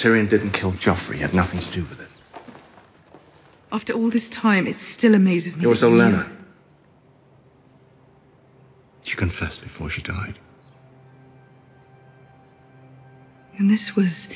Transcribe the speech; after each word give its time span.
Tyrion 0.00 0.30
didn't 0.30 0.52
kill 0.52 0.72
Joffrey. 0.72 1.16
He 1.16 1.20
had 1.20 1.34
nothing 1.34 1.60
to 1.60 1.70
do 1.70 1.82
with 1.82 2.00
it. 2.00 2.08
After 3.70 3.92
all 3.92 4.10
this 4.10 4.28
time, 4.30 4.66
it 4.66 4.76
still 4.94 5.14
amazes 5.14 5.54
me. 5.54 5.64
It 5.64 5.66
was 5.66 5.82
that 5.82 5.90
you- 5.90 6.24
She 9.02 9.16
confessed 9.16 9.62
before 9.62 9.90
she 9.90 10.00
died. 10.00 10.38
And 13.58 13.70
this 13.70 13.94
was 13.94 14.28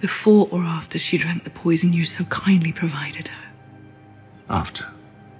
before 0.00 0.48
or 0.50 0.64
after 0.64 0.98
she 0.98 1.16
drank 1.18 1.44
the 1.44 1.50
poison 1.50 1.92
you 1.92 2.04
so 2.04 2.24
kindly 2.24 2.72
provided 2.72 3.28
her. 3.28 3.52
After. 4.50 4.84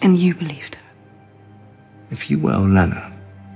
And 0.00 0.16
you 0.18 0.34
believed 0.34 0.76
her. 0.76 0.90
If 2.10 2.30
you 2.30 2.38
were 2.38 2.52
Olenna, 2.52 3.12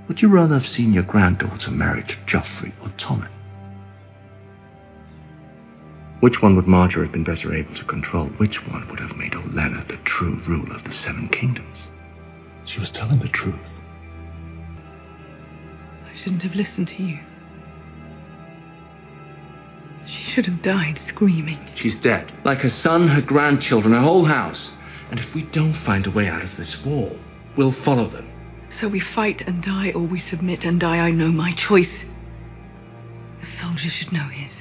would 0.08 0.20
you 0.20 0.28
rather 0.28 0.54
have 0.54 0.66
seen 0.66 0.92
your 0.92 1.04
granddaughter 1.04 1.70
married 1.70 2.08
to 2.08 2.16
Joffrey 2.26 2.72
or 2.82 2.88
Tommen? 2.98 3.28
Which 6.20 6.42
one 6.42 6.56
would 6.56 6.66
Margaery 6.66 7.04
have 7.04 7.12
been 7.12 7.22
better 7.22 7.54
able 7.54 7.74
to 7.76 7.84
control? 7.84 8.26
Which 8.38 8.56
one 8.66 8.88
would 8.88 8.98
have 8.98 9.16
made 9.16 9.32
Olenna 9.32 9.86
the 9.86 9.98
true 9.98 10.40
ruler 10.46 10.74
of 10.74 10.84
the 10.84 10.92
Seven 10.92 11.28
Kingdoms? 11.28 11.88
She 12.64 12.80
was 12.80 12.90
telling 12.90 13.20
the 13.20 13.28
truth. 13.28 13.70
I 16.10 16.16
shouldn't 16.16 16.42
have 16.42 16.56
listened 16.56 16.88
to 16.88 17.02
you. 17.02 17.20
She 20.06 20.24
should 20.30 20.46
have 20.46 20.62
died 20.62 20.98
screaming. 21.06 21.60
She's 21.76 21.96
dead. 21.96 22.32
Like 22.44 22.58
her 22.58 22.70
son, 22.70 23.08
her 23.08 23.20
grandchildren, 23.20 23.94
her 23.94 24.00
whole 24.00 24.24
house. 24.24 24.72
And 25.10 25.20
if 25.20 25.34
we 25.34 25.42
don't 25.42 25.74
find 25.74 26.06
a 26.06 26.10
way 26.10 26.28
out 26.28 26.42
of 26.42 26.56
this 26.56 26.84
war, 26.84 27.12
we'll 27.56 27.72
follow 27.72 28.08
them. 28.08 28.28
So 28.80 28.88
we 28.88 29.00
fight 29.00 29.42
and 29.42 29.62
die, 29.62 29.92
or 29.92 30.02
we 30.02 30.18
submit 30.18 30.64
and 30.64 30.80
die. 30.80 30.98
I 30.98 31.10
know 31.10 31.28
my 31.28 31.52
choice. 31.52 32.04
The 33.40 33.60
soldier 33.62 33.88
should 33.88 34.12
know 34.12 34.28
his. 34.28 34.57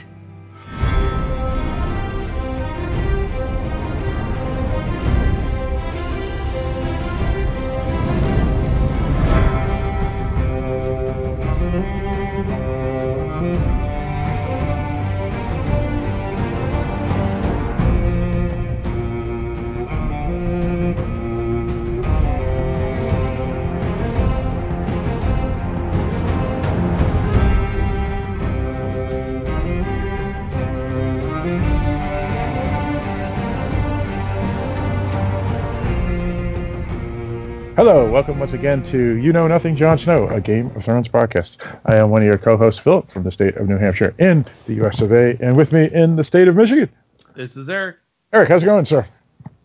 Welcome 38.09 38.39
once 38.39 38.53
again 38.53 38.83
to 38.83 39.15
You 39.17 39.31
Know 39.33 39.47
Nothing, 39.47 39.75
Jon 39.75 39.97
Snow, 39.99 40.27
a 40.29 40.39
Game 40.41 40.71
of 40.75 40.83
Thrones 40.83 41.07
podcast. 41.07 41.57
I 41.85 41.95
am 41.97 42.09
one 42.09 42.21
of 42.21 42.25
your 42.25 42.37
co-hosts, 42.37 42.79
Philip, 42.79 43.11
from 43.11 43.23
the 43.23 43.31
state 43.31 43.55
of 43.57 43.67
New 43.67 43.77
Hampshire 43.77 44.15
in 44.19 44.45
the 44.65 44.75
U.S. 44.75 45.01
of 45.01 45.11
A., 45.11 45.37
and 45.41 45.55
with 45.57 45.71
me 45.71 45.89
in 45.93 46.15
the 46.15 46.23
state 46.23 46.47
of 46.47 46.55
Michigan, 46.55 46.89
This 47.35 47.55
is 47.55 47.69
Eric. 47.69 47.97
Eric. 48.33 48.49
How's 48.49 48.63
it 48.63 48.65
going, 48.65 48.85
sir? 48.85 49.05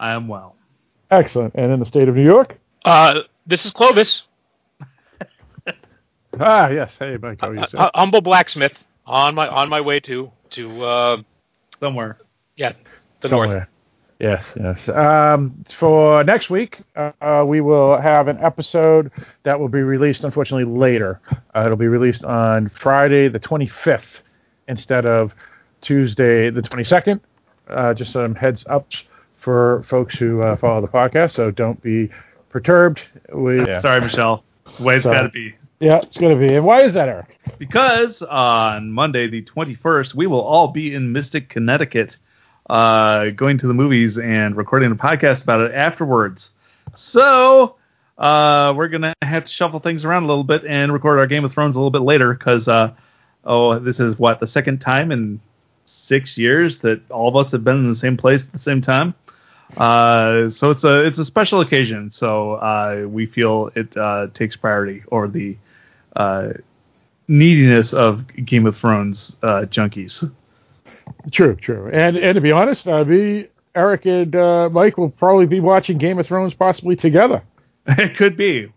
I 0.00 0.12
am 0.12 0.28
well. 0.28 0.56
Excellent. 1.10 1.54
And 1.54 1.72
in 1.72 1.80
the 1.80 1.86
state 1.86 2.08
of 2.08 2.14
New 2.16 2.24
York, 2.24 2.58
Uh, 2.84 3.20
this 3.46 3.64
is 3.64 3.72
Clovis, 3.72 4.22
ah, 6.40 6.68
yes. 6.68 6.96
Hey, 6.98 7.16
Mike, 7.20 7.38
how 7.40 7.48
are 7.50 7.54
you, 7.54 7.62
a, 7.62 7.68
sir? 7.68 7.78
a 7.78 7.90
humble 7.94 8.20
blacksmith, 8.20 8.72
on 9.06 9.34
my 9.34 9.48
on 9.48 9.68
my 9.68 9.80
way 9.80 10.00
to 10.00 10.30
to 10.50 10.84
uh, 10.84 11.16
Somewhere. 11.80 12.18
yeah 12.56 12.72
the 13.20 13.28
north. 13.28 13.66
Yes, 14.22 14.44
yes. 14.54 14.88
Um, 14.88 15.64
for 15.78 16.22
next 16.22 16.48
week, 16.48 16.78
uh, 16.94 17.44
we 17.44 17.60
will 17.60 18.00
have 18.00 18.28
an 18.28 18.38
episode 18.38 19.10
that 19.42 19.58
will 19.58 19.68
be 19.68 19.82
released, 19.82 20.22
unfortunately, 20.22 20.64
later. 20.64 21.20
Uh, 21.56 21.64
it'll 21.64 21.76
be 21.76 21.88
released 21.88 22.22
on 22.22 22.68
Friday, 22.68 23.26
the 23.26 23.40
25th, 23.40 24.20
instead 24.68 25.06
of 25.06 25.34
Tuesday, 25.80 26.50
the 26.50 26.62
22nd. 26.62 27.18
Uh, 27.68 27.94
just 27.94 28.12
some 28.12 28.36
heads 28.36 28.64
ups 28.68 29.02
for 29.38 29.84
folks 29.88 30.14
who 30.16 30.40
uh, 30.40 30.56
follow 30.56 30.80
the 30.80 30.86
podcast, 30.86 31.32
so 31.32 31.50
don't 31.50 31.82
be 31.82 32.08
perturbed. 32.48 33.00
We, 33.34 33.66
yeah. 33.66 33.80
Sorry, 33.82 34.00
Michelle. 34.00 34.44
The 34.78 34.84
way 34.84 34.96
it's 34.98 35.04
got 35.04 35.22
to 35.22 35.30
be. 35.30 35.52
yeah, 35.80 35.98
it's 36.00 36.16
going 36.16 36.38
to 36.38 36.46
be. 36.46 36.54
And 36.54 36.64
why 36.64 36.82
is 36.82 36.94
that, 36.94 37.08
Eric? 37.08 37.38
Because 37.58 38.22
on 38.22 38.92
Monday, 38.92 39.28
the 39.28 39.42
21st, 39.42 40.14
we 40.14 40.28
will 40.28 40.42
all 40.42 40.68
be 40.68 40.94
in 40.94 41.10
Mystic, 41.10 41.48
Connecticut, 41.48 42.18
uh, 42.70 43.30
going 43.30 43.58
to 43.58 43.66
the 43.66 43.74
movies 43.74 44.18
and 44.18 44.56
recording 44.56 44.90
a 44.92 44.94
podcast 44.94 45.42
about 45.42 45.60
it 45.60 45.72
afterwards. 45.72 46.50
So 46.96 47.76
uh, 48.18 48.72
we're 48.76 48.88
to 49.02 49.14
have 49.22 49.44
to 49.44 49.52
shuffle 49.52 49.80
things 49.80 50.04
around 50.04 50.24
a 50.24 50.26
little 50.26 50.44
bit 50.44 50.64
and 50.64 50.92
record 50.92 51.18
our 51.18 51.26
Game 51.26 51.44
of 51.44 51.52
Thrones 51.52 51.76
a 51.76 51.78
little 51.78 51.90
bit 51.90 52.02
later 52.02 52.34
because, 52.34 52.68
uh, 52.68 52.92
oh, 53.44 53.78
this 53.78 54.00
is 54.00 54.18
what, 54.18 54.40
the 54.40 54.46
second 54.46 54.80
time 54.80 55.10
in 55.10 55.40
six 55.86 56.38
years 56.38 56.78
that 56.80 57.00
all 57.10 57.28
of 57.28 57.36
us 57.36 57.52
have 57.52 57.64
been 57.64 57.76
in 57.76 57.88
the 57.88 57.96
same 57.96 58.16
place 58.16 58.42
at 58.42 58.52
the 58.52 58.58
same 58.58 58.80
time. 58.80 59.14
Uh, 59.76 60.50
so 60.50 60.70
it's 60.70 60.84
a 60.84 61.04
it's 61.04 61.18
a 61.18 61.24
special 61.24 61.60
occasion. 61.60 62.10
So 62.10 62.54
uh, 62.54 63.06
we 63.08 63.26
feel 63.26 63.70
it 63.74 63.96
uh, 63.96 64.28
takes 64.34 64.54
priority 64.54 65.02
over 65.10 65.28
the 65.28 65.56
uh, 66.14 66.50
neediness 67.26 67.94
of 67.94 68.26
Game 68.44 68.66
of 68.66 68.76
Thrones 68.76 69.34
uh, 69.42 69.62
junkies. 69.62 70.30
True, 71.30 71.56
true. 71.56 71.90
And 71.92 72.16
and 72.16 72.34
to 72.34 72.40
be 72.40 72.52
honest, 72.52 72.86
uh, 72.86 73.04
me, 73.04 73.48
Eric, 73.74 74.06
and 74.06 74.34
uh, 74.34 74.68
Mike 74.70 74.98
will 74.98 75.10
probably 75.10 75.46
be 75.46 75.60
watching 75.60 75.98
Game 75.98 76.18
of 76.18 76.26
Thrones 76.26 76.54
possibly 76.54 76.96
together. 76.96 77.42
it 77.86 78.16
could 78.16 78.36
be. 78.36 78.72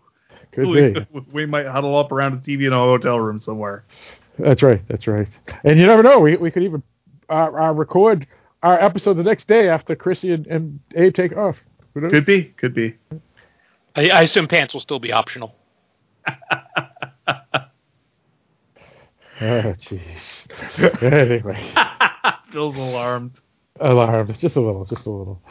Could 0.52 0.68
we, 0.68 0.90
be. 0.90 1.06
we 1.32 1.46
might 1.46 1.66
huddle 1.66 1.96
up 1.98 2.12
around 2.12 2.34
a 2.34 2.36
TV 2.38 2.66
in 2.66 2.72
a 2.72 2.76
hotel 2.76 3.20
room 3.20 3.40
somewhere. 3.40 3.84
That's 4.38 4.62
right. 4.62 4.82
That's 4.88 5.06
right. 5.06 5.28
And 5.64 5.78
you 5.78 5.86
never 5.86 6.02
know. 6.02 6.20
We 6.20 6.36
we 6.36 6.50
could 6.50 6.62
even 6.62 6.82
uh, 7.28 7.50
uh, 7.52 7.72
record 7.72 8.26
our 8.62 8.80
episode 8.82 9.14
the 9.14 9.22
next 9.22 9.48
day 9.48 9.68
after 9.68 9.94
Chrissy 9.94 10.32
and, 10.32 10.46
and 10.46 10.80
Abe 10.94 11.14
take 11.14 11.36
off. 11.36 11.56
Who 11.94 12.00
knows? 12.00 12.10
Could 12.12 12.26
be. 12.26 12.44
Could 12.44 12.74
be. 12.74 12.96
I, 13.94 14.10
I 14.10 14.22
assume 14.22 14.48
pants 14.48 14.74
will 14.74 14.80
still 14.80 14.98
be 14.98 15.12
optional. 15.12 15.54
Oh, 19.40 19.74
jeez. 19.74 20.46
anyway, 21.02 21.62
Phil's 22.52 22.76
alarmed. 22.76 23.38
alarmed. 23.80 24.38
Just 24.38 24.56
a 24.56 24.60
little. 24.60 24.84
Just 24.84 25.06
a 25.06 25.10
little. 25.10 25.42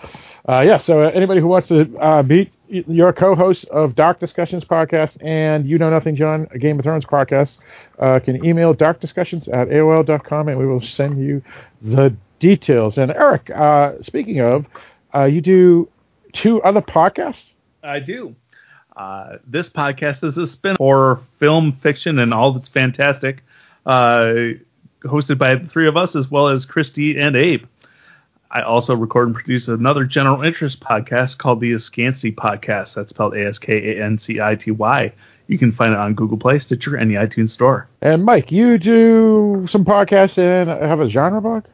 Uh, 0.49 0.61
yeah. 0.61 0.77
So 0.77 1.03
uh, 1.03 1.09
anybody 1.13 1.39
who 1.39 1.47
wants 1.47 1.67
to 1.67 1.95
uh, 1.99 2.23
meet 2.23 2.51
your 2.67 3.13
co-host 3.13 3.65
of 3.65 3.93
Dark 3.95 4.19
Discussions 4.19 4.63
podcast 4.65 5.17
and 5.23 5.67
You 5.67 5.77
Know 5.77 5.89
Nothing 5.91 6.15
Jon, 6.15 6.47
a 6.51 6.57
Game 6.57 6.79
of 6.79 6.83
Thrones 6.83 7.05
podcast, 7.05 7.57
uh, 7.99 8.19
can 8.19 8.43
email 8.43 8.73
darkdiscussions 8.73 9.47
at 9.53 9.67
aol.com 9.69 10.47
and 10.47 10.57
we 10.57 10.65
will 10.65 10.81
send 10.81 11.19
you 11.23 11.43
the 11.81 12.15
details. 12.39 12.97
And 12.97 13.11
Eric, 13.11 13.49
uh, 13.51 14.01
speaking 14.01 14.39
of, 14.41 14.65
uh, 15.13 15.25
you 15.25 15.41
do 15.41 15.87
two 16.33 16.61
other 16.63 16.81
podcasts. 16.81 17.51
I 17.83 17.99
do. 17.99 18.35
Uh, 18.97 19.37
this 19.45 19.69
podcast 19.69 20.23
is 20.23 20.37
a 20.37 20.47
spin 20.47 20.75
horror 20.79 21.19
film 21.39 21.73
fiction 21.83 22.17
and 22.17 22.33
all 22.33 22.53
that's 22.53 22.69
fantastic, 22.69 23.43
hosted 23.85 25.37
by 25.37 25.55
the 25.55 25.67
three 25.67 25.87
of 25.87 25.97
us 25.97 26.15
as 26.15 26.29
well 26.29 26.47
as 26.47 26.65
Christy 26.65 27.19
and 27.19 27.35
Abe. 27.35 27.65
I 28.51 28.61
also 28.61 28.95
record 28.95 29.27
and 29.27 29.35
produce 29.35 29.67
another 29.67 30.05
general 30.05 30.41
interest 30.41 30.79
podcast 30.79 31.37
called 31.37 31.59
the 31.59 31.73
Askancity 31.73 32.33
Podcast. 32.33 32.93
That's 32.93 33.09
spelled 33.09 33.35
A 33.35 33.47
S 33.47 33.59
K 33.59 33.97
A 33.97 34.03
N 34.03 34.17
C 34.17 34.39
I 34.39 34.55
T 34.55 34.71
Y. 34.71 35.11
You 35.47 35.57
can 35.57 35.71
find 35.71 35.93
it 35.93 35.99
on 35.99 36.13
Google 36.13 36.37
Play, 36.37 36.59
Stitcher, 36.59 36.95
and 36.95 37.11
the 37.11 37.15
iTunes 37.15 37.49
Store. 37.49 37.87
And 38.01 38.23
Mike, 38.23 38.51
you 38.51 38.77
do 38.77 39.65
some 39.69 39.83
podcasts 39.83 40.37
and 40.37 40.69
have 40.69 41.01
a 41.01 41.09
genre 41.09 41.41
blog? 41.41 41.65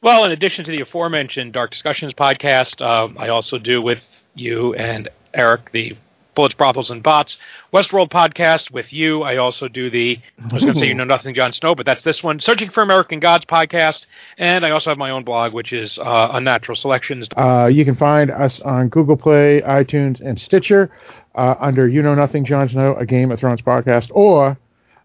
Well, 0.00 0.24
in 0.24 0.30
addition 0.30 0.64
to 0.64 0.70
the 0.70 0.80
aforementioned 0.80 1.52
Dark 1.52 1.72
Discussions 1.72 2.14
podcast, 2.14 2.80
uh, 2.80 3.12
I 3.18 3.28
also 3.28 3.58
do 3.58 3.82
with 3.82 4.04
you 4.34 4.74
and 4.74 5.08
Eric 5.34 5.72
the 5.72 5.96
Bullets, 6.38 6.54
Brothels, 6.54 6.92
and 6.92 7.02
Bots 7.02 7.36
Westworld 7.72 8.10
podcast 8.10 8.70
with 8.70 8.92
you. 8.92 9.24
I 9.24 9.38
also 9.38 9.66
do 9.66 9.90
the, 9.90 10.20
I 10.38 10.54
was 10.54 10.62
going 10.62 10.74
to 10.74 10.78
say 10.78 10.86
you 10.86 10.94
know 10.94 11.02
nothing, 11.02 11.34
Jon 11.34 11.52
Snow, 11.52 11.74
but 11.74 11.84
that's 11.84 12.04
this 12.04 12.22
one, 12.22 12.38
Searching 12.38 12.70
for 12.70 12.80
American 12.80 13.18
Gods 13.18 13.44
podcast. 13.44 14.06
And 14.36 14.64
I 14.64 14.70
also 14.70 14.90
have 14.90 14.98
my 14.98 15.10
own 15.10 15.24
blog, 15.24 15.52
which 15.52 15.72
is 15.72 15.98
uh, 15.98 16.28
Unnatural 16.30 16.76
Selections. 16.76 17.26
Uh, 17.36 17.66
you 17.66 17.84
can 17.84 17.96
find 17.96 18.30
us 18.30 18.60
on 18.60 18.88
Google 18.88 19.16
Play, 19.16 19.62
iTunes, 19.62 20.20
and 20.20 20.40
Stitcher 20.40 20.92
uh, 21.34 21.56
under 21.58 21.88
You 21.88 22.02
Know 22.02 22.14
Nothing, 22.14 22.44
Jon 22.44 22.68
Snow, 22.68 22.94
a 22.94 23.04
Game 23.04 23.32
of 23.32 23.40
Thrones 23.40 23.60
podcast, 23.60 24.12
or 24.12 24.56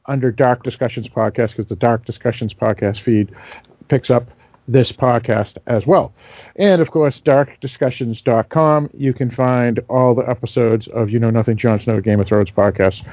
under 0.05 0.31
Dark 0.31 0.61
Discussions 0.61 1.07
podcast 1.07 1.49
because 1.49 1.65
the 1.65 1.75
Dark 1.75 2.05
Discussions 2.05 2.53
podcast 2.53 3.01
feed 3.01 3.33
picks 3.87 4.11
up 4.11 4.29
this 4.67 4.91
podcast 4.91 5.57
as 5.67 5.85
well. 5.85 6.13
And 6.55 6.81
of 6.81 6.91
course, 6.91 7.19
darkdiscussions.com. 7.21 8.89
You 8.93 9.13
can 9.13 9.29
find 9.29 9.79
all 9.89 10.15
the 10.15 10.29
episodes 10.29 10.87
of 10.87 11.09
You 11.09 11.19
Know 11.19 11.29
Nothing, 11.29 11.57
Jon 11.57 11.79
Snow, 11.79 11.99
Game 11.99 12.19
of 12.19 12.27
Thrones 12.27 12.51
podcast 12.51 13.05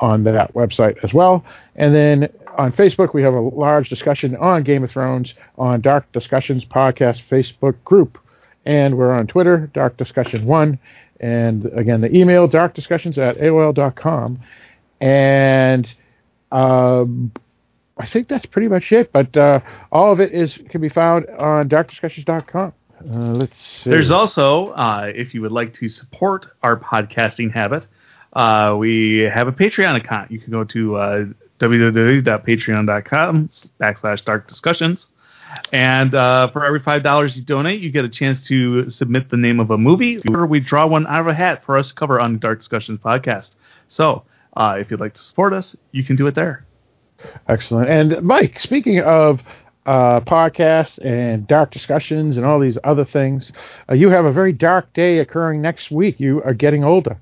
on 0.00 0.24
that 0.24 0.54
website 0.54 1.02
as 1.02 1.12
well. 1.14 1.44
And 1.76 1.94
then 1.94 2.28
on 2.56 2.72
Facebook, 2.72 3.14
we 3.14 3.22
have 3.22 3.34
a 3.34 3.40
large 3.40 3.88
discussion 3.88 4.36
on 4.36 4.64
Game 4.64 4.82
of 4.84 4.90
Thrones 4.90 5.34
on 5.56 5.80
Dark 5.80 6.10
Discussions 6.12 6.64
Podcast 6.64 7.22
Facebook 7.28 7.76
group. 7.84 8.18
And 8.66 8.98
we're 8.98 9.12
on 9.12 9.26
Twitter, 9.26 9.70
Dark 9.72 9.96
Discussion 9.96 10.44
1. 10.44 10.78
And 11.20 11.66
again, 11.66 12.00
the 12.00 12.14
email, 12.14 12.48
darkdiscussions 12.48 13.18
at 13.18 13.38
AOL.com. 13.38 14.40
And 15.00 15.92
um, 16.52 17.32
I 17.98 18.06
think 18.06 18.28
that's 18.28 18.46
pretty 18.46 18.68
much 18.68 18.92
it. 18.92 19.12
But 19.12 19.36
uh, 19.36 19.60
all 19.90 20.12
of 20.12 20.20
it 20.20 20.32
is 20.32 20.58
can 20.70 20.80
be 20.80 20.88
found 20.88 21.26
on 21.38 21.68
darkdiscussions.com. 21.68 22.72
Uh, 23.00 23.32
let's 23.32 23.60
see. 23.60 23.90
There's 23.90 24.10
also, 24.10 24.68
uh, 24.68 25.12
if 25.14 25.34
you 25.34 25.42
would 25.42 25.52
like 25.52 25.74
to 25.74 25.88
support 25.88 26.48
our 26.62 26.76
podcasting 26.76 27.52
habit, 27.52 27.86
uh, 28.32 28.76
we 28.78 29.20
have 29.20 29.48
a 29.48 29.52
Patreon 29.52 29.96
account. 29.96 30.30
You 30.30 30.40
can 30.40 30.50
go 30.50 30.64
to 30.64 30.96
uh, 30.96 31.24
www.patreon.com 31.60 33.50
backslash 33.80 34.24
dark 34.24 34.48
discussions. 34.48 35.06
And 35.72 36.14
uh, 36.14 36.50
for 36.50 36.64
every 36.64 36.80
five 36.80 37.02
dollars 37.02 37.34
you 37.36 37.42
donate, 37.42 37.80
you 37.80 37.90
get 37.90 38.04
a 38.04 38.08
chance 38.08 38.44
to 38.48 38.90
submit 38.90 39.30
the 39.30 39.38
name 39.38 39.60
of 39.60 39.70
a 39.70 39.78
movie, 39.78 40.20
or 40.28 40.44
we 40.44 40.60
draw 40.60 40.86
one 40.86 41.06
out 41.06 41.20
of 41.20 41.26
a 41.26 41.32
hat 41.34 41.64
for 41.64 41.78
us 41.78 41.88
to 41.88 41.94
cover 41.94 42.20
on 42.20 42.38
Dark 42.38 42.58
Discussions 42.58 43.00
podcast. 43.00 43.50
So, 43.88 44.24
uh, 44.54 44.76
if 44.78 44.90
you'd 44.90 45.00
like 45.00 45.14
to 45.14 45.22
support 45.22 45.54
us, 45.54 45.74
you 45.92 46.04
can 46.04 46.16
do 46.16 46.26
it 46.26 46.34
there. 46.34 46.66
Excellent. 47.48 47.88
And 47.90 48.22
Mike, 48.22 48.60
speaking 48.60 49.00
of 49.00 49.40
uh, 49.86 50.20
podcasts 50.20 50.98
and 51.04 51.46
dark 51.46 51.70
discussions 51.70 52.36
and 52.36 52.44
all 52.46 52.60
these 52.60 52.78
other 52.84 53.04
things, 53.04 53.52
uh, 53.90 53.94
you 53.94 54.10
have 54.10 54.24
a 54.24 54.32
very 54.32 54.52
dark 54.52 54.92
day 54.92 55.18
occurring 55.18 55.60
next 55.62 55.90
week. 55.90 56.20
You 56.20 56.42
are 56.42 56.54
getting 56.54 56.84
older. 56.84 57.18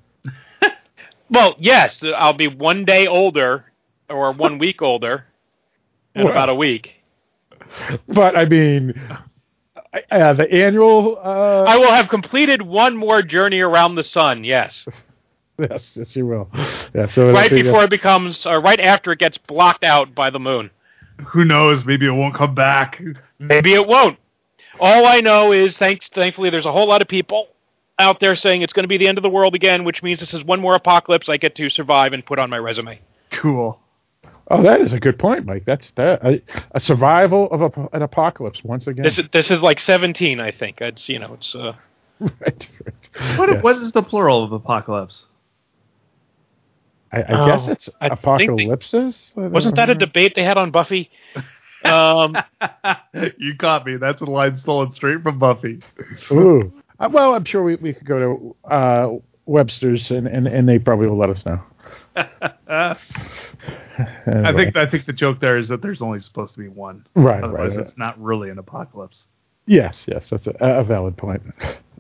Well, 1.28 1.56
yes, 1.58 2.04
I'll 2.04 2.34
be 2.34 2.46
one 2.46 2.84
day 2.84 3.08
older 3.08 3.64
or 4.08 4.30
one 4.32 4.58
week 4.60 4.80
older 4.80 5.24
in 6.14 6.22
Well. 6.22 6.30
about 6.30 6.48
a 6.50 6.54
week. 6.54 7.02
But 8.06 8.36
I 8.36 8.44
mean, 8.44 8.94
uh, 10.10 10.32
the 10.34 10.48
annual. 10.52 11.18
Uh, 11.20 11.64
I 11.64 11.78
will 11.78 11.90
have 11.90 12.08
completed 12.08 12.62
one 12.62 12.96
more 12.96 13.22
journey 13.22 13.58
around 13.58 13.96
the 13.96 14.04
sun. 14.04 14.44
Yes, 14.44 14.86
yes, 15.70 15.96
yes, 15.96 16.14
you 16.16 16.26
will. 16.26 16.48
Yeah, 16.94 17.06
so 17.06 17.30
right 17.32 17.50
be, 17.50 17.62
before 17.62 17.84
it 17.84 17.90
becomes, 17.90 18.44
uh, 18.46 18.60
right 18.60 18.80
after 18.80 19.12
it 19.12 19.18
gets 19.18 19.38
blocked 19.38 19.84
out 19.84 20.14
by 20.14 20.30
the 20.30 20.38
moon. 20.40 20.70
Who 21.28 21.44
knows? 21.44 21.84
Maybe 21.84 22.06
it 22.06 22.10
won't 22.10 22.34
come 22.34 22.54
back. 22.54 23.00
Maybe 23.38 23.72
it 23.74 23.86
won't. 23.86 24.18
All 24.78 25.06
I 25.06 25.20
know 25.20 25.52
is, 25.52 25.78
thanks, 25.78 26.08
thankfully, 26.10 26.50
there's 26.50 26.66
a 26.66 26.72
whole 26.72 26.86
lot 26.86 27.00
of 27.00 27.08
people 27.08 27.48
out 27.98 28.20
there 28.20 28.36
saying 28.36 28.60
it's 28.60 28.74
going 28.74 28.84
to 28.84 28.88
be 28.88 28.98
the 28.98 29.08
end 29.08 29.16
of 29.18 29.22
the 29.22 29.30
world 29.30 29.54
again, 29.54 29.84
which 29.84 30.02
means 30.02 30.20
this 30.20 30.34
is 30.34 30.44
one 30.44 30.60
more 30.60 30.74
apocalypse 30.74 31.28
I 31.30 31.38
get 31.38 31.54
to 31.56 31.70
survive 31.70 32.12
and 32.12 32.24
put 32.24 32.38
on 32.38 32.50
my 32.50 32.58
resume. 32.58 33.00
Cool. 33.30 33.80
Oh, 34.48 34.62
that 34.62 34.80
is 34.80 34.92
a 34.92 35.00
good 35.00 35.18
point, 35.18 35.44
Mike. 35.44 35.64
That's 35.64 35.90
that 35.92 36.24
a, 36.24 36.42
a 36.72 36.80
survival 36.80 37.50
of 37.50 37.62
a, 37.62 37.88
an 37.96 38.02
apocalypse 38.02 38.62
once 38.62 38.86
again. 38.86 39.02
This 39.02 39.18
is 39.18 39.24
this 39.32 39.50
is 39.50 39.62
like 39.62 39.80
17, 39.80 40.38
I 40.38 40.52
think. 40.52 40.80
It's 40.80 41.08
you 41.08 41.18
know, 41.18 41.34
it's 41.34 41.54
uh, 41.54 41.72
right, 42.20 42.30
right. 42.40 43.38
What, 43.38 43.50
Yes. 43.50 43.62
what 43.62 43.76
is 43.78 43.92
the 43.92 44.02
plural 44.02 44.44
of 44.44 44.52
apocalypse? 44.52 45.26
I, 47.12 47.18
I 47.22 47.46
guess 47.46 47.64
Oh, 47.68 47.72
it's 47.72 47.88
I 48.00 48.08
think 48.14 48.58
they- 48.58 48.66
wasn't 49.48 49.76
that 49.76 49.90
a 49.90 49.94
debate 49.94 50.34
they 50.34 50.44
had 50.44 50.58
on 50.58 50.70
Buffy? 50.70 51.10
Um, 51.84 52.36
you 53.38 53.54
caught 53.58 53.86
me. 53.86 53.96
That's 53.96 54.22
a 54.22 54.24
line 54.24 54.56
stolen 54.56 54.92
straight 54.92 55.22
from 55.22 55.38
Buffy. 55.38 55.80
Ooh. 56.30 56.72
Uh, 56.98 57.10
well, 57.12 57.34
I'm 57.34 57.44
sure 57.44 57.62
we, 57.62 57.74
we 57.76 57.92
could 57.92 58.06
go 58.06 58.18
to 58.64 58.74
uh, 58.74 59.08
Webster's 59.44 60.10
and, 60.10 60.26
and, 60.26 60.48
and 60.48 60.66
they 60.66 60.78
probably 60.78 61.06
will 61.06 61.18
let 61.18 61.28
us 61.28 61.44
know. 61.44 61.60
I 62.16 62.96
think 64.54 64.74
I 64.76 64.86
think 64.86 65.04
the 65.04 65.12
joke 65.12 65.38
there 65.40 65.58
is 65.58 65.68
that 65.68 65.82
there's 65.82 66.00
only 66.00 66.20
supposed 66.20 66.54
to 66.54 66.60
be 66.60 66.68
one. 66.68 67.06
Right, 67.14 67.44
Otherwise, 67.44 67.76
right. 67.76 67.86
it's 67.86 67.98
not 67.98 68.18
really 68.18 68.48
an 68.48 68.58
apocalypse. 68.58 69.26
Yes, 69.66 70.04
yes, 70.06 70.30
that's 70.30 70.46
a, 70.46 70.54
a 70.60 70.84
valid 70.84 71.18
point. 71.18 71.42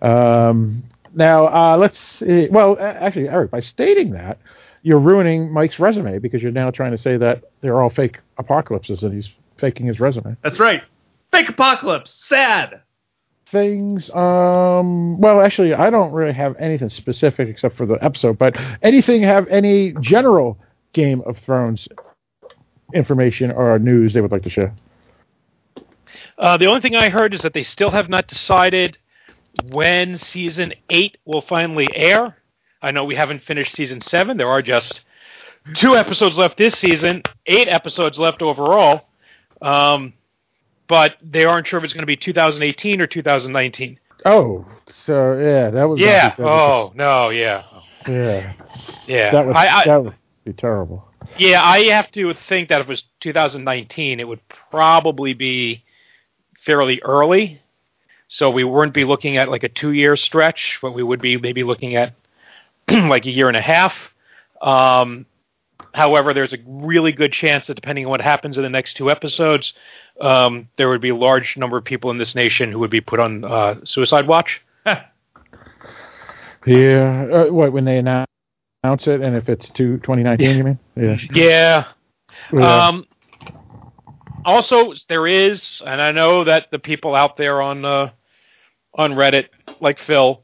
Um, 0.00 0.82
now, 1.14 1.48
uh, 1.48 1.76
let's 1.76 1.98
see. 1.98 2.48
Well, 2.50 2.78
actually, 2.80 3.28
Eric, 3.28 3.50
by 3.50 3.60
stating 3.60 4.12
that, 4.12 4.38
you're 4.86 5.00
ruining 5.00 5.52
Mike's 5.52 5.80
resume 5.80 6.20
because 6.20 6.40
you're 6.40 6.52
now 6.52 6.70
trying 6.70 6.92
to 6.92 6.98
say 6.98 7.16
that 7.16 7.42
they're 7.60 7.82
all 7.82 7.90
fake 7.90 8.20
apocalypses 8.38 9.02
and 9.02 9.12
he's 9.12 9.28
faking 9.58 9.84
his 9.84 9.98
resume. 9.98 10.36
That's 10.44 10.60
right. 10.60 10.80
Fake 11.32 11.48
apocalypse. 11.48 12.14
Sad. 12.28 12.82
Things, 13.50 14.08
um, 14.10 15.20
well, 15.20 15.40
actually, 15.40 15.74
I 15.74 15.90
don't 15.90 16.12
really 16.12 16.34
have 16.34 16.54
anything 16.60 16.88
specific 16.88 17.48
except 17.48 17.76
for 17.76 17.84
the 17.84 17.94
episode, 17.94 18.38
but 18.38 18.56
anything 18.80 19.24
have 19.24 19.48
any 19.48 19.92
general 20.02 20.56
Game 20.92 21.20
of 21.26 21.36
Thrones 21.38 21.88
information 22.94 23.50
or 23.50 23.80
news 23.80 24.12
they 24.12 24.20
would 24.20 24.30
like 24.30 24.44
to 24.44 24.50
share? 24.50 24.72
uh, 26.38 26.58
the 26.58 26.66
only 26.66 26.80
thing 26.80 26.94
I 26.94 27.08
heard 27.08 27.34
is 27.34 27.42
that 27.42 27.54
they 27.54 27.64
still 27.64 27.90
have 27.90 28.08
not 28.08 28.28
decided 28.28 28.98
when 29.72 30.16
season 30.16 30.74
eight 30.90 31.18
will 31.24 31.42
finally 31.42 31.88
air. 31.92 32.36
I 32.86 32.92
know 32.92 33.04
we 33.04 33.16
haven't 33.16 33.42
finished 33.42 33.74
season 33.74 34.00
seven. 34.00 34.36
There 34.36 34.48
are 34.48 34.62
just 34.62 35.04
two 35.74 35.96
episodes 35.96 36.38
left 36.38 36.56
this 36.56 36.78
season, 36.78 37.24
eight 37.46 37.66
episodes 37.66 38.16
left 38.16 38.42
overall. 38.42 39.08
Um, 39.60 40.12
but 40.86 41.16
they 41.20 41.44
aren't 41.44 41.66
sure 41.66 41.78
if 41.78 41.84
it's 41.84 41.94
going 41.94 42.02
to 42.02 42.06
be 42.06 42.16
2018 42.16 43.00
or 43.00 43.08
2019. 43.08 43.98
Oh, 44.24 44.64
so 44.86 45.36
yeah, 45.36 45.70
that 45.70 45.88
would 45.88 45.98
Yeah. 45.98 46.36
That 46.36 46.46
Oh 46.46 46.92
no. 46.94 47.30
Yeah. 47.30 47.64
yeah, 48.06 48.52
Yeah. 49.08 49.32
that 49.32 49.46
would 49.46 49.56
I, 49.56 49.80
I, 49.80 49.84
that 49.86 50.04
would 50.04 50.14
be 50.44 50.52
terrible. 50.52 51.08
Yeah, 51.36 51.64
I 51.64 51.82
have 51.86 52.12
to 52.12 52.34
think 52.34 52.68
that 52.68 52.80
if 52.80 52.86
it 52.86 52.90
was 52.90 53.02
2019, 53.18 54.20
it 54.20 54.28
would 54.28 54.40
probably 54.70 55.34
be 55.34 55.82
fairly 56.60 57.02
early. 57.02 57.60
So 58.28 58.48
we 58.48 58.62
wouldn't 58.62 58.94
be 58.94 59.04
looking 59.04 59.38
at 59.38 59.48
like 59.48 59.64
a 59.64 59.68
two 59.68 59.90
year 59.90 60.14
stretch, 60.14 60.78
but 60.80 60.92
we 60.92 61.02
would 61.02 61.20
be 61.20 61.36
maybe 61.36 61.64
looking 61.64 61.96
at 61.96 62.12
like 63.08 63.26
a 63.26 63.30
year 63.30 63.48
and 63.48 63.56
a 63.56 63.62
half. 63.62 63.96
Um, 64.62 65.26
however, 65.92 66.32
there's 66.32 66.52
a 66.52 66.58
really 66.66 67.12
good 67.12 67.32
chance 67.32 67.66
that 67.66 67.74
depending 67.74 68.06
on 68.06 68.10
what 68.10 68.20
happens 68.20 68.56
in 68.56 68.62
the 68.62 68.70
next 68.70 68.94
two 68.94 69.10
episodes, 69.10 69.72
um, 70.20 70.68
there 70.76 70.88
would 70.88 71.00
be 71.00 71.10
a 71.10 71.16
large 71.16 71.56
number 71.56 71.76
of 71.76 71.84
people 71.84 72.10
in 72.10 72.18
this 72.18 72.34
nation 72.34 72.72
who 72.72 72.78
would 72.78 72.90
be 72.90 73.00
put 73.00 73.20
on 73.20 73.44
uh, 73.44 73.76
suicide 73.84 74.26
watch. 74.26 74.62
Yeah, 76.66 77.28
uh, 77.32 77.52
what 77.52 77.72
when 77.72 77.84
they 77.84 77.98
announce 77.98 78.26
it, 79.06 79.20
and 79.20 79.36
if 79.36 79.48
it's 79.48 79.70
to 79.70 79.98
2019, 79.98 80.56
you 80.56 80.64
mean? 80.64 80.78
Yeah. 80.96 81.16
Yeah. 81.32 81.84
Yeah. 82.52 82.86
Um, 82.86 83.06
also, 84.44 84.92
there 85.08 85.28
is, 85.28 85.80
and 85.86 86.02
I 86.02 86.10
know 86.10 86.44
that 86.44 86.72
the 86.72 86.80
people 86.80 87.14
out 87.14 87.36
there 87.36 87.62
on 87.62 87.84
uh, 87.84 88.10
on 88.94 89.12
Reddit, 89.12 89.48
like 89.80 90.00
Phil, 90.00 90.42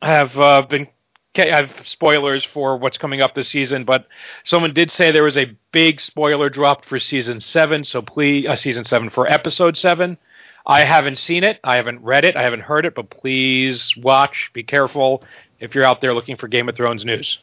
have 0.00 0.38
uh, 0.38 0.62
been 0.62 0.88
ca- 1.34 1.50
have 1.50 1.86
spoilers 1.86 2.44
for 2.44 2.76
what's 2.76 2.98
coming 2.98 3.20
up 3.20 3.34
this 3.34 3.48
season. 3.48 3.84
But 3.84 4.06
someone 4.44 4.72
did 4.72 4.90
say 4.90 5.10
there 5.10 5.22
was 5.22 5.36
a 5.36 5.56
big 5.72 6.00
spoiler 6.00 6.48
dropped 6.50 6.86
for 6.86 6.98
season 6.98 7.40
seven. 7.40 7.84
So 7.84 8.02
please, 8.02 8.46
uh, 8.46 8.56
season 8.56 8.84
seven 8.84 9.10
for 9.10 9.26
episode 9.30 9.76
seven. 9.76 10.18
I 10.66 10.84
haven't 10.84 11.16
seen 11.16 11.42
it. 11.42 11.58
I 11.64 11.76
haven't 11.76 12.02
read 12.02 12.24
it. 12.24 12.36
I 12.36 12.42
haven't 12.42 12.60
heard 12.60 12.84
it. 12.84 12.94
But 12.94 13.10
please 13.10 13.94
watch. 13.96 14.50
Be 14.52 14.62
careful 14.62 15.24
if 15.58 15.74
you're 15.74 15.84
out 15.84 16.00
there 16.00 16.14
looking 16.14 16.36
for 16.36 16.48
Game 16.48 16.68
of 16.68 16.76
Thrones 16.76 17.04
news, 17.04 17.38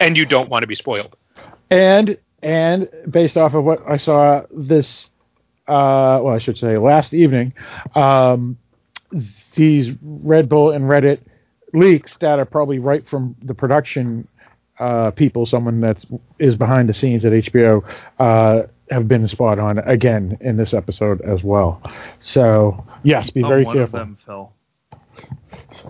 and 0.00 0.16
you 0.16 0.26
don't 0.26 0.48
want 0.48 0.62
to 0.62 0.66
be 0.66 0.74
spoiled. 0.74 1.16
and 1.70 2.16
and 2.42 2.88
based 3.10 3.36
off 3.36 3.54
of 3.54 3.64
what 3.64 3.82
I 3.88 3.96
saw 3.96 4.42
this, 4.50 5.06
uh, 5.66 6.20
well, 6.22 6.34
I 6.34 6.38
should 6.38 6.58
say 6.58 6.76
last 6.78 7.12
evening, 7.14 7.52
um, 7.94 8.56
these 9.56 9.90
Red 10.02 10.48
Bull 10.48 10.70
and 10.70 10.84
Reddit 10.84 11.20
leaks 11.76 12.16
that 12.18 12.38
are 12.38 12.44
probably 12.44 12.78
right 12.78 13.06
from 13.08 13.36
the 13.42 13.54
production 13.54 14.26
uh, 14.78 15.10
people, 15.12 15.46
someone 15.46 15.80
that 15.80 16.04
is 16.38 16.56
behind 16.56 16.88
the 16.88 16.94
scenes 16.94 17.24
at 17.24 17.32
HBO, 17.32 17.82
uh, 18.18 18.66
have 18.90 19.08
been 19.08 19.26
spot 19.28 19.58
on 19.58 19.78
again 19.78 20.36
in 20.40 20.56
this 20.56 20.72
episode 20.74 21.20
as 21.22 21.42
well. 21.42 21.80
So 22.20 22.84
yes, 23.02 23.30
be 23.30 23.42
Oh, 23.44 23.48
very 23.48 23.64
one 23.64 23.76
careful. 23.76 24.00
of 24.00 24.06
them, 24.06 24.18
Phil. 24.26 24.52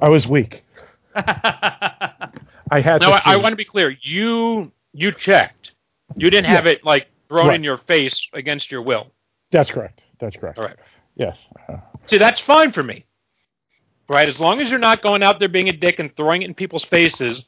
I 0.01 0.09
was 0.09 0.27
weak. 0.27 0.63
I 1.15 2.81
had 2.81 3.01
No, 3.01 3.09
to 3.11 3.15
I, 3.29 3.35
I 3.35 3.37
want 3.37 3.53
to 3.53 3.57
be 3.57 3.65
clear. 3.65 3.97
You 4.03 4.71
you 4.93 5.13
checked. 5.13 5.73
You 6.17 6.31
didn't 6.31 6.47
have 6.47 6.67
it 6.67 6.85
like 6.85 7.09
thrown 7.29 7.49
Right. 7.49 7.57
in 7.57 7.65
your 7.65 7.79
face 7.79 8.29
against 8.33 8.71
your 8.71 8.83
will. 8.83 9.09
That's 9.51 9.71
correct. 9.71 10.03
That's 10.21 10.37
correct. 10.37 10.59
All 10.59 10.65
right. 10.65 10.77
Yes. 11.17 11.37
Uh, 11.69 11.79
See, 12.07 12.19
that's 12.19 12.41
fine 12.41 12.73
for 12.73 12.83
me. 12.83 13.05
Right? 14.09 14.29
As 14.29 14.39
long 14.41 14.61
as 14.61 14.71
you're 14.71 14.79
not 14.79 15.03
going 15.03 15.23
out 15.23 15.39
there 15.41 15.49
being 15.49 15.69
a 15.69 15.73
dick 15.73 15.99
and 15.99 16.15
throwing 16.17 16.43
it 16.43 16.47
in 16.47 16.55
people's 16.55 16.85
faces 16.85 17.45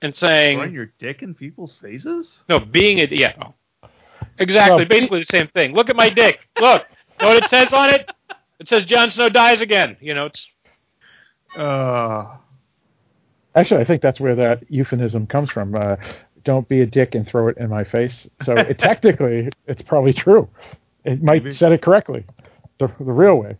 and 0.00 0.14
saying 0.14 0.58
Throwing 0.58 0.74
your 0.74 0.92
dick 0.98 1.22
in 1.22 1.34
people's 1.34 1.74
faces? 1.80 2.40
no, 2.48 2.58
being 2.58 2.98
a 3.00 3.04
yeah. 3.10 3.34
oh. 3.40 3.88
Exactly. 4.38 4.76
Well, 4.78 4.86
Basically 4.86 5.20
the 5.20 5.24
same 5.26 5.48
thing. 5.48 5.72
Look 5.74 5.90
at 5.90 5.96
my 5.96 6.08
dick. 6.10 6.40
Look. 6.60 6.84
Know 7.20 7.28
what 7.28 7.42
it 7.44 7.48
says 7.48 7.72
on 7.72 7.90
it? 7.90 8.10
It 8.58 8.66
says 8.68 8.84
Jon 8.86 9.10
Snow 9.10 9.28
dies 9.28 9.60
again. 9.60 9.96
You 10.00 10.14
know, 10.14 10.26
it's 10.26 10.46
Uh, 11.56 12.36
Actually, 13.54 13.82
I 13.82 13.84
think 13.84 14.00
that's 14.00 14.18
where 14.18 14.34
that 14.34 14.62
euphemism 14.70 15.26
comes 15.26 15.50
from. 15.50 15.74
Uh, 15.74 15.96
"Don't 16.44 16.66
be 16.68 16.80
a 16.80 16.86
dick 16.86 17.14
and 17.14 17.26
throw 17.26 17.48
it 17.48 17.58
in 17.58 17.68
my 17.68 17.84
face." 17.84 18.26
So 18.44 18.54
it, 18.56 18.78
technically, 18.78 19.50
it's 19.66 19.82
probably 19.82 20.14
true. 20.14 20.48
It 21.04 21.22
might 21.22 21.42
Maybe. 21.44 21.52
said 21.52 21.72
it 21.72 21.82
correctly, 21.82 22.24
the 22.78 22.86
the 22.98 23.12
real 23.12 23.36
way. 23.36 23.56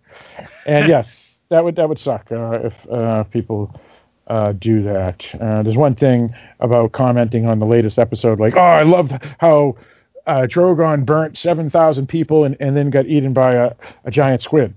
And 0.66 0.88
yes, 0.88 1.31
that 1.52 1.64
would 1.64 1.76
that 1.76 1.88
would 1.88 1.98
suck 1.98 2.32
uh, 2.32 2.58
if 2.64 2.74
uh, 2.90 3.24
people 3.24 3.78
uh, 4.26 4.52
do 4.52 4.82
that. 4.82 5.24
Uh, 5.40 5.62
there's 5.62 5.76
one 5.76 5.94
thing 5.94 6.34
about 6.60 6.92
commenting 6.92 7.46
on 7.46 7.58
the 7.58 7.66
latest 7.66 7.98
episode, 7.98 8.40
like, 8.40 8.54
"Oh, 8.56 8.60
I 8.60 8.82
loved 8.82 9.12
how 9.38 9.76
uh, 10.26 10.46
Drogon 10.48 11.04
burnt 11.04 11.36
seven 11.38 11.70
thousand 11.70 12.08
people 12.08 12.44
and, 12.44 12.56
and 12.60 12.76
then 12.76 12.90
got 12.90 13.06
eaten 13.06 13.32
by 13.32 13.54
a, 13.54 13.72
a 14.04 14.10
giant 14.10 14.42
squid." 14.42 14.74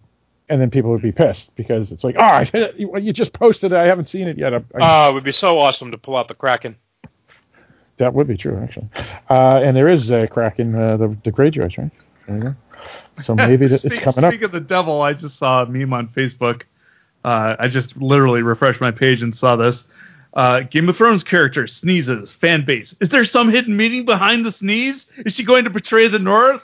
And 0.48 0.62
then 0.62 0.70
people 0.70 0.92
would 0.92 1.02
be 1.02 1.12
pissed 1.12 1.50
because 1.56 1.92
it's 1.92 2.04
like, 2.04 2.16
oh, 2.20 2.44
you 2.78 3.12
just 3.12 3.34
posted 3.34 3.72
it. 3.72 3.76
I 3.76 3.86
haven't 3.86 4.10
seen 4.10 4.28
it 4.28 4.38
yet. 4.38 4.54
Uh, 4.54 5.08
it 5.10 5.14
would 5.16 5.24
be 5.24 5.32
so 5.32 5.58
awesome 5.58 5.90
to 5.90 5.98
pull 5.98 6.16
out 6.16 6.28
the 6.28 6.36
Kraken. 6.36 6.76
that 7.98 8.14
would 8.14 8.28
be 8.28 8.38
true, 8.38 8.60
actually. 8.62 8.88
Uh, 9.28 9.62
and 9.64 9.76
there 9.76 9.88
is 9.88 10.12
a 10.12 10.28
Kraken, 10.28 10.76
uh, 10.76 10.98
the 10.98 11.18
the 11.24 11.32
Greyjoys, 11.32 11.78
right? 11.80 11.92
There 12.28 12.38
you 12.38 12.44
go. 12.44 12.56
So 13.24 13.34
maybe 13.34 13.66
it's 13.66 13.82
coming 13.82 14.04
up. 14.04 14.16
Speaking 14.16 14.44
of 14.44 14.52
the 14.52 14.60
devil, 14.60 15.02
I 15.02 15.14
just 15.14 15.38
saw 15.38 15.64
a 15.64 15.66
meme 15.66 15.94
on 15.94 16.10
Facebook. 16.10 16.64
Uh, 17.24 17.56
I 17.58 17.70
just 17.70 17.96
literally 17.96 18.42
refreshed 18.42 18.82
my 18.82 18.92
page 18.92 19.22
and 19.22 19.34
saw 19.34 19.56
this. 19.56 19.86
Uh, 20.34 20.60
Game 20.60 20.90
of 20.90 20.98
Thrones 20.98 21.24
character 21.24 21.66
sneezes. 21.66 22.34
Fan 22.34 22.66
base. 22.66 22.94
Is 23.00 23.08
there 23.08 23.24
some 23.24 23.50
hidden 23.50 23.78
meaning 23.78 24.04
behind 24.04 24.46
the 24.46 24.52
sneeze? 24.52 25.06
Is 25.26 25.34
she 25.34 25.46
going 25.46 25.64
to 25.64 25.70
portray 25.70 26.10
the 26.10 26.20
North? 26.20 26.62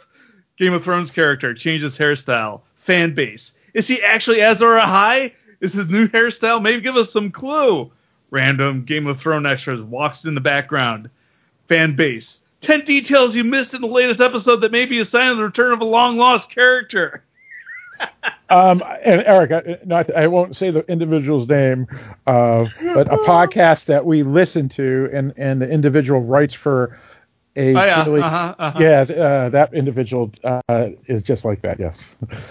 Game 0.58 0.74
of 0.74 0.84
Thrones 0.84 1.10
character 1.10 1.54
changes 1.54 1.98
hairstyle. 1.98 2.62
Fan 2.86 3.16
base. 3.16 3.54
Is 3.74 3.88
he 3.88 4.04
actually 4.04 4.42
Azor 4.42 4.78
Ahai? 4.78 5.32
Is 5.62 5.72
his 5.72 5.88
new 5.88 6.10
hairstyle? 6.10 6.62
Maybe 6.62 6.82
give 6.82 6.98
us 6.98 7.14
some 7.14 7.32
clue. 7.32 7.90
Random 8.30 8.84
Game 8.84 9.08
of 9.08 9.20
Thrones 9.20 9.48
extras 9.48 9.82
walks 9.82 10.26
in 10.26 10.36
the 10.36 10.42
background. 10.42 11.10
Fan 11.70 11.96
base. 11.96 12.40
Ten 12.62 12.86
details 12.86 13.36
you 13.36 13.44
missed 13.44 13.74
in 13.74 13.82
the 13.82 13.88
latest 13.88 14.22
episode 14.22 14.58
that 14.58 14.72
may 14.72 14.86
be 14.86 15.00
a 15.00 15.06
sign 15.06 15.28
of 15.32 15.38
the 15.38 15.44
return 15.44 15.74
of 15.74 15.82
a 15.82 15.86
long 15.86 16.18
lost 16.18 16.50
character. 16.50 17.24
Um, 18.50 18.84
and 19.06 19.22
Eric, 19.26 19.52
I, 19.54 19.78
not 19.86 20.14
I 20.14 20.28
won't 20.28 20.58
say 20.58 20.72
the 20.72 20.80
individual's 20.92 21.48
name, 21.48 21.88
uh, 22.28 22.66
but 22.94 23.08
a 23.08 23.16
podcast 23.26 23.86
that 23.86 24.06
we 24.06 24.24
listen 24.24 24.68
to, 24.70 25.10
and 25.14 25.34
and 25.38 25.62
the 25.62 25.70
individual 25.70 26.20
writes 26.22 26.54
for 26.54 27.00
a 27.56 27.70
Oh, 27.74 27.86
yeah, 27.86 28.04
really- 28.06 28.22
uh-huh, 28.22 28.56
uh-huh. 28.60 28.80
yeah, 28.82 29.02
uh, 29.04 29.50
that 29.50 29.74
individual 29.74 30.32
uh, 30.44 30.90
is 31.06 31.24
just 31.24 31.46
like 31.46 31.62
that. 31.62 31.80
Yes, 31.80 32.04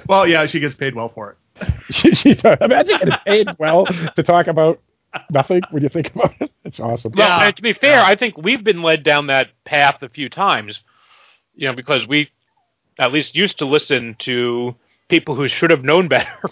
Well, 0.08 0.26
yeah, 0.26 0.46
she 0.46 0.58
gets 0.58 0.74
paid 0.74 0.94
well 0.94 1.10
for 1.10 1.36
it. 1.58 1.68
she, 1.90 2.12
she 2.14 2.32
does. 2.34 2.56
Imagine 2.62 2.98
getting 2.98 3.14
paid 3.26 3.48
well 3.58 3.84
to 3.84 4.22
talk 4.22 4.46
about 4.46 4.80
nothing 5.30 5.62
when 5.70 5.82
you 5.82 5.88
think 5.88 6.14
about 6.14 6.34
it. 6.40 6.50
It's 6.64 6.80
awesome. 6.80 7.12
Well, 7.16 7.28
Yeah. 7.28 7.46
and 7.46 7.56
to 7.56 7.62
be 7.62 7.72
fair, 7.72 8.00
Yeah. 8.00 8.06
I 8.06 8.16
think 8.16 8.36
we've 8.36 8.62
been 8.62 8.82
led 8.82 9.02
down 9.02 9.26
that 9.28 9.48
path 9.64 10.02
a 10.02 10.08
few 10.08 10.28
times, 10.28 10.80
you 11.54 11.66
know, 11.66 11.74
because 11.74 12.06
we 12.06 12.30
at 12.98 13.12
least 13.12 13.34
used 13.34 13.58
to 13.58 13.66
listen 13.66 14.14
to 14.20 14.76
people 15.08 15.34
who 15.34 15.48
should 15.48 15.70
have 15.70 15.84
known 15.84 16.08
better 16.16 16.50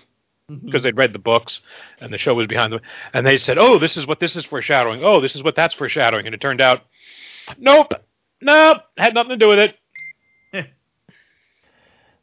mm-hmm. 0.50 0.67
because 0.67 0.83
they'd 0.83 0.97
read 0.97 1.12
the 1.12 1.19
books 1.19 1.61
and 2.00 2.12
the 2.12 2.19
show 2.19 2.35
was 2.35 2.47
behind 2.47 2.73
them, 2.73 2.81
and 3.12 3.27
they 3.27 3.37
said, 3.37 3.59
"Oh, 3.59 3.79
this 3.79 3.97
is 3.97 4.07
what 4.07 4.21
this 4.21 4.35
is 4.37 4.45
foreshadowing. 4.45 5.05
Oh, 5.05 5.21
this 5.21 5.37
is 5.37 5.43
what 5.43 5.55
that's 5.55 5.75
foreshadowing," 5.75 6.27
and 6.27 6.35
it 6.35 6.41
turned 6.41 6.61
out, 6.61 6.83
nope, 7.59 7.93
nope, 8.41 8.83
had 8.97 9.15
nothing 9.15 9.31
to 9.31 9.37
do 9.37 9.49
with 9.49 9.59
it. 9.59 9.77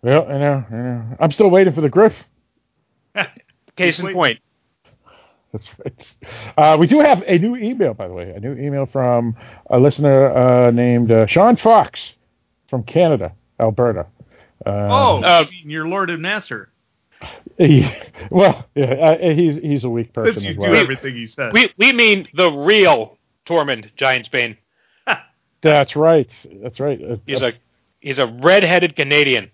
Well, 0.01 0.27
I 0.29 0.37
know, 0.37 0.65
I 0.69 0.75
know. 0.75 1.17
I'm 1.19 1.31
still 1.31 1.49
waiting 1.49 1.73
for 1.73 1.81
the 1.81 1.89
Griff. 1.89 2.13
Case 3.75 3.99
in 3.99 4.13
point. 4.13 4.39
That's 5.55 5.67
right. 5.85 6.15
Uh, 6.57 6.77
we 6.77 6.87
do 6.87 6.99
have 6.99 7.23
a 7.25 7.37
new 7.37 7.55
email, 7.55 7.93
by 7.93 8.07
the 8.07 8.13
way, 8.13 8.31
a 8.31 8.39
new 8.39 8.53
email 8.53 8.85
from 8.85 9.35
a 9.69 9.79
listener 9.79 10.35
uh, 10.35 10.71
named 10.71 11.11
uh, 11.11 11.27
Sean 11.27 11.55
Fox 11.55 12.13
from 12.69 12.83
Canada, 12.83 13.33
Alberta. 13.59 14.07
Uh, 14.65 14.69
Oh, 14.69 15.21
Uh, 15.23 15.45
your 15.63 15.87
Lord 15.87 16.09
and 16.09 16.21
Master. 16.21 16.69
he- 17.57 17.89
well, 18.29 18.65
yeah, 18.75 18.85
uh, 18.85 19.29
he's 19.33 19.55
he's 19.61 19.83
a 19.83 19.89
weak 19.89 20.11
person 20.13 20.33
Since 20.33 20.43
you 20.45 20.51
as 20.51 20.57
do 20.57 20.71
well. 20.71 20.81
everything 20.81 21.15
he 21.15 21.27
says. 21.27 21.51
We 21.53 21.71
we 21.77 21.91
mean 21.93 22.27
the 22.33 22.49
real 22.51 23.17
Tormund 23.45 23.91
Giantsbane. 23.97 24.57
That's 25.61 25.95
right. 25.95 26.29
That's 26.61 26.79
right. 26.79 26.99
Uh, 27.01 27.15
He's 27.25 27.41
a 27.41 27.53
he's 27.99 28.19
a 28.19 28.27
red-headed 28.27 28.95
Canadian. 28.95 29.49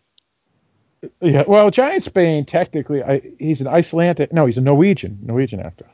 Yeah. 1.21 1.43
Well, 1.47 1.71
Giantsbane 1.71 2.47
technically, 2.47 3.01
I, 3.03 3.21
he's 3.39 3.59
an 3.61 3.67
Icelandic. 3.67 4.31
No, 4.31 4.45
he's 4.45 4.57
a 4.57 4.61
Norwegian 4.61 5.19
Norwegian 5.23 5.59
actor. 5.59 5.87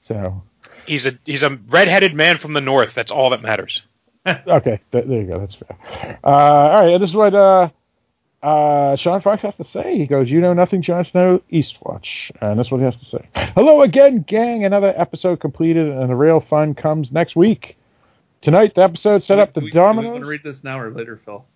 So 0.00 0.42
He's 0.86 1.06
a 1.06 1.12
he's 1.24 1.42
a 1.42 1.58
red-headed 1.68 2.14
man 2.14 2.36
from 2.38 2.52
the 2.52 2.60
north. 2.60 2.90
That's 2.94 3.10
all 3.10 3.30
that 3.30 3.40
matters. 3.40 3.82
okay, 4.26 4.80
th- 4.92 5.06
there 5.06 5.20
you 5.22 5.26
go. 5.26 5.38
That's 5.40 5.54
fair. 5.54 6.18
Uh, 6.22 6.26
all 6.28 6.86
right, 6.92 6.98
this 6.98 7.08
is 7.10 7.16
what 7.16 7.34
uh, 7.34 7.68
uh, 8.42 8.96
Sean 8.96 9.22
Fox 9.22 9.42
has 9.42 9.54
to 9.56 9.64
say. 9.64 9.96
He 9.96 10.06
goes, 10.06 10.30
"You 10.30 10.40
know 10.42 10.52
nothing, 10.52 10.82
Jon 10.82 11.04
Snow, 11.06 11.40
Eastwatch," 11.50 12.30
and 12.42 12.58
that's 12.58 12.70
what 12.70 12.78
he 12.78 12.84
has 12.84 12.96
to 12.98 13.04
say. 13.06 13.28
Hello 13.54 13.80
again, 13.82 14.22
gang. 14.26 14.64
Another 14.66 14.92
episode 14.94 15.40
completed, 15.40 15.88
and 15.88 16.10
the 16.10 16.16
real 16.16 16.40
fun 16.40 16.74
comes 16.74 17.10
next 17.12 17.34
week. 17.34 17.78
Tonight, 18.42 18.74
the 18.74 18.82
episode 18.82 19.22
set 19.24 19.38
up 19.38 19.54
the 19.54 19.60
Do 19.60 19.64
we- 19.66 19.70
do 19.70 19.78
we 19.78 19.84
want 19.84 19.96
dominoes. 19.96 20.20
to 20.20 20.26
read 20.26 20.42
this 20.42 20.62
now 20.62 20.78
or 20.78 20.90
later, 20.90 21.18
Phil? 21.24 21.46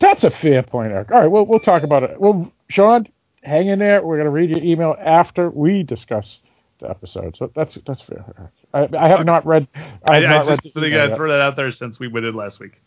That's 0.00 0.24
a 0.24 0.30
fair 0.30 0.62
point, 0.62 0.92
Eric. 0.92 1.10
All 1.12 1.20
right, 1.20 1.30
we'll 1.30 1.46
we'll 1.46 1.60
talk 1.60 1.82
about 1.82 2.02
it. 2.02 2.20
Well, 2.20 2.52
Sean, 2.68 3.06
hang 3.42 3.68
in 3.68 3.78
there. 3.78 4.04
We're 4.04 4.16
going 4.16 4.26
to 4.26 4.30
read 4.30 4.50
your 4.50 4.62
email 4.62 4.96
after 4.98 5.50
we 5.50 5.82
discuss 5.82 6.40
the 6.80 6.90
episode. 6.90 7.36
So 7.36 7.50
that's 7.54 7.78
that's 7.86 8.02
fair. 8.02 8.50
I, 8.72 8.88
I 8.98 9.08
have 9.08 9.24
not 9.24 9.46
read. 9.46 9.68
I 9.74 9.90
I, 10.06 10.16
I 10.16 10.20
not 10.20 10.46
just 10.62 10.74
think 10.74 10.94
I'd 10.94 11.16
throw 11.16 11.30
that 11.30 11.40
out 11.40 11.56
there 11.56 11.70
since 11.72 11.98
we 11.98 12.08
did 12.08 12.34
last 12.34 12.60
week. 12.60 12.80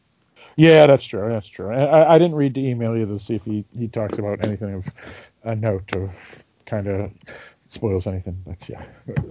Yeah, 0.58 0.88
that's 0.88 1.06
true. 1.06 1.30
That's 1.30 1.48
true. 1.48 1.72
I, 1.74 1.84
I- 1.84 2.16
I 2.16 2.18
didn't 2.18 2.36
read 2.36 2.56
the 2.56 2.68
email 2.68 2.96
either 2.96 3.18
to 3.18 3.24
see 3.24 3.36
if 3.36 3.44
he, 3.44 3.64
he 3.78 3.88
talks 3.88 4.18
about 4.18 4.44
anything 4.44 4.74
of 4.74 4.86
a 5.44 5.56
note 5.56 5.84
or 5.96 6.14
kind 6.66 6.88
of 6.88 7.12
spoils 7.70 8.08
anything. 8.08 8.42
That's 8.46 8.68
yeah. 8.68 8.84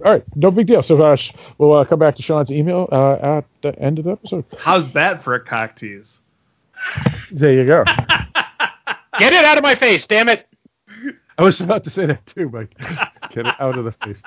All 0.05 0.11
right, 0.13 0.23
no 0.35 0.51
big 0.51 0.67
deal. 0.67 0.81
So 0.83 1.01
uh, 1.01 1.17
we'll 1.57 1.73
uh, 1.73 1.85
come 1.85 1.99
back 1.99 2.15
to 2.15 2.23
Sean's 2.23 2.49
email 2.49 2.87
uh, 2.91 3.37
at 3.39 3.45
the 3.61 3.77
end 3.77 3.99
of 3.99 4.05
the 4.05 4.11
episode. 4.11 4.45
How's 4.57 4.91
that 4.93 5.23
for 5.23 5.35
a 5.35 5.43
cock 5.43 5.75
tease? 5.75 6.19
There 7.31 7.53
you 7.53 7.65
go. 7.65 7.83
Get 9.19 9.33
it 9.33 9.45
out 9.45 9.57
of 9.57 9.63
my 9.63 9.75
face, 9.75 10.05
damn 10.05 10.29
it! 10.29 10.47
I 11.39 11.43
was 11.43 11.61
about 11.61 11.83
to 11.83 11.89
say 11.89 12.05
that 12.07 12.25
too, 12.25 12.49
but 12.49 12.67
get 13.31 13.45
it 13.45 13.55
out 13.59 13.77
of 13.77 13.85
the 13.85 13.91
face. 14.03 14.21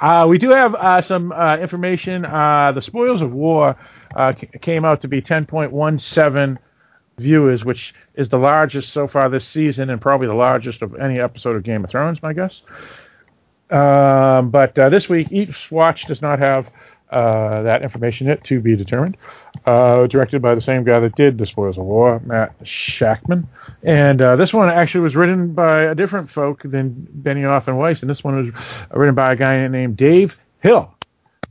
Uh, 0.00 0.26
we 0.28 0.38
do 0.38 0.50
have 0.50 0.74
uh, 0.74 1.02
some 1.02 1.30
uh, 1.32 1.58
information. 1.58 2.24
Uh, 2.24 2.72
the 2.74 2.80
Spoils 2.80 3.20
of 3.20 3.32
War 3.32 3.76
uh, 4.16 4.32
c- 4.38 4.48
came 4.62 4.84
out 4.84 5.02
to 5.02 5.08
be 5.08 5.20
10.17 5.20 6.58
viewers, 7.18 7.64
which 7.64 7.94
is 8.14 8.30
the 8.30 8.38
largest 8.38 8.92
so 8.94 9.06
far 9.06 9.28
this 9.28 9.46
season 9.46 9.90
and 9.90 10.00
probably 10.00 10.26
the 10.26 10.34
largest 10.34 10.80
of 10.80 10.94
any 10.96 11.20
episode 11.20 11.54
of 11.54 11.62
Game 11.64 11.84
of 11.84 11.90
Thrones, 11.90 12.22
my 12.22 12.32
guess. 12.32 12.62
Um, 13.70 14.50
but 14.50 14.78
uh, 14.78 14.88
this 14.88 15.08
week, 15.08 15.28
Eastwatch 15.28 16.06
does 16.06 16.22
not 16.22 16.38
have 16.38 16.68
uh, 17.14 17.62
that 17.62 17.82
information 17.82 18.26
yet 18.26 18.42
to 18.44 18.60
be 18.60 18.74
determined. 18.74 19.16
Uh, 19.64 20.06
directed 20.08 20.42
by 20.42 20.54
the 20.54 20.60
same 20.60 20.82
guy 20.82 20.98
that 20.98 21.14
did 21.14 21.38
The 21.38 21.46
Spoils 21.46 21.78
of 21.78 21.84
War, 21.84 22.20
Matt 22.26 22.58
Shakman. 22.64 23.46
And 23.84 24.20
uh, 24.20 24.36
this 24.36 24.52
one 24.52 24.68
actually 24.68 25.02
was 25.02 25.14
written 25.14 25.54
by 25.54 25.82
a 25.82 25.94
different 25.94 26.28
folk 26.28 26.62
than 26.64 27.08
Benioff 27.22 27.68
and 27.68 27.78
Weiss, 27.78 28.00
and 28.00 28.10
this 28.10 28.24
one 28.24 28.36
was 28.36 28.64
written 28.92 29.14
by 29.14 29.32
a 29.32 29.36
guy 29.36 29.66
named 29.68 29.96
Dave 29.96 30.34
Hill. 30.60 30.92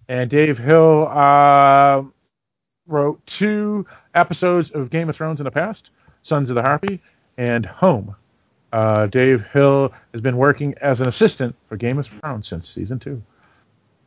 And 0.10 0.30
Dave 0.30 0.58
Hill 0.58 1.08
uh, 1.08 2.04
wrote 2.86 3.26
two 3.26 3.86
episodes 4.14 4.70
of 4.72 4.90
Game 4.90 5.10
of 5.10 5.16
Thrones 5.16 5.40
in 5.40 5.46
the 5.46 5.52
past 5.52 5.90
Sons 6.24 6.50
of 6.50 6.56
the 6.56 6.62
Harpy 6.62 7.02
and 7.38 7.66
Home. 7.66 8.16
Uh, 8.74 9.08
Dave 9.08 9.44
Hill 9.54 9.94
has 10.14 10.22
been 10.22 10.36
working 10.36 10.76
as 10.82 11.00
an 11.00 11.08
assistant 11.08 11.56
for 11.70 11.78
Game 11.78 12.00
of 12.00 12.08
Thrones 12.08 12.48
since 12.48 12.68
season 12.68 13.00
two. 13.00 13.22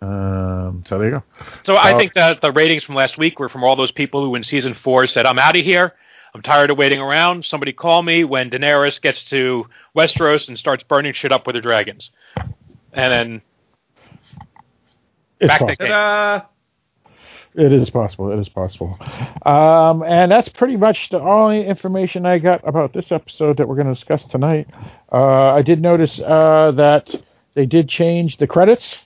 Um, 0.02 0.84
so 0.86 0.98
there 0.98 1.08
you 1.08 1.14
go. 1.16 1.22
So 1.62 1.74
I 1.76 1.92
Uh, 1.92 1.98
think 1.98 2.12
that 2.14 2.40
the 2.40 2.52
ratings 2.52 2.84
from 2.84 2.94
last 2.94 3.16
week 3.18 3.38
were 3.38 3.48
from 3.48 3.64
all 3.64 3.76
those 3.76 3.90
people 3.92 4.24
who 4.24 4.34
in 4.34 4.42
season 4.42 4.74
four 4.74 5.06
said, 5.06 5.24
"I'm 5.26 5.38
out 5.38 5.56
of 5.56 5.64
here. 5.64 5.94
I'm 6.34 6.42
tired 6.42 6.70
of 6.70 6.76
waiting 6.76 7.00
around. 7.00 7.44
Somebody 7.46 7.72
call 7.72 8.02
me 8.02 8.22
when 8.24 8.50
Daenerys 8.50 9.00
gets 9.00 9.24
to 9.26 9.66
Westeros 9.96 10.48
and 10.48 10.58
starts 10.58 10.84
burning 10.84 11.14
shit 11.14 11.32
up 11.32 11.46
with 11.46 11.56
her 11.56 11.62
dragons." 11.62 12.10
And 12.92 13.12
then 13.12 13.42
It's 15.40 15.48
Back 15.48 15.60
to 15.60 15.66
possible. 15.66 15.86
Ta-da! 15.86 16.46
It 17.54 17.72
is 17.72 17.88
possible. 17.90 18.30
It 18.32 18.38
is 18.38 18.48
possible. 18.50 18.98
Um, 19.46 20.02
and 20.02 20.30
that's 20.30 20.48
pretty 20.50 20.76
much 20.76 21.08
the 21.10 21.20
only 21.20 21.66
information 21.66 22.26
I 22.26 22.38
got 22.38 22.66
about 22.68 22.92
this 22.92 23.10
episode 23.12 23.56
that 23.56 23.66
we're 23.66 23.76
going 23.76 23.86
to 23.86 23.94
discuss 23.94 24.24
tonight. 24.24 24.68
Uh, 25.10 25.54
I 25.54 25.62
did 25.62 25.80
notice 25.80 26.20
uh, 26.20 26.72
that 26.76 27.14
they 27.54 27.64
did 27.64 27.88
change 27.88 28.36
the 28.36 28.46
credits. 28.46 28.96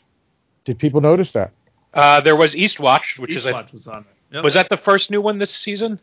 Did 0.71 0.79
people 0.79 1.01
notice 1.01 1.33
that? 1.33 1.51
uh, 1.95 2.21
there 2.21 2.37
was 2.37 2.55
Eastwatch, 2.55 3.19
which 3.19 3.35
is 3.35 3.45
a, 3.45 3.67
was 3.73 3.89
on. 3.89 4.05
Yep. 4.31 4.45
was 4.45 4.55
that 4.55 4.69
the 4.69 4.77
first 4.77 5.11
new 5.11 5.21
one 5.21 5.39
this 5.39 5.51
season? 5.53 5.99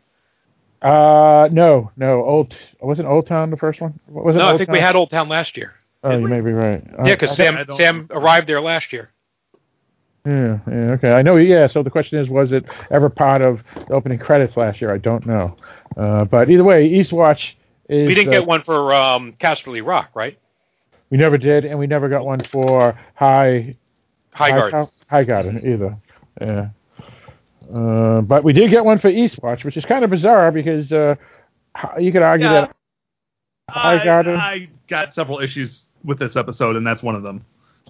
Uh, 0.82 1.48
no, 1.50 1.90
no. 1.96 2.22
Old 2.22 2.54
wasn't 2.82 3.08
Old 3.08 3.26
Town 3.26 3.48
the 3.50 3.56
first 3.56 3.80
one? 3.80 3.98
Was 4.10 4.36
it 4.36 4.40
No, 4.40 4.48
I 4.48 4.58
think 4.58 4.66
Town? 4.68 4.74
we 4.74 4.80
had 4.80 4.94
Old 4.94 5.08
Town 5.08 5.26
last 5.30 5.56
year. 5.56 5.72
Oh, 6.04 6.10
Did 6.10 6.18
you 6.18 6.24
we? 6.24 6.30
may 6.32 6.40
be 6.42 6.52
right. 6.52 6.84
Yeah, 6.98 7.14
because 7.14 7.30
Uh, 7.30 7.34
Sam 7.34 7.56
I 7.56 7.74
Sam 7.74 8.08
arrived 8.10 8.46
there 8.46 8.60
last 8.60 8.92
year. 8.92 9.08
Yeah, 10.26 10.58
yeah, 10.68 10.74
okay. 10.96 11.12
I 11.12 11.22
know. 11.22 11.36
Yeah. 11.36 11.66
So 11.68 11.82
the 11.82 11.88
question 11.88 12.18
is, 12.18 12.28
was 12.28 12.52
it 12.52 12.66
ever 12.90 13.08
part 13.08 13.40
of 13.40 13.62
the 13.74 13.94
opening 13.94 14.18
credits 14.18 14.58
last 14.58 14.82
year? 14.82 14.92
I 14.92 14.98
don't 14.98 15.24
know. 15.24 15.56
Uh, 15.96 16.26
but 16.26 16.50
either 16.50 16.64
way, 16.64 16.90
Eastwatch 16.90 17.54
is. 17.88 18.06
We 18.06 18.14
didn't 18.14 18.28
uh, 18.28 18.40
get 18.40 18.46
one 18.46 18.62
for 18.62 18.92
um, 18.92 19.32
Casterly 19.40 19.82
Rock, 19.82 20.10
right? 20.14 20.38
We 21.08 21.16
never 21.16 21.38
did, 21.38 21.64
and 21.64 21.78
we 21.78 21.86
never 21.86 22.10
got 22.10 22.26
one 22.26 22.40
for 22.40 23.00
High 23.14 23.76
High 24.38 24.50
Guard. 24.70 24.88
High 25.08 25.24
Garden 25.24 25.60
either. 25.66 25.96
Yeah. 26.40 26.68
Uh, 27.74 28.20
but 28.22 28.44
we 28.44 28.52
did 28.52 28.70
get 28.70 28.84
one 28.84 28.98
for 28.98 29.10
Eastwatch, 29.10 29.64
which 29.64 29.76
is 29.76 29.84
kind 29.84 30.04
of 30.04 30.10
bizarre 30.10 30.50
because 30.52 30.90
uh, 30.92 31.16
you 31.98 32.12
could 32.12 32.22
argue 32.22 32.46
Yeah. 32.46 32.52
that 32.62 32.76
High 33.68 34.00
I, 34.00 34.04
Garden. 34.04 34.36
I 34.36 34.68
got 34.88 35.12
several 35.12 35.40
issues 35.40 35.84
with 36.04 36.18
this 36.18 36.36
episode, 36.36 36.76
and 36.76 36.86
that's 36.86 37.02
one 37.02 37.14
of 37.14 37.22
them. 37.22 37.44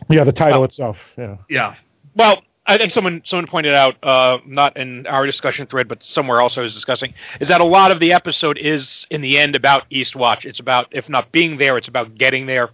yeah, 0.08 0.24
the 0.24 0.32
title 0.32 0.62
Oh. 0.62 0.64
itself. 0.64 0.96
Yeah. 1.16 1.36
Yeah. 1.48 1.74
Well, 2.16 2.42
I 2.66 2.76
think 2.76 2.90
someone 2.90 3.22
someone 3.24 3.46
pointed 3.46 3.74
out, 3.74 3.94
uh, 4.02 4.38
not 4.46 4.76
in 4.76 5.06
our 5.06 5.24
discussion 5.26 5.66
thread, 5.66 5.86
but 5.88 6.02
somewhere 6.02 6.40
else 6.40 6.58
I 6.58 6.60
was 6.62 6.74
discussing, 6.74 7.14
is 7.40 7.48
that 7.48 7.60
a 7.60 7.64
lot 7.64 7.90
of 7.92 8.00
the 8.00 8.12
episode 8.12 8.58
is 8.58 9.06
in 9.10 9.20
the 9.20 9.38
end 9.38 9.54
about 9.54 9.88
Eastwatch. 9.90 10.44
It's 10.44 10.58
about, 10.60 10.88
if 10.90 11.08
not 11.08 11.30
being 11.32 11.56
there, 11.58 11.78
it's 11.78 11.88
about 11.88 12.16
getting 12.16 12.46
there, 12.46 12.70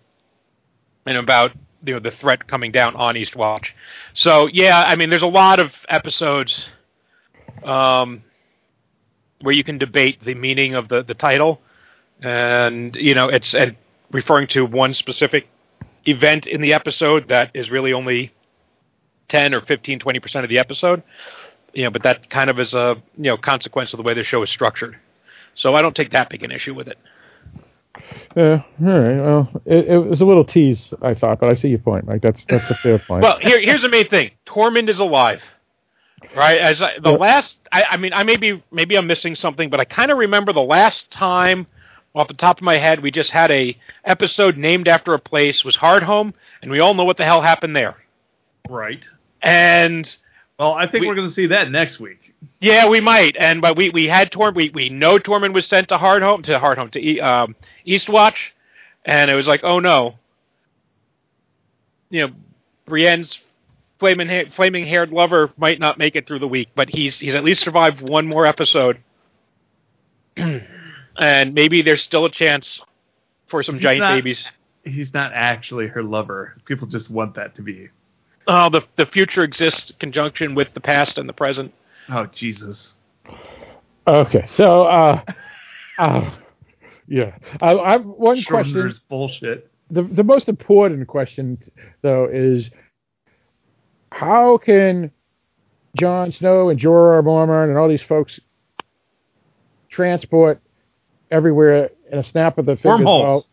and 1.07 1.17
about 1.19 1.53
you 1.85 1.95
know 1.95 2.01
the 2.01 2.11
threat 2.11 2.47
coming 2.47 2.73
down 2.73 2.97
on 2.97 3.15
Eastwatch. 3.15 3.69
So 4.13 4.49
yeah, 4.53 4.83
I 4.87 4.97
mean, 4.97 5.11
there's 5.11 5.23
a 5.23 5.27
lot 5.27 5.61
of 5.61 5.73
episodes 5.89 6.67
um, 7.63 8.23
where 9.41 9.55
you 9.55 9.65
can 9.65 9.79
debate 9.79 10.23
the 10.25 10.35
meaning 10.35 10.75
of 10.75 10.89
the 10.89 11.03
the 11.03 11.15
title, 11.15 11.61
and 12.21 12.95
you 12.97 13.15
know 13.15 13.29
it's 13.29 13.55
and 13.55 13.77
referring 14.11 14.47
to 14.49 14.65
one 14.65 14.95
specific 14.95 15.49
event 16.07 16.47
in 16.47 16.61
the 16.61 16.73
episode 16.73 17.29
that 17.29 17.51
is 17.55 17.71
really 17.71 17.93
only 17.93 18.33
10 19.29 19.55
or 19.55 19.63
15 19.63 19.99
20% 19.99 20.43
of 20.45 20.49
the 20.49 20.59
episode. 20.59 21.03
You 21.73 21.85
know 21.85 21.91
but 21.91 22.03
that 22.03 22.31
kind 22.31 22.51
of 22.51 22.61
is 22.61 22.75
a 22.75 23.03
you 23.17 23.25
know 23.25 23.37
consequence 23.37 23.93
of 23.93 23.97
the 23.97 24.03
way 24.03 24.15
the 24.15 24.23
show 24.23 24.43
is 24.43 24.51
structured. 24.51 24.99
So 25.57 25.75
i 25.75 25.83
don't 25.83 25.95
take 25.95 26.11
that 26.11 26.31
big 26.31 26.43
an 26.43 26.51
issue 26.51 26.75
with 26.75 26.89
it 26.89 26.99
Yeah. 28.37 28.63
All 28.85 29.01
right. 29.01 29.17
Well, 29.21 29.63
it, 29.65 29.87
it 29.89 29.99
was 29.99 30.21
a 30.21 30.25
little 30.25 30.45
tease, 30.45 30.93
I 31.03 31.15
thought, 31.15 31.39
but 31.41 31.49
I 31.49 31.55
see 31.55 31.69
your 31.69 31.79
point. 31.79 32.07
Like 32.09 32.23
that's 32.23 32.45
that's 32.49 32.69
a 32.71 32.75
fair 32.77 32.99
point. 32.99 33.23
well 33.23 33.39
here, 33.39 33.61
here's 33.61 33.83
the 33.83 33.89
main 33.89 34.09
thing 34.09 34.31
tormund 34.47 34.89
is 34.89 34.99
alive 34.99 35.41
right 36.37 36.59
as 36.59 36.81
I, 36.83 36.99
the 36.99 37.11
Yeah. 37.13 37.17
last 37.19 37.57
I, 37.71 37.85
I 37.91 37.97
mean 37.99 38.13
i 38.15 38.23
may 38.23 38.37
be 38.37 38.63
maybe 38.73 38.97
i'm 38.97 39.07
missing 39.07 39.35
something 39.35 39.69
but 39.69 39.79
i 39.79 39.85
kind 39.85 40.11
of 40.11 40.17
remember 40.17 40.55
the 40.55 40.63
last 40.63 41.11
time 41.11 41.67
off 42.15 42.29
the 42.29 42.35
top 42.35 42.57
of 42.59 42.63
my 42.63 42.79
head 42.79 43.01
we 43.03 43.11
just 43.11 43.31
had 43.31 43.51
a 43.51 43.77
episode 44.07 44.57
named 44.57 44.89
after 44.89 45.13
a 45.13 45.19
place 45.19 45.65
was 45.65 45.77
Hardhome, 45.77 46.33
and 46.63 46.71
we 46.71 46.81
all 46.81 46.95
know 46.95 47.05
what 47.05 47.19
the 47.19 47.25
hell 47.27 47.43
happened 47.43 47.77
there 47.77 47.97
Right. 48.71 49.05
and 49.43 50.15
Well, 50.59 50.73
I 50.73 50.87
think 50.87 51.03
We- 51.03 51.09
we, 51.09 51.13
are 51.13 51.15
going 51.17 51.29
to 51.29 51.35
see 51.35 51.49
that 51.49 51.71
next 51.71 52.01
week. 52.01 52.24
Yeah, 52.61 52.89
we 52.89 53.01
might. 53.01 53.37
And 53.39 53.61
but 53.61 53.77
we 53.77 53.91
we 53.91 54.09
had 54.09 54.31
Torm. 54.33 54.55
We 54.55 54.71
we 54.71 54.89
know 54.89 55.19
Tormund 55.19 55.53
was 55.55 55.67
sent 55.67 55.89
to 55.89 55.97
Hardhome 55.99 56.43
to 56.45 56.59
Hardhome 56.59 56.91
to 56.93 57.01
E- 57.01 57.21
um, 57.21 57.55
Eastwatch, 57.87 58.37
and 59.05 59.31
it 59.31 59.35
was 59.35 59.47
like, 59.49 59.63
oh 59.65 59.79
no. 59.81 60.15
You 62.11 62.27
know, 62.29 62.35
Brienne's 62.89 63.41
flaming 63.99 64.29
ha- 64.29 64.51
flaming 64.55 64.85
haired 64.87 65.11
lover 65.11 65.51
might 65.57 65.79
not 65.81 65.99
make 65.99 66.17
it 66.17 66.27
through 66.27 66.39
the 66.41 66.49
week, 66.49 66.69
but 66.75 66.89
he's 66.89 67.19
he's 67.19 67.35
at 67.35 67.45
least 67.45 67.63
survived 67.63 68.01
one 68.01 68.27
more 68.27 68.47
episode, 68.47 68.99
and 70.37 71.55
maybe 71.55 71.83
there's 71.83 72.03
still 72.03 72.25
a 72.25 72.31
chance 72.31 72.81
for 73.47 73.63
some 73.63 73.77
He's 73.77 73.83
giant 73.83 74.01
not- 74.01 74.15
babies. 74.15 74.51
He's 74.85 75.15
not 75.15 75.33
actually 75.33 75.87
her 75.89 76.03
lover. 76.03 76.57
People 76.67 76.87
just 76.87 77.09
want 77.09 77.37
that 77.37 77.55
to 77.55 77.63
be. 77.63 77.89
Oh, 78.47 78.69
the 78.69 78.83
the 78.97 79.07
future 79.07 79.43
exists 79.43 79.93
conjunction 79.99 80.55
with 80.55 80.75
the 80.75 80.81
past 80.81 81.17
and 81.17 81.27
the 81.27 81.33
present. 81.33 81.73
Oh 82.09 82.27
Jesus! 82.27 82.97
okay. 84.07 84.45
So, 84.47 84.85
uh, 84.85 85.23
uh 85.99 86.31
yeah. 87.07 87.37
I, 87.61 87.73
I 87.73 87.97
one 87.99 88.43
question. 88.43 88.93
Bullshit. 89.09 89.71
the 89.91 90.03
the 90.03 90.25
most 90.25 90.49
important 90.49 91.07
question 91.09 91.59
though 92.03 92.29
is 92.31 92.71
how 94.11 94.59
can 94.59 95.11
Jon 95.97 96.33
Snow 96.33 96.69
and 96.69 96.79
Jorah 96.79 97.23
Mormont 97.23 97.69
and 97.69 97.79
all 97.79 97.89
these 97.89 98.03
folks 98.03 98.41
transport 99.91 100.61
everywhere 101.31 101.91
in 102.11 102.19
a 102.19 102.25
snap 102.25 102.59
of 102.59 102.67
the 102.67 102.77
fingers? 102.77 103.07
Wormholes. 103.07 103.49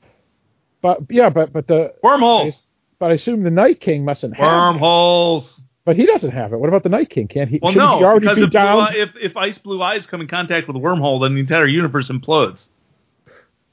But 0.81 1.01
yeah, 1.09 1.29
but 1.29 1.51
but 1.53 1.67
the 1.67 1.93
Wormholes. 2.03 2.65
but 2.99 3.11
I 3.11 3.15
assume 3.15 3.43
the 3.43 3.51
Night 3.51 3.79
King 3.79 4.05
mustn't 4.05 4.35
have. 4.35 4.75
Wormholes. 4.75 5.61
But 5.83 5.95
he 5.95 6.05
doesn't 6.05 6.31
have 6.31 6.53
it. 6.53 6.57
What 6.59 6.69
about 6.69 6.83
the 6.83 6.89
Night 6.89 7.09
King? 7.09 7.27
Can't 7.27 7.49
he? 7.49 7.59
Well, 7.61 7.73
no, 7.73 7.97
he 7.97 8.03
already 8.03 8.19
because 8.27 8.35
be 8.35 8.43
if, 8.43 8.49
blue, 8.51 8.59
down? 8.59 8.79
eye- 8.81 8.95
if 8.97 9.09
if 9.19 9.35
ice 9.37 9.57
blue 9.57 9.81
eyes 9.81 10.05
come 10.05 10.21
in 10.21 10.27
contact 10.27 10.67
with 10.67 10.75
a 10.75 10.79
wormhole, 10.79 11.21
then 11.23 11.33
the 11.33 11.39
entire 11.39 11.65
universe 11.65 12.09
implodes. 12.09 12.67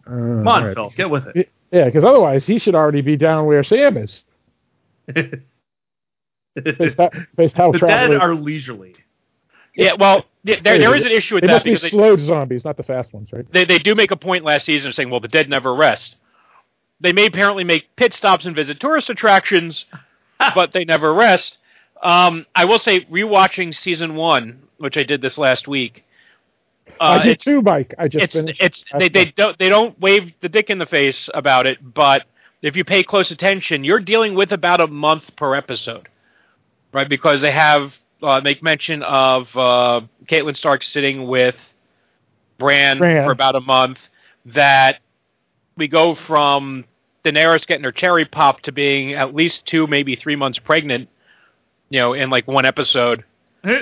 Uh, 0.07 0.11
Come 0.11 0.49
on, 0.49 0.62
all 0.62 0.66
right. 0.68 0.75
Phil, 0.75 0.92
get 0.97 1.11
with 1.11 1.27
it. 1.35 1.51
Yeah, 1.71 1.85
because 1.85 2.05
otherwise 2.05 2.47
he 2.47 2.59
should 2.59 2.75
already 2.75 3.03
be 3.03 3.16
down 3.18 3.44
where 3.44 3.62
Sam 3.62 3.99
is. 3.99 4.23
Based, 6.55 6.99
how- 6.99 7.11
based 7.37 7.57
how 7.57 7.73
the 7.73 7.79
dead 7.79 7.87
travelers- 7.87 8.21
are 8.23 8.35
leisurely. 8.35 8.94
Yeah, 9.77 9.92
well, 9.92 10.25
there 10.42 10.61
there 10.62 10.97
is 10.97 11.05
an 11.05 11.12
issue 11.12 11.35
with 11.37 11.42
They 11.42 11.47
that 11.49 11.53
must 11.53 11.64
be 11.64 11.71
because 11.73 11.83
they, 11.83 11.90
slow 11.90 12.16
zombies, 12.16 12.64
not 12.64 12.77
the 12.77 12.83
fast 12.83 13.12
ones, 13.12 13.33
right? 13.33 13.47
they 13.53 13.64
they 13.64 13.79
do 13.79 13.94
make 13.94 14.11
a 14.11 14.16
point 14.16 14.44
last 14.44 14.64
season 14.64 14.88
of 14.88 14.94
saying, 14.94 15.09
well, 15.11 15.21
the 15.21 15.29
dead 15.29 15.49
never 15.49 15.73
rest. 15.75 16.16
They 17.01 17.12
may 17.12 17.27
apparently 17.27 17.62
make 17.62 17.94
pit 17.94 18.12
stops 18.12 18.44
and 18.44 18.57
visit 18.57 18.81
tourist 18.81 19.09
attractions, 19.09 19.85
but 20.55 20.73
they 20.73 20.85
never 20.85 21.14
rest. 21.14 21.58
Um, 22.03 22.47
I 22.55 22.65
will 22.65 22.79
say, 22.79 23.05
rewatching 23.07 23.75
season 23.75 24.15
one, 24.15 24.63
which 24.79 24.97
I 24.97 25.03
did 25.03 25.21
this 25.21 25.39
last 25.39 25.67
week. 25.67 26.05
Uh, 27.01 27.19
I 27.21 27.23
did 27.23 27.33
it's, 27.33 27.45
too, 27.45 27.63
Mike. 27.63 27.95
I 27.99 28.09
just 28.09 28.25
It's 28.25 28.35
finished. 28.35 28.63
it's 28.63 28.85
they, 28.99 29.09
they 29.09 29.27
don't 29.27 29.59
they 29.59 29.69
don't 29.69 29.99
wave 30.01 30.33
the 30.41 30.49
dick 30.49 30.71
in 30.71 30.79
the 30.79 30.87
face 30.87 31.29
about 31.35 31.67
it, 31.67 31.79
but 31.83 32.25
if 32.63 32.77
you 32.77 32.85
pay 32.85 33.05
close 33.05 33.31
attention, 33.31 33.85
you're 33.85 34.01
dealing 34.01 34.35
with 34.35 34.53
about 34.53 34.81
a 34.81 34.87
month 34.87 35.37
per 35.37 35.55
episode, 35.55 36.09
right? 36.93 37.09
Because 37.09 37.41
they 37.41 37.53
have 37.53 37.95
uh, 38.23 38.41
make 38.43 38.63
mention 38.63 39.03
of 39.03 39.55
uh, 39.57 40.01
Catelyn 40.27 40.57
Stark 40.57 40.83
sitting 40.83 41.27
with 41.27 41.57
Bran, 42.59 42.99
Bran. 42.99 43.25
for 43.25 43.33
about 43.33 43.55
a 43.55 43.61
month. 43.61 43.99
That 44.47 45.01
we 45.77 45.89
go 45.89 46.15
from 46.15 46.85
Daenerys 47.25 47.67
getting 47.67 47.85
her 47.85 47.93
cherry 47.93 48.25
pop 48.25 48.63
to 48.63 48.73
being 48.73 49.13
at 49.13 49.35
least 49.35 49.67
two, 49.67 49.87
maybe 49.87 50.17
three 50.17 50.37
months 50.37 50.59
pregnant, 50.59 51.09
you 51.90 52.01
know, 52.01 52.12
in 52.12 52.31
like 52.31 52.46
one 52.46 52.64
episode. 52.64 53.24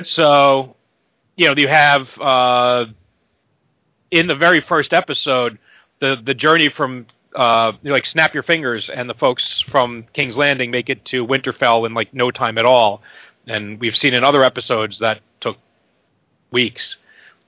So, 0.02 0.74
you 1.36 1.46
know, 1.46 1.54
you 1.56 1.68
have 1.68 2.08
uh, 2.20 2.86
in 4.10 4.26
the 4.26 4.34
very 4.34 4.60
first 4.60 4.92
episode 4.92 5.58
the 6.00 6.20
the 6.22 6.34
journey 6.34 6.68
from 6.68 7.06
uh, 7.34 7.72
you 7.82 7.90
know, 7.90 7.94
like 7.94 8.06
snap 8.06 8.34
your 8.34 8.42
fingers, 8.42 8.88
and 8.88 9.08
the 9.08 9.14
folks 9.14 9.60
from 9.60 10.06
King's 10.12 10.36
Landing 10.36 10.70
make 10.70 10.88
it 10.88 11.04
to 11.06 11.26
Winterfell 11.26 11.86
in 11.86 11.94
like 11.94 12.14
no 12.14 12.30
time 12.30 12.58
at 12.58 12.64
all. 12.64 13.02
And 13.46 13.78
we've 13.78 13.96
seen 13.96 14.14
in 14.14 14.24
other 14.24 14.42
episodes 14.42 14.98
that 15.00 15.20
took 15.40 15.58
weeks. 16.50 16.96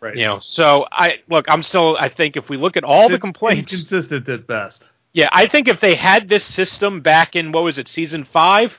Right. 0.00 0.16
You 0.16 0.26
know, 0.26 0.38
so 0.38 0.86
I 0.92 1.20
look. 1.28 1.46
I'm 1.48 1.62
still. 1.62 1.96
I 1.98 2.08
think 2.08 2.36
if 2.36 2.48
we 2.48 2.56
look 2.56 2.76
at 2.76 2.84
all 2.84 3.08
the 3.08 3.18
complaints, 3.18 3.72
consistent 3.72 4.28
at 4.28 4.46
best. 4.46 4.84
yeah, 5.12 5.28
I 5.32 5.48
think 5.48 5.66
if 5.66 5.80
they 5.80 5.96
had 5.96 6.28
this 6.28 6.44
system 6.44 7.00
back 7.00 7.34
in 7.34 7.50
what 7.50 7.64
was 7.64 7.78
it, 7.78 7.88
season 7.88 8.24
five, 8.24 8.78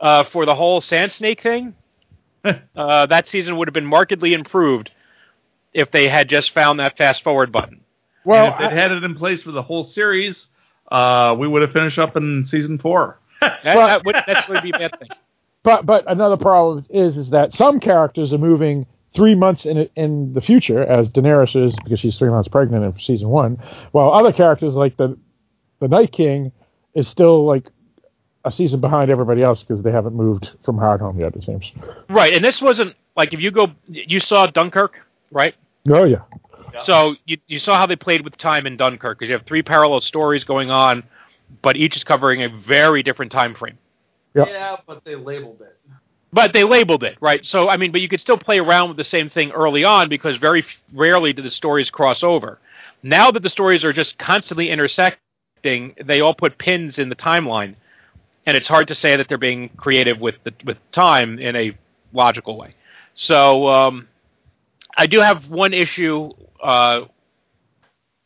uh, 0.00 0.24
for 0.24 0.46
the 0.46 0.54
whole 0.54 0.80
Sand 0.80 1.12
Snake 1.12 1.40
thing, 1.42 1.74
uh, 2.44 3.06
that 3.06 3.26
season 3.28 3.56
would 3.56 3.68
have 3.68 3.74
been 3.74 3.86
markedly 3.86 4.34
improved 4.34 4.90
if 5.72 5.90
they 5.90 6.08
had 6.08 6.28
just 6.28 6.52
found 6.52 6.80
that 6.80 6.96
fast 6.96 7.22
forward 7.22 7.52
button. 7.52 7.80
well, 8.24 8.46
and 8.46 8.52
if 8.54 8.58
they'd 8.58 8.76
I- 8.76 8.80
had 8.80 8.92
it 8.92 9.04
in 9.04 9.14
place 9.14 9.42
for 9.42 9.52
the 9.52 9.62
whole 9.62 9.84
series, 9.84 10.46
uh, 10.90 11.34
we 11.38 11.46
would 11.46 11.62
have 11.62 11.72
finished 11.72 11.98
up 11.98 12.16
in 12.16 12.44
season 12.46 12.78
four. 12.78 13.18
That, 13.40 13.62
that 13.62 14.04
would 14.04 14.16
that 14.26 14.48
would 14.48 14.62
be 14.64 14.70
a 14.70 14.78
bad 14.78 14.98
thing. 14.98 15.08
but 15.62 15.86
but 15.86 16.10
another 16.10 16.36
problem 16.36 16.84
is 16.90 17.16
is 17.16 17.30
that 17.30 17.52
some 17.52 17.78
characters 17.78 18.32
are 18.32 18.38
moving 18.38 18.84
three 19.14 19.36
months 19.36 19.64
in 19.64 19.88
in 19.94 20.32
the 20.34 20.40
future, 20.40 20.82
as 20.82 21.08
Daenerys 21.10 21.54
is 21.54 21.76
because 21.84 22.00
she's 22.00 22.18
three 22.18 22.30
months 22.30 22.48
pregnant 22.48 22.84
in 22.84 22.98
season 23.00 23.28
one, 23.28 23.62
while 23.92 24.12
other 24.12 24.32
characters 24.32 24.74
like 24.74 24.96
the 24.96 25.16
the 25.78 25.86
Night 25.86 26.10
King 26.10 26.50
is 26.94 27.06
still 27.06 27.44
like 27.46 27.66
a 28.44 28.52
season 28.52 28.80
behind 28.80 29.10
everybody 29.10 29.42
else 29.42 29.62
because 29.62 29.82
they 29.82 29.92
haven't 29.92 30.14
moved 30.14 30.50
from 30.64 30.76
Hardhome 30.76 31.18
yet. 31.18 31.34
It 31.36 31.44
seems. 31.44 31.70
Right, 32.08 32.32
and 32.32 32.44
this 32.44 32.60
wasn't 32.60 32.94
like 33.16 33.32
if 33.32 33.40
you 33.40 33.50
go, 33.50 33.68
you 33.86 34.20
saw 34.20 34.46
Dunkirk, 34.46 35.04
right? 35.30 35.54
Oh 35.88 36.04
yeah. 36.04 36.22
So 36.82 37.16
you 37.24 37.38
you 37.46 37.58
saw 37.58 37.76
how 37.76 37.86
they 37.86 37.96
played 37.96 38.22
with 38.22 38.36
time 38.36 38.66
in 38.66 38.76
Dunkirk 38.76 39.18
because 39.18 39.28
you 39.28 39.36
have 39.36 39.46
three 39.46 39.62
parallel 39.62 40.00
stories 40.00 40.44
going 40.44 40.70
on, 40.70 41.02
but 41.62 41.76
each 41.76 41.96
is 41.96 42.04
covering 42.04 42.42
a 42.42 42.48
very 42.48 43.02
different 43.02 43.32
time 43.32 43.54
frame. 43.54 43.78
Yep. 44.34 44.48
Yeah, 44.48 44.76
but 44.86 45.04
they 45.04 45.16
labeled 45.16 45.60
it. 45.60 45.76
But 46.32 46.52
they 46.52 46.62
labeled 46.62 47.04
it, 47.04 47.16
right? 47.20 47.44
So, 47.44 47.70
I 47.70 47.78
mean, 47.78 47.90
but 47.90 48.02
you 48.02 48.08
could 48.08 48.20
still 48.20 48.36
play 48.36 48.58
around 48.58 48.88
with 48.88 48.98
the 48.98 49.04
same 49.04 49.30
thing 49.30 49.50
early 49.52 49.84
on 49.84 50.10
because 50.10 50.36
very 50.36 50.64
rarely 50.92 51.32
do 51.32 51.42
the 51.42 51.50
stories 51.50 51.90
cross 51.90 52.22
over. 52.22 52.58
Now 53.02 53.30
that 53.30 53.42
the 53.42 53.48
stories 53.48 53.82
are 53.84 53.94
just 53.94 54.18
constantly 54.18 54.68
intersecting, 54.68 55.94
they 56.04 56.20
all 56.20 56.34
put 56.34 56.58
pins 56.58 56.98
in 56.98 57.08
the 57.08 57.16
timeline. 57.16 57.76
And 58.48 58.56
it's 58.56 58.66
hard 58.66 58.88
to 58.88 58.94
say 58.94 59.14
that 59.14 59.28
they're 59.28 59.36
being 59.36 59.68
creative 59.76 60.22
with 60.22 60.36
the, 60.42 60.54
with 60.64 60.78
time 60.90 61.38
in 61.38 61.54
a 61.54 61.76
logical 62.14 62.56
way. 62.56 62.74
So 63.12 63.68
um, 63.68 64.08
I 64.96 65.06
do 65.06 65.20
have 65.20 65.50
one 65.50 65.74
issue 65.74 66.30
uh, 66.62 67.02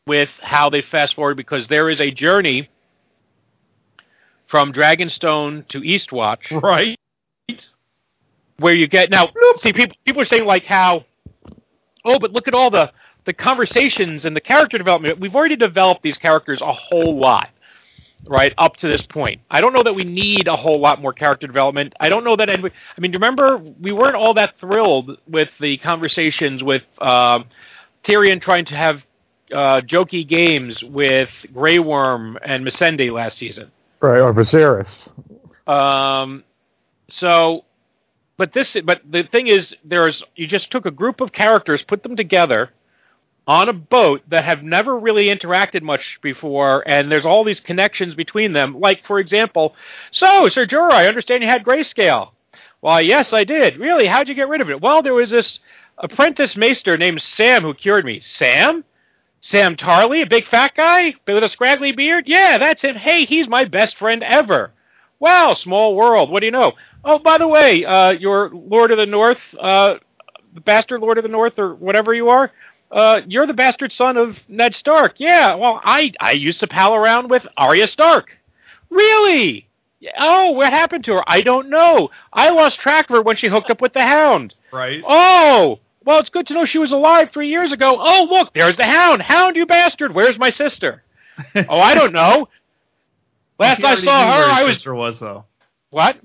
with 0.07 0.31
how 0.41 0.71
they 0.71 0.81
fast 0.81 1.17
forward 1.17 1.37
because 1.37 1.67
there 1.67 1.91
is 1.91 2.01
a 2.01 2.13
journey 2.13 2.71
from 4.47 4.73
Dragonstone 4.73 5.67
to 5.69 5.81
Eastwatch, 5.81 6.63
Right. 6.63 6.97
where 8.59 8.75
you 8.75 8.87
get 8.87 9.11
now. 9.11 9.29
See, 9.57 9.73
people 9.73 9.97
people 10.05 10.23
are 10.23 10.27
saying 10.27 10.45
like 10.45 10.67
how, 10.67 11.05
oh, 12.05 12.21
but 12.21 12.31
look 12.31 12.47
at 12.47 12.55
all 12.55 12.71
the 12.71 12.93
the 13.25 13.33
conversations 13.33 14.25
and 14.25 14.37
the 14.37 14.41
character 14.41 14.79
development. 14.79 15.19
We've 15.19 15.35
already 15.35 15.57
developed 15.57 16.03
these 16.03 16.17
characters 16.17 16.61
a 16.61 16.71
whole 16.71 17.19
lot, 17.19 17.51
right 18.27 18.55
up 18.59 18.77
to 18.79 18.89
this 18.89 19.05
point. 19.07 19.41
I 19.51 19.61
don't 19.61 19.73
know 19.73 19.83
that 19.83 19.95
we 19.95 20.05
need 20.05 20.49
a 20.49 20.57
whole 20.57 20.81
lot 20.81 21.01
more 21.01 21.13
character 21.13 21.47
development. 21.47 21.95
I 21.99 22.09
don't 22.09 22.25
know 22.25 22.37
that. 22.37 22.49
Anybody, 22.49 22.75
I 22.97 23.01
mean, 23.01 23.13
remember 23.13 23.59
we 23.59 23.93
weren't 23.93 24.17
all 24.17 24.35
that 24.35 24.59
thrilled 24.61 25.19
with 25.27 25.51
the 25.61 25.79
conversations 25.79 26.63
with 26.63 26.85
um 27.01 27.47
Tyrion 28.05 28.41
trying 28.41 28.65
to 28.67 28.77
have 28.77 29.05
uh, 29.53 29.81
jokey 29.83 30.27
games 30.27 30.83
with 30.83 31.31
Grey 31.53 31.79
Worm 31.79 32.39
and 32.45 32.65
Missandei 32.65 33.13
last 33.13 33.37
season. 33.39 33.71
Right, 34.01 34.19
or 34.19 34.33
Viserys. 34.33 34.89
Um, 35.67 36.43
so, 37.09 37.65
but 38.37 38.53
this, 38.53 38.77
but 38.85 39.03
the 39.09 39.23
thing 39.25 39.47
is, 39.47 39.77
there's 39.85 40.25
you 40.35 40.47
just 40.47 40.71
took 40.71 40.87
a 40.87 40.91
group 40.91 41.21
of 41.21 41.33
characters, 41.33 41.83
put 41.83 42.03
them 42.03 42.17
together 42.17 42.71
on 43.47 43.69
a 43.69 43.73
boat 43.73 44.23
that 44.29 44.45
have 44.45 44.63
never 44.63 44.97
really 44.97 45.27
interacted 45.27 45.83
much 45.83 46.21
before, 46.23 46.83
and 46.87 47.11
there's 47.11 47.27
all 47.27 47.45
these 47.45 47.61
connections 47.61 48.15
between 48.15 48.53
them. 48.53 48.79
Like, 48.79 49.05
for 49.05 49.19
example, 49.19 49.75
so 50.11 50.49
Sir 50.49 50.67
Jorah, 50.67 50.93
I 50.93 51.09
understand 51.09 51.43
you 51.43 51.49
had 51.49 51.65
grayscale. 51.65 52.31
Why, 52.81 53.01
yes, 53.01 53.33
I 53.33 53.45
did. 53.45 53.77
Really? 53.79 54.07
How'd 54.07 54.29
you 54.29 54.35
get 54.35 54.49
rid 54.49 54.61
of 54.61 54.71
it? 54.71 54.81
Well, 54.81 55.03
there 55.03 55.15
was 55.15 55.31
this 55.31 55.61
apprentice 55.99 56.57
maester 56.57 56.97
named 56.97 57.23
Sam 57.23 57.63
who 57.63 57.75
cured 57.75 58.05
me. 58.05 58.21
Sam? 58.21 58.85
Sam 59.41 59.77
Tarly, 59.77 60.23
a 60.23 60.27
big 60.27 60.47
fat 60.47 60.75
guy 60.77 61.15
with 61.27 61.43
a 61.43 61.49
scraggly 61.49 61.91
beard? 61.93 62.29
Yeah, 62.29 62.59
that's 62.59 62.83
him. 62.83 62.95
Hey, 62.95 63.25
he's 63.25 63.49
my 63.49 63.65
best 63.65 63.97
friend 63.97 64.23
ever. 64.23 64.73
Wow, 65.19 65.55
small 65.55 65.97
world. 65.97 66.31
What 66.31 66.41
do 66.41 66.47
you 66.47 66.53
know? 66.53 66.75
Oh, 67.05 67.19
by 67.19 67.39
the 67.39 67.49
way, 67.49 67.85
uh, 67.85 68.11
your 68.11 68.51
Lord 68.51 68.93
of 68.93 68.99
the 68.99 69.07
North, 69.07 69.41
uh, 69.59 69.97
the 70.55 70.61
bastard 70.61 71.01
Lord 71.01 71.19
of 71.19 71.25
the 71.25 71.29
North, 71.29 71.59
or 71.59 71.75
whatever 71.75 72.15
you 72.15 72.29
are, 72.29 72.53
uh, 72.93 73.23
you're 73.27 73.47
the 73.47 73.55
bastard 73.55 73.93
son 73.93 74.17
of 74.17 74.39
Ned 74.49 74.75
Stark. 74.75 75.15
Yeah, 75.19 75.55
well, 75.57 75.81
I, 75.83 76.13
I 76.21 76.33
used 76.33 76.61
to 76.61 76.67
pal 76.69 76.95
around 76.95 77.31
with 77.31 77.47
Arya 77.57 77.87
Stark. 77.89 78.37
Really? 78.91 79.67
Oh, 80.19 80.51
what 80.53 80.73
happened 80.73 81.05
to 81.05 81.15
her? 81.15 81.25
I 81.27 81.41
don't 81.43 81.71
know. 81.71 82.11
I 82.33 82.51
lost 82.51 82.79
track 82.81 83.09
of 83.09 83.17
her 83.17 83.23
when 83.23 83.37
she 83.37 83.47
hooked 83.49 83.71
up 83.71 83.81
with 83.81 83.93
the 83.93 84.03
Hound. 84.03 84.55
Right. 84.73 85.03
Oh, 85.07 85.79
well, 86.05 86.19
it's 86.19 86.29
good 86.29 86.49
to 86.49 86.55
know 86.55 86.65
she 86.65 86.79
was 86.79 86.91
alive 86.93 87.31
three 87.31 87.49
years 87.49 87.73
ago. 87.73 87.97
Oh, 88.01 88.27
look, 88.29 88.53
there's 88.53 88.77
the 88.77 88.85
Hound. 88.85 89.23
Hound, 89.23 89.57
you 89.57 89.65
bastard. 89.67 90.13
Where's 90.15 90.39
my 90.39 90.51
sister? 90.51 91.03
oh, 91.55 91.79
I 91.81 91.95
don't 91.95 92.13
know. 92.13 92.49
Last 93.59 93.85
I 93.85 93.95
saw 93.95 94.33
her, 94.33 94.39
where 94.39 94.49
his 94.49 94.59
I 94.59 94.63
was 94.65 94.75
sister 94.77 94.95
was 94.95 95.21
though. 95.21 95.45
what? 95.91 96.17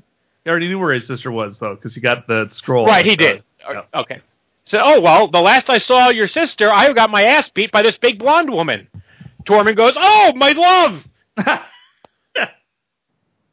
He 0.44 0.50
already 0.50 0.70
knew 0.70 0.80
where 0.80 0.94
his 0.94 1.06
sister 1.06 1.32
was 1.32 1.60
though, 1.60 1.76
because 1.76 1.94
he 1.94 2.02
got 2.02 2.26
the 2.26 2.50
scroll. 2.54 2.86
Right, 2.88 3.06
he 3.06 3.12
Like, 3.12 3.20
did. 3.20 3.44
yeah. 3.70 3.82
Okay. 3.94 4.22
So, 4.68 4.82
oh 4.84 5.00
well, 5.00 5.30
the 5.30 5.40
last 5.40 5.70
I 5.70 5.78
saw 5.78 6.10
your 6.10 6.28
sister, 6.28 6.70
I 6.70 6.92
got 6.92 7.10
my 7.10 7.24
ass 7.24 7.48
beat 7.50 7.72
by 7.72 7.84
this 7.84 7.98
big 7.98 8.20
blonde 8.20 8.50
woman. 8.50 8.90
Tormund 9.46 9.78
goes, 9.78 9.94
"Oh, 9.96 10.34
my 10.36 10.50
love." 10.50 11.08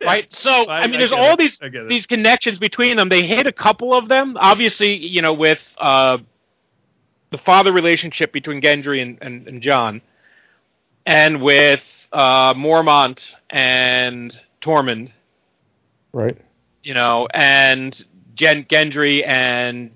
right? 0.05 0.27
So, 0.35 0.51
I, 0.51 0.81
I- 0.81 0.87
mean, 0.87 0.97
I 0.97 0.99
there's 0.99 1.13
all 1.13 1.35
it. 1.35 1.39
these 1.39 1.59
I 1.63 1.69
get 1.69 1.83
it. 1.83 1.89
these 1.89 2.07
connections 2.07 2.59
between 2.59 2.97
them. 2.97 3.09
They 3.09 3.27
hit 3.27 3.47
a 3.47 3.53
couple 3.53 3.95
of 3.95 4.09
them. 4.09 4.37
Obviously, 4.39 4.97
you 4.97 5.23
know, 5.23 5.33
with 5.35 5.61
uh, 5.79 6.19
the 7.31 7.39
father 7.39 7.73
relationship 7.73 8.33
between 8.33 8.61
Gendry 8.61 9.01
and, 9.01 9.19
and, 9.21 9.47
and 9.47 9.63
Jon, 9.63 10.03
and 11.07 11.41
with 11.43 11.83
uh, 12.13 12.55
Mormont 12.55 13.35
and 13.51 14.37
Tormund, 14.61 15.13
Right. 16.13 16.39
you 16.83 16.95
know, 16.95 17.29
and 17.33 18.05
Gen- 18.35 18.65
Gendry 18.65 19.25
and 19.27 19.93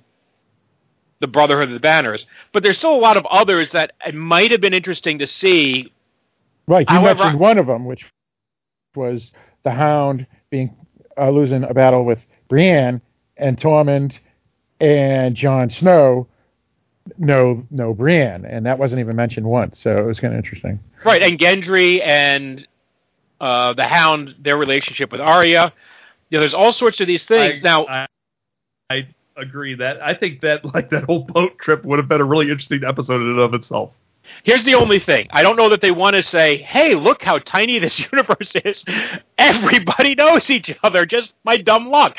the 1.21 1.27
Brotherhood 1.27 1.69
of 1.69 1.75
the 1.75 1.81
Banners. 1.81 2.27
But 2.53 2.63
there's 2.63 2.79
still 2.79 2.95
a 2.95 2.99
lot 2.99 3.17
of 3.17 3.27
others 3.27 3.73
that 3.73 3.93
it 4.07 4.15
might 4.15 4.51
have 4.51 4.61
been 4.61 4.75
interesting 4.75 5.19
to 5.19 5.27
see. 5.27 5.93
Right. 6.67 6.89
You 6.89 6.97
However- 6.97 7.25
mentioned 7.25 7.41
one 7.41 7.59
of 7.59 7.67
them, 7.67 7.85
which 7.85 8.07
was 8.95 9.33
the 9.63 9.71
Hound 9.71 10.27
being 10.51 10.77
uh, 11.17 11.31
losing 11.31 11.65
a 11.65 11.75
battle 11.75 12.05
with 12.05 12.25
Brienne 12.49 13.01
and 13.37 13.59
Tormund 13.59 14.19
and 14.81 15.35
Jon 15.35 15.71
Snow. 15.71 16.29
No, 17.17 17.67
no 17.71 17.95
Brienne, 17.95 18.45
and 18.45 18.67
that 18.67 18.79
wasn't 18.79 19.01
even 19.01 19.17
mentioned 19.17 19.47
once. 19.47 19.81
So 19.81 19.97
it 19.97 20.05
was 20.05 20.21
kind 20.21 20.35
of 20.35 20.39
interesting. 20.39 20.79
Right, 21.05 21.23
and 21.23 21.39
Gendry 21.39 22.05
and 22.05 22.69
uh, 23.41 23.73
the 23.73 23.87
Hound, 23.87 24.35
their 24.41 24.59
relationship 24.59 25.11
with 25.11 25.21
Arya. 25.23 25.73
You 26.29 26.37
know, 26.37 26.41
there's 26.41 26.53
all 26.53 26.73
sorts 26.73 27.01
of 27.01 27.07
these 27.07 27.25
things. 27.25 27.57
I, 27.59 27.61
now, 27.63 27.87
I, 27.87 28.07
I 28.91 29.09
agree 29.39 29.75
that 29.77 30.03
I 30.03 30.15
think 30.15 30.41
that 30.43 30.65
like 30.75 30.91
that 30.91 31.05
whole 31.05 31.25
boat 31.25 31.59
trip 31.59 31.85
would 31.85 31.99
have 31.99 32.09
been 32.09 32.21
a 32.21 32.25
really 32.25 32.47
interesting 32.51 32.85
episode 32.85 33.21
in 33.23 33.29
and 33.31 33.39
of 33.39 33.55
itself. 33.55 33.93
here's 34.45 34.65
the 34.65 34.75
only 34.75 35.01
thing. 35.01 35.27
I 35.31 35.43
don't 35.43 35.57
know 35.57 35.69
that 35.71 35.81
they 35.81 35.91
want 35.91 36.17
to 36.17 36.23
say, 36.23 36.59
hey, 36.59 36.95
look 36.95 37.23
how 37.23 37.39
tiny 37.39 37.79
this 37.79 37.99
universe 38.13 38.53
is. 38.65 38.85
Everybody 39.39 40.15
knows 40.15 40.51
each 40.51 40.77
other, 40.83 41.07
just 41.07 41.33
my 41.45 41.57
dumb 41.57 41.89
luck. 41.89 42.17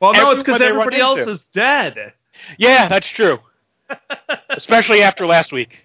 Well, 0.00 0.12
no, 0.12 0.30
it's 0.30 0.42
because 0.42 0.60
Everyone 0.60 0.60
they 0.60 0.70
run 0.70 0.94
everybody 0.94 1.00
else 1.00 1.18
into. 1.20 1.32
is 1.32 1.44
dead. 1.52 2.12
Yeah, 2.56 2.88
that's 2.88 3.08
true. 3.08 3.40
Especially 4.50 5.02
after 5.02 5.26
last 5.26 5.50
week. 5.52 5.78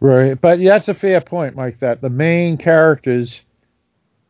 Right. 0.00 0.38
But 0.40 0.58
yeah, 0.58 0.72
that's 0.72 0.88
a 0.88 0.94
fair 0.94 1.20
point, 1.20 1.54
Mike. 1.56 1.78
That 1.78 2.00
the 2.00 2.10
main 2.10 2.56
characters 2.58 3.40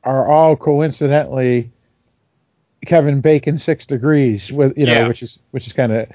are 0.04 0.28
all 0.30 0.56
coincidentally 0.56 1.70
Kevin 2.86 3.20
Bacon 3.20 3.58
six 3.58 3.86
degrees 3.86 4.50
with 4.52 4.76
you 4.76 4.86
know, 4.86 4.92
Yeah. 4.92 5.08
which 5.08 5.22
is 5.22 5.38
which 5.52 5.66
is 5.66 5.72
kind 5.72 5.92
of 5.92 6.08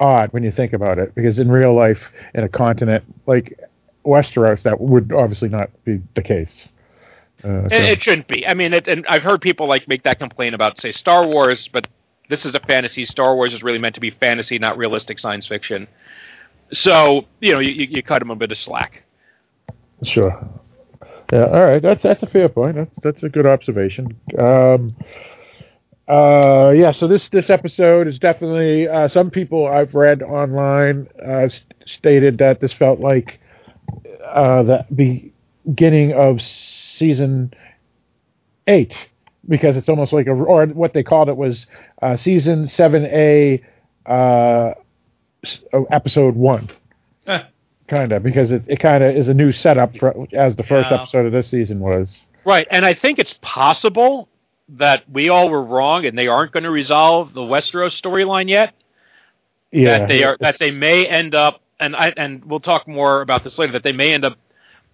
odd 0.00 0.32
when 0.32 0.42
you 0.42 0.50
think 0.50 0.72
about 0.72 0.98
it, 0.98 1.14
because 1.14 1.38
in 1.38 1.50
real 1.50 1.74
life, 1.74 2.08
in 2.34 2.44
a 2.44 2.48
continent 2.48 3.04
like 3.26 3.58
Westeros, 4.04 4.62
that 4.62 4.80
would 4.80 5.12
obviously 5.12 5.48
not 5.48 5.70
be 5.84 6.00
the 6.14 6.22
case. 6.22 6.68
Uh, 7.42 7.68
so- 7.68 7.74
And 7.76 7.84
it 7.84 8.02
shouldn't 8.02 8.28
be. 8.28 8.46
I 8.46 8.54
mean, 8.54 8.72
it, 8.74 8.86
and 8.88 9.06
I've 9.08 9.22
heard 9.22 9.40
people 9.40 9.66
like 9.66 9.88
make 9.88 10.02
that 10.04 10.18
complaint 10.18 10.54
about, 10.54 10.80
say, 10.80 10.92
Star 10.92 11.26
Wars, 11.26 11.68
but 11.72 11.86
this 12.28 12.44
is 12.46 12.54
a 12.54 12.60
fantasy. 12.60 13.04
Star 13.04 13.34
Wars 13.34 13.52
is 13.54 13.62
really 13.62 13.78
meant 13.78 13.94
to 13.96 14.00
be 14.00 14.10
fantasy, 14.10 14.58
not 14.58 14.76
realistic 14.78 15.18
science 15.18 15.46
fiction. 15.46 15.86
So 16.72 17.26
you 17.40 17.52
know, 17.52 17.60
you, 17.60 17.70
you 17.70 17.86
you 17.90 18.02
cut 18.02 18.18
them 18.20 18.30
a 18.30 18.36
bit 18.36 18.50
of 18.50 18.58
slack. 18.58 19.02
Sure. 20.02 20.46
Yeah. 21.32 21.44
All 21.46 21.64
right. 21.64 21.80
That's 21.82 22.02
that's 22.02 22.22
a 22.22 22.26
fair 22.26 22.48
point. 22.48 22.76
That's 22.76 22.90
that's 23.02 23.22
a 23.22 23.28
good 23.28 23.46
observation. 23.46 24.18
Um, 24.38 24.94
uh, 26.08 26.70
yeah. 26.76 26.92
So 26.92 27.08
this 27.08 27.28
this 27.30 27.50
episode 27.50 28.06
is 28.08 28.18
definitely 28.18 28.88
uh, 28.88 29.08
some 29.08 29.30
people 29.30 29.66
I've 29.66 29.94
read 29.94 30.22
online 30.22 31.08
uh, 31.24 31.44
s- 31.46 31.62
stated 31.86 32.38
that 32.38 32.60
this 32.60 32.72
felt 32.72 33.00
like 33.00 33.40
uh, 34.24 34.62
the 34.62 34.84
beginning 35.66 36.12
of 36.12 36.40
season 36.42 37.52
eight 38.66 38.94
because 39.48 39.76
it's 39.76 39.88
almost 39.88 40.12
like 40.12 40.26
a 40.26 40.30
or 40.32 40.66
what 40.66 40.92
they 40.94 41.02
called 41.02 41.28
it 41.28 41.36
was 41.36 41.66
uh, 42.02 42.16
season 42.16 42.66
seven 42.66 43.04
A 43.06 43.62
uh, 44.06 44.72
oh, 45.72 45.84
episode 45.90 46.34
one 46.34 46.70
kind 47.86 48.12
of 48.12 48.22
because 48.22 48.50
it, 48.52 48.62
it 48.66 48.78
kind 48.80 49.04
of 49.04 49.14
is 49.14 49.28
a 49.28 49.34
new 49.34 49.52
setup 49.52 49.94
for 49.96 50.26
as 50.32 50.56
the 50.56 50.62
first 50.62 50.90
Yeah. 50.90 51.02
episode 51.02 51.26
of 51.26 51.32
this 51.32 51.48
season 51.48 51.80
was 51.80 52.24
Right, 52.46 52.66
and 52.70 52.84
I 52.84 52.92
think 52.94 53.18
it's 53.18 53.38
possible 53.42 54.28
that 54.70 55.08
we 55.10 55.28
all 55.28 55.48
were 55.50 55.62
wrong, 55.62 56.06
and 56.06 56.16
they 56.16 56.26
aren't 56.26 56.52
going 56.52 56.64
to 56.64 56.70
resolve 56.70 57.34
the 57.34 57.40
Westeros 57.42 58.00
storyline 58.00 58.48
yet. 58.48 58.74
yeah 59.72 59.98
that 59.98 60.08
they 60.08 60.22
are 60.24 60.36
that 60.40 60.58
they 60.58 60.70
may 60.70 61.06
end 61.06 61.34
up 61.34 61.60
and 61.80 61.94
I 61.96 62.12
and 62.16 62.44
we'll 62.44 62.60
talk 62.60 62.86
more 62.88 63.20
about 63.20 63.42
this 63.44 63.58
later 63.58 63.72
that 63.72 63.82
they 63.82 63.92
may 63.92 64.12
end 64.12 64.24
up 64.24 64.38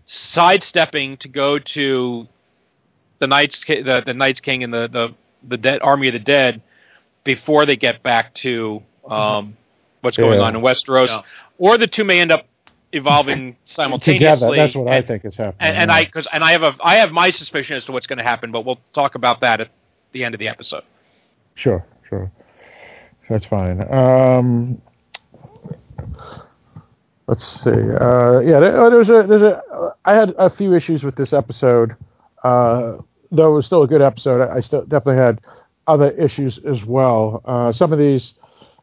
sidestepping 0.06 1.16
to 1.18 1.28
go 1.28 1.58
to 1.58 2.26
the 3.18 3.26
Knights 3.26 3.64
the 3.64 4.02
the 4.04 4.14
Knights 4.14 4.40
King 4.40 4.64
and 4.64 4.72
the 4.74 4.88
the 4.88 5.14
the 5.48 5.56
dead 5.56 5.80
army 5.82 6.08
of 6.08 6.14
the 6.14 6.18
dead 6.18 6.60
before 7.24 7.64
they 7.66 7.76
get 7.76 8.02
back 8.02 8.34
to 8.34 8.82
um, 9.08 9.56
what's 10.00 10.16
going 10.16 10.38
Yeah. 10.40 10.46
on 10.46 10.56
in 10.56 10.62
Westeros, 10.62 11.08
Yeah. 11.08 11.22
or 11.58 11.78
the 11.78 11.86
two 11.86 12.04
may 12.04 12.18
end 12.20 12.32
up 12.32 12.46
evolving 12.92 13.56
simultaneously. 13.64 14.18
together 14.36 14.56
that's 14.56 14.74
what 14.74 14.88
I 14.88 15.02
think 15.02 15.24
is 15.24 15.36
happening 15.36 15.56
And, 15.60 15.76
and 15.76 15.92
I 15.92 16.04
because 16.04 16.26
and 16.32 16.42
I 16.42 16.52
have 16.52 16.62
a 16.62 16.76
I 16.80 16.96
have 16.96 17.12
my 17.12 17.30
suspicion 17.30 17.76
as 17.76 17.84
to 17.86 17.92
what's 17.92 18.06
going 18.06 18.18
to 18.18 18.24
happen, 18.24 18.52
but 18.52 18.64
we'll 18.64 18.80
talk 18.92 19.14
about 19.14 19.40
that 19.40 19.60
at 19.60 19.70
the 20.12 20.24
end 20.24 20.34
of 20.34 20.38
the 20.38 20.48
episode. 20.48 20.82
sure 21.54 21.84
sure 22.08 22.30
that's 23.28 23.46
fine 23.46 23.80
um 23.92 24.80
let's 27.28 27.62
see 27.62 27.70
uh 27.70 28.40
yeah 28.40 28.58
there, 28.58 28.80
oh, 28.80 28.90
there's 28.90 29.08
a 29.08 29.24
there's 29.28 29.42
a 29.42 29.62
I 30.04 30.14
had 30.14 30.34
a 30.36 30.50
few 30.50 30.74
issues 30.74 31.04
with 31.04 31.14
this 31.14 31.32
episode 31.32 31.94
uh 32.42 32.96
though 33.30 33.52
it 33.52 33.56
was 33.56 33.66
still 33.66 33.82
a 33.82 33.86
good 33.86 34.02
episode, 34.02 34.40
I, 34.48 34.56
I 34.56 34.60
still 34.60 34.82
definitely 34.82 35.22
had 35.22 35.40
other 35.86 36.10
issues 36.10 36.58
as 36.64 36.84
well. 36.84 37.42
Uh, 37.44 37.72
some 37.72 37.92
of 37.92 37.98
these 37.98 38.34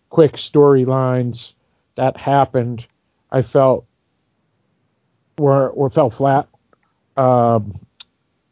quick 0.09 0.33
storylines 0.33 1.51
that 1.95 2.17
happened, 2.17 2.85
I 3.31 3.41
felt 3.41 3.85
were 5.37 5.71
were 5.73 5.89
fell 5.89 6.09
flat. 6.09 6.47
Um, 7.15 7.79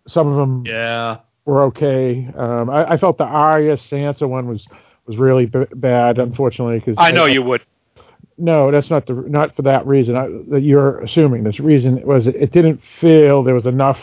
some 0.08 0.28
of 0.28 0.36
them 0.38 0.63
Yeah. 0.65 1.19
were 1.45 1.63
okay. 1.65 2.28
Um, 2.36 2.69
I, 2.69 2.91
I 2.93 2.98
felt 2.98 3.17
the 3.17 3.26
Arya 3.26 3.76
Sansa 3.78 4.28
one 4.28 4.48
was 4.48 4.67
was 5.06 5.17
really 5.17 5.45
b- 5.45 5.65
bad, 5.76 6.17
unfortunately. 6.19 6.80
Because 6.80 6.95
I 6.98 7.12
know 7.12 7.26
you 7.26 7.41
would. 7.43 7.62
No, 8.38 8.69
that's 8.71 8.89
not 8.89 9.06
the 9.08 9.13
not 9.13 9.56
for 9.56 9.62
that 9.63 9.86
reason 9.88 10.15
I, 10.15 10.28
that 10.50 10.62
you're 10.62 11.00
assuming. 11.00 11.43
This 11.43 11.60
reason 11.60 12.06
was 12.06 12.28
it, 12.28 12.36
it 12.36 12.52
didn't 12.52 12.82
feel 13.00 13.43
there 13.43 13.56
was 13.56 13.65
enough 13.65 14.00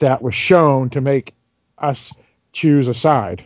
that 0.00 0.20
was 0.22 0.34
shown 0.34 0.90
to 0.90 1.00
make 1.00 1.34
us 1.78 2.12
choose 2.52 2.88
a 2.88 2.94
side. 2.94 3.44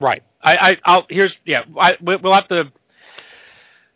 Right. 0.00 0.22
I, 0.42 0.56
I 0.56 0.78
I'll 0.84 1.06
here's 1.08 1.36
yeah. 1.44 1.64
I, 1.78 1.96
we'll 2.00 2.32
have 2.32 2.48
to. 2.48 2.72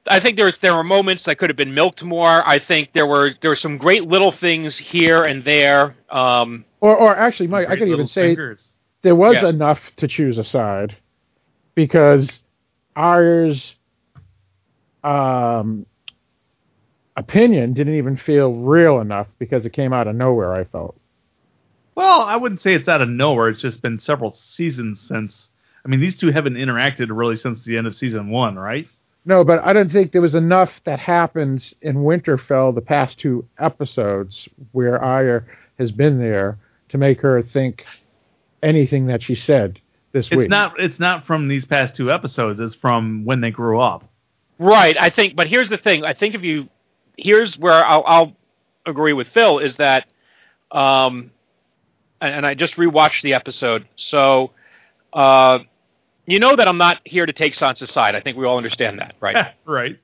I 0.07 0.19
think 0.21 0.37
there 0.37 0.53
there 0.61 0.75
were 0.75 0.83
moments 0.85 1.25
that 1.25 1.39
could 1.39 1.49
have 1.51 1.57
been 1.57 1.75
milked 1.75 2.03
more. 2.03 2.47
I 2.47 2.59
think 2.59 2.93
there 2.93 3.07
were 3.07 3.31
there 3.41 3.51
were 3.51 3.57
some 3.57 3.79
great 3.79 4.05
little 4.05 4.33
things 4.33 4.77
here 4.77 5.23
and 5.25 5.45
there. 5.45 5.95
Um, 6.11 6.65
Or, 6.81 6.97
or 6.97 7.17
actually, 7.17 7.47
Mike, 7.49 7.69
I 7.69 7.77
could 7.77 7.89
even 7.89 8.09
say 8.09 8.31
fingers. 8.31 8.67
there 9.03 9.15
was 9.15 9.37
Yeah. 9.41 9.49
enough 9.49 9.81
to 9.97 10.09
choose 10.09 10.39
a 10.39 10.45
side 10.45 10.97
because 11.77 12.41
Arya's 12.97 13.75
um, 15.05 15.87
opinion 17.17 17.73
didn't 17.73 17.95
even 17.95 18.17
feel 18.17 18.53
real 18.53 19.01
enough 19.01 19.29
because 19.39 19.67
it 19.67 19.73
came 19.73 19.93
out 19.93 20.07
of 20.09 20.17
nowhere. 20.17 20.53
I 20.53 20.65
felt. 20.65 20.97
Well, 21.95 22.23
I 22.23 22.37
wouldn't 22.37 22.61
say 22.61 22.75
it's 22.75 22.89
out 22.89 23.03
of 23.03 23.09
nowhere. 23.09 23.49
It's 23.51 23.61
just 23.61 23.83
been 23.83 23.99
several 23.99 24.33
seasons 24.33 25.01
since. 25.01 25.49
I 25.85 25.89
mean, 25.89 26.01
these 26.01 26.17
two 26.19 26.31
haven't 26.31 26.55
interacted 26.55 27.09
really 27.11 27.37
since 27.37 27.65
the 27.65 27.77
end 27.77 27.87
of 27.87 27.97
season 27.97 28.31
one, 28.31 28.57
right? 28.59 28.89
No, 29.25 29.45
but 29.45 29.61
I 29.65 29.73
don't 29.73 29.91
think 29.91 30.11
there 30.13 30.21
was 30.23 30.35
enough 30.35 30.73
that 30.85 30.99
happened 30.99 31.73
in 31.81 31.97
Winterfell 31.99 32.75
the 32.75 32.81
past 32.81 33.19
two 33.21 33.47
episodes 33.59 34.49
where 34.73 34.99
Arya 35.03 35.45
has 35.79 35.93
been 35.93 36.19
there 36.19 36.59
to 36.89 36.99
make 36.99 37.21
her 37.21 37.41
think 37.43 37.85
anything 38.63 39.07
that 39.07 39.23
she 39.23 39.35
said 39.37 39.81
this 40.13 40.27
It's 40.27 40.37
week. 40.37 40.51
not. 40.51 40.79
It's 40.81 40.99
not 40.99 41.25
from 41.25 41.49
these 41.49 41.65
past 41.65 41.95
two 41.95 42.11
episodes. 42.13 42.59
It's 42.61 42.75
from 42.75 43.25
when 43.25 43.41
they 43.41 43.51
grew 43.53 43.81
up. 43.81 44.05
right. 44.59 44.97
I 45.01 45.09
think. 45.11 45.37
But 45.37 45.47
here's 45.47 45.71
the 45.71 45.79
thing. 45.79 46.05
I 46.05 46.15
think 46.15 46.35
if 46.35 46.43
you 46.43 46.69
here's 47.17 47.57
where 47.59 47.85
I'll, 47.85 48.03
I'll 48.07 48.33
agree 48.87 49.13
with 49.13 49.29
Phil 49.29 49.59
is 49.61 49.77
that, 49.77 50.07
um, 50.73 51.31
and, 52.21 52.35
and 52.35 52.47
I 52.47 52.55
just 52.55 52.75
rewatched 52.75 53.23
the 53.23 53.35
episode. 53.35 53.87
So, 53.97 54.51
uh, 55.13 55.61
you 56.27 56.39
know 56.39 56.57
that 56.57 56.69
I'm 56.69 56.79
not 56.79 57.01
here 57.05 57.27
to 57.27 57.33
take 57.33 57.55
Sansa's 57.55 57.91
side. 57.91 58.15
I 58.15 58.21
think 58.21 58.37
we 58.37 58.47
all 58.47 58.57
understand 58.57 58.99
that, 58.99 59.15
right? 59.21 59.55
right. 59.65 59.99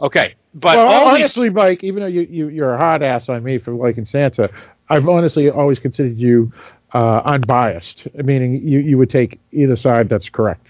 okay. 0.00 0.34
But 0.54 0.76
well, 0.76 0.88
all 0.88 1.14
these- 1.14 1.24
honestly, 1.24 1.50
Mike, 1.50 1.84
even 1.84 2.02
though 2.02 2.08
you, 2.08 2.22
you 2.22 2.48
you're 2.48 2.74
a 2.74 2.78
hot 2.78 3.02
ass 3.02 3.28
on 3.28 3.42
me 3.42 3.58
for 3.58 3.72
liking 3.72 4.04
Sansa, 4.04 4.52
I've 4.88 5.08
honestly 5.08 5.48
always 5.48 5.78
considered 5.78 6.18
you 6.18 6.52
uh, 6.92 7.20
unbiased, 7.24 8.08
meaning 8.14 8.66
you 8.66 8.80
you 8.80 8.98
would 8.98 9.10
take 9.10 9.38
either 9.52 9.76
side 9.76 10.08
that's 10.08 10.28
correct. 10.28 10.66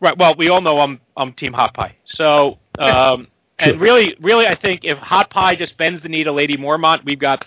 Right. 0.00 0.16
Well, 0.16 0.34
we 0.36 0.48
all 0.48 0.60
know 0.60 0.80
I'm 0.80 1.00
I'm 1.16 1.32
Team 1.32 1.52
Hot 1.52 1.74
Pie. 1.74 1.94
So, 2.04 2.58
um, 2.78 3.28
and 3.58 3.80
really, 3.80 4.16
really, 4.20 4.46
I 4.46 4.54
think 4.54 4.84
if 4.84 4.98
Hot 4.98 5.30
Pie 5.30 5.56
just 5.56 5.76
bends 5.76 6.02
the 6.02 6.08
knee 6.08 6.24
to 6.24 6.32
Lady 6.32 6.56
Mormont, 6.56 7.04
we've 7.04 7.18
got 7.18 7.46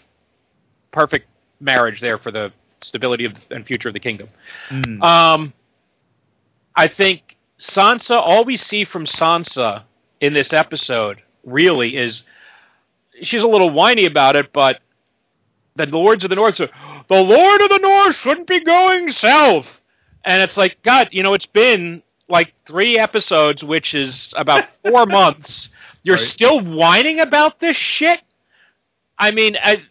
perfect 0.92 1.28
marriage 1.60 2.02
there 2.02 2.18
for 2.18 2.32
the 2.32 2.52
stability 2.82 3.26
of 3.26 3.34
and 3.50 3.66
future 3.66 3.90
of 3.90 3.94
the 3.94 4.00
kingdom. 4.00 4.30
Mm. 4.70 5.02
Um, 5.02 5.54
I 6.82 6.88
think 6.88 7.38
Sansa. 7.60 8.16
All 8.16 8.44
we 8.44 8.58
see 8.58 8.86
from 8.86 9.06
Sansa 9.06 9.84
in 10.20 10.34
this 10.34 10.52
episode 10.52 11.22
really 11.44 11.96
is 11.96 12.24
she's 13.22 13.44
a 13.44 13.48
little 13.48 13.70
whiny 13.70 14.06
about 14.06 14.36
it, 14.36 14.52
but 14.52 14.82
the 15.76 15.86
lords 15.86 16.24
of 16.24 16.32
the 16.32 16.36
north 16.36 16.58
the 16.58 16.68
lord 17.10 17.62
of 17.62 17.70
the 17.70 17.78
north 17.78 18.16
shouldn't 18.16 18.48
be 18.48 18.64
going 18.64 19.12
south, 19.12 19.68
and 20.26 20.42
it's 20.42 20.58
like 20.58 20.82
God, 20.82 21.10
you 21.12 21.22
know, 21.22 21.36
it's 21.36 21.46
been 21.46 22.02
like 22.28 22.52
three 22.66 22.98
episodes, 22.98 23.64
which 23.64 23.94
is 23.94 24.34
about 24.36 24.66
four 24.90 25.06
months. 25.06 25.70
You're 26.02 26.16
Right. 26.16 26.26
still 26.26 26.62
whining 26.62 27.20
about 27.20 27.60
this 27.60 27.78
shit. 27.78 28.22
I 29.20 29.30
mean, 29.30 29.56
I, 29.64 29.84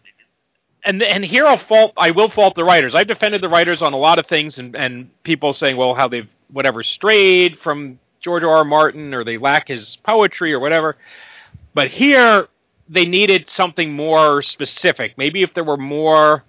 and 0.83 1.01
and 1.01 1.23
here 1.23 1.47
I'll 1.47 1.57
fault 1.57 1.93
I 1.95 2.11
will 2.11 2.29
fault 2.29 2.55
the 2.55 2.65
writers. 2.65 2.95
I've 2.95 3.07
defended 3.07 3.39
the 3.41 3.47
writers 3.47 3.81
on 3.81 3.93
a 3.93 3.97
lot 3.97 4.19
of 4.19 4.25
things, 4.27 4.59
and 4.59 4.75
and 4.75 5.09
people 5.23 5.53
saying, 5.53 5.77
well, 5.77 5.93
how 5.95 6.09
they've 6.09 6.27
whatever 6.51 6.83
strayed 6.83 7.57
from 7.59 7.99
George 8.19 8.43
R. 8.43 8.57
R. 8.57 8.63
Martin, 8.63 9.13
or 9.13 9.23
they 9.23 9.37
lack 9.37 9.67
his 9.67 9.97
poetry, 10.03 10.53
or 10.53 10.59
whatever. 10.59 10.97
But 11.73 11.89
here 11.89 12.47
they 12.89 13.05
needed 13.05 13.47
something 13.49 13.93
more 13.93 14.41
specific. 14.41 15.17
Maybe 15.17 15.43
if 15.43 15.53
there 15.53 15.63
were 15.63 15.77
more 15.77 16.43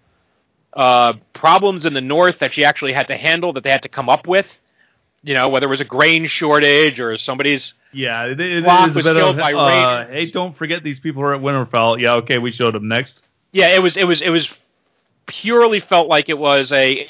uh, 0.74 1.14
problems 1.32 1.86
in 1.86 1.94
the 1.94 2.00
north 2.00 2.40
that 2.40 2.52
she 2.52 2.64
actually 2.64 2.92
had 2.92 3.08
to 3.08 3.16
handle, 3.16 3.52
that 3.52 3.62
they 3.62 3.70
had 3.70 3.82
to 3.82 3.88
come 3.88 4.08
up 4.08 4.26
with. 4.26 4.46
You 5.24 5.34
know, 5.34 5.48
whether 5.48 5.66
it 5.66 5.70
was 5.70 5.80
a 5.80 5.84
grain 5.84 6.26
shortage 6.26 6.98
or 6.98 7.16
somebody's 7.16 7.74
Yeah, 7.92 8.24
it, 8.24 8.40
it 8.40 8.64
Flock 8.64 8.92
was 8.92 9.06
killed 9.06 9.18
of, 9.18 9.36
by 9.36 9.52
uh, 9.52 9.98
raiders. 10.00 10.18
hey, 10.18 10.30
don't 10.32 10.56
forget 10.56 10.82
these 10.82 10.98
people 10.98 11.22
are 11.22 11.34
at 11.34 11.40
Winterfell. 11.40 12.00
Yeah, 12.00 12.14
okay, 12.14 12.38
we 12.38 12.50
showed 12.50 12.74
them 12.74 12.88
next. 12.88 13.22
Yeah, 13.52 13.68
it 13.68 13.78
was 13.80 13.96
it 13.96 14.04
was 14.04 14.20
it 14.20 14.30
was 14.30 14.52
purely 15.26 15.78
felt 15.78 16.08
like 16.08 16.28
it 16.28 16.38
was 16.38 16.72
a 16.72 17.08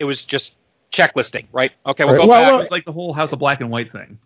it 0.00 0.04
was 0.04 0.24
just 0.24 0.54
checklisting, 0.92 1.46
right? 1.52 1.72
Okay, 1.86 2.04
we'll 2.04 2.14
Right. 2.14 2.22
go 2.22 2.28
Well, 2.28 2.42
back. 2.42 2.52
well, 2.52 2.60
It's 2.62 2.70
like 2.70 2.84
the 2.84 2.92
whole 2.92 3.12
House 3.12 3.32
of 3.32 3.38
Black 3.38 3.60
and 3.60 3.70
White 3.70 3.90
thing. 3.92 4.18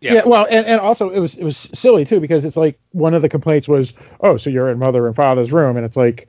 Yeah. 0.00 0.14
Yeah. 0.14 0.22
well, 0.24 0.46
and, 0.50 0.64
and 0.66 0.80
also 0.80 1.10
it 1.10 1.18
was 1.20 1.34
it 1.34 1.44
was 1.44 1.68
silly 1.74 2.04
too 2.06 2.20
because 2.20 2.44
it's 2.46 2.56
like 2.56 2.78
one 2.92 3.12
of 3.14 3.20
the 3.22 3.28
complaints 3.28 3.68
was, 3.68 3.92
oh, 4.20 4.38
so 4.38 4.48
you're 4.48 4.70
in 4.70 4.78
mother 4.78 5.06
and 5.06 5.14
father's 5.14 5.52
room, 5.52 5.76
and 5.76 5.84
it's 5.84 5.96
like, 5.96 6.28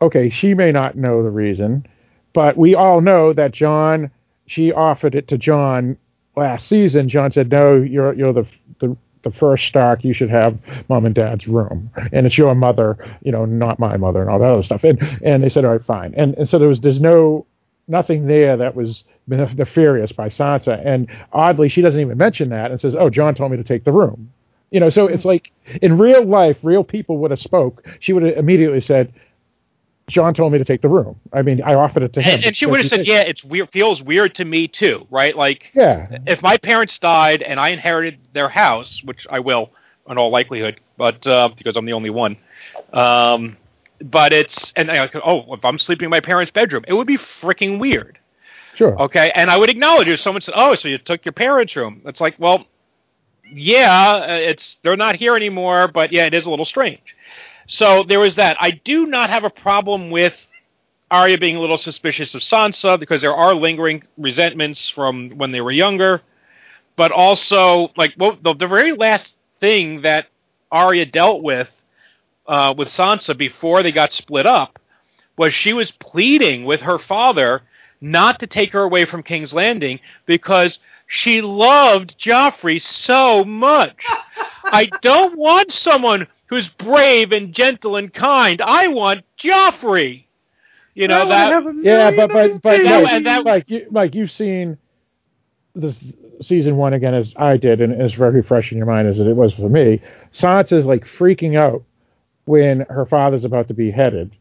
okay, 0.00 0.30
she 0.30 0.54
may 0.54 0.72
not 0.72 0.96
know 0.96 1.22
the 1.22 1.30
reason, 1.30 1.86
but 2.32 2.56
we 2.56 2.74
all 2.74 3.00
know 3.02 3.32
that 3.34 3.52
Jon, 3.52 4.10
she 4.46 4.72
offered 4.72 5.14
it 5.14 5.28
to 5.28 5.36
Jon 5.38 5.98
last 6.36 6.68
season. 6.68 7.08
Jon 7.08 7.32
said, 7.32 7.50
no, 7.50 7.76
you're 7.76 8.14
you're 8.14 8.32
the 8.32 8.46
the 8.78 8.96
the 9.24 9.30
first 9.30 9.66
Stark, 9.66 10.02
you 10.04 10.14
should 10.14 10.30
have 10.30 10.56
mom 10.88 11.04
and 11.04 11.14
dad's 11.14 11.46
room, 11.46 11.90
and 12.12 12.24
it's 12.26 12.38
your 12.38 12.54
mother, 12.54 12.96
you 13.22 13.32
know, 13.32 13.44
not 13.44 13.78
my 13.78 13.98
mother, 13.98 14.22
and 14.22 14.30
all 14.30 14.38
that 14.38 14.50
other 14.52 14.62
stuff. 14.62 14.84
And 14.84 15.02
and 15.22 15.42
they 15.42 15.50
said, 15.50 15.66
all 15.66 15.72
right, 15.72 15.84
fine. 15.84 16.14
And 16.16 16.34
and 16.38 16.48
so 16.48 16.58
there 16.58 16.68
was 16.68 16.80
there's 16.80 17.00
no 17.00 17.44
nothing 17.88 18.26
there 18.26 18.56
that 18.56 18.74
was 18.74 19.04
nefarious 19.26 20.12
by 20.12 20.28
Sansa. 20.28 20.80
And 20.84 21.08
oddly, 21.32 21.68
she 21.68 21.80
doesn't 21.82 22.00
even 22.00 22.18
mention 22.18 22.50
that 22.50 22.70
and 22.70 22.80
says, 22.80 22.94
"Oh, 22.98 23.10
Jon 23.10 23.34
told 23.34 23.50
me 23.50 23.56
to 23.56 23.64
take 23.64 23.84
the 23.84 23.92
room." 23.92 24.32
You 24.70 24.80
know, 24.80 24.90
so 24.90 25.06
it's 25.06 25.24
like 25.24 25.52
in 25.82 25.98
real 25.98 26.24
life, 26.24 26.58
real 26.62 26.84
people 26.84 27.18
would 27.18 27.30
have 27.30 27.40
spoke. 27.40 27.86
She 28.00 28.12
would 28.12 28.22
have 28.22 28.36
immediately 28.36 28.80
said, 28.80 29.12
"Jon 30.08 30.34
told 30.34 30.52
me 30.52 30.58
to 30.58 30.64
take 30.64 30.82
the 30.82 30.88
room." 30.88 31.16
I 31.32 31.42
mean, 31.42 31.62
I 31.62 31.74
offered 31.74 32.02
it 32.02 32.12
to 32.14 32.22
him. 32.22 32.34
and, 32.34 32.44
and 32.44 32.56
she 32.56 32.66
would 32.66 32.80
have 32.80 32.88
said. 32.88 33.06
"Yeah, 33.06 33.20
it's 33.20 33.44
weird. 33.44 33.70
Feels 33.70 34.02
weird 34.02 34.34
to 34.36 34.44
me 34.44 34.68
too, 34.68 35.06
right? 35.10 35.36
Like 35.36 35.70
yeah, 35.74 36.18
if 36.26 36.42
my 36.42 36.56
parents 36.56 36.98
died 36.98 37.42
and 37.42 37.60
I 37.60 37.70
inherited 37.70 38.18
their 38.32 38.48
house, 38.48 39.02
which 39.04 39.26
I 39.30 39.40
will 39.40 39.70
in 40.08 40.18
all 40.18 40.30
likelihood, 40.30 40.80
but 40.96 41.26
uh, 41.26 41.48
because 41.56 41.76
I'm 41.76 41.84
the 41.84 41.92
only 41.92 42.10
one. 42.10 42.36
Um, 42.92 43.56
but 44.00 44.32
it's 44.32 44.72
and 44.76 44.90
I, 44.90 45.08
oh, 45.24 45.54
if 45.54 45.64
I'm 45.64 45.78
sleeping 45.78 46.06
in 46.06 46.10
my 46.10 46.20
parents' 46.20 46.50
bedroom, 46.50 46.84
it 46.86 46.94
would 46.94 47.06
be 47.06 47.18
freaking 47.18 47.78
weird. 47.78 48.18
sure. 48.74 49.00
Okay, 49.00 49.30
and 49.34 49.50
I 49.50 49.56
would 49.56 49.70
acknowledge 49.70 50.08
if 50.08 50.20
someone 50.20 50.42
said, 50.42 50.54
"Oh, 50.56 50.74
so 50.74 50.88
you 50.88 50.98
took 50.98 51.24
your 51.24 51.32
parents' 51.32 51.74
room." 51.76 52.02
It's 52.04 52.20
like, 52.20 52.34
well, 52.38 52.66
yeah, 53.50 54.24
uh, 54.28 54.34
it's 54.34 54.76
they're 54.82 54.96
not 54.96 55.16
here 55.16 55.36
anymore, 55.36 55.88
but 55.88 56.12
yeah, 56.12 56.26
it 56.26 56.34
is 56.34 56.46
a 56.46 56.50
little 56.50 56.64
strange. 56.64 57.16
So 57.66 58.04
there 58.04 58.20
was 58.20 58.36
that. 58.36 58.56
I 58.60 58.70
do 58.70 59.06
not 59.06 59.30
have 59.30 59.44
a 59.44 59.50
problem 59.50 60.10
with 60.10 60.34
Arya 61.10 61.38
being 61.38 61.56
a 61.56 61.60
little 61.60 61.78
suspicious 61.78 62.34
of 62.34 62.42
Sansa 62.42 62.98
because 62.98 63.20
there 63.20 63.34
are 63.34 63.54
lingering 63.54 64.02
resentments 64.18 64.88
from 64.88 65.30
when 65.30 65.52
they 65.52 65.60
were 65.60 65.70
younger, 65.70 66.22
but 66.96 67.12
also 67.12 67.92
like 67.96 68.14
well, 68.18 68.38
the, 68.42 68.54
the 68.54 68.66
very 68.66 68.92
last 68.92 69.36
thing 69.60 70.02
that 70.02 70.26
Arya 70.70 71.06
dealt 71.06 71.42
with 71.42 71.70
uh, 72.48 72.74
with 72.76 72.88
Sansa 72.88 73.36
before 73.36 73.82
they 73.82 73.92
got 73.92 74.12
split 74.12 74.46
up 74.46 74.78
was 75.36 75.52
she 75.52 75.72
was 75.72 75.90
pleading 75.90 76.64
with 76.64 76.80
her 76.80 76.98
father 76.98 77.62
not 78.00 78.40
to 78.40 78.46
take 78.46 78.72
her 78.72 78.82
away 78.82 79.04
from 79.04 79.22
King's 79.22 79.52
Landing 79.54 80.00
because 80.26 80.78
she 81.06 81.40
loved 81.40 82.18
Joffrey 82.18 82.80
so 82.80 83.44
much. 83.44 84.04
I 84.64 84.90
don't 85.02 85.36
want 85.36 85.72
someone 85.72 86.26
who's 86.46 86.68
brave 86.68 87.32
and 87.32 87.52
gentle 87.54 87.96
and 87.96 88.12
kind. 88.12 88.60
I 88.60 88.88
want 88.88 89.24
Joffrey. 89.38 90.24
You 90.94 91.08
know 91.08 91.28
that. 91.28 91.62
Yeah, 91.82 92.10
but 92.10 92.28
but 92.32 92.62
but 92.62 92.82
That- 92.82 93.02
Mike, 93.02 93.12
and 93.12 93.26
that- 93.26 93.44
Mike, 93.44 93.64
you, 93.68 93.86
Mike, 93.90 94.14
you've 94.14 94.30
seen 94.30 94.78
this 95.74 95.98
season 96.40 96.76
one 96.76 96.94
again 96.94 97.14
as 97.14 97.32
I 97.36 97.56
did, 97.58 97.80
and 97.82 97.92
it's 97.92 98.14
very 98.14 98.42
fresh 98.42 98.72
in 98.72 98.78
your 98.78 98.86
mind 98.86 99.08
as 99.08 99.18
it 99.18 99.36
was 99.36 99.52
for 99.54 99.68
me. 99.68 100.00
Sansa's 100.32 100.86
like 100.86 101.04
freaking 101.04 101.58
out 101.58 101.82
when 102.46 102.80
her 102.88 103.04
father's 103.06 103.44
about 103.44 103.68
to 103.68 103.74
be 103.74 103.90
headed, 103.90 104.32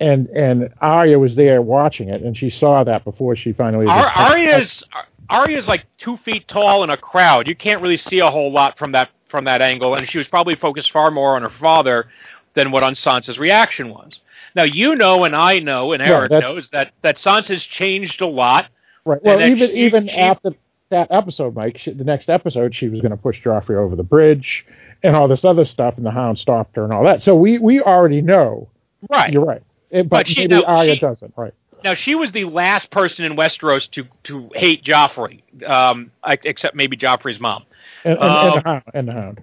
and 0.00 0.28
and 0.28 0.72
Arya 0.80 1.18
was 1.18 1.34
there 1.34 1.60
watching 1.60 2.08
it, 2.08 2.22
and 2.22 2.36
she 2.36 2.48
saw 2.48 2.84
that 2.84 3.04
before 3.04 3.34
she 3.36 3.52
finally. 3.52 3.86
Ar- 3.86 4.06
Arya's 4.14 4.84
Arya's 5.28 5.66
like 5.66 5.84
two 5.98 6.16
feet 6.18 6.46
tall 6.46 6.84
in 6.84 6.90
a 6.90 6.96
crowd. 6.96 7.48
You 7.48 7.56
can't 7.56 7.82
really 7.82 7.96
see 7.96 8.20
a 8.20 8.30
whole 8.30 8.52
lot 8.52 8.78
from 8.78 8.92
that 8.92 9.10
from 9.28 9.44
that 9.44 9.60
angle, 9.60 9.94
and 9.96 10.08
she 10.08 10.18
was 10.18 10.28
probably 10.28 10.54
focused 10.54 10.92
far 10.92 11.10
more 11.10 11.34
on 11.34 11.42
her 11.42 11.50
father 11.50 12.06
than 12.54 12.70
what 12.70 12.82
on 12.84 12.94
Sansa's 12.94 13.38
reaction 13.38 13.90
was. 13.90 14.20
Now 14.54 14.62
you 14.62 14.94
know, 14.94 15.24
and 15.24 15.34
I 15.34 15.58
know, 15.58 15.92
and 15.92 16.02
Eric 16.02 16.30
that's- 16.30 16.48
knows 16.48 16.70
that 16.70 16.92
that 17.02 17.16
Sansa's 17.16 17.64
changed 17.64 18.20
a 18.20 18.26
lot. 18.26 18.68
Right. 19.04 19.22
Well, 19.22 19.40
even 19.40 19.68
she- 19.70 19.76
even 19.84 20.08
she- 20.08 20.16
after 20.16 20.54
that 20.90 21.08
episode, 21.10 21.54
Mike, 21.56 21.78
she, 21.78 21.90
the 21.92 22.04
next 22.04 22.28
episode, 22.30 22.74
she 22.74 22.88
was 22.88 23.00
going 23.00 23.10
to 23.10 23.16
push 23.16 23.42
Joffrey 23.42 23.76
over 23.76 23.96
the 23.96 24.04
bridge 24.04 24.64
and 25.02 25.14
all 25.16 25.28
this 25.28 25.44
other 25.44 25.64
stuff, 25.64 25.96
and 25.96 26.06
the 26.06 26.10
Hound 26.10 26.38
stopped 26.38 26.76
her 26.76 26.84
and 26.84 26.92
all 26.92 27.04
that. 27.04 27.22
So 27.22 27.34
we 27.34 27.58
we 27.58 27.80
already 27.80 28.20
know. 28.22 28.68
Right. 29.10 29.32
You're 29.32 29.44
right. 29.44 29.62
It- 29.90 30.08
but 30.08 30.18
But 30.20 30.28
she- 30.28 30.40
maybe 30.42 30.54
no, 30.56 30.62
Arya 30.64 30.94
she- 30.94 31.00
doesn't. 31.00 31.34
Right. 31.36 31.54
Now 31.84 31.94
she 31.94 32.14
was 32.14 32.32
the 32.32 32.44
last 32.44 32.90
person 32.90 33.24
in 33.24 33.36
Westeros 33.36 33.88
to 33.92 34.06
to 34.24 34.50
hate 34.54 34.82
Joffrey, 34.82 35.42
um, 35.68 36.10
except 36.24 36.74
maybe 36.74 36.96
Joffrey's 36.96 37.38
mom. 37.38 37.64
And, 38.04 38.18
and, 38.18 38.22
Um, 38.22 38.46
and 38.46 38.56
the 38.56 38.62
Hound. 38.68 38.82
And 38.94 39.08
the 39.08 39.12
Hound. 39.12 39.42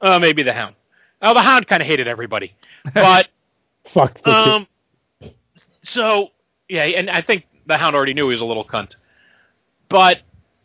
Uh, 0.00 0.18
maybe 0.18 0.42
the 0.42 0.52
Hound. 0.52 0.74
Oh, 1.22 1.34
the 1.34 1.40
Hound 1.40 1.66
kind 1.66 1.80
of 1.82 1.86
hated 1.88 2.06
everybody, 2.08 2.54
but 2.94 3.28
Fuck 3.88 4.14
this. 4.22 4.22
shit. 4.24 4.34
um, 4.48 4.66
so 5.82 6.28
yeah, 6.68 6.84
and 6.84 7.10
I 7.10 7.22
think 7.22 7.44
the 7.66 7.76
Hound 7.78 7.96
already 7.96 8.14
knew 8.14 8.28
he 8.28 8.32
was 8.34 8.40
a 8.40 8.44
little 8.44 8.64
cunt. 8.64 8.94
But 9.88 10.20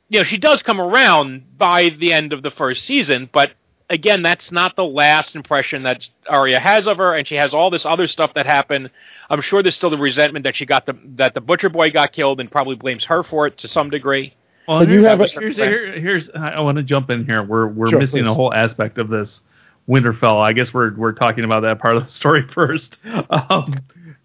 you 0.10 0.19
know, 0.19 0.23
she 0.23 0.38
does 0.38 0.63
come 0.63 0.80
around 0.80 1.58
by 1.58 1.89
the 1.89 2.13
end 2.13 2.34
of 2.34 2.43
the 2.43 2.52
first 2.52 2.86
season, 2.86 3.30
but 3.32 3.52
again, 3.89 4.21
that's 4.21 4.52
not 4.52 4.76
the 4.76 4.84
last 4.84 5.36
impression 5.36 5.84
that 5.84 6.08
Arya 6.30 6.60
has 6.60 6.88
of 6.88 6.97
her, 6.97 7.13
and 7.15 7.28
she 7.28 7.36
has 7.36 7.54
all 7.54 7.69
this 7.69 7.86
other 7.86 8.08
stuff 8.08 8.34
that 8.36 8.45
happened. 8.45 8.89
I'm 9.30 9.41
sure 9.41 9.62
there's 9.63 9.76
still 9.76 9.89
the 9.89 9.97
resentment 9.97 10.43
that 10.43 10.56
she 10.56 10.65
got 10.65 10.86
the 10.86 10.97
that 11.15 11.34
the 11.34 11.41
butcher 11.41 11.69
boy 11.69 11.91
got 11.91 12.12
killed, 12.12 12.39
and 12.39 12.50
probably 12.52 12.76
blames 12.76 13.06
her 13.06 13.23
for 13.23 13.47
it 13.47 13.58
to 13.60 13.67
some 13.67 13.89
degree. 13.89 14.34
Well, 14.67 14.80
But 14.80 14.89
you 14.89 15.06
have 15.06 15.21
a- 15.21 15.28
here's, 15.28 15.56
here- 15.56 16.00
here's 16.00 16.30
I 16.32 16.60
want 16.60 16.78
to 16.78 16.84
jump 16.84 17.10
in 17.10 17.26
here. 17.26 17.41
We're 17.43 17.67
we're 17.67 17.88
Sure, 17.89 18.00
missing 18.00 18.23
please. 18.23 18.30
a 18.30 18.34
whole 18.34 18.54
aspect 18.54 18.97
of 18.97 19.08
this 19.10 19.39
Winterfell. 19.88 20.41
I 20.41 20.52
guess 20.54 20.73
we're 20.73 20.93
we're 20.95 21.13
talking 21.13 21.43
about 21.45 21.62
that 21.62 21.80
part 21.80 21.95
of 21.95 22.04
the 22.06 22.12
story 22.21 22.45
first, 22.54 22.97
um, 23.30 23.76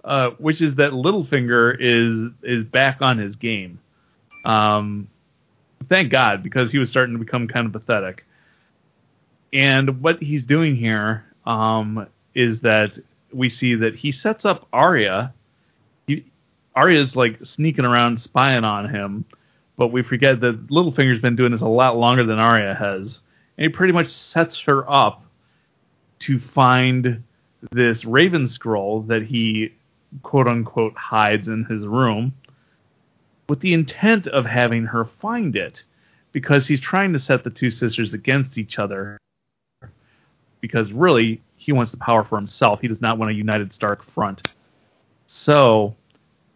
uh, 0.04 0.30
which 0.38 0.60
is 0.60 0.74
that 0.76 0.90
Littlefinger 0.92 1.76
is 1.78 2.30
is 2.42 2.64
back 2.64 3.00
on 3.00 3.18
his 3.18 3.36
game. 3.36 3.78
Um, 4.44 5.06
thank 5.88 6.10
God 6.10 6.42
because 6.42 6.72
he 6.72 6.78
was 6.78 6.90
starting 6.90 7.14
to 7.16 7.24
become 7.24 7.46
kind 7.46 7.66
of 7.66 7.72
pathetic. 7.72 8.24
And 9.52 10.00
what 10.02 10.22
he's 10.22 10.44
doing 10.44 10.76
here 10.76 11.24
um, 11.44 12.06
is 12.34 12.60
that 12.60 12.92
we 13.32 13.48
see 13.48 13.74
that 13.74 13.94
he 13.94 14.12
sets 14.12 14.44
up 14.44 14.66
Arya. 14.72 15.34
He, 16.06 16.24
Arya's 16.74 17.16
like 17.16 17.44
sneaking 17.44 17.84
around, 17.84 18.20
spying 18.20 18.64
on 18.64 18.88
him 18.88 19.24
but 19.76 19.88
we 19.88 20.02
forget 20.02 20.40
that 20.40 20.68
Littlefinger's 20.68 21.20
been 21.20 21.36
doing 21.36 21.52
this 21.52 21.60
a 21.60 21.66
lot 21.66 21.96
longer 21.96 22.24
than 22.24 22.38
Arya 22.38 22.74
has, 22.74 23.20
and 23.56 23.64
he 23.64 23.68
pretty 23.68 23.92
much 23.92 24.10
sets 24.10 24.60
her 24.60 24.88
up 24.90 25.24
to 26.20 26.38
find 26.38 27.22
this 27.72 28.04
Raven 28.04 28.48
scroll 28.48 29.02
that 29.02 29.22
he 29.22 29.72
quote 30.22 30.46
unquote 30.46 30.94
hides 30.96 31.48
in 31.48 31.64
his 31.64 31.84
room, 31.84 32.34
with 33.48 33.60
the 33.60 33.72
intent 33.72 34.26
of 34.28 34.46
having 34.46 34.84
her 34.84 35.06
find 35.20 35.56
it, 35.56 35.82
because 36.32 36.66
he's 36.66 36.80
trying 36.80 37.12
to 37.12 37.18
set 37.18 37.44
the 37.44 37.50
two 37.50 37.70
sisters 37.70 38.14
against 38.14 38.58
each 38.58 38.78
other. 38.78 39.18
Because 40.62 40.92
really, 40.92 41.42
he 41.56 41.72
wants 41.72 41.90
the 41.90 41.98
power 41.98 42.24
for 42.24 42.38
himself. 42.38 42.80
He 42.80 42.88
does 42.88 43.02
not 43.02 43.18
want 43.18 43.30
a 43.30 43.34
united 43.34 43.74
Stark 43.74 44.02
front. 44.14 44.48
So 45.26 45.94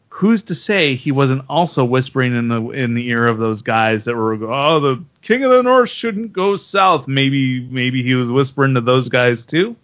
who's 0.09 0.43
to 0.45 0.55
say 0.55 0.97
he 0.97 1.13
wasn't 1.13 1.45
also 1.47 1.85
whispering 1.85 2.35
in 2.35 2.49
the 2.49 2.71
in 2.71 2.95
the 2.95 3.07
ear 3.09 3.27
of 3.27 3.37
those 3.37 3.61
guys 3.61 4.07
that 4.07 4.17
were 4.17 4.33
oh 4.51 4.81
the 4.81 5.05
king 5.21 5.45
of 5.45 5.51
the 5.51 5.63
north 5.63 5.91
shouldn't 5.91 6.33
go 6.33 6.57
south 6.57 7.07
maybe 7.07 7.61
maybe 7.69 8.03
he 8.03 8.15
was 8.15 8.31
whispering 8.31 8.73
to 8.73 8.81
those 8.81 9.11
guys 9.11 9.45
too 9.45 9.77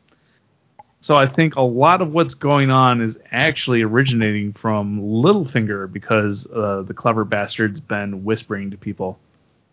so 1.03 1.15
i 1.15 1.27
think 1.27 1.57
a 1.57 1.61
lot 1.61 2.01
of 2.01 2.13
what's 2.13 2.33
going 2.33 2.71
on 2.71 3.03
is 3.03 3.19
actually 3.31 3.83
originating 3.83 4.55
from 4.55 5.03
littlefinger 5.03 5.93
because 5.93 6.47
uh, 6.47 6.81
the 6.81 6.95
clever 6.95 7.27
bastard's 7.27 7.81
been 7.81 8.25
whispering 8.25 8.71
to 8.71 8.79
people 8.79 9.19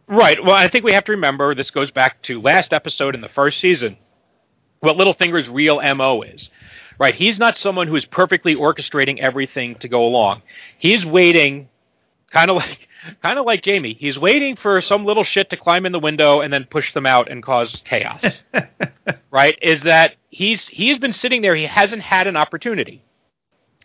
Right. 0.10 0.44
Well, 0.44 0.56
I 0.56 0.68
think 0.68 0.84
we 0.84 0.94
have 0.94 1.06
to 1.06 1.12
remember 1.12 1.54
this 1.54 1.70
goes 1.70 1.92
back 1.92 2.20
to 2.24 2.42
last 2.42 2.74
episode 2.74 3.14
in 3.14 3.22
the 3.22 3.30
first 3.30 3.60
season. 3.60 3.96
What 4.80 4.98
Littlefinger's 4.98 5.50
real 5.50 5.82
MO 5.96 6.22
is. 6.22 6.50
Right. 6.98 7.16
He's 7.16 7.40
not 7.40 7.56
someone 7.56 7.88
who 7.88 7.96
is 7.96 8.06
perfectly 8.06 8.56
orchestrating 8.56 9.20
everything 9.20 9.76
to 9.76 9.88
go 9.88 10.06
along. 10.06 10.42
He's 10.78 11.06
waiting 11.06 11.70
kind 12.32 12.52
of 12.52 12.58
like 12.58 12.88
kind 13.22 13.40
of 13.40 13.46
like 13.46 13.66
Jaime. 13.66 13.94
He's 13.94 14.20
waiting 14.20 14.56
for 14.56 14.82
some 14.82 15.06
little 15.06 15.24
shit 15.24 15.50
to 15.52 15.58
climb 15.58 15.86
in 15.86 15.92
the 15.92 16.00
window 16.00 16.42
and 16.42 16.52
then 16.52 16.66
push 16.66 16.94
them 16.94 17.06
out 17.06 17.30
and 17.32 17.42
cause 17.42 17.82
chaos. 17.86 18.44
right? 19.32 19.58
Is 19.62 19.84
that 19.84 20.16
he's 20.30 20.68
he's 20.68 21.00
been 21.00 21.14
sitting 21.14 21.42
there, 21.42 21.56
he 21.56 21.66
hasn't 21.66 22.02
had 22.02 22.28
an 22.28 22.36
opportunity. 22.36 23.02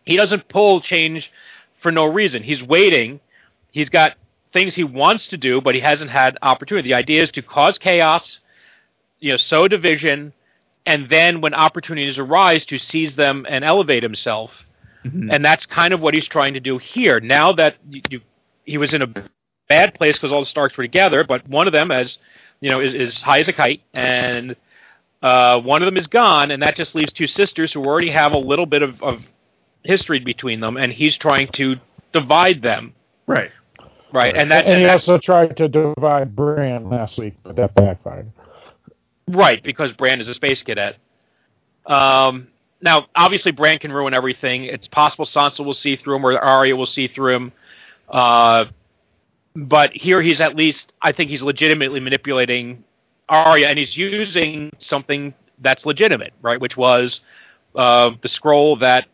He 0.05 0.17
doesn't 0.17 0.49
pull 0.49 0.81
change 0.81 1.31
for 1.81 1.91
no 1.91 2.05
reason. 2.05 2.43
He's 2.43 2.63
waiting. 2.63 3.21
He's 3.71 3.89
got 3.89 4.15
things 4.53 4.75
he 4.75 4.85
wants 4.85 5.29
to 5.29 5.37
do, 5.37 5.61
but 5.61 5.75
he 5.75 5.81
hasn't 5.81 6.11
had 6.11 6.39
opportunity. 6.43 6.91
The 6.91 6.95
idea 6.95 7.23
is 7.23 7.31
to 7.33 7.43
cause 7.43 7.79
chaos, 7.79 8.41
you 9.19 9.33
know, 9.33 9.37
sow 9.37 9.67
division, 9.67 10.33
and 10.87 11.09
then 11.09 11.41
when 11.41 11.55
opportunities 11.55 12.19
arise, 12.19 12.67
to 12.67 12.79
seize 12.79 13.17
them 13.17 13.47
and 13.49 13.65
elevate 13.65 14.03
himself. 14.03 14.65
And 15.31 15.45
that's 15.45 15.67
kind 15.67 15.93
of 15.93 16.01
what 16.01 16.15
he's 16.15 16.27
trying 16.27 16.55
to 16.55 16.61
do 16.61 16.79
here. 16.79 17.21
Now 17.21 17.53
that 17.53 17.77
you, 17.89 18.01
you 18.09 18.21
he 18.65 18.79
was 18.79 18.95
in 18.95 19.03
a 19.03 19.13
bad 19.69 19.95
place 19.95 20.17
because 20.17 20.33
all 20.33 20.41
the 20.41 20.47
Starks 20.47 20.77
were 20.77 20.85
together, 20.85 21.25
but 21.25 21.47
one 21.47 21.67
of 21.67 21.75
them, 21.75 21.91
as 21.91 22.19
you 22.61 22.71
know, 22.71 22.81
is, 22.81 22.95
is 22.95 23.21
high 23.21 23.41
as 23.41 23.49
a 23.49 23.53
kite, 23.53 23.83
and 23.93 24.57
uh, 25.23 25.61
one 25.61 25.83
of 25.83 25.87
them 25.87 25.99
is 25.99 26.07
gone, 26.07 26.51
and 26.51 26.63
that 26.63 26.75
just 26.75 26.95
leaves 26.95 27.13
two 27.13 27.27
sisters 27.27 27.73
who 27.73 27.85
already 27.85 28.11
have 28.11 28.33
a 28.33 28.39
little 28.39 28.65
bit 28.65 28.81
of, 28.81 29.03
of 29.03 29.23
history 29.83 30.21
between 30.21 30.61
them, 30.61 30.79
and 30.79 30.91
he's 30.91 31.17
trying 31.19 31.49
to 31.49 31.77
divide 32.13 32.63
them, 32.63 32.95
right 33.27 33.51
right? 34.15 34.35
And 34.35 34.51
that 34.51 34.65
and, 34.65 34.75
and 34.75 34.83
he 34.83 34.89
also 34.89 35.19
tried 35.19 35.57
to 35.59 35.69
divide 35.69 36.35
Bran 36.35 36.89
last 36.89 37.19
week, 37.19 37.35
but 37.43 37.57
that 37.57 37.75
backfired. 37.75 38.31
Right 39.29 39.63
because 39.63 39.93
Bran 39.93 40.21
is 40.21 40.29
a 40.29 40.35
space 40.35 40.63
cadet. 40.63 40.97
Um, 41.87 42.49
now, 42.81 43.07
obviously, 43.15 43.53
Bran 43.53 43.79
can 43.79 43.93
ruin 43.93 44.15
everything. 44.15 44.65
It's 44.65 44.89
possible 44.89 45.25
Sansa 45.25 45.65
will 45.65 45.75
see 45.75 45.97
through 45.97 46.17
him, 46.17 46.27
or 46.27 46.39
Arya 46.39 46.77
will 46.77 46.87
see 46.87 47.09
through 47.09 47.35
him. 47.35 47.53
Uh, 48.09 48.67
but 49.57 49.93
here 49.93 50.21
he's 50.21 50.41
at 50.41 50.57
least, 50.57 50.93
I 51.01 51.13
think 51.13 51.31
he's 51.31 51.43
legitimately 51.43 52.01
manipulating 52.01 52.85
Arya, 53.29 53.69
and 53.69 53.79
he's 53.79 53.97
using 53.97 54.71
something 54.79 55.33
that's 55.61 55.87
legitimate, 55.87 56.33
right? 56.43 56.61
Which 56.61 56.77
was 56.77 57.21
uh, 57.75 58.11
the 58.21 58.29
scroll 58.29 58.77
that 58.77 59.07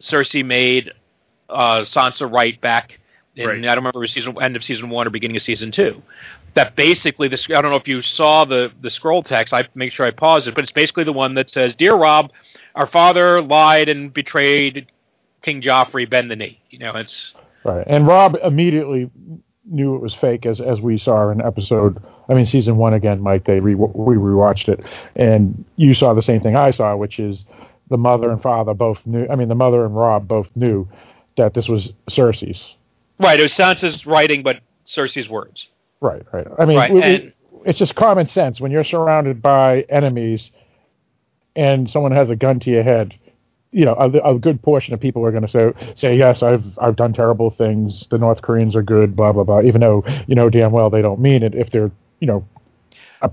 Cersei 0.00 0.44
made 0.44 0.92
uh, 1.50 1.80
Sansa 1.80 2.30
write 2.30 2.60
back 2.60 2.98
in 3.36 3.46
Right. 3.46 3.58
I 3.58 3.74
don't 3.74 3.84
remember 3.84 4.06
season 4.06 4.36
end 4.42 4.56
of 4.56 4.64
season 4.64 4.90
one 4.90 5.06
or 5.06 5.10
beginning 5.10 5.36
of 5.36 5.42
season 5.42 5.70
two. 5.70 6.02
That 6.54 6.76
basically 6.76 7.28
this 7.28 7.46
I 7.48 7.60
don't 7.62 7.70
know 7.70 7.76
if 7.76 7.88
you 7.88 8.02
saw 8.02 8.44
the 8.44 8.72
the 8.80 8.90
scroll 8.90 9.22
text. 9.22 9.54
I 9.54 9.66
make 9.74 9.92
sure 9.92 10.06
I 10.06 10.10
pause 10.10 10.46
it, 10.48 10.54
but 10.54 10.62
it's 10.64 10.72
basically 10.72 11.04
the 11.04 11.12
one 11.12 11.34
that 11.34 11.50
says, 11.50 11.74
"Dear 11.74 11.94
Robb, 11.94 12.30
our 12.74 12.86
father 12.86 13.40
lied 13.40 13.88
and 13.88 14.12
betrayed 14.12 14.86
King 15.40 15.62
Joffrey. 15.62 16.08
Bend 16.08 16.30
the 16.30 16.36
knee." 16.36 16.60
You 16.70 16.78
know, 16.78 16.92
it's 16.92 17.34
Right. 17.64 17.86
And 17.86 18.06
Robb 18.06 18.36
immediately 18.42 19.10
knew 19.64 19.94
it 19.94 20.02
was 20.02 20.14
fake 20.14 20.44
as 20.46 20.60
as 20.60 20.80
we 20.80 20.98
saw 20.98 21.30
in 21.30 21.40
episode 21.40 22.02
I 22.28 22.34
mean 22.34 22.46
season 22.46 22.76
1 22.78 22.94
again 22.94 23.20
Mike 23.20 23.44
they 23.44 23.60
re, 23.60 23.76
we 23.76 24.16
rewatched 24.16 24.68
it 24.68 24.84
and 25.14 25.64
you 25.76 25.94
saw 25.94 26.14
the 26.14 26.22
same 26.22 26.40
thing 26.40 26.56
I 26.56 26.72
saw 26.72 26.96
which 26.96 27.20
is 27.20 27.44
the 27.88 27.96
mother 27.96 28.32
and 28.32 28.42
father 28.42 28.74
both 28.74 29.00
knew 29.06 29.24
I 29.30 29.36
mean 29.36 29.48
the 29.48 29.54
mother 29.54 29.84
and 29.84 29.94
Robb 29.94 30.26
both 30.26 30.50
knew 30.56 30.88
that 31.36 31.54
this 31.54 31.68
was 31.68 31.92
Cersei's. 32.10 32.74
right. 33.18 33.38
It 33.38 33.42
was 33.42 33.52
Sansa's 33.52 34.04
writing, 34.04 34.42
but 34.42 34.60
Cersei's 34.84 35.28
words. 35.28 35.68
Right, 36.02 36.22
right. 36.32 36.46
I 36.58 36.64
mean 36.66 36.76
Right, 36.76 36.92
we- 36.92 37.02
and- 37.02 37.32
it's 37.64 37.78
just 37.78 37.94
common 37.94 38.26
sense 38.26 38.60
when 38.60 38.72
you're 38.72 38.84
surrounded 38.84 39.40
by 39.40 39.82
enemies 39.88 40.50
and 41.54 41.88
someone 41.88 42.10
has 42.10 42.28
a 42.28 42.34
gun 42.36 42.58
to 42.60 42.70
your 42.70 42.82
head 42.82 43.14
you 43.74 43.86
know, 43.86 43.94
a, 43.94 44.34
a 44.34 44.38
good 44.38 44.62
portion 44.62 44.92
of 44.92 45.00
people 45.00 45.24
are 45.24 45.30
going 45.30 45.46
to 45.46 45.48
say, 45.48 45.72
say, 45.96 46.14
yes, 46.16 46.42
I've 46.42 46.78
I've 46.78 46.94
done 46.94 47.14
terrible 47.14 47.50
things. 47.50 48.06
The 48.10 48.18
North 48.18 48.42
Koreans 48.42 48.76
are 48.76 48.82
good, 48.82 49.16
blah 49.16 49.32
blah 49.32 49.44
blah. 49.44 49.62
Even 49.62 49.80
though 49.80 50.04
you 50.26 50.34
know 50.34 50.50
damn 50.50 50.72
well 50.72 50.90
they 50.90 51.00
don't 51.00 51.20
mean 51.20 51.42
it 51.42 51.54
if 51.54 51.70
they're 51.70 51.90
you 52.20 52.26
know 52.26 52.46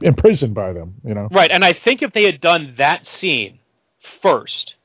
imprisoned 0.02 0.54
by 0.54 0.72
them. 0.72 0.96
You 1.04 1.14
know, 1.14 1.28
Right, 1.30 1.52
and 1.52 1.66
I 1.66 1.74
think 1.74 2.02
if 2.02 2.14
they 2.14 2.24
had 2.24 2.40
done 2.40 2.74
that 2.78 3.06
scene 3.06 3.60
first 4.22 4.76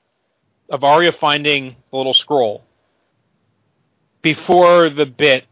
of 0.70 0.82
Arya 0.82 1.12
finding 1.12 1.76
the 1.92 1.96
little 1.96 2.14
scroll 2.14 2.64
before 4.22 4.90
the 4.90 5.06
bit 5.06 5.44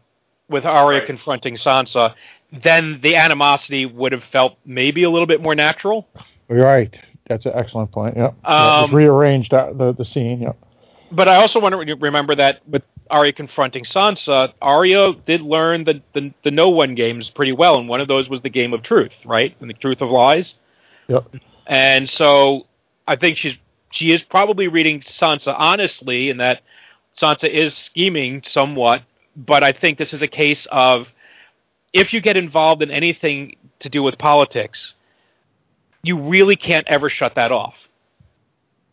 with 0.49 0.65
Arya 0.65 0.99
Right. 0.99 1.07
confronting 1.07 1.55
Sansa, 1.55 2.13
then 2.51 2.99
the 3.01 3.15
animosity 3.15 3.85
would 3.85 4.11
have 4.11 4.23
felt 4.23 4.57
maybe 4.65 5.03
a 5.03 5.09
little 5.09 5.25
bit 5.27 5.41
more 5.41 5.55
natural. 5.55 6.07
right. 6.49 6.93
That's 7.27 7.45
an 7.45 7.53
excellent 7.55 7.91
point. 7.91 8.17
Yep. 8.17 8.35
Yeah, 8.43 8.75
Um, 8.79 8.83
just 8.85 8.93
rearranged 8.93 9.53
uh, 9.53 9.71
the 9.73 9.93
the 9.93 10.03
scene. 10.05 10.41
Yep. 10.41 10.57
but 11.11 11.27
I 11.29 11.35
also 11.37 11.59
want 11.61 11.73
to 11.87 11.95
remember 11.95 12.35
that 12.35 12.59
with 12.67 12.83
Arya 13.09 13.31
confronting 13.33 13.85
Sansa, 13.85 14.51
Arya 14.61 15.13
did 15.25 15.41
learn 15.41 15.85
the, 15.85 16.01
the, 16.13 16.33
the 16.43 16.51
no 16.51 16.69
one 16.69 16.95
games 16.95 17.29
pretty 17.29 17.53
well, 17.53 17.77
and 17.77 17.87
one 17.87 18.01
of 18.01 18.07
those 18.09 18.29
was 18.29 18.41
the 18.41 18.49
game 18.49 18.73
of 18.73 18.83
truth, 18.83 19.13
right? 19.25 19.55
And 19.61 19.69
the 19.69 19.73
truth 19.73 20.01
of 20.01 20.09
lies. 20.09 20.55
Yep. 21.07 21.35
And 21.65 22.09
so 22.09 22.67
I 23.07 23.15
think 23.15 23.37
she's 23.37 23.57
she 23.91 24.11
is 24.11 24.21
probably 24.21 24.67
reading 24.67 24.99
Sansa 24.99 25.55
honestly, 25.57 26.29
in 26.29 26.37
that 26.37 26.61
Sansa 27.15 27.49
is 27.49 27.73
scheming 27.75 28.43
somewhat. 28.43 29.03
But 29.35 29.63
I 29.63 29.71
think 29.71 29.97
this 29.97 30.13
is 30.13 30.21
a 30.21 30.27
case 30.27 30.67
of 30.71 31.07
if 31.91 32.13
you 32.13 32.21
get 32.21 32.37
involved 32.37 32.81
in 32.81 32.91
anything 32.91 33.55
to 33.79 33.89
do 33.89 34.03
with 34.03 34.17
politics, 34.17 34.93
you 36.03 36.17
really 36.17 36.55
can't 36.55 36.87
ever 36.87 37.09
shut 37.09 37.35
that 37.35 37.51
off. 37.51 37.87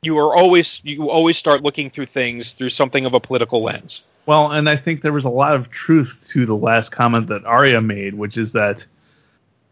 You 0.03 0.19
are 0.19 0.35
always 0.35 0.81
you 0.83 1.11
always 1.11 1.37
start 1.37 1.63
looking 1.63 1.91
through 1.91 2.07
things 2.07 2.53
through 2.53 2.71
something 2.71 3.05
of 3.05 3.13
a 3.13 3.21
political 3.21 3.63
lens. 3.63 4.03
Well, 4.27 4.51
and 4.53 4.69
I 4.69 4.77
think 4.77 5.03
there 5.03 5.13
was 5.13 5.25
a 5.25 5.31
lot 5.31 5.55
of 5.55 5.71
truth 5.71 6.27
to 6.31 6.47
the 6.47 6.55
last 6.55 6.93
comment 6.93 7.29
that 7.29 7.45
Arya 7.45 7.81
made, 7.81 8.15
which 8.15 8.37
is 8.37 8.53
that 8.53 8.85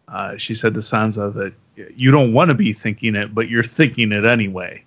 uh, 0.08 0.36
she 0.36 0.54
said 0.54 0.74
to 0.74 0.80
Sansa 0.80 1.32
that 1.34 1.52
you 1.96 2.10
don't 2.10 2.32
want 2.32 2.48
to 2.48 2.54
be 2.54 2.72
thinking 2.72 3.14
it, 3.14 3.34
but 3.34 3.48
you're 3.48 3.64
thinking 3.64 4.12
it 4.12 4.24
anyway. 4.24 4.84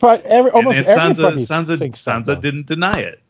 But 0.00 0.24
every, 0.24 0.50
almost 0.50 0.78
and, 0.78 0.86
and 0.86 1.00
everybody 1.00 1.46
Sansa, 1.46 1.78
Sansa, 1.78 2.26
Sansa 2.26 2.40
didn't 2.40 2.66
deny 2.66 2.98
it. 2.98 3.20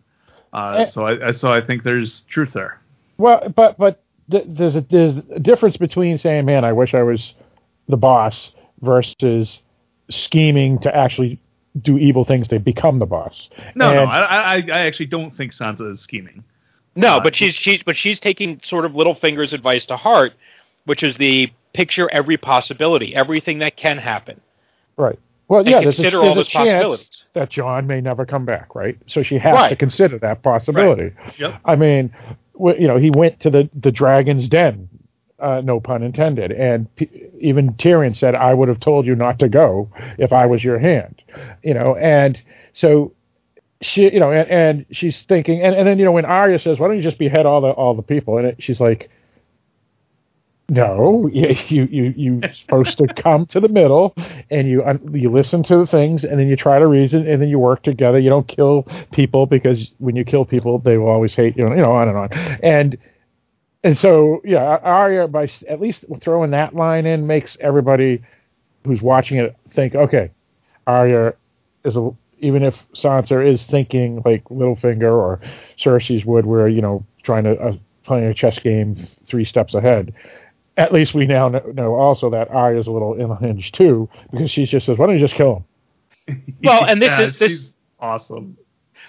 Uh, 0.53 0.77
Eh. 0.81 0.87
so 0.87 1.07
I, 1.07 1.29
I 1.29 1.33
so 1.33 1.53
I 1.53 1.61
think 1.61 1.83
there's 1.83 2.23
truth 2.23 2.53
there. 2.53 2.81
Well, 3.19 3.49
but 3.55 3.79
but 3.79 4.03
th- 4.31 4.45
there's 4.47 4.77
a 4.77 4.81
there's 4.83 5.17
a 5.31 5.41
difference 5.41 5.77
between 5.77 6.19
saying, 6.19 6.45
"Man, 6.45 6.65
I 6.65 6.73
wish 6.73 6.95
I 6.95 7.03
was 7.03 7.35
the 7.89 7.97
boss," 7.97 8.53
versus 8.81 9.59
scheming 10.11 10.79
to 10.81 10.95
actually 10.95 11.39
do 11.81 11.97
evil 11.97 12.25
things 12.25 12.49
to 12.49 12.59
become 12.59 12.99
the 12.99 13.07
boss. 13.07 13.49
No, 13.75 13.95
no, 13.95 14.05
I, 14.05 14.57
I 14.57 14.57
I 14.57 14.79
actually 14.81 15.07
don't 15.07 15.31
think 15.31 15.53
Sansa 15.55 15.93
is 15.93 16.01
scheming. 16.01 16.45
No, 16.95 17.17
Uh, 17.17 17.21
but 17.23 17.35
she's 17.35 17.55
she's 17.55 17.83
but 17.83 17.97
she's 17.97 18.21
taking 18.21 18.61
sort 18.63 18.85
of 18.85 18.93
Littlefinger's 18.93 19.55
advice 19.55 19.87
to 19.87 19.97
heart, 19.97 20.35
which 20.85 21.03
is 21.03 21.17
the 21.17 21.51
picture 21.73 22.11
every 22.13 22.37
possibility, 22.37 23.15
everything 23.15 23.61
that 23.61 23.77
can 23.77 23.97
happen. 23.97 24.39
Right. 24.99 25.19
Well, 25.53 25.69
yeah, 25.69 25.81
there's 25.83 25.99
a, 25.99 26.03
there's 26.03 26.15
all 26.15 26.39
a 26.39 26.45
chance 26.45 26.71
possibilities. 26.71 27.25
that 27.35 27.51
Jon 27.51 27.87
may 27.87 28.01
never 28.01 28.25
come 28.25 28.47
back, 28.47 28.75
right? 28.75 28.97
So 29.07 29.23
she 29.23 29.37
has 29.37 29.53
Right. 29.55 29.69
to 29.69 29.77
consider 29.77 30.19
that 30.21 30.43
possibility. 30.43 31.15
Yep. 31.39 31.61
I 31.67 31.77
mean, 31.77 32.11
you 32.59 32.89
know, 32.89 32.97
he 32.97 33.11
went 33.11 33.39
to 33.41 33.51
the 33.51 33.69
the 33.79 33.93
dragon's 33.93 34.49
den, 34.49 34.89
uh, 35.41 35.61
no 35.63 35.79
pun 35.79 36.03
intended, 36.03 36.53
and 36.53 36.95
P- 36.97 37.11
even 37.39 37.75
Tyrion 37.75 38.17
said, 38.17 38.35
"I 38.35 38.55
would 38.55 38.69
have 38.69 38.81
told 38.81 39.05
you 39.05 39.15
not 39.15 39.39
to 39.41 39.49
go 39.49 39.91
if 40.17 40.33
I 40.33 40.47
was 40.47 40.65
your 40.65 40.79
hand," 40.79 41.21
you 41.63 41.75
know, 41.75 41.97
and 41.97 42.41
so 42.73 43.13
she, 43.83 44.11
you 44.11 44.21
know, 44.21 44.31
and, 44.33 44.49
and 44.49 44.87
she's 44.91 45.23
thinking, 45.25 45.61
and, 45.61 45.75
and 45.75 45.87
then 45.87 45.99
you 45.99 46.05
know, 46.07 46.13
when 46.13 46.25
Arya 46.25 46.61
says, 46.61 46.79
"Why 46.79 46.87
don't 46.89 46.97
you 46.97 47.03
just 47.03 47.19
behead 47.19 47.45
all 47.45 47.61
the 47.61 47.73
all 47.73 47.95
the 47.95 48.03
people?" 48.03 48.39
and 48.39 48.47
it, 48.47 48.57
she's 48.63 48.81
like. 48.81 49.11
No, 50.69 51.29
you 51.33 51.57
you 51.69 51.85
you 51.85 52.15
you're 52.17 52.53
supposed 52.53 52.99
to 52.99 53.07
come 53.15 53.47
to 53.47 53.61
the 53.61 53.69
middle, 53.69 54.15
and 54.51 54.69
you 54.69 54.83
you 55.13 55.31
listen 55.31 55.63
to 55.65 55.77
the 55.77 55.87
things, 55.87 56.25
and 56.25 56.39
then 56.39 56.49
you 56.49 56.57
try 56.57 56.79
to 56.79 56.87
reason, 56.87 57.27
and 57.29 57.43
then 57.43 57.49
you 57.49 57.59
work 57.59 57.83
together. 57.83 58.19
You 58.19 58.31
don't 58.31 58.49
kill 58.49 58.87
people 59.13 59.47
because 59.47 59.93
when 59.99 60.17
you 60.17 60.25
kill 60.25 60.45
people, 60.45 60.79
they 60.79 60.99
will 60.99 61.09
always 61.09 61.35
hate 61.35 61.57
you. 61.57 61.69
You 61.69 61.77
know, 61.77 61.93
on 61.93 62.09
and 62.09 62.17
on, 62.17 62.33
and 62.63 62.97
and 63.85 63.97
so 63.99 64.41
yeah, 64.45 64.79
Arya 64.83 65.29
by 65.29 65.49
at 65.69 65.81
least 65.81 66.05
throwing 66.21 66.53
that 66.53 66.75
line 66.75 67.07
in 67.07 67.27
makes 67.27 67.57
everybody 67.61 68.23
who's 68.85 69.03
watching 69.03 69.39
it 69.39 69.57
think, 69.71 69.95
okay, 69.95 70.31
Arya 70.87 71.35
is 71.85 71.97
a 71.97 72.11
even 72.39 72.63
if 72.65 72.75
Sansa 72.95 73.47
is 73.47 73.65
thinking 73.67 74.23
like 74.25 74.45
Littlefinger 74.45 75.13
or 75.13 75.41
Cersei's 75.79 76.25
would, 76.25 76.47
where 76.47 76.69
you 76.69 76.81
know 76.83 77.05
trying 77.23 77.45
to 77.45 77.57
uh, 77.61 77.77
playing 78.05 78.27
a 78.27 78.35
chess 78.35 78.59
game 78.59 78.97
three 79.27 79.45
steps 79.45 79.75
ahead. 79.75 80.13
At 80.77 80.93
least 80.93 81.13
we 81.15 81.27
now 81.27 81.49
know, 81.49 81.61
know 81.75 81.95
also 81.95 82.31
that 82.31 82.51
Arya's 82.51 82.87
a 82.87 82.91
little 82.91 83.13
unhinged 83.15 83.75
too, 83.75 84.09
because 84.31 84.51
she 84.51 84.65
just 84.65 84.87
says, 84.87 84.97
"Why 84.97 85.07
don't 85.07 85.17
you 85.17 85.21
just 85.21 85.35
kill 85.35 85.65
him?" 86.29 86.45
Well, 86.65 86.85
and 86.85 87.01
this 87.03 87.13
Yeah, 87.19 87.25
is- 87.27 87.39
this- 87.39 87.51
she's 87.51 87.73
awesome. 88.01 88.57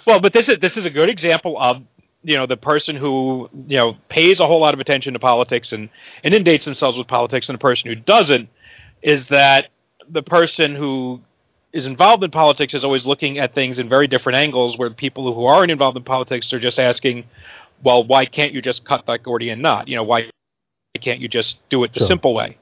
Well, 0.05 0.19
but 0.19 0.33
this 0.33 0.49
is 0.49 0.59
this 0.59 0.75
is 0.77 0.83
a 0.85 0.89
good 0.89 1.09
example 1.09 1.57
of 1.59 1.81
you 2.23 2.35
know 2.35 2.45
the 2.45 2.57
person 2.57 2.95
who 2.95 3.49
you 3.67 3.77
know 3.77 3.95
pays 4.09 4.39
a 4.39 4.47
whole 4.47 4.59
lot 4.59 4.73
of 4.73 4.79
attention 4.81 5.13
to 5.13 5.19
politics 5.19 5.71
and 5.71 5.89
and 6.23 6.33
inundates 6.33 6.65
themselves 6.65 6.97
with 6.97 7.07
politics, 7.07 7.47
and 7.47 7.55
the 7.55 7.61
person 7.61 7.87
who 7.89 7.95
doesn't 7.95 8.49
is 9.01 9.27
that 9.27 9.67
the 10.09 10.23
person 10.23 10.75
who 10.75 11.21
is 11.71 11.85
involved 11.85 12.23
in 12.23 12.31
politics 12.31 12.73
is 12.73 12.83
always 12.83 13.05
looking 13.05 13.37
at 13.39 13.55
things 13.55 13.79
in 13.79 13.87
very 13.87 14.07
different 14.07 14.35
angles, 14.37 14.77
where 14.77 14.89
people 14.89 15.33
who 15.33 15.45
aren't 15.45 15.71
involved 15.71 15.95
in 15.97 16.03
politics 16.03 16.51
are 16.53 16.59
just 16.59 16.77
asking, 16.79 17.23
well, 17.83 18.03
why 18.03 18.25
can't 18.25 18.51
you 18.53 18.61
just 18.61 18.83
cut 18.85 19.05
that 19.07 19.23
Gordian 19.23 19.61
knot? 19.61 19.87
You 19.87 19.95
know, 19.95 20.03
why 20.03 20.29
can't 21.01 21.19
you 21.19 21.27
just 21.27 21.57
do 21.69 21.83
it 21.83 21.93
the 21.93 21.99
Sure. 21.99 22.07
simple 22.07 22.33
way? 22.35 22.57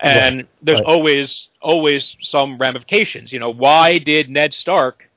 And 0.00 0.36
Right, 0.38 0.48
there's 0.62 0.78
right. 0.78 0.86
always 0.86 1.48
always 1.60 2.16
some 2.22 2.56
ramifications. 2.56 3.32
You 3.32 3.38
know, 3.38 3.50
why 3.52 3.98
did 3.98 4.30
Ned 4.30 4.54
Stark 4.54 5.10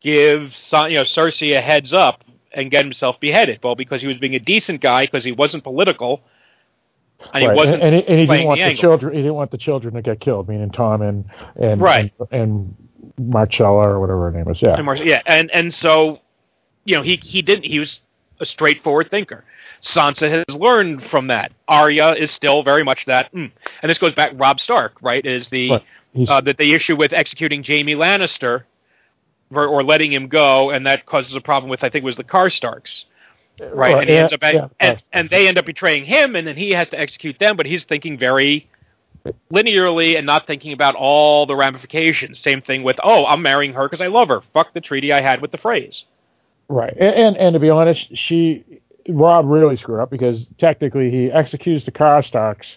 give 0.00 0.42
you 0.52 0.94
know 0.94 1.02
Cersei 1.02 1.56
a 1.58 1.60
heads 1.60 1.92
up 1.92 2.22
and 2.52 2.70
get 2.70 2.84
himself 2.84 3.18
beheaded? 3.18 3.58
Well, 3.64 3.74
because 3.74 4.00
he 4.00 4.06
was 4.06 4.18
being 4.18 4.36
a 4.36 4.38
decent 4.38 4.80
guy, 4.80 5.06
because 5.06 5.24
he 5.24 5.32
wasn't 5.32 5.64
political, 5.64 6.22
and 7.34 7.42
he 7.42 7.48
wasn't 7.48 7.82
and, 7.82 7.96
and 7.96 8.04
he, 8.04 8.06
and 8.08 8.20
he 8.20 8.26
didn't 8.26 8.46
want 8.46 8.60
the 8.60 8.68
the, 8.68 8.74
children. 8.76 9.12
He 9.12 9.18
didn't 9.22 9.34
want 9.34 9.50
the 9.50 9.58
children 9.58 9.94
to 9.94 10.02
get 10.02 10.20
killed, 10.20 10.48
meaning 10.48 10.70
Tom 10.70 11.02
and 11.02 11.24
and 11.56 11.80
Right. 11.80 12.12
and, 12.30 12.40
and 12.40 12.76
Marcella 13.18 13.88
or 13.88 13.98
whatever 13.98 14.30
her 14.30 14.38
name 14.38 14.48
is. 14.48 14.62
Yeah, 14.62 14.74
And 14.76 14.86
Mar- 14.86 14.94
yeah, 14.96 15.22
and 15.26 15.50
and 15.50 15.74
so 15.74 16.20
you 16.84 16.94
know 16.94 17.02
he 17.02 17.16
he 17.16 17.42
didn't 17.42 17.64
he 17.64 17.80
was 17.80 17.98
a 18.40 18.46
straightforward 18.46 19.10
thinker. 19.10 19.44
Sansa 19.82 20.30
has 20.30 20.56
learned 20.56 21.04
from 21.04 21.28
that. 21.28 21.52
Arya 21.68 22.12
is 22.12 22.30
still 22.30 22.62
very 22.62 22.82
much 22.82 23.04
that, 23.06 23.32
mm. 23.32 23.50
and 23.82 23.90
this 23.90 23.98
goes 23.98 24.14
back. 24.14 24.32
Robb 24.34 24.60
Stark, 24.60 24.94
right, 25.00 25.24
is 25.24 25.48
the 25.48 25.80
uh, 26.28 26.40
that 26.40 26.58
the 26.58 26.74
issue 26.74 26.96
with 26.96 27.12
executing 27.12 27.62
Jaime 27.62 27.94
Lannister 27.94 28.64
or, 29.50 29.66
or 29.66 29.82
letting 29.82 30.12
him 30.12 30.28
go, 30.28 30.70
and 30.70 30.86
that 30.86 31.06
causes 31.06 31.34
a 31.34 31.40
problem 31.40 31.70
with 31.70 31.84
I 31.84 31.90
think 31.90 32.02
it 32.02 32.06
was 32.06 32.16
the 32.16 32.24
Karstarks. 32.24 33.04
Right, 33.58 33.92
Well, 33.92 34.00
and 34.00 34.08
he 34.08 34.14
yeah, 34.14 34.20
ends 34.20 34.32
up, 34.34 34.42
yeah, 34.42 34.68
and, 34.78 35.02
and 35.14 35.30
they 35.30 35.48
end 35.48 35.56
up 35.56 35.64
betraying 35.64 36.04
him, 36.04 36.36
and 36.36 36.46
then 36.46 36.56
he 36.56 36.72
has 36.72 36.90
to 36.90 37.00
execute 37.00 37.38
them. 37.38 37.56
But 37.56 37.64
he's 37.64 37.84
thinking 37.84 38.18
very 38.18 38.68
linearly 39.52 40.16
and 40.16 40.26
not 40.26 40.46
thinking 40.46 40.72
about 40.72 40.94
all 40.94 41.46
the 41.46 41.56
ramifications. 41.56 42.38
Same 42.38 42.60
thing 42.60 42.82
with, 42.82 42.98
oh, 43.02 43.24
I'm 43.26 43.42
marrying 43.42 43.72
her 43.72 43.84
because 43.84 44.00
I 44.00 44.08
love 44.08 44.28
her. 44.28 44.42
Fuck 44.52 44.74
the 44.74 44.80
treaty 44.80 45.12
I 45.12 45.20
had 45.20 45.40
with 45.40 45.52
the 45.52 45.58
Freys. 45.58 46.04
Right, 46.68 46.94
and, 46.98 47.14
and 47.14 47.36
and 47.36 47.54
to 47.54 47.60
be 47.60 47.70
honest, 47.70 48.16
she 48.16 48.64
Robb 49.08 49.46
really 49.46 49.76
screwed 49.76 50.00
up 50.00 50.10
because 50.10 50.46
technically 50.58 51.10
he 51.10 51.30
executes 51.30 51.84
the 51.84 51.92
Karstarks, 51.92 52.76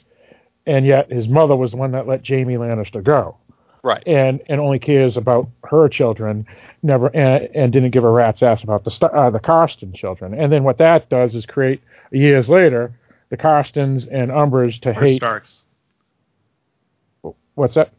and 0.67 0.85
yet 0.85 1.11
his 1.11 1.27
mother 1.27 1.55
was 1.55 1.71
the 1.71 1.77
one 1.77 1.91
that 1.93 2.07
let 2.07 2.27
Jaime 2.27 2.55
Lannister 2.55 3.03
go, 3.03 3.35
Right. 3.83 4.03
and 4.05 4.41
and 4.47 4.61
only 4.61 4.77
cares 4.77 5.17
about 5.17 5.49
her 5.69 5.89
children, 5.89 6.45
never 6.83 7.07
and, 7.15 7.49
and 7.55 7.73
didn't 7.73 7.89
give 7.91 8.03
a 8.03 8.11
rat's 8.11 8.43
ass 8.43 8.63
about 8.63 8.83
the 8.83 9.05
uh, 9.07 9.29
the 9.31 9.39
Karsten 9.39 9.91
children. 9.93 10.33
And 10.35 10.51
then 10.51 10.63
what 10.63 10.77
that 10.77 11.09
does 11.09 11.33
is 11.33 11.47
create 11.47 11.81
years 12.11 12.47
later 12.47 12.91
the 13.29 13.37
Karstens 13.37 14.07
and 14.11 14.29
Umbers 14.31 14.79
to 14.81 14.93
Car 14.93 15.03
hate. 15.03 15.17
Starks. 15.17 15.63
What's 17.55 17.75
that? 17.75 17.91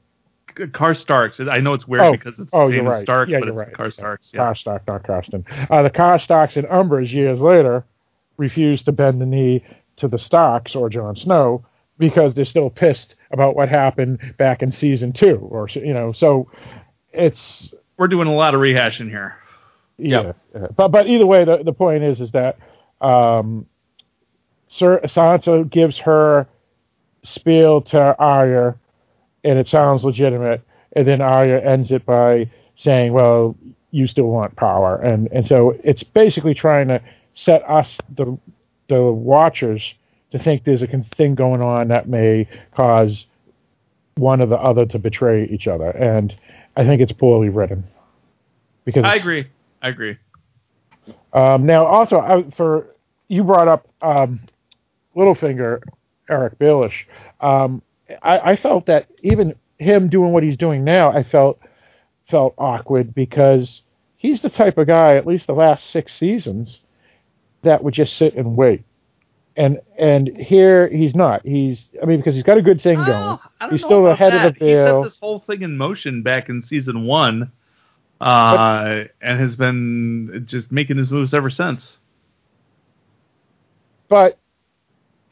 Car 0.69 0.95
Starks. 0.95 1.41
I 1.41 1.59
know 1.61 1.73
it's 1.75 1.87
weird 1.89 2.03
Oh, 2.05 2.13
because 2.13 2.39
it's 2.39 2.51
oh, 2.53 2.69
the 2.69 2.75
you're 2.75 2.81
same 2.85 2.87
as 2.89 2.93
right. 2.93 3.03
Stark, 3.03 3.29
Yeah, 3.29 3.39
but 3.41 3.47
you're 3.47 3.61
it's 3.61 3.69
right. 3.69 3.77
Car 3.77 3.91
Starks. 3.91 4.31
Yeah. 4.35 4.41
Karstark, 4.41 4.81
not 4.87 5.05
Karsten. 5.05 5.45
Uh, 5.71 5.83
the 5.83 5.91
Karstarks 5.91 6.57
and 6.57 6.67
Umbers 6.69 7.11
years 7.13 7.41
later 7.41 7.85
refused 8.37 8.85
to 8.87 8.93
bend 8.93 9.21
the 9.21 9.27
knee 9.27 9.65
to 9.97 10.09
the 10.09 10.19
Starks 10.19 10.75
or 10.75 10.89
Jon 10.89 11.17
Snow 11.17 11.65
because 11.99 12.35
they're 12.35 12.45
still 12.47 12.71
pissed 12.71 13.15
about 13.31 13.55
what 13.57 13.69
happened 13.69 14.19
back 14.39 14.63
in 14.63 14.73
season 14.73 15.13
two, 15.13 15.37
or 15.51 15.69
you 15.69 15.93
know. 15.93 16.13
So 16.13 16.51
it's 17.13 17.75
We're 17.99 18.09
doing 18.09 18.29
a 18.29 18.35
lot 18.35 18.55
of 18.55 18.61
rehashing 18.61 19.09
here. 19.11 19.37
yeah. 19.99 20.33
yeah. 20.55 20.69
But 20.77 20.89
but 20.89 21.07
either 21.07 21.27
way, 21.27 21.45
the 21.45 21.63
the 21.63 21.73
point 21.75 22.03
is 22.05 22.21
is 22.21 22.33
that 22.33 22.57
um, 23.03 23.67
Sir 24.69 25.01
Sansa 25.05 25.69
gives 25.69 25.99
her 25.99 26.47
spiel 27.23 27.83
to 27.83 28.17
Arya, 28.19 28.77
and 29.45 29.59
it 29.59 29.69
sounds 29.69 30.05
legitimate, 30.05 30.63
and 30.93 31.07
then 31.07 31.21
Arya 31.21 31.61
ends 31.61 31.91
it 31.91 32.05
by 32.05 32.51
saying, 32.77 33.13
"Well, 33.13 33.57
you 33.91 34.07
still 34.07 34.27
want 34.27 34.57
power," 34.57 34.97
and 34.97 35.29
and 35.33 35.47
so 35.47 35.77
it's 35.85 36.03
basically 36.03 36.55
trying 36.55 36.89
to 36.89 37.01
set 37.35 37.69
us 37.69 37.99
the 38.17 38.39
the 38.89 39.03
watchers 39.03 39.95
to 40.33 40.39
think 40.39 40.65
there's 40.65 40.83
a 40.83 40.87
thing 40.87 41.35
going 41.35 41.63
on 41.63 41.89
that 41.89 42.09
may 42.09 42.49
cause 42.75 43.27
one 44.17 44.41
or 44.41 44.47
the 44.47 44.59
other 44.59 44.87
to 44.87 44.99
betray 44.99 45.47
each 45.47 45.67
other, 45.67 45.91
and 45.91 46.35
I 46.77 46.85
think 46.85 47.01
it's 47.01 47.13
poorly 47.13 47.49
written. 47.49 47.85
Because 48.85 49.05
I 49.05 49.17
agree. 49.17 49.47
I 49.83 49.89
agree. 49.89 50.19
um, 51.33 51.67
now, 51.67 51.87
also 51.87 52.19
I, 52.19 52.51
for 52.51 52.87
you 53.29 53.45
brought 53.45 53.69
up 53.69 53.89
um, 54.03 54.41
Littlefinger, 55.17 55.83
Eric 56.29 56.59
Baelish. 56.59 57.07
Um, 57.41 57.83
I, 58.23 58.39
I 58.53 58.57
felt 58.57 58.87
that 58.87 59.07
even 59.23 59.55
him 59.79 60.09
doing 60.09 60.33
what 60.33 60.43
he's 60.43 60.57
doing 60.57 60.85
now, 60.85 61.11
I 61.11 61.23
felt 61.23 61.61
felt 62.29 62.55
awkward 62.59 63.15
because 63.15 63.83
he's 64.17 64.41
the 64.41 64.51
type 64.51 64.79
of 64.79 64.87
guy, 64.87 65.17
at 65.17 65.27
least 65.27 65.47
the 65.47 65.53
last 65.53 65.91
six 65.91 66.15
seasons, 66.15 66.81
that 67.63 67.83
would 67.83 67.95
just 67.95 68.17
sit 68.17 68.35
and 68.35 68.57
wait. 68.57 68.85
And 69.57 69.81
and 69.99 70.29
here 70.37 70.89
he's 70.89 71.15
not. 71.15 71.45
He's 71.45 71.89
I 72.03 72.07
mean 72.07 72.19
because 72.19 72.35
he's 72.35 72.45
got 72.45 72.59
a 72.59 72.63
good 72.63 72.81
thing 72.81 72.97
going. 72.97 73.09
Well, 73.09 73.43
he's 73.71 73.85
still 73.85 74.07
ahead 74.07 74.33
that. 74.33 74.47
of 74.47 74.59
the 74.59 74.67
He 74.67 74.75
set 74.75 75.03
this 75.03 75.19
whole 75.19 75.41
thing 75.41 75.63
in 75.63 75.77
motion 75.77 76.23
back 76.23 76.49
in 76.49 76.63
season 76.63 77.05
one, 77.05 77.51
uh, 78.21 79.05
and 79.21 79.41
has 79.41 79.57
been 79.57 80.45
just 80.47 80.71
making 80.71 80.99
his 80.99 81.11
moves 81.11 81.35
ever 81.35 81.51
since. 81.51 81.99
but 84.09 84.39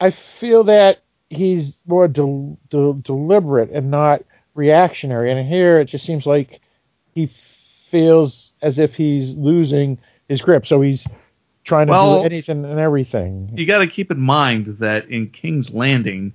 I 0.01 0.15
feel 0.41 0.65
that 0.65 1.03
he's 1.31 1.75
more 1.87 2.09
del- 2.09 2.59
del- 2.71 2.95
deliberate 2.95 3.71
and 3.71 3.91
not 3.91 4.23
reactionary. 4.55 5.31
And 5.31 5.49
here 5.49 5.81
it 5.81 5.87
just 5.87 6.05
seems 6.05 6.27
like 6.27 6.61
he 7.15 7.31
feels 7.91 8.53
as 8.63 8.79
if 8.79 8.95
he's 8.95 9.35
losing 9.35 9.99
his 10.29 10.41
grip. 10.41 10.67
So 10.67 10.81
he's 10.81 11.07
trying 11.65 11.87
to 11.87 11.93
Well, 11.93 12.21
do 12.21 12.27
anything 12.27 12.65
and 12.65 12.79
everything. 12.79 13.51
You 13.55 13.67
got 13.67 13.79
to 13.79 13.87
keep 13.87 14.11
in 14.11 14.21
mind 14.21 14.79
that 14.81 15.09
in 15.09 15.29
King's 15.31 15.71
Landing, 15.71 16.33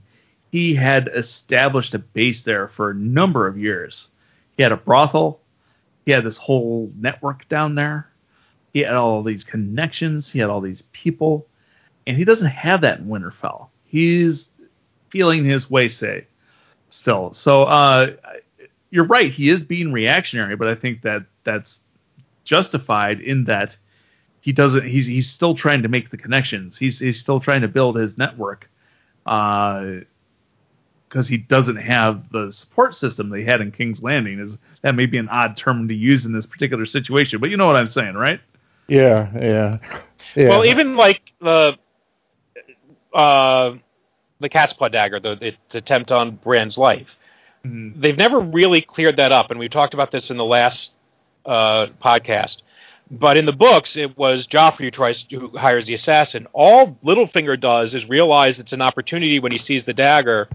he 0.52 0.76
had 0.76 1.10
established 1.14 1.94
a 1.94 2.00
base 2.00 2.42
there 2.42 2.68
for 2.68 2.92
a 2.92 2.96
number 2.96 3.48
of 3.48 3.58
years. 3.58 4.10
He 4.56 4.64
had 4.64 4.72
a 4.72 4.78
brothel. 4.78 5.40
He 6.06 6.12
had 6.12 6.24
this 6.24 6.38
whole 6.38 6.92
network 6.96 7.48
down 7.50 7.76
there. 7.76 8.10
He 8.74 8.80
had 8.82 8.94
all 8.94 9.24
these 9.24 9.44
connections. 9.44 10.30
He 10.30 10.40
had 10.40 10.50
all 10.50 10.62
these 10.62 10.84
people, 10.92 11.48
and 12.06 12.18
he 12.18 12.26
doesn't 12.26 12.48
have 12.48 12.82
that 12.82 13.00
in 13.00 13.06
Winterfell. 13.06 13.68
He's 13.86 14.48
feeling 15.14 15.46
his 15.46 15.70
way, 15.70 15.88
say, 15.88 16.26
still. 16.90 17.36
So 17.36 17.64
uh, 17.66 18.08
you're 18.90 19.06
right. 19.06 19.32
He 19.32 19.50
is 19.50 19.64
being 19.64 19.94
reactionary, 19.94 20.56
but 20.56 20.68
I 20.68 20.74
think 20.74 21.04
that 21.04 21.28
that's 21.44 21.80
justified 22.44 23.22
in 23.22 23.44
that 23.44 23.78
he 24.42 24.52
doesn't. 24.52 24.88
He's 24.88 25.06
he's 25.06 25.30
still 25.30 25.54
trying 25.54 25.84
to 25.84 25.88
make 25.88 26.10
the 26.10 26.18
connections. 26.18 26.78
He's 26.80 26.98
he's 27.00 27.20
still 27.20 27.40
trying 27.40 27.62
to 27.62 27.68
build 27.68 27.96
his 27.96 28.18
network. 28.18 28.70
Uh, 29.26 30.00
because 31.08 31.28
he 31.28 31.38
doesn't 31.38 31.76
have 31.76 32.28
the 32.32 32.52
support 32.52 32.96
system 32.96 33.30
they 33.30 33.44
had 33.44 33.62
in 33.62 33.72
King's 33.72 34.02
Landing. 34.02 34.40
Is 34.40 34.58
that 34.82 34.96
may 34.96 35.06
be 35.06 35.20
an 35.20 35.30
odd 35.30 35.56
term 35.56 35.88
to 35.90 35.94
use 35.94 36.26
in 36.26 36.34
this 36.34 36.48
particular 36.48 36.88
situation, 36.88 37.40
but 37.40 37.52
you 37.52 37.58
know 37.58 37.68
what 37.68 37.76
I'm 37.76 37.88
saying, 37.88 38.16
right? 38.16 38.42
Yeah, 38.88 39.30
yeah, 39.40 39.78
yeah. 40.36 40.50
Well, 40.50 40.66
even 40.66 40.96
like 40.96 41.22
the 41.40 41.78
uh, 43.14 43.76
the 44.44 44.50
cat's 44.50 44.74
paw 44.74 44.90
dagger, 44.90 45.20
the 45.20 45.38
its 45.42 45.76
attempt 45.76 46.12
on 46.12 46.32
Bran's 46.36 46.78
life, 46.78 47.16
Mhm. 47.66 48.00
they've 48.00 48.18
never 48.18 48.40
really 48.40 48.82
cleared 48.82 49.18
that 49.18 49.32
up, 49.32 49.50
and 49.50 49.60
we 49.60 49.70
talked 49.70 49.94
about 49.94 50.12
this 50.12 50.30
in 50.30 50.38
the 50.38 50.46
last 50.46 50.92
uh, 51.46 51.88
podcast. 52.02 52.58
But 53.12 53.36
in 53.38 53.46
the 53.46 53.52
books, 53.52 53.98
it 53.98 54.18
was 54.18 54.48
Joffrey 54.48 54.86
who 54.86 54.92
tries 54.92 55.26
who 55.30 55.50
hires 55.58 55.88
the 55.88 55.94
assassin. 55.94 56.48
All 56.54 56.98
Littlefinger 57.04 57.60
does 57.60 57.94
is 57.94 58.08
realize 58.08 58.60
it's 58.60 58.74
an 58.74 58.82
opportunity 58.82 59.40
when 59.40 59.52
he 59.52 59.58
sees 59.58 59.84
the 59.84 59.94
dagger 59.94 60.48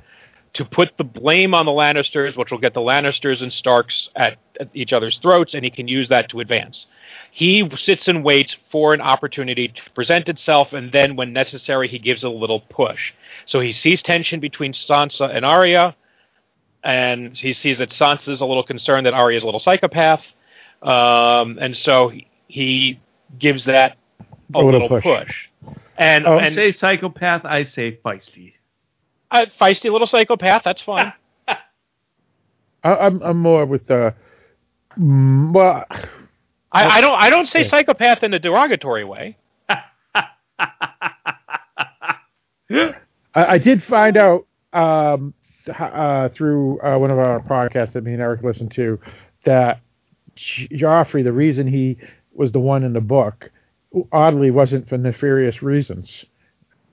to 0.55 0.65
put 0.65 0.97
the 0.97 1.05
blame 1.05 1.55
on 1.55 1.67
the 1.67 1.73
Lannisters, 1.73 2.37
which 2.37 2.51
will 2.51 2.59
get 2.59 2.75
the 2.75 2.81
Lannisters 2.81 3.43
and 3.43 3.53
Starks 3.53 4.09
at, 4.17 4.39
at 4.59 4.69
each 4.75 4.93
other's 4.93 5.19
throats, 5.19 5.55
and 5.55 5.65
he 5.65 5.71
can 5.71 5.89
use 5.89 6.09
that 6.09 6.29
to 6.31 6.41
advance. 6.41 6.87
He 7.31 7.69
sits 7.77 8.09
and 8.09 8.25
waits 8.25 8.57
for 8.71 8.95
an 8.95 9.01
opportunity 9.01 9.69
to 9.69 9.91
present 9.95 10.29
itself, 10.29 10.73
and 10.73 10.91
then, 10.91 11.17
when 11.17 11.33
necessary, 11.33 11.87
he 11.89 11.99
gives 11.99 12.25
a 12.25 12.31
little 12.31 12.61
push. 12.61 13.13
So 13.47 13.61
he 13.61 13.73
sees 13.73 14.03
tension 14.03 14.41
between 14.41 14.73
Sansa 14.73 15.35
and 15.35 15.45
Arya, 15.45 15.95
and 16.83 17.37
he 17.37 17.53
sees 17.53 17.79
that 17.79 17.91
Sansa's 17.91 18.41
a 18.41 18.47
little 18.47 18.63
concerned 18.63 19.07
that 19.07 19.15
Arya's 19.15 19.43
a 19.43 19.47
little 19.47 19.61
psychopath, 19.61 20.25
um, 20.83 21.59
and 21.61 21.77
so 21.77 22.13
he 22.47 22.99
gives 23.39 23.67
that 23.67 23.97
a, 24.55 24.59
A 24.59 24.65
little 24.65 24.81
little, 24.81 24.89
push. 24.89 25.05
push. 25.05 25.49
And, 25.99 26.27
Oh, 26.27 26.39
and 26.39 26.55
say 26.55 26.73
psychopath, 26.73 27.45
I 27.45 27.65
say 27.65 27.99
feisty. 28.05 28.55
Uh, 29.31 29.47
feisty 29.61 29.91
little 29.93 30.07
psychopath, 30.07 30.63
that's 30.65 30.83
fine. 30.83 31.13
I, 32.85 32.95
I'm 32.97 33.23
I'm 33.23 33.39
more 33.39 33.67
with 33.67 33.91
uh, 33.91 34.13
mm, 34.99 35.53
well, 35.53 35.85
I, 36.73 36.99
I 36.99 37.01
don't 37.01 37.19
I 37.21 37.31
don't 37.31 37.49
say 37.49 37.63
Yeah. 37.63 37.65
psychopath 37.65 38.23
in 38.25 38.35
a 38.35 38.39
derogatory 38.39 39.05
way. 39.05 39.37
I, 42.71 42.95
I 43.35 43.59
did 43.59 43.83
find 43.83 44.17
out 44.17 44.47
um, 44.73 45.35
uh, 45.79 46.29
through 46.31 46.81
uh, 46.83 46.99
one 46.99 47.11
of 47.11 47.19
our 47.19 47.41
podcasts 47.41 47.93
that 47.95 48.05
me 48.05 48.13
and 48.15 48.23
Eric 48.23 48.43
listened 48.43 48.73
to 48.73 48.99
that 49.45 49.81
Joffrey, 50.37 51.25
the 51.25 51.33
reason 51.33 51.67
he 51.67 51.99
was 52.33 52.53
the 52.53 52.61
one 52.61 52.85
in 52.85 52.93
the 52.93 53.01
book, 53.01 53.51
oddly 54.13 54.51
wasn't 54.51 54.89
for 54.89 54.99
nefarious 54.99 55.63
reasons. 55.63 56.25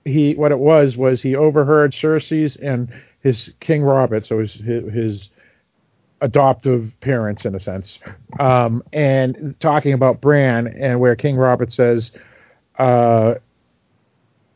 He 0.06 0.34
what 0.36 0.52
it 0.52 0.60
was 0.60 0.96
was 0.96 1.22
he 1.22 1.36
overheard 1.36 1.92
Cersei's 1.92 2.56
and 2.56 2.94
his 3.22 3.52
King 3.60 3.82
Robert, 3.84 4.26
so 4.26 4.40
his 4.40 4.54
his, 4.54 5.30
adoptive 6.22 6.94
parents 7.02 7.46
in 7.46 7.56
a 7.56 7.60
sense, 7.60 8.00
um, 8.40 8.84
and 8.94 9.56
talking 9.60 9.94
about 9.94 10.22
Bran 10.22 10.68
and 10.68 11.00
where 11.00 11.16
King 11.16 11.36
Robert 11.36 11.72
says 11.72 12.12
uh, 12.80 13.36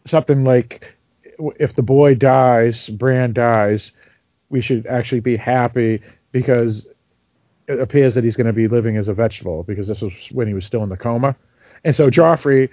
something 0.06 0.44
like 0.44 0.86
if 1.60 1.76
the 1.76 1.82
boy 1.82 2.16
dies, 2.16 2.90
Bran 2.90 3.34
dies, 3.34 3.92
we 4.50 4.62
should 4.62 4.86
actually 4.88 5.22
be 5.22 5.38
happy 5.38 6.02
because 6.32 6.88
it 7.68 7.80
appears 7.80 8.16
that 8.16 8.24
he's 8.24 8.36
going 8.36 8.48
to 8.48 8.54
be 8.54 8.68
living 8.68 8.98
as 8.98 9.08
a 9.08 9.14
vegetable 9.14 9.64
because 9.64 9.88
this 9.88 10.02
was 10.02 10.14
when 10.32 10.48
he 10.48 10.54
was 10.54 10.66
still 10.66 10.84
in 10.84 10.90
the 10.90 10.98
coma. 10.98 11.36
And 11.84 11.96
so 11.96 12.10
Joffrey 12.10 12.70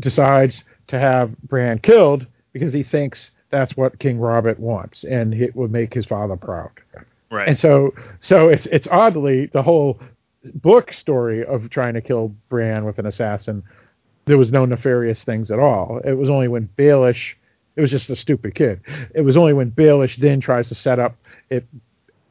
decides 0.00 0.64
to 0.88 0.98
have 0.98 1.36
Bran 1.42 1.78
killed 1.78 2.26
because 2.52 2.72
he 2.72 2.82
thinks 2.82 3.30
that's 3.50 3.76
what 3.76 3.98
King 3.98 4.18
Robert 4.18 4.58
wants 4.58 5.04
and 5.04 5.32
it 5.34 5.54
would 5.56 5.70
make 5.70 5.94
his 5.94 6.06
father 6.06 6.36
proud. 6.36 6.70
Right. 7.30 7.48
And 7.48 7.58
so 7.58 7.94
so 8.20 8.48
it's 8.48 8.66
it's 8.66 8.88
oddly 8.90 9.46
the 9.46 9.62
whole 9.62 10.00
book 10.54 10.92
story 10.92 11.44
of 11.44 11.70
trying 11.70 11.94
to 11.94 12.00
kill 12.00 12.34
Bran 12.48 12.84
with 12.84 12.98
an 12.98 13.06
assassin 13.06 13.62
there 14.28 14.38
was 14.38 14.52
no 14.52 14.66
nefarious 14.66 15.24
things 15.24 15.50
at 15.50 15.58
all. 15.58 16.00
It 16.04 16.12
was 16.12 16.28
only 16.28 16.48
when 16.48 16.68
Baelish 16.78 17.34
it 17.76 17.80
was 17.80 17.90
just 17.90 18.10
a 18.10 18.16
stupid 18.16 18.56
kid. 18.56 18.80
It 19.14 19.20
was 19.20 19.36
only 19.36 19.52
when 19.52 19.70
Baelish 19.70 20.16
then 20.16 20.40
tries 20.40 20.68
to 20.68 20.74
set 20.74 20.98
up 20.98 21.16
it 21.48 21.64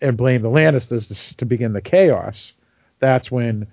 and 0.01 0.18
blame 0.18 0.41
the 0.41 0.49
Lannisters 0.49 1.08
to, 1.08 1.38
to 1.38 1.45
begin 1.45 1.74
the 1.74 1.82
chaos. 1.82 2.51
That's 2.99 3.32
when 3.32 3.66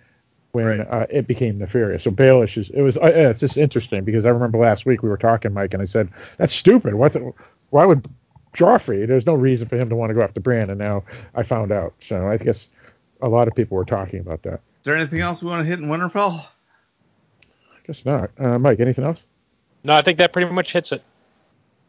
when 0.55 0.67
Right. 0.67 0.81
uh, 0.81 1.07
it 1.11 1.27
became 1.27 1.59
nefarious. 1.59 2.05
So 2.05 2.11
Baelish 2.11 2.57
is 2.57 2.71
it 2.73 2.81
was 2.83 2.97
uh, 2.97 3.07
it's 3.07 3.41
just 3.41 3.57
interesting 3.57 4.05
because 4.05 4.25
I 4.25 4.31
remember 4.31 4.59
last 4.59 4.87
week 4.87 5.03
we 5.03 5.09
were 5.09 5.17
talking, 5.17 5.53
Mike, 5.53 5.75
and 5.75 5.83
I 5.83 5.87
said 5.87 6.09
that's 6.39 6.55
stupid. 6.55 6.95
What? 6.95 7.13
The, 7.13 7.33
why 7.71 7.85
would 7.85 8.09
Joffrey? 8.57 9.07
There's 9.07 9.27
no 9.27 9.35
reason 9.35 9.69
for 9.69 9.77
him 9.77 9.89
to 9.89 9.97
want 9.97 10.11
to 10.11 10.15
go 10.15 10.23
after 10.23 10.41
Bran, 10.41 10.71
and 10.71 10.79
now 10.79 11.03
I 11.35 11.43
found 11.43 11.73
out. 11.73 11.95
So 12.09 12.29
I 12.29 12.37
guess 12.37 12.69
a 13.21 13.29
lot 13.29 13.49
of 13.49 13.55
people 13.55 13.77
were 13.77 13.85
talking 13.85 14.21
about 14.21 14.43
that. 14.45 14.55
Is 14.55 14.85
there 14.85 14.97
anything 14.97 15.21
else 15.21 15.43
we 15.43 15.49
want 15.49 15.65
to 15.65 15.69
hit 15.69 15.79
in 15.81 15.87
Winterfell? 15.87 16.45
I 16.45 17.87
guess 17.87 18.05
not. 18.05 18.31
Uh, 18.39 18.59
Mike, 18.59 18.81
anything 18.81 19.05
else? 19.05 19.19
No, 19.83 19.95
I 19.95 20.03
think 20.03 20.19
that 20.19 20.33
pretty 20.33 20.51
much 20.51 20.73
hits 20.73 20.93
it. 20.93 21.03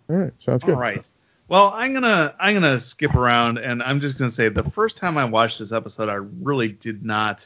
All 0.10 0.16
right, 0.18 0.34
sounds 0.40 0.64
good. 0.64 0.76
All 0.76 0.80
right. 0.82 1.04
Well, 1.48 1.72
I'm 1.76 1.94
gonna 1.94 2.34
I'm 2.40 2.56
gonna 2.56 2.80
skip 2.80 3.14
around, 3.14 3.60
and 3.60 3.84
I'm 3.84 4.00
just 4.02 4.18
gonna 4.18 4.32
say 4.32 4.50
the 4.50 4.64
first 4.72 4.98
time 4.98 5.18
I 5.18 5.26
watched 5.26 5.60
this 5.60 5.72
episode, 5.72 6.10
I 6.10 6.16
really 6.16 6.70
did 6.70 7.06
not 7.06 7.40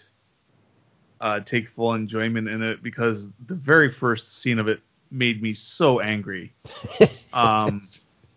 uh, 1.21 1.39
take 1.41 1.69
full 1.69 1.93
enjoyment 1.93 2.47
in 2.47 2.61
it 2.61 2.81
because 2.83 3.25
the 3.47 3.55
very 3.55 3.91
first 3.91 4.41
scene 4.41 4.59
of 4.59 4.67
it 4.67 4.79
made 5.11 5.41
me 5.41 5.53
so 5.53 5.99
angry, 5.99 6.53
um, 7.33 7.81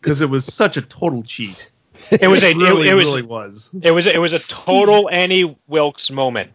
because 0.01 0.21
it 0.21 0.29
was 0.31 0.45
such 0.53 0.77
a 0.77 0.83
total 0.83 1.23
cheat. 1.23 1.71
It 2.11 2.29
was 2.29 2.43
a 2.43 2.51
It 2.51 2.57
really, 2.57 2.89
it, 2.89 2.93
it 2.93 2.95
was 2.95 3.05
really 3.07 3.23
was. 3.23 3.71
it 3.81 3.91
was 3.93 4.07
it 4.07 4.19
was 4.19 4.33
a 4.33 4.41
total 4.41 5.09
Annie 5.11 5.57
Wilkes 5.69 6.11
moment. 6.11 6.53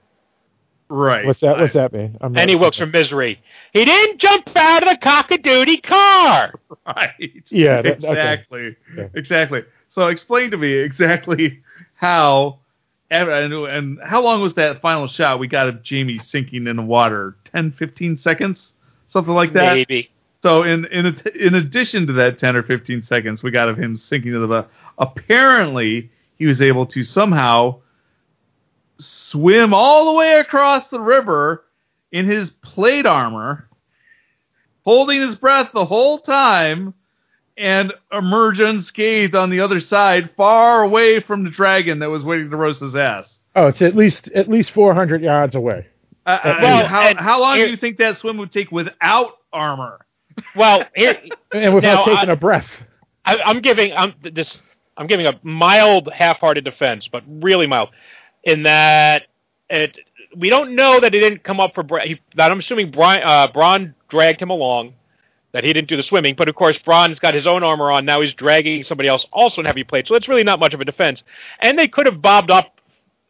Right. 0.89 1.25
What's 1.25 1.41
that? 1.41 1.59
What's 1.59 1.73
that 1.73 1.91
mean? 1.91 2.17
I'm 2.21 2.37
Annie 2.37 2.55
Wilkes 2.55 2.77
from 2.77 2.91
Misery. 2.91 3.41
He 3.73 3.83
didn't 3.83 4.19
jump 4.19 4.49
out 4.55 4.83
of 4.83 4.89
the 4.89 4.97
cockadoodie 5.05 5.83
car. 5.83 6.53
Right. 6.85 7.43
Yeah, 7.49 7.81
that- 7.81 7.95
exactly. 7.95 8.75
Yeah. 8.95 9.07
Exactly. 9.13 9.63
So 9.89 10.07
explain 10.07 10.51
to 10.51 10.57
me 10.57 10.71
exactly 10.71 11.61
how 11.95 12.59
and, 13.09 13.53
and 13.53 13.99
how 14.03 14.21
long 14.21 14.41
was 14.41 14.55
that 14.55 14.81
final 14.81 15.07
shot 15.07 15.39
we 15.39 15.47
got 15.47 15.67
of 15.67 15.81
Jaime 15.87 16.19
sinking 16.19 16.67
in 16.67 16.75
the 16.75 16.81
water? 16.81 17.37
10, 17.45 17.71
15 17.73 18.17
seconds? 18.17 18.73
Something 19.07 19.33
like 19.33 19.53
that? 19.53 19.73
Maybe. 19.73 20.11
So 20.43 20.63
in 20.63 20.85
in 20.85 21.05
in 21.35 21.55
addition 21.55 22.07
to 22.07 22.13
that 22.13 22.37
10 22.37 22.55
or 22.55 22.63
15 22.63 23.01
seconds 23.03 23.41
we 23.41 23.51
got 23.51 23.69
of 23.69 23.77
him 23.77 23.97
sinking 23.97 24.33
to 24.33 24.45
the 24.45 24.67
apparently 24.97 26.11
he 26.35 26.45
was 26.45 26.61
able 26.61 26.85
to 26.87 27.03
somehow 27.03 27.79
swim 28.99 29.73
all 29.73 30.05
the 30.05 30.13
way 30.13 30.39
across 30.39 30.87
the 30.89 30.99
river 30.99 31.65
in 32.11 32.25
his 32.25 32.51
plate 32.51 33.05
armor, 33.05 33.67
holding 34.83 35.21
his 35.21 35.35
breath 35.35 35.71
the 35.73 35.85
whole 35.85 36.19
time, 36.19 36.93
and 37.57 37.93
emerge 38.11 38.59
unscathed 38.59 39.35
on 39.35 39.49
the 39.49 39.59
other 39.61 39.79
side, 39.81 40.29
far 40.37 40.83
away 40.83 41.19
from 41.19 41.43
the 41.43 41.49
dragon 41.49 41.99
that 41.99 42.09
was 42.09 42.23
waiting 42.23 42.49
to 42.49 42.55
roast 42.57 42.81
his 42.81 42.95
ass. 42.95 43.39
Oh, 43.55 43.67
it's 43.67 43.81
at 43.81 43.95
least 43.95 44.29
at 44.29 44.47
least 44.47 44.71
400 44.71 45.21
yards 45.21 45.55
away. 45.55 45.87
Uh, 46.25 46.39
Well, 46.61 46.85
how, 46.85 47.15
how 47.15 47.39
long 47.41 47.55
here- 47.57 47.65
do 47.65 47.71
you 47.71 47.77
think 47.77 47.97
that 47.97 48.17
swim 48.17 48.37
would 48.37 48.51
take 48.51 48.71
without 48.71 49.33
armor? 49.51 50.05
Well, 50.55 50.83
here, 50.95 51.19
And 51.51 51.73
without 51.73 52.05
Now, 52.05 52.13
taking 52.15 52.29
I- 52.29 52.33
a 52.33 52.35
breath. 52.35 52.69
I, 53.25 53.39
I'm 53.43 53.59
giving 53.61 53.91
I'm 53.93 54.13
this 54.21 54.61
I'm 54.95 55.07
giving 55.07 55.25
a 55.25 55.39
mild 55.43 56.09
half-hearted 56.13 56.63
defense, 56.63 57.07
but 57.07 57.23
really 57.27 57.65
mild, 57.67 57.89
in 58.43 58.63
that 58.63 59.23
it 59.69 59.97
we 60.35 60.49
don't 60.49 60.75
know 60.75 60.99
that 60.99 61.13
he 61.13 61.19
didn't 61.19 61.43
come 61.43 61.59
up 61.59 61.73
for 61.73 61.81
Bra- 61.83 62.03
he, 62.05 62.19
that 62.35 62.51
I'm 62.51 62.59
assuming 62.59 62.91
Brian 62.91 63.23
uh, 63.23 63.47
Bronn 63.51 63.95
dragged 64.09 64.41
him 64.41 64.49
along, 64.51 64.93
that 65.57 65.63
he 65.63 65.73
didn't 65.73 65.87
do 65.87 65.97
the 65.97 66.03
swimming, 66.03 66.35
but 66.35 66.47
of 66.47 66.53
course 66.53 66.77
Bronn's 66.77 67.17
got 67.17 67.33
his 67.33 67.47
own 67.47 67.63
armor 67.63 67.89
on 67.89 68.05
now 68.05 68.21
he's 68.21 68.35
dragging 68.35 68.83
somebody 68.83 69.09
else 69.09 69.25
also 69.33 69.59
in 69.59 69.65
heavy 69.65 69.83
plate, 69.83 70.07
so 70.07 70.13
it's 70.13 70.27
really 70.27 70.43
not 70.43 70.59
much 70.59 70.75
of 70.75 70.81
a 70.81 70.85
defense, 70.85 71.23
and 71.57 71.79
they 71.79 71.87
could 71.87 72.05
have 72.05 72.21
bobbed 72.21 72.51
up 72.51 72.79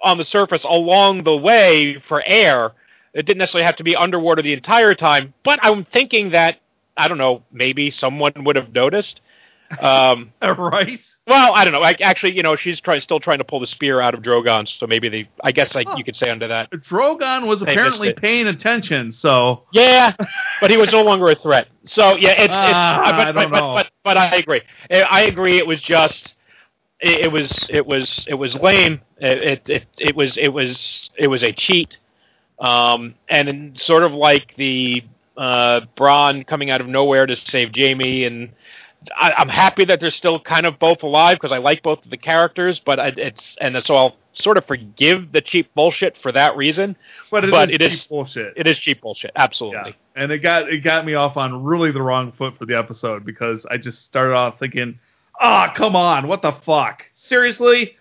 on 0.04 0.18
the 0.18 0.26
surface 0.26 0.66
along 0.66 1.24
the 1.24 1.38
way 1.38 1.98
for 2.06 2.22
air. 2.26 2.74
It 3.14 3.26
didn't 3.26 3.38
necessarily 3.38 3.64
have 3.66 3.78
to 3.78 3.86
be 3.86 3.96
underwater 3.96 4.42
the 4.42 4.52
entire 4.52 4.94
time, 4.94 5.34
but 5.44 5.60
I'm 5.62 5.86
thinking 5.86 6.32
that 6.32 6.60
I 6.98 7.08
don't 7.08 7.18
know 7.18 7.44
maybe 7.50 7.92
someone 7.92 8.34
would 8.44 8.58
have 8.58 8.74
noticed. 8.74 9.22
Um, 9.80 10.34
right? 10.42 11.00
Well, 11.28 11.54
I 11.54 11.66
don't 11.66 11.74
know. 11.74 11.82
I, 11.82 11.94
actually, 12.00 12.38
you 12.38 12.44
know, 12.44 12.56
she's 12.56 12.80
try, 12.80 13.00
still 13.00 13.20
trying 13.20 13.40
to 13.40 13.44
pull 13.44 13.60
the 13.60 13.68
spear 13.68 14.00
out 14.00 14.14
of 14.14 14.22
Drogon, 14.22 14.66
so 14.68 14.88
maybe 14.88 15.10
they. 15.10 15.30
I 15.44 15.52
guess 15.52 15.76
like 15.76 15.88
you 15.98 16.04
could 16.04 16.16
say 16.16 16.30
under 16.30 16.48
that. 16.48 16.72
Drogon 16.72 17.48
was 17.48 17.60
They 17.60 17.74
apparently 17.74 18.14
paying 18.14 18.48
attention, 18.48 19.12
so 19.12 19.64
Yeah, 19.74 20.14
but 20.62 20.72
he 20.72 20.78
was 20.78 20.92
no 20.94 21.04
longer 21.04 21.28
a 21.30 21.36
threat. 21.36 21.68
So 21.84 22.16
yeah, 22.16 22.30
it's. 22.32 22.44
it's 22.44 22.52
Ah, 22.54 23.02
uh, 23.02 23.12
but, 23.12 23.28
I 23.28 23.32
don't 23.34 23.52
but, 23.52 23.60
know. 23.60 23.74
but 23.74 23.92
but 24.04 24.18
I 24.18 24.38
agree. 24.38 24.62
I 24.90 25.02
I 25.02 25.22
agree. 25.22 25.58
It 25.58 25.68
was 25.68 25.82
just. 25.82 26.36
It, 27.02 27.26
it 27.26 27.32
was 27.32 27.68
it 27.70 27.86
was 27.86 28.26
it 28.28 28.36
was 28.36 28.56
lame. 28.56 29.02
It, 29.18 29.38
it 29.44 29.70
it 29.70 29.86
it 30.00 30.16
was 30.16 30.38
it 30.38 30.48
was 30.48 31.10
it 31.18 31.28
was 31.28 31.44
a 31.44 31.52
cheat. 31.52 31.98
Um, 32.60 33.16
and 33.30 33.80
sort 33.80 34.04
of 34.04 34.14
like 34.14 34.56
the 34.56 35.04
uh, 35.38 35.82
Bronn 35.96 36.48
coming 36.48 36.72
out 36.72 36.82
of 36.82 36.88
nowhere 36.88 37.26
to 37.28 37.36
save 37.36 37.72
Jaime, 37.76 38.24
and 38.24 38.50
I, 39.16 39.32
I'm 39.38 39.50
happy 39.50 39.86
that 39.86 40.00
they're 40.00 40.12
still 40.12 40.40
kind 40.40 40.66
of 40.66 40.80
both 40.80 41.04
alive 41.04 41.38
because 41.38 41.52
I 41.52 41.58
like 41.60 41.84
both 41.84 42.04
of 42.04 42.12
the 42.12 42.18
characters. 42.18 42.80
But 42.80 43.00
I, 43.00 43.08
it's 43.18 43.56
and 43.62 43.82
so 43.84 43.96
I'll 43.96 44.16
sort 44.34 44.58
of 44.58 44.66
forgive 44.66 45.32
the 45.32 45.42
cheap 45.42 45.74
bullshit 45.74 46.18
for 46.18 46.32
that 46.32 46.56
reason. 46.58 46.96
but 47.32 47.44
it 47.46 47.52
But 47.52 47.70
is 47.70 47.76
it 47.76 47.80
cheap 47.80 47.92
is- 47.94 48.08
bullshit. 48.08 48.54
It 48.56 48.68
is 48.68 48.78
cheap 48.80 49.02
bullshit, 49.02 49.32
yeah, 49.36 49.44
absolutely. 49.44 49.96
and 50.16 50.32
it 50.32 50.40
got 50.40 50.70
it 50.70 50.80
got 50.80 51.06
me 51.06 51.14
off 51.16 51.38
on 51.38 51.64
really 51.64 51.92
the 51.92 52.02
wrong 52.02 52.32
foot 52.32 52.58
for 52.58 52.66
the 52.66 52.78
episode 52.78 53.26
because 53.26 53.66
I 53.70 53.78
just 53.78 54.04
started 54.06 54.34
off 54.36 54.60
thinking, 54.60 55.00
ah, 55.40 55.74
come 55.76 55.96
on, 55.96 56.28
what 56.28 56.42
the 56.42 56.52
fuck, 56.52 57.04
seriously, 57.14 57.96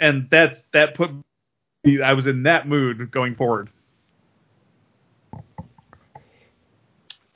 and 0.00 0.28
that's 0.30 0.58
that 0.72 0.94
put 0.94 1.10
me. 1.84 2.00
I 2.02 2.12
was 2.12 2.26
in 2.26 2.44
that 2.44 2.68
mood 2.68 3.10
going 3.10 3.34
forward. 3.34 3.68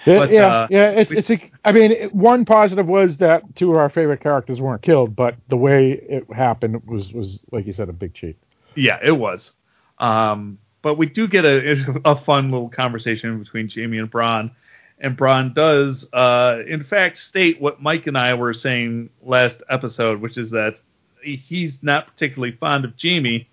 But, 0.07 0.31
yeah, 0.31 0.47
uh, 0.47 0.67
yeah. 0.71 0.91
It's 0.91 1.11
it's. 1.13 1.31
A, 1.31 1.51
I 1.65 1.73
mean, 1.73 1.91
it- 1.93 2.15
one 2.15 2.45
positive 2.45 2.87
was 2.87 3.17
that 3.19 3.43
two 3.57 3.71
of 3.73 3.77
our 3.77 3.89
favorite 3.89 4.21
characters 4.21 4.61
weren't 4.61 4.83
killed, 4.83 5.17
but 5.17 5.35
the 5.49 5.57
way 5.57 5.93
it 6.09 6.33
happened 6.33 6.83
was 6.87 7.13
was 7.13 7.41
like 7.53 7.67
you 7.67 7.73
said 7.73 7.89
a 7.89 7.93
big 7.93 8.15
cheat. 8.15 8.37
Yeah, 8.77 8.99
it 9.03 9.13
was. 9.13 9.51
Um, 9.99 10.59
but 10.83 10.97
we 10.97 11.07
do 11.07 11.27
get 11.27 11.45
a, 11.45 12.01
a 12.05 12.17
fun 12.21 12.51
little 12.51 12.69
conversation 12.69 13.39
between 13.39 13.69
Jaime 13.69 13.99
and 13.99 14.11
Bronn. 14.11 14.51
And 14.99 15.17
Bronn 15.19 15.55
does, 15.55 16.07
uh, 16.13 16.63
in 16.67 16.83
fact, 16.85 17.19
state 17.19 17.61
what 17.61 17.83
Mike 17.83 18.07
and 18.07 18.17
I 18.17 18.33
were 18.35 18.55
saying 18.55 19.11
last 19.23 19.57
episode, 19.69 20.21
which 20.23 20.39
is 20.39 20.51
that 20.53 20.77
he's 21.23 21.79
not 21.83 22.07
particularly 22.07 22.53
fond 22.57 22.85
of 22.85 22.95
Jaime. 23.03 23.49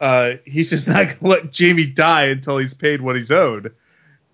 Uh, 0.00 0.32
he's 0.46 0.70
just 0.70 0.86
not 0.86 1.04
going 1.04 1.18
to 1.18 1.26
let 1.26 1.58
Jaime 1.58 1.84
die 1.84 2.26
until 2.26 2.56
he's 2.58 2.72
paid 2.72 3.02
what 3.02 3.16
he's 3.16 3.30
owed. 3.30 3.74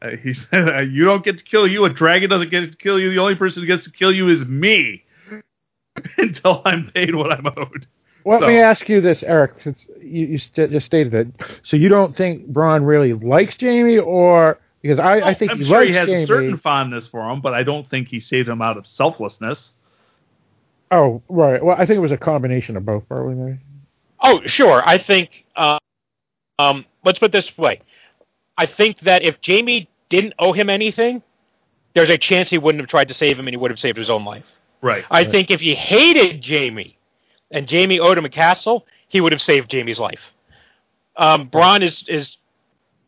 Uh, 0.03 0.11
he 0.23 0.35
said, 0.51 0.69
uh, 0.69 0.81
"You 0.81 1.05
don't 1.05 1.25
get 1.25 1.39
to 1.39 1.45
kill 1.45 1.67
you. 1.67 1.85
A 1.85 1.91
dragon 1.91 2.31
doesn't 2.31 2.51
get 2.51 2.71
to 2.71 2.77
kill 2.77 2.99
you. 2.99 3.11
The 3.11 3.19
only 3.19 3.35
person 3.35 3.63
who 3.63 3.67
gets 3.67 3.85
to 3.85 3.91
kill 3.91 4.13
you 4.13 4.29
is 4.29 4.45
me 4.45 5.05
until 6.19 6.63
I'm 6.65 6.91
paid 6.91 7.15
what 7.15 7.33
I'm 7.33 7.47
owed." 7.47 7.87
Well, 8.25 8.41
So- 8.41 8.47
let 8.47 8.53
me 8.53 8.59
ask 8.61 8.89
you 8.89 9.01
this, 9.01 9.23
Eric, 9.23 9.53
since 9.63 9.87
you, 10.01 10.27
you 10.27 10.39
st- 10.39 10.71
just 10.73 10.87
stated 10.87 11.15
it. 11.15 11.29
So 11.63 11.77
you 11.77 11.89
don't 11.89 12.17
think 12.17 12.51
Bronn 12.51 12.85
really 12.87 13.13
likes 13.13 13.57
Jaime, 13.61 13.99
or 13.99 14.59
because 14.83 14.99
I, 14.99 15.21
I 15.21 15.35
think 15.35 15.53
I'm 15.53 15.59
he 15.59 15.65
sure 15.65 15.79
likes 15.79 15.89
he 15.91 15.95
has 15.95 16.09
Jaime. 16.09 16.23
a 16.23 16.27
certain 16.27 16.59
fondness 16.59 17.07
for 17.07 17.29
him, 17.31 17.41
but 17.41 17.55
I 17.55 17.63
don't 17.63 17.89
think 17.89 18.09
he 18.09 18.19
saved 18.21 18.49
him 18.49 18.61
out 18.61 18.77
of 18.77 18.87
selflessness. 18.87 19.73
Oh, 20.91 21.23
right. 21.29 21.65
Well, 21.65 21.77
I 21.79 21.87
think 21.87 21.97
it 21.99 22.01
was 22.01 22.13
a 22.13 22.17
combination 22.17 22.77
of 22.77 22.85
both, 22.85 23.09
probably. 23.09 23.35
Maybe. 23.35 23.59
Oh, 24.21 24.41
sure. 24.47 24.83
I 24.87 24.99
think. 24.99 25.45
Uh, 25.55 25.79
um, 26.59 26.85
let's 27.05 27.19
put 27.19 27.27
it 27.27 27.33
this 27.33 27.57
way. 27.59 27.81
I 28.59 28.67
think 28.67 29.01
that 29.01 29.23
if 29.23 29.37
Jaime 29.45 29.89
didn't 30.09 30.35
owe 30.39 30.53
him 30.53 30.71
anything, 30.71 31.23
there's 31.95 32.11
a 32.11 32.19
chance 32.19 32.51
he 32.51 32.59
wouldn't 32.59 32.81
have 32.81 32.89
tried 32.89 33.09
to 33.09 33.15
save 33.15 33.39
him, 33.39 33.47
and 33.47 33.53
he 33.53 33.57
would 33.57 33.71
have 33.71 33.81
saved 33.81 33.99
his 33.99 34.11
own 34.11 34.25
life. 34.25 34.47
Right. 34.83 35.05
I 35.11 35.25
think 35.25 35.51
if 35.51 35.61
he 35.61 35.75
hated 35.75 36.45
Jaime, 36.47 36.97
and 37.51 37.71
Jaime 37.71 38.01
owed 38.01 38.19
him 38.19 38.25
a 38.25 38.31
castle, 38.31 38.87
he 39.09 39.21
would 39.21 39.33
have 39.33 39.43
saved 39.43 39.73
Jaime's 39.73 39.99
life. 39.99 40.21
Um, 41.17 41.49
Bronn 41.49 41.83
is 41.83 42.05
is 42.09 42.37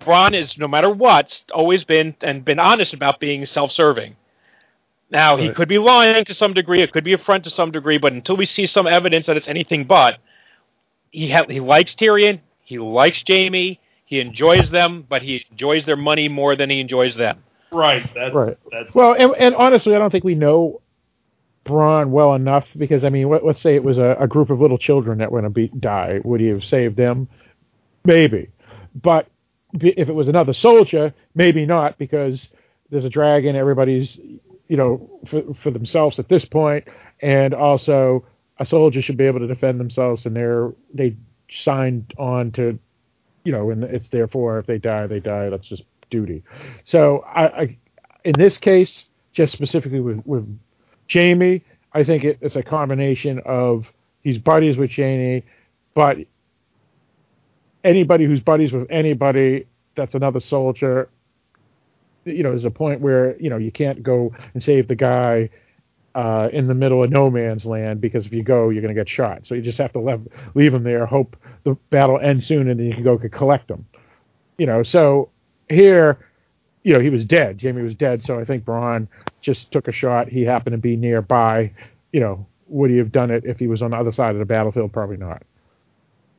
Bronn 0.01 0.35
is 0.35 0.57
no 0.57 0.69
matter 0.69 0.89
what 0.91 1.43
always 1.53 1.85
been 1.85 2.17
and 2.23 2.45
been 2.45 2.59
honest 2.59 2.95
about 2.95 3.21
being 3.21 3.45
self-serving. 3.45 4.17
Now 5.11 5.37
he 5.37 5.51
could 5.51 5.69
be 5.69 5.79
lying 5.79 6.25
to 6.27 6.35
some 6.35 6.53
degree, 6.53 6.83
it 6.83 6.93
could 6.93 7.05
be 7.05 7.15
a 7.15 7.19
front 7.19 7.45
to 7.45 7.51
some 7.51 7.71
degree, 7.71 7.99
but 7.99 8.13
until 8.13 8.37
we 8.37 8.47
see 8.47 8.67
some 8.67 8.87
evidence 8.87 9.27
that 9.27 9.37
it's 9.37 9.49
anything 9.49 9.85
but, 9.85 10.19
he 11.11 11.31
ha- 11.31 11.47
he 11.49 11.61
likes 11.61 11.95
Tyrion, 11.95 12.41
he 12.63 12.79
likes 12.79 13.25
Jaime, 13.27 13.81
he 14.09 14.21
enjoys 14.21 14.71
them, 14.71 15.05
but 15.07 15.21
he 15.21 15.45
enjoys 15.51 15.85
their 15.85 15.95
money 15.95 16.31
more 16.31 16.57
than 16.57 16.71
he 16.71 16.81
enjoys 16.81 17.15
them. 17.15 17.45
Right. 17.71 18.09
That's 18.15 18.35
Right. 18.35 18.57
that's 18.73 18.95
Well, 18.95 19.13
and, 19.13 19.35
and 19.39 19.55
honestly, 19.55 19.95
I 19.95 19.99
don't 19.99 20.09
think 20.09 20.25
we 20.25 20.35
know 20.35 20.81
Bronn 21.67 22.09
well 22.09 22.35
enough 22.35 22.67
because 22.75 23.05
I 23.05 23.11
mean, 23.11 23.29
let, 23.29 23.45
let's 23.45 23.61
say 23.61 23.75
it 23.75 23.85
was 23.85 23.99
a, 23.99 24.17
a 24.19 24.27
group 24.27 24.49
of 24.49 24.63
little 24.63 24.79
children 24.79 25.19
that 25.19 25.31
were 25.31 25.43
going 25.43 25.53
to 25.53 25.55
be 25.55 25.69
die. 25.79 26.21
Would 26.25 26.41
he 26.41 26.47
have 26.47 26.65
saved 26.65 26.97
them? 26.97 27.29
Maybe, 28.07 28.49
but 28.95 29.29
if 29.75 30.09
it 30.09 30.15
was 30.15 30.29
another 30.29 30.55
soldier, 30.55 31.13
maybe 31.35 31.67
not 31.67 31.99
because 31.99 32.49
there's 32.89 33.05
a 33.05 33.11
dragon. 33.11 33.57
Everybody's 33.57 34.17
you 34.69 34.79
know 34.79 35.21
for, 35.27 35.53
for 35.63 35.71
themselves 35.71 36.19
at 36.19 36.31
this 36.31 36.47
point, 36.47 36.89
and 37.21 37.53
also 37.53 38.25
a 38.59 38.65
soldier 38.65 39.03
should 39.03 39.19
be 39.19 39.25
able 39.25 39.41
to 39.41 39.47
defend 39.47 39.79
themselves, 39.79 40.25
and 40.25 40.35
they're 40.35 40.73
they 40.95 41.15
signed 41.51 42.15
on 42.17 42.53
to 42.53 42.79
you 43.49 43.53
know, 43.53 43.71
and 43.71 43.83
it's 43.83 44.09
therefore 44.09 44.59
if 44.59 44.67
they 44.67 44.77
die, 44.77 45.07
they 45.07 45.21
die. 45.21 45.49
That's 45.49 45.67
just 45.67 45.85
duty. 46.11 46.43
So 46.85 47.21
I, 47.21 47.47
I 47.47 47.79
in 48.23 48.35
this 48.37 48.59
case, 48.59 49.07
just 49.33 49.55
specifically 49.55 50.01
with 50.01 50.21
with 50.27 50.47
Jaime, 51.11 51.65
I 51.95 52.05
think 52.05 52.25
it, 52.25 52.39
it's 52.43 52.57
a 52.57 52.63
combination 52.63 53.41
of 53.47 53.87
he's 54.21 54.37
buddies 54.37 54.77
with 54.77 54.91
Jaime, 54.95 55.45
but 55.95 56.19
anybody 57.85 58.27
who's 58.27 58.43
buddies 58.43 58.71
with 58.71 58.87
anybody 58.91 59.67
that's 59.95 60.15
another 60.15 60.41
soldier, 60.41 61.09
you 62.27 62.43
know, 62.43 62.51
there's 62.51 62.67
a 62.67 62.71
point 62.71 63.01
where 63.01 63.41
you 63.41 63.49
know 63.49 63.57
you 63.57 63.73
can't 63.73 64.03
go 64.03 64.31
and 64.53 64.63
save 64.63 64.89
the 64.89 64.95
guy 64.95 65.49
uh, 66.19 66.49
in 66.53 66.67
the 66.67 66.75
middle 66.75 67.05
of 67.05 67.11
no 67.11 67.31
man's 67.31 67.65
land 67.65 68.01
because 68.01 68.27
if 68.27 68.33
you 68.33 68.43
go, 68.43 68.71
you're 68.71 68.83
going 68.83 68.93
to 68.95 69.01
get 69.01 69.09
shot. 69.09 69.47
So 69.47 69.55
you 69.55 69.63
just 69.63 69.79
have 69.79 69.93
to 69.93 70.01
leave, 70.01 70.27
leave 70.57 70.75
him 70.75 70.83
there, 70.83 71.07
hope 71.07 71.37
the 71.63 71.75
battle 71.91 72.19
ends 72.19 72.45
soon, 72.45 72.69
and 72.69 72.81
then 72.81 72.87
you 72.87 72.95
can 72.95 73.05
go 73.05 73.17
collect 73.17 73.69
them. 73.69 73.87
You 74.57 74.67
know, 74.67 74.83
so 74.83 75.31
here, 75.69 76.19
you 76.83 76.93
know, 76.93 76.99
he 76.99 77.09
was 77.09 77.25
dead. 77.25 77.61
Jaime 77.63 77.83
was 77.83 77.95
dead, 77.95 78.25
so 78.25 78.41
I 78.41 78.45
think 78.45 78.65
Bronn 78.65 79.07
just 79.43 79.71
took 79.71 79.87
a 79.87 79.93
shot. 79.93 80.29
He 80.29 80.43
happened 80.43 80.75
to 80.75 80.79
be 80.79 80.97
nearby. 80.97 81.73
You 82.13 82.19
know, 82.19 82.47
would 82.67 82.91
he 82.91 82.97
have 82.97 83.13
done 83.13 83.31
it 83.31 83.45
if 83.45 83.61
he 83.61 83.69
was 83.69 83.81
on 83.81 83.93
the 83.93 83.97
other 83.97 84.11
side 84.11 84.33
of 84.33 84.41
the 84.41 84.45
battlefield? 84.45 84.93
Probably 84.93 85.19
not. 85.19 85.45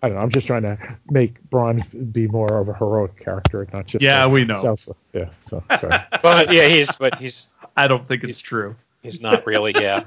I 0.03 0.07
don't 0.09 0.17
know. 0.17 0.23
I'm 0.23 0.31
just 0.31 0.45
trying 0.47 0.63
to 0.63 0.77
make 1.09 1.37
Bronn 1.49 2.11
be 2.11 2.27
more 2.27 2.57
of 2.59 2.67
a 2.67 2.73
heroic 2.73 3.17
character, 3.23 3.65
not 3.71 3.85
just 3.87 4.01
Yeah, 4.01 4.25
a 4.25 4.29
we 4.29 4.43
know. 4.43 4.61
self- 4.61 4.97
yeah, 5.13 5.29
so 5.47 5.63
sorry. 5.79 5.99
But 6.21 6.51
yeah, 6.51 6.67
he's 6.67 6.89
but 6.99 7.15
he's 7.15 7.47
I 7.77 7.87
don't 7.87 8.07
think 8.07 8.23
it's 8.25 8.39
true. 8.41 8.75
He's 9.01 9.21
not 9.21 9.45
really. 9.45 9.71
Yeah. 9.75 10.03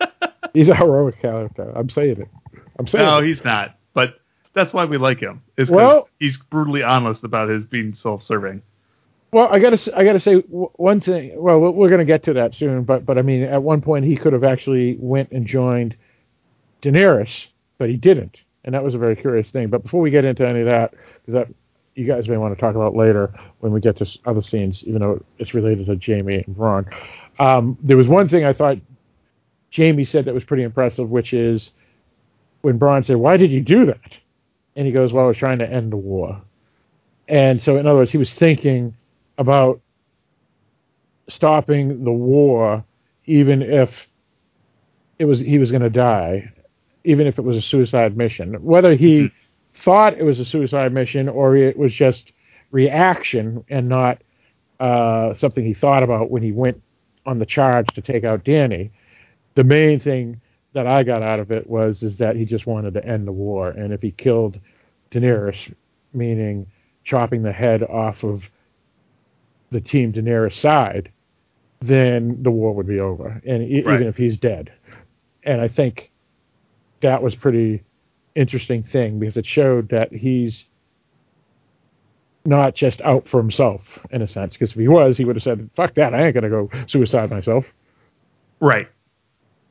he's 0.54 0.68
a 0.68 0.74
heroic 0.74 1.20
character. 1.20 1.72
I'm 1.74 1.88
saying 1.88 2.20
it. 2.22 2.28
I'm 2.78 2.86
saying 2.86 3.04
No, 3.04 3.18
it. 3.18 3.26
he's 3.26 3.44
not. 3.44 3.76
But 3.94 4.20
that's 4.54 4.72
why 4.72 4.84
we 4.84 4.98
like 4.98 5.18
him. 5.20 5.42
Is 5.56 5.68
'cause 5.68 5.76
Well- 5.76 6.08
he's 6.20 6.36
brutally 6.36 6.82
honest 6.82 7.24
about 7.24 7.48
his 7.48 7.66
being 7.66 7.94
self-serving. 7.94 8.62
Well, 9.32 9.48
I 9.50 9.58
gotta 9.58 9.74
s- 9.74 9.88
I 9.94 10.04
gotta 10.04 10.20
say 10.20 10.36
one 10.36 11.00
thing. 11.00 11.32
Well, 11.36 11.60
we're- 11.60 11.72
we're 11.74 11.88
gonna 11.90 12.04
get 12.04 12.22
to 12.24 12.32
that 12.34 12.54
soon, 12.54 12.84
but 12.84 13.04
but 13.04 13.18
I 13.18 13.22
mean, 13.22 13.42
at 13.42 13.62
one 13.62 13.80
point 13.82 14.04
he 14.04 14.16
could 14.16 14.32
have 14.32 14.44
actually 14.44 14.96
went 15.00 15.30
and 15.32 15.46
joined 15.46 15.96
Daenerys, 16.82 17.48
but 17.78 17.90
he 17.90 17.96
didn't, 17.96 18.40
and 18.64 18.74
that 18.74 18.84
was 18.84 18.94
a 18.94 18.98
very 18.98 19.16
curious 19.16 19.50
thing. 19.50 19.68
But 19.68 19.82
before 19.82 20.00
we 20.00 20.10
get 20.10 20.24
into 20.24 20.46
any 20.46 20.60
of 20.60 20.66
that, 20.66 20.92
because 21.20 21.34
that 21.34 21.48
you 21.96 22.06
guys 22.06 22.28
may 22.28 22.36
want 22.36 22.54
to 22.54 22.60
talk 22.60 22.76
about 22.76 22.94
later 22.94 23.32
when 23.60 23.72
we 23.72 23.80
get 23.80 23.96
to 23.96 24.06
other 24.26 24.42
scenes, 24.42 24.84
even 24.86 25.00
though 25.00 25.20
it's 25.38 25.54
related 25.54 25.86
to 25.86 25.98
Jaime 26.02 26.44
and 26.46 26.56
Ron. 26.58 26.86
Um, 27.38 27.78
there 27.82 27.96
was 27.96 28.08
one 28.08 28.28
thing 28.28 28.44
I 28.44 28.52
thought 28.52 28.78
Jaime 29.74 30.04
said 30.04 30.24
that 30.24 30.34
was 30.34 30.44
pretty 30.44 30.62
impressive, 30.62 31.10
which 31.10 31.32
is 31.32 31.70
when 32.62 32.78
Braun 32.78 33.04
said, 33.04 33.16
"Why 33.16 33.36
did 33.36 33.50
you 33.50 33.60
do 33.60 33.86
that?" 33.86 34.16
And 34.74 34.86
he 34.86 34.92
goes, 34.92 35.12
"Well, 35.12 35.24
I 35.24 35.28
was 35.28 35.36
trying 35.36 35.58
to 35.58 35.70
end 35.70 35.92
the 35.92 35.96
war." 35.96 36.40
And 37.28 37.62
so, 37.62 37.76
in 37.76 37.86
other 37.86 37.98
words, 37.98 38.10
he 38.10 38.18
was 38.18 38.32
thinking 38.32 38.94
about 39.38 39.80
stopping 41.28 42.04
the 42.04 42.12
war, 42.12 42.84
even 43.26 43.62
if 43.62 43.90
it 45.18 45.24
was 45.24 45.40
he 45.40 45.58
was 45.58 45.70
going 45.70 45.82
to 45.82 45.90
die, 45.90 46.50
even 47.04 47.26
if 47.26 47.38
it 47.38 47.42
was 47.42 47.56
a 47.56 47.62
suicide 47.62 48.16
mission. 48.16 48.54
Whether 48.62 48.94
he 48.94 49.20
mm-hmm. 49.20 49.82
thought 49.82 50.18
it 50.18 50.24
was 50.24 50.40
a 50.40 50.44
suicide 50.44 50.92
mission 50.92 51.28
or 51.28 51.56
it 51.56 51.76
was 51.76 51.92
just 51.92 52.32
reaction 52.70 53.64
and 53.68 53.88
not 53.88 54.22
uh, 54.80 55.34
something 55.34 55.64
he 55.64 55.74
thought 55.74 56.02
about 56.02 56.30
when 56.30 56.42
he 56.42 56.52
went 56.52 56.82
on 57.26 57.38
the 57.38 57.46
charge 57.46 57.86
to 57.94 58.00
take 58.00 58.24
out 58.24 58.44
Dany. 58.44 58.90
The 59.54 59.64
main 59.64 60.00
thing 60.00 60.40
that 60.72 60.86
I 60.86 61.02
got 61.02 61.22
out 61.22 61.40
of 61.40 61.50
it 61.50 61.68
was 61.68 62.02
is 62.02 62.16
that 62.18 62.36
he 62.36 62.44
just 62.44 62.66
wanted 62.66 62.94
to 62.94 63.04
end 63.04 63.26
the 63.26 63.32
war, 63.32 63.70
and 63.70 63.92
if 63.92 64.02
he 64.02 64.10
killed 64.10 64.58
Daenerys, 65.10 65.74
meaning 66.12 66.66
chopping 67.04 67.42
the 67.42 67.52
head 67.52 67.82
off 67.82 68.22
of 68.22 68.42
the 69.70 69.80
team 69.80 70.12
Daenerys 70.12 70.60
side, 70.60 71.10
then 71.80 72.42
the 72.42 72.50
war 72.50 72.74
would 72.74 72.86
be 72.86 73.00
over, 73.00 73.40
and 73.46 73.62
e- 73.62 73.82
right. 73.82 73.94
even 73.94 74.06
if 74.06 74.16
he's 74.16 74.36
dead. 74.36 74.72
And 75.44 75.60
I 75.60 75.68
think 75.68 76.10
that 77.00 77.22
was 77.22 77.34
pretty 77.34 77.82
interesting 78.34 78.82
thing 78.82 79.18
because 79.18 79.36
it 79.36 79.46
showed 79.46 79.88
that 79.88 80.12
he's 80.12 80.64
not 82.46 82.74
just 82.74 83.00
out 83.02 83.28
for 83.28 83.38
himself 83.38 83.82
in 84.10 84.22
a 84.22 84.28
sense. 84.28 84.54
Because 84.54 84.70
if 84.70 84.76
he 84.76 84.88
was, 84.88 85.16
he 85.16 85.24
would 85.24 85.36
have 85.36 85.42
said, 85.42 85.70
"Fuck 85.76 85.94
that! 85.94 86.14
I 86.14 86.26
ain't 86.26 86.34
gonna 86.34 86.50
go 86.50 86.70
suicide 86.86 87.30
myself." 87.30 87.64
Right. 88.60 88.88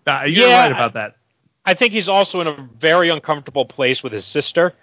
Uh, 0.05 0.23
you're 0.27 0.47
yeah, 0.47 0.63
right 0.63 0.71
about 0.71 0.93
that. 0.93 1.15
I 1.65 1.73
think 1.73 1.93
he's 1.93 2.09
also 2.09 2.41
in 2.41 2.47
a 2.47 2.69
very 2.79 3.09
uncomfortable 3.09 3.65
place 3.65 4.03
with 4.03 4.13
his 4.13 4.25
sister 4.25 4.73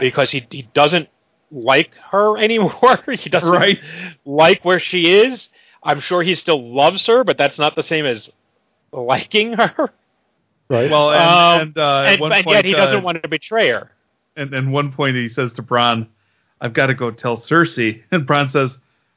because 0.00 0.30
he 0.30 0.46
he 0.50 0.62
doesn't 0.74 1.08
like 1.50 1.94
her 2.10 2.36
anymore. 2.42 2.98
he 3.18 3.30
doesn't 3.30 3.50
right. 3.50 3.78
like 4.24 4.64
where 4.64 4.80
she 4.80 5.12
is. 5.12 5.48
I'm 5.82 6.00
sure 6.00 6.22
he 6.22 6.34
still 6.34 6.74
loves 6.74 7.06
her, 7.06 7.24
but 7.24 7.36
that's 7.36 7.58
not 7.58 7.76
the 7.76 7.82
same 7.82 8.06
as 8.06 8.30
liking 8.92 9.52
her. 9.52 9.90
Right. 10.68 10.90
Well, 10.90 11.12
and, 11.12 11.20
um, 11.20 11.60
and, 11.60 11.78
uh, 11.78 12.04
and, 12.06 12.22
and 12.22 12.44
point, 12.44 12.56
yet 12.56 12.64
he 12.64 12.72
doesn't 12.72 12.98
uh, 12.98 13.02
want 13.02 13.22
to 13.22 13.28
betray 13.28 13.68
her. 13.68 13.90
And 14.34 14.54
at 14.54 14.64
one 14.66 14.92
point 14.92 15.16
he 15.16 15.28
says 15.28 15.52
to 15.54 15.62
Bronn, 15.62 16.08
I've 16.64 16.72
got 16.72 16.86
to 16.86 16.94
go 16.94 17.10
tell 17.10 17.36
Cersei. 17.36 18.02
And 18.10 18.26
Bronn 18.26 18.50
says, 18.50 18.76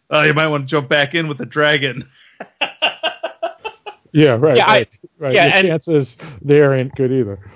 oh, 0.10 0.22
you 0.24 0.34
might 0.34 0.48
want 0.48 0.66
to 0.66 0.70
jump 0.70 0.90
back 0.90 1.16
in 1.16 1.30
with 1.30 1.38
the 1.38 1.46
dragon. 1.46 2.10
yeah, 4.12 4.32
right. 4.32 4.58
Yeah, 4.58 4.66
right, 4.66 4.90
I, 4.92 5.08
right. 5.18 5.34
Yeah, 5.34 5.46
and, 5.46 5.68
chances 5.68 6.18
there 6.42 6.74
ain't 6.74 6.94
good 6.96 7.12
either. 7.12 7.40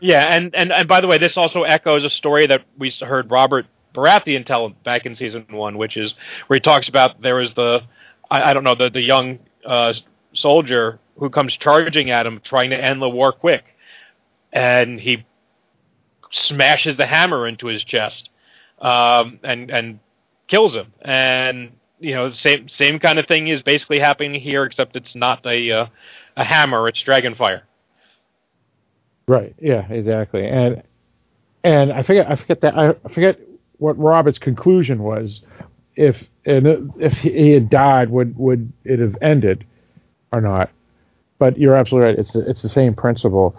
Yeah, 0.00 0.34
and, 0.34 0.54
and, 0.54 0.72
and 0.72 0.88
by 0.88 1.02
the 1.02 1.06
way, 1.06 1.18
this 1.18 1.36
also 1.36 1.64
echoes 1.64 2.02
a 2.02 2.08
story 2.08 2.46
that 2.46 2.64
we 2.78 2.88
heard 2.88 3.30
Robert 3.30 3.66
Baratheon 3.94 4.46
tell 4.46 4.70
back 4.70 5.04
in 5.04 5.14
season 5.14 5.44
one, 5.50 5.76
which 5.76 5.98
is 5.98 6.14
where 6.46 6.56
he 6.56 6.60
talks 6.62 6.88
about 6.88 7.20
there 7.20 7.34
was 7.34 7.52
the, 7.52 7.82
I, 8.30 8.42
I 8.42 8.54
don't 8.54 8.64
know, 8.64 8.74
the, 8.74 8.88
the 8.88 9.02
young 9.02 9.38
uh, 9.66 9.92
soldier 10.32 10.98
who 11.18 11.28
comes 11.28 11.58
charging 11.58 12.08
at 12.08 12.26
him 12.26 12.40
trying 12.42 12.70
to 12.70 12.82
end 12.82 13.02
the 13.02 13.10
war 13.10 13.32
quick. 13.32 13.64
And 14.50 14.98
he 14.98 15.26
smashes 16.30 16.96
the 16.96 17.04
hammer 17.04 17.46
into 17.46 17.66
his 17.66 17.84
chest 17.84 18.30
um, 18.78 19.40
and 19.42 19.70
and 19.70 20.00
kills 20.48 20.74
him. 20.74 20.92
And 21.02 21.72
you 22.00 22.14
know, 22.14 22.30
same 22.30 22.68
same 22.68 22.98
kind 22.98 23.18
of 23.18 23.26
thing 23.26 23.48
is 23.48 23.62
basically 23.62 23.98
happening 23.98 24.40
here, 24.40 24.64
except 24.64 24.96
it's 24.96 25.14
not 25.14 25.46
a 25.46 25.70
uh, 25.70 25.86
a 26.36 26.44
hammer; 26.44 26.88
it's 26.88 27.02
dragonfire. 27.02 27.62
Right. 29.28 29.54
Yeah. 29.60 29.90
Exactly. 29.90 30.46
And 30.46 30.82
and 31.64 31.92
I 31.92 32.02
forget 32.02 32.30
I 32.30 32.36
forget 32.36 32.60
that 32.60 32.78
I 32.78 32.94
forget 33.08 33.40
what 33.78 33.98
Robert's 33.98 34.38
conclusion 34.38 35.02
was. 35.02 35.40
If 35.96 36.16
and 36.44 36.92
if 36.98 37.12
he 37.14 37.52
had 37.52 37.70
died, 37.70 38.10
would 38.10 38.36
would 38.38 38.72
it 38.84 38.98
have 39.00 39.16
ended 39.20 39.64
or 40.32 40.40
not? 40.40 40.70
But 41.38 41.58
you're 41.58 41.74
absolutely 41.74 42.10
right. 42.10 42.18
It's 42.18 42.34
it's 42.34 42.62
the 42.62 42.68
same 42.68 42.94
principle. 42.94 43.56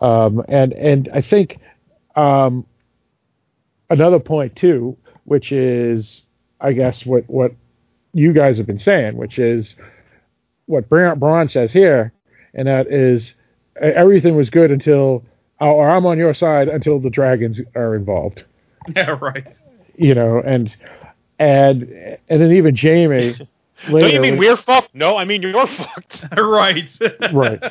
Um, 0.00 0.42
and 0.48 0.72
and 0.72 1.08
I 1.12 1.20
think 1.20 1.58
um, 2.16 2.64
another 3.90 4.18
point 4.18 4.56
too, 4.56 4.96
which 5.24 5.52
is, 5.52 6.22
I 6.60 6.72
guess, 6.72 7.04
what 7.04 7.28
what 7.28 7.52
you 8.12 8.32
guys 8.32 8.56
have 8.56 8.66
been 8.66 8.78
saying, 8.78 9.16
which 9.16 9.38
is 9.38 9.74
what 10.66 10.88
Bronn 10.88 11.50
says 11.50 11.72
here, 11.72 12.12
and 12.54 12.66
that 12.68 12.86
is 12.86 13.34
everything 13.80 14.36
was 14.36 14.50
good 14.50 14.70
until, 14.70 15.24
or 15.60 15.90
I'm 15.90 16.06
on 16.06 16.18
your 16.18 16.34
side 16.34 16.68
until 16.68 16.98
the 16.98 17.10
dragons 17.10 17.60
are 17.74 17.94
involved. 17.94 18.44
Yeah, 18.96 19.18
right. 19.20 19.46
You 19.96 20.14
know, 20.14 20.40
and 20.40 20.74
and 21.38 21.82
and 22.30 22.40
then 22.40 22.50
even 22.52 22.74
Jaime. 22.74 23.06
Later, 23.08 23.38
Don't 23.90 24.10
you 24.10 24.20
mean 24.20 24.38
we're 24.38 24.56
fucked? 24.56 24.94
No, 24.94 25.18
I 25.18 25.26
mean 25.26 25.42
you're 25.42 25.66
fucked. 25.66 26.24
right. 26.38 26.88
right. 27.30 27.62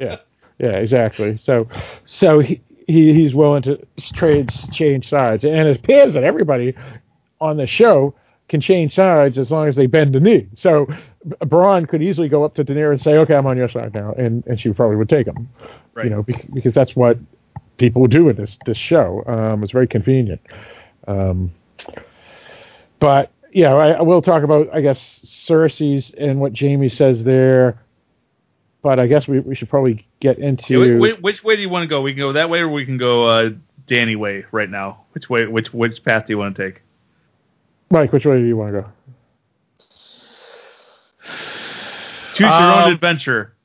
Yeah. 0.00 0.16
Yeah. 0.58 0.70
Exactly. 0.70 1.38
So, 1.38 1.68
so 2.04 2.40
he, 2.40 2.60
he 2.86 3.12
he's 3.12 3.34
willing 3.34 3.62
to 3.62 3.84
trade 4.14 4.50
change 4.72 5.08
sides, 5.08 5.44
and 5.44 5.54
it 5.54 5.76
appears 5.76 6.14
that 6.14 6.24
everybody 6.24 6.74
on 7.40 7.56
the 7.56 7.66
show 7.66 8.14
can 8.48 8.60
change 8.60 8.94
sides 8.94 9.38
as 9.38 9.50
long 9.50 9.68
as 9.68 9.74
they 9.74 9.86
bend 9.86 10.14
the 10.14 10.20
knee. 10.20 10.46
So 10.54 10.86
Bronn 11.40 11.88
could 11.88 12.02
easily 12.02 12.28
go 12.28 12.44
up 12.44 12.54
to 12.54 12.64
Daenerys 12.64 12.92
and 12.92 13.02
say, 13.02 13.16
"Okay, 13.18 13.34
I'm 13.34 13.46
on 13.46 13.56
your 13.56 13.68
side 13.68 13.92
now," 13.94 14.12
and 14.12 14.46
and 14.46 14.60
she 14.60 14.72
probably 14.72 14.96
would 14.96 15.08
take 15.08 15.26
him. 15.26 15.48
Right. 15.94 16.04
You 16.04 16.10
know, 16.10 16.26
because 16.54 16.74
that's 16.74 16.94
what 16.94 17.18
people 17.78 18.06
do 18.06 18.28
in 18.28 18.36
this 18.36 18.58
this 18.66 18.78
show. 18.78 19.24
Um, 19.26 19.62
it's 19.62 19.72
very 19.72 19.88
convenient. 19.88 20.40
Um, 21.08 21.50
but 23.00 23.32
yeah, 23.52 23.74
I, 23.74 23.90
I 23.92 24.02
will 24.02 24.22
talk 24.22 24.42
about 24.42 24.68
I 24.72 24.80
guess 24.80 25.20
Cersei's 25.24 26.12
and 26.18 26.40
what 26.40 26.58
Jaime 26.58 26.88
says 26.88 27.24
there 27.24 27.80
but 28.86 29.00
I 29.00 29.08
guess 29.08 29.26
we, 29.26 29.40
we 29.40 29.56
should 29.56 29.68
probably 29.68 30.06
get 30.20 30.38
into 30.38 30.84
yeah, 30.84 30.98
which, 31.00 31.18
which, 31.20 31.42
way 31.42 31.56
do 31.56 31.62
you 31.62 31.68
want 31.68 31.82
to 31.82 31.88
go? 31.88 32.02
We 32.02 32.12
can 32.12 32.20
go 32.20 32.34
that 32.34 32.48
way, 32.48 32.60
or 32.60 32.68
we 32.68 32.86
can 32.86 32.98
go 32.98 33.26
uh, 33.26 33.50
Dany 33.88 34.16
way 34.16 34.44
right 34.52 34.70
now. 34.70 35.02
Which 35.10 35.28
way? 35.28 35.44
Which 35.48 35.72
which 35.72 36.04
path 36.04 36.26
do 36.26 36.32
you 36.32 36.38
want 36.38 36.54
to 36.54 36.70
take? 36.70 36.82
Mike, 37.90 38.12
which 38.12 38.24
way 38.24 38.38
do 38.38 38.46
you 38.46 38.56
want 38.56 38.74
to 38.74 38.82
go? 38.82 38.88
Choose 42.34 42.38
your 42.38 42.48
um, 42.48 42.84
own 42.84 42.92
adventure. 42.92 43.56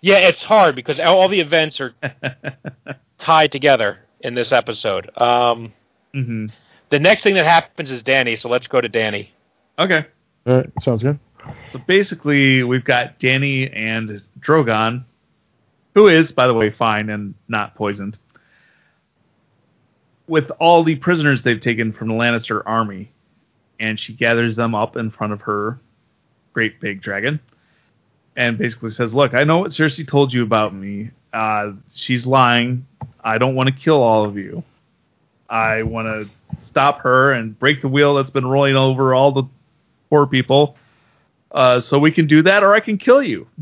Yeah, 0.00 0.16
it's 0.16 0.42
hard 0.42 0.74
because 0.74 0.98
all 0.98 1.28
the 1.28 1.40
events 1.40 1.78
are 1.78 1.92
tied 3.18 3.52
together 3.52 3.98
in 4.20 4.34
this 4.34 4.50
episode. 4.50 5.10
Um, 5.20 5.74
mm-hmm. 6.14 6.46
The 6.88 6.98
next 7.00 7.22
thing 7.22 7.34
that 7.34 7.44
happens 7.44 7.90
is 7.90 8.02
Dany, 8.02 8.38
so 8.38 8.48
let's 8.48 8.66
go 8.66 8.80
to 8.80 8.88
Dany. 8.88 9.28
Okay. 9.78 10.06
All 10.46 10.56
right, 10.56 10.70
sounds 10.80 11.02
good. 11.02 11.18
So 11.72 11.78
basically, 11.86 12.62
we've 12.62 12.84
got 12.84 13.18
Dany 13.18 13.70
and 13.74 14.22
Drogon, 14.40 15.04
who 15.94 16.08
is, 16.08 16.32
by 16.32 16.46
the 16.46 16.54
way, 16.54 16.70
fine 16.70 17.10
and 17.10 17.34
not 17.48 17.74
poisoned, 17.74 18.16
with 20.26 20.50
all 20.58 20.84
the 20.84 20.96
prisoners 20.96 21.42
they've 21.42 21.60
taken 21.60 21.92
from 21.92 22.08
the 22.08 22.14
Lannister 22.14 22.62
army, 22.64 23.10
and 23.78 23.98
she 23.98 24.12
gathers 24.12 24.56
them 24.56 24.74
up 24.74 24.96
in 24.96 25.10
front 25.10 25.32
of 25.32 25.40
her 25.42 25.78
great 26.52 26.80
big 26.80 27.02
dragon, 27.02 27.40
and 28.36 28.56
basically 28.56 28.90
says, 28.90 29.12
"Look, 29.12 29.34
I 29.34 29.44
know 29.44 29.58
what 29.58 29.70
Cersei 29.72 30.06
told 30.06 30.32
you 30.32 30.42
about 30.42 30.74
me. 30.74 31.10
Uh, 31.32 31.72
she's 31.92 32.26
lying. 32.26 32.86
I 33.22 33.38
don't 33.38 33.54
want 33.54 33.68
to 33.68 33.74
kill 33.74 34.00
all 34.00 34.24
of 34.24 34.38
you. 34.38 34.62
I 35.50 35.82
want 35.82 36.06
to 36.06 36.30
stop 36.64 37.00
her 37.00 37.32
and 37.32 37.58
break 37.58 37.80
the 37.80 37.88
wheel 37.88 38.14
that's 38.14 38.30
been 38.30 38.46
rolling 38.46 38.76
over 38.76 39.14
all 39.14 39.32
the 39.32 39.44
poor 40.08 40.26
people." 40.26 40.76
Uh, 41.54 41.80
so 41.80 41.98
we 41.98 42.10
can 42.10 42.26
do 42.26 42.42
that, 42.42 42.62
or 42.64 42.74
I 42.74 42.80
can 42.80 42.98
kill 42.98 43.22
you. 43.22 43.46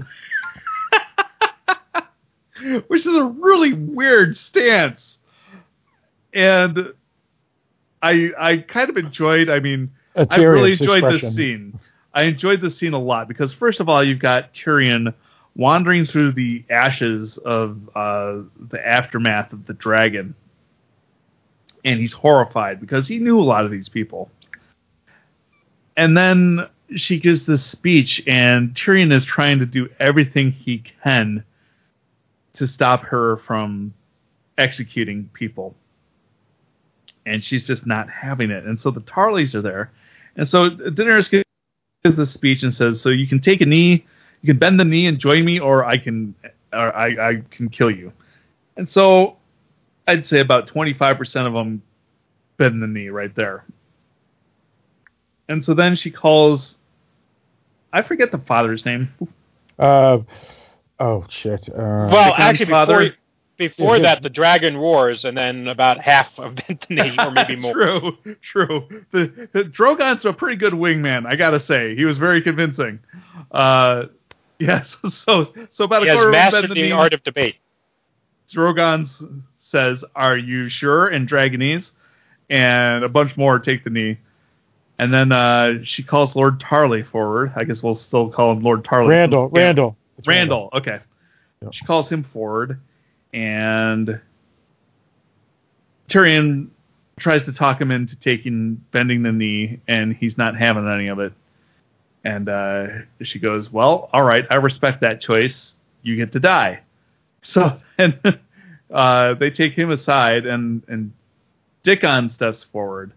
Which 2.88 3.06
is 3.06 3.14
a 3.14 3.24
really 3.24 3.74
weird 3.74 4.36
stance. 4.36 5.18
And 6.32 6.94
I 8.02 8.30
I 8.38 8.56
kind 8.58 8.88
of 8.88 8.96
enjoyed. 8.96 9.50
I 9.50 9.60
mean, 9.60 9.90
I 10.16 10.36
really 10.38 10.72
enjoyed 10.72 11.04
expression. 11.04 11.28
this 11.28 11.36
scene. 11.36 11.78
I 12.14 12.22
enjoyed 12.24 12.62
this 12.62 12.78
scene 12.78 12.94
a 12.94 12.98
lot 12.98 13.28
because 13.28 13.52
first 13.52 13.80
of 13.80 13.88
all, 13.88 14.02
you've 14.02 14.18
got 14.18 14.54
Tyrion 14.54 15.12
wandering 15.54 16.06
through 16.06 16.32
the 16.32 16.64
ashes 16.70 17.36
of 17.38 17.78
uh, 17.94 18.38
the 18.68 18.80
aftermath 18.86 19.52
of 19.52 19.66
the 19.66 19.74
dragon, 19.74 20.34
and 21.84 22.00
he's 22.00 22.12
horrified 22.12 22.80
because 22.80 23.06
he 23.06 23.18
knew 23.18 23.38
a 23.38 23.42
lot 23.42 23.66
of 23.66 23.70
these 23.70 23.90
people. 23.90 24.30
And 25.96 26.16
then 26.16 26.66
she 26.96 27.18
gives 27.18 27.46
this 27.46 27.64
speech, 27.64 28.22
and 28.26 28.74
Tyrion 28.74 29.12
is 29.12 29.24
trying 29.24 29.58
to 29.58 29.66
do 29.66 29.88
everything 29.98 30.52
he 30.52 30.82
can 31.02 31.44
to 32.54 32.66
stop 32.66 33.02
her 33.04 33.38
from 33.38 33.94
executing 34.58 35.30
people. 35.32 35.74
And 37.24 37.42
she's 37.42 37.64
just 37.64 37.86
not 37.86 38.10
having 38.10 38.50
it. 38.50 38.64
And 38.64 38.80
so 38.80 38.90
the 38.90 39.00
Tarlys 39.00 39.54
are 39.54 39.62
there. 39.62 39.92
And 40.36 40.48
so 40.48 40.70
Daenerys 40.70 41.30
gives 41.30 41.44
this 42.16 42.32
speech 42.32 42.62
and 42.62 42.74
says, 42.74 43.00
So 43.00 43.10
you 43.10 43.26
can 43.26 43.40
take 43.40 43.60
a 43.60 43.66
knee, 43.66 44.04
you 44.42 44.46
can 44.46 44.58
bend 44.58 44.80
the 44.80 44.84
knee 44.84 45.06
and 45.06 45.18
join 45.18 45.44
me, 45.44 45.60
or 45.60 45.84
I 45.84 45.98
can 45.98 46.34
or 46.72 46.94
I, 46.94 47.30
I 47.30 47.42
can 47.50 47.68
kill 47.68 47.90
you. 47.90 48.12
And 48.76 48.88
so 48.88 49.36
I'd 50.08 50.26
say 50.26 50.40
about 50.40 50.66
25% 50.68 51.46
of 51.46 51.52
them 51.52 51.82
bend 52.56 52.82
the 52.82 52.86
knee 52.86 53.08
right 53.08 53.34
there. 53.34 53.64
And 55.48 55.64
so 55.64 55.74
then 55.74 55.96
she 55.96 56.10
calls, 56.10 56.76
I 57.92 58.02
forget 58.02 58.30
the 58.32 58.38
father's 58.38 58.84
name. 58.86 59.12
Uh, 59.78 60.18
oh 61.00 61.24
shit. 61.28 61.68
Uh, 61.68 62.08
Well, 62.10 62.34
actually, 62.36 62.66
father- 62.70 62.98
before, 63.58 63.96
before 63.96 63.98
that, 64.00 64.22
the 64.22 64.30
dragon 64.30 64.76
roars, 64.76 65.24
and 65.24 65.36
then 65.36 65.68
about 65.68 66.00
half 66.00 66.36
of 66.38 66.54
Bethany, 66.56 67.14
or 67.18 67.30
maybe 67.30 67.54
more. 67.56 67.72
true, 67.72 68.18
true. 68.40 68.88
The, 69.12 69.48
the 69.52 69.64
Drogon's 69.64 70.24
a 70.24 70.32
pretty 70.32 70.56
good 70.56 70.72
wingman, 70.72 71.26
I 71.26 71.36
gotta 71.36 71.60
say. 71.60 71.94
He 71.94 72.04
was 72.04 72.18
very 72.18 72.40
convincing. 72.42 72.98
Uh, 73.50 74.04
yes, 74.58 74.96
so 75.10 75.52
so 75.70 75.84
about 75.84 76.02
He 76.02 76.08
a 76.08 76.14
quarter 76.14 76.28
of 76.28 76.32
them 76.32 76.40
mastered 76.40 76.62
bend 76.62 76.76
the 76.76 76.82
the 76.82 76.92
art 76.92 77.12
of 77.12 77.22
debate. 77.22 77.56
Drogon 78.52 79.04
s- 79.04 79.22
says, 79.60 80.04
"Are 80.16 80.36
you 80.36 80.68
sure?" 80.68 81.08
in 81.08 81.26
Dragonese, 81.26 81.90
and 82.50 83.04
a 83.04 83.08
bunch 83.08 83.36
more 83.36 83.58
take 83.58 83.84
the 83.84 83.90
knee. 83.90 84.18
And 84.98 85.12
then 85.12 85.32
uh, 85.32 85.84
she 85.84 86.02
calls 86.02 86.36
Lord 86.36 86.60
Tarly 86.60 87.08
forward. 87.08 87.52
I 87.56 87.64
guess 87.64 87.82
we'll 87.82 87.96
still 87.96 88.30
call 88.30 88.52
him 88.52 88.62
Lord 88.62 88.84
Tarly. 88.84 89.08
Randyll. 89.08 89.50
Yeah. 89.54 89.72
Randyll. 89.72 89.96
It's 90.18 90.26
Randyll. 90.26 90.72
Okay. 90.72 91.00
Yeah. 91.62 91.68
She 91.72 91.84
calls 91.84 92.08
him 92.08 92.24
forward, 92.24 92.80
and 93.32 94.20
Tyrion 96.08 96.68
tries 97.18 97.44
to 97.44 97.52
talk 97.52 97.80
him 97.80 97.90
into 97.90 98.16
taking 98.16 98.84
bending 98.90 99.22
the 99.22 99.32
knee, 99.32 99.80
and 99.88 100.14
he's 100.14 100.36
not 100.36 100.56
having 100.56 100.88
any 100.88 101.08
of 101.08 101.18
it. 101.18 101.32
And 102.24 102.48
uh, 102.48 102.86
she 103.22 103.38
goes, 103.38 103.72
"Well, 103.72 104.10
all 104.12 104.22
right, 104.22 104.44
I 104.50 104.56
respect 104.56 105.00
that 105.00 105.20
choice. 105.20 105.74
You 106.02 106.16
get 106.16 106.32
to 106.32 106.40
die." 106.40 106.80
So 107.42 107.78
and 107.98 108.38
uh, 108.90 109.34
they 109.34 109.50
take 109.50 109.74
him 109.74 109.90
aside, 109.90 110.46
and 110.46 110.82
and 110.88 111.12
Dickon 111.82 112.30
steps 112.30 112.64
forward. 112.64 113.12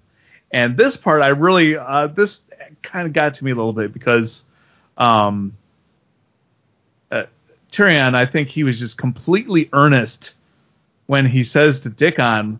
And 0.52 0.78
this 0.78 0.96
part, 0.98 1.22
I 1.22 1.28
really 1.30 1.76
uh, 1.76 2.08
this 2.08 2.40
kind 2.84 3.06
of 3.08 3.14
got 3.14 3.34
to 3.36 3.44
me 3.44 3.52
a 3.52 3.56
little 3.56 3.74
bit 3.74 3.94
because. 3.94 4.42
Um, 4.98 5.58
uh, 7.12 7.24
Tyrion, 7.72 8.16
I 8.16 8.26
think 8.26 8.48
he 8.48 8.64
was 8.64 8.80
just 8.80 8.98
completely 8.98 9.70
earnest 9.74 10.32
when 11.08 11.26
he 11.28 11.44
says 11.44 11.82
to 11.82 11.90
Dickon, 11.90 12.60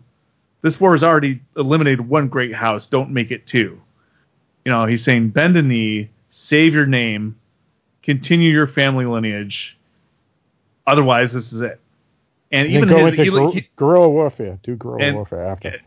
"This 0.60 0.78
war 0.78 0.92
has 0.92 1.02
already 1.02 1.40
eliminated 1.56 2.06
one 2.06 2.28
great 2.28 2.54
house. 2.54 2.84
Don't 2.86 3.10
make 3.10 3.30
it 3.30 3.46
two." 3.46 3.80
You 4.66 4.72
know, 4.72 4.84
he's 4.84 5.02
saying, 5.02 5.30
"Bend 5.30 5.56
a 5.56 5.62
knee, 5.62 6.10
save 6.30 6.74
your 6.74 6.84
name, 6.84 7.36
continue 8.02 8.52
your 8.52 8.66
family 8.66 9.06
lineage. 9.06 9.78
Otherwise, 10.86 11.32
this 11.32 11.52
is 11.54 11.62
it." 11.62 11.80
And 12.52 12.66
And 12.66 12.76
even 12.76 12.88
go 12.90 13.06
his, 13.06 13.18
into 13.18 13.50
he- 13.52 13.68
guerrilla 13.76 14.08
warfare. 14.10 14.58
Do 14.62 14.76
guerrilla 14.76 15.02
And- 15.02 15.16
warfare 15.16 15.44
after. 15.46 15.80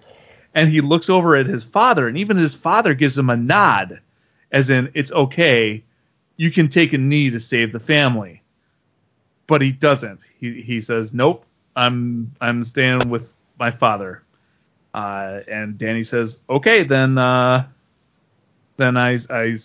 And 0.59 0.69
he 0.69 0.81
looks 0.81 1.09
over 1.09 1.37
at 1.37 1.45
his 1.45 1.63
father, 1.63 2.09
and 2.09 2.17
even 2.17 2.35
his 2.35 2.53
father 2.53 2.93
gives 2.93 3.17
him 3.17 3.29
a 3.29 3.37
nod, 3.37 4.01
as 4.51 4.69
in, 4.69 4.91
"It's 4.93 5.09
okay, 5.09 5.85
you 6.35 6.51
can 6.51 6.67
take 6.67 6.91
a 6.91 6.97
knee 6.97 7.29
to 7.29 7.39
save 7.39 7.71
the 7.71 7.79
family." 7.79 8.41
But 9.47 9.61
he 9.61 9.71
doesn't. 9.71 10.19
He 10.37 10.61
he 10.61 10.81
says, 10.81 11.13
"Nope, 11.13 11.45
I'm 11.77 12.33
I'm 12.41 12.65
staying 12.65 13.09
with 13.09 13.29
my 13.57 13.71
father." 13.71 14.21
Uh, 14.93 15.39
and 15.47 15.77
Dany 15.77 16.05
says, 16.05 16.37
"Okay, 16.49 16.83
then 16.83 17.17
uh, 17.17 17.65
then 18.75 18.97
I 18.97 19.17
I 19.29 19.55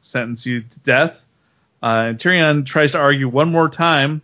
sentence 0.00 0.46
you 0.46 0.62
to 0.62 0.78
death." 0.78 1.20
Uh, 1.82 2.06
and 2.08 2.18
Tyrion 2.18 2.64
tries 2.64 2.92
to 2.92 2.98
argue 2.98 3.28
one 3.28 3.52
more 3.52 3.68
time, 3.68 4.22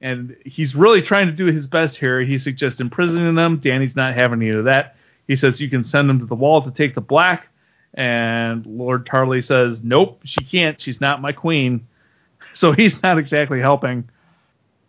and 0.00 0.36
he's 0.44 0.74
really 0.74 1.00
trying 1.00 1.26
to 1.28 1.32
do 1.32 1.46
his 1.46 1.68
best 1.68 1.96
here. 1.96 2.22
He 2.22 2.38
suggests 2.38 2.80
imprisoning 2.80 3.36
them. 3.36 3.60
Dany's 3.60 3.94
not 3.94 4.14
having 4.14 4.42
any 4.42 4.50
of 4.50 4.64
that. 4.64 4.96
He 5.28 5.36
says 5.36 5.60
you 5.60 5.70
can 5.70 5.84
send 5.84 6.08
them 6.08 6.18
to 6.18 6.26
the 6.26 6.34
wall 6.34 6.62
to 6.62 6.70
take 6.72 6.96
the 6.96 7.00
black. 7.00 7.46
And 7.94 8.66
Lord 8.66 9.06
Tarly 9.06 9.44
says, 9.44 9.80
nope, 9.82 10.20
she 10.24 10.42
can't. 10.42 10.80
She's 10.80 11.00
not 11.00 11.22
my 11.22 11.32
queen. 11.32 11.86
So 12.54 12.72
he's 12.72 13.00
not 13.04 13.18
exactly 13.18 13.60
helping. 13.60 14.08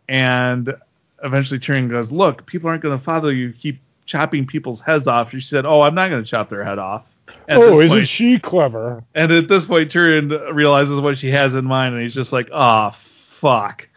And 0.07 0.73
eventually 1.23 1.59
Tyrion 1.59 1.87
goes, 1.89 2.09
look, 2.09 2.45
people 2.47 2.67
aren't 2.69 2.81
going 2.81 2.97
to 2.97 3.03
follow 3.03 3.27
you. 3.27 3.53
Keep 3.53 3.79
chopping 4.07 4.47
people's 4.47 4.81
heads 4.81 5.07
off. 5.07 5.29
She 5.29 5.41
said, 5.41 5.65
oh, 5.67 5.81
I'm 5.81 5.93
not 5.93 6.09
going 6.09 6.23
to 6.23 6.27
chop 6.27 6.49
their 6.49 6.63
head 6.63 6.79
off. 6.79 7.03
At 7.47 7.57
oh, 7.57 7.79
isn't 7.81 7.97
point- 7.97 8.07
she 8.07 8.39
clever? 8.39 9.03
and 9.15 9.31
at 9.31 9.47
this 9.47 9.65
point, 9.65 9.91
Tyrion 9.91 10.53
realizes 10.53 10.99
what 10.99 11.17
she 11.17 11.29
has 11.29 11.53
in 11.53 11.65
mind, 11.65 11.95
and 11.95 12.03
he's 12.03 12.13
just 12.13 12.31
like, 12.31 12.49
"Ah, 12.53 12.97
fuck." 13.39 13.87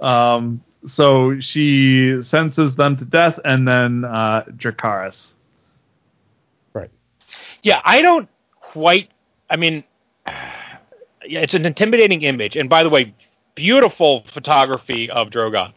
Um, 0.00 0.62
so 0.86 1.38
she 1.40 2.22
sentences 2.22 2.76
them 2.76 2.96
to 2.96 3.04
death, 3.04 3.38
and 3.44 3.66
then 3.66 4.04
uh, 4.04 4.44
Dracarys. 4.56 5.33
Yeah, 7.64 7.80
I 7.84 8.02
don't 8.02 8.28
quite. 8.60 9.10
I 9.50 9.56
mean, 9.56 9.82
yeah, 10.26 11.40
it's 11.40 11.54
an 11.54 11.66
intimidating 11.66 12.22
image. 12.22 12.56
And 12.56 12.68
by 12.68 12.82
the 12.82 12.90
way, 12.90 13.14
beautiful 13.54 14.24
photography 14.32 15.10
of 15.10 15.30
Drogon. 15.30 15.72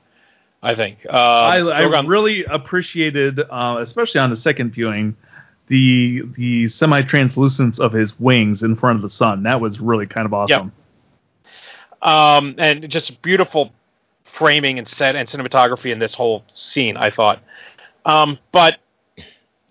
I 0.62 0.76
think. 0.76 1.00
Uh, 1.08 1.12
I, 1.12 1.58
I 1.60 1.82
Drogon- 1.84 2.08
really 2.08 2.44
appreciated, 2.44 3.40
uh, 3.40 3.78
especially 3.80 4.20
on 4.20 4.30
the 4.30 4.38
second 4.38 4.72
viewing, 4.72 5.16
the 5.68 6.24
the 6.36 6.68
semi 6.68 7.02
translucence 7.04 7.80
of 7.80 7.94
his 7.94 8.20
wings 8.20 8.64
in 8.64 8.76
front 8.76 8.98
of 8.98 9.02
the 9.04 9.10
sun. 9.10 9.44
That 9.44 9.62
was 9.62 9.80
really 9.80 10.08
kind 10.08 10.26
of 10.26 10.34
awesome. 10.34 10.74
um, 12.02 12.56
and 12.58 12.90
just 12.90 13.22
beautiful 13.22 13.72
framing 14.26 14.78
and 14.78 14.88
set 14.88 15.16
and 15.16 15.28
cinematography 15.28 15.92
in 15.92 16.00
this 16.00 16.14
whole 16.14 16.44
scene. 16.52 16.98
I 16.98 17.12
thought, 17.12 17.42
um, 18.06 18.40
but 18.52 18.78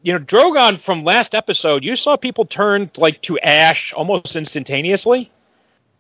you 0.07 0.12
know, 0.12 0.20
Drogon 0.20 0.80
from 0.80 1.02
last 1.02 1.34
episode, 1.34 1.82
you 1.82 1.96
saw 1.96 2.16
people 2.16 2.44
turn 2.44 2.88
like 2.96 3.22
to 3.22 3.40
ash 3.40 3.92
almost 3.92 4.36
instantaneously. 4.36 5.32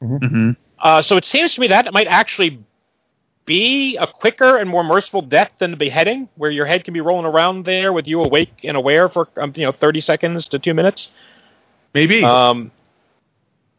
hmm 0.00 0.52
Uh, 0.78 1.02
so 1.02 1.16
it 1.16 1.24
seems 1.24 1.54
to 1.54 1.60
me 1.60 1.66
that 1.66 1.88
it 1.88 1.92
might 1.92 2.06
actually 2.06 2.62
be 3.46 3.96
a 3.96 4.06
quicker 4.06 4.58
and 4.58 4.70
more 4.70 4.84
merciful 4.84 5.22
death 5.22 5.50
than 5.58 5.72
the 5.72 5.76
beheading, 5.76 6.28
where 6.36 6.52
your 6.52 6.66
head 6.66 6.84
can 6.84 6.94
be 6.94 7.00
rolling 7.00 7.26
around 7.26 7.64
there 7.64 7.92
with 7.92 8.06
you 8.06 8.22
awake 8.22 8.52
and 8.62 8.76
aware 8.76 9.08
for 9.08 9.26
um, 9.38 9.52
you 9.56 9.64
know 9.64 9.72
thirty 9.72 10.00
seconds 10.00 10.46
to 10.48 10.60
two 10.60 10.72
minutes. 10.72 11.08
Maybe. 11.92 12.22
Um, 12.22 12.70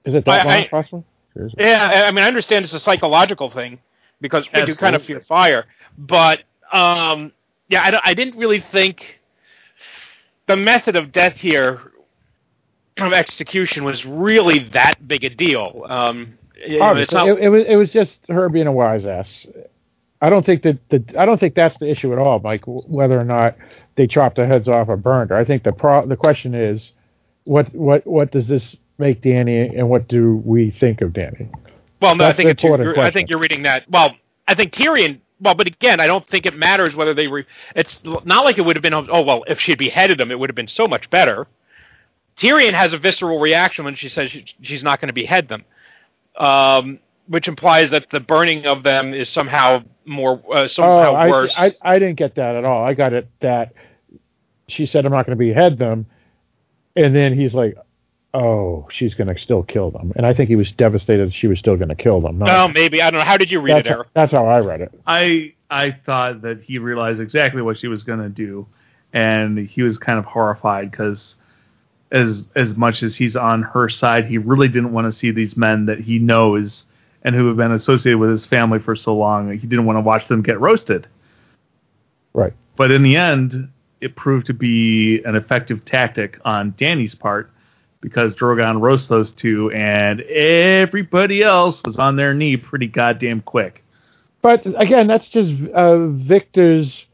Is 0.04 0.14
it 0.14 0.26
that 0.26 0.42
I- 0.42 0.44
long, 0.44 0.54
I- 0.64 0.68
possibly? 0.68 1.04
Or 1.38 1.46
is 1.46 1.54
it- 1.54 1.62
Yeah, 1.62 1.88
I- 1.90 2.08
I 2.08 2.12
mean, 2.12 2.26
I 2.26 2.28
understand 2.28 2.66
it's 2.66 2.74
a 2.74 2.82
psychological 2.82 3.50
thing 3.50 3.80
because 4.20 4.46
you 4.54 4.76
kind 4.76 4.94
of 4.98 5.06
fear 5.06 5.22
fire, 5.22 5.68
but 5.98 6.42
um, 6.74 7.32
yeah, 7.70 7.82
I, 7.82 8.12
I 8.12 8.14
didn't 8.14 8.38
really 8.38 8.60
think 8.60 9.17
the 10.48 10.56
method 10.56 10.96
of 10.96 11.12
death 11.12 11.36
here 11.36 11.92
of 12.98 13.14
execution 13.14 13.84
was 13.84 14.06
really 14.06 14.60
that 14.70 15.08
big 15.08 15.24
a 15.24 15.30
deal. 15.30 15.86
Um, 15.88 16.38
you 16.56 16.80
know, 16.80 16.96
it's 16.96 17.14
Obviously, 17.14 17.18
not, 17.18 17.28
it, 17.28 17.44
it 17.44 17.50
was 17.50 17.66
it 17.68 17.76
was 17.76 17.92
just 17.92 18.20
her 18.30 18.50
being 18.50 18.68
a 18.68 18.72
wise 18.72 19.06
ass. 19.06 19.46
I 20.22 20.30
don't 20.30 20.46
think 20.46 20.64
that 20.64 20.80
the 20.90 21.04
I 21.18 21.26
don't 21.26 21.40
think 21.40 21.54
that's 21.54 21.78
the 21.78 21.90
issue 21.90 22.12
at 22.12 22.20
all, 22.20 22.40
Mike. 22.40 22.64
Whether 22.66 23.20
or 23.20 23.24
not 23.24 23.56
they 23.96 24.08
chopped 24.08 24.38
their 24.38 24.48
heads 24.48 24.68
off 24.68 24.90
or 24.90 24.98
burned 24.98 25.30
her. 25.30 25.38
I 25.38 25.46
think 25.46 25.64
the 25.64 25.72
pro 25.72 26.08
the 26.08 26.16
question 26.16 26.56
is, 26.56 26.92
what 27.44 27.74
what 27.76 28.08
what 28.08 28.32
does 28.32 28.48
this 28.48 28.76
make 28.98 29.22
Dany, 29.22 29.78
and 29.78 29.90
what 29.90 30.08
do 30.08 30.42
we 30.44 30.72
think 30.72 31.02
of 31.02 31.12
Dany? 31.12 31.52
well, 32.02 32.16
no, 32.16 32.26
I 32.26 32.34
think 32.34 32.50
it's, 32.50 32.98
I 32.98 33.12
think 33.12 33.30
you're 33.30 33.40
reading 33.40 33.64
that. 33.64 33.90
Well, 33.90 34.16
I 34.48 34.56
think 34.56 34.74
Tyrion. 34.74 35.20
Well, 35.40 35.56
but 35.56 35.68
again, 35.68 36.00
I 36.00 36.08
don't 36.08 36.28
think 36.28 36.46
it 36.46 36.56
matters 36.56 36.96
whether 36.96 37.14
they. 37.14 37.28
Re- 37.28 37.46
it's 37.76 38.02
not 38.04 38.44
like 38.44 38.58
it 38.58 38.62
would 38.62 38.76
have 38.76 38.84
been. 38.84 38.94
Oh 38.94 39.22
well, 39.22 39.44
if 39.48 39.60
she 39.60 39.72
had 39.72 39.80
beheaded 39.80 40.20
him, 40.20 40.32
it 40.32 40.40
would 40.40 40.50
have 40.50 40.56
been 40.56 40.68
so 40.68 40.88
much 40.88 41.10
better. 41.10 41.48
Tyrion 42.38 42.74
has 42.74 42.94
a 42.94 42.98
visceral 42.98 43.40
reaction 43.40 43.86
when 43.86 43.96
she 43.96 44.10
says 44.10 44.32
she, 44.32 44.46
she's 44.62 44.84
not 44.84 45.02
going 45.02 45.08
to 45.08 45.14
behead 45.14 45.48
them, 45.48 45.66
um, 46.38 47.00
which 47.28 47.48
implies 47.48 47.90
that 47.92 48.10
the 48.12 48.20
burning 48.20 48.66
of 48.66 48.84
them 48.84 49.14
is 49.14 49.28
somehow 49.30 49.84
more 50.06 50.42
uh, 50.52 50.68
somehow 50.68 51.12
oh, 51.12 51.16
I, 51.16 51.30
worse. 51.30 51.54
I 51.58 51.72
I 51.82 52.00
didn't 52.00 52.18
get 52.18 52.36
that 52.36 52.56
at 52.56 52.66
all. 52.66 52.84
I 52.84 52.94
got 52.94 53.14
it 53.14 53.28
that 53.42 53.74
she 54.68 54.86
said 54.86 55.06
I'm 55.06 55.12
not 55.12 55.26
going 55.26 55.38
to 55.38 55.44
behead 55.44 55.78
them, 55.78 56.06
and 56.96 57.16
then 57.16 57.38
he's 57.38 57.54
like, 57.54 57.78
oh, 58.34 58.88
she's 58.92 59.16
going 59.16 59.34
to 59.34 59.40
still 59.40 59.64
kill 59.64 59.92
them, 59.92 60.14
and 60.16 60.26
I 60.26 60.34
think 60.34 60.50
he 60.50 60.56
was 60.56 60.72
devastated 60.72 61.30
that 61.30 61.34
she 61.34 61.48
was 61.48 61.60
still 61.60 61.76
going 61.76 61.90
to 61.90 61.96
kill 61.96 62.22
them. 62.22 62.40
Not- 62.40 62.50
oh, 62.50 62.72
maybe 62.74 63.02
I 63.02 63.10
don't 63.10 63.20
know. 63.20 63.26
How 63.26 63.38
did 63.38 63.52
you 63.52 63.60
read 63.60 63.78
that's, 63.78 63.88
it, 63.88 63.92
Eric? 63.92 64.08
that's 64.14 64.32
how 64.32 64.46
I 64.46 64.60
read 64.60 64.82
it. 64.82 64.92
I 65.06 65.54
I 65.70 65.92
thought 66.06 66.42
that 66.42 66.62
he 66.62 66.78
realized 66.78 67.20
exactly 67.20 67.62
what 67.62 67.78
she 67.78 67.88
was 67.88 68.04
going 68.04 68.20
to 68.20 68.30
do, 68.30 68.68
and 69.14 69.58
he 69.58 69.82
was 69.82 69.98
kind 69.98 70.20
of 70.20 70.26
horrified 70.26 70.92
because 70.92 71.36
as 72.12 72.44
as 72.56 72.76
much 72.76 73.04
as 73.04 73.16
he's 73.16 73.36
on 73.36 73.64
her 73.64 73.90
side, 73.90 74.26
he 74.26 74.38
really 74.38 74.68
didn't 74.68 74.94
want 74.94 75.12
to 75.12 75.18
see 75.18 75.32
these 75.32 75.58
men 75.58 75.86
that 75.86 76.00
he 76.00 76.20
knows 76.20 76.84
and 77.24 77.36
who 77.36 77.48
have 77.48 77.58
been 77.58 77.72
associated 77.72 78.20
with 78.20 78.30
his 78.30 78.46
family 78.46 78.80
for 78.80 78.96
so 78.96 79.16
long. 79.16 79.52
He 79.52 79.68
didn't 79.68 79.86
want 79.86 79.98
to 79.98 80.02
watch 80.02 80.28
them 80.28 80.42
get 80.42 80.60
roasted. 80.60 81.08
Right. 82.34 82.54
But 82.76 82.92
in 82.92 83.04
the 83.04 83.18
end, 83.18 83.70
it 84.00 84.16
proved 84.16 84.46
to 84.48 84.54
be 84.54 85.22
an 85.24 85.36
effective 85.36 85.84
tactic 85.84 86.40
on 86.46 86.74
Dany's 86.78 87.16
part 87.16 87.52
because 88.02 88.36
Drogon 88.36 88.82
roasts 88.82 89.08
those 89.08 89.32
two, 89.32 89.72
and 89.72 90.22
everybody 90.22 91.42
else 91.44 91.82
was 91.84 91.98
on 91.98 92.16
their 92.16 92.34
knee 92.34 92.58
pretty 92.58 92.88
goddamn 92.88 93.42
quick. 93.42 93.84
But 94.42 94.66
again, 94.66 95.08
that's 95.08 95.30
just 95.30 95.54
uh, 95.74 96.08
Victor's 96.08 97.06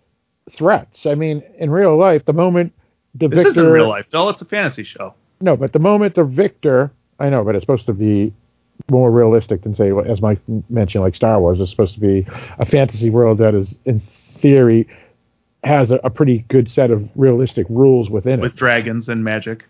threats. 0.51 1.05
I 1.05 1.15
mean, 1.15 1.41
in 1.57 1.69
real 1.71 1.97
life, 1.97 2.25
the 2.25 2.33
moment 2.33 2.73
the 3.15 3.27
Victor 3.27 3.35
This 3.35 3.43
victor 3.45 3.61
isn't 3.61 3.73
real 3.73 3.89
life, 3.89 4.05
Phil. 4.11 4.29
It's 4.29 4.41
a 4.41 4.45
fantasy 4.45 4.83
show. 4.83 5.13
No, 5.41 5.55
but 5.55 5.73
the 5.73 5.79
moment 5.79 6.15
the 6.15 6.23
victor, 6.23 6.91
I 7.19 7.29
know, 7.29 7.43
but 7.43 7.55
it's 7.55 7.63
supposed 7.63 7.85
to 7.87 7.93
be 7.93 8.33
more 8.89 9.11
realistic 9.11 9.61
than 9.61 9.75
say, 9.75 9.91
as 10.07 10.21
Mike 10.21 10.39
mentioned, 10.69 11.03
like 11.03 11.15
Star 11.15 11.39
Wars. 11.39 11.59
It's 11.59 11.69
supposed 11.69 11.93
to 11.95 11.99
be 11.99 12.25
a 12.59 12.65
fantasy 12.65 13.09
world 13.09 13.37
that 13.37 13.53
is, 13.53 13.75
in 13.85 13.99
theory, 14.39 14.87
has 15.63 15.91
a, 15.91 15.95
a 16.03 16.09
pretty 16.09 16.45
good 16.49 16.69
set 16.69 16.91
of 16.91 17.07
realistic 17.15 17.65
rules 17.69 18.09
within 18.09 18.39
with 18.39 18.49
it. 18.49 18.53
With 18.53 18.59
dragons 18.59 19.09
and 19.09 19.23
magic. 19.23 19.63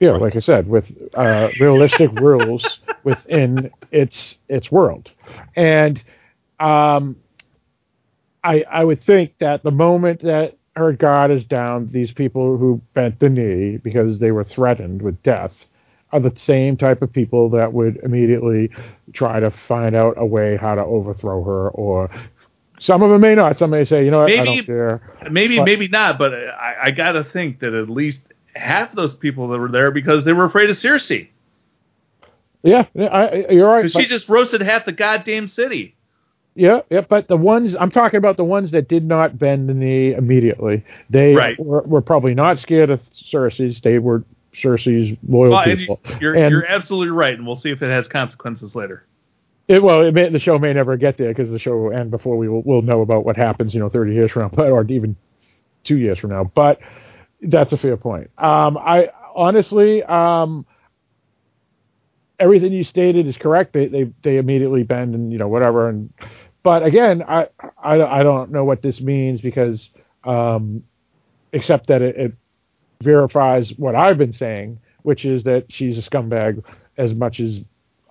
Yeah, 0.00 0.12
like 0.12 0.36
I 0.36 0.40
said, 0.40 0.68
with 0.68 0.90
uh, 1.14 1.48
realistic 1.58 2.10
rules 2.20 2.80
within 3.04 3.70
its 3.92 4.36
its 4.48 4.70
world, 4.70 5.10
and 5.54 6.02
um, 6.60 7.16
I 8.44 8.62
I 8.70 8.84
would 8.84 9.02
think 9.02 9.38
that 9.38 9.62
the 9.62 9.70
moment 9.70 10.22
that 10.22 10.56
her 10.76 10.92
guard 10.92 11.30
is 11.30 11.44
down, 11.44 11.88
these 11.90 12.12
people 12.12 12.58
who 12.58 12.80
bent 12.92 13.18
the 13.20 13.30
knee 13.30 13.78
because 13.78 14.18
they 14.18 14.30
were 14.32 14.44
threatened 14.44 15.00
with 15.00 15.22
death 15.22 15.52
are 16.12 16.20
the 16.20 16.32
same 16.36 16.76
type 16.76 17.00
of 17.00 17.10
people 17.12 17.48
that 17.50 17.72
would 17.72 17.96
immediately 18.02 18.70
try 19.14 19.40
to 19.40 19.50
find 19.50 19.96
out 19.96 20.14
a 20.18 20.26
way 20.26 20.56
how 20.56 20.74
to 20.74 20.82
overthrow 20.82 21.42
her 21.42 21.70
or 21.70 22.10
some 22.78 23.02
of 23.02 23.08
them 23.10 23.22
may 23.22 23.34
not. 23.34 23.56
Some 23.58 23.70
may 23.70 23.86
say, 23.86 24.04
you 24.04 24.10
know 24.10 24.20
what, 24.20 24.30
I 24.30 24.36
Maybe- 24.36 24.56
don't 24.56 24.66
care. 24.66 25.00
Maybe, 25.30 25.56
But- 25.56 25.64
maybe 25.64 25.88
not, 25.88 26.18
but 26.18 26.34
I, 26.34 26.74
I 26.84 26.90
got 26.90 27.12
to 27.12 27.24
think 27.24 27.60
that 27.60 27.72
at 27.72 27.88
least 27.88 28.20
half 28.56 28.92
those 28.94 29.14
people 29.14 29.48
that 29.48 29.58
were 29.58 29.68
there 29.68 29.90
because 29.90 30.24
they 30.24 30.32
were 30.32 30.44
afraid 30.44 30.70
of 30.70 30.76
Cersei. 30.76 31.28
Yeah, 32.62 32.86
yeah, 32.94 33.06
I, 33.06 33.34
you're 33.50 33.68
right. 33.68 33.82
Because 33.82 33.92
but- 33.94 34.02
she 34.02 34.08
just 34.08 34.28
roasted 34.28 34.60
half 34.60 34.84
the 34.84 34.92
goddamn 34.92 35.48
city. 35.48 35.94
Yeah, 36.58 36.80
yeah, 36.90 37.02
but 37.02 37.28
the 37.28 37.36
ones 37.36 37.76
I'm 37.78 37.90
talking 37.90 38.16
about 38.16 38.38
the 38.38 38.44
ones 38.44 38.70
that 38.70 38.88
did 38.88 39.04
not 39.04 39.38
bend 39.38 39.68
the 39.68 39.74
knee 39.74 40.14
immediately. 40.14 40.82
They 41.10 41.34
Right. 41.34 41.58
were, 41.60 41.82
were 41.82 42.00
probably 42.00 42.32
not 42.32 42.58
scared 42.58 42.88
of 42.88 43.02
Cersei's. 43.10 43.82
They 43.82 43.98
were 43.98 44.24
Cersei's 44.54 45.18
loyal 45.28 45.50
Well, 45.50 45.60
and 45.68 45.78
people. 45.78 46.00
you're, 46.18 46.34
And 46.34 46.50
you're 46.50 46.64
absolutely 46.66 47.10
right, 47.10 47.34
and 47.36 47.46
we'll 47.46 47.56
see 47.56 47.70
if 47.70 47.82
it 47.82 47.90
has 47.90 48.08
consequences 48.08 48.74
later. 48.74 49.04
it, 49.68 49.82
well, 49.82 50.00
it 50.00 50.14
may, 50.14 50.30
the 50.30 50.38
show 50.38 50.58
may 50.58 50.72
never 50.72 50.96
get 50.96 51.18
there 51.18 51.28
because 51.28 51.50
the 51.50 51.58
show 51.58 51.76
will 51.76 51.92
end 51.92 52.10
before 52.10 52.38
we 52.38 52.48
will 52.48 52.62
we'll 52.62 52.80
know 52.80 53.02
about 53.02 53.26
what 53.26 53.36
happens. 53.36 53.74
You 53.74 53.80
know, 53.80 53.90
30 53.90 54.14
years 54.14 54.30
from 54.32 54.50
now, 54.56 54.62
or 54.64 54.82
even 54.88 55.14
two 55.84 55.98
years 55.98 56.18
from 56.18 56.30
now. 56.30 56.44
But 56.54 56.80
that's 57.46 57.72
a 57.72 57.76
fair 57.76 57.96
point. 57.96 58.30
Um, 58.38 58.76
I 58.78 59.10
honestly, 59.34 60.02
um, 60.04 60.66
everything 62.38 62.72
you 62.72 62.84
stated 62.84 63.26
is 63.26 63.36
correct. 63.36 63.72
They 63.72 63.86
they 63.86 64.12
they 64.22 64.36
immediately 64.38 64.82
bend 64.82 65.14
and 65.14 65.32
you 65.32 65.38
know 65.38 65.48
whatever. 65.48 65.88
And 65.88 66.12
but 66.62 66.84
again, 66.84 67.22
I 67.22 67.48
I, 67.82 68.02
I 68.02 68.22
don't 68.22 68.50
know 68.50 68.64
what 68.64 68.82
this 68.82 69.00
means 69.00 69.40
because 69.40 69.90
um, 70.24 70.82
except 71.52 71.86
that 71.88 72.02
it, 72.02 72.16
it 72.16 72.32
verifies 73.02 73.72
what 73.76 73.94
I've 73.94 74.18
been 74.18 74.32
saying, 74.32 74.78
which 75.02 75.24
is 75.24 75.44
that 75.44 75.66
she's 75.68 75.98
a 75.98 76.02
scumbag 76.02 76.62
as 76.96 77.14
much 77.14 77.40
as 77.40 77.60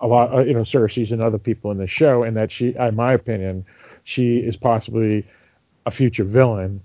a 0.00 0.06
lot, 0.06 0.32
uh, 0.34 0.40
you 0.40 0.52
know, 0.52 0.60
Cersei's 0.60 1.10
and 1.10 1.22
other 1.22 1.38
people 1.38 1.70
in 1.70 1.78
the 1.78 1.86
show, 1.86 2.22
and 2.22 2.36
that 2.36 2.52
she, 2.52 2.74
in 2.78 2.94
my 2.94 3.12
opinion, 3.12 3.64
she 4.04 4.38
is 4.38 4.56
possibly 4.56 5.26
a 5.86 5.90
future 5.90 6.24
villain. 6.24 6.80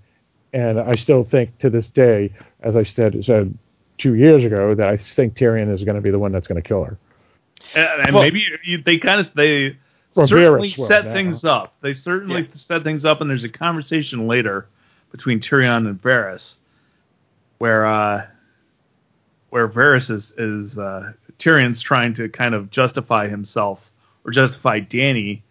And 0.52 0.78
I 0.78 0.96
still 0.96 1.24
think 1.24 1.58
to 1.58 1.70
this 1.70 1.88
day, 1.88 2.32
as 2.60 2.76
I 2.76 2.82
said, 2.84 3.24
said 3.24 3.56
two 3.98 4.14
years 4.14 4.44
ago, 4.44 4.74
that 4.74 4.88
I 4.88 4.96
think 4.98 5.34
Tyrion 5.36 5.72
is 5.72 5.84
going 5.84 5.94
to 5.94 6.02
be 6.02 6.10
the 6.10 6.18
one 6.18 6.32
that's 6.32 6.46
going 6.46 6.60
to 6.60 6.66
kill 6.66 6.84
her. 6.84 6.98
And, 7.74 8.02
and 8.06 8.14
Well- 8.14 8.22
maybe 8.24 8.44
you, 8.64 8.82
they 8.82 8.98
kind 8.98 9.20
of 9.20 9.32
they 9.34 9.76
certainly 10.14 10.72
Varys 10.72 10.78
will 10.78 10.88
set 10.88 11.06
now. 11.06 11.12
things 11.14 11.44
up. 11.44 11.74
They 11.80 11.94
certainly 11.94 12.48
set 12.54 12.82
things 12.82 13.04
up, 13.04 13.20
and 13.20 13.30
there's 13.30 13.44
a 13.44 13.48
conversation 13.48 14.26
later 14.26 14.66
between 15.10 15.40
Tyrion 15.40 15.88
and 15.88 16.00
Varys, 16.00 16.54
where 17.58 17.86
uh, 17.86 18.26
where 19.50 19.68
Varys 19.68 20.10
is 20.10 20.32
is 20.36 20.76
uh, 20.76 21.12
Tyrion's 21.38 21.80
trying 21.80 22.14
to 22.14 22.28
kind 22.28 22.54
of 22.54 22.70
justify 22.70 23.28
himself 23.28 23.80
or 24.24 24.32
justify 24.32 24.80
Dany 24.80 25.42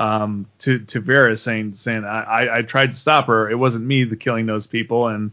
um, 0.00 0.46
to 0.60 0.78
to 0.80 1.00
Varys, 1.00 1.40
saying 1.40 1.74
saying 1.76 2.04
I, 2.04 2.22
I 2.22 2.58
I 2.58 2.62
tried 2.62 2.92
to 2.92 2.96
stop 2.96 3.26
her. 3.26 3.50
It 3.50 3.56
wasn't 3.56 3.84
me 3.84 4.04
the 4.04 4.16
killing 4.16 4.46
those 4.46 4.66
people, 4.66 5.08
and 5.08 5.30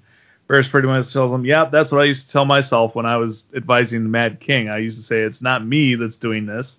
Varys 0.49 0.69
pretty 0.69 0.87
much 0.87 1.11
tells 1.13 1.31
him, 1.31 1.45
"Yeah, 1.45 1.65
that's 1.65 1.91
what 1.91 2.01
I 2.01 2.05
used 2.05 2.25
to 2.25 2.31
tell 2.31 2.45
myself 2.45 2.95
when 2.95 3.05
I 3.05 3.17
was 3.17 3.43
advising 3.55 4.03
the 4.03 4.09
Mad 4.09 4.39
King. 4.39 4.69
I 4.69 4.77
used 4.79 4.97
to 4.97 5.03
say 5.03 5.21
it's 5.21 5.41
not 5.41 5.65
me 5.65 5.95
that's 5.95 6.15
doing 6.17 6.45
this." 6.45 6.77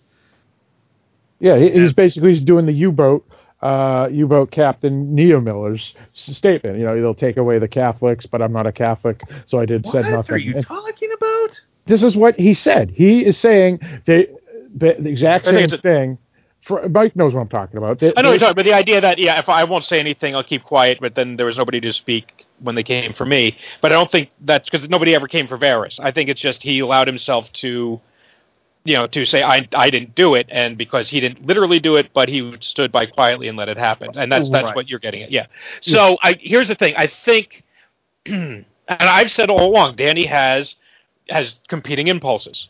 Yeah, 1.41 1.59
he, 1.59 1.71
he's 1.71 1.93
basically 1.93 2.33
he's 2.35 2.41
doing 2.43 2.65
the 2.67 2.73
U-boat, 2.73 3.27
uh, 3.61 4.09
U-boat 4.11 4.51
Captain 4.51 5.15
Niemöller's 5.15 5.95
statement. 6.13 6.79
You 6.79 6.85
know, 6.85 6.95
they'll 7.01 7.15
take 7.15 7.37
away 7.37 7.59
the 7.59 7.69
Catholics, 7.69 8.25
but 8.27 8.41
I'm 8.41 8.53
not 8.53 8.67
a 8.67 8.73
Catholic, 8.73 9.23
so 9.47 9.59
I 9.59 9.67
did 9.67 9.85
said 9.87 10.05
What 10.05 10.11
nothing. 10.13 10.35
are 10.35 10.39
you 10.39 10.55
And 10.55 10.65
talking 10.65 11.11
about? 11.13 11.61
this 11.87 12.03
is 12.03 12.17
what 12.17 12.39
he 12.39 12.55
said. 12.55 12.91
He 12.91 13.25
is 13.27 13.37
saying 13.37 13.81
the, 14.07 14.29
the, 14.75 14.97
the 15.01 15.09
exact 15.11 15.47
I 15.47 15.51
think 15.51 15.57
same 15.59 15.65
it's 15.65 15.73
a- 15.75 15.79
thing. 15.79 16.19
For, 16.65 16.89
Mike 16.89 17.15
knows 17.15 17.35
what 17.35 17.43
I'm 17.43 17.49
talking 17.49 17.77
about. 17.77 17.99
They- 17.99 18.13
I 18.17 18.23
know 18.23 18.31
you're 18.31 18.39
talking, 18.39 18.55
but 18.55 18.65
the 18.65 18.73
idea 18.73 19.01
that 19.01 19.19
yeah, 19.19 19.39
if 19.39 19.49
I 19.51 19.65
won't 19.65 19.85
say 19.85 20.01
anything, 20.01 20.35
I'll 20.35 20.43
keep 20.43 20.63
quiet. 20.65 20.99
But 21.01 21.15
then 21.15 21.37
there 21.37 21.47
was 21.47 21.59
nobody 21.59 21.81
to 21.81 21.93
speak 21.93 22.47
when 22.61 22.75
they 22.75 22.83
came 22.83 23.13
for 23.13 23.27
me. 23.27 23.59
But 23.83 23.93
I 23.93 23.97
don't 23.97 24.11
think 24.11 24.31
that's 24.41 24.69
because 24.71 24.89
nobody 24.89 25.15
ever 25.15 25.29
came 25.29 25.47
for 25.47 25.59
Varys. 25.59 26.01
I 26.01 26.11
think 26.11 26.31
it's 26.31 26.41
just 26.41 26.63
he 26.63 26.79
allowed 26.81 27.07
himself 27.07 27.53
to, 27.55 28.01
you 28.85 28.95
know, 28.95 29.07
to 29.09 29.27
say 29.27 29.43
I 29.43 29.69
I 29.75 29.91
didn't 29.91 30.15
do 30.15 30.35
it, 30.37 30.47
and 30.51 30.79
because 30.79 31.11
he 31.11 31.21
didn't 31.21 31.47
literally 31.47 31.81
do 31.81 31.97
it, 31.97 32.11
but 32.15 32.29
he 32.31 32.57
stood 32.61 32.91
by 32.91 33.07
quietly 33.07 33.49
and 33.49 33.59
let 33.59 33.69
it 33.69 33.77
happen, 33.77 34.17
and 34.17 34.33
that's 34.33 34.51
that's 34.51 34.65
Right. 34.65 34.77
what 34.77 34.89
you're 34.89 35.01
getting 35.01 35.23
at. 35.23 35.31
Yeah. 35.31 35.47
So 35.83 36.17
I 36.23 36.39
here's 36.41 36.69
the 36.69 36.75
thing. 36.77 36.95
I 36.97 37.09
think, 37.09 37.63
and 38.27 38.65
I've 38.89 39.31
said 39.31 39.51
all 39.51 39.69
along, 39.71 39.97
Dany 39.97 40.27
has 40.27 40.77
has 41.29 41.57
competing 41.69 42.09
impulses 42.09 42.69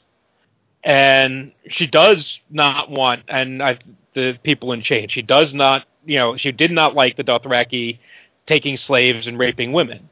and 0.84 1.52
she 1.68 1.86
does 1.86 2.40
not 2.50 2.90
want 2.90 3.22
and 3.28 3.62
I, 3.62 3.78
the 4.12 4.38
people 4.42 4.72
in 4.72 4.82
chains. 4.82 5.10
She 5.12 5.22
does 5.22 5.54
not, 5.54 5.86
you 6.04 6.18
know, 6.18 6.36
she 6.36 6.52
did 6.52 6.70
not 6.70 6.94
like 6.94 7.16
the 7.16 7.24
Dothraki 7.24 7.98
taking 8.46 8.76
slaves 8.76 9.26
and 9.26 9.38
raping 9.38 9.72
women. 9.72 10.08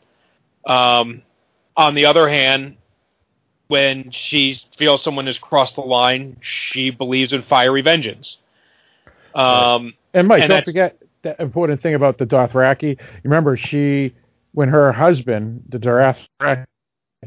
Um, 0.66 1.22
on 1.76 1.94
the 1.94 2.06
other 2.06 2.28
hand, 2.28 2.76
when 3.68 4.10
she 4.10 4.60
feels 4.76 5.02
someone 5.02 5.26
has 5.26 5.38
crossed 5.38 5.76
the 5.76 5.82
line, 5.82 6.36
she 6.40 6.90
believes 6.90 7.32
in 7.32 7.42
fiery 7.42 7.82
vengeance. 7.82 8.38
Um, 9.34 9.94
And 10.14 10.28
Mike, 10.28 10.42
And 10.42 10.50
don't 10.50 10.64
forget 10.64 10.98
the 11.22 11.40
important 11.40 11.80
thing 11.80 11.94
about 11.94 12.18
the 12.18 12.26
Dothraki. 12.26 12.98
Remember, 13.22 13.56
she, 13.56 14.14
when 14.52 14.68
her 14.68 14.92
husband, 14.92 15.62
the 15.68 15.78
Dothraki 15.78 16.66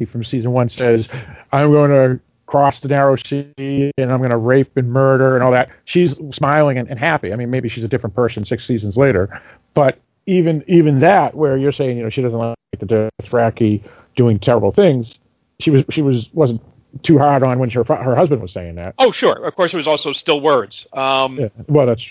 from 0.08 0.24
season 0.24 0.52
one, 0.52 0.70
says, 0.70 1.08
"I'm 1.52 1.72
going 1.72 1.90
to 1.90 2.20
cross 2.46 2.80
the 2.80 2.88
narrow 2.88 3.16
sea 3.16 3.92
and 3.98 4.12
I'm 4.12 4.20
going 4.20 4.30
to 4.30 4.38
rape 4.38 4.78
and 4.78 4.92
murder 4.92 5.36
and 5.36 5.44
all 5.44 5.52
that," 5.52 5.70
she's 5.86 6.16
smiling 6.32 6.78
and, 6.78 6.90
and 6.90 7.00
happy. 7.00 7.34
I 7.34 7.36
mean, 7.36 7.50
maybe 7.50 7.70
she's 7.70 7.84
a 7.84 7.88
different 7.88 8.16
person 8.16 8.46
six 8.46 8.66
seasons 8.66 8.98
later, 8.98 9.42
but 9.74 10.00
even 10.26 10.64
even 10.68 11.00
that, 11.02 11.36
where 11.36 11.58
you're 11.58 11.72
saying, 11.72 11.98
you 11.98 12.04
know, 12.04 12.10
she 12.10 12.22
doesn't 12.22 12.40
like 12.40 12.56
the 12.80 13.10
Dothraki 13.22 13.84
doing 14.16 14.40
terrible 14.40 14.72
things, 14.72 15.20
she 15.60 15.70
was 15.70 15.84
she 15.90 16.02
was 16.02 16.30
wasn't 16.34 16.62
too 17.04 17.18
hard 17.18 17.44
on 17.44 17.60
when 17.60 17.70
her 17.70 17.84
her 17.84 18.16
husband 18.16 18.42
was 18.42 18.52
saying 18.52 18.76
that. 18.76 18.96
oh, 19.00 19.12
sure. 19.12 19.46
Of 19.46 19.56
course, 19.56 19.74
it 19.74 19.78
was 19.78 19.88
also 19.88 20.14
still 20.14 20.42
words. 20.42 20.88
Um, 20.94 21.40
Yeah, 21.40 21.50
well, 21.68 21.86
that's 21.86 22.04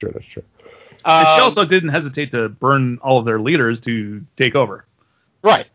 true. 0.00 0.10
That's 0.12 0.26
true. 0.26 0.44
And 1.04 1.26
she 1.28 1.34
um, 1.34 1.42
also 1.42 1.64
didn't 1.64 1.90
hesitate 1.90 2.30
to 2.30 2.48
burn 2.48 2.98
all 3.02 3.18
of 3.18 3.26
their 3.26 3.38
leaders 3.38 3.80
to 3.82 4.24
take 4.36 4.54
over. 4.54 4.86
Right. 5.42 5.66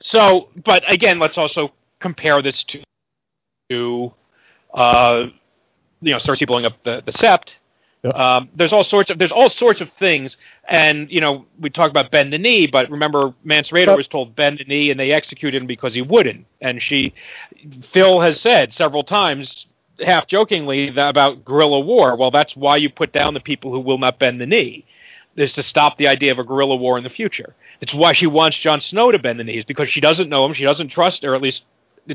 So, 0.00 0.48
but 0.64 0.82
again, 0.90 1.18
let's 1.18 1.36
also 1.36 1.72
compare 1.98 2.40
this 2.40 2.64
to, 2.64 2.82
to 3.70 4.12
uh, 4.74 5.26
you 6.02 6.12
know, 6.12 6.18
Cersei 6.18 6.46
blowing 6.46 6.66
up 6.66 6.82
the, 6.84 7.02
the 7.04 7.12
Sept. 7.12 7.54
Yeah. 8.02 8.10
Um, 8.12 8.48
there's 8.54 8.72
all 8.72 8.84
sorts 8.84 9.10
of 9.10 9.18
there's 9.18 9.32
all 9.32 9.50
sorts 9.50 9.82
of 9.82 9.92
things, 9.92 10.38
and 10.66 11.10
you 11.10 11.20
know 11.20 11.44
we 11.60 11.68
talk 11.68 11.90
about 11.90 12.10
bend 12.10 12.32
the 12.32 12.38
knee, 12.38 12.66
but 12.66 12.90
remember 12.90 13.34
Mance 13.44 13.70
Rayder 13.70 13.86
But- 13.86 13.98
was 13.98 14.08
told 14.08 14.34
bend 14.34 14.58
the 14.58 14.64
knee, 14.64 14.90
and 14.90 14.98
they 14.98 15.12
executed 15.12 15.60
him 15.60 15.66
because 15.66 15.94
he 15.94 16.00
wouldn't. 16.02 16.46
And 16.62 16.82
she, 16.82 17.12
Phil 17.92 18.20
has 18.20 18.40
said 18.40 18.72
several 18.72 19.04
times, 19.04 19.66
half 20.02 20.26
jokingly, 20.26 20.88
that 20.90 21.10
about 21.10 21.44
guerrilla 21.44 21.80
war. 21.80 22.16
Well, 22.16 22.30
that's 22.30 22.56
why 22.56 22.78
you 22.78 22.88
put 22.88 23.12
down 23.12 23.34
the 23.34 23.40
people 23.40 23.70
who 23.70 23.80
will 23.80 23.98
not 23.98 24.18
bend 24.18 24.40
the 24.40 24.46
knee, 24.46 24.86
is 25.36 25.52
to 25.52 25.62
stop 25.62 25.98
the 25.98 26.08
idea 26.08 26.32
of 26.32 26.38
a 26.38 26.44
guerrilla 26.44 26.76
war 26.76 26.96
in 26.96 27.04
the 27.04 27.10
future. 27.10 27.54
That's 27.80 27.92
why 27.92 28.14
she 28.14 28.26
wants 28.26 28.56
Jon 28.56 28.80
Snow 28.80 29.12
to 29.12 29.18
bend 29.18 29.38
the 29.38 29.44
knees 29.44 29.66
because 29.66 29.90
she 29.90 30.00
doesn't 30.00 30.30
know 30.30 30.46
him, 30.46 30.54
she 30.54 30.64
doesn't 30.64 30.88
trust, 30.88 31.22
or 31.22 31.34
at 31.34 31.42
least 31.42 31.64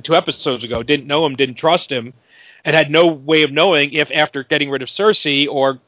two 0.03 0.15
episodes 0.15 0.63
ago 0.63 0.83
didn't 0.83 1.07
know 1.07 1.25
him, 1.25 1.36
didn't 1.36 1.55
trust 1.55 1.91
him, 1.91 2.13
and 2.63 2.75
had 2.75 2.89
no 2.91 3.07
way 3.07 3.43
of 3.43 3.51
knowing 3.51 3.93
if 3.93 4.09
after 4.13 4.43
getting 4.43 4.69
rid 4.69 4.81
of 4.81 4.89
Cersei 4.89 5.47
or 5.47 5.79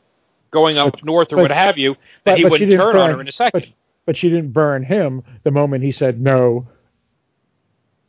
going 0.52 0.78
up 0.78 0.94
But- 0.94 1.04
north 1.06 1.34
or 1.34 1.38
but- 1.38 1.42
what 1.44 1.52
have 1.52 1.78
you, 1.78 1.94
that 2.24 2.32
but- 2.34 2.38
he 2.38 2.44
but 2.44 2.48
she 2.48 2.52
wouldn't 2.52 2.70
didn't 2.72 2.86
turn 2.86 2.96
on 2.96 3.08
burn- 3.10 3.16
her 3.16 3.22
in 3.22 3.28
a 3.28 3.32
second. 3.32 3.60
But, 3.62 3.70
but 4.06 4.18
she 4.18 4.30
didn't 4.30 4.54
burn 4.54 4.84
him 4.84 5.24
the 5.44 5.52
moment 5.52 5.84
he 5.84 5.92
said 5.92 6.22
no 6.22 6.68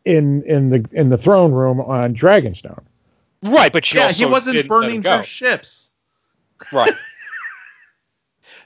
in 0.05 0.43
in 0.45 0.70
the 0.70 0.89
in 0.93 1.09
the 1.11 1.16
throne 1.18 1.53
room 1.53 1.80
on 1.80 2.14
Dragonstone. 2.14 2.84
right, 3.43 3.72
but 3.72 3.84
she 3.84 3.97
yeah, 3.99 4.07
also 4.07 4.16
he 4.18 4.24
wasn't 4.26 4.55
didn't 4.55 4.68
burning 4.68 5.03
her 5.03 5.22
ships. 5.22 5.89
Right. 6.72 6.95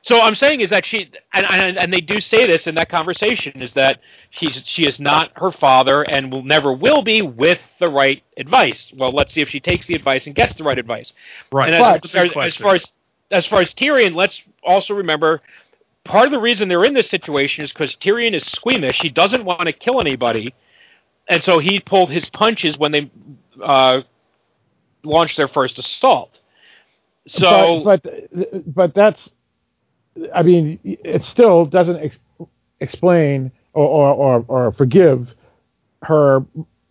So 0.02 0.20
I'm 0.20 0.34
saying 0.34 0.60
is 0.60 0.70
that 0.70 0.84
she 0.84 1.10
and, 1.32 1.46
and 1.46 1.78
and 1.78 1.92
they 1.92 2.00
do 2.00 2.18
say 2.18 2.46
this 2.46 2.66
in 2.66 2.74
that 2.74 2.88
conversation 2.88 3.62
is 3.62 3.74
that 3.74 4.00
she's 4.30 4.62
she 4.66 4.84
is 4.84 4.98
not 4.98 5.30
her 5.36 5.52
father 5.52 6.02
and 6.02 6.32
will 6.32 6.42
never 6.42 6.72
will 6.72 7.02
be 7.02 7.22
with 7.22 7.60
the 7.78 7.88
right 7.88 8.22
advice. 8.36 8.92
Well, 8.96 9.12
let's 9.12 9.32
see 9.32 9.40
if 9.42 9.48
she 9.48 9.60
takes 9.60 9.86
the 9.86 9.94
advice 9.94 10.26
and 10.26 10.34
gets 10.34 10.54
the 10.54 10.64
right 10.64 10.78
advice. 10.78 11.12
Right. 11.52 11.72
And 11.72 11.78
But- 11.80 12.04
as, 12.04 12.14
as, 12.14 12.36
as 12.36 12.56
far 12.56 12.74
as 12.74 12.86
as 13.30 13.46
far 13.46 13.60
as 13.60 13.72
Tyrion, 13.72 14.14
let's 14.14 14.42
also 14.62 14.94
remember 14.94 15.40
part 16.04 16.26
of 16.26 16.32
the 16.32 16.40
reason 16.40 16.68
they're 16.68 16.84
in 16.84 16.94
this 16.94 17.08
situation 17.08 17.64
is 17.64 17.72
because 17.72 17.94
Tyrion 17.96 18.34
is 18.34 18.44
squeamish. 18.44 19.00
He 19.00 19.08
doesn't 19.08 19.44
want 19.44 19.62
to 19.62 19.72
kill 19.72 20.00
anybody, 20.00 20.52
and 21.28 21.42
so 21.42 21.60
he 21.60 21.78
pulled 21.78 22.10
his 22.10 22.28
punches 22.28 22.76
when 22.76 22.90
they 22.90 23.10
uh, 23.62 24.02
launched 25.04 25.36
their 25.36 25.48
first 25.48 25.78
assault. 25.78 26.40
So 27.26 27.84
but, 27.84 28.02
but 28.02 28.74
but 28.74 28.94
that's 28.94 29.30
I 30.34 30.42
mean 30.42 30.78
it 30.84 31.24
still 31.24 31.64
doesn't 31.66 31.96
ex- 31.96 32.16
explain 32.80 33.50
or, 33.72 33.86
or 33.86 34.10
or 34.14 34.44
or 34.66 34.72
forgive 34.72 35.34
her 36.02 36.44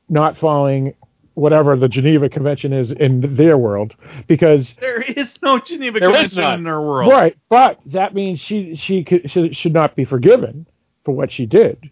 not 0.10 0.38
following 0.38 0.94
whatever 1.34 1.76
the 1.78 1.88
Geneva 1.88 2.28
Convention 2.30 2.74
is 2.74 2.92
in 2.92 3.36
their 3.38 3.58
world 3.58 3.96
because 4.28 4.74
there 4.80 5.02
is 5.02 5.34
no 5.42 5.60
Geneva 5.60 6.00
Convention 6.00 6.44
in 6.44 6.64
their 6.64 6.82
world. 6.82 7.12
right 7.12 7.38
but 7.50 7.80
that 7.88 8.14
means 8.14 8.40
she 8.40 8.76
she 8.76 9.04
could, 9.04 9.30
should, 9.30 9.56
should 9.56 9.74
not 9.74 9.96
be 9.96 10.04
forgiven 10.04 10.66
for 11.06 11.14
what 11.16 11.32
she 11.32 11.46
did 11.46 11.90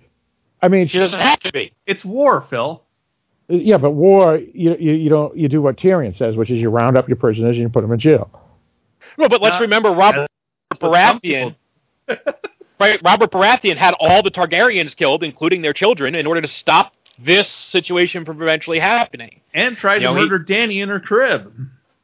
I 0.61 0.67
mean 0.67 0.87
she 0.87 0.99
doesn't 0.99 1.19
have 1.19 1.39
to 1.41 1.51
be. 1.53 1.71
It's 1.85 2.03
war, 2.03 2.41
Phil. 2.49 2.83
yeah 3.47 3.77
but 3.77 3.91
war 3.91 4.37
you, 4.37 4.75
you 4.79 4.93
you 4.93 5.09
don't 5.09 5.37
you 5.37 5.47
do 5.47 5.61
what 5.61 5.77
Tyrion 5.77 6.15
says 6.17 6.35
which 6.35 6.49
is 6.49 6.59
you 6.59 6.69
round 6.69 6.97
up 6.97 7.07
your 7.07 7.15
prisoners 7.17 7.55
and 7.55 7.63
you 7.63 7.69
put 7.69 7.81
them 7.81 7.91
in 7.93 7.99
jail 7.99 8.29
No, 9.17 9.29
but 9.29 9.41
let's 9.41 9.53
Not- 9.53 9.61
remember 9.61 9.91
Robert 9.91 10.01
That's 10.03 10.17
what 10.19 10.29
some 10.29 10.38
Baratheon. 10.75 11.55
right, 12.79 12.99
Robert 13.03 13.31
Baratheon 13.31 13.77
had 13.77 13.93
all 13.99 14.21
the 14.23 14.31
Targaryens 14.31 14.95
killed, 14.95 15.23
including 15.23 15.61
their 15.61 15.73
children, 15.73 16.15
in 16.15 16.27
order 16.27 16.41
to 16.41 16.47
stop 16.47 16.93
this 17.17 17.49
situation 17.49 18.25
from 18.25 18.41
eventually 18.41 18.79
happening. 18.79 19.41
And 19.53 19.75
tried 19.77 19.95
You 19.95 20.07
to 20.07 20.13
know, 20.13 20.15
he- 20.15 20.29
murder 20.29 20.39
Dany 20.43 20.81
in 20.81 20.89
her 20.89 20.99
crib. 20.99 21.51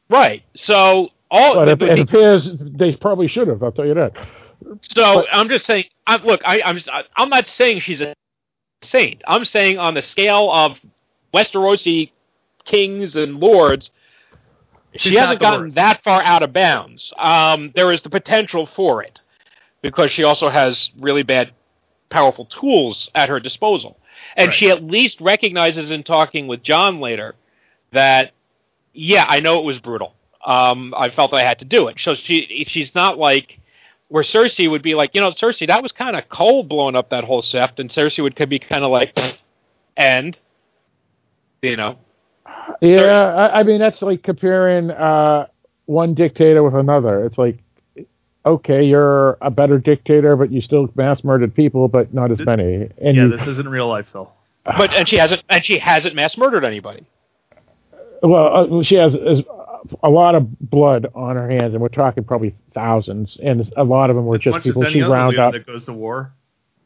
Right. 0.08 0.42
So 0.54 1.10
all 1.30 1.54
but 1.54 1.68
it, 1.68 1.78
but- 1.78 1.88
it 1.90 1.98
appears 2.00 2.48
they 2.58 2.94
probably 2.94 3.26
should 3.28 3.48
have 3.48 3.62
I'll 3.62 3.72
tell 3.72 3.86
you 3.86 3.94
that 3.94 4.12
So 4.82 5.16
But- 5.16 5.26
I'm 5.32 5.48
just 5.48 5.66
saying. 5.66 5.84
I, 6.06 6.16
look, 6.18 6.40
I, 6.44 6.62
I'm 6.62 6.78
I'm 7.16 7.28
not 7.30 7.46
saying 7.46 7.80
she's 7.80 8.00
a 8.00 8.14
saint. 8.82 9.22
I'm 9.26 9.44
saying 9.44 9.78
on 9.78 9.94
the 9.94 10.02
scale 10.02 10.50
of 10.52 10.78
Westerosi 11.34 12.10
kings 12.64 13.16
and 13.16 13.40
lords, 13.40 13.86
She's 13.86 13.90
she 15.00 15.14
hasn't 15.16 15.40
gotten 15.40 15.60
worst. 15.66 15.74
that 15.76 16.02
far 16.02 16.22
out 16.22 16.42
of 16.42 16.52
bounds. 16.52 17.12
Um, 17.18 17.72
there 17.74 17.92
is 17.92 18.02
the 18.02 18.10
potential 18.10 18.66
for 18.66 19.02
it 19.02 19.20
because 19.82 20.10
she 20.10 20.22
also 20.24 20.48
has 20.48 20.90
really 20.98 21.22
bad, 21.22 21.50
powerful 22.10 22.44
tools 22.46 23.10
at 23.14 23.28
her 23.28 23.40
disposal, 23.40 23.98
and 24.36 24.48
Right. 24.48 24.56
she 24.56 24.70
at 24.70 24.82
least 24.82 25.20
recognizes 25.20 25.90
in 25.90 26.02
talking 26.02 26.46
with 26.46 26.62
Jon 26.62 27.00
later 27.00 27.34
that 27.92 28.32
yeah, 28.92 29.26
I 29.28 29.40
know 29.40 29.58
it 29.58 29.64
was 29.64 29.78
brutal. 29.78 30.14
Um, 30.44 30.94
I 30.96 31.10
felt 31.10 31.34
I 31.34 31.42
had 31.42 31.58
to 31.58 31.64
do 31.64 31.88
it. 31.88 31.98
So 32.00 32.14
she 32.14 32.64
she's 32.66 32.94
not 32.94 33.18
like 33.18 33.60
where 34.08 34.22
Cersei 34.22 34.70
would 34.70 34.82
be 34.82 34.94
like, 34.94 35.14
you 35.14 35.20
know, 35.20 35.30
Cersei, 35.32 35.66
that 35.66 35.82
was 35.82 35.90
kind 35.92 36.14
of 36.16 36.28
cold 36.28 36.68
blowing 36.68 36.94
up 36.94 37.10
that 37.10 37.24
whole 37.24 37.42
sept, 37.42 37.78
and 37.80 37.90
Cersei 37.90 38.22
would 38.22 38.36
could 38.36 38.48
be 38.48 38.58
kind 38.60 38.84
of 38.84 38.90
like, 38.90 39.18
and 39.96 40.38
you 41.62 41.76
know, 41.76 41.98
Yeah, 42.80 42.96
Sorry. 42.96 43.10
I, 43.10 43.60
I 43.60 43.62
mean 43.62 43.78
that's 43.78 44.02
like 44.02 44.22
comparing 44.22 44.90
uh, 44.90 45.46
one 45.86 46.14
dictator 46.14 46.62
with 46.62 46.74
another. 46.74 47.24
It's 47.24 47.38
like, 47.38 47.58
okay, 48.44 48.84
you're 48.84 49.38
a 49.40 49.50
better 49.50 49.78
dictator, 49.78 50.36
but 50.36 50.52
you 50.52 50.60
still 50.60 50.88
mass 50.94 51.24
murdered 51.24 51.54
people, 51.54 51.88
but 51.88 52.12
not 52.12 52.30
as 52.30 52.38
Th- 52.38 52.46
many. 52.46 52.88
And 53.00 53.16
yeah, 53.16 53.24
you, 53.24 53.36
this 53.36 53.46
isn't 53.46 53.68
real 53.68 53.88
life, 53.88 54.08
though. 54.12 54.30
but 54.64 54.92
and 54.92 55.08
she 55.08 55.16
hasn't 55.16 55.42
and 55.48 55.64
she 55.64 55.78
hasn't 55.78 56.14
mass 56.14 56.36
murdered 56.36 56.64
anybody. 56.64 57.06
well, 58.22 58.78
uh, 58.80 58.82
she 58.82 58.96
has, 58.96 59.14
has 59.14 59.42
a 60.02 60.10
lot 60.10 60.34
of 60.34 60.58
blood 60.58 61.06
on 61.14 61.36
her 61.36 61.48
hands, 61.48 61.72
and 61.72 61.80
we're 61.80 61.88
talking 61.88 62.24
probably 62.24 62.54
thousands, 62.74 63.38
and 63.42 63.70
a 63.76 63.84
lot 63.84 64.10
of 64.10 64.16
them 64.16 64.26
were 64.26 64.36
As 64.36 64.42
just 64.42 64.64
people 64.64 64.82
she 64.82 64.88
any 64.88 65.02
round 65.02 65.38
up. 65.38 65.52
that 65.52 65.66
goes 65.66 65.84
to 65.86 65.92
war. 65.92 66.32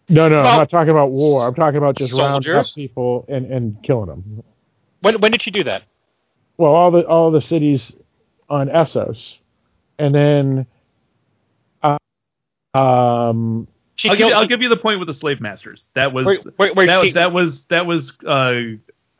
No, 0.08 0.28
no, 0.28 0.36
Well- 0.36 0.46
I'm 0.46 0.58
not 0.58 0.70
talking 0.70 0.90
about 0.90 1.10
war. 1.10 1.46
I'm 1.46 1.54
talking 1.54 1.78
about 1.78 1.96
just 1.96 2.12
rounding 2.12 2.52
up 2.52 2.66
people 2.74 3.24
and, 3.28 3.50
and 3.50 3.82
killing 3.82 4.08
them. 4.08 4.42
When 5.02 5.20
when 5.20 5.32
did 5.32 5.42
she 5.42 5.50
do 5.50 5.64
that? 5.64 5.82
Well, 6.56 6.72
all 6.72 6.90
the 6.90 7.06
all 7.06 7.30
the 7.30 7.40
cities 7.40 7.92
on 8.48 8.68
Essos, 8.68 9.36
and 9.98 10.14
then, 10.14 10.66
uh, 11.82 11.98
um, 12.74 13.66
She 13.96 14.08
I'll 14.08 14.14
give, 14.14 14.18
killed. 14.18 14.30
you, 14.30 14.36
I'll 14.36 14.46
give 14.46 14.60
you 14.62 14.68
the 14.68 14.76
point 14.76 14.98
with 14.98 15.08
the 15.08 15.14
slave 15.14 15.40
masters. 15.40 15.84
That 15.94 16.12
was 16.12 16.26
wait, 16.26 16.44
wait, 16.58 16.74
wait, 16.76 16.86
that, 16.86 17.02
she- 17.04 17.12
that 17.12 17.32
was 17.32 17.62
that 17.68 17.86
was 17.86 18.12
uh, 18.26 18.54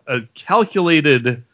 a 0.07 0.21
calculated 0.35 1.45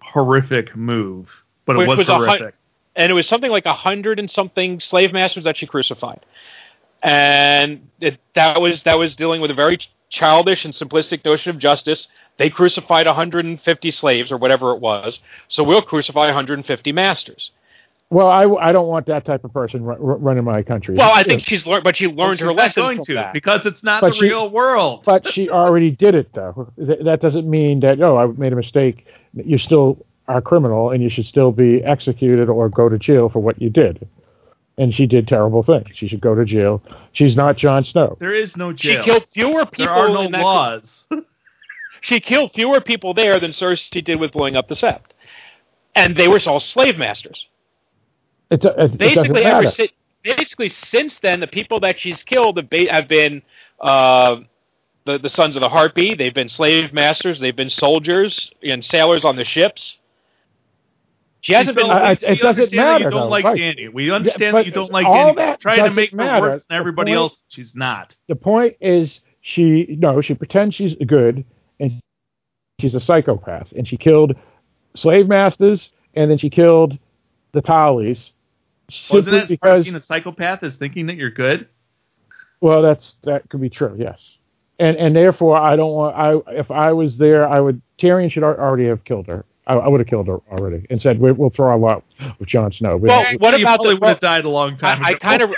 horrific 0.00 0.74
move, 0.74 1.28
but 1.66 1.76
it 1.76 1.86
was, 1.86 1.98
was 1.98 2.08
a 2.08 2.14
hun- 2.16 2.26
horrific. 2.26 2.54
and 2.96 3.10
it 3.10 3.14
was 3.14 3.28
something 3.28 3.50
like 3.50 3.66
a 3.66 3.74
hundred 3.74 4.18
and 4.18 4.28
something 4.30 4.80
slave 4.80 5.12
masters 5.12 5.44
that 5.44 5.56
she 5.56 5.66
crucified, 5.66 6.24
and 7.02 7.88
it, 8.00 8.18
that 8.34 8.60
was 8.60 8.82
that 8.84 8.98
was 8.98 9.14
dealing 9.14 9.40
with 9.40 9.50
a 9.50 9.54
very 9.54 9.78
childish 10.10 10.64
and 10.64 10.74
simplistic 10.74 11.24
notion 11.24 11.50
of 11.50 11.58
justice. 11.58 12.08
They 12.36 12.50
crucified 12.50 13.06
150 13.06 13.90
slaves 13.90 14.30
or 14.32 14.36
whatever 14.36 14.72
it 14.72 14.80
was, 14.80 15.18
so 15.48 15.62
we'll 15.64 15.82
crucify 15.82 16.26
150 16.26 16.92
masters. 16.92 17.50
well, 18.10 18.26
I, 18.28 18.42
I 18.42 18.72
don't 18.72 18.88
want 18.88 19.06
that 19.06 19.24
type 19.24 19.44
of 19.44 19.52
person 19.52 19.84
ru- 19.84 19.96
ru- 19.98 20.16
running 20.16 20.42
my 20.44 20.62
country. 20.62 20.96
Well, 20.96 21.12
I 21.12 21.22
think 21.22 21.44
she's 21.44 21.64
learned, 21.66 21.84
but 21.84 21.96
she 21.96 22.06
Well, 22.08 22.26
learned 22.28 22.38
she's 22.38 22.42
her 22.48 22.54
not 22.54 22.56
lesson 22.56 22.82
going 22.82 22.96
from 22.96 23.04
to 23.06 23.14
that. 23.14 23.32
because 23.32 23.64
it's 23.66 23.82
not 23.84 24.00
But 24.00 24.10
the 24.10 24.16
she- 24.16 24.24
real 24.24 24.50
world. 24.50 25.02
but 25.04 25.32
she 25.32 25.48
already 25.48 25.90
did 25.92 26.14
it 26.14 26.32
though. 26.32 26.72
That 26.76 27.20
doesn't 27.20 27.48
mean 27.48 27.80
that 27.80 28.00
oh, 28.02 28.16
I 28.18 28.26
made 28.26 28.52
a 28.52 28.56
mistake. 28.56 29.06
You 29.34 29.58
still 29.58 30.04
are 30.26 30.38
a 30.38 30.42
criminal, 30.42 30.90
and 30.90 31.02
you 31.02 31.08
should 31.10 31.26
still 31.26 31.52
be 31.52 31.82
executed 31.84 32.48
or 32.48 32.68
go 32.68 32.88
to 32.88 32.98
jail 32.98 33.28
for 33.28 33.38
what 33.40 33.60
you 33.62 33.68
did. 33.70 34.08
And 34.80 34.94
she 34.94 35.06
did 35.06 35.28
terrible 35.28 35.62
things. 35.62 35.88
She 35.94 36.08
should 36.08 36.22
go 36.22 36.34
to 36.34 36.44
jail. 36.44 36.82
She's 37.12 37.36
not 37.36 37.58
Jon 37.58 37.84
Snow. 37.84 38.16
there 38.18 38.34
is 38.34 38.56
no 38.56 38.72
jail. 38.72 39.02
She 39.02 39.04
killed 39.10 39.26
fewer 39.30 39.66
people. 39.66 39.84
there 39.84 39.94
are 39.94 40.08
no 40.08 40.22
in 40.22 40.32
that 40.32 40.40
laws. 40.42 41.04
she 42.00 42.18
killed 42.18 42.52
fewer 42.54 42.80
people 42.80 43.12
there 43.12 43.38
than 43.38 43.50
Cersei 43.50 44.02
did 44.02 44.18
with 44.18 44.32
blowing 44.32 44.56
up 44.56 44.68
the 44.68 44.74
Sept, 44.74 45.12
and 45.94 46.16
they 46.16 46.28
were 46.28 46.40
all 46.46 46.60
slave 46.60 46.96
masters. 46.96 47.46
It, 48.50 48.62
do- 48.62 48.68
it, 48.68 48.92
it 48.94 48.98
Basically, 48.98 49.14
doesn't 49.28 49.36
ever 49.36 49.62
matter. 49.64 49.68
si- 49.68 49.92
basically 50.22 50.70
since 50.70 51.18
then, 51.18 51.40
the 51.40 51.46
people 51.46 51.80
that 51.80 52.00
she's 52.00 52.22
killed 52.22 52.56
have, 52.56 52.70
ba- 52.70 52.90
have 52.90 53.06
been 53.06 53.42
uh, 53.80 54.36
the 55.04 55.18
the 55.18 55.28
sons 55.28 55.56
of 55.56 55.60
the 55.60 55.68
Harpy. 55.68 56.14
They've 56.14 56.32
been 56.34 56.48
slave 56.48 56.94
masters. 56.94 57.38
They've 57.38 57.54
been 57.54 57.70
soldiers 57.70 58.50
and 58.62 58.82
sailors 58.82 59.26
on 59.26 59.36
the 59.36 59.44
ships. 59.44 59.98
She 61.42 61.52
hasn't 61.54 61.76
been. 61.76 61.90
I- 61.90 61.98
I- 61.98 62.08
we- 62.08 62.12
it 62.12 62.20
we 62.22 62.36
doesn't 62.36 62.46
understand 62.46 62.72
that 62.72 62.84
matter, 62.92 63.04
You 63.04 63.10
don't 63.10 63.20
though, 63.22 63.28
like 63.28 63.44
right. 63.44 63.56
Dany. 63.58 63.92
We 63.92 64.10
understand 64.10 64.52
but 64.52 64.58
that 64.58 64.66
you 64.66 64.72
don't 64.72 64.92
like 64.92 65.06
all 65.06 65.32
Dany. 65.32 65.36
that 65.36 65.60
Trying 65.60 65.84
to 65.88 65.90
make 65.94 66.10
her 66.10 66.16
matter. 66.16 66.40
worse 66.42 66.60
The 66.60 66.66
than 66.68 66.78
everybody 66.78 67.10
point- 67.12 67.16
else. 67.18 67.38
She's 67.48 67.74
not. 67.74 68.14
the 68.28 68.36
point 68.36 68.76
is 68.80 69.20
she 69.40 69.96
no 69.98 70.20
she 70.20 70.34
pretends 70.34 70.74
she's 70.74 70.94
good 71.06 71.44
and 71.80 71.98
she's 72.78 72.94
a 72.94 73.00
psychopath 73.00 73.72
and 73.72 73.88
she 73.88 73.96
killed 73.96 74.34
slave 74.94 75.28
masters 75.28 75.88
and 76.14 76.30
then 76.30 76.36
she 76.36 76.50
killed 76.50 76.98
the 77.52 77.62
Tarlys 77.62 78.32
Wasn't 79.10 79.30
that 79.32 79.48
because 79.48 79.84
being 79.84 79.96
a 79.96 80.00
psychopath 80.00 80.62
is 80.62 80.76
thinking 80.76 81.06
that 81.06 81.16
you're 81.16 81.30
good? 81.30 81.68
well 82.60 82.82
that's 82.82 83.14
that 83.24 83.48
could 83.48 83.62
be 83.62 83.70
true 83.70 83.94
yes 83.98 84.18
and 84.78 84.98
and 84.98 85.16
therefore 85.16 85.56
I 85.56 85.74
don't 85.76 85.92
want 85.92 86.14
I 86.16 86.34
if 86.52 86.70
I 86.70 86.92
was 86.92 87.16
there 87.16 87.48
I 87.48 87.60
would 87.60 87.80
Tyrion 87.98 88.30
should 88.30 88.42
already 88.42 88.84
have 88.88 89.04
killed 89.04 89.26
her 89.28 89.46
I, 89.70 89.74
I 89.74 89.88
would 89.88 90.00
have 90.00 90.06
killed 90.08 90.26
her 90.26 90.38
already 90.50 90.86
and 90.90 91.00
said 91.00 91.20
we, 91.20 91.32
we'll 91.32 91.50
throw 91.50 91.68
our 91.68 91.78
lot 91.78 92.02
with 92.38 92.48
Jon 92.48 92.72
Snow 92.72 92.96
We- 92.96 93.08
Well, 93.08 93.24
we- 93.30 93.36
what 93.38 93.56
you 93.58 93.64
about 93.64 93.76
probably 93.76 93.94
the? 93.94 94.00
would 94.00 94.08
have 94.08 94.20
died 94.20 94.44
a 94.44 94.48
long 94.48 94.76
time 94.76 95.02
I 95.04 95.10
ago. 95.10 95.18
kind 95.20 95.42
of, 95.42 95.52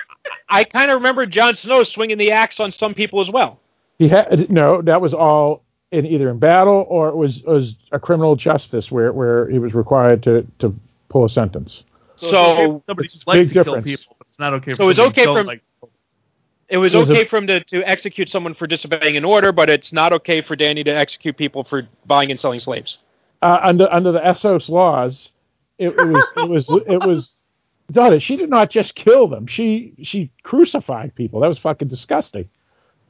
I 0.49 0.65
kind 0.65 0.91
of 0.91 0.97
remember 0.97 1.27
Jon 1.27 1.55
Snow 1.57 1.83
swinging 1.83 2.19
the 2.19 2.31
axe 2.33 2.61
on 2.61 2.73
some 2.73 2.95
people 2.95 3.21
as 3.21 3.31
well. 3.31 3.59
He 3.99 4.09
had 4.09 4.51
no. 4.51 4.83
That 4.83 5.01
was 5.01 5.15
all 5.15 5.63
in 5.93 6.07
either 6.07 6.31
in 6.31 6.39
battle 6.39 6.87
or 6.89 7.09
it 7.09 7.17
was 7.17 7.43
was 7.45 7.75
a 7.93 7.99
criminal 7.99 8.35
justice 8.37 8.91
where 8.91 9.13
where 9.13 9.49
he 9.51 9.59
was 9.59 9.75
required 9.75 10.23
to 10.25 10.47
to 10.59 10.75
pull 11.09 11.25
a 11.25 11.29
sentence. 11.31 11.85
So, 12.17 12.31
So 12.31 12.57
for 12.57 12.83
somebody 12.87 13.07
it's 13.07 13.15
who's 13.15 13.27
like 13.27 13.37
big 13.37 13.49
to 13.49 13.55
kill 13.55 13.65
difference. 13.65 13.85
people, 13.85 14.17
but 14.19 14.27
it's 14.31 14.39
not 14.39 14.55
okay. 14.55 14.73
So 14.73 14.85
for 14.85 14.91
it's 14.91 14.99
okay 14.99 15.23
who 15.27 15.35
don't 15.35 15.47
like 15.47 15.63
it 16.69 16.79
was 16.79 16.93
There's 16.93 17.09
a- 17.09 17.13
okay 17.13 17.25
for 17.27 17.37
him 17.37 17.47
to, 17.49 17.63
to 17.65 17.83
execute 17.83 18.29
someone 18.31 18.55
for 18.55 18.67
disobeying 18.67 19.17
an 19.19 19.25
order, 19.27 19.53
but 19.53 19.69
it's 19.69 19.93
not 19.93 20.13
okay 20.15 20.41
for 20.41 20.57
Dany 20.57 20.83
to 20.87 20.91
execute 20.91 21.37
people 21.37 21.65
for 21.65 21.87
buying 22.07 22.31
and 22.31 22.41
selling 22.41 22.61
slaves. 22.61 22.99
Uh, 23.43 23.59
under 23.63 23.93
under 23.93 24.13
the 24.13 24.21
Essos 24.21 24.69
laws, 24.69 25.31
it, 25.79 25.89
it 25.89 25.95
was 26.07 26.27
it 26.37 26.49
was 26.49 26.69
it 26.87 27.07
was. 27.07 27.33
Donna, 27.91 28.21
she 28.21 28.37
did 28.37 28.49
not 28.49 28.71
just 28.71 28.95
kill 28.95 29.27
them. 29.29 29.47
She 29.47 29.93
she 30.03 30.31
crucified 30.45 31.15
people. 31.15 31.41
That 31.41 31.49
was 31.49 31.59
fucking 31.59 31.89
disgusting. 31.89 32.49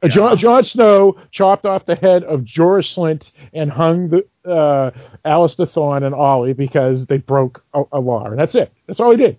Uh, 0.03 0.07
Yeah. 0.09 0.15
Jon, 0.15 0.39
Jon 0.39 0.65
Snow 0.65 1.17
chopped 1.31 1.67
off 1.67 1.87
the 1.87 1.95
head 1.95 2.25
of 2.25 2.41
Jorah 2.41 2.83
Slynt 2.83 3.31
and 3.53 3.71
hung 3.71 4.09
the 4.09 4.27
uh, 4.51 4.91
Alliser 5.25 5.71
Thorne 5.71 6.03
and 6.03 6.15
Olly 6.15 6.53
because 6.55 7.07
they 7.07 7.19
broke 7.19 7.63
a, 7.75 7.85
a 7.93 8.01
law, 8.01 8.25
and 8.25 8.39
that's 8.39 8.55
it. 8.57 8.73
That's 8.89 8.99
all 8.99 9.13
he 9.13 9.17
did. 9.19 9.37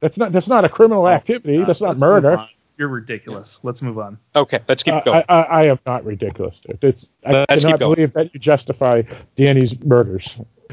That's 0.00 0.16
not 0.16 0.32
that's 0.32 0.48
not 0.48 0.64
a 0.64 0.68
criminal 0.68 1.08
activity. 1.08 1.58
Uh, 1.58 1.66
that's 1.66 1.80
not 1.80 1.98
let's 1.98 2.00
move 2.00 2.22
murder. 2.22 2.48
On. 2.78 2.82
You're 2.82 2.88
ridiculous. 2.88 3.58
Let's 3.62 3.82
move 3.82 3.98
on. 3.98 4.18
Okay, 4.36 4.60
let's 4.68 4.82
keep 4.82 4.94
Uh, 4.94 5.00
going. 5.00 5.24
I, 5.28 5.32
I, 5.32 5.42
I 5.42 5.66
am 5.66 5.78
not 5.86 6.04
ridiculous. 6.04 6.60
It's, 6.82 7.06
I 7.26 7.44
Let's 7.48 7.62
cannot 7.62 7.78
believe 7.80 8.12
that 8.12 8.32
you 8.32 8.40
justify 8.40 9.02
Dany's 9.36 9.74
murders. 9.84 10.28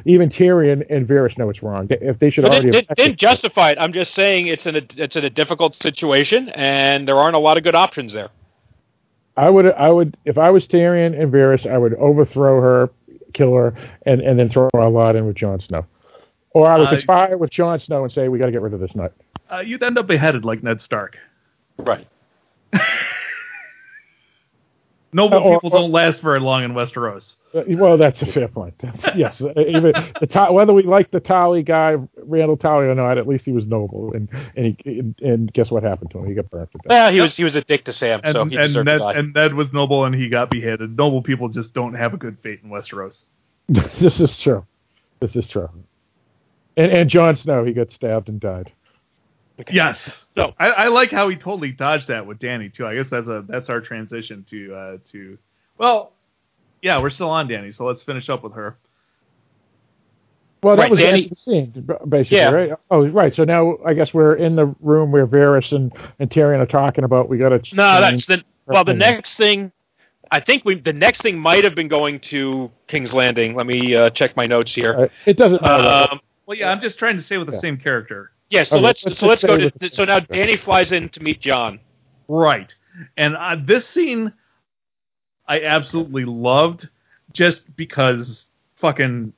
Even 0.06 0.30
Tyrion 0.30 0.86
and 0.90 1.08
Varys 1.08 1.38
know 1.38 1.50
it's 1.50 1.64
wrong. 1.64 1.88
If 1.90 2.20
they 2.20 2.30
should 2.30 2.44
But 2.44 2.52
already 2.52 2.70
didn't, 2.72 2.90
have 2.90 2.98
didn't, 2.98 3.08
didn't 3.08 3.20
justify 3.20 3.72
it. 3.72 3.78
I'm 3.80 3.94
just 3.94 4.14
saying 4.14 4.48
it's 4.48 4.66
in 4.68 4.76
a 4.76 4.82
it's 4.98 5.16
in 5.16 5.24
a 5.24 5.30
difficult 5.30 5.74
situation, 5.74 6.50
and 6.50 7.08
there 7.08 7.18
aren't 7.18 7.36
a 7.36 7.40
lot 7.40 7.58
of 7.58 7.64
good 7.64 7.76
options 7.76 8.14
there. 8.14 8.30
I 9.38 9.50
would, 9.50 9.66
I 9.66 9.90
would, 9.90 10.16
if 10.26 10.38
I 10.38 10.50
was 10.50 10.68
Tyrion 10.68 11.20
and 11.20 11.32
Varys, 11.32 11.70
I 11.70 11.78
would 11.78 11.94
overthrow 11.96 12.62
her, 12.62 12.90
kill 13.34 13.54
her, 13.56 13.74
and, 14.06 14.22
and 14.22 14.40
then 14.40 14.48
throw 14.48 14.70
a 14.74 14.90
lot 14.90 15.16
in 15.18 15.26
with 15.26 15.36
Jon 15.36 15.60
Snow. 15.60 15.86
Or 16.52 16.68
I 16.68 16.78
would 16.78 16.88
Uh, 16.88 16.92
conspire 16.92 17.38
with 17.38 17.50
Jon 17.52 17.80
Snow 17.80 18.04
and 18.04 18.14
say, 18.14 18.30
we 18.30 18.40
got 18.40 18.46
to 18.46 18.52
get 18.54 18.62
rid 18.62 18.74
of 18.74 18.80
this 18.80 18.96
nut. 18.96 19.14
Uh, 19.52 19.60
you'd 19.60 19.84
end 19.84 19.98
up 19.98 20.08
beheaded 20.08 20.46
like 20.46 20.64
Ned 20.64 20.82
Stark. 20.82 21.18
Right. 21.78 22.08
Noble 25.14 25.38
Or- 25.38 25.56
people 25.62 25.74
or- 25.74 25.80
don't 25.82 25.92
last 25.92 26.22
very 26.22 26.40
long 26.42 26.64
in 26.64 26.74
Westeros. 26.74 27.36
Uh, 27.54 27.64
Well, 27.70 27.98
that's 27.98 28.22
a 28.22 28.26
fair 28.26 28.50
point. 28.50 28.78
That's- 28.80 29.16
yes, 29.18 29.42
uh, 29.42 29.54
even 29.58 29.94
the 30.20 30.28
Ta- 30.28 30.52
whether 30.52 30.74
we 30.74 30.84
like 30.84 31.10
the 31.12 31.22
Tarly 31.22 31.64
guy, 31.66 31.96
Randyll 32.20 32.60
Tarly 32.60 32.90
or 32.92 32.96
not, 32.96 33.18
at 33.18 33.26
least 33.26 33.46
he 33.46 33.54
was 33.54 33.66
noble, 33.66 34.12
and 34.14 34.28
and, 34.58 34.76
he, 34.84 35.00
and, 35.00 35.22
and 35.22 35.54
guess 35.54 35.72
what 35.72 35.84
happened 35.84 36.12
to 36.12 36.18
him? 36.20 36.26
He 36.28 36.34
got 36.34 36.50
burnt 36.52 36.70
to 36.74 36.78
death. 36.80 36.90
Well, 36.90 37.12
he 37.14 37.22
was 37.22 37.38
he 37.38 37.46
was 37.46 37.56
a 37.56 37.62
dick 37.62 37.86
to 37.86 37.94
Sam, 37.94 38.20
And, 38.26 38.34
so 38.34 38.44
he 38.46 38.58
and, 38.58 38.68
deserved 38.68 38.86
Ned, 38.88 38.94
to 38.98 39.00
die. 39.00 39.14
and 39.14 39.34
Ned 39.34 39.54
was 39.54 39.72
noble 39.72 40.04
and 40.04 40.14
he 40.14 40.28
got 40.28 40.50
beheaded. 40.50 40.98
Noble 40.98 41.22
people 41.22 41.48
just 41.48 41.74
don't 41.74 41.94
have 41.94 42.14
a 42.14 42.18
good 42.18 42.38
fate 42.44 42.60
in 42.62 42.70
Westeros. 42.70 43.24
this 43.70 44.20
is 44.20 44.38
true. 44.38 44.66
This 45.22 45.36
is 45.38 45.48
true. 45.48 45.70
And 46.76 46.92
and 46.92 47.10
Jon 47.10 47.38
Snow, 47.38 47.64
he 47.64 47.72
got 47.72 47.90
stabbed 47.94 48.28
and 48.28 48.42
died. 48.42 48.74
Yes. 49.72 50.10
So- 50.34 50.54
I, 50.60 50.68
I 50.68 50.88
like 50.88 51.12
how 51.12 51.30
he 51.30 51.36
totally 51.36 51.72
dodged 51.72 52.08
that 52.10 52.26
with 52.26 52.40
Dany 52.40 52.72
too. 52.74 52.86
I 52.86 52.96
guess 52.96 53.10
that's 53.10 53.28
a 53.28 53.44
that's 53.48 53.70
our 53.70 53.82
transition 53.82 54.44
to 54.50 54.76
uh 54.76 54.98
to 55.12 55.38
well, 55.78 56.14
yeah, 56.82 57.02
we're 57.02 57.10
still 57.10 57.30
on 57.30 57.48
Dany, 57.48 57.74
so 57.74 57.86
let's 57.86 58.04
finish 58.04 58.30
up 58.30 58.44
with 58.44 58.54
her. 58.54 58.78
Well, 60.64 60.76
that 60.78 60.84
Right, 60.84 60.92
was 60.92 61.00
Dany- 61.00 61.30
the 61.30 61.36
scene, 61.36 61.88
basically, 62.10 62.38
Yeah. 62.38 62.50
right? 62.52 62.72
Oh, 62.90 63.08
right. 63.08 63.34
So 63.36 63.44
now 63.44 63.78
I 63.86 63.94
guess 63.94 64.14
we're 64.14 64.36
in 64.36 64.56
the 64.56 64.74
room 64.80 65.12
where 65.12 65.28
Varys 65.28 65.72
and, 65.72 65.92
and 66.20 66.30
Tyrion 66.30 66.60
are 66.60 66.66
talking 66.66 67.04
about 67.04 67.30
we 67.30 67.38
got 67.38 67.50
to. 67.50 67.76
No, 67.76 68.02
that's 68.02 68.26
the 68.26 68.44
well. 68.66 68.84
The 68.84 68.92
Okay. 68.94 68.98
next 69.00 69.38
thing, 69.38 69.72
I 70.32 70.40
think 70.40 70.66
we 70.66 70.80
the 70.80 70.94
next 70.94 71.22
thing 71.22 71.38
might 71.38 71.64
have 71.66 71.76
been 71.76 71.88
going 71.88 72.20
to 72.32 72.72
King's 72.88 73.14
Landing. 73.14 73.54
Let 73.56 73.68
me 73.68 73.96
uh, 73.96 74.10
check 74.10 74.36
my 74.36 74.48
notes 74.48 74.74
here. 74.74 75.12
It 75.26 75.38
doesn't 75.38 75.62
matter. 75.62 76.14
Um, 76.14 76.20
Well, 76.48 76.58
yeah, 76.58 76.72
I'm 76.72 76.82
just 76.82 76.98
trying 76.98 77.16
to 77.18 77.22
say 77.22 77.38
with 77.38 77.48
the 77.48 77.54
Yeah. 77.54 77.60
same 77.60 77.78
character. 77.78 78.32
Yeah, 78.50 78.64
so 78.64 78.78
Okay, 78.78 78.86
let's 78.86 79.06
let's 79.06 79.20
so 79.20 79.28
let's 79.28 79.44
go 79.44 79.58
to 79.58 79.72
with- 79.80 79.94
so 79.94 80.06
now 80.06 80.20
Dany 80.20 80.60
flies 80.60 80.92
in 80.92 81.10
to 81.10 81.22
meet 81.24 81.42
Jon. 81.42 81.80
Right. 82.28 82.74
And 83.18 83.36
uh, 83.36 83.58
this 83.64 83.88
scene, 83.88 84.32
I 85.48 85.62
absolutely 85.62 86.26
loved 86.26 86.88
just 87.34 87.76
because 87.76 88.46
fucking 88.78 89.34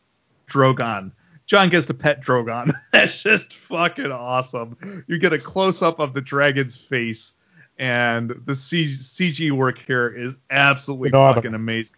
Drogon. 0.50 1.12
Jon 1.48 1.70
gets 1.70 1.88
to 1.88 1.94
pet 1.94 2.22
Drogon. 2.24 2.74
That's 2.94 3.22
just 3.24 3.56
fucking 3.70 4.12
awesome. 4.12 5.04
You 5.08 5.18
get 5.18 5.34
a 5.34 5.40
close 5.40 5.82
up 5.82 6.00
of 6.00 6.14
the 6.14 6.22
dragon's 6.22 6.76
face, 6.76 7.32
and 7.80 8.34
the 8.46 8.54
C- 8.56 8.96
CG 8.98 9.52
work 9.52 9.80
here 9.88 10.10
is 10.10 10.34
absolutely 10.52 11.10
Phenomenal. 11.10 11.36
fucking 11.36 11.54
amazing. 11.56 11.96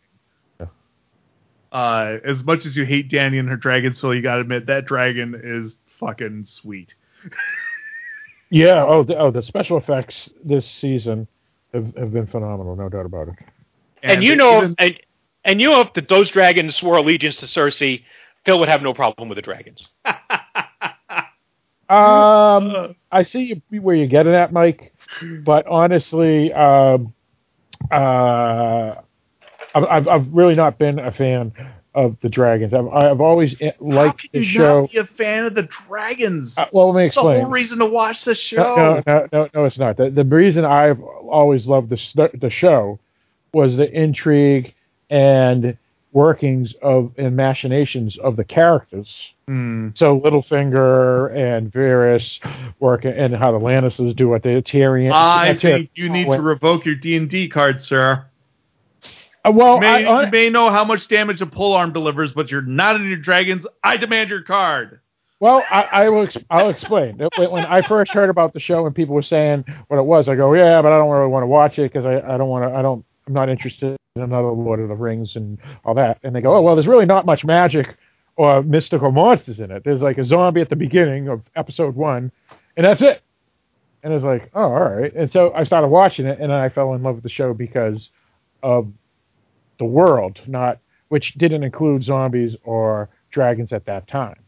Yeah. 0.60 0.68
Uh, 1.72 2.18
as 2.24 2.44
much 2.44 2.66
as 2.68 2.78
you 2.78 2.86
hate 2.86 3.10
Dany 3.10 3.40
and 3.40 3.50
her 3.50 3.58
Dragonsville, 3.58 4.16
you 4.16 4.22
gotta 4.22 4.42
admit 4.42 4.68
that 4.68 4.86
dragon 4.86 5.40
is 5.44 5.76
fucking 6.00 6.46
sweet. 6.46 6.94
Yeah. 8.50 8.84
Oh, 8.88 9.04
the, 9.04 9.18
oh, 9.18 9.32
the 9.32 9.42
special 9.44 9.78
effects 9.78 10.30
this 10.44 10.70
season 10.70 11.28
have, 11.74 11.96
have 11.96 12.12
been 12.12 12.28
phenomenal, 12.28 12.76
no 12.76 12.90
doubt 12.90 13.06
about 13.06 13.30
it. 13.30 13.36
And, 14.04 14.24
you 14.24 14.36
know, 14.36 14.58
even- 14.58 14.76
and 14.80 15.00
and 15.46 15.62
you 15.62 15.70
know, 15.70 15.82
if 15.82 15.94
the, 15.94 16.02
those 16.02 16.30
dragons 16.32 16.76
swore 16.76 16.98
allegiance 16.98 17.38
to 17.38 17.46
Cersei, 17.46 18.04
Phil 18.46 18.60
would 18.60 18.70
have 18.70 18.82
no 18.82 18.94
problem 18.94 19.30
with 19.30 19.36
the 19.38 19.42
dragons. 19.42 19.88
Um, 21.90 22.96
I 23.12 23.24
see 23.24 23.62
you, 23.72 23.82
where 23.82 23.96
you're 23.96 24.06
getting 24.06 24.34
at, 24.36 24.54
Mike, 24.54 24.94
but 25.44 25.66
honestly, 25.66 26.54
um, 26.54 27.12
uh, 27.92 28.94
I've, 29.74 29.84
I've 29.90 30.08
I've 30.08 30.28
really 30.32 30.54
not 30.54 30.78
been 30.78 31.00
a 31.00 31.12
fan 31.12 31.52
of 32.00 32.16
the 32.22 32.30
dragons. 32.30 32.74
I've 32.74 32.88
I've 32.88 33.22
always 33.22 33.56
eh, 33.60 33.72
How 33.80 33.86
liked 33.86 34.22
can 34.22 34.30
the 34.34 34.40
you 34.40 34.46
show. 34.46 34.82
not 34.82 34.92
be 34.92 34.98
a 35.00 35.06
fan 35.06 35.46
of 35.46 35.54
the 35.54 35.64
dragons? 35.88 36.54
Uh, 36.56 36.66
well, 36.72 36.94
let 36.94 37.00
me 37.00 37.06
That's 37.08 37.16
the 37.16 37.22
whole 37.22 37.46
reason 37.46 37.80
to 37.80 37.86
watch 37.86 38.24
the 38.24 38.36
show. 38.36 38.76
No, 38.76 39.04
no, 39.06 39.28
no, 39.34 39.50
no, 39.54 39.66
it's 39.66 39.78
not. 39.78 39.98
The, 39.98 40.10
the 40.10 40.24
reason 40.24 40.64
I've 40.64 41.02
always 41.02 41.68
loved 41.68 41.90
the 41.90 42.30
the 42.40 42.50
show 42.50 43.00
was 43.54 43.76
the 43.76 43.92
intrigue 43.92 44.74
and 45.10 45.78
workings 46.14 46.74
of 46.82 47.12
and 47.18 47.36
machinations 47.36 48.18
of 48.18 48.38
the 48.38 48.46
characters. 48.46 49.34
Hmm. 49.48 49.90
So 49.96 50.20
Littlefinger 50.20 51.36
and 51.36 51.72
Varys 51.72 52.40
work 52.80 53.04
and 53.04 53.36
how 53.36 53.52
the 53.52 53.60
Lannisters 53.60 54.16
do 54.16 54.30
what 54.30 54.44
they 54.44 54.62
Tyrion. 54.62 55.12
I 55.12 55.54
Tyrion. 55.54 55.62
think 55.62 55.90
you 55.96 56.10
need 56.10 56.26
to 56.26 56.42
revoke 56.42 56.86
your 56.86 56.96
D 56.96 57.18
and 57.18 57.30
D 57.30 57.50
card, 57.50 57.82
sir. 57.82 58.26
Uh, 59.46 59.52
well, 59.52 59.76
You 59.76 59.82
may, 59.82 60.06
I, 60.06 60.24
you 60.24 60.32
may 60.32 60.50
know 60.50 60.70
how 60.70 60.84
much 60.84 61.08
damage 61.08 61.42
a 61.42 61.46
polearm 61.46 61.94
delivers, 61.94 62.34
but 62.34 62.52
you're 62.52 62.62
not 62.62 62.96
in 62.96 63.08
your 63.08 63.18
dragons. 63.18 63.66
I 63.84 63.98
demand 63.98 64.30
your 64.30 64.42
card. 64.44 65.00
Well, 65.40 65.64
I, 65.70 65.82
I 65.84 66.10
will. 66.10 66.28
I'll 66.50 66.70
explain. 66.70 67.18
When, 67.38 67.52
when 67.52 67.66
I 67.66 67.82
first 67.88 68.12
heard 68.12 68.30
about 68.30 68.54
the 68.54 68.60
show 68.60 68.86
and 68.86 68.94
people 68.94 69.16
were 69.16 69.22
saying 69.22 69.64
what 69.88 69.98
it 69.98 70.04
was, 70.04 70.28
I 70.28 70.36
go, 70.36 70.54
yeah, 70.54 70.82
but 70.82 70.92
I 70.92 70.98
don't 70.98 71.10
really 71.10 71.30
want 71.30 71.44
to 71.44 71.48
watch 71.48 71.80
it 71.80 71.94
because 71.94 72.06
I, 72.06 72.34
I 72.34 72.38
don't 72.38 72.50
want 72.50 72.70
to. 72.70 72.78
I 72.78 72.82
don't. 72.82 73.06
I'm 73.26 73.34
not 73.34 73.48
interested 73.48 73.96
in 74.16 74.22
another 74.22 74.50
Lord 74.50 74.82
of 74.82 74.90
the 74.90 74.96
Rings 74.96 75.36
and 75.36 75.58
all 75.86 75.94
that. 75.94 76.20
And 76.24 76.36
they 76.36 76.42
go, 76.42 76.56
oh 76.56 76.62
well, 76.62 76.76
there's 76.76 76.88
really 76.88 77.06
not 77.06 77.26
much 77.26 77.46
magic 77.46 77.96
or 78.36 78.62
mystical 78.64 79.12
monsters 79.12 79.60
in 79.60 79.72
it. 79.72 79.84
There's 79.86 80.02
like 80.02 80.18
a 80.18 80.26
zombie 80.26 80.62
at 80.62 80.70
the 80.70 80.76
beginning 80.76 81.30
of 81.30 81.42
episode 81.56 81.96
one, 81.96 82.34
and 82.76 82.86
that's 82.86 83.02
it. 83.02 83.22
And 84.04 84.14
it's 84.14 84.24
like, 84.24 84.50
oh, 84.54 84.64
all 84.64 84.90
right. 84.90 85.14
And 85.14 85.32
so 85.32 85.54
I 85.54 85.64
started 85.64 85.88
watching 85.88 86.26
it, 86.26 86.40
and 86.40 86.52
I 86.52 86.68
fell 86.68 86.94
in 86.96 87.04
love 87.04 87.16
with 87.16 87.24
the 87.24 87.30
show 87.30 87.54
because 87.54 88.10
of 88.62 88.92
the 89.80 89.86
world, 89.86 90.40
not 90.48 90.80
which 91.08 91.34
didn't 91.34 91.64
include 91.64 92.04
zombies 92.04 92.56
or 92.64 93.10
dragons 93.32 93.74
at 93.74 93.86
that 93.86 94.08
time 94.08 94.40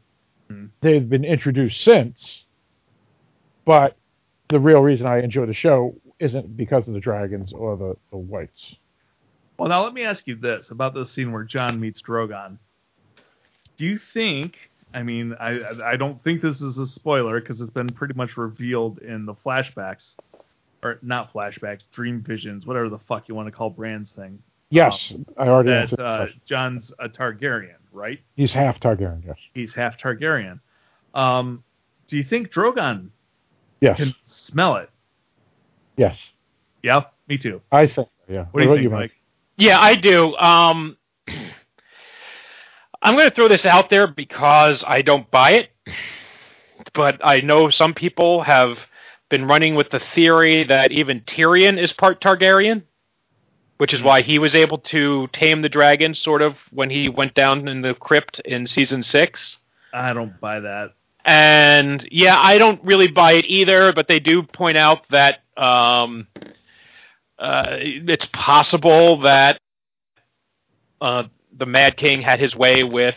hmm. 0.51 0.65
they've 0.81 1.09
been 1.09 1.25
introduced 1.25 1.83
since, 1.83 2.43
but 3.65 3.95
the 4.49 4.59
real 4.59 4.81
reason 4.81 5.05
I 5.05 5.19
enjoy 5.19 5.45
the 5.45 5.53
show 5.53 5.95
isn't 6.19 6.55
because 6.57 6.87
of 6.87 6.93
the 6.93 6.99
dragons 6.99 7.53
or 7.53 7.77
the, 7.77 7.95
the 8.11 8.17
whites. 8.17 8.75
Well, 9.57 9.69
now 9.69 9.83
let 9.83 9.93
me 9.93 10.03
ask 10.03 10.27
you 10.27 10.35
this 10.35 10.71
about 10.71 10.93
the 10.93 11.05
scene 11.05 11.31
where 11.31 11.43
Jon 11.43 11.79
meets 11.79 12.01
Drogon. 12.01 12.57
Do 13.77 13.85
you 13.85 13.97
think? 13.97 14.55
I 14.93 15.03
mean, 15.03 15.35
I 15.39 15.59
I 15.85 15.95
don't 15.95 16.21
think 16.23 16.41
this 16.41 16.61
is 16.61 16.77
a 16.77 16.85
spoiler 16.85 17.39
because 17.39 17.61
it's 17.61 17.69
been 17.69 17.89
pretty 17.89 18.13
much 18.13 18.37
revealed 18.37 18.99
in 18.99 19.25
the 19.25 19.33
flashbacks, 19.33 20.15
or 20.83 20.99
not 21.01 21.31
flashbacks, 21.31 21.89
dream 21.91 22.21
visions, 22.21 22.65
whatever 22.65 22.89
the 22.89 22.99
fuck 22.99 23.29
you 23.29 23.35
want 23.35 23.47
to 23.47 23.51
call 23.51 23.69
Bran's 23.69 24.11
thing. 24.11 24.39
Yes, 24.71 25.13
I 25.37 25.47
already 25.47 25.69
That 25.69 25.81
answered 25.81 25.97
the 25.99 26.03
uh. 26.05 26.27
Jon's 26.45 26.93
a 26.97 27.09
Targaryen, 27.09 27.75
right? 27.91 28.19
He's 28.35 28.51
half 28.53 28.79
Targaryen. 28.79 29.21
Yes. 29.25 29.35
He's 29.53 29.73
half 29.75 29.99
Targaryen. 29.99 30.61
Um, 31.13 31.63
do 32.07 32.15
you 32.17 32.23
think 32.23 32.51
Drogon 32.51 33.09
Yes. 33.81 33.97
can 33.97 34.15
smell 34.25 34.77
it? 34.77 34.89
yes. 35.97 36.17
Yeah, 36.83 37.01
me 37.27 37.37
too. 37.37 37.61
I 37.71 37.85
think. 37.85 38.07
Yeah. 38.27 38.45
What 38.51 38.61
do 38.61 38.65
you 38.65 38.71
about 38.71 38.79
think, 38.81 38.91
Mike? 38.91 39.11
Yeah, 39.57 39.79
I 39.79 39.95
do. 39.95 40.35
Um, 40.37 40.97
I'm 43.01 43.15
going 43.15 43.29
to 43.29 43.35
throw 43.35 43.47
this 43.47 43.65
out 43.65 43.89
there 43.89 44.07
because 44.07 44.83
I 44.87 45.01
don't 45.01 45.29
buy 45.29 45.51
it, 45.51 45.69
but 46.93 47.19
I 47.23 47.41
know 47.41 47.69
some 47.69 47.93
people 47.93 48.41
have 48.43 48.77
been 49.29 49.45
running 49.45 49.75
with 49.75 49.89
the 49.89 49.99
theory 49.99 50.63
that 50.63 50.91
even 50.91 51.21
Tyrion 51.21 51.77
is 51.79 51.93
part 51.93 52.21
Targaryen, 52.21 52.83
which 53.81 53.95
is 53.95 54.03
why 54.03 54.21
he 54.21 54.37
was 54.37 54.53
able 54.53 54.77
to 54.77 55.27
tame 55.33 55.63
the 55.63 55.67
dragon 55.67 56.13
sort 56.13 56.43
of 56.43 56.55
when 56.69 56.91
he 56.91 57.09
went 57.09 57.33
down 57.33 57.67
in 57.67 57.81
the 57.81 57.95
crypt 57.95 58.39
in 58.41 58.67
season 58.67 59.01
six. 59.01 59.57
I 59.91 60.13
don't 60.13 60.39
buy 60.39 60.59
that. 60.59 60.93
And 61.25 62.07
yeah, 62.11 62.37
I 62.37 62.59
don't 62.59 62.79
really 62.83 63.07
buy 63.07 63.31
it 63.31 63.45
either, 63.45 63.91
but 63.91 64.07
they 64.07 64.19
do 64.19 64.43
point 64.43 64.77
out 64.77 65.09
that 65.09 65.39
um, 65.57 66.27
uh, 67.39 67.77
it's 67.79 68.27
possible 68.27 69.21
that 69.21 69.59
uh, 71.01 71.23
the 71.51 71.65
Mad 71.65 71.97
King 71.97 72.21
had 72.21 72.39
his 72.39 72.55
way 72.55 72.83
with 72.83 73.15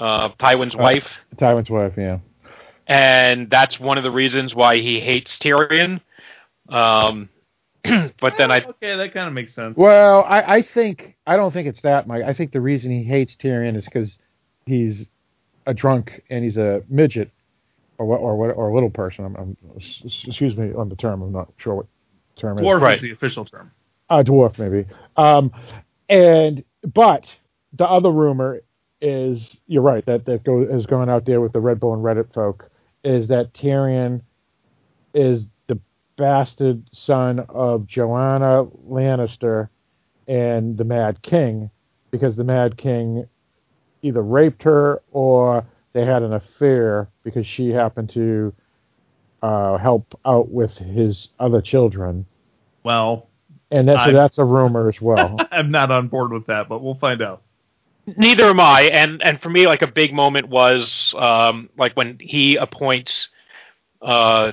uh, 0.00 0.30
Tywin's 0.30 0.74
wife, 0.74 1.06
Tywin's 1.36 1.70
wife. 1.70 1.92
Yeah. 1.96 2.18
and 2.88 3.48
that's 3.48 3.78
one 3.78 3.98
of 3.98 4.02
the 4.02 4.10
reasons 4.10 4.52
why 4.52 4.78
he 4.78 4.98
hates 4.98 5.38
Tyrion. 5.38 6.00
Um, 6.68 7.28
but 8.20 8.34
then 8.38 8.50
I, 8.50 8.62
okay, 8.62 8.96
that 8.96 9.12
kind 9.14 9.26
of 9.28 9.32
makes 9.34 9.54
sense. 9.54 9.76
Well, 9.76 10.22
I, 10.24 10.56
I 10.56 10.62
think 10.62 11.16
I 11.26 11.36
don't 11.36 11.52
think 11.52 11.68
it's 11.68 11.80
that, 11.82 12.06
Mike. 12.06 12.22
I 12.24 12.34
think 12.34 12.52
the 12.52 12.60
reason 12.60 12.90
he 12.90 13.04
hates 13.04 13.34
Tyrion 13.42 13.76
is 13.76 13.84
because 13.84 14.16
he's 14.66 15.06
a 15.66 15.74
drunk 15.74 16.22
and 16.30 16.44
he's 16.44 16.56
a 16.56 16.82
midget. 16.88 17.30
or 17.98 18.06
what, 18.06 18.18
or 18.18 18.36
what, 18.36 18.50
or 18.56 18.68
a 18.70 18.74
little 18.74 18.90
person. 18.90 19.24
I'm, 19.26 19.36
I'm, 19.36 19.56
excuse 19.76 20.56
me 20.56 20.72
on 20.74 20.88
the 20.88 20.96
term. 20.96 21.22
I'm 21.22 21.32
not 21.32 21.52
sure 21.58 21.74
what 21.76 21.86
term 22.36 22.58
it 22.58 22.62
is. 22.62 22.66
Dwarf 22.66 22.80
Right. 22.80 22.96
is 22.96 23.02
the 23.02 23.12
official 23.12 23.44
term. 23.44 23.70
a 24.10 24.24
dwarf 24.24 24.58
maybe. 24.58 24.86
Um, 25.16 25.52
and 26.08 26.64
but 26.94 27.26
the 27.74 27.84
other 27.86 28.10
rumor 28.10 28.60
is 29.00 29.56
you're 29.66 29.82
right 29.82 30.04
that 30.06 30.26
that 30.26 30.44
go, 30.44 30.62
is 30.62 30.86
going 30.86 31.08
out 31.08 31.24
there 31.26 31.40
with 31.40 31.52
the 31.52 31.60
Red 31.60 31.80
Bull 31.80 31.94
and 31.94 32.02
Reddit 32.04 32.32
folk 32.34 32.70
is 33.04 33.28
that 33.28 33.52
Tyrion 33.54 34.22
is 35.14 35.44
the 35.44 35.49
bastard 36.20 36.82
son 36.92 37.40
of 37.48 37.86
Joanna 37.86 38.66
Lannister 38.86 39.70
and 40.28 40.76
the 40.76 40.84
Mad 40.84 41.22
King 41.22 41.70
because 42.10 42.36
the 42.36 42.44
Mad 42.44 42.76
King 42.76 43.26
either 44.02 44.20
raped 44.22 44.62
her 44.64 45.00
or 45.12 45.64
they 45.94 46.04
had 46.04 46.22
an 46.22 46.34
affair 46.34 47.08
because 47.24 47.46
she 47.46 47.70
happened 47.70 48.10
to 48.10 48.52
uh, 49.42 49.78
help 49.78 50.18
out 50.26 50.50
with 50.50 50.72
his 50.72 51.28
other 51.40 51.62
children. 51.62 52.26
Well, 52.84 53.28
And 53.70 53.88
that's, 53.88 54.00
I- 54.00 54.12
that's 54.12 54.36
a 54.36 54.44
rumor 54.44 54.90
as 54.90 55.00
well. 55.00 55.38
I'm 55.50 55.70
not 55.70 55.90
on 55.90 56.08
board 56.08 56.32
with 56.32 56.46
that, 56.48 56.68
but 56.68 56.82
we'll 56.82 56.94
find 56.96 57.22
out. 57.22 57.42
Neither 58.16 58.44
am 58.46 58.60
I, 58.60 58.82
and 58.92 59.22
and 59.22 59.40
for 59.40 59.48
me, 59.50 59.66
like 59.66 59.82
a 59.82 59.86
big 59.86 60.12
moment 60.12 60.48
was 60.48 61.14
um, 61.16 61.68
like 61.78 61.96
when 61.96 62.18
he 62.18 62.56
appoints 62.56 63.28
uh, 64.02 64.52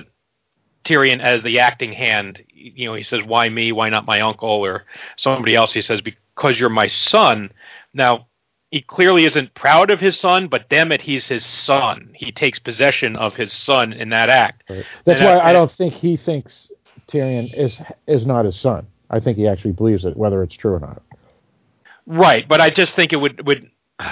Tyrion 0.84 1.20
as 1.20 1.42
the 1.42 1.58
acting 1.60 1.92
hand. 1.92 2.42
You 2.54 2.88
know, 2.88 2.94
he 2.94 3.02
says, 3.02 3.22
"Why 3.22 3.48
me? 3.48 3.72
Why 3.72 3.88
not 3.90 4.06
my 4.06 4.20
uncle 4.20 4.48
or 4.48 4.84
somebody 5.16 5.54
else?" 5.54 5.72
He 5.72 5.82
says, 5.82 6.00
"Because 6.00 6.58
you're 6.58 6.68
my 6.70 6.86
son." 6.86 7.50
Now, 7.94 8.26
he 8.70 8.80
clearly 8.82 9.24
isn't 9.24 9.54
proud 9.54 9.90
of 9.90 9.98
his 10.00 10.18
son, 10.18 10.46
but 10.48 10.68
damn 10.68 10.92
it, 10.92 11.00
he's 11.02 11.26
his 11.28 11.44
son. 11.44 12.10
He 12.14 12.30
takes 12.32 12.58
possession 12.58 13.16
of 13.16 13.34
his 13.36 13.52
son 13.52 13.92
in 13.92 14.10
that 14.10 14.28
act. 14.28 14.64
Right. 14.68 14.84
That's 15.04 15.20
And 15.20 15.28
why 15.28 15.36
I- 15.38 15.50
I 15.50 15.52
don't 15.52 15.70
think 15.72 15.94
he 15.94 16.16
thinks 16.16 16.70
Tyrion 17.08 17.52
is 17.54 17.80
is 18.06 18.26
not 18.26 18.44
his 18.44 18.56
son. 18.58 18.86
I 19.10 19.20
think 19.20 19.38
he 19.38 19.48
actually 19.48 19.72
believes 19.72 20.04
it, 20.04 20.16
whether 20.16 20.42
it's 20.42 20.54
true 20.54 20.74
or 20.74 20.80
not. 20.80 21.02
Right, 22.06 22.46
but 22.48 22.60
I 22.60 22.70
just 22.70 22.94
think 22.94 23.12
it 23.12 23.16
would 23.16 23.46
would 23.46 23.70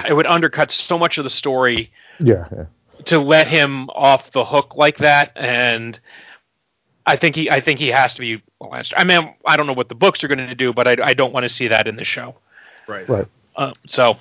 it 0.09 0.15
would 0.15 0.27
undercut 0.27 0.71
so 0.71 0.99
much 0.99 1.17
of 1.19 1.25
the 1.25 1.31
story 1.31 1.93
Yeah, 2.19 2.47
yeah. 2.55 2.65
to 3.05 3.21
let 3.21 3.47
him 3.49 3.89
off 3.91 4.33
the 4.33 4.45
hook 4.45 4.75
like 4.77 4.99
that 4.99 5.33
and 5.37 5.99
I 7.07 7.17
think 7.17 7.37
he 7.37 7.49
I 7.51 7.61
think 7.61 7.79
he 7.79 7.89
has 7.89 8.15
to 8.15 8.21
be 8.21 8.43
Lannister. 8.61 8.95
I 8.97 9.05
mean 9.05 9.35
I 9.47 9.57
don't 9.57 9.67
know 9.67 9.73
what 9.75 9.89
the 9.89 9.95
books 9.95 10.23
are 10.25 10.29
going 10.29 10.39
to 10.47 10.55
do 10.55 10.73
but 10.73 10.87
I, 10.89 10.97
I 11.11 11.15
don't 11.15 11.33
want 11.33 11.45
to 11.45 11.49
see 11.49 11.69
that 11.69 11.87
in 11.87 11.97
the 11.97 12.05
show 12.05 12.35
Right. 12.89 13.09
right. 13.09 13.27
uh, 13.57 13.73
so 13.87 14.17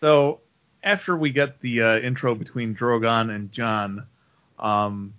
So 0.00 0.40
after 0.82 1.16
we 1.16 1.30
get 1.30 1.60
the 1.60 1.82
uh, 1.82 1.98
intro 1.98 2.34
between 2.34 2.74
Drogon 2.74 3.34
and 3.34 3.50
Jon, 3.52 4.06
um, 4.58 5.12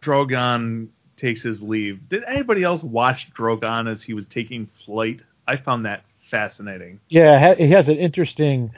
Drogon 0.00 0.88
takes 1.16 1.42
his 1.42 1.60
leave. 1.62 2.08
Did 2.08 2.24
anybody 2.24 2.62
else 2.62 2.82
watch 2.82 3.32
Drogon 3.34 3.90
as 3.90 4.02
he 4.02 4.14
was 4.14 4.26
taking 4.26 4.68
flight? 4.84 5.20
I 5.46 5.56
found 5.56 5.84
that 5.86 6.04
fascinating. 6.30 7.00
Yeah, 7.08 7.54
he 7.54 7.70
has 7.70 7.88
an 7.88 7.96
interesting 7.98 8.70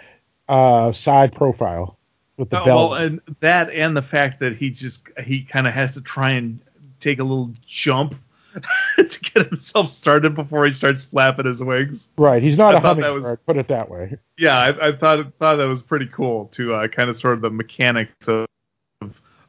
uh, 0.48 0.92
side 0.92 1.34
profile 1.34 1.98
with 2.36 2.50
the 2.50 2.60
Oh, 2.60 2.64
belt. 2.64 2.90
well, 2.90 2.94
and 3.02 3.20
that 3.40 3.70
and 3.70 3.96
the 3.96 4.02
fact 4.02 4.40
that 4.40 4.56
he 4.56 4.70
just 4.70 5.00
he 5.24 5.42
kind 5.44 5.66
of 5.66 5.74
has 5.74 5.92
to 5.94 6.00
try 6.00 6.30
and 6.32 6.60
take 7.00 7.18
a 7.18 7.22
little 7.22 7.50
jump 7.66 8.14
to 8.96 9.20
get 9.20 9.48
himself 9.48 9.88
started 9.90 10.34
before 10.34 10.64
he 10.66 10.72
starts 10.72 11.04
flapping 11.04 11.46
his 11.46 11.60
wings. 11.60 12.06
right, 12.16 12.42
he's 12.42 12.56
not 12.56 12.74
I 12.74 12.78
a 12.78 12.80
thought 12.80 12.96
that 12.96 13.02
hummingbird. 13.04 13.30
was- 13.30 13.38
Put 13.46 13.56
it 13.56 13.68
that 13.68 13.90
way. 13.90 14.16
Yeah, 14.38 14.56
I, 14.56 14.88
I 14.88 14.96
thought 14.96 15.18
thought 15.38 15.56
that 15.56 15.64
was 15.68 15.82
pretty 15.82 16.06
cool 16.12 16.46
to 16.52 16.74
uh, 16.74 16.88
kind 16.88 17.10
of 17.10 17.18
sort 17.18 17.34
of 17.34 17.40
the 17.40 17.50
mechanics 17.50 18.12
of 18.28 18.46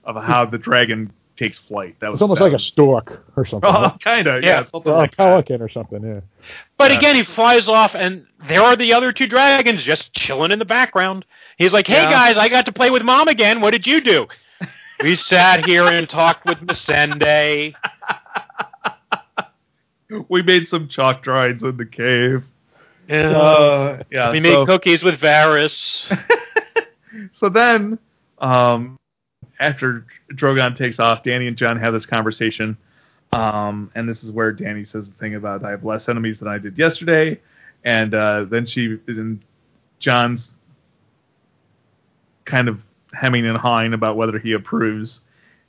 of 0.03 0.23
how 0.23 0.45
the 0.45 0.57
dragon 0.57 1.11
takes 1.35 1.59
flight. 1.59 1.95
That 1.99 2.11
was 2.11 2.17
It's 2.17 2.21
almost 2.21 2.39
that 2.39 2.45
like 2.45 2.53
a 2.53 2.59
stork 2.59 3.21
or 3.35 3.45
something, 3.45 3.69
Oh, 3.69 3.81
right? 3.81 3.99
kind 3.99 4.27
of, 4.27 4.41
Yeah. 4.43 4.59
yeah, 4.59 4.63
something 4.63 4.91
or 4.91 4.95
a 4.95 4.99
like 4.99 5.11
that. 5.11 5.17
pelican 5.17 5.61
or 5.61 5.67
something. 5.67 6.01
Yeah. 6.03 6.21
but 6.77 6.91
Yeah. 6.91 6.97
again 6.97 7.15
he 7.15 7.23
flies 7.23 7.67
off 7.67 7.93
and 7.95 8.25
there 8.47 8.61
are 8.61 8.75
the 8.75 8.93
other 8.93 9.11
two 9.11 9.27
dragons 9.27 9.83
just 9.83 10.13
chilling 10.13 10.51
in 10.51 10.59
the 10.59 10.65
background 10.65 11.25
he's 11.57 11.73
like 11.73 11.87
hey 11.87 12.03
Yeah. 12.03 12.11
guys 12.11 12.37
I 12.37 12.47
got 12.49 12.65
to 12.67 12.71
play 12.71 12.89
with 12.89 13.01
mom 13.01 13.27
again 13.27 13.59
what 13.61 13.71
did 13.71 13.85
you 13.85 13.99
do 14.01 14.27
we 15.01 15.15
sat 15.15 15.65
here 15.65 15.85
and 15.85 16.09
talked 16.09 16.45
with 16.45 16.59
Missandei 16.59 17.75
We 20.29 20.41
made 20.41 20.67
some 20.67 20.87
chalk 20.87 21.23
drawings 21.23 21.63
in 21.63 21.77
the 21.77 21.85
cave. 21.85 22.43
Yeah. 23.07 23.37
Uh, 23.37 24.03
yeah, 24.11 24.31
we 24.31 24.37
so, 24.37 24.41
made 24.41 24.67
cookies 24.67 25.03
with 25.03 25.19
Varys 25.19 26.05
so 27.33 27.49
then, 27.49 27.99
um, 28.39 28.97
after 29.59 30.05
Drogon 30.33 30.75
takes 30.77 30.99
off, 30.99 31.23
Dany 31.23 31.47
and 31.47 31.57
Jon 31.57 31.79
have 31.79 31.93
this 31.93 32.05
conversation. 32.05 32.77
Um, 33.31 33.91
and 33.95 34.07
this 34.07 34.23
is 34.23 34.31
where 34.31 34.53
Dany 34.53 34.87
says 34.87 35.07
the 35.07 35.15
thing 35.15 35.35
about 35.35 35.63
I 35.63 35.71
have 35.71 35.83
less 35.83 36.07
enemies 36.09 36.39
than 36.39 36.47
I 36.47 36.57
did 36.57 36.77
yesterday. 36.77 37.39
And 37.83 38.13
uh, 38.13 38.45
then 38.45 38.65
she, 38.65 38.99
and 39.07 39.41
Jon's 39.99 40.49
kind 42.45 42.67
of 42.67 42.81
hemming 43.15 43.45
and 43.45 43.57
hawing 43.57 43.93
about 43.93 44.17
whether 44.17 44.37
he 44.37 44.51
approves. 44.51 45.21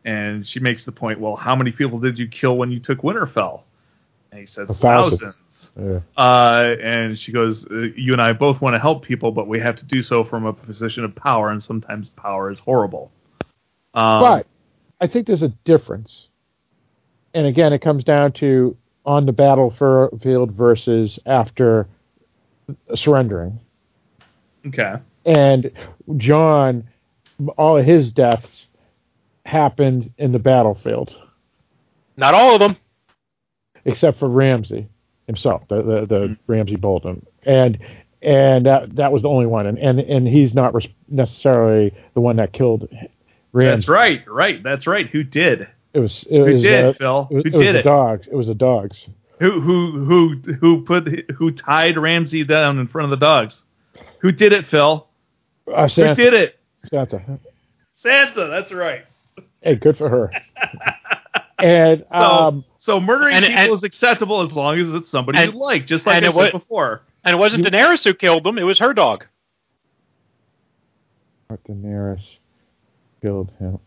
And 0.05 0.47
she 0.47 0.61
makes 0.61 0.85
the 0.85 0.93
point, 0.93 1.19
well, 1.19 1.37
how 1.37 1.57
many 1.57 1.73
people 1.73 1.99
did 1.99 2.19
you 2.19 2.29
kill 2.29 2.57
when 2.57 2.71
you 2.71 2.79
took 2.79 2.99
Winterfell? 3.01 3.63
And 4.31 4.41
he 4.41 4.47
says, 4.47 4.69
thousands. 4.79 5.35
Yeah. 5.79 6.01
Uh, 6.17 6.75
and 6.83 7.19
she 7.19 7.33
goes, 7.33 7.67
uh, 7.67 7.89
"You 7.97 8.15
and 8.15 8.23
I 8.23 8.33
both 8.33 8.63
want 8.63 8.75
to 8.75 8.79
help 8.79 9.05
people, 9.05 9.31
but 9.31 9.47
we 9.47 9.61
have 9.61 9.77
to 9.77 9.85
do 9.85 10.03
so 10.03 10.25
from 10.25 10.47
a 10.47 10.53
position 10.53 11.05
of 11.05 11.15
power, 11.15 11.51
and 11.51 11.63
sometimes 11.63 12.09
power 12.11 12.51
is 12.51 12.59
horrible." 12.59 13.11
Um, 13.93 14.21
But 14.21 14.47
I 15.03 15.07
think 15.07 15.27
there's 15.27 15.43
a 15.43 15.53
difference. 15.65 16.29
And 17.35 17.47
again, 17.47 17.75
it 17.75 17.83
comes 17.83 18.05
down 18.05 18.33
to 18.33 18.75
on 19.05 19.27
the 19.27 19.33
battlefield 19.33 20.53
versus 20.53 21.19
after 21.27 21.87
surrendering. 22.95 23.61
okay, 24.67 24.97
And 25.27 25.71
Jon, 26.17 26.89
all 27.57 27.79
of 27.79 27.85
his 27.85 28.13
deaths 28.13 28.69
happened 29.45 30.13
in 30.19 30.33
the 30.33 30.39
battlefield, 30.39 31.15
not 32.17 32.35
all 32.35 32.55
of 32.55 32.61
them 32.61 32.77
except 33.85 34.19
for 34.19 34.29
Ramsay 34.29 34.89
himself, 35.27 35.63
the 35.69 35.83
the, 35.83 36.07
the 36.07 36.37
Ramsay 36.47 36.77
Bolton, 36.77 37.25
and 37.45 37.79
and 38.23 38.67
that 38.67 38.97
that 38.97 39.13
was 39.13 39.23
the 39.23 39.29
only 39.29 39.47
one. 39.47 39.67
And 39.67 39.79
and, 39.79 40.01
and 40.01 40.27
he's 40.27 40.55
not 40.55 40.75
res- 40.75 40.89
necessarily 41.09 41.95
the 42.15 42.21
one 42.21 42.37
that 42.37 42.53
killed 42.53 42.89
Ramsay. 43.53 43.71
that's 43.77 43.89
right, 43.89 44.23
right, 44.29 44.63
that's 44.63 44.87
right. 44.87 45.09
Who 45.09 45.23
did? 45.23 45.69
It 45.95 46.01
was 46.01 46.27
it 46.31 46.39
Who 46.39 46.45
was 46.55 46.63
did, 46.63 46.85
uh, 46.85 46.93
Phil? 46.95 47.29
it 47.31 47.35
was, 47.37 47.43
Who 47.45 47.49
it 47.49 47.53
was 47.53 47.61
did 47.61 47.75
the 47.75 47.79
it? 47.81 47.83
dogs. 47.85 48.27
It 48.29 48.35
was 48.35 48.47
the 48.49 48.55
dogs. 48.55 49.09
Who 49.41 49.61
who 49.61 50.05
who 50.05 50.53
who 50.55 50.83
put 50.83 51.31
who 51.37 51.51
tied 51.51 51.97
Ramsay 51.99 52.45
down 52.45 52.79
in 52.79 52.89
front 52.89 53.13
of 53.13 53.19
the 53.19 53.25
dogs? 53.25 53.63
Who 54.21 54.33
did 54.33 54.53
it, 54.53 54.67
Phil? 54.67 55.07
Uh, 55.73 55.83
Who 55.89 56.03
Sansa, 56.03 56.17
did 56.17 56.35
it? 56.35 56.59
Sansa. 56.91 57.39
Sansa, 58.03 58.51
That's 58.51 58.73
right. 58.73 59.05
Hey, 59.63 59.75
good 59.77 59.97
for 59.99 60.09
her. 60.09 60.33
and 61.59 62.05
So, 62.13 62.17
um, 62.19 62.65
so 62.79 63.01
murdering 63.01 63.35
and- 63.35 63.45
people 63.47 63.59
and- 63.63 63.73
is 63.75 63.83
acceptable 63.85 64.43
as 64.43 64.53
long 64.53 64.79
as 64.79 64.93
it's 64.95 65.11
somebody 65.11 65.39
and- 65.39 65.53
you 65.53 65.59
like, 65.59 65.87
just 65.87 66.07
like 66.07 66.23
I 66.23 66.27
it 66.29 66.31
said 66.33 66.35
wa- 66.35 66.51
before. 66.51 67.03
and 67.25 67.35
it 67.35 67.39
wasn't 67.39 67.65
Daenerys 67.65 68.05
who 68.05 68.15
killed 68.15 68.45
them 68.45 68.59
it 68.59 68.63
was 68.65 68.79
her 68.79 68.93
dog 68.95 69.25
Daenerys 71.69 72.25
killed 73.23 73.51
him. 73.59 73.79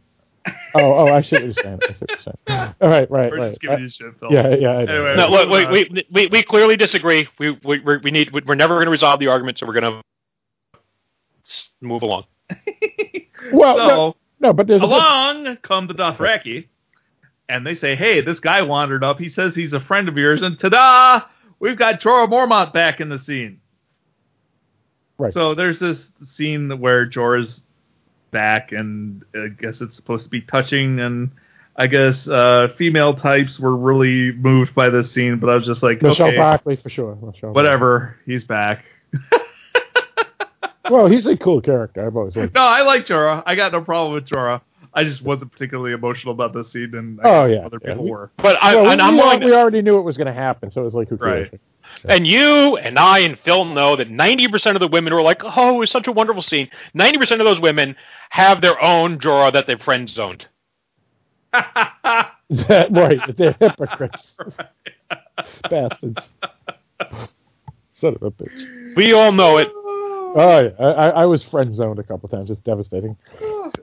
Oh, 0.75 0.93
oh, 0.93 1.07
I 1.13 1.21
see 1.21 1.35
what 1.35 1.43
you're 1.45 1.53
saying. 1.53 1.79
I 1.83 1.87
see 1.87 1.93
what 1.99 2.09
you're 2.09 2.19
saying. 2.19 2.73
All 2.81 2.89
right, 2.89 3.09
right, 3.11 3.31
We're 3.31 3.37
right. 3.39 3.49
just 3.49 3.61
giving 3.61 3.79
you 3.81 3.89
shit, 3.89 4.13
Phil. 4.19 4.29
yeah, 4.31 4.55
yeah. 4.55 4.69
I. 4.69 4.81
Anyway, 4.83 5.15
No, 5.15 5.29
moving 5.29 5.49
look, 5.49 5.69
we, 5.71 5.89
we, 5.91 6.05
we, 6.11 6.27
we 6.27 6.43
clearly 6.43 6.77
disagree. 6.77 7.27
We, 7.37 7.51
we, 7.63 7.79
we 7.79 7.97
we 7.97 8.11
need, 8.11 8.31
we're 8.31 8.55
never 8.55 8.75
going 8.75 8.85
to 8.85 8.91
resolve 8.91 9.19
the 9.19 9.27
argument, 9.27 9.59
so 9.59 9.67
we're 9.67 9.79
going 9.79 10.01
to 10.01 10.79
move 11.81 12.01
along. 12.03 12.23
well, 13.53 13.77
so 13.77 13.87
no, 13.87 14.15
no, 14.39 14.53
but 14.53 14.67
there's 14.67 14.81
a 14.81 14.85
along 14.85 15.57
come 15.61 15.87
the 15.87 15.93
Dothraki, 15.93 16.67
and 17.47 17.65
they 17.65 17.75
say, 17.75 17.95
"Hey, 17.95 18.21
this 18.21 18.39
guy 18.39 18.61
wandered 18.61 19.03
up. 19.03 19.19
He 19.19 19.29
says 19.29 19.55
he's 19.55 19.73
a 19.73 19.79
friend 19.79 20.09
of 20.09 20.17
yours, 20.17 20.41
and 20.41 20.59
ta-da! 20.59 21.25
We've 21.59 21.77
got 21.77 21.99
Jorah 21.99 22.29
Mormont 22.29 22.73
back 22.73 22.99
in 22.99 23.09
the 23.09 23.19
scene." 23.19 23.61
Right. 25.17 25.33
So 25.33 25.53
there's 25.53 25.79
this 25.79 26.09
scene 26.25 26.79
where 26.79 27.07
Jorah's 27.07 27.61
back, 28.31 28.71
and 28.71 29.23
I 29.35 29.47
guess 29.49 29.81
it's 29.81 29.95
supposed 29.95 30.23
to 30.23 30.29
be 30.29 30.41
touching, 30.41 30.99
and 30.99 31.31
I 31.75 31.87
guess 31.87 32.27
uh, 32.27 32.69
female 32.77 33.13
types 33.13 33.59
were 33.59 33.75
really 33.75 34.31
moved 34.31 34.75
by 34.75 34.89
this 34.89 35.11
scene, 35.11 35.39
but 35.39 35.49
I 35.49 35.55
was 35.55 35.65
just 35.65 35.83
like, 35.83 36.01
Michelle 36.01 36.27
okay, 36.27 36.37
Barkley 36.37 36.75
for 36.77 36.89
sure. 36.89 37.17
Michelle 37.21 37.53
whatever, 37.53 38.17
he's 38.25 38.43
back. 38.43 38.85
Well, 40.89 41.07
he's 41.07 41.25
a 41.25 41.35
cool 41.37 41.61
character. 41.61 42.05
I've 42.05 42.15
always 42.15 42.35
liked. 42.35 42.53
No, 42.55 42.61
I 42.61 42.81
like 42.83 43.05
Jorah. 43.05 43.43
I 43.45 43.55
got 43.55 43.71
no 43.71 43.81
problem 43.81 44.13
with 44.13 44.27
Jorah. 44.27 44.61
I 44.93 45.03
just 45.03 45.21
wasn't 45.21 45.51
particularly 45.51 45.91
emotional 45.93 46.33
about 46.33 46.53
this 46.53 46.71
scene, 46.71 46.95
and 46.95 47.19
I 47.21 47.23
Oh, 47.23 47.45
yeah, 47.45 47.59
other 47.59 47.79
yeah. 47.83 47.89
people 47.89 48.05
We- 48.05 48.11
were. 48.11 48.31
But 48.37 48.57
I, 48.61 48.75
Well, 48.75 48.89
and 48.89 48.99
we, 48.99 49.07
I'm 49.07 49.13
we, 49.15 49.19
willing 49.21 49.43
we 49.43 49.53
already 49.53 49.81
knew 49.81 49.97
it 49.99 50.03
was 50.03 50.17
going 50.17 50.27
to 50.27 50.33
happen, 50.33 50.71
so 50.71 50.81
it 50.81 50.85
was 50.85 50.93
like, 50.95 51.09
who 51.09 51.17
cares? 51.17 51.49
Right. 51.51 51.61
And 52.05 52.25
you 52.25 52.77
and 52.77 52.97
I 52.97 53.19
and 53.19 53.37
Phil 53.37 53.65
know 53.65 53.95
that 53.95 54.09
90% 54.09 54.75
of 54.75 54.79
the 54.79 54.87
women 54.87 55.13
were 55.13 55.21
like, 55.21 55.41
oh, 55.43 55.75
it 55.75 55.77
was 55.79 55.91
such 55.91 56.07
a 56.07 56.11
wonderful 56.11 56.41
scene, 56.41 56.69
90% 56.95 57.31
of 57.33 57.39
those 57.45 57.59
women 57.59 57.95
have 58.29 58.61
their 58.61 58.81
own 58.81 59.19
Jorah 59.19 59.51
that 59.53 59.67
they've 59.67 59.81
friend 59.81 60.07
zoned. 60.09 60.45
right, 61.53 63.19
they're 63.37 63.55
hypocrites. 63.59 64.35
Bastards. 65.69 66.29
Son 67.91 68.15
of 68.15 68.23
a 68.23 68.31
bitch. 68.31 68.95
We 68.95 69.13
all 69.13 69.31
know 69.31 69.57
it. 69.57 69.69
Oh, 70.35 70.59
yeah. 70.59 70.85
I, 70.85 71.09
I 71.09 71.25
was 71.25 71.43
friend 71.43 71.73
zoned 71.73 71.99
a 71.99 72.03
couple 72.03 72.29
times. 72.29 72.49
It's 72.49 72.61
devastating. 72.61 73.17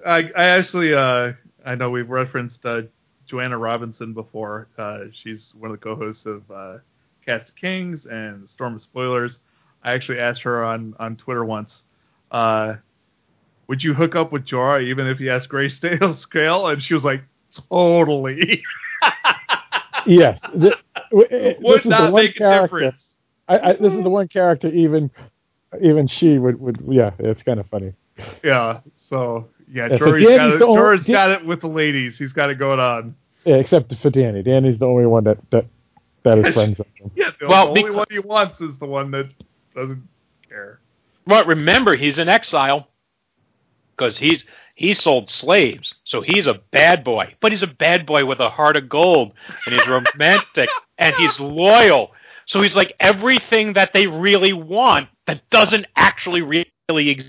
I, 0.07 0.31
I 0.37 0.45
actually, 0.45 0.95
uh, 0.95 1.33
I 1.65 1.75
know 1.75 1.91
we've 1.91 2.09
referenced 2.09 2.65
uh, 2.65 2.83
Joanna 3.27 3.59
Robinson 3.59 4.13
before. 4.13 4.69
Uh, 4.79 5.05
she's 5.13 5.55
one 5.59 5.71
of 5.71 5.79
the 5.79 5.83
co-hosts 5.83 6.27
of 6.27 6.49
uh, 6.51 6.79
Cast 7.25 7.51
of 7.51 7.57
Kings 7.57 8.07
and 8.07 8.49
Storm 8.49 8.75
of 8.77 8.83
Spoilers. 8.83 9.41
I 9.83 9.93
actually 9.93 10.19
asked 10.21 10.43
her 10.43 10.65
on, 10.65 10.95
on 10.99 11.17
Twitter 11.17 11.45
once, 11.45 11.83
uh, 12.31 12.75
would 13.67 13.83
you 13.83 13.95
hook 13.95 14.15
up 14.15 14.31
with 14.31 14.45
Jorah 14.45 14.83
even 14.83 15.07
if 15.09 15.19
he 15.19 15.27
has 15.27 15.47
grayscale 15.47 16.17
scale? 16.19 16.69
And 16.69 16.83
she 16.83 16.95
was 16.95 17.05
like, 17.05 17.23
totally. 17.69 18.63
yes. 20.07 20.41
The, 20.55 20.77
this 21.11 21.57
would 21.61 21.77
is 21.79 21.83
the 21.83 21.89
not 21.89 22.13
one 22.13 22.25
make 22.25 22.41
a 22.41 22.63
difference. 22.63 23.03
I, 23.49 23.59
I, 23.59 23.73
this 23.75 23.93
is 23.93 24.03
the 24.03 24.11
one 24.11 24.29
character 24.29 24.69
even 24.69 25.11
even 25.83 26.07
she 26.07 26.39
would, 26.39 26.61
would 26.61 26.79
yeah, 26.89 27.13
it's 27.19 27.43
kind 27.43 27.61
of 27.61 27.67
funny. 27.69 27.93
Yeah. 28.43 28.81
So 29.09 29.49
yeah, 29.71 29.89
Yeah, 29.91 29.99
so 29.99 30.07
Jorah's, 30.07 30.23
Dany's 30.23 30.37
got 30.39 30.53
it, 30.55 30.59
the 30.59 30.67
only- 30.67 30.81
Jorah's 30.81 31.07
Dan- 31.07 31.13
got 31.15 31.31
it 31.33 31.47
with 31.47 31.61
the 31.61 31.69
ladies. 31.69 32.19
He's 32.19 32.33
got 32.33 32.51
it 32.51 32.59
going 32.59 32.81
on. 32.81 33.15
Yeah, 33.45 33.57
except 33.57 33.95
for 33.97 34.11
Dany. 34.11 34.45
Dany's 34.47 34.79
the 34.79 34.87
only 34.87 35.07
one 35.07 35.25
that 35.25 35.39
that, 35.51 35.67
that 36.25 36.39
is 36.39 36.55
friends 36.55 36.79
with 36.79 36.89
him. 36.97 37.11
Yeah. 37.15 37.31
The, 37.41 37.47
Well, 37.49 37.65
the 37.67 37.69
only 37.71 37.83
because- 37.83 37.97
one 37.97 38.07
he 38.11 38.19
wants 38.19 38.61
is 38.61 38.79
the 38.79 38.87
one 38.87 39.11
that 39.13 39.29
doesn't 39.75 40.03
care. 40.49 40.81
But 41.27 41.47
remember, 41.47 41.97
he's 41.97 42.19
in 42.19 42.29
exile 42.29 42.89
because 43.97 44.19
he's 44.19 44.45
he 44.75 44.93
sold 44.95 45.31
slaves, 45.31 45.95
so 46.05 46.21
he's 46.21 46.47
a 46.47 46.55
bad 46.55 47.03
boy. 47.03 47.35
But 47.41 47.53
he's 47.53 47.63
a 47.63 47.67
bad 47.67 48.05
boy 48.07 48.25
with 48.27 48.41
a 48.41 48.49
heart 48.51 48.77
of 48.77 48.89
gold, 48.89 49.33
and 49.67 49.75
he's 49.75 49.87
romantic 49.89 50.69
and 50.99 51.15
he's 51.17 51.41
loyal. 51.41 52.13
So 52.47 52.63
he's 52.63 52.77
like 52.77 52.93
everything 53.01 53.73
that 53.73 53.93
they 53.93 54.07
really 54.07 54.53
want 54.53 55.09
that 55.27 55.49
doesn't 55.51 55.87
actually 55.97 56.43
really 56.43 57.25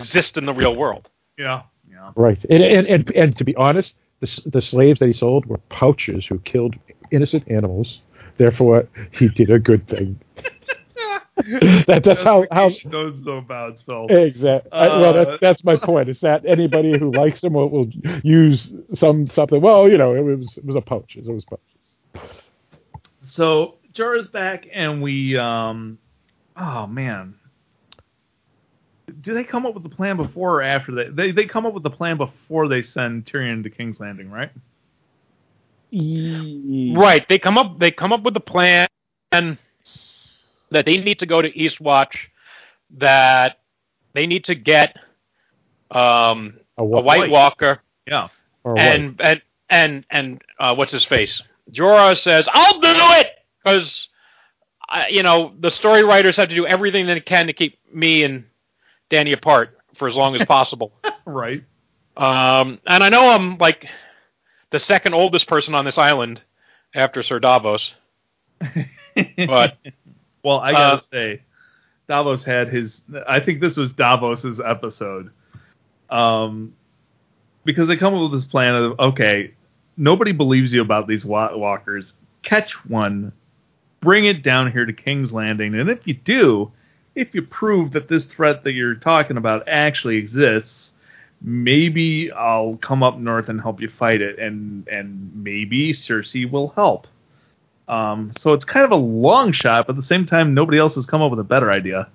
exist 0.00 0.36
in 0.36 0.46
the 0.46 0.54
real 0.54 0.74
world. 0.76 1.08
Yeah. 1.38 1.62
Yeah. 1.88 2.12
Right. 2.16 2.42
And 2.50 2.62
and, 2.62 2.86
and, 2.86 3.10
and 3.12 3.36
to 3.36 3.44
be 3.44 3.54
honest, 3.56 3.94
the, 4.20 4.42
the 4.46 4.62
slaves 4.62 5.00
that 5.00 5.06
he 5.06 5.12
sold 5.12 5.46
were 5.46 5.58
poachers 5.70 6.26
who 6.26 6.38
killed 6.40 6.74
innocent 7.10 7.50
animals. 7.50 8.00
Therefore, 8.38 8.88
he 9.12 9.28
did 9.28 9.50
a 9.50 9.58
good 9.58 9.86
thing. 9.88 10.20
that, 11.86 12.02
that's 12.04 12.22
how 12.22 12.46
how 12.50 12.70
Those 12.86 13.20
no 13.22 13.40
bounds, 13.42 13.82
Phil. 13.82 14.06
exactly. 14.08 14.70
well, 14.72 15.04
Uh, 15.04 15.12
that, 15.24 15.40
that's 15.40 15.62
my 15.64 15.76
point. 15.76 16.08
Is 16.08 16.20
that 16.20 16.44
anybody 16.46 16.98
who 16.98 17.12
likes 17.12 17.44
him 17.44 17.52
will, 17.52 17.68
will 17.68 17.88
use 18.22 18.72
some 18.94 19.26
something? 19.26 19.60
Well, 19.60 19.88
you 19.88 19.98
know, 19.98 20.14
it 20.14 20.22
was 20.22 20.56
it 20.56 20.64
was 20.64 20.76
a 20.76 20.80
poachers. 20.80 21.28
It 21.28 21.32
was 21.32 21.44
poachers. 21.44 22.30
So 23.28 23.74
Jorah's 23.92 24.28
back, 24.28 24.66
and 24.72 25.02
we, 25.02 25.36
um, 25.36 25.98
oh 26.56 26.86
man, 26.86 27.34
do 29.20 29.34
they 29.34 29.44
come 29.44 29.66
up 29.66 29.74
with 29.74 29.82
the 29.82 29.88
plan 29.88 30.16
before 30.16 30.56
or 30.56 30.62
after 30.62 30.92
that? 30.96 31.16
They 31.16 31.30
they 31.30 31.46
come 31.46 31.66
up 31.66 31.74
with 31.74 31.82
the 31.82 31.90
plan 31.90 32.16
before 32.16 32.68
they 32.68 32.82
send 32.82 33.26
Tyrion 33.26 33.62
to 33.62 33.70
King's 33.70 34.00
Landing, 34.00 34.30
right? 34.30 34.50
Right. 36.96 37.26
They 37.28 37.38
come 37.38 37.58
up 37.58 37.78
they 37.78 37.90
come 37.90 38.12
up 38.12 38.22
with 38.22 38.34
the 38.34 38.40
plan 38.40 38.88
that 39.30 40.84
they 40.84 40.98
need 40.98 41.20
to 41.20 41.26
go 41.26 41.40
to 41.40 41.50
Eastwatch, 41.50 42.16
that 42.98 43.58
they 44.12 44.26
need 44.26 44.44
to 44.44 44.54
get 44.54 44.96
um, 45.90 46.58
A 46.76 46.82
a 46.82 46.84
White 46.84 47.04
White. 47.04 47.30
Walker 47.30 47.80
Yeah. 48.06 48.28
Or 48.64 48.72
what? 48.72 48.80
and 48.80 49.20
and 49.20 49.42
and 49.70 50.06
and 50.10 50.42
uh, 50.58 50.74
what's 50.74 50.92
his 50.92 51.04
face? 51.04 51.42
Jorah 51.70 52.16
says, 52.16 52.48
"I'll 52.52 52.80
do 52.80 52.88
it," 52.90 53.28
because 53.62 54.08
you 55.10 55.22
know 55.22 55.52
the 55.60 55.70
story 55.70 56.02
writers 56.04 56.36
have 56.36 56.48
to 56.48 56.54
do 56.54 56.66
everything 56.66 57.06
they 57.06 57.20
can 57.20 57.46
to 57.46 57.52
keep 57.52 57.78
me 57.92 58.22
and 58.24 58.44
Dany 59.10 59.32
apart 59.32 59.76
for 59.94 60.08
as 60.08 60.14
long 60.14 60.34
as 60.36 60.46
possible. 60.48 60.92
Right. 61.24 61.62
Um, 62.16 62.78
and 62.86 63.04
I 63.04 63.08
know 63.08 63.28
I'm 63.28 63.58
like 63.58 63.86
the 64.70 64.78
second 64.78 65.14
oldest 65.14 65.46
person 65.48 65.74
on 65.74 65.84
this 65.84 65.98
island 65.98 66.42
after 66.94 67.22
Sir 67.22 67.38
Davos. 67.38 67.94
But 69.36 69.76
well, 70.42 70.58
I 70.60 70.72
gotta 70.72 70.96
Uh, 70.96 71.00
say, 71.10 71.42
Davos 72.06 72.42
had 72.44 72.68
his. 72.68 73.00
I 73.26 73.40
think 73.40 73.60
this 73.62 73.76
was 73.76 73.90
Davos's 73.92 74.60
episode, 74.60 75.30
um, 76.10 76.74
because 77.64 77.88
they 77.88 77.96
come 77.96 78.14
up 78.14 78.22
with 78.30 78.32
this 78.32 78.44
plan 78.48 78.74
of 78.74 79.00
okay, 79.00 79.54
nobody 79.96 80.32
believes 80.32 80.72
you 80.74 80.82
about 80.82 81.06
these 81.06 81.24
walkers. 81.24 82.12
Catch 82.42 82.72
one, 82.88 83.32
bring 84.06 84.24
it 84.24 84.44
down 84.44 84.70
here 84.70 84.86
to 84.86 84.92
King's 84.92 85.32
Landing, 85.32 85.74
and 85.74 85.90
if 85.90 86.06
you 86.06 86.14
do, 86.14 86.70
if 87.16 87.34
you 87.34 87.42
prove 87.42 87.90
that 87.90 88.06
this 88.06 88.24
threat 88.24 88.62
that 88.62 88.70
you're 88.70 88.94
talking 88.94 89.36
about 89.36 89.66
actually 89.66 90.16
exists, 90.16 90.92
maybe 91.42 92.30
I'll 92.30 92.76
come 92.76 93.02
up 93.02 93.18
north 93.18 93.48
and 93.48 93.60
help 93.60 93.80
you 93.80 93.88
fight 93.88 94.22
it, 94.22 94.38
and 94.38 94.86
and 94.86 95.32
maybe 95.34 95.92
Cersei 95.92 96.48
will 96.48 96.68
help. 96.68 97.08
Um, 97.88 98.30
so 98.38 98.52
it's 98.52 98.64
kind 98.64 98.84
of 98.84 98.92
a 98.92 98.96
long 98.96 99.50
shot, 99.50 99.88
but 99.88 99.96
at 99.96 100.00
the 100.00 100.06
same 100.06 100.24
time, 100.24 100.54
nobody 100.54 100.78
else 100.78 100.94
has 100.94 101.04
come 101.04 101.20
up 101.20 101.32
with 101.32 101.40
a 101.40 101.44
better 101.44 101.72
idea. 101.72 102.08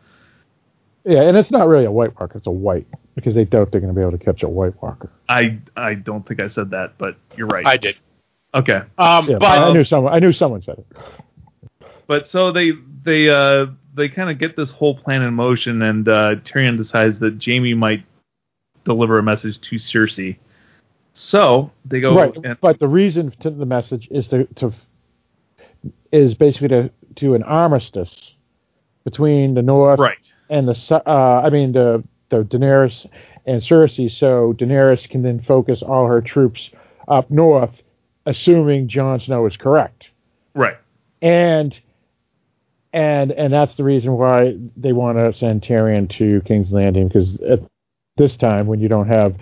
yeah, 1.03 1.23
and 1.23 1.35
it's 1.35 1.51
not 1.51 1.67
really 1.67 1.85
a 1.85 1.91
White 1.91 2.17
Walker; 2.17 2.37
it's 2.37 2.47
a 2.47 2.51
White 2.51 2.87
because 3.15 3.35
they 3.35 3.43
doubt 3.43 3.73
they're 3.73 3.81
going 3.81 3.93
to 3.93 3.99
be 3.99 4.01
able 4.01 4.17
to 4.17 4.23
catch 4.23 4.43
a 4.43 4.49
White 4.49 4.81
Walker. 4.81 5.11
I 5.27 5.59
I 5.75 5.95
don't 5.95 6.25
think 6.25 6.39
I 6.39 6.47
said 6.47 6.69
that, 6.69 6.97
but 6.97 7.17
you're 7.35 7.47
right. 7.47 7.65
I 7.65 7.75
did. 7.75 7.97
okay, 8.53 8.83
Um, 8.97 9.27
Yeah, 9.29 9.39
but 9.39 9.59
I 9.59 9.73
knew 9.73 9.83
someone. 9.83 10.13
I 10.13 10.19
knew 10.19 10.31
someone 10.31 10.61
said 10.61 10.77
it. 10.77 10.97
But 12.11 12.27
so 12.27 12.51
they 12.51 12.73
they 13.05 13.29
uh 13.29 13.67
they 13.93 14.09
kind 14.09 14.29
of 14.29 14.37
get 14.37 14.57
this 14.57 14.69
whole 14.69 14.97
plan 14.97 15.21
in 15.21 15.33
motion, 15.33 15.81
and 15.81 16.05
uh, 16.09 16.35
Tyrion 16.43 16.75
decides 16.75 17.19
that 17.19 17.41
Jaime 17.41 17.73
might 17.73 18.03
deliver 18.83 19.17
a 19.17 19.23
message 19.23 19.61
to 19.61 19.77
Cersei. 19.77 20.35
So 21.13 21.71
they 21.85 22.01
go 22.01 22.13
right, 22.13 22.35
and 22.43 22.59
but 22.59 22.79
the 22.79 22.89
reason 22.89 23.33
to 23.39 23.49
the 23.49 23.65
message 23.65 24.09
is 24.11 24.27
to 24.27 24.43
to 24.55 24.73
is 26.11 26.33
basically 26.33 26.67
to 26.67 26.91
to 27.15 27.33
an 27.33 27.43
armistice 27.43 28.33
between 29.05 29.53
the 29.53 29.61
North 29.61 29.97
right, 29.97 30.33
and 30.49 30.67
the 30.67 31.01
uh, 31.07 31.41
I 31.45 31.49
mean 31.49 31.71
the 31.71 32.03
the 32.27 32.43
Daenerys 32.43 33.09
and 33.45 33.61
Cersei, 33.61 34.11
so 34.11 34.51
Daenerys 34.57 35.09
can 35.09 35.23
then 35.23 35.39
focus 35.39 35.81
all 35.81 36.07
her 36.07 36.19
troops 36.19 36.71
up 37.07 37.31
north, 37.31 37.83
assuming 38.25 38.89
Jon 38.89 39.21
Snow 39.21 39.45
is 39.45 39.55
correct, 39.55 40.09
right, 40.53 40.75
and 41.21 41.79
and 42.93 43.31
and 43.31 43.53
that's 43.53 43.75
the 43.75 43.83
reason 43.83 44.13
why 44.13 44.55
they 44.77 44.93
want 44.93 45.17
to 45.17 45.33
send 45.33 45.61
Tyrion 45.61 46.09
to 46.17 46.41
King's 46.41 46.71
Landing 46.71 47.07
because 47.07 47.39
at 47.41 47.59
this 48.17 48.35
time 48.37 48.67
when 48.67 48.79
you 48.79 48.87
don't 48.87 49.07
have 49.07 49.35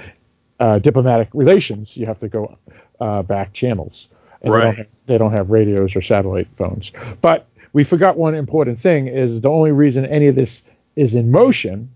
uh, 0.60 0.80
diplomatic 0.80 1.30
relations, 1.34 1.96
you 1.98 2.06
have 2.06 2.20
to 2.20 2.30
go 2.30 2.58
uh, 3.00 3.24
back 3.24 3.54
channels. 3.54 4.08
And 4.42 4.54
They 4.54 4.58
Right. 4.58 4.64
don't, 4.66 4.76
have, 4.78 4.88
they 5.08 5.18
don't 5.18 5.32
have 5.34 5.50
radios 5.50 5.96
or 5.96 6.02
satellite 6.02 6.48
phones. 6.58 6.92
But 7.22 7.48
we 7.74 7.84
forgot 7.84 8.18
one 8.18 8.36
important 8.36 8.80
thing: 8.80 9.08
is 9.08 9.42
the 9.42 9.50
only 9.50 9.72
reason 9.72 10.06
any 10.06 10.28
of 10.28 10.36
this 10.36 10.64
is 10.96 11.14
in 11.16 11.32
motion 11.32 11.90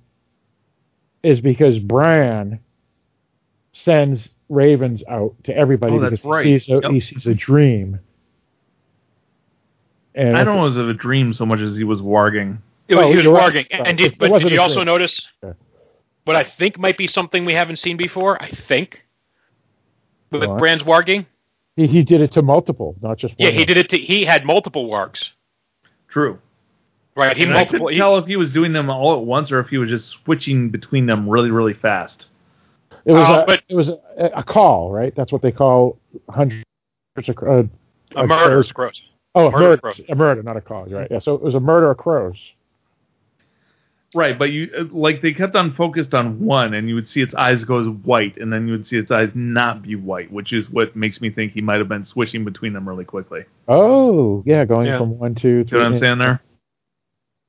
is 1.23 1.41
because 1.41 1.79
Bran 1.79 2.59
sends 3.73 4.29
ravens 4.49 5.03
out 5.09 5.33
to 5.45 5.55
everybody 5.55 5.95
Oh, 5.97 5.99
because 6.01 6.23
right. 6.25 6.45
he, 6.45 6.59
sees 6.59 6.69
a, 6.69 6.79
Yep. 6.81 6.91
he 6.91 6.99
sees 6.99 7.27
a 7.27 7.33
dream. 7.33 7.99
And 10.15 10.37
I 10.37 10.43
don't 10.43 10.55
know 10.57 10.65
if 10.67 10.75
it 10.75 10.81
was 10.81 10.89
a 10.89 10.93
dream 10.97 11.33
so 11.33 11.45
much 11.45 11.59
as 11.59 11.75
he 11.77 11.83
was 11.83 12.01
warging. 12.01 12.57
It, 12.87 12.95
Oh, 12.95 13.09
he 13.09 13.15
was 13.15 13.25
you're 13.25 13.35
warging. 13.37 13.67
Right. 13.71 13.87
And 13.87 13.99
It- 13.99 14.03
did, 14.03 14.11
it 14.13 14.19
but 14.19 14.39
did 14.41 14.51
you 14.51 14.61
also 14.61 14.75
dream. 14.75 14.85
notice 14.85 15.27
Yeah. 15.43 15.53
what 16.25 16.35
I 16.35 16.43
think 16.43 16.77
might 16.77 16.97
be 16.97 17.07
something 17.07 17.45
we 17.45 17.53
haven't 17.53 17.77
seen 17.77 17.97
before? 17.97 18.41
I 18.41 18.49
think 18.49 19.03
with 20.31 20.43
What? 20.49 20.59
Bran's 20.59 20.83
warging. 20.83 21.25
He, 21.75 21.87
he 21.87 22.03
did 22.03 22.21
it 22.21 22.31
to 22.33 22.41
multiple, 22.43 22.95
not 23.01 23.17
just 23.17 23.31
one. 23.39 23.47
Yeah, 23.47 23.49
he 23.51 23.65
did 23.65 23.77
it. 23.77 23.89
To, 23.89 23.97
he 23.97 24.25
had 24.25 24.45
multiple 24.45 24.87
wargs. 24.87 25.29
True. 26.07 26.39
Right. 27.15 27.35
He 27.35 27.43
And 27.43 27.51
I 27.53 27.55
multiple. 27.57 27.79
couldn't 27.87 27.93
he- 27.93 27.99
tell 27.99 28.17
if 28.17 28.25
he 28.27 28.35
was 28.35 28.51
doing 28.51 28.73
them 28.73 28.89
all 28.91 29.13
at 29.19 29.25
once 29.25 29.51
or 29.51 29.59
if 29.59 29.69
he 29.69 29.77
was 29.79 29.89
just 29.89 30.09
switching 30.09 30.69
between 30.69 31.05
them 31.07 31.27
really, 31.27 31.49
really 31.49 31.73
fast. 31.73 32.25
It 33.05 33.11
was, 33.13 33.27
Uh, 33.27 33.41
a, 33.41 33.45
but- 33.47 33.63
it 33.67 33.75
was 33.75 33.89
a, 33.89 33.97
a 34.35 34.43
call, 34.43 34.91
right? 34.91 35.13
That's 35.15 35.31
what 35.31 35.41
they 35.41 35.51
call 35.51 35.97
hundreds 36.29 36.63
of 37.17 37.29
uh, 37.41 37.63
a 38.15 38.27
murder, 38.27 38.45
crows. 38.49 38.71
gross. 38.71 39.01
Oh, 39.35 39.47
a 39.47 39.51
murder 39.51 39.63
murder, 39.67 39.77
crows. 39.77 40.01
a 40.09 40.15
murder, 40.15 40.43
not 40.43 40.57
a 40.57 40.61
cause, 40.61 40.91
right? 40.91 41.07
Yeah. 41.09 41.19
So 41.19 41.33
it 41.35 41.41
was 41.41 41.55
a 41.55 41.59
murder 41.59 41.89
of 41.91 41.97
crows. 41.97 42.37
Right, 44.15 44.37
but 44.37 44.51
you 44.51 44.69
uh, 44.77 44.83
like 44.91 45.23
they 45.23 45.33
kept 45.33 45.55
on 45.55 45.73
focused 45.73 46.13
on 46.13 46.39
one, 46.45 46.75
and 46.75 46.87
you 46.87 46.93
would 46.93 47.07
see 47.07 47.21
its 47.21 47.33
eyes 47.33 47.63
go 47.63 47.83
white, 47.89 48.37
and 48.37 48.53
then 48.53 48.67
you 48.67 48.73
would 48.73 48.85
see 48.85 48.97
its 48.97 49.09
eyes 49.09 49.31
not 49.33 49.81
be 49.81 49.95
white, 49.95 50.31
which 50.31 50.53
is 50.53 50.69
what 50.69 50.95
makes 50.95 51.19
me 51.19 51.31
think 51.31 51.53
he 51.53 51.61
might 51.61 51.79
have 51.79 51.89
been 51.89 52.05
switching 52.05 52.45
between 52.45 52.73
them 52.73 52.87
really 52.87 53.05
quickly. 53.05 53.45
Oh, 53.67 54.43
yeah, 54.45 54.65
going 54.65 54.85
Yeah. 54.85 54.99
from 54.99 55.17
one 55.17 55.33
to 55.35 55.65
See 55.67 55.75
what 55.75 55.83
I'm 55.85 55.95
saying 55.97 56.19
there? 56.19 56.41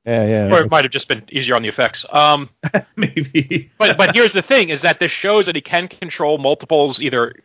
Yeah, 0.07 0.25
yeah. 0.27 0.55
or 0.55 0.61
it 0.61 0.71
might 0.71 0.85
have 0.85 0.91
just 0.91 1.07
been 1.07 1.23
easier 1.31 1.55
on 1.55 1.61
the 1.61 1.67
effects. 1.67 2.03
Um, 2.11 2.49
Maybe. 2.95 3.69
but 3.77 3.95
but 3.95 4.15
here's 4.15 4.33
the 4.33 4.41
thing: 4.41 4.69
is 4.69 4.81
that 4.81 4.99
this 4.99 5.11
shows 5.11 5.45
that 5.45 5.53
he 5.55 5.61
can 5.61 5.87
control 5.87 6.39
multiples 6.39 6.99
either, 6.99 7.35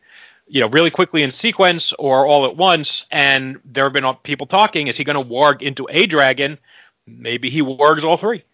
you 0.50 0.60
know, 0.60 0.68
really 0.68 0.90
quickly 0.90 1.22
in 1.22 1.30
sequence 1.30 1.92
or 1.98 2.26
all 2.26 2.44
at 2.44 2.56
once. 2.56 3.06
And 3.10 3.60
there 3.64 3.84
have 3.84 3.92
been 3.92 4.04
people 4.24 4.46
talking: 4.46 4.88
is 4.88 4.96
he 4.96 5.04
going 5.04 5.16
to 5.16 5.32
warg 5.32 5.62
into 5.62 5.86
a 5.90 6.06
dragon? 6.06 6.58
Maybe 7.06 7.50
he 7.50 7.62
wargs 7.62 8.02
all 8.04 8.16
three. 8.16 8.44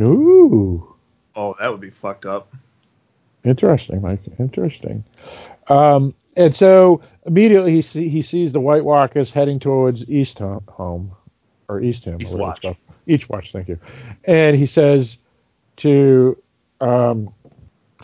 Ooh, 0.00 0.94
Oh, 1.36 1.54
that 1.58 1.68
would 1.70 1.80
be 1.80 1.90
fucked 1.90 2.26
up. 2.26 2.52
interesting, 3.44 4.00
Mike. 4.00 4.20
Interesting. 4.38 5.04
Um, 5.68 6.14
and 6.36 6.54
so 6.54 7.02
immediately 7.26 7.72
he 7.72 7.82
see, 7.82 8.08
he 8.08 8.22
sees 8.22 8.52
the 8.52 8.60
White 8.60 8.84
Walkers 8.84 9.30
heading 9.30 9.58
towards 9.60 10.08
East 10.08 10.38
Home, 10.38 10.64
home 10.68 11.12
or 11.68 11.80
East 11.80 12.04
Home. 12.04 12.18
Eastwatch. 12.18 12.64
it's. 12.64 12.76
Eastwatch. 13.08 13.52
Thank 13.52 13.68
you. 13.68 13.78
And 14.24 14.56
he 14.56 14.66
says 14.66 15.16
to 15.78 16.36
um, 16.80 17.32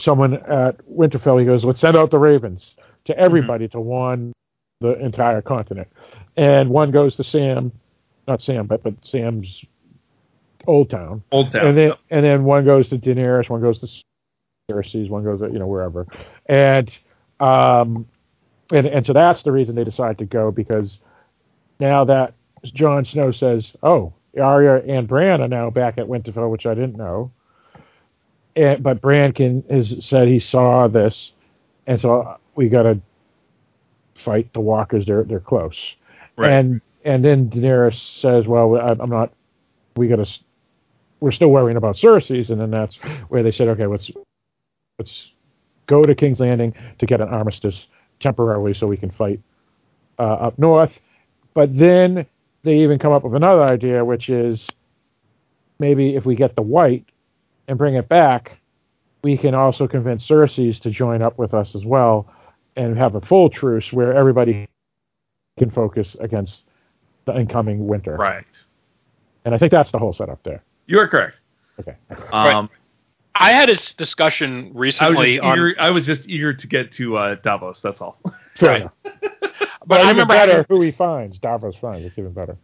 someone 0.01 0.35
at 0.35 0.77
Winterfell, 0.89 1.39
he 1.39 1.47
goes, 1.47 1.64
"Let's 1.64 1.81
send 1.81 1.97
out 1.97 2.10
the 2.10 2.18
Ravens 2.18 2.74
to 3.05 3.16
everybody 3.18 3.68
to 3.68 3.81
warn 3.81 4.32
the 4.81 4.98
entire 4.98 5.43
continent." 5.43 5.89
And 6.36 6.70
one 6.70 6.90
goes 6.90 7.16
to 7.16 7.24
Sam, 7.24 7.72
not 8.27 8.43
Sam, 8.43 8.66
but 8.66 8.82
but 8.82 8.94
Sam's 9.05 9.64
old 10.66 10.90
town. 10.90 11.22
Old 11.32 11.52
Town. 11.52 11.66
and 11.66 11.78
then 11.78 11.93
and 12.10 12.24
then 12.24 12.44
one 12.44 12.64
goes 12.64 12.89
to 12.90 12.98
Daenerys, 12.98 13.48
one 13.48 13.60
goes 13.60 13.81
to 13.81 13.89
Cersei's, 14.70 15.09
one 15.09 15.24
goes 15.24 15.40
to 15.40 15.51
you 15.51 15.59
know 15.59 15.66
wherever, 15.66 16.06
and 16.47 16.90
um, 17.40 18.06
and 18.72 18.86
and 18.86 19.05
so 19.05 19.12
that's 19.12 19.43
the 19.43 19.52
reason 19.52 19.74
they 19.74 19.85
decide 19.85 20.18
to 20.18 20.24
go 20.24 20.51
because 20.51 20.98
now 21.78 22.05
that 22.05 22.35
Jon 22.64 23.05
Snow 23.05 23.32
says, 23.32 23.72
oh, 23.82 24.12
Arya 24.40 24.82
and 24.86 25.09
Bran 25.09 25.40
are 25.40 25.48
now 25.48 25.70
back 25.70 25.98
at 25.98 26.06
Winterfell, 26.06 26.51
which 26.51 26.66
I 26.66 26.74
didn't 26.74 26.97
know, 26.97 27.32
and 28.61 28.82
but 28.82 29.01
Bran 29.01 29.32
can 29.32 29.65
has 29.70 30.05
said 30.05 30.28
he 30.28 30.41
saw 30.41 30.87
this, 30.89 31.32
and 31.87 32.01
so 32.01 32.37
we 32.55 32.69
got 32.69 32.82
to 32.82 33.01
fight 34.16 34.53
the 34.53 34.61
Walkers. 34.61 35.07
They're 35.07 35.24
they're 35.24 35.41
close, 35.41 35.77
Right. 36.37 36.53
and 36.53 36.81
and 37.05 37.24
then 37.24 37.49
Daenerys 37.49 38.20
says, 38.20 38.47
well, 38.47 38.77
I- 38.77 38.97
I'm 39.01 39.11
not. 39.11 39.32
We 39.97 40.09
got 40.09 40.16
to 40.16 40.27
we're 41.20 41.32
still 41.32 41.51
worrying 41.51 41.77
about 41.77 41.97
Cersei's, 41.97 42.51
and 42.51 42.61
then 42.61 42.70
that's 42.70 42.97
where 43.28 43.43
they 43.43 43.53
said, 43.53 43.69
okay, 43.69 43.87
let's 43.87 44.11
let's 44.99 45.31
go 45.87 46.05
to 46.05 46.15
King's 46.15 46.41
Landing 46.41 46.74
to 46.99 47.07
get 47.07 47.20
an 47.20 47.28
armistice 47.28 47.87
temporarily 48.20 48.74
so 48.74 48.87
we 48.87 48.97
can 48.97 49.11
fight 49.11 49.41
uh, 50.19 50.23
up 50.23 50.59
north. 50.59 50.99
But 51.55 51.77
then 51.77 52.27
they 52.62 52.78
even 52.78 52.99
come 52.99 53.12
up 53.12 53.24
with 53.24 53.35
another 53.35 53.62
idea, 53.62 54.05
which 54.05 54.28
is 54.28 54.69
maybe 55.78 56.15
if 56.15 56.24
we 56.27 56.35
get 56.37 56.55
the 56.55 56.62
White 56.62 57.05
and 57.71 57.79
bring 57.79 57.95
it 57.95 58.09
back, 58.09 58.59
we 59.23 59.39
can 59.39 59.55
also 59.55 59.87
convince 59.87 60.27
Cersei's 60.27 60.81
to 60.81 60.91
join 60.91 61.23
up 61.23 61.39
with 61.39 61.55
us 61.55 61.75
as 61.77 61.85
well 61.85 62.29
and 62.75 62.99
have 62.99 63.15
a 63.15 63.21
full 63.21 63.49
truce 63.49 63.93
where 63.93 64.13
everybody 64.13 64.69
can 65.57 65.71
focus 65.71 66.17
against 66.19 66.65
the 67.27 67.39
incoming 67.39 67.87
winter. 67.87 68.17
right. 68.17 68.45
And 69.45 69.55
I 69.55 69.59
think 69.59 69.71
that's 69.71 69.91
the 69.91 69.99
whole 69.99 70.13
setup 70.13 70.43
there. 70.43 70.63
You 70.87 70.99
are 70.99 71.09
correct. 71.09 71.39
Okay. 71.79 71.95
Um, 72.33 72.69
I 73.37 73.53
had 73.53 73.69
this 73.69 73.95
discussion 73.95 74.65
I 74.65 74.67
was 74.67 74.75
recently 74.75 75.37
just 75.37 75.45
on, 75.45 75.55
eager. 75.55 75.75
I 75.79 75.91
was 75.91 76.05
just 76.05 76.29
eager 76.29 76.53
to 76.53 76.67
get 76.67 76.93
to 76.93 77.17
uh, 77.17 77.35
Davos. 77.37 77.81
That's 77.81 78.01
all. 78.01 78.19
Fair 78.57 78.71
Right. 78.71 78.91
but 79.23 79.41
But 79.87 80.01
I 80.01 80.03
even 80.03 80.09
remember 80.17 80.35
better 80.35 80.53
having, 80.57 80.67
who 80.69 80.83
he 80.83 80.91
finds. 80.91 81.39
Davos 81.39 81.77
finds. 81.77 82.05
It's 82.05 82.19
even 82.19 82.33
better. 82.33 82.59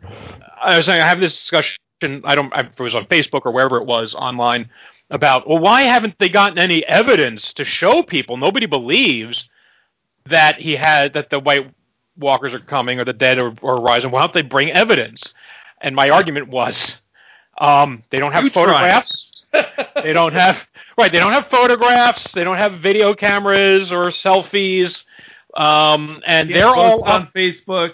I 0.60 0.76
was 0.76 0.84
saying 0.84 1.00
I 1.00 1.08
have 1.08 1.20
this 1.20 1.34
discussion. 1.34 1.78
I 2.24 2.34
don't. 2.34 2.52
I, 2.52 2.60
if 2.60 2.78
it 2.78 2.80
was 2.80 2.94
on 2.94 3.06
Facebook 3.06 3.46
or 3.46 3.52
wherever 3.52 3.78
it 3.78 3.86
was 3.86 4.14
online 4.14 4.68
about. 5.10 5.48
Well, 5.48 5.58
why 5.58 5.82
haven't 5.82 6.18
they 6.18 6.28
gotten 6.28 6.58
any 6.58 6.84
evidence 6.84 7.52
to 7.54 7.64
show 7.64 8.02
people? 8.02 8.36
Nobody 8.36 8.66
believes 8.66 9.48
that 10.26 10.56
he 10.56 10.76
has 10.76 11.12
that 11.12 11.30
the 11.30 11.38
White 11.38 11.72
Walkers 12.18 12.54
are 12.54 12.60
coming 12.60 12.98
or 12.98 13.04
the 13.04 13.12
dead 13.12 13.38
are, 13.38 13.54
are 13.62 13.80
rising. 13.80 14.10
Why 14.10 14.20
don't 14.20 14.32
they 14.32 14.42
bring 14.42 14.70
evidence? 14.70 15.32
And 15.80 15.94
my 15.94 16.10
argument 16.10 16.48
was, 16.48 16.96
um, 17.58 18.02
they 18.10 18.18
don't 18.18 18.32
have 18.32 18.44
You 18.44 18.50
photographs. 18.50 19.44
they 20.02 20.12
don't 20.12 20.32
have 20.32 20.60
right. 20.98 21.12
They 21.12 21.18
don't 21.18 21.32
have 21.32 21.48
photographs. 21.48 22.32
They 22.32 22.44
don't 22.44 22.56
have 22.56 22.80
video 22.80 23.14
cameras 23.14 23.92
or 23.92 24.06
selfies. 24.06 25.04
Um, 25.56 26.20
and 26.26 26.50
they're 26.50 26.74
all 26.74 27.04
up 27.04 27.08
on 27.08 27.28
Facebook. 27.34 27.92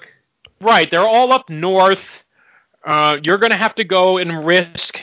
Right, 0.61 0.91
they're 0.91 1.07
all 1.07 1.33
up 1.33 1.51
north. 1.51 2.03
Uh, 2.85 3.19
you're 3.23 3.39
going 3.39 3.51
to 3.51 3.57
have 3.57 3.75
to 3.77 3.85
go 3.85 4.19
and 4.19 4.45
risk 4.45 4.99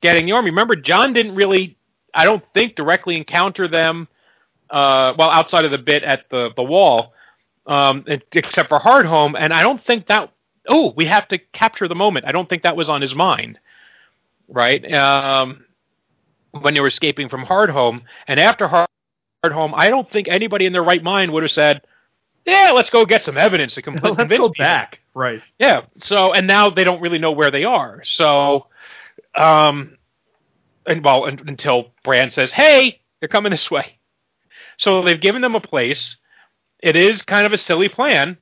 getting 0.00 0.26
the 0.26 0.32
army. 0.32 0.50
Remember, 0.50 0.76
Jon 0.76 1.12
didn't 1.12 1.34
really, 1.34 1.76
I 2.14 2.24
don't 2.24 2.44
think, 2.54 2.76
directly 2.76 3.16
encounter 3.16 3.68
them. 3.68 4.08
Uh, 4.70 5.14
well, 5.16 5.30
outside 5.30 5.64
of 5.64 5.70
the 5.70 5.78
bit 5.78 6.02
at 6.02 6.28
the 6.30 6.50
the 6.56 6.62
wall, 6.62 7.12
um, 7.66 8.04
except 8.32 8.68
for 8.68 8.80
Hardhome, 8.80 9.34
and 9.38 9.52
I 9.52 9.62
don't 9.62 9.82
think 9.82 10.06
that. 10.06 10.32
Oh, 10.68 10.92
we 10.96 11.06
have 11.06 11.28
to 11.28 11.38
capture 11.38 11.86
the 11.86 11.94
moment. 11.94 12.26
I 12.26 12.32
don't 12.32 12.48
think 12.48 12.64
that 12.64 12.76
was 12.76 12.88
on 12.88 13.00
his 13.00 13.14
mind. 13.14 13.60
Right, 14.48 14.92
um, 14.92 15.64
when 16.52 16.74
they 16.74 16.80
were 16.80 16.88
escaping 16.88 17.28
from 17.28 17.44
Hardhome, 17.44 18.02
and 18.26 18.40
after 18.40 18.66
Hardhome, 18.68 19.72
I 19.76 19.88
don't 19.88 20.10
think 20.10 20.28
anybody 20.28 20.66
in 20.66 20.72
their 20.72 20.84
right 20.84 21.02
mind 21.02 21.32
would 21.32 21.44
have 21.44 21.52
said, 21.52 21.82
"Yeah, 22.44 22.72
let's 22.74 22.90
go 22.90 23.04
get 23.04 23.22
some 23.22 23.36
evidence 23.36 23.74
to 23.74 23.82
complete." 23.82 24.14
Let's 24.18 24.32
go 24.32 24.52
back. 24.58 25.00
Right. 25.14 25.42
Yeah. 25.58 25.82
So 25.96 26.32
and 26.32 26.46
now 26.46 26.70
they 26.70 26.84
don't 26.84 27.00
really 27.00 27.18
know 27.18 27.32
where 27.32 27.50
they 27.50 27.64
are. 27.64 28.02
So, 28.04 28.66
um, 29.36 29.96
and 30.86 31.04
well, 31.04 31.24
un 31.24 31.40
until 31.46 31.92
Bran 32.04 32.30
says, 32.30 32.52
"Hey, 32.52 33.00
they're 33.20 33.28
coming 33.28 33.50
this 33.50 33.70
way." 33.70 33.98
So 34.78 35.02
they've 35.02 35.20
given 35.20 35.42
them 35.42 35.54
a 35.54 35.60
place. 35.60 36.16
It 36.82 36.96
is 36.96 37.22
kind 37.22 37.46
of 37.46 37.52
a 37.52 37.58
silly 37.58 37.88
plan. 37.88 38.38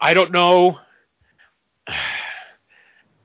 I 0.00 0.14
don't 0.14 0.32
know. 0.32 0.78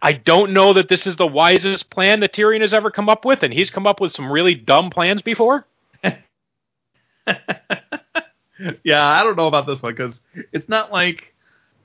I 0.01 0.11
don't 0.11 0.51
know 0.51 0.73
that 0.73 0.89
this 0.89 1.07
is 1.07 1.15
the 1.15 1.25
wisest 1.25 1.89
plan 1.89 2.19
that 2.19 2.33
Tyrion 2.33 2.59
has 2.59 2.73
ever 2.73 2.91
come 2.91 3.07
up 3.07 3.23
with, 3.23 3.41
and 3.41 3.53
he's 3.53 3.71
come 3.71 3.87
up 3.87 4.01
with 4.01 4.11
some 4.11 4.29
really 4.29 4.53
dumb 4.53 4.89
plans 4.89 5.21
before. 5.21 5.65
yeah, 8.83 9.07
I 9.07 9.23
don't 9.23 9.37
know 9.37 9.47
about 9.47 9.65
this 9.65 9.81
one 9.81 9.93
because 9.93 10.19
it's 10.51 10.67
not 10.67 10.91
like, 10.91 11.33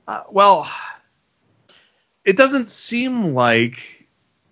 uh, 0.05 0.23
well, 0.29 0.69
it 2.25 2.35
doesn't 2.35 2.71
seem 2.71 3.33
like 3.33 3.77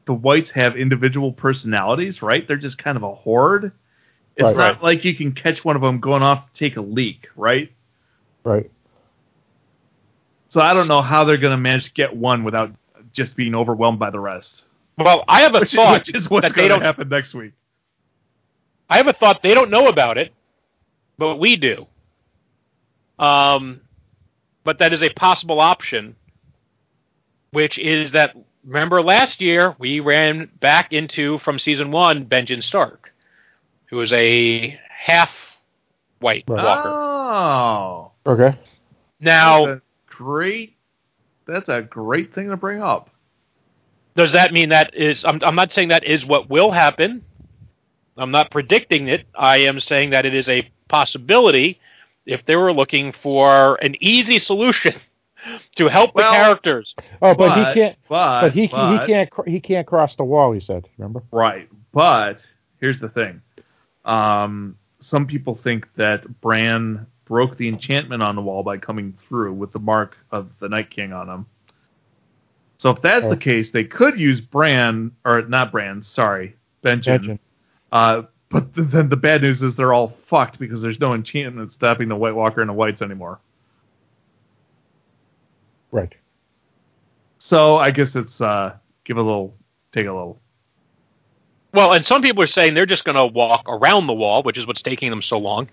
the 0.07 0.13
whites 0.13 0.49
have 0.51 0.75
individual 0.75 1.31
personalities, 1.31 2.21
right? 2.23 2.47
They're 2.47 2.57
just 2.57 2.77
kind 2.79 2.97
of 2.97 3.03
a 3.03 3.13
horde. 3.13 3.71
It's 4.35 4.43
Right. 4.43 4.55
not 4.55 4.83
like 4.83 5.05
you 5.05 5.15
can 5.15 5.33
catch 5.33 5.63
one 5.63 5.75
of 5.75 5.81
them 5.81 5.99
going 5.99 6.23
off 6.23 6.51
to 6.51 6.59
take 6.59 6.77
a 6.77 6.81
leak, 6.81 7.27
right? 7.35 7.71
Right. 8.43 8.71
So 10.49 10.61
I 10.61 10.73
don't 10.73 10.87
know 10.87 11.01
how 11.01 11.25
they're 11.25 11.37
going 11.37 11.51
to 11.51 11.57
manage 11.57 11.85
to 11.85 11.93
get 11.93 12.15
one 12.15 12.43
without 12.43 12.71
just 13.13 13.35
being 13.35 13.53
overwhelmed 13.55 13.99
by 13.99 14.09
the 14.09 14.19
rest. 14.19 14.63
Well, 14.97 15.23
I 15.27 15.41
have 15.41 15.55
a 15.55 15.59
Which, 15.61 15.71
thought 15.73 16.07
which 16.07 16.15
is 16.15 16.29
what's 16.29 16.47
that 16.47 16.55
they 16.55 16.67
going 16.67 16.69
to 16.69 16.75
don't 16.75 16.81
happen 16.85 17.09
next 17.09 17.33
week. 17.33 17.53
I 18.89 18.97
have 18.97 19.07
a 19.07 19.13
thought 19.13 19.43
they 19.43 19.53
don't 19.53 19.69
know 19.69 19.87
about 19.87 20.17
it, 20.17 20.33
but 21.17 21.37
we 21.37 21.57
do. 21.57 21.85
Um, 23.19 23.81
but 24.63 24.79
that 24.79 24.93
is 24.93 25.03
a 25.03 25.09
possible 25.09 25.59
option, 25.59 26.15
which 27.51 27.77
is 27.77 28.11
that 28.13 28.35
remember 28.67 29.01
last 29.01 29.41
year 29.41 29.75
we 29.79 29.99
ran 30.01 30.49
back 30.59 30.93
into 30.93 31.39
from 31.39 31.57
season 31.57 31.91
one 31.91 32.25
Benjamin 32.25 32.61
Stark, 32.61 33.13
who 33.87 33.97
was 33.97 34.13
a 34.13 34.79
half 34.89 35.31
white 36.19 36.45
Right. 36.47 36.63
walker. 36.63 36.89
Oh, 36.89 38.11
Okay. 38.27 38.57
now, 39.19 39.65
that's 39.65 39.79
a 39.79 39.81
great. 40.07 40.75
That's 41.47 41.69
a 41.69 41.81
great 41.81 42.33
thing 42.33 42.49
to 42.49 42.57
bring 42.57 42.81
up. 42.81 43.09
does 44.15 44.33
that 44.33 44.51
mean 44.51 44.69
that 44.69 44.93
is? 44.93 45.23
I'm, 45.23 45.39
I'm 45.43 45.55
not 45.55 45.71
saying 45.71 45.89
that 45.89 46.03
is 46.03 46.25
what 46.25 46.49
will 46.49 46.71
happen. 46.71 47.23
I'm 48.17 48.31
not 48.31 48.51
predicting 48.51 49.07
it. 49.07 49.27
I 49.35 49.57
am 49.57 49.79
saying 49.79 50.09
that 50.09 50.25
it 50.25 50.33
is 50.33 50.49
a 50.49 50.69
possibility 50.89 51.79
if 52.25 52.45
they 52.45 52.55
were 52.57 52.73
looking 52.73 53.13
for 53.13 53.75
an 53.81 53.95
easy 54.01 54.39
solution 54.39 54.95
to 55.75 55.87
help 55.87 56.13
Well, 56.15 56.31
the 56.31 56.37
characters. 56.37 56.95
Oh, 57.21 57.33
but, 57.35 57.37
But- 57.49 57.67
he 57.67 57.73
can't. 57.81 57.97
But, 58.09 58.41
But 58.41 58.51
he 58.53 58.67
but- 58.67 59.01
he 59.01 59.07
can't 59.07 59.29
cr- 59.29 59.49
he 59.49 59.59
can't 59.59 59.87
cross 59.87 60.15
the 60.15 60.23
wall. 60.23 60.51
He 60.53 60.59
said. 60.59 60.87
Remember? 60.97 61.23
Right. 61.31 61.69
But 61.93 62.45
here's 62.79 62.99
the 62.99 63.09
thing. 63.09 63.41
Um, 64.05 64.77
some 64.99 65.27
people 65.27 65.55
think 65.55 65.87
that 65.95 66.25
Bran 66.41 67.05
broke 67.25 67.57
the 67.57 67.67
enchantment 67.67 68.23
on 68.23 68.35
the 68.35 68.41
wall 68.41 68.63
by 68.63 68.77
coming 68.77 69.13
through 69.27 69.53
with 69.53 69.71
the 69.73 69.79
mark 69.79 70.15
of 70.31 70.49
the 70.59 70.69
Night 70.69 70.89
King 70.89 71.11
on 71.13 71.27
him. 71.29 71.45
So 72.77 72.91
if 72.91 73.01
that's 73.01 73.25
Oh. 73.25 73.29
the 73.29 73.37
case, 73.37 73.71
they 73.71 73.83
could 73.83 74.19
use 74.19 74.39
Bran 74.39 75.11
or 75.25 75.41
not 75.41 75.71
Bran, 75.71 76.03
sorry, 76.03 76.55
Benjen. 76.83 77.19
Benjen. 77.19 77.39
Uh, 77.91 78.21
but 78.49 78.67
then 78.75 79.09
the 79.09 79.17
bad 79.17 79.41
news 79.41 79.61
is 79.61 79.75
they're 79.75 79.93
all 79.93 80.15
fucked 80.27 80.57
because 80.59 80.81
there's 80.81 80.99
no 80.99 81.13
enchantment 81.13 81.73
stopping 81.73 82.07
the 82.07 82.15
White 82.15 82.35
Walker 82.35 82.61
and 82.61 82.69
the 82.69 82.73
Whites 82.73 83.01
anymore. 83.01 83.39
Right. 85.91 86.13
So 87.39 87.77
I 87.77 87.91
guess 87.91 88.15
it's 88.15 88.41
uh, 88.41 88.75
give 89.05 89.17
a 89.17 89.21
little, 89.21 89.55
take 89.91 90.05
a 90.07 90.11
little. 90.13 90.39
Well, 91.73 91.93
and 91.93 92.05
some 92.05 92.21
people 92.21 92.41
are 92.43 92.47
saying 92.47 92.73
they're 92.73 92.85
just 92.85 93.03
going 93.03 93.15
to 93.15 93.25
walk 93.25 93.63
around 93.67 94.07
the 94.07 94.13
wall, 94.13 94.41
which 94.43 94.57
is 94.57 94.65
what's 94.65 94.81
taking 94.81 95.09
them 95.09 95.21
so 95.21 95.37
long. 95.37 95.69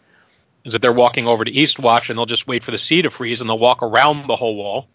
Is 0.65 0.73
that 0.73 0.83
they're 0.83 0.93
walking 0.93 1.27
over 1.27 1.45
to 1.45 1.51
Eastwatch 1.53 2.09
and 2.09 2.19
they'll 2.19 2.27
just 2.27 2.47
wait 2.47 2.65
for 2.65 2.71
the 2.71 2.79
sea 2.79 3.03
to 3.03 3.11
freeze 3.11 3.41
and 3.41 3.49
they'll 3.51 3.59
walk 3.59 3.83
around 3.83 4.29
the 4.29 4.37
whole 4.37 4.57
wall 4.57 4.89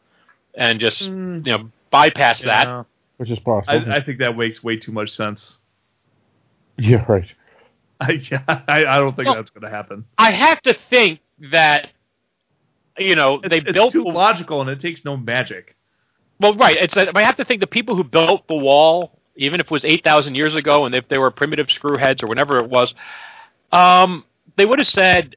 and 0.56 0.80
just 0.80 1.04
Mm. 1.04 1.46
you 1.46 1.52
know 1.58 1.70
bypass 1.92 2.42
that. 2.42 2.86
Which 3.18 3.30
is 3.30 3.40
possible. 3.40 3.92
I, 3.92 3.98
I 3.98 4.02
think 4.04 4.20
that 4.20 4.36
makes 4.38 4.64
way 4.64 4.78
too 4.78 4.92
much 4.92 5.12
sense. 5.12 5.58
yeah, 6.78 7.06
right. 7.08 7.32
I, 8.02 8.12
yeah, 8.32 8.44
I, 8.48 8.86
I 8.86 8.98
don't 8.98 9.16
think 9.16 9.28
Well- 9.28 9.36
that's 9.36 9.50
going 9.52 9.64
to 9.64 9.70
happen. 9.70 10.06
I 10.18 10.32
have 10.32 10.62
to 10.64 10.74
think 10.74 11.20
that 11.52 11.90
you 13.00 13.16
know 13.16 13.36
It's, 13.36 13.50
they 13.50 13.58
it's 13.58 13.72
built 13.72 13.94
too 13.94 14.04
the- 14.04 14.10
logical 14.10 14.62
and 14.62 14.70
it 14.70 14.80
takes 14.82 15.04
no 15.06 15.18
magic. 15.18 15.76
Well, 16.40 16.56
right. 16.56 16.78
It's 16.78 16.96
I 16.96 17.22
have 17.22 17.36
to 17.38 17.46
think 17.46 17.60
the 17.60 17.68
people 17.68 17.96
who 17.96 18.04
built 18.04 18.48
the 18.48 18.56
wall, 18.56 19.20
even 19.36 19.60
if 19.60 19.66
it 19.68 19.72
was 19.72 19.84
eight 19.86 20.04
thousand 20.04 20.36
years 20.36 20.56
ago, 20.56 20.86
and 20.86 20.96
if 20.96 21.08
they 21.10 21.18
were 21.18 21.32
primitive 21.32 21.68
screwheads 21.68 22.24
or 22.24 22.28
whatever 22.28 22.60
it 22.60 22.70
was, 22.70 22.94
um, 23.74 24.24
they 24.56 24.66
would 24.66 24.80
have 24.80 24.88
said, 24.88 25.36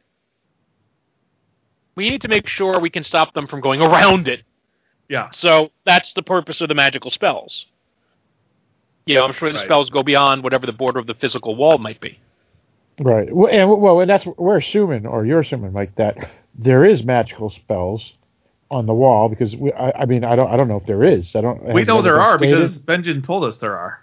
"We 1.96 2.08
need 2.08 2.22
to 2.22 2.28
make 2.28 2.46
sure 2.46 2.78
we 2.80 2.90
can 2.90 3.02
stop 3.02 3.34
them 3.34 3.46
from 3.46 3.60
going 3.60 3.80
around 3.82 4.28
it." 4.28 4.42
Yeah, 5.08 5.28
So 5.30 5.72
that's 5.84 6.14
the 6.14 6.22
purpose 6.22 6.60
of 6.62 6.68
the 6.68 6.74
magical 6.74 7.10
spells. 7.10 7.66
You 9.04 9.16
know, 9.16 9.24
I'm 9.26 9.32
sure 9.34 9.50
the 9.50 9.58
Right. 9.58 9.64
spells 9.66 9.90
go 9.90 10.02
beyond 10.02 10.42
whatever 10.42 10.64
the 10.64 10.72
border 10.72 10.98
of 11.00 11.06
the 11.06 11.14
physical 11.14 11.54
wall 11.56 11.76
might 11.78 12.00
be. 12.00 12.18
Right. 13.00 13.34
Well, 13.34 13.52
and 13.52 13.68
well, 13.82 14.00
and 14.00 14.08
that's 14.08 14.24
we're 14.24 14.56
assuming, 14.58 15.04
or 15.06 15.26
you're 15.26 15.40
assuming, 15.40 15.72
Mike, 15.72 15.96
that 15.96 16.30
there 16.54 16.84
is 16.84 17.04
magical 17.04 17.50
spells 17.50 18.12
on 18.70 18.86
the 18.86 18.94
wall 18.94 19.28
because 19.28 19.54
we, 19.54 19.72
I, 19.72 20.02
I 20.02 20.06
mean, 20.06 20.24
I 20.24 20.36
don't, 20.36 20.50
I 20.50 20.56
don't 20.56 20.68
know 20.68 20.76
if 20.76 20.86
there 20.86 21.04
is. 21.04 21.34
I 21.34 21.40
don't. 21.40 21.62
we 21.64 21.84
know 21.84 22.02
there 22.02 22.20
are 22.20 22.38
stated? 22.38 22.58
because 22.58 22.78
Benjen 22.78 23.24
told 23.24 23.44
us 23.44 23.58
there 23.58 23.76
are. 23.76 24.00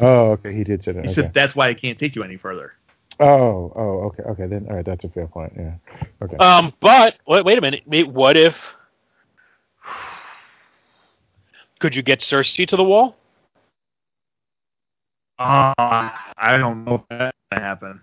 Oh, 0.00 0.32
okay. 0.32 0.54
He 0.54 0.64
did 0.64 0.84
say 0.84 0.92
that. 0.92 1.04
He 1.04 1.10
okay. 1.10 1.22
said 1.22 1.34
that's 1.34 1.56
why 1.56 1.68
I 1.68 1.74
can't 1.74 1.98
take 1.98 2.14
you 2.14 2.22
any 2.22 2.36
further. 2.36 2.74
Oh, 3.20 3.72
oh, 3.74 4.02
okay, 4.06 4.22
okay. 4.22 4.46
Then, 4.46 4.66
all 4.70 4.76
right, 4.76 4.84
that's 4.84 5.02
a 5.02 5.08
fair 5.08 5.26
point. 5.26 5.52
Yeah. 5.56 5.74
Okay. 6.22 6.36
Um, 6.36 6.72
but 6.78 7.16
wait, 7.26 7.44
wait 7.44 7.58
a 7.58 7.60
minute. 7.60 7.82
Wait, 7.86 8.08
What 8.08 8.36
if? 8.36 8.56
Could 11.80 11.94
you 11.94 12.02
get 12.02 12.20
Cersei 12.20 12.66
to 12.68 12.76
the 12.76 12.84
wall? 12.84 13.16
Uh, 15.38 15.72
I 15.76 16.56
don't 16.58 16.84
know 16.84 16.96
if 16.96 17.02
that's 17.08 17.36
going 17.50 17.60
to 17.60 17.66
happen. 17.66 18.00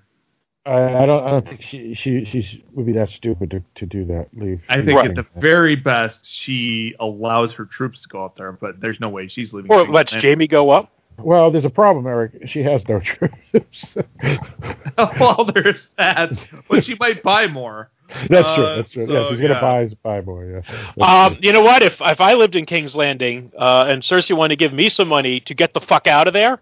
I, 0.65 1.03
I 1.03 1.05
don't, 1.05 1.23
I 1.23 1.31
don't 1.31 1.47
think 1.47 1.61
she, 1.61 1.93
she, 1.93 2.25
she 2.25 2.65
would 2.73 2.85
be 2.87 2.93
that 2.93 3.09
stupid 3.09 3.51
to, 3.51 3.63
to 3.75 3.85
do 3.85 4.03
that. 4.05 4.29
Leave. 4.33 4.61
I 4.67 4.77
think 4.81 4.97
Right. 4.97 5.09
at 5.09 5.15
the 5.15 5.25
very 5.39 5.75
best, 5.75 6.25
she 6.25 6.95
allows 6.99 7.53
her 7.53 7.65
troops 7.65 8.01
to 8.03 8.09
go 8.09 8.25
up 8.25 8.35
there, 8.35 8.51
but 8.51 8.79
there's 8.79 8.99
no 8.99 9.09
way 9.09 9.27
she's 9.27 9.53
leaving. 9.53 9.71
Or 9.71 9.83
King's 9.83 9.93
lets 9.93 10.13
Landing. 10.13 10.31
Jaime 10.31 10.47
go 10.47 10.71
up? 10.71 10.91
Well, 11.19 11.49
there's 11.51 11.65
a 11.65 11.69
problem, 11.69 12.07
Eric. 12.07 12.47
She 12.47 12.63
has 12.63 12.85
no 12.89 12.99
troops. 13.53 13.95
well, 15.19 15.49
there's 15.53 15.87
that, 15.97 16.31
but 16.69 16.83
she 16.83 16.95
might 16.99 17.21
buy 17.23 17.47
more. 17.47 17.89
That's 18.29 18.47
Uh, 18.47 18.55
true. 18.55 18.65
That's 18.75 18.91
true. 18.91 19.03
yeah, 19.11 19.23
so, 19.23 19.29
she's 19.31 19.41
gonna 19.41 19.53
yeah. 19.53 19.61
buy 19.61 19.89
buy 20.03 20.21
more. 20.21 20.45
Yeah. 20.45 20.61
That's 20.97 21.09
Um, 21.09 21.33
true. 21.35 21.39
you 21.47 21.53
know 21.53 21.61
what? 21.61 21.81
If 21.83 22.01
if 22.01 22.21
I 22.21 22.33
lived 22.33 22.55
in 22.55 22.65
King's 22.65 22.95
Landing 22.95 23.51
uh, 23.57 23.85
and 23.87 24.03
Cersei 24.03 24.35
wanted 24.37 24.57
to 24.59 24.63
give 24.63 24.73
me 24.73 24.89
some 24.89 25.07
money 25.07 25.39
to 25.41 25.53
get 25.55 25.73
the 25.73 25.79
fuck 25.79 26.05
out 26.05 26.27
of 26.27 26.33
there, 26.33 26.59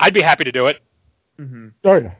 I'd 0.00 0.14
be 0.14 0.22
happy 0.22 0.44
to 0.44 0.52
do 0.52 0.66
it. 0.66 0.80
hmm 1.36 1.68
Oh 1.84 1.96
yeah. 1.96 2.12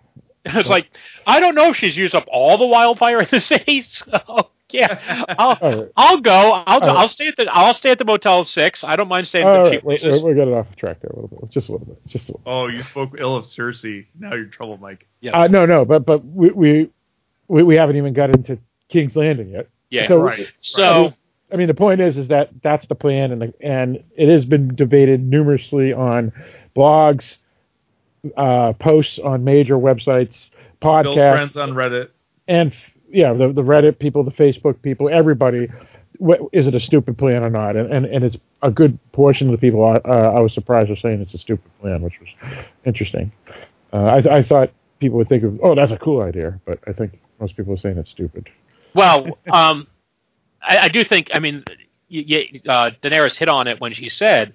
it's 0.58 0.68
like 0.68 0.88
I 1.26 1.40
don't 1.40 1.54
know 1.54 1.70
if 1.70 1.76
she's 1.76 1.96
used 1.96 2.14
up 2.14 2.26
all 2.28 2.58
the 2.58 2.66
wildfire 2.66 3.20
in 3.20 3.28
the 3.30 3.40
city, 3.52 3.82
so 3.82 4.50
yeah, 4.70 5.24
I'll 5.38 5.58
All 5.60 5.76
right. 5.78 5.92
I'll 5.96 6.20
go. 6.20 6.32
I'll 6.32 6.64
All 6.66 6.80
right. 6.80 6.96
I'll 6.96 7.08
stay 7.08 7.28
at 7.28 7.36
the 7.36 7.46
I'll 7.50 7.74
stay 7.74 7.90
at 7.90 7.98
the 7.98 8.04
Motel 8.04 8.44
Six. 8.44 8.84
I 8.84 8.96
don't 8.96 9.08
mind 9.08 9.28
staying 9.28 9.46
All 9.46 9.54
at 9.54 9.56
the 9.56 9.62
right. 9.64 9.72
cheap 9.76 9.84
We're, 9.84 9.98
places. 9.98 10.22
we're, 10.22 10.28
we're 10.30 10.34
getting 10.34 10.54
off 10.54 10.74
track 10.76 11.00
there 11.00 11.10
a 11.10 11.20
little 11.20 11.38
bit. 11.38 11.50
Just 11.50 11.68
a 11.68 11.72
little 11.72 11.86
bit. 11.86 12.06
Just 12.06 12.28
a 12.28 12.32
little. 12.32 12.42
Oh, 12.44 12.66
you 12.66 12.82
spoke 12.82 13.14
ill 13.18 13.36
of 13.36 13.44
Cersei. 13.44 14.06
Now 14.18 14.34
you're 14.34 14.44
in 14.44 14.50
trouble, 14.50 14.76
Mike. 14.78 15.06
Uh, 15.32 15.46
no, 15.46 15.64
no, 15.66 15.84
but 15.84 16.04
but 16.04 16.24
we, 16.24 16.50
we 16.50 16.90
we 17.48 17.62
we 17.62 17.76
haven't 17.76 17.96
even 17.96 18.12
got 18.12 18.30
into 18.30 18.58
King's 18.88 19.16
Landing 19.16 19.50
yet. 19.50 19.68
Yeah. 19.90 20.08
So, 20.08 20.20
Right. 20.20 20.48
So 20.60 21.14
I 21.52 21.56
mean, 21.56 21.68
the 21.68 21.74
point 21.74 22.00
is, 22.00 22.16
is 22.16 22.28
that 22.28 22.50
that's 22.62 22.86
the 22.88 22.96
plan, 22.96 23.30
and 23.30 23.42
the, 23.42 23.54
and 23.60 24.02
it 24.16 24.28
has 24.28 24.44
been 24.44 24.74
debated 24.74 25.22
numerously 25.22 25.92
on 25.92 26.32
blogs, 26.74 27.36
uh, 28.36 28.72
posts 28.74 29.18
on 29.18 29.44
major 29.44 29.76
websites, 29.76 30.50
Bill's 30.80 31.16
podcasts, 31.16 31.32
friends 31.32 31.56
on 31.56 31.70
Reddit. 31.72 32.10
and 32.48 32.72
f- 32.72 32.92
yeah, 33.10 33.32
the 33.32 33.52
the 33.52 33.62
Reddit 33.62 33.98
people, 33.98 34.24
the 34.24 34.30
Facebook 34.30 34.82
people, 34.82 35.08
everybody. 35.08 35.68
Is 36.52 36.68
it 36.68 36.74
a 36.76 36.80
stupid 36.80 37.18
plan 37.18 37.42
or 37.42 37.50
not? 37.50 37.76
And, 37.76 37.92
and 37.92 38.06
and 38.06 38.24
it's 38.24 38.36
a 38.62 38.70
good 38.70 38.98
portion 39.12 39.48
of 39.48 39.52
the 39.52 39.58
people 39.58 39.84
I, 39.84 39.96
uh, 39.96 40.32
I 40.36 40.40
was 40.40 40.54
surprised 40.54 40.90
are 40.90 40.96
saying 40.96 41.20
it's 41.20 41.34
a 41.34 41.38
stupid 41.38 41.70
plan, 41.80 42.02
which 42.02 42.14
was 42.20 42.28
interesting. 42.84 43.32
Uh, 43.92 43.96
I, 43.96 44.38
I 44.38 44.42
thought 44.42 44.70
people 45.00 45.18
would 45.18 45.28
think 45.28 45.42
of, 45.42 45.58
oh, 45.62 45.74
that's 45.74 45.92
a 45.92 45.98
cool 45.98 46.22
idea, 46.22 46.58
but 46.64 46.78
I 46.86 46.92
think 46.92 47.20
most 47.40 47.56
people 47.56 47.74
are 47.74 47.76
saying 47.76 47.98
it's 47.98 48.10
stupid. 48.10 48.48
Well, 48.94 49.38
um, 49.52 49.86
I, 50.62 50.78
I 50.78 50.88
do 50.88 51.04
think. 51.04 51.30
I 51.34 51.40
mean, 51.40 51.64
y 52.10 52.24
y 52.28 52.60
uh, 52.68 52.90
Daenerys 53.02 53.36
hit 53.36 53.48
on 53.48 53.66
it 53.66 53.80
when 53.80 53.92
she 53.92 54.08
said, 54.08 54.54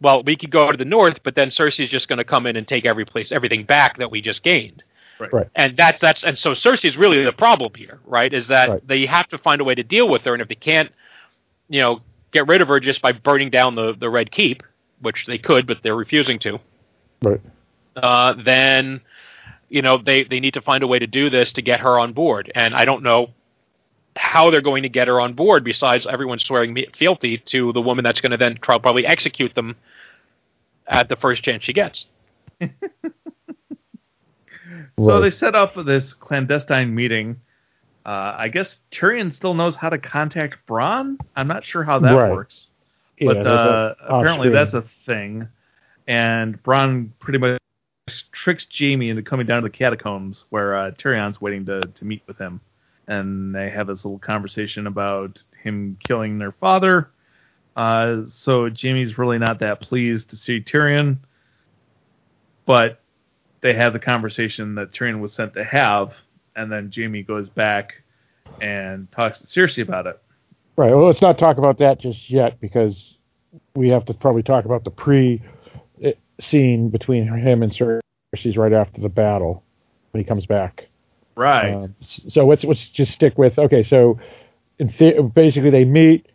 "Well, 0.00 0.22
we 0.22 0.36
could 0.36 0.50
go 0.50 0.70
to 0.70 0.76
the 0.76 0.84
north, 0.84 1.22
but 1.22 1.34
then 1.34 1.50
Cersei's 1.50 1.90
just 1.90 2.08
going 2.08 2.18
to 2.18 2.24
come 2.24 2.46
in 2.46 2.56
and 2.56 2.66
take 2.66 2.84
every 2.86 3.04
place, 3.04 3.32
everything 3.32 3.64
back 3.64 3.98
that 3.98 4.10
we 4.10 4.20
just 4.20 4.42
gained." 4.42 4.82
Right. 5.18 5.32
Right. 5.32 5.48
And 5.54 5.76
that's 5.76 6.00
that's 6.00 6.24
and 6.24 6.38
so 6.38 6.52
Cersei's 6.52 6.96
really 6.96 7.22
the 7.24 7.32
problem 7.32 7.72
here, 7.76 8.00
right? 8.06 8.32
Is 8.32 8.46
that 8.48 8.68
Right. 8.70 8.86
they 8.88 9.06
have 9.06 9.28
to 9.28 9.38
find 9.38 9.60
a 9.60 9.64
way 9.64 9.74
to 9.74 9.82
deal 9.82 10.08
with 10.08 10.22
her, 10.24 10.32
and 10.32 10.40
if 10.40 10.48
they 10.48 10.54
can't, 10.54 10.90
you 11.68 11.80
know, 11.80 12.00
get 12.30 12.46
rid 12.48 12.62
of 12.62 12.68
her 12.68 12.80
just 12.80 13.02
by 13.02 13.12
burning 13.12 13.50
down 13.50 13.74
the 13.74 13.94
the 13.94 14.08
Red 14.08 14.30
Keep, 14.30 14.62
which 15.00 15.26
they 15.26 15.36
could, 15.38 15.66
but 15.66 15.82
they're 15.82 15.96
refusing 15.96 16.38
to. 16.40 16.58
Right. 17.22 17.40
uh, 17.96 18.32
then 18.42 19.02
you 19.68 19.82
know 19.82 19.98
they 19.98 20.24
they 20.24 20.40
need 20.40 20.54
to 20.54 20.62
find 20.62 20.82
a 20.82 20.86
way 20.86 20.98
to 20.98 21.06
do 21.06 21.28
this 21.28 21.52
to 21.54 21.62
get 21.62 21.80
her 21.80 21.98
on 21.98 22.12
board 22.12 22.50
and 22.54 22.74
i 22.74 22.84
don't 22.84 23.02
know 23.02 23.30
how 24.16 24.50
they're 24.50 24.60
going 24.60 24.82
to 24.82 24.88
get 24.88 25.08
her 25.08 25.20
on 25.20 25.34
board 25.34 25.64
besides 25.64 26.06
everyone 26.06 26.38
swearing 26.38 26.76
fealty 26.96 27.38
to 27.38 27.72
the 27.72 27.80
woman 27.80 28.02
that's 28.02 28.20
going 28.20 28.32
to 28.32 28.36
then 28.36 28.56
try, 28.60 28.78
probably 28.78 29.06
execute 29.06 29.54
them 29.54 29.76
at 30.86 31.08
the 31.08 31.16
first 31.16 31.42
chance 31.42 31.62
she 31.62 31.72
gets 31.72 32.06
So 34.98 35.20
they 35.20 35.30
set 35.30 35.54
up 35.54 35.74
this 35.84 36.12
clandestine 36.12 36.94
meeting. 36.94 37.40
Uh, 38.04 38.34
I 38.36 38.48
guess 38.48 38.78
Tyrion 38.90 39.34
still 39.34 39.54
knows 39.54 39.74
how 39.76 39.88
to 39.88 39.98
contact 39.98 40.58
Bronn. 40.68 41.16
I'm 41.36 41.48
not 41.48 41.64
sure 41.64 41.84
how 41.84 41.98
that 42.00 42.12
Right. 42.12 42.30
works, 42.30 42.68
but 43.20 43.34
that's 43.34 43.46
uh, 43.46 43.94
apparently 44.02 44.48
off-screen. 44.48 44.52
that's 44.52 44.74
a 44.74 44.84
thing. 45.06 45.48
And 46.06 46.62
Bronn 46.62 47.10
pretty 47.18 47.38
much 47.38 47.58
tricks 48.32 48.66
Jaime 48.76 49.10
into 49.10 49.22
coming 49.22 49.46
down 49.46 49.62
to 49.62 49.68
the 49.68 49.76
catacombs 49.76 50.44
where 50.50 50.76
uh, 50.76 50.90
Tyrion's 50.92 51.40
waiting 51.40 51.64
to, 51.66 51.80
to 51.80 52.04
meet 52.04 52.22
with 52.26 52.38
him. 52.38 52.60
And 53.10 53.52
they 53.54 53.70
have 53.70 53.88
this 53.88 54.04
little 54.04 54.20
conversation 54.20 54.86
about 54.86 55.42
him 55.62 55.98
killing 56.06 56.38
their 56.38 56.52
father. 56.52 57.10
Uh, 57.76 58.22
so 58.32 58.70
Jaime's 58.70 59.18
really 59.18 59.38
not 59.38 59.58
that 59.60 59.80
pleased 59.80 60.30
to 60.30 60.36
see 60.36 60.60
Tyrion, 60.60 61.18
but 62.66 63.00
they 63.62 63.74
have 63.74 63.92
the 63.92 63.98
conversation 63.98 64.76
that 64.76 64.92
Tyrion 64.92 65.20
was 65.20 65.32
sent 65.32 65.54
to 65.54 65.64
have, 65.64 66.12
and 66.54 66.70
then 66.70 66.90
Jaime 66.94 67.22
goes 67.22 67.48
back 67.48 67.94
and 68.60 69.10
talks 69.10 69.40
to 69.40 69.46
Cersei 69.46 69.82
about 69.82 70.06
it. 70.06 70.20
Right. 70.76 70.90
Well, 70.94 71.06
let's 71.06 71.22
not 71.22 71.36
talk 71.36 71.58
about 71.58 71.78
that 71.78 72.00
just 72.00 72.30
yet 72.30 72.60
because 72.60 73.16
we 73.74 73.88
have 73.88 74.04
to 74.06 74.14
probably 74.14 74.42
talk 74.42 74.64
about 74.64 74.84
the 74.84 74.90
pre 74.90 75.42
eh, 76.02 76.12
scene 76.40 76.90
between 76.90 77.26
him 77.26 77.62
and 77.62 77.72
Cersei's 77.72 78.56
right 78.56 78.72
after 78.72 79.00
the 79.00 79.08
battle 79.08 79.64
when 80.12 80.22
he 80.22 80.28
comes 80.28 80.46
back. 80.46 80.89
Right. 81.40 81.72
Um, 81.72 81.94
so 82.28 82.46
let's 82.46 82.62
let's 82.64 82.86
just 82.88 83.12
stick 83.12 83.38
with 83.38 83.58
okay. 83.58 83.82
So 83.82 84.20
in 84.78 84.88
the- 84.98 85.22
basically 85.34 85.70
they 85.70 85.86
meet, 85.86 86.26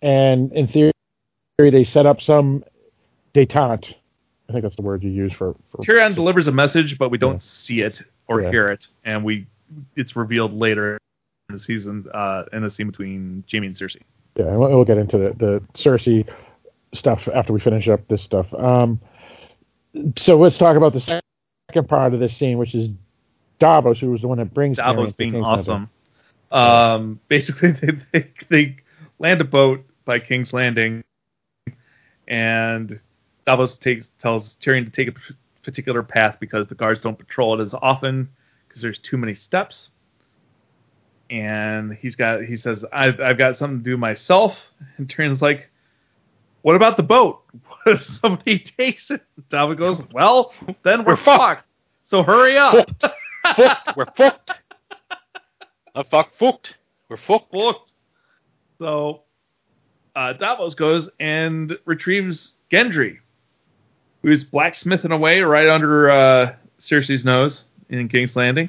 and 0.00 0.50
in 0.52 0.66
theory 0.68 0.92
they 1.58 1.84
set 1.84 2.06
up 2.06 2.22
some 2.22 2.64
detente. 3.34 3.94
I 4.48 4.52
think 4.52 4.62
that's 4.62 4.76
the 4.76 4.82
word 4.82 5.02
you 5.02 5.10
use 5.10 5.34
for. 5.34 5.54
for 5.70 5.82
Tyrion 5.84 6.14
delivers 6.14 6.46
a 6.46 6.52
message, 6.52 6.96
but 6.98 7.10
we 7.10 7.18
don't 7.18 7.34
Yeah. 7.34 7.40
see 7.42 7.80
it 7.82 8.00
or 8.26 8.40
Yeah. 8.40 8.50
hear 8.50 8.68
it, 8.68 8.86
and 9.04 9.22
we 9.22 9.46
it's 9.96 10.16
revealed 10.16 10.54
later 10.54 10.96
in 11.50 11.56
the 11.56 11.58
season 11.58 12.06
uh, 12.14 12.44
in 12.54 12.62
the 12.62 12.70
scene 12.70 12.86
between 12.86 13.44
Jaime 13.52 13.66
and 13.66 13.76
Cersei. 13.76 14.00
Yeah, 14.36 14.46
and 14.46 14.58
we'll, 14.58 14.70
we'll 14.70 14.84
get 14.86 14.96
into 14.96 15.18
the, 15.18 15.34
the 15.36 15.62
Cersei 15.74 16.26
stuff 16.94 17.28
after 17.34 17.52
we 17.52 17.60
finish 17.60 17.86
up 17.86 18.00
this 18.08 18.22
stuff. 18.22 18.46
Um, 18.54 18.98
so 20.16 20.38
let's 20.38 20.56
talk 20.56 20.76
about 20.78 20.94
the 20.94 21.00
second 21.00 21.88
part 21.88 22.14
of 22.14 22.20
this 22.20 22.34
scene, 22.36 22.56
which 22.56 22.74
is 22.74 22.88
Davos, 23.58 24.00
who 24.00 24.10
was 24.10 24.22
the 24.22 24.28
one 24.28 24.38
that 24.38 24.52
brings 24.52 24.76
Davos 24.76 25.12
being 25.12 25.36
awesome. 25.36 25.88
Um, 26.50 27.20
basically, 27.28 27.72
they, 27.82 27.92
they 28.12 28.30
they 28.48 28.76
land 29.18 29.40
a 29.40 29.44
boat 29.44 29.84
by 30.04 30.18
King's 30.18 30.52
Landing, 30.52 31.02
and 32.28 33.00
Davos 33.46 33.76
takes 33.76 34.08
tells 34.18 34.54
Tyrion 34.62 34.84
to 34.84 34.90
take 34.90 35.08
a 35.08 35.14
particular 35.62 36.02
path 36.02 36.36
because 36.40 36.66
the 36.68 36.74
guards 36.74 37.00
don't 37.00 37.18
patrol 37.18 37.60
it 37.60 37.64
as 37.64 37.74
often 37.74 38.28
because 38.68 38.82
there's 38.82 38.98
too 38.98 39.16
many 39.16 39.34
steps. 39.34 39.90
And 41.30 41.94
he's 41.94 42.16
got 42.16 42.42
he 42.44 42.56
says 42.56 42.84
I've 42.92 43.20
I've 43.20 43.38
got 43.38 43.56
something 43.56 43.78
to 43.78 43.84
do 43.84 43.96
myself, 43.96 44.56
and 44.96 45.08
Tyrion's 45.08 45.42
like, 45.42 45.68
what 46.62 46.76
about 46.76 46.96
the 46.96 47.02
boat? 47.02 47.40
What 47.84 47.96
if 47.96 48.04
somebody 48.04 48.58
takes 48.58 49.10
it? 49.10 49.22
Davos 49.50 49.76
goes, 49.76 50.02
well, 50.10 50.54
then 50.84 51.04
we're, 51.04 51.18
fucked. 51.18 51.64
So 52.06 52.22
hurry 52.22 52.56
up. 52.56 52.88
Fucked. 53.56 53.96
We're 53.96 54.06
fucked. 54.16 54.50
Not 55.94 56.10
fuck, 56.10 56.32
fucked. 56.38 56.76
We're 57.08 57.16
fucked. 57.16 57.52
Fucked. 57.52 57.92
So 58.78 59.22
uh, 60.16 60.32
Davos 60.34 60.74
goes 60.74 61.08
and 61.20 61.72
retrieves 61.84 62.52
Gendry, 62.72 63.18
who's 64.22 64.44
blacksmithing 64.44 65.12
away 65.12 65.40
right 65.42 65.68
under 65.68 66.10
uh, 66.10 66.54
Cersei's 66.80 67.24
nose 67.24 67.64
in 67.88 68.08
King's 68.08 68.34
Landing. 68.36 68.68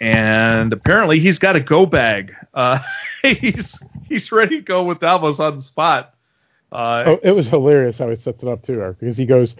And 0.00 0.72
apparently 0.72 1.20
he's 1.20 1.38
got 1.38 1.54
a 1.54 1.60
go 1.60 1.86
bag. 1.86 2.34
Uh, 2.52 2.80
he's 3.22 3.78
he's 4.08 4.32
ready 4.32 4.56
to 4.56 4.62
go 4.62 4.82
with 4.84 4.98
Davos 4.98 5.38
on 5.38 5.58
the 5.58 5.62
spot. 5.62 6.14
Uh, 6.72 7.04
Oh, 7.06 7.20
it 7.22 7.30
was 7.32 7.46
hilarious 7.46 7.98
how 7.98 8.10
he 8.10 8.16
sets 8.16 8.42
it 8.42 8.48
up 8.48 8.62
too, 8.64 8.80
Eric, 8.80 8.98
because 8.98 9.16
he 9.16 9.26
goes. 9.26 9.54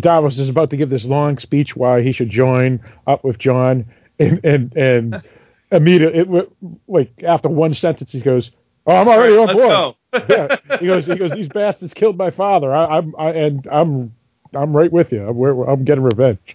Davos 0.00 0.38
is 0.38 0.48
about 0.48 0.70
to 0.70 0.76
give 0.76 0.90
this 0.90 1.04
long 1.04 1.38
speech 1.38 1.76
why 1.76 2.02
he 2.02 2.12
should 2.12 2.30
join 2.30 2.80
up 3.06 3.24
with 3.24 3.38
Jon, 3.38 3.86
and 4.18 4.40
and 4.44 4.76
and 4.76 5.22
immediately, 5.70 6.20
it, 6.20 6.52
like 6.86 7.22
after 7.26 7.48
one 7.48 7.74
sentence, 7.74 8.12
he 8.12 8.20
goes, 8.20 8.50
"Oh, 8.86 8.94
I'm 8.94 9.08
already 9.08 9.36
on 9.36 9.52
board." 9.52 9.94
yeah, 10.28 10.78
he 10.78 10.86
goes. 10.86 11.06
He 11.06 11.16
goes. 11.16 11.32
These 11.32 11.48
bastards 11.48 11.92
killed 11.94 12.16
my 12.16 12.30
father. 12.30 12.74
I, 12.74 12.98
I'm 12.98 13.14
I, 13.18 13.30
and 13.30 13.66
I'm 13.70 14.14
I'm 14.56 14.76
right 14.76 14.92
with 14.92 15.12
you. 15.12 15.26
I'm, 15.26 15.36
we're, 15.36 15.64
I'm 15.64 15.84
getting 15.84 16.04
revenge. 16.04 16.54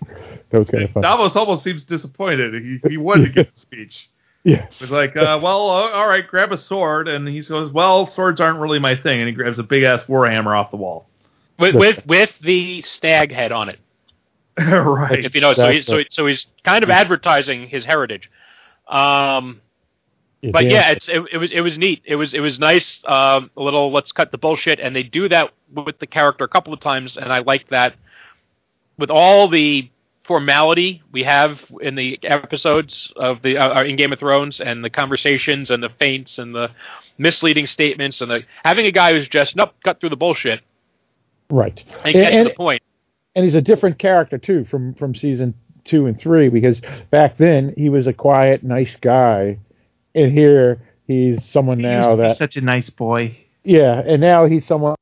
That 0.49 0.59
was 0.59 0.69
kind 0.69 0.83
of 0.83 0.91
fun. 0.91 1.03
Davos 1.03 1.35
almost 1.35 1.63
seems 1.63 1.83
disappointed. 1.83 2.53
He, 2.53 2.89
he 2.89 2.97
wanted 2.97 3.25
to 3.25 3.31
give 3.31 3.53
the 3.53 3.59
speech. 3.59 4.09
yes. 4.43 4.81
It's 4.81 4.91
like, 4.91 5.15
uh, 5.15 5.39
well, 5.41 5.61
all 5.61 6.07
right, 6.07 6.25
grab 6.27 6.51
a 6.51 6.57
sword. 6.57 7.07
And 7.07 7.27
he 7.27 7.41
goes, 7.41 7.71
well, 7.71 8.07
swords 8.07 8.39
aren't 8.39 8.59
really 8.59 8.79
my 8.79 8.95
thing. 8.95 9.19
And 9.19 9.27
he 9.27 9.33
grabs 9.33 9.59
a 9.59 9.63
big 9.63 9.83
ass 9.83 10.03
warhammer 10.03 10.57
off 10.57 10.71
the 10.71 10.77
wall. 10.77 11.07
With, 11.59 11.75
with 11.75 12.05
with 12.05 12.39
the 12.39 12.81
stag 12.83 13.31
head 13.31 13.51
on 13.51 13.69
it. 13.69 13.79
right. 14.57 15.23
If 15.23 15.35
you 15.35 15.41
know, 15.41 15.53
so, 15.53 15.69
he, 15.69 15.81
so 15.81 16.03
so 16.09 16.25
he's 16.25 16.45
kind 16.63 16.83
of 16.83 16.89
advertising 16.89 17.67
his 17.67 17.85
heritage. 17.85 18.29
Um, 18.87 19.61
You 20.41 20.51
but 20.51 20.65
yeah, 20.65 20.91
it's 20.91 21.09
it, 21.09 21.21
it 21.31 21.37
was 21.37 21.51
it 21.51 21.61
was 21.61 21.77
neat. 21.77 22.01
It 22.05 22.15
was 22.15 22.33
it 22.33 22.39
was 22.39 22.59
nice. 22.59 23.01
Um, 23.05 23.51
a 23.55 23.61
little 23.61 23.91
let's 23.91 24.11
cut 24.11 24.31
the 24.31 24.37
bullshit, 24.37 24.79
and 24.79 24.95
they 24.95 25.03
do 25.03 25.29
that 25.29 25.51
with 25.73 25.99
the 25.99 26.07
character 26.07 26.43
a 26.43 26.47
couple 26.47 26.73
of 26.73 26.79
times, 26.79 27.17
and 27.17 27.31
I 27.31 27.39
like 27.39 27.69
that. 27.69 27.95
With 28.97 29.09
all 29.09 29.47
the 29.47 29.89
formality 30.23 31.01
we 31.11 31.23
have 31.23 31.63
in 31.81 31.95
the 31.95 32.19
episodes 32.23 33.11
of 33.15 33.41
the 33.41 33.57
uh, 33.57 33.83
in 33.83 33.95
Game 33.95 34.11
of 34.13 34.19
Thrones, 34.19 34.59
and 34.61 34.83
the 34.83 34.89
conversations, 34.89 35.71
and 35.71 35.81
the 35.81 35.89
feints, 35.89 36.37
and 36.37 36.53
the 36.53 36.71
misleading 37.17 37.65
statements, 37.65 38.21
and 38.21 38.29
the 38.31 38.43
having 38.63 38.85
a 38.85 38.91
guy 38.91 39.13
who's 39.13 39.27
just 39.27 39.55
nope, 39.55 39.73
cut 39.83 39.99
through 39.99 40.09
the 40.09 40.17
bullshit 40.17 40.61
right. 41.49 41.83
and 42.03 42.13
get 42.13 42.33
And- 42.33 42.45
to 42.47 42.49
the 42.51 42.55
point. 42.55 42.81
and 43.35 43.43
he's 43.45 43.55
a 43.55 43.61
different 43.61 43.97
character 43.99 44.37
too 44.37 44.65
from 44.65 44.93
from 44.95 45.13
season 45.15 45.53
two 45.85 46.05
and 46.07 46.19
three 46.19 46.49
because 46.49 46.81
back 47.09 47.37
then 47.37 47.73
he 47.77 47.89
was 47.89 48.05
a 48.07 48.13
quiet, 48.13 48.63
nice 48.63 48.95
guy, 48.97 49.57
and 50.13 50.31
here 50.31 50.81
he's 51.07 51.43
someone 51.45 51.79
now 51.79 52.15
that 52.15 52.37
such 52.37 52.57
a 52.57 52.61
nice 52.61 52.89
boy. 52.89 53.35
yeah, 53.63 54.01
and 54.05 54.21
now 54.21 54.45
he's 54.45 54.65
someone 54.67 54.95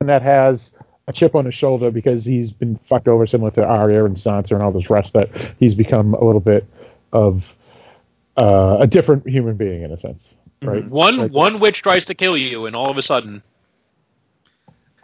that 0.00 0.22
has 0.22 0.70
a 1.08 1.12
chip 1.12 1.34
on 1.34 1.44
his 1.44 1.54
shoulder 1.54 1.90
because 1.90 2.24
he's 2.24 2.50
been 2.52 2.78
fucked 2.88 3.08
over 3.08 3.26
similar 3.26 3.50
to 3.50 3.64
Arya 3.64 4.04
and 4.04 4.16
Sansa 4.16 4.52
and 4.52 4.62
all 4.62 4.70
this 4.72 4.88
rest 4.90 5.12
that 5.14 5.28
he's 5.58 5.74
become 5.74 6.14
a 6.14 6.22
little 6.24 6.40
bit 6.40 6.66
of 7.12 7.42
uh, 8.36 8.76
a 8.80 8.86
different 8.86 9.26
human 9.28 9.56
being 9.56 9.82
in 9.82 9.90
a 9.90 9.98
sense, 10.00 10.34
right? 10.62 10.86
One 10.88 11.16
Like- 11.16 11.32
one 11.32 11.60
witch 11.60 11.82
tries 11.82 12.04
to 12.06 12.14
kill 12.14 12.36
you, 12.36 12.66
and 12.66 12.76
all 12.76 12.90
of 12.90 12.96
a 12.98 13.02
sudden, 13.02 13.42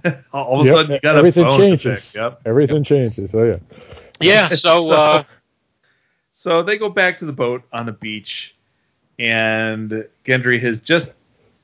All 0.33 0.61
of 0.61 0.67
a 0.67 0.71
sudden, 0.71 0.93
you 0.93 1.01
got 1.01 1.17
everything 1.17 1.45
a 1.45 1.47
bone 1.47 1.61
changes. 1.61 1.83
to 1.83 1.95
pick. 1.95 2.15
Yep. 2.15 2.41
Everything 2.47 2.85
changes. 2.85 3.31
Oh 3.35 3.43
yeah. 3.45 3.57
yeah. 4.21 4.49
So 4.55 4.91
uh, 4.91 5.25
So 6.35 6.63
they 6.63 6.79
go 6.79 6.89
back 6.91 7.19
to 7.21 7.25
the 7.27 7.33
boat 7.33 7.63
on 7.73 7.87
the 7.87 7.93
beach, 7.93 8.55
and 9.19 10.07
Gendry 10.27 10.63
has 10.63 10.81
just 10.81 11.11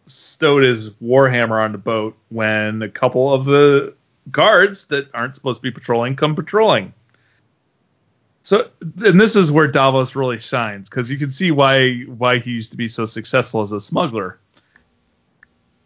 stowed 0.07 0.63
his 0.63 0.91
warhammer 0.95 1.63
on 1.63 1.73
the 1.73 1.79
boat 1.79 2.17
when 2.31 2.83
a 2.83 2.89
couple 2.89 3.33
of 3.33 3.45
the 3.45 3.95
guards 4.31 4.87
that 4.89 5.09
aren't 5.15 5.35
supposed 5.35 5.59
to 5.59 5.63
be 5.63 5.71
patrolling 5.71 6.17
come 6.17 6.35
patrolling. 6.35 6.93
So, 8.43 8.71
and 8.81 9.21
this 9.21 9.37
is 9.37 9.53
where 9.53 9.69
Davos 9.69 10.17
really 10.17 10.41
shines 10.41 10.89
because 10.89 11.11
you 11.11 11.19
can 11.19 11.31
see 11.31 11.51
why 11.51 12.01
why 12.03 12.39
he 12.39 12.51
used 12.51 12.73
to 12.73 12.77
be 12.77 12.89
so 12.89 13.07
successful 13.07 13.63
as 13.63 13.71
a 13.71 13.81
smuggler. 13.81 14.40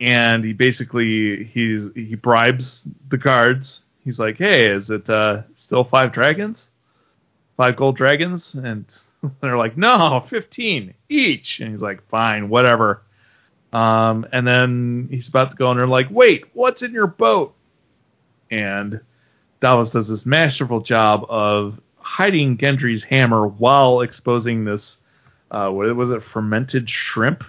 And 0.04 0.44
he 0.44 0.52
basically 0.52 1.44
he's 1.44 1.84
he 1.94 2.14
bribes 2.14 2.82
the 3.08 3.16
guards. 3.18 3.80
He's 4.04 4.18
like, 4.18 4.36
"Hey, 4.36 4.66
is 4.66 4.90
it 4.90 5.08
uh, 5.08 5.42
still 5.56 5.84
five 5.84 6.12
dragons?" 6.12 6.66
five 7.56 7.76
gold 7.76 7.96
dragons 7.96 8.52
and 8.54 8.84
they're 9.40 9.56
like 9.56 9.76
no 9.76 10.24
15 10.28 10.92
each 11.08 11.60
and 11.60 11.70
he's 11.70 11.80
like 11.80 12.04
fine 12.08 12.48
whatever 12.48 13.02
um, 13.72 14.26
and 14.32 14.44
then 14.46 15.08
he's 15.10 15.28
about 15.28 15.50
to 15.50 15.56
go 15.56 15.70
and 15.70 15.78
they're 15.78 15.86
like 15.86 16.08
wait 16.10 16.44
what's 16.52 16.82
in 16.82 16.92
your 16.92 17.06
boat 17.06 17.54
and 18.50 19.00
Davos 19.60 19.90
does 19.90 20.08
this 20.08 20.26
masterful 20.26 20.80
job 20.80 21.24
of 21.28 21.80
hiding 21.98 22.58
Gendry's 22.58 23.04
hammer 23.04 23.46
while 23.46 24.00
exposing 24.00 24.64
this 24.64 24.96
uh, 25.52 25.70
what 25.70 25.94
was 25.94 26.10
it 26.10 26.22
fermented 26.22 26.90
shrimp 26.90 27.44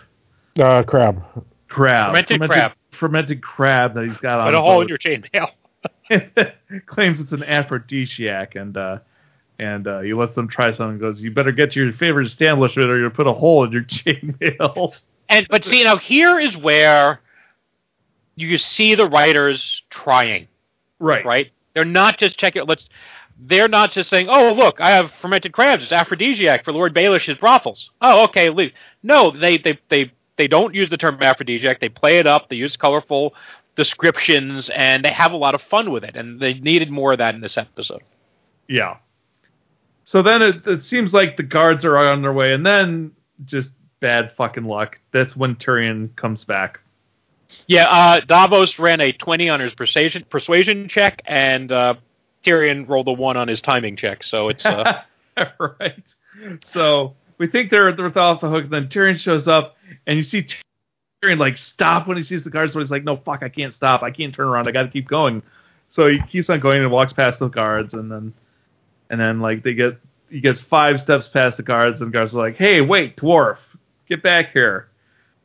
Uh, 0.59 0.83
crab. 0.83 1.23
Crab 1.67 2.09
Fermented 2.09 2.41
crab. 2.41 2.71
fermented 2.91 3.43
crab 3.43 3.93
that 3.95 4.05
he's 4.05 4.17
got 4.17 4.39
on 4.39 4.47
put 4.47 4.55
a 4.55 4.61
hole 4.61 4.81
in 4.81 4.87
your 4.87 4.97
chainmail. 4.97 5.51
claims 6.85 7.19
it's 7.19 7.31
an 7.31 7.43
aphrodisiac 7.43 8.55
and 8.55 8.77
uh 8.77 8.97
and 9.59 9.87
uh, 9.87 10.01
he 10.01 10.13
lets 10.13 10.35
them 10.35 10.47
try 10.47 10.71
something 10.71 10.91
and 10.91 10.99
goes, 10.99 11.21
You 11.21 11.31
better 11.31 11.51
get 11.51 11.71
to 11.71 11.83
your 11.83 11.93
favorite 11.93 12.25
establishment 12.25 12.89
or 12.89 12.99
you'll 12.99 13.09
put 13.09 13.27
a 13.27 13.33
hole 13.33 13.63
in 13.63 13.71
your 13.71 13.83
chainmail. 13.83 14.95
And 15.29 15.47
but 15.49 15.65
see 15.65 15.83
now 15.83 15.97
here 15.97 16.39
is 16.39 16.55
where 16.55 17.19
you 18.35 18.57
see 18.57 18.95
the 18.95 19.05
writers 19.07 19.83
trying, 19.89 20.47
right. 20.99 21.25
right? 21.25 21.51
They're 21.73 21.85
not 21.85 22.17
just 22.17 22.37
checking. 22.37 22.65
Let's. 22.65 22.89
They're 23.37 23.67
not 23.67 23.91
just 23.91 24.09
saying, 24.09 24.27
"Oh, 24.29 24.53
look, 24.53 24.79
I 24.79 24.91
have 24.91 25.11
fermented 25.21 25.51
crabs. 25.51 25.83
It's 25.83 25.91
aphrodisiac 25.91 26.63
for 26.63 26.71
Lord 26.71 26.93
Baelish's 26.93 27.37
brothels." 27.37 27.89
Oh, 28.01 28.23
okay, 28.25 28.49
leave. 28.49 28.71
No, 29.03 29.31
they 29.31 29.57
they 29.57 29.77
they 29.89 30.11
they 30.37 30.47
don't 30.47 30.73
use 30.73 30.89
the 30.89 30.97
term 30.97 31.21
aphrodisiac. 31.21 31.79
They 31.79 31.89
play 31.89 32.19
it 32.19 32.27
up. 32.27 32.49
They 32.49 32.55
use 32.55 32.77
colorful 32.77 33.33
descriptions, 33.75 34.69
and 34.69 35.03
they 35.03 35.11
have 35.11 35.31
a 35.31 35.37
lot 35.37 35.55
of 35.55 35.61
fun 35.61 35.91
with 35.91 36.03
it. 36.03 36.15
And 36.15 36.39
they 36.39 36.55
needed 36.55 36.89
more 36.89 37.13
of 37.13 37.17
that 37.19 37.35
in 37.35 37.41
this 37.41 37.57
episode. 37.57 38.01
Yeah. 38.67 38.97
So 40.03 40.21
then 40.21 40.41
it, 40.41 40.67
it 40.67 40.83
seems 40.83 41.13
like 41.13 41.37
the 41.37 41.43
guards 41.43 41.83
are 41.83 41.97
on 41.97 42.21
their 42.21 42.33
way, 42.33 42.53
and 42.53 42.65
then 42.65 43.11
just 43.45 43.71
bad 43.99 44.33
fucking 44.35 44.65
luck. 44.65 44.99
That's 45.11 45.35
when 45.35 45.55
Tyrion 45.55 46.15
comes 46.15 46.43
back. 46.43 46.79
Yeah, 47.67 47.87
uh, 47.89 48.19
Davos 48.21 48.77
ran 48.77 49.01
a 49.01 49.11
twenty 49.11 49.49
on 49.49 49.59
his 49.59 49.73
persuasion 49.73 50.25
persuasion 50.29 50.87
check, 50.87 51.21
and 51.25 51.71
uh, 51.71 51.95
Tyrion 52.43 52.87
rolled 52.87 53.07
a 53.07 53.13
one 53.13 53.37
on 53.37 53.47
his 53.47 53.61
timing 53.61 53.95
check. 53.95 54.23
So 54.23 54.49
it's 54.49 54.65
uh, 54.65 55.01
right. 55.59 56.03
So 56.71 57.15
we 57.37 57.47
think 57.47 57.69
they're 57.69 57.91
they're 57.91 58.17
off 58.17 58.41
the 58.41 58.49
hook. 58.49 58.69
Then 58.69 58.87
Tyrion 58.87 59.19
shows 59.19 59.47
up, 59.47 59.75
and 60.07 60.17
you 60.17 60.23
see 60.23 60.47
Tyrion 61.23 61.37
like 61.37 61.57
stop 61.57 62.07
when 62.07 62.17
he 62.17 62.23
sees 62.23 62.43
the 62.43 62.49
guards. 62.49 62.73
But 62.73 62.79
he's 62.79 62.91
like, 62.91 63.03
"No, 63.03 63.17
fuck, 63.17 63.43
I 63.43 63.49
can't 63.49 63.73
stop. 63.73 64.03
I 64.03 64.11
can't 64.11 64.33
turn 64.33 64.47
around. 64.47 64.67
I 64.67 64.71
got 64.71 64.83
to 64.83 64.89
keep 64.89 65.07
going." 65.07 65.41
So 65.89 66.07
he 66.07 66.19
keeps 66.21 66.49
on 66.49 66.59
going 66.59 66.81
and 66.81 66.91
walks 66.91 67.13
past 67.13 67.39
the 67.39 67.47
guards, 67.47 67.93
and 67.93 68.11
then 68.11 68.33
and 69.09 69.19
then 69.19 69.39
like 69.39 69.63
they 69.63 69.73
get 69.73 69.97
he 70.29 70.39
gets 70.39 70.61
five 70.61 70.99
steps 70.99 71.27
past 71.27 71.57
the 71.57 71.63
guards, 71.63 72.01
and 72.01 72.09
the 72.09 72.13
guards 72.13 72.33
are 72.33 72.37
like, 72.37 72.55
"Hey, 72.55 72.81
wait, 72.81 73.17
dwarf, 73.17 73.57
get 74.07 74.23
back 74.23 74.51
here!" 74.51 74.87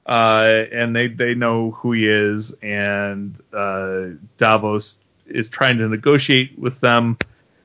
Uh, 0.07 0.65
and 0.73 0.95
they 0.95 1.09
they 1.09 1.35
know 1.35 1.73
who 1.73 1.93
he 1.93 2.09
is, 2.09 2.53
and 2.62 3.37
uh, 3.53 4.17
Davos 4.39 4.97
is 5.27 5.49
trying 5.49 5.79
to 5.79 5.89
negotiate 5.89 6.59
with 6.59 6.81
them 6.81 7.17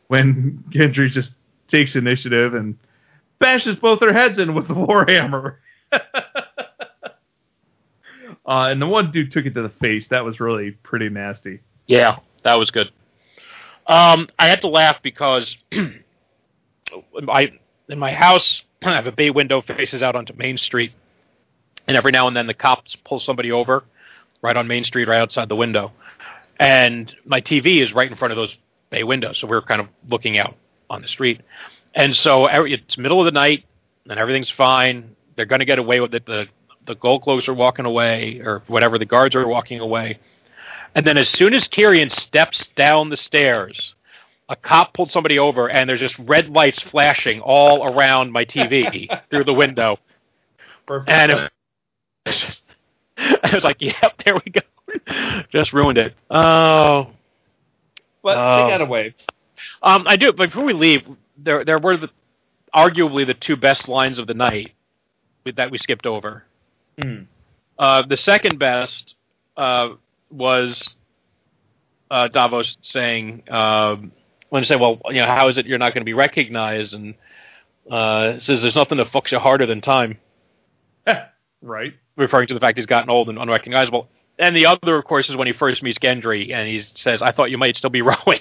when 0.07 0.64
Gendry 0.69 1.10
just 1.10 1.31
takes 1.68 1.95
initiative 1.95 2.53
and 2.53 2.77
bashes 3.40 3.76
both 3.78 3.99
their 3.99 4.14
heads 4.14 4.40
in 4.40 4.53
with 4.53 4.68
the 4.68 4.74
warhammer. 4.74 5.57
uh, 5.91 5.99
and 8.45 8.82
the 8.82 8.88
one 8.88 9.12
dude 9.12 9.32
took 9.32 9.45
it 9.45 9.53
to 9.56 9.62
the 9.62 9.70
face. 9.70 10.07
That 10.10 10.24
was 10.26 10.40
really 10.40 10.72
pretty 10.72 11.10
nasty. 11.10 11.60
yeah, 11.88 12.18
that 12.44 12.56
was 12.56 12.72
good. 12.72 12.91
Um, 13.88 14.30
I 14.40 14.48
had 14.48 14.62
to 14.62 14.68
laugh 14.68 15.02
because 15.03 15.57
I 17.28 17.53
in 17.88 17.99
my 17.99 18.12
house 18.14 18.64
I 18.82 18.94
have 18.95 19.07
a 19.07 19.12
bay 19.12 19.30
window 19.30 19.62
faces 19.62 20.02
out 20.02 20.16
onto 20.16 20.34
Main 20.34 20.57
Street, 20.57 20.91
and 21.88 21.95
every 21.95 22.12
now 22.12 22.28
and 22.28 22.36
then 22.36 22.48
the 22.48 22.53
cops 22.53 22.95
pull 22.95 23.20
somebody 23.20 23.52
over 23.52 23.84
right 24.41 24.57
on 24.57 24.68
Main 24.68 24.84
Street, 24.84 25.07
right 25.07 25.20
outside 25.20 25.49
the 25.49 25.56
window, 25.56 25.91
and 26.60 27.16
my 27.26 27.41
TV 27.41 27.82
is 27.82 27.94
right 27.94 28.10
in 28.10 28.18
front 28.18 28.32
of 28.32 28.38
those 28.38 28.57
bay 28.90 29.03
windows, 29.03 29.38
so 29.38 29.48
we're 29.48 29.62
kind 29.62 29.82
of 29.82 29.88
looking 30.10 30.38
out 30.38 30.56
on 30.90 31.02
the 31.02 31.07
street, 31.07 31.41
and 31.95 32.15
so 32.15 32.45
every, 32.45 32.73
it's 32.73 32.97
middle 32.97 33.19
of 33.19 33.26
the 33.26 33.31
night 33.31 33.65
and 34.09 34.19
everything's 34.19 34.49
fine. 34.51 35.15
They're 35.35 35.45
going 35.45 35.59
to 35.59 35.65
get 35.65 35.80
away 35.80 35.99
with 36.01 36.13
it. 36.13 36.26
The 36.26 36.47
the 36.85 36.95
gold 36.95 37.23
cloaks 37.23 37.47
are 37.47 37.53
walking 37.53 37.85
away, 37.85 38.41
or 38.45 38.61
whatever. 38.67 38.99
The 38.99 39.05
guards 39.05 39.35
are 39.35 39.47
walking 39.47 39.80
away, 39.80 40.19
And 40.93 41.03
then 41.05 41.17
as 41.17 41.27
soon 41.30 41.55
as 41.55 41.67
Tyrion 41.67 42.11
steps 42.11 42.67
down 42.76 43.09
the 43.09 43.17
stairs, 43.17 43.95
a 44.49 44.55
cop 44.55 44.93
pulled 44.93 45.09
somebody 45.11 45.39
over, 45.39 45.67
and 45.67 45.89
there's 45.89 45.99
just 45.99 46.19
red 46.19 46.49
lights 46.49 46.80
flashing 46.84 47.41
all 47.41 47.91
around 47.91 48.31
my 48.31 48.45
TV 48.45 49.07
through 49.31 49.45
the 49.45 49.53
window. 49.53 49.97
Perfect. 50.85 51.09
And 51.09 51.31
it 51.31 51.51
was, 52.27 52.38
just- 52.39 52.61
I 53.17 53.49
was 53.55 53.63
like, 53.63 53.81
"Yep, 53.81 54.23
there 54.23 54.35
we 54.35 54.51
go." 54.51 54.61
Just 55.49 55.73
ruined 55.73 55.97
it. 55.97 56.13
Oh, 56.30 57.07
but 58.22 58.38
Oh. 58.38 58.63
they 58.65 58.69
got 58.72 58.81
away. 58.81 59.15
um, 59.81 60.03
I 60.07 60.15
do. 60.17 60.31
But 60.34 60.49
before 60.49 60.63
we 60.65 60.73
leave, 60.73 61.07
there 61.38 61.66
there 61.66 61.80
were 61.80 61.98
the, 61.98 62.10
arguably 62.74 63.26
the 63.26 63.34
two 63.34 63.56
best 63.56 63.88
lines 63.88 64.20
of 64.20 64.28
the 64.28 64.34
night 64.34 64.74
that 65.56 65.72
we 65.72 65.78
skipped 65.78 66.06
over. 66.06 66.44
Hmm. 66.99 67.24
Uh, 67.78 68.03
the 68.03 68.18
second 68.18 68.57
best 68.57 69.16
uh, 69.57 69.90
was 70.32 70.95
uh, 72.10 72.28
Davos 72.30 72.78
saying, 72.82 73.44
um, 73.49 74.12
when 74.49 74.64
he 74.64 74.68
said, 74.68 74.80
"Well, 74.80 75.02
you 75.10 75.22
know, 75.22 75.26
how 75.26 75.48
is 75.48 75.57
it 75.57 75.66
you're 75.66 75.78
not 75.78 75.94
going 75.94 76.02
to 76.02 76.06
be 76.06 76.14
recognized?" 76.14 76.94
and 76.94 77.16
uh, 77.90 78.40
says, 78.40 78.62
"There's 78.62 78.76
nothing 78.76 78.98
that 78.98 79.07
fucks 79.07 79.32
you 79.32 79.40
harder 79.40 79.66
than 79.66 79.82
time," 79.82 80.18
right. 81.62 81.94
referring 82.16 82.48
to 82.48 82.53
the 82.53 82.60
fact 82.60 82.78
he's 82.78 82.86
gotten 82.86 83.10
old 83.10 83.30
and 83.30 83.38
unrecognizable. 83.38 84.10
And 84.38 84.56
the 84.56 84.66
other, 84.66 84.98
of 84.98 85.06
course, 85.06 85.30
is 85.30 85.36
when 85.36 85.48
he 85.48 85.53
first 85.53 85.82
meets 85.82 85.99
Gendry, 85.99 86.53
and 86.53 86.68
he 86.68 86.80
says, 86.80 87.22
"I 87.22 87.32
thought 87.32 87.52
you 87.52 87.57
might 87.57 87.76
still 87.76 87.90
be 87.90 88.02
rowing." 88.03 88.40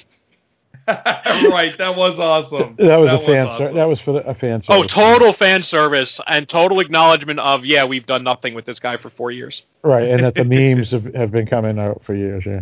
right. 1.50 1.76
That 1.78 1.96
was 1.96 2.18
awesome. 2.18 2.76
That 2.78 2.96
was 2.96 3.12
a 3.12 3.18
fan. 3.26 3.46
awesome. 3.46 3.66
ser- 3.68 3.74
that 3.74 3.84
was 3.84 4.00
for 4.00 4.12
the, 4.12 4.26
a 4.28 4.34
fan. 4.34 4.62
Service. 4.62 4.66
Oh, 4.68 4.78
service. 4.82 4.92
total 4.92 5.32
fan 5.32 5.62
service 5.62 6.20
and 6.26 6.48
total 6.48 6.80
acknowledgement 6.80 7.40
of, 7.40 7.64
yeah, 7.64 7.84
we've 7.84 8.06
done 8.06 8.22
nothing 8.24 8.54
with 8.54 8.66
this 8.66 8.78
guy 8.80 8.96
for 8.96 9.10
four 9.10 9.30
years. 9.30 9.62
Right, 9.82 10.08
and 10.08 10.24
that 10.24 10.34
the 10.34 10.44
memes 10.76 10.90
have, 10.90 11.12
have 11.14 11.30
been 11.30 11.46
coming 11.46 11.78
out 11.78 12.02
for 12.04 12.14
years. 12.14 12.44
Yeah. 12.46 12.60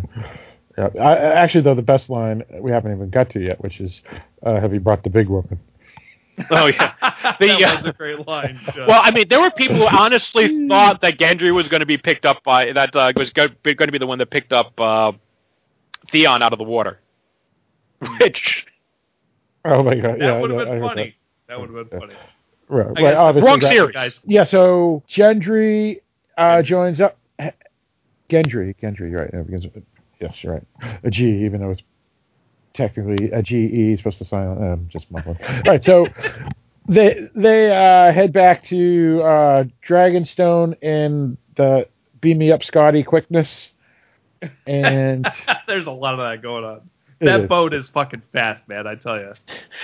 Yeah. 0.77 0.89
I, 0.99 1.13
I- 1.15 1.33
actually, 1.43 1.61
though, 1.61 1.75
the 1.75 1.81
best 1.81 2.09
line 2.09 2.43
we 2.59 2.71
haven't 2.71 2.93
even 2.95 3.09
got 3.09 3.29
to 3.31 3.39
yet, 3.39 3.61
which 3.61 3.79
is, 3.79 4.01
uh, 4.45 4.59
"Have 4.59 4.73
you 4.73 4.79
brought 4.79 5.03
the 5.03 5.09
big 5.09 5.29
woman?" 5.29 5.59
Oh 6.49 6.65
yeah. 6.65 6.93
The, 7.39 7.45
that 7.47 7.61
uh, 7.61 7.75
was 7.75 7.85
a 7.85 7.93
great 7.93 8.27
line. 8.27 8.59
Judd. 8.73 8.87
Well, 8.87 8.99
I 9.03 9.11
mean, 9.11 9.27
there 9.27 9.39
were 9.39 9.51
people 9.51 9.75
who 9.75 9.85
honestly 9.85 10.67
thought 10.67 11.01
that 11.01 11.19
Gendry 11.19 11.53
was 11.53 11.67
going 11.67 11.81
to 11.81 11.85
be 11.85 11.97
picked 11.99 12.25
up 12.25 12.43
by 12.43 12.71
that 12.73 12.95
uh, 12.95 13.13
was 13.15 13.31
going 13.33 13.51
to 13.63 13.91
be 13.91 13.97
the 13.99 14.07
one 14.07 14.17
that 14.17 14.31
picked 14.31 14.51
up 14.51 14.79
uh, 14.79 15.11
Theon 16.11 16.41
out 16.41 16.51
of 16.51 16.57
the 16.57 16.65
water. 16.65 16.99
Which 18.19 18.65
Oh 19.65 19.81
my 19.83 19.95
god! 19.95 20.15
that 20.15 20.19
yeah, 20.19 20.39
would 20.39 20.51
have 20.51 20.59
I 20.59 20.63
been 20.65 20.73
heard 20.73 20.81
funny. 20.81 21.15
That 21.47 21.59
would 21.59 21.69
have 21.73 21.89
been 21.89 21.99
funny. 21.99 22.13
Right, 22.69 22.85
right. 22.87 22.95
guess- 22.97 23.15
Obviously, 23.15 23.47
wrong 23.49 23.59
that- 23.59 23.69
series. 23.69 23.93
Guys, 23.95 24.19
Yeah. 24.25 24.43
So 24.43 25.03
Gendry 25.07 26.01
uh, 26.37 26.61
joins 26.61 26.99
up. 27.01 27.17
Gendry, 28.29 28.75
Gendry, 28.81 29.11
you're 29.11 29.29
right. 29.31 29.83
Yes, 30.19 30.43
you're 30.43 30.53
right. 30.53 30.99
A 31.03 31.11
G, 31.11 31.43
even 31.45 31.61
though 31.61 31.71
it's 31.71 31.81
technically 32.73 33.29
a 33.31 33.41
G 33.43 33.57
E, 33.65 33.97
supposed 33.97 34.17
to 34.19 34.25
sign. 34.25 34.47
Um, 34.47 34.87
just 34.89 35.09
mumbling. 35.11 35.37
All 35.43 35.61
right, 35.67 35.83
so 35.83 36.07
they 36.87 37.27
they 37.35 37.69
uh, 37.71 38.11
head 38.13 38.33
back 38.33 38.63
to 38.65 39.21
uh, 39.23 39.63
Dragonstone 39.87 40.81
in 40.81 41.37
the 41.55 41.87
beam 42.21 42.37
me 42.39 42.51
up, 42.51 42.63
Scotty 42.63 43.03
quickness, 43.03 43.69
and 44.65 45.27
There's 45.67 45.85
a 45.87 45.91
lot 45.91 46.13
of 46.13 46.19
that 46.21 46.41
going 46.41 46.63
on. 46.63 46.89
It 47.23 47.31
That 47.31 47.41
is. 47.41 47.49
boat 47.49 47.73
is 47.73 47.87
fucking 47.89 48.21
fast, 48.31 48.67
man. 48.67 48.85
I 48.87 48.95
tell 48.95 49.17
you. 49.19 49.33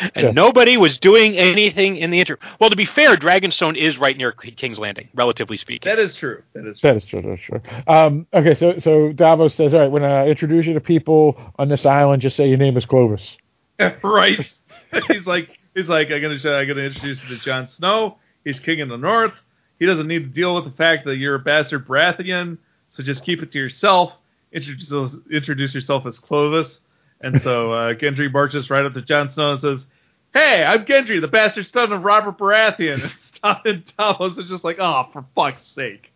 and 0.02 0.12
Yes. 0.26 0.36
nobody 0.36 0.78
was 0.78 0.98
doing 0.98 1.38
anything 1.38 1.98
in 1.98 2.10
the 2.12 2.20
interim. 2.20 2.40
Well, 2.60 2.70
to 2.70 2.76
be 2.76 2.86
fair, 2.86 3.16
Dragonstone 3.18 3.76
is 3.78 3.98
right 3.98 4.18
near 4.18 4.32
King's 4.32 4.78
Landing, 4.80 5.08
relatively 5.16 5.58
speaking. 5.58 5.90
That 5.90 6.00
is 6.00 6.16
true. 6.16 6.42
That 6.54 6.66
is 6.68 6.80
true. 6.80 6.90
That 6.90 6.98
is 6.98 7.06
true. 7.06 7.22
That's 7.22 7.42
true. 7.42 7.62
Um, 7.88 8.28
okay, 8.34 8.54
so 8.56 8.78
so 8.80 9.12
Davos 9.14 9.56
says, 9.56 9.74
"All 9.74 9.80
right, 9.80 9.92
when 9.92 10.04
I 10.04 10.28
introduce 10.28 10.66
you 10.66 10.74
to 10.74 10.82
people 10.82 11.40
on 11.58 11.70
this 11.70 11.86
island, 11.86 12.22
just 12.22 12.36
say 12.36 12.48
your 12.48 12.58
name 12.58 12.78
is 12.78 12.86
Clovis." 12.86 13.38
right. 14.04 14.38
he's 15.08 15.26
like, 15.28 15.58
he's 15.76 15.88
like, 15.88 16.10
I'm 16.12 16.22
gonna, 16.22 16.36
I'm 16.36 16.68
gonna 16.68 16.82
introduce 16.82 17.22
you 17.24 17.30
to 17.38 17.42
Jon 17.44 17.68
Snow. 17.68 18.18
He's 18.44 18.60
king 18.60 18.80
in 18.80 18.90
the 18.90 18.98
north. 18.98 19.34
He 19.80 19.86
doesn't 19.86 20.08
need 20.08 20.20
to 20.20 20.30
deal 20.30 20.56
with 20.56 20.66
the 20.66 20.72
fact 20.72 21.06
that 21.06 21.16
you're 21.18 21.36
a 21.36 21.40
bastard 21.40 21.88
Baratheon. 21.88 22.58
So 22.90 23.04
just 23.04 23.24
keep 23.24 23.42
it 23.42 23.52
to 23.54 23.58
yourself. 23.60 24.14
Introduce, 24.52 25.16
introduce 25.32 25.76
yourself 25.76 26.06
as 26.08 26.18
Clovis. 26.18 26.80
And 27.22 27.42
so 27.42 27.72
uh, 27.72 27.94
Gendry 27.94 28.32
marches 28.32 28.70
right 28.70 28.86
up 28.86 28.94
to 28.94 29.02
Jon 29.02 29.32
Snow 29.32 29.54
and 29.54 29.62
says, 29.62 29.88
"Hey, 30.34 30.64
I'm 30.64 30.86
Gendry, 30.86 31.20
the 31.20 31.28
bastard 31.28 31.68
son 31.68 31.92
of 31.92 32.04
Robert 32.04 32.38
Baratheon." 32.38 33.12
And 33.42 33.86
Davos 33.98 34.38
is 34.38 34.50
just 34.50 34.66
like, 34.66 34.80
"Oh, 34.80 35.08
for 35.14 35.24
fuck's 35.34 35.66
sake! 35.66 36.12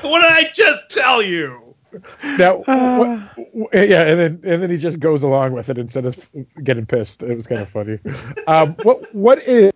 What 0.00 0.20
did 0.20 0.32
I 0.32 0.44
just 0.54 0.88
tell 0.88 1.20
you?" 1.22 1.74
Now, 2.24 2.56
what, 3.52 3.88
yeah, 3.88 4.02
and 4.02 4.18
then 4.20 4.40
and 4.44 4.62
then 4.62 4.70
he 4.70 4.76
just 4.78 5.00
goes 5.00 5.22
along 5.22 5.52
with 5.52 5.68
it 5.68 5.78
instead 5.78 6.06
of 6.06 6.16
getting 6.62 6.86
pissed. 6.86 7.22
It 7.22 7.36
was 7.36 7.46
kind 7.46 7.60
of 7.60 7.70
funny. 7.70 7.98
Um, 8.48 8.76
what 8.84 9.12
what 9.12 9.42
is 9.42 9.72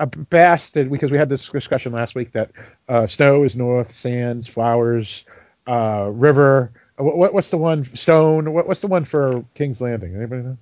a 0.00 0.06
bastard? 0.06 0.90
Because 0.90 1.12
we 1.12 1.18
had 1.18 1.28
this 1.28 1.48
discussion 1.48 1.92
last 1.92 2.14
week 2.16 2.32
that 2.32 2.50
uh, 2.88 3.06
snow 3.06 3.44
is 3.44 3.54
north, 3.54 3.94
sands, 3.94 4.48
flowers, 4.48 5.24
uh, 5.68 6.10
river. 6.12 6.72
What, 6.96 7.16
what 7.16 7.34
what's 7.34 7.50
the 7.50 7.56
one? 7.56 7.88
Stone. 7.94 8.52
What, 8.52 8.68
what's 8.68 8.80
the 8.80 8.86
one 8.86 9.04
for 9.04 9.44
King's 9.54 9.80
Landing? 9.80 10.14
Anybody 10.16 10.42
know? 10.42 10.58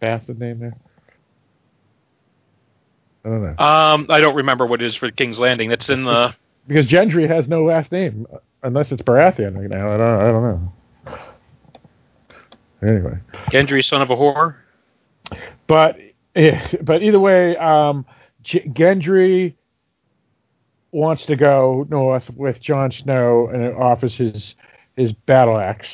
Bastard 0.00 0.38
name 0.38 0.58
there. 0.58 0.76
I 3.24 3.28
don't 3.28 3.42
know. 3.42 3.64
Um, 3.64 4.06
I 4.10 4.20
don't 4.20 4.34
remember 4.34 4.66
what 4.66 4.82
it 4.82 4.86
is 4.86 4.96
for 4.96 5.10
King's 5.10 5.38
Landing. 5.38 5.68
That's 5.68 5.88
in 5.88 6.04
the. 6.04 6.34
because 6.66 6.86
Gendry 6.86 7.28
has 7.28 7.48
no 7.48 7.64
last 7.64 7.92
name 7.92 8.26
uh, 8.32 8.38
unless 8.62 8.92
it's 8.92 9.02
Baratheon 9.02 9.56
right 9.56 9.70
now. 9.70 9.92
I 9.92 9.96
don't, 9.96 10.20
I 10.20 10.26
don't 10.26 10.42
know. 10.42 10.72
Anyway, 12.82 13.18
Gendry, 13.50 13.84
son 13.84 14.02
of 14.02 14.10
a 14.10 14.16
whore. 14.16 14.56
but 15.66 15.96
eh, 16.34 16.76
but 16.82 17.02
either 17.02 17.20
way, 17.20 17.56
um, 17.56 18.04
Gendry 18.44 19.54
wants 20.90 21.24
to 21.26 21.36
go 21.36 21.86
north 21.88 22.28
with 22.36 22.60
Jon 22.60 22.90
Snow 22.90 23.48
and 23.48 23.74
offers 23.76 24.16
his 24.16 24.54
his 24.96 25.12
battle 25.12 25.58
axe. 25.58 25.88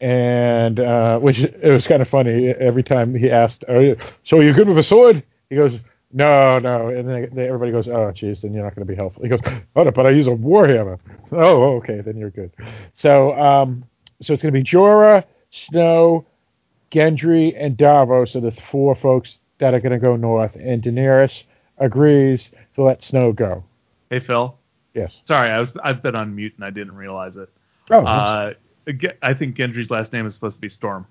And 0.00 0.80
uh, 0.80 1.18
which 1.20 1.38
it 1.38 1.70
was 1.70 1.86
kind 1.86 2.02
of 2.02 2.08
funny. 2.08 2.48
Every 2.48 2.82
time 2.82 3.14
he 3.14 3.30
asked, 3.30 3.64
Are 3.68 3.80
you, 3.80 3.96
"So 4.24 4.38
are 4.38 4.42
you 4.42 4.52
good 4.52 4.68
with 4.68 4.78
a 4.78 4.82
sword?" 4.82 5.22
He 5.48 5.54
goes, 5.54 5.78
"No, 6.12 6.58
no." 6.58 6.88
And 6.88 7.08
then 7.08 7.28
they, 7.32 7.46
everybody 7.46 7.70
goes, 7.70 7.86
"Oh, 7.86 8.10
jeez, 8.12 8.40
then 8.40 8.52
you're 8.52 8.64
not 8.64 8.74
going 8.74 8.84
to 8.84 8.92
be 8.92 8.96
helpful." 8.96 9.22
He 9.22 9.28
goes, 9.28 9.38
"Oh, 9.76 9.88
but 9.88 10.04
I 10.04 10.10
use 10.10 10.26
a 10.26 10.30
warhammer." 10.30 10.98
Oh, 11.30 11.76
okay, 11.76 12.00
then 12.00 12.16
you're 12.16 12.30
good. 12.30 12.50
So, 12.94 13.32
um, 13.34 13.84
so 14.20 14.32
it's 14.32 14.42
going 14.42 14.52
to 14.52 14.60
be 14.60 14.64
Jorah, 14.64 15.22
Snow, 15.50 16.26
Gendry, 16.90 17.54
and 17.56 17.76
Davos 17.76 18.34
are 18.34 18.40
the 18.40 18.56
four 18.72 18.96
folks 18.96 19.38
that 19.58 19.72
are 19.72 19.80
going 19.80 19.92
to 19.92 19.98
go 19.98 20.16
north. 20.16 20.56
And 20.56 20.82
Daenerys 20.82 21.44
agrees 21.78 22.50
to 22.74 22.82
let 22.82 23.02
Snow 23.02 23.32
go. 23.32 23.64
Hey 24.10 24.20
Phil. 24.20 24.56
Yes. 24.94 25.12
Sorry, 25.24 25.50
I 25.50 25.58
was 25.58 25.70
I've 25.82 26.02
been 26.02 26.14
on 26.14 26.34
mute 26.34 26.52
and 26.56 26.64
I 26.64 26.70
didn't 26.70 26.96
realize 26.96 27.36
it. 27.36 27.48
Oh, 27.92 28.04
Uh, 28.06 28.52
I 29.22 29.34
think 29.34 29.56
Gendry's 29.56 29.90
last 29.90 30.12
name 30.12 30.26
is 30.26 30.34
supposed 30.34 30.56
to 30.56 30.60
be 30.60 30.68
Storm. 30.68 31.06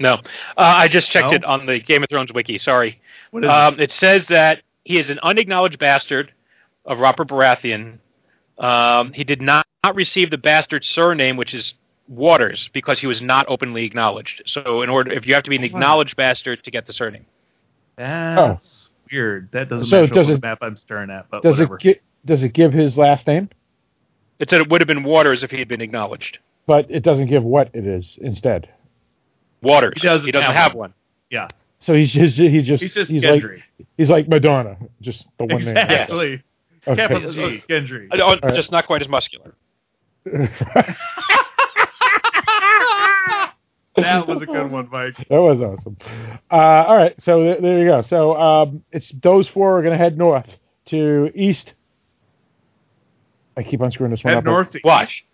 No, 0.00 0.14
uh, 0.14 0.20
I 0.56 0.88
just 0.88 1.10
checked 1.10 1.30
No? 1.30 1.36
it 1.36 1.44
on 1.44 1.66
the 1.66 1.78
Game 1.78 2.02
of 2.02 2.08
Thrones 2.08 2.32
wiki. 2.32 2.58
Sorry. 2.58 3.00
What 3.30 3.44
is 3.44 3.50
Um, 3.50 3.78
it 3.78 3.92
says 3.92 4.26
that 4.28 4.62
he 4.84 4.98
is 4.98 5.10
an 5.10 5.20
unacknowledged 5.22 5.78
bastard 5.78 6.32
of 6.84 6.98
Robert 6.98 7.28
Baratheon. 7.28 7.98
Um, 8.58 9.12
he 9.12 9.22
did 9.22 9.40
not, 9.40 9.64
not 9.84 9.94
receive 9.94 10.30
the 10.30 10.38
bastard 10.38 10.84
surname, 10.84 11.36
which 11.36 11.54
is 11.54 11.74
Waters, 12.08 12.68
because 12.72 12.98
he 12.98 13.06
was 13.06 13.22
not 13.22 13.46
openly 13.48 13.84
acknowledged. 13.84 14.42
So, 14.44 14.82
in 14.82 14.90
order, 14.90 15.12
if 15.12 15.24
you 15.26 15.34
have 15.34 15.44
to 15.44 15.50
be 15.50 15.56
an 15.56 15.62
acknowledged 15.64 16.16
bastard 16.16 16.64
to 16.64 16.70
get 16.72 16.86
the 16.86 16.92
surname, 16.92 17.22
it? 17.96 18.02
That's 18.02 18.88
weird. 19.10 19.50
That 19.52 19.68
doesn't 19.68 19.86
So 19.86 20.02
match 20.02 20.10
up 20.10 20.14
does 20.16 20.28
it- 20.30 20.40
the 20.40 20.46
map 20.46 20.58
I'm 20.62 20.76
staring 20.76 21.10
at. 21.10 21.30
But 21.30 21.42
does 21.42 21.52
whatever. 21.58 21.76
it 21.76 21.80
gi- 21.80 22.00
does 22.26 22.42
it 22.42 22.52
give 22.54 22.72
his 22.72 22.98
last 22.98 23.26
name? 23.28 23.48
It 24.42 24.50
said 24.50 24.60
it 24.60 24.68
would 24.68 24.80
have 24.80 24.88
been 24.88 25.04
Waters 25.04 25.42
if 25.44 25.50
he 25.52 25.58
had 25.58 25.68
been 25.68 25.80
acknowledged. 25.80 26.38
But 26.66 26.90
it 26.90 27.00
doesn't 27.04 27.26
give 27.26 27.44
what 27.44 27.70
it 27.74 27.86
is 27.86 28.18
instead. 28.20 28.68
Waters. 29.62 30.02
He 30.02 30.08
doesn't 30.08 30.34
have 30.34 30.54
have 30.54 30.74
one. 30.74 30.90
one. 30.90 30.94
yeah, 31.30 31.48
So 31.80 31.94
he's 31.94 32.10
just 32.10 32.36
he 32.36 32.60
just 32.62 32.82
he's 32.82 32.94
just 32.94 33.10
like 33.10 33.42
he's 33.96 34.10
like 34.10 34.28
Madonna, 34.28 34.76
just 35.00 35.24
the 35.38 35.44
one 35.44 35.64
name. 35.64 35.76
exactly. 35.76 36.42
Okay. 36.86 36.96
Capital 36.96 37.32
G, 37.32 37.62
Gendry. 37.68 38.08
Uh, 38.12 38.16
oh, 38.20 38.38
right. 38.42 38.54
Just 38.54 38.72
not 38.72 38.86
quite 38.86 39.02
as 39.02 39.08
muscular. 39.08 39.54
That 43.94 44.26
was 44.26 44.40
a 44.40 44.46
good 44.46 44.70
one, 44.70 44.88
Mike. 44.90 45.16
That 45.28 45.42
was 45.42 45.60
awesome. 45.60 45.98
Uh, 46.50 46.54
all 46.54 46.96
right, 46.96 47.14
so 47.20 47.42
th- 47.42 47.60
there 47.60 47.78
you 47.78 47.84
go. 47.86 48.00
So 48.02 48.34
um, 48.40 48.82
it's 48.90 49.12
those 49.22 49.46
four 49.48 49.78
are 49.78 49.82
going 49.82 49.92
to 49.92 49.98
head 50.02 50.16
north 50.16 50.48
to 50.86 51.30
east. 51.34 51.74
I 53.56 53.62
keep 53.62 53.80
on 53.80 53.90
screwing 53.92 54.10
this 54.12 54.22
one 54.24 54.32
Head 54.32 54.38
up. 54.38 54.44
north 54.44 54.70
to 54.70 54.80
Watch. 54.84 55.24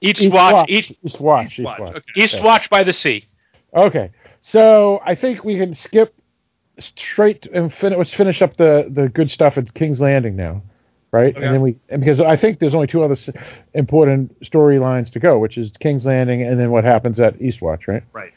East, 0.00 0.20
East 0.22 0.32
watch. 0.34 0.52
watch. 0.52 0.70
East, 0.70 0.92
East 1.04 1.20
watch. 1.20 1.46
East 1.46 1.52
East 1.60 1.64
watch, 1.64 1.80
watch. 1.80 1.96
okay. 1.96 2.04
east 2.16 2.34
Okay. 2.34 2.44
watch 2.44 2.70
by 2.70 2.82
the 2.84 2.92
sea. 2.92 3.24
Okay, 3.74 4.10
so 4.40 5.00
I 5.04 5.14
think 5.14 5.44
we 5.44 5.56
can 5.56 5.74
skip 5.74 6.14
straight 6.78 7.46
and 7.46 7.72
fin- 7.72 7.96
let's 7.96 8.12
finish 8.12 8.42
up 8.42 8.56
the 8.56 8.86
the 8.90 9.08
good 9.08 9.30
stuff 9.30 9.56
at 9.58 9.72
King's 9.74 10.00
Landing 10.00 10.36
now. 10.36 10.62
right? 11.12 11.34
Okay. 11.36 11.44
And 11.44 11.54
then 11.54 11.60
we 11.62 11.76
and 11.88 12.00
because 12.00 12.20
I 12.20 12.36
think 12.36 12.58
there's 12.58 12.74
only 12.74 12.86
two 12.86 13.02
other 13.04 13.12
s- 13.12 13.30
important 13.74 14.38
storylines 14.40 15.10
to 15.12 15.20
go, 15.20 15.38
which 15.38 15.56
is 15.56 15.70
King's 15.80 16.04
Landing 16.06 16.42
and 16.42 16.58
then 16.58 16.70
what 16.70 16.84
happens 16.84 17.20
at 17.20 17.38
Eastwatch, 17.38 17.86
right? 17.86 18.02
Right. 18.12 18.32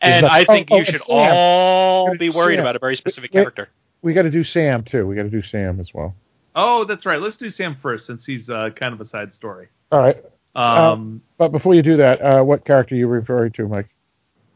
And 0.00 0.24
Is 0.24 0.30
that- 0.30 0.34
I 0.34 0.44
think 0.44 0.68
oh, 0.70 0.76
you 0.76 0.80
oh, 0.80 0.84
should 0.84 0.94
and 0.94 1.02
Sam. 1.02 1.32
all 1.34 2.16
be 2.16 2.30
worried 2.30 2.56
Sam. 2.56 2.64
about 2.64 2.76
a 2.76 2.78
very 2.78 2.96
specific 2.96 3.32
Wait, 3.34 3.40
character. 3.42 3.68
We 4.02 4.14
got 4.14 4.22
to 4.22 4.30
do 4.30 4.42
Sam 4.44 4.82
too. 4.84 5.06
We 5.06 5.14
got 5.14 5.24
to 5.24 5.30
do 5.30 5.42
Sam 5.42 5.78
as 5.78 5.92
well. 5.92 6.14
Oh, 6.54 6.84
that's 6.84 7.06
right. 7.06 7.20
Let's 7.20 7.36
do 7.36 7.48
Sam 7.50 7.76
first, 7.80 8.06
since 8.06 8.26
he's 8.26 8.50
uh, 8.50 8.70
kind 8.74 8.92
of 8.92 9.00
a 9.00 9.06
side 9.06 9.32
story. 9.34 9.68
All 9.92 10.00
right, 10.00 10.16
Um, 10.54 11.20
but 11.38 11.50
before 11.52 11.74
you 11.74 11.82
do 11.82 11.96
that, 11.98 12.20
uh, 12.20 12.42
what 12.42 12.64
character 12.64 12.94
are 12.94 12.98
you 12.98 13.06
referring 13.08 13.52
to, 13.52 13.68
Mike? 13.68 13.88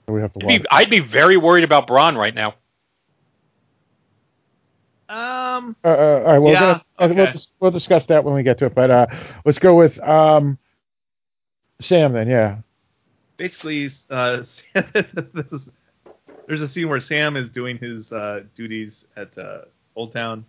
We 0.08 0.20
have 0.20 0.32
to 0.34 0.46
I'd 0.46 0.62
be, 0.62 0.66
I'd 0.70 0.90
be 0.90 1.00
very 1.00 1.36
worried 1.36 1.64
about 1.64 1.86
Bronn 1.88 2.16
right 2.16 2.34
now. 2.34 2.54
um, 5.08 5.76
Uh, 5.84 5.88
uh, 5.88 5.92
all 5.92 6.22
right, 6.24 6.38
well, 6.38 6.52
Yeah, 6.52 6.80
we're 7.00 7.08
gonna, 7.08 7.22
uh, 7.22 7.24
we'll, 7.24 7.32
dis- 7.32 7.48
we'll 7.60 7.70
discuss 7.70 8.06
that 8.06 8.22
when 8.24 8.34
we 8.34 8.42
get 8.42 8.58
to 8.58 8.66
it. 8.66 8.74
But 8.74 8.90
uh, 8.90 9.06
let's 9.44 9.58
go 9.58 9.74
with 9.74 9.98
um, 10.02 10.58
Sam 11.80 12.12
then. 12.12 12.28
Yeah. 12.28 12.56
basically, 13.36 13.88
uh, 14.10 14.42
there's 16.46 16.60
a 16.60 16.68
scene 16.68 16.88
where 16.88 17.00
Sam 17.00 17.36
is 17.36 17.48
doing 17.50 17.78
his 17.78 18.10
uh, 18.12 18.42
duties 18.54 19.04
at 19.16 19.36
uh, 19.38 19.62
Oldtown, 19.96 20.44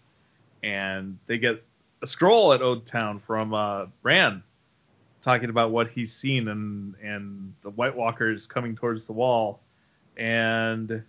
and 0.65 1.19
they 1.27 1.37
get 1.37 1.63
a 2.01 2.07
scroll 2.07 2.51
at 2.53 2.61
Oldtown 2.61 3.21
from 3.21 3.53
uh, 3.53 3.85
Bran, 4.01 4.43
talking 5.21 5.49
about 5.49 5.71
what 5.71 5.89
he's 5.89 6.13
seen 6.13 6.47
and 6.47 6.95
and 7.03 7.53
the 7.63 7.69
White 7.69 7.95
Walkers 7.95 8.47
coming 8.47 8.75
towards 8.75 9.05
the 9.05 9.13
wall, 9.13 9.61
and 10.17 11.03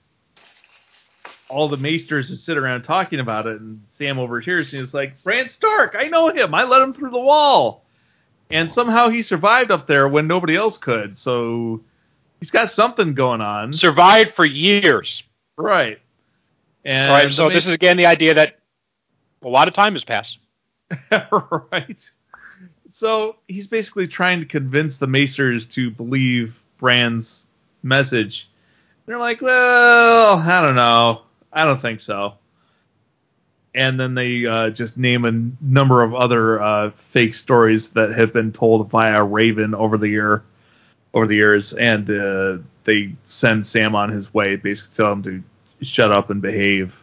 all 1.48 1.68
the 1.68 1.76
maesters 1.76 2.28
just 2.28 2.44
sit 2.44 2.56
around 2.58 2.82
talking 2.82 3.20
about 3.20 3.46
it, 3.46 3.60
and 3.60 3.82
Sam 3.96 4.18
overhears 4.18 4.72
and 4.72 4.82
he's 4.82 4.94
like, 4.94 5.22
"Bran 5.24 5.48
Stark, 5.48 5.96
I 5.98 6.08
know 6.08 6.28
him. 6.28 6.54
I 6.54 6.64
let 6.64 6.82
him 6.82 6.92
through 6.92 7.10
the 7.10 7.18
wall." 7.18 7.82
and 8.50 8.72
somehow 8.72 9.08
he 9.08 9.24
survived 9.24 9.72
up 9.72 9.88
there 9.88 10.06
when 10.06 10.28
nobody 10.28 10.54
else 10.54 10.76
could. 10.78 11.18
So 11.18 11.82
he's 12.38 12.52
got 12.52 12.70
something 12.70 13.14
going 13.14 13.40
on, 13.40 13.72
Survived 13.72 14.34
for 14.34 14.44
years. 14.44 15.24
right? 15.56 15.98
And 16.84 17.10
right, 17.10 17.32
so 17.32 17.48
this 17.48 17.66
is 17.66 17.72
again 17.72 17.96
the 17.96 18.06
idea 18.06 18.34
that 18.34 18.60
a 19.46 19.48
lot 19.48 19.68
of 19.68 19.74
time 19.74 19.94
has 19.94 20.04
passed. 20.04 20.38
right. 21.72 21.96
So 22.92 23.36
he's 23.46 23.66
basically 23.66 24.08
trying 24.08 24.40
to 24.40 24.46
convince 24.46 24.98
the 24.98 25.06
Maesters 25.06 25.64
to 25.66 25.90
believe 25.90 26.56
Bran's 26.78 27.44
message. 27.82 28.50
They're 29.06 29.18
like, 29.18 29.40
well, 29.40 30.38
I 30.38 30.60
don't 30.60 30.74
know, 30.74 31.22
I 31.52 31.64
don't 31.64 31.80
think 31.80 32.00
so. 32.00 32.34
And 33.74 34.00
then 34.00 34.14
they 34.14 34.46
uh, 34.46 34.70
just 34.70 34.96
name 34.96 35.24
a 35.24 35.64
number 35.64 36.02
of 36.02 36.14
other 36.14 36.60
uh, 36.60 36.90
fake 37.12 37.34
stories 37.34 37.88
that 37.90 38.12
have 38.12 38.32
been 38.32 38.50
told 38.50 38.90
via 38.90 39.22
Raven 39.22 39.74
over 39.74 39.98
the 39.98 40.08
year, 40.08 40.42
over 41.12 41.26
the 41.26 41.36
years, 41.36 41.74
and 41.74 42.10
uh, 42.10 42.58
they 42.84 43.14
send 43.28 43.66
Sam 43.66 43.94
on 43.94 44.10
his 44.10 44.32
way, 44.32 44.56
basically 44.56 44.96
tell 44.96 45.12
him 45.12 45.22
to 45.24 45.42
shut 45.84 46.10
up 46.10 46.30
and 46.30 46.40
behave. 46.40 46.94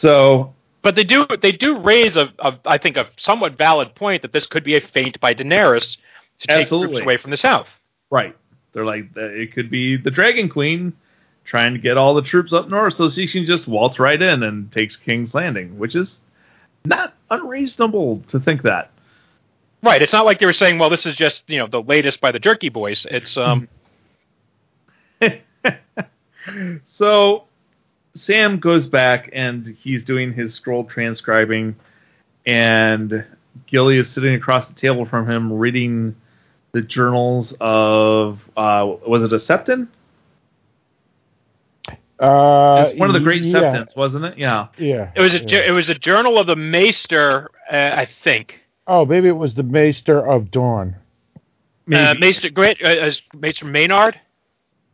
So 0.00 0.54
But 0.82 0.94
they 0.94 1.04
do 1.04 1.26
they 1.42 1.52
do 1.52 1.78
raise 1.78 2.16
a, 2.16 2.32
a 2.38 2.58
I 2.64 2.78
think 2.78 2.96
a 2.96 3.06
somewhat 3.16 3.58
valid 3.58 3.94
point 3.94 4.22
that 4.22 4.32
this 4.32 4.46
could 4.46 4.64
be 4.64 4.76
a 4.76 4.80
feint 4.80 5.20
by 5.20 5.34
Daenerys 5.34 5.98
to 6.38 6.46
take 6.46 6.60
Absolutely. 6.60 6.88
troops 6.88 7.02
away 7.02 7.16
from 7.18 7.30
the 7.30 7.36
south. 7.36 7.68
Right. 8.10 8.34
They're 8.72 8.86
like, 8.86 9.08
uh, 9.16 9.24
it 9.24 9.52
could 9.52 9.68
be 9.70 9.96
the 9.96 10.10
Dragon 10.10 10.48
Queen 10.48 10.94
trying 11.44 11.74
to 11.74 11.78
get 11.78 11.98
all 11.98 12.14
the 12.14 12.22
troops 12.22 12.52
up 12.52 12.68
north 12.68 12.94
so 12.94 13.10
she 13.10 13.26
can 13.26 13.44
just 13.44 13.66
waltz 13.68 13.98
right 13.98 14.20
in 14.20 14.42
and 14.42 14.72
takes 14.72 14.96
King's 14.96 15.34
Landing, 15.34 15.78
which 15.78 15.94
is 15.94 16.18
not 16.84 17.14
unreasonable 17.30 18.22
to 18.28 18.40
think 18.40 18.62
that. 18.62 18.90
Right. 19.82 20.00
It's 20.00 20.12
not 20.12 20.24
like 20.24 20.38
they 20.38 20.46
were 20.46 20.52
saying, 20.52 20.78
well, 20.78 20.88
this 20.90 21.04
is 21.04 21.14
just 21.14 21.44
you 21.46 21.58
know 21.58 21.66
the 21.66 21.82
latest 21.82 22.22
by 22.22 22.32
the 22.32 22.38
Jerky 22.38 22.70
Boys. 22.70 23.06
It's 23.10 23.36
um 23.36 23.68
so 26.88 27.44
Sam 28.14 28.58
goes 28.58 28.86
back 28.86 29.30
and 29.32 29.76
he's 29.82 30.02
doing 30.02 30.32
his 30.32 30.54
scroll 30.54 30.84
transcribing, 30.84 31.76
and 32.46 33.24
Gilly 33.66 33.98
is 33.98 34.10
sitting 34.10 34.34
across 34.34 34.66
the 34.68 34.74
table 34.74 35.04
from 35.04 35.28
him 35.30 35.52
reading 35.52 36.16
the 36.72 36.82
journals 36.82 37.54
of, 37.60 38.40
uh, 38.56 38.94
was 39.06 39.22
it 39.22 39.32
a 39.32 39.36
Septon? 39.36 39.88
Uh, 42.18 42.84
It's 42.86 42.98
one 42.98 43.08
of 43.08 43.14
the 43.14 43.20
great 43.20 43.42
yeah, 43.42 43.60
Septons, 43.60 43.96
wasn't 43.96 44.26
it? 44.26 44.38
Yeah. 44.38 44.68
Yeah. 44.76 45.10
it 45.14 45.20
was 45.20 45.34
a 45.34 45.42
yeah. 45.44 45.60
it 45.60 45.70
was 45.70 45.88
a 45.88 45.94
journal 45.94 46.38
of 46.38 46.46
the 46.46 46.56
Maester, 46.56 47.50
uh, 47.72 47.76
I 47.76 48.08
think. 48.22 48.60
Oh, 48.86 49.06
maybe 49.06 49.28
it 49.28 49.36
was 49.36 49.54
the 49.54 49.62
Maester 49.62 50.26
of 50.28 50.50
Dawn. 50.50 50.96
Uh, 51.92 52.14
Maester 52.18 52.50
Great 52.50 52.82
uh, 52.82 52.88
as 52.88 53.22
Maester 53.34 53.64
Maynard. 53.64 54.20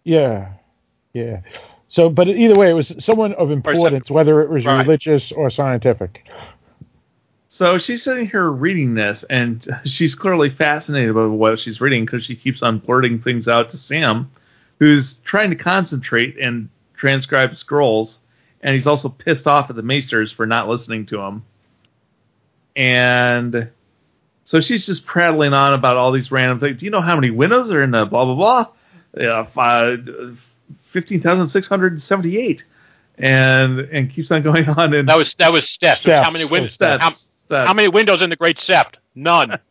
Yeah, 0.04 0.52
yeah. 1.12 1.40
So, 1.88 2.08
but 2.08 2.28
either 2.28 2.56
way, 2.56 2.70
it 2.70 2.74
was 2.74 2.92
someone 2.98 3.32
of 3.34 3.50
importance, 3.50 4.10
whether 4.10 4.42
it 4.42 4.50
was 4.50 4.64
Right. 4.64 4.80
religious 4.82 5.32
or 5.32 5.50
scientific. 5.50 6.24
So 7.48 7.78
she's 7.78 8.02
sitting 8.02 8.28
here 8.28 8.50
reading 8.50 8.94
this, 8.94 9.24
and 9.30 9.66
she's 9.84 10.14
clearly 10.14 10.50
fascinated 10.50 11.14
by 11.14 11.26
what 11.26 11.58
she's 11.58 11.80
reading 11.80 12.04
because 12.04 12.24
she 12.24 12.36
keeps 12.36 12.62
on 12.62 12.78
blurting 12.80 13.20
things 13.20 13.48
out 13.48 13.70
to 13.70 13.76
Sam, 13.78 14.30
who's 14.78 15.14
trying 15.24 15.50
to 15.50 15.56
concentrate 15.56 16.36
and 16.38 16.68
transcribe 16.96 17.56
scrolls, 17.56 18.18
and 18.62 18.74
he's 18.74 18.86
also 18.86 19.08
pissed 19.08 19.46
off 19.46 19.70
at 19.70 19.76
the 19.76 19.82
Maesters 19.82 20.32
for 20.34 20.44
not 20.46 20.68
listening 20.68 21.06
to 21.06 21.20
him. 21.20 21.44
And 22.74 23.70
so 24.44 24.60
she's 24.60 24.86
just 24.86 25.06
prattling 25.06 25.54
on 25.54 25.72
about 25.72 25.96
all 25.96 26.12
these 26.12 26.30
random 26.30 26.60
things. 26.60 26.78
Do 26.80 26.84
you 26.84 26.90
know 26.90 27.00
how 27.00 27.14
many 27.14 27.30
windows 27.30 27.70
are 27.72 27.82
in 27.82 27.90
the 27.90 28.04
blah 28.04 28.24
blah 28.24 28.34
blah? 28.34 28.66
Yeah, 29.16 29.44
five, 29.46 30.38
fifteen 30.90 31.20
thousand 31.20 31.48
six 31.48 31.66
hundred 31.66 32.00
seventy-eight, 32.02 32.64
and 33.18 33.80
and 33.80 34.10
keeps 34.12 34.30
on 34.30 34.42
going 34.42 34.68
on. 34.68 34.94
And 34.94 35.08
That 35.08 35.16
was 35.16 35.34
that 35.34 35.52
was 35.52 35.68
steps. 35.68 36.02
It 36.04 36.08
was 36.10 36.18
how 36.18 36.30
many 36.30 36.44
Steps. 36.44 36.52
windows? 36.52 36.74
Steps. 36.74 37.02
How, 37.02 37.10
That's- 37.48 37.68
how 37.68 37.74
many 37.74 37.88
windows 37.88 38.22
in 38.22 38.30
the 38.30 38.36
Great 38.36 38.58
Sept? 38.58 38.94
None. 39.14 39.58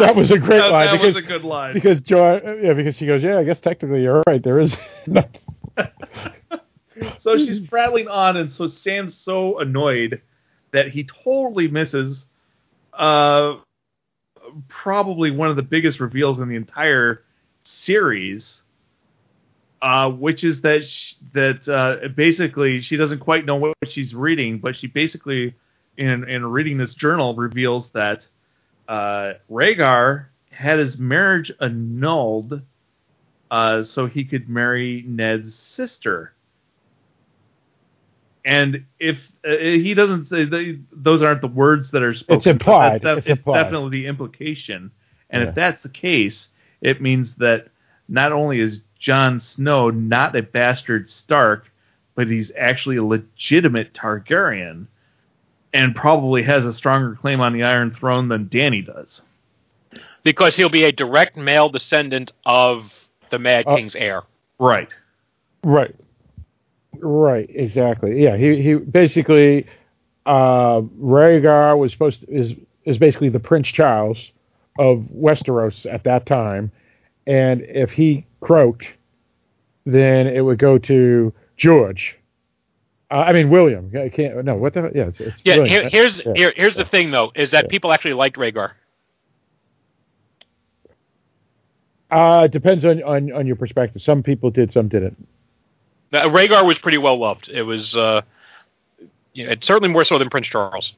That 0.00 0.16
was 0.16 0.32
a 0.32 0.38
great 0.38 0.58
that, 0.58 0.72
line 0.72 0.86
that 0.86 0.92
because 0.94 1.14
was 1.14 1.24
a 1.24 1.26
good 1.28 1.44
line. 1.44 1.72
because 1.74 2.00
John, 2.00 2.40
yeah, 2.60 2.72
because 2.72 2.96
she 2.96 3.06
goes, 3.06 3.22
yeah, 3.22 3.38
I 3.38 3.44
guess 3.44 3.60
technically 3.60 4.02
you're 4.02 4.24
right. 4.26 4.42
There 4.42 4.58
is. 4.58 4.74
so 7.18 7.36
she's 7.38 7.66
prattling 7.68 8.08
on, 8.08 8.36
and 8.36 8.50
so 8.50 8.66
Sam's 8.66 9.14
so 9.16 9.58
annoyed 9.60 10.20
that 10.72 10.88
he 10.88 11.04
totally 11.04 11.68
misses 11.68 12.24
uh, 12.92 13.56
probably 14.68 15.30
one 15.30 15.48
of 15.48 15.54
the 15.56 15.62
biggest 15.62 16.00
reveals 16.00 16.40
in 16.40 16.48
the 16.48 16.56
entire 16.56 17.22
series, 17.64 18.62
uh, 19.84 20.08
which 20.10 20.44
is 20.44 20.62
that 20.62 20.86
sh- 20.88 21.16
that 21.34 21.68
uh, 21.68 22.08
basically 22.08 22.80
she 22.80 22.96
doesn't 22.96 23.18
quite 23.20 23.44
know 23.44 23.56
what 23.56 23.74
she's 23.86 24.14
reading, 24.14 24.58
but 24.58 24.74
she 24.74 24.86
basically, 24.86 25.54
in 25.98 26.24
in 26.28 26.46
reading 26.46 26.78
this 26.78 26.94
journal, 26.94 27.34
reveals 27.34 27.90
that 27.92 28.26
uh, 28.88 29.34
Rhaegar 29.50 30.26
had 30.50 30.78
his 30.78 30.96
marriage 30.96 31.52
annulled 31.60 32.62
uh, 33.50 33.82
so 33.84 34.06
he 34.06 34.24
could 34.24 34.48
marry 34.48 35.04
Ned's 35.06 35.54
sister. 35.54 36.32
And 38.46 38.84
if 38.98 39.18
uh, 39.46 39.56
he 39.56 39.92
doesn't 39.94 40.26
say 40.28 40.44
they, 40.44 40.78
those 40.92 41.22
aren't 41.22 41.40
the 41.42 41.46
words 41.48 41.90
that 41.90 42.02
are 42.02 42.14
spoken, 42.14 42.36
It's 42.38 42.46
implied. 42.46 43.02
but 43.02 43.18
It's 43.18 43.26
it's 43.28 43.38
implied. 43.38 43.64
definitely 43.64 43.90
the 44.02 44.06
implication. 44.06 44.90
And 45.30 45.42
Yeah. 45.42 45.48
if 45.50 45.54
that's 45.54 45.82
the 45.82 45.88
case, 45.90 46.48
it 46.80 47.02
means 47.02 47.34
that 47.36 47.68
not 48.08 48.32
only 48.32 48.60
is 48.60 48.80
Jon 48.98 49.40
Snow 49.40 49.90
not 49.90 50.34
a 50.36 50.42
bastard 50.42 51.08
Stark, 51.10 51.70
but 52.14 52.28
he's 52.28 52.50
actually 52.56 52.96
a 52.96 53.04
legitimate 53.04 53.92
Targaryen, 53.92 54.86
and 55.72 55.94
probably 55.94 56.42
has 56.44 56.64
a 56.64 56.72
stronger 56.72 57.16
claim 57.16 57.40
on 57.40 57.52
the 57.52 57.62
Iron 57.64 57.90
Throne 57.90 58.28
than 58.28 58.46
Dany 58.46 58.84
does. 58.86 59.22
because 60.22 60.56
he'll 60.56 60.68
be 60.68 60.84
a 60.84 60.92
direct 60.92 61.36
male 61.36 61.68
descendant 61.68 62.32
of 62.46 62.92
the 63.30 63.38
Mad 63.38 63.64
Oh. 63.66 63.76
King's 63.76 63.94
heir. 63.94 64.22
Right. 64.58 64.88
Right. 65.62 65.94
Right. 67.00 67.50
Exactly. 67.50 68.22
Yeah. 68.22 68.36
He 68.36 68.62
he 68.62 68.74
basically 68.74 69.66
uh, 70.26 70.80
Rhaegar 71.00 71.76
was 71.76 71.92
supposed 71.92 72.20
to, 72.20 72.30
is 72.32 72.54
is 72.84 72.98
basically 72.98 73.28
the 73.30 73.40
Prince 73.40 73.68
Charles 73.68 74.30
of 74.78 75.04
Westeros 75.14 75.86
at 75.92 76.04
that 76.04 76.26
time, 76.26 76.70
and 77.26 77.62
if 77.62 77.90
he 77.90 78.26
croaked, 78.40 78.86
then 79.86 80.26
it 80.26 80.40
would 80.40 80.58
go 80.58 80.78
to 80.78 81.32
George. 81.56 82.16
Uh, 83.10 83.18
I 83.26 83.32
mean 83.32 83.50
William. 83.50 83.92
I 83.96 84.08
can't. 84.08 84.44
No. 84.44 84.56
What 84.56 84.74
the? 84.74 84.90
Yeah. 84.94 85.04
It's, 85.04 85.20
it's 85.20 85.36
Yeah, 85.44 85.64
here, 85.64 85.88
here's 85.88 86.24
Yeah. 86.24 86.32
here, 86.34 86.52
here's 86.56 86.76
the 86.76 86.84
thing 86.84 87.10
though, 87.10 87.32
is 87.34 87.50
that 87.52 87.64
Yeah. 87.64 87.70
people 87.70 87.92
actually 87.92 88.14
like 88.14 88.34
Rhaegar. 88.36 88.72
Uh, 92.10 92.42
it 92.44 92.52
depends 92.52 92.84
on, 92.84 93.02
on 93.02 93.32
on 93.32 93.46
your 93.46 93.56
perspective. 93.56 94.00
Some 94.02 94.22
people 94.22 94.50
did, 94.50 94.72
some 94.72 94.88
didn't. 94.88 95.26
Uh, 96.12 96.28
Rhaegar 96.28 96.64
was 96.64 96.78
pretty 96.78 96.98
well 96.98 97.18
loved. 97.18 97.48
It 97.48 97.62
was 97.62 97.96
uh, 97.96 98.22
you 99.32 99.46
know, 99.46 99.52
it's 99.52 99.66
certainly 99.66 99.88
more 99.88 100.04
so 100.04 100.18
than 100.18 100.30
Prince 100.30 100.46
Charles. 100.46 100.92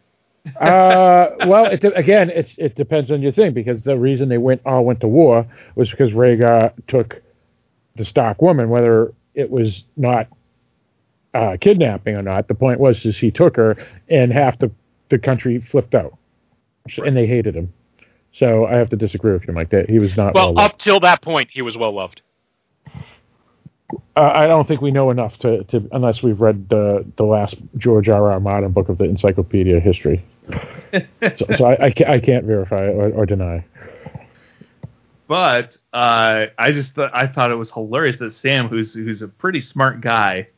Uh, 0.60 1.28
well, 1.46 1.66
it, 1.66 1.84
again, 1.96 2.30
it's 2.30 2.54
it 2.58 2.74
depends 2.76 3.10
on 3.10 3.22
your 3.22 3.32
thing 3.32 3.52
because 3.52 3.82
the 3.82 3.98
reason 3.98 4.28
they 4.28 4.38
went 4.38 4.62
all 4.64 4.84
went 4.84 5.00
to 5.00 5.08
war 5.08 5.46
was 5.74 5.90
because 5.90 6.12
Rhaegar 6.12 6.72
took 6.86 7.20
the 7.96 8.04
Stark 8.04 8.40
woman, 8.42 8.68
whether 8.68 9.12
it 9.34 9.50
was 9.50 9.84
not 9.96 10.28
uh, 11.34 11.56
kidnapping 11.60 12.16
or 12.16 12.22
not. 12.22 12.48
The 12.48 12.54
point 12.54 12.80
was 12.80 13.04
is 13.04 13.16
he 13.16 13.30
took 13.30 13.56
her, 13.56 13.76
and 14.08 14.32
half 14.32 14.58
the 14.58 14.70
the 15.10 15.18
country 15.18 15.60
flipped 15.60 15.94
out, 15.94 16.16
and 16.98 17.16
they 17.16 17.26
hated 17.26 17.54
him. 17.54 17.72
So 18.32 18.66
I 18.66 18.76
have 18.76 18.90
to 18.90 18.96
disagree 18.96 19.32
with 19.32 19.46
you, 19.48 19.54
Mike. 19.54 19.70
That 19.70 19.88
he 19.88 19.98
was 19.98 20.16
not 20.16 20.34
Well, 20.34 20.54
well. 20.54 20.64
up 20.64 20.78
till 20.78 21.00
that 21.00 21.22
point, 21.22 21.50
he 21.52 21.62
was 21.62 21.76
well 21.76 21.92
loved. 21.94 22.22
Uh, 24.16 24.32
I 24.34 24.46
don't 24.46 24.66
think 24.66 24.80
we 24.80 24.90
know 24.90 25.10
enough 25.10 25.36
to, 25.38 25.62
to 25.64 25.88
unless 25.92 26.22
we've 26.22 26.40
read 26.40 26.68
the 26.68 27.04
the 27.16 27.24
last 27.24 27.54
George 27.78 28.08
R. 28.08 28.32
R. 28.32 28.40
Martin 28.40 28.72
book 28.72 28.88
of 28.88 28.98
the 28.98 29.04
Encyclopedia 29.04 29.76
of 29.76 29.82
History. 29.82 30.24
So, 30.48 31.46
so 31.54 31.64
I, 31.66 31.86
I, 31.86 31.90
can't, 31.90 32.10
I 32.10 32.20
can't 32.20 32.44
verify 32.44 32.86
or, 32.86 33.12
or 33.12 33.26
deny. 33.26 33.64
But 35.28 35.76
uh, 35.92 36.46
I 36.58 36.70
just 36.72 36.94
th- 36.94 37.10
I 37.12 37.26
thought 37.26 37.50
it 37.50 37.56
was 37.56 37.70
hilarious 37.70 38.20
that 38.20 38.32
Sam, 38.32 38.68
who's 38.68 38.94
who's 38.94 39.22
a 39.22 39.28
pretty 39.28 39.60
smart 39.60 40.00
guy, 40.00 40.48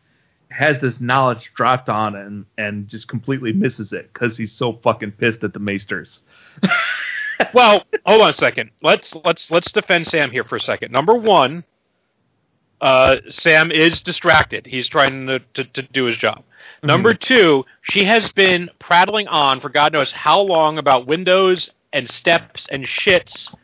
has 0.51 0.81
this 0.81 1.01
knowledge 1.01 1.53
dropped 1.55 1.89
on 1.89 2.15
him 2.15 2.47
and 2.59 2.87
just 2.87 3.09
completely 3.09 3.53
misses 3.53 3.93
it 3.93 4.13
because 4.13 4.37
he's 4.37 4.53
so 4.53 4.75
fucking 4.83 5.13
pissed 5.13 5.43
at 5.43 5.55
the 5.55 5.59
Maesters. 5.59 6.21
well, 7.55 7.85
hold 8.05 8.23
on 8.23 8.31
a 8.31 8.35
second. 8.35 8.71
Let's 8.83 9.17
let's 9.25 9.51
let's 9.51 9.73
defend 9.73 10.07
Sam 10.07 10.31
here 10.31 10.45
for 10.45 10.57
a 10.57 10.61
second. 10.61 10.93
Number 10.93 11.15
one, 11.15 11.65
uh, 12.81 13.17
Sam 13.29 13.71
is 13.71 14.01
distracted. 14.01 14.67
He's 14.67 14.89
trying 14.89 15.27
to, 15.27 15.41
to, 15.55 15.65
to 15.65 15.83
do 15.83 16.05
his 16.05 16.17
job. 16.17 16.45
Number 16.83 17.13
mm-hmm. 17.13 17.35
two, 17.35 17.65
she 17.83 18.05
has 18.05 18.31
been 18.33 18.71
prattling 18.79 19.29
on 19.29 19.61
for 19.61 19.69
God 19.69 19.93
knows 19.93 20.13
how 20.13 20.41
long 20.41 20.79
about 20.79 21.07
windows 21.07 21.71
and 21.93 22.09
steps 22.09 22.67
and 22.71 22.85
shits, 22.85 23.55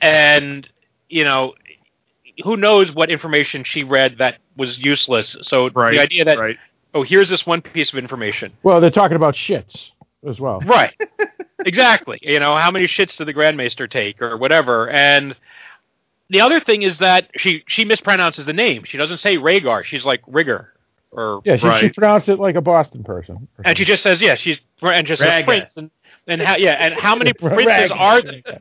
and 0.00 0.68
you 1.08 1.24
know, 1.24 1.54
who 2.44 2.56
knows 2.56 2.92
what 2.92 3.10
information 3.10 3.64
she 3.64 3.84
read 3.84 4.18
that 4.18 4.38
was 4.56 4.78
useless. 4.78 5.36
So 5.42 5.70
Right. 5.70 5.92
the 5.92 6.00
idea 6.00 6.24
that 6.24 6.38
right. 6.38 6.56
oh, 6.94 7.02
here's 7.02 7.28
this 7.28 7.46
one 7.46 7.62
piece 7.62 7.92
of 7.92 7.98
information. 7.98 8.52
Well, 8.62 8.80
they're 8.80 8.90
talking 8.90 9.16
about 9.16 9.34
shits 9.34 9.90
as 10.26 10.40
well. 10.40 10.60
Right. 10.60 10.94
exactly. 11.66 12.18
You 12.22 12.40
know, 12.40 12.56
how 12.56 12.70
many 12.70 12.86
shits 12.86 13.16
did 13.16 13.26
the 13.26 13.34
Grandmaster 13.34 13.88
take 13.88 14.22
or 14.22 14.36
whatever. 14.36 14.88
And 14.88 15.36
the 16.30 16.40
other 16.40 16.60
thing 16.60 16.82
is 16.82 16.98
that 16.98 17.30
she 17.36 17.64
she 17.66 17.84
mispronounces 17.84 18.46
the 18.46 18.52
name. 18.52 18.84
She 18.84 18.96
doesn't 18.96 19.18
say 19.18 19.36
Rhaegar. 19.36 19.84
She's 19.84 20.06
like 20.06 20.22
Rigger. 20.26 20.71
Or 21.12 21.42
Yeah, 21.44 21.56
she, 21.56 21.86
she 21.88 21.92
pronounced 21.92 22.28
it 22.28 22.38
like 22.38 22.54
a 22.56 22.60
Boston 22.60 23.04
person. 23.04 23.48
and 23.64 23.76
she 23.76 23.84
just 23.84 24.02
says, 24.02 24.20
yeah, 24.20 24.34
she's 24.34 24.58
and 24.80 25.06
just 25.06 25.22
says 25.22 25.44
prince 25.44 25.70
and 25.76 25.90
and 26.26 26.40
how 26.40 26.56
yeah, 26.56 26.72
and 26.72 26.94
how 26.94 27.14
many 27.16 27.32
princes 27.38 27.90
Raga. 27.90 27.94
are 27.94 28.22
there? 28.22 28.60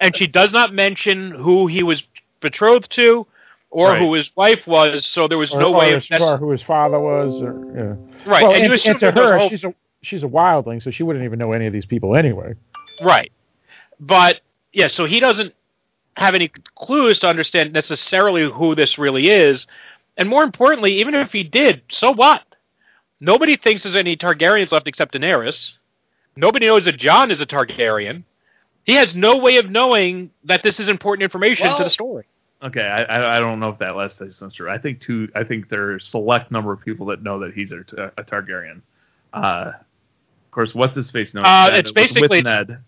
And 0.00 0.14
she 0.16 0.26
does 0.26 0.52
not 0.52 0.72
mention 0.72 1.30
who 1.32 1.66
he 1.66 1.82
was 1.82 2.02
betrothed 2.40 2.90
to 2.92 3.26
or 3.70 3.90
Right. 3.90 4.00
who 4.00 4.14
his 4.14 4.30
wife 4.36 4.66
was, 4.66 5.04
so 5.06 5.28
there 5.28 5.38
was 5.38 5.52
or, 5.52 5.60
no 5.60 5.72
or 5.74 5.78
way 5.78 5.94
his- 5.94 6.10
of 6.10 6.20
or 6.22 6.36
who 6.38 6.50
his 6.50 6.62
father 6.62 6.98
was. 6.98 7.40
Or, 7.42 7.54
yeah. 7.74 8.30
right. 8.30 8.42
Well, 8.42 8.52
and, 8.52 8.62
and, 8.62 8.64
you 8.66 8.72
assume 8.72 8.90
and 8.92 9.00
to 9.00 9.06
that 9.06 9.14
there's 9.14 9.28
a 9.28 9.32
her, 9.32 9.38
whole- 9.38 9.48
she's 9.50 9.64
a 9.64 9.74
she's 10.02 10.22
a 10.22 10.26
wildling, 10.26 10.82
so 10.82 10.90
she 10.90 11.02
wouldn't 11.02 11.24
even 11.24 11.38
know 11.38 11.52
any 11.52 11.66
of 11.66 11.72
these 11.72 11.86
people 11.86 12.16
anyway. 12.16 12.54
Right. 13.02 13.32
But 13.98 14.40
yeah, 14.72 14.88
so 14.88 15.04
he 15.06 15.20
doesn't 15.20 15.54
have 16.16 16.34
any 16.34 16.50
clues 16.76 17.18
to 17.20 17.28
understand 17.28 17.72
necessarily 17.72 18.50
who 18.50 18.74
this 18.74 18.98
really 18.98 19.28
is. 19.30 19.66
And 20.16 20.28
more 20.28 20.42
importantly, 20.42 21.00
even 21.00 21.14
if 21.14 21.32
he 21.32 21.42
did, 21.44 21.82
so 21.90 22.12
what? 22.12 22.42
Nobody 23.20 23.56
thinks 23.56 23.82
there's 23.82 23.96
any 23.96 24.16
Targaryens 24.16 24.72
left 24.72 24.86
except 24.88 25.14
Daenerys. 25.14 25.72
Nobody 26.36 26.66
knows 26.66 26.84
that 26.86 26.96
Jon 26.96 27.30
is 27.30 27.40
a 27.40 27.46
Targaryen. 27.46 28.24
He 28.84 28.94
has 28.94 29.14
no 29.14 29.36
way 29.38 29.56
of 29.58 29.68
knowing 29.70 30.30
that 30.44 30.62
this 30.62 30.80
is 30.80 30.88
important 30.88 31.22
information 31.22 31.66
to 31.76 31.84
the 31.84 31.90
story. 31.90 32.26
Okay, 32.62 32.82
I, 32.82 33.02
I 33.04 33.36
I 33.36 33.40
don't 33.40 33.58
know 33.60 33.70
if 33.70 33.78
that 33.78 33.96
last 33.96 34.16
statement's 34.16 34.54
true. 34.54 34.68
I 34.70 34.78
think 34.78 35.00
two. 35.00 35.28
I 35.34 35.44
think 35.44 35.68
there's 35.68 36.04
a 36.04 36.06
select 36.08 36.50
number 36.50 36.72
of 36.72 36.80
people 36.82 37.06
that 37.06 37.22
know 37.22 37.38
that 37.40 37.54
he's 37.54 37.72
a, 37.72 37.78
a 38.18 38.22
Targaryen. 38.24 38.82
Uh, 39.32 39.72
of 39.74 40.50
course, 40.50 40.74
what's 40.74 40.94
his 40.94 41.10
face 41.10 41.32
knows? 41.32 41.44
Uh, 41.46 41.70
it's 41.74 41.90
With- 41.90 41.94
basically- 41.94 42.38
with 42.38 42.44
Ned. 42.44 42.78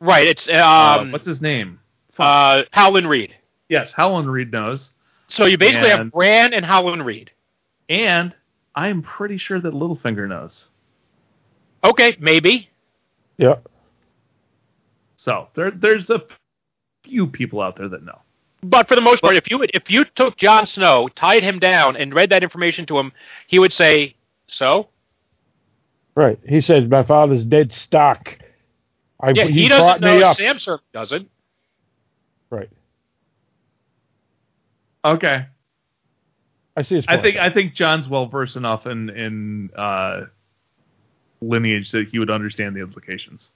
Right. 0.00 0.26
It's 0.26 0.48
Uh, 0.48 0.98
um, 1.00 1.12
what's 1.12 1.26
his 1.26 1.40
name? 1.40 1.80
uh, 2.18 2.62
Howland 2.70 3.08
Reed. 3.08 3.34
Yes, 3.68 3.92
Howland 3.92 4.30
Reed 4.30 4.52
knows, 4.52 4.90
So 5.34 5.46
you 5.46 5.58
basically 5.58 5.90
have 5.90 6.00
And- 6.00 6.12
Bran 6.12 6.52
and 6.54 6.64
Howland 6.64 7.04
Reed. 7.04 7.30
and 7.88 8.34
I'm 8.74 9.02
pretty 9.02 9.36
sure 9.36 9.60
that 9.60 9.72
Littlefinger 9.72 10.28
knows. 10.28 10.68
Okay, 11.84 12.16
maybe. 12.18 12.68
Yeah. 13.36 13.56
So 15.16 15.48
there 15.54 15.70
there's 15.70 16.10
a 16.10 16.22
few 17.04 17.26
people 17.26 17.60
out 17.60 17.76
there 17.76 17.88
that 17.88 18.04
know. 18.04 18.20
But 18.62 18.88
for 18.88 18.94
the 18.94 19.00
most 19.00 19.20
part, 19.22 19.36
if 19.36 19.50
you 19.50 19.64
if 19.74 19.90
you 19.90 20.04
took 20.04 20.36
Jon 20.36 20.66
Snow, 20.66 21.08
tied 21.08 21.42
him 21.42 21.58
down, 21.58 21.96
and 21.96 22.14
read 22.14 22.30
that 22.30 22.42
information 22.42 22.86
to 22.86 22.98
him, 22.98 23.12
he 23.46 23.58
would 23.58 23.72
say, 23.72 24.14
"So." 24.46 24.88
Right. 26.14 26.38
He 26.48 26.60
says, 26.60 26.88
"My 26.88 27.02
father's 27.02 27.44
dead 27.44 27.72
stock." 27.72 28.38
I, 29.20 29.30
Yeah, 29.30 29.44
he, 29.46 29.68
brought 29.68 30.00
doesn't 30.00 30.20
know. 30.20 30.26
up. 30.26 30.36
Sam 30.36 30.58
certainly 30.58 30.84
doesn't. 30.92 31.30
Right. 32.50 32.70
Okay, 35.04 35.46
I 36.76 36.82
see 36.82 36.96
his 36.96 37.04
I 37.08 37.20
think 37.20 37.36
I 37.36 37.50
think 37.50 37.74
Jon's 37.74 38.08
well 38.08 38.26
versed 38.26 38.56
enough 38.56 38.86
in 38.86 39.10
in 39.10 39.70
uh, 39.76 40.22
lineage 41.40 41.90
that 41.92 42.08
he 42.08 42.18
would 42.18 42.30
understand 42.30 42.74
the 42.74 42.80
implications. 42.80 43.50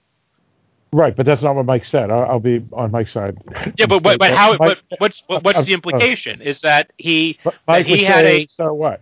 right, 0.93 1.15
but 1.15 1.25
that's 1.25 1.41
not 1.41 1.55
what 1.55 1.65
Mike 1.65 1.85
said. 1.85 2.11
I'll, 2.11 2.23
I'll 2.31 2.39
be 2.39 2.63
on 2.71 2.91
Mike's 2.91 3.11
side. 3.13 3.37
Yeah, 3.77 3.87
but 3.87 4.03
but, 4.03 4.19
but 4.19 4.31
how? 4.31 4.51
Mike, 4.57 4.59
But 4.59 4.99
what's 4.99 5.23
what, 5.27 5.43
what's 5.43 5.65
the 5.65 5.73
implication? 5.73 6.41
Is 6.41 6.61
that 6.61 6.91
he 6.97 7.39
Mike 7.43 7.55
that 7.65 7.85
he 7.85 7.91
would 7.93 8.01
had 8.01 8.25
say, 8.25 8.41
a 8.43 8.47
so 8.49 8.73
what? 8.73 9.01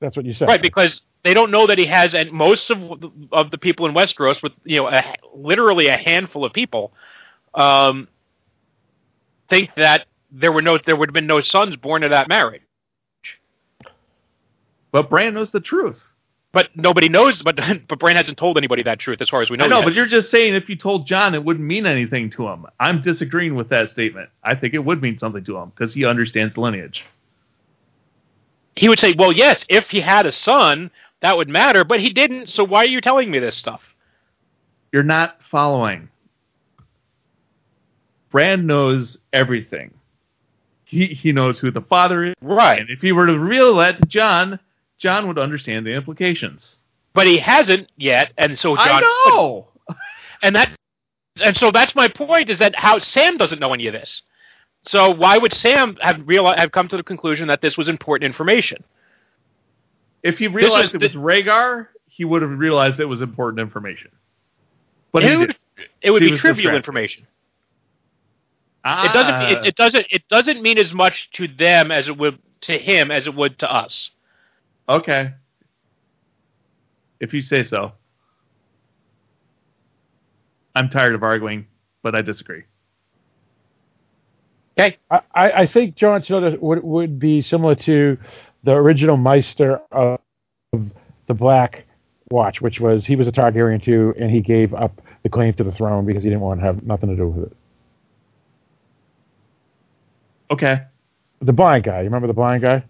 That's 0.00 0.16
what 0.16 0.26
you 0.26 0.34
said. 0.34 0.48
right 0.48 0.60
because 0.60 1.00
they 1.22 1.34
don't 1.34 1.50
know 1.52 1.68
that 1.68 1.78
he 1.78 1.86
has, 1.86 2.14
and 2.14 2.32
most 2.32 2.70
of 2.70 3.12
of 3.32 3.50
the 3.50 3.58
people 3.58 3.86
in 3.86 3.94
Westeros, 3.94 4.42
with 4.42 4.52
you 4.64 4.78
know, 4.78 4.88
a, 4.88 5.14
literally 5.32 5.86
a 5.86 5.96
handful 5.96 6.44
of 6.44 6.52
people, 6.52 6.92
um, 7.54 8.08
think 9.48 9.74
that 9.76 10.06
there 10.32 10.50
were 10.50 10.62
no 10.62 10.78
there 10.78 10.96
would 10.96 11.10
have 11.10 11.14
been 11.14 11.26
no 11.26 11.40
sons 11.40 11.76
born 11.76 12.02
of 12.02 12.10
that 12.10 12.28
marriage. 12.28 12.62
But 14.90 15.08
Bran 15.08 15.34
knows 15.34 15.50
the 15.50 15.60
truth. 15.60 16.02
But 16.52 16.68
nobody 16.76 17.08
knows. 17.08 17.42
But 17.42 17.56
but 17.88 17.98
Bran 17.98 18.16
hasn't 18.16 18.38
told 18.38 18.56
anybody 18.58 18.82
that 18.82 18.98
truth, 18.98 19.20
as 19.20 19.28
far 19.28 19.42
as 19.42 19.50
we 19.50 19.56
know. 19.56 19.66
Know, 19.66 19.82
but 19.82 19.94
you're 19.94 20.06
just 20.06 20.30
saying 20.30 20.54
if 20.54 20.68
you 20.68 20.76
told 20.76 21.06
Jon, 21.06 21.34
it 21.34 21.44
wouldn't 21.44 21.64
mean 21.66 21.86
anything 21.86 22.30
to 22.30 22.48
him. 22.48 22.66
I'm 22.80 23.02
disagreeing 23.02 23.54
with 23.54 23.68
that 23.70 23.90
statement. 23.90 24.30
I 24.42 24.54
think 24.54 24.74
it 24.74 24.84
would 24.84 25.00
mean 25.00 25.18
something 25.18 25.44
to 25.44 25.56
him 25.56 25.70
because 25.70 25.94
he 25.94 26.04
understands 26.04 26.56
lineage. 26.56 27.04
he 28.76 28.88
would 28.88 28.98
say, 28.98 29.14
"Well, 29.16 29.32
yes, 29.32 29.64
if 29.68 29.90
he 29.90 30.00
had 30.00 30.26
a 30.26 30.32
son, 30.32 30.90
that 31.20 31.36
would 31.36 31.48
matter." 31.48 31.84
But 31.84 32.00
he 32.00 32.10
didn't. 32.10 32.48
So 32.48 32.64
why 32.64 32.82
are 32.82 32.86
you 32.86 33.00
telling 33.00 33.30
me 33.30 33.38
this 33.38 33.56
stuff? 33.56 33.82
You're 34.92 35.02
not 35.02 35.38
following. 35.50 36.08
Bran 38.30 38.66
knows 38.66 39.18
everything. 39.32 39.92
He 40.92 41.06
he 41.06 41.32
knows 41.32 41.58
who 41.58 41.70
the 41.70 41.80
father 41.80 42.22
is, 42.22 42.34
Right. 42.42 42.78
and 42.78 42.90
if 42.90 43.00
he 43.00 43.12
were 43.12 43.26
to 43.26 43.38
reveal 43.38 43.76
that 43.76 43.98
to 43.98 44.04
Jon, 44.04 44.60
Jon 44.98 45.26
would 45.26 45.38
understand 45.38 45.86
the 45.86 45.92
implications. 45.94 46.76
But 47.14 47.26
he 47.26 47.38
hasn't 47.38 47.88
yet, 47.96 48.32
and 48.36 48.58
so 48.58 48.76
Jon. 48.76 48.88
I 48.88 49.00
know. 49.00 49.68
And 50.42 50.54
that, 50.54 50.70
and 51.42 51.56
so 51.56 51.70
that's 51.70 51.94
my 51.94 52.08
point: 52.08 52.50
is 52.50 52.58
that 52.58 52.76
how 52.76 52.98
Sam 52.98 53.38
doesn't 53.38 53.58
know 53.58 53.72
any 53.72 53.86
of 53.86 53.94
this. 53.94 54.20
So 54.82 55.10
why 55.10 55.38
would 55.38 55.54
Sam 55.54 55.96
have 56.02 56.20
real 56.26 56.44
have 56.52 56.72
come 56.72 56.88
to 56.88 56.96
the 56.98 57.02
conclusion 57.02 57.48
that 57.48 57.62
this 57.62 57.78
was 57.78 57.88
important 57.88 58.26
information? 58.26 58.84
If 60.22 60.38
he 60.38 60.46
realized 60.46 60.92
was- 60.92 61.02
it 61.02 61.06
was 61.06 61.14
Rhaegar, 61.14 61.86
he 62.06 62.26
would 62.26 62.42
have 62.42 62.50
realized 62.58 63.00
it 63.00 63.06
was 63.06 63.22
important 63.22 63.60
information. 63.60 64.10
But 65.10 65.24
it 65.24 65.36
would, 65.38 65.56
it 66.02 66.10
would 66.10 66.20
be 66.20 66.36
trivial 66.36 66.54
distracted. 66.72 66.76
information. 66.76 67.26
Ah, 68.84 69.04
It 69.08 69.12
doesn't. 69.12 69.42
It, 69.42 69.66
it 69.68 69.76
doesn't. 69.76 70.06
It 70.10 70.28
doesn't 70.28 70.62
mean 70.62 70.78
as 70.78 70.92
much 70.92 71.30
to 71.32 71.48
them 71.48 71.90
as 71.90 72.08
it 72.08 72.16
would 72.18 72.38
to 72.62 72.78
him 72.78 73.10
as 73.10 73.26
it 73.26 73.34
would 73.34 73.58
to 73.60 73.72
us. 73.72 74.10
Okay. 74.88 75.32
If 77.20 77.32
you 77.34 77.42
say 77.42 77.64
so. 77.64 77.92
I'm 80.74 80.88
tired 80.88 81.14
of 81.14 81.22
arguing, 81.22 81.66
but 82.02 82.14
I 82.14 82.22
disagree. 82.22 82.64
Okay. 84.78 84.98
I, 85.10 85.20
I 85.34 85.52
I 85.62 85.66
think 85.66 85.94
Jon 85.96 86.22
Snow 86.22 86.56
would 86.60 86.82
would 86.82 87.18
be 87.18 87.42
similar 87.42 87.74
to 87.76 88.18
the 88.64 88.72
original 88.72 89.16
Maester 89.16 89.80
of 89.92 90.18
the 90.72 91.34
Black 91.34 91.84
Watch, 92.30 92.60
which 92.60 92.80
was 92.80 93.06
he 93.06 93.16
was 93.16 93.28
a 93.28 93.32
Targaryen 93.32 93.82
too, 93.82 94.14
and 94.18 94.30
he 94.30 94.40
gave 94.40 94.74
up 94.74 95.00
the 95.22 95.28
claim 95.28 95.52
to 95.54 95.64
the 95.64 95.72
throne 95.72 96.06
because 96.06 96.22
he 96.22 96.30
didn't 96.30 96.42
want 96.42 96.60
to 96.60 96.66
have 96.66 96.82
nothing 96.82 97.10
to 97.10 97.16
do 97.16 97.28
with 97.28 97.52
it. 97.52 97.56
Okay. 100.52 100.82
The 101.40 101.52
blind 101.52 101.84
guy, 101.84 102.00
you 102.00 102.04
remember 102.04 102.26
the 102.26 102.34
blind 102.34 102.62
guy? 102.62 102.84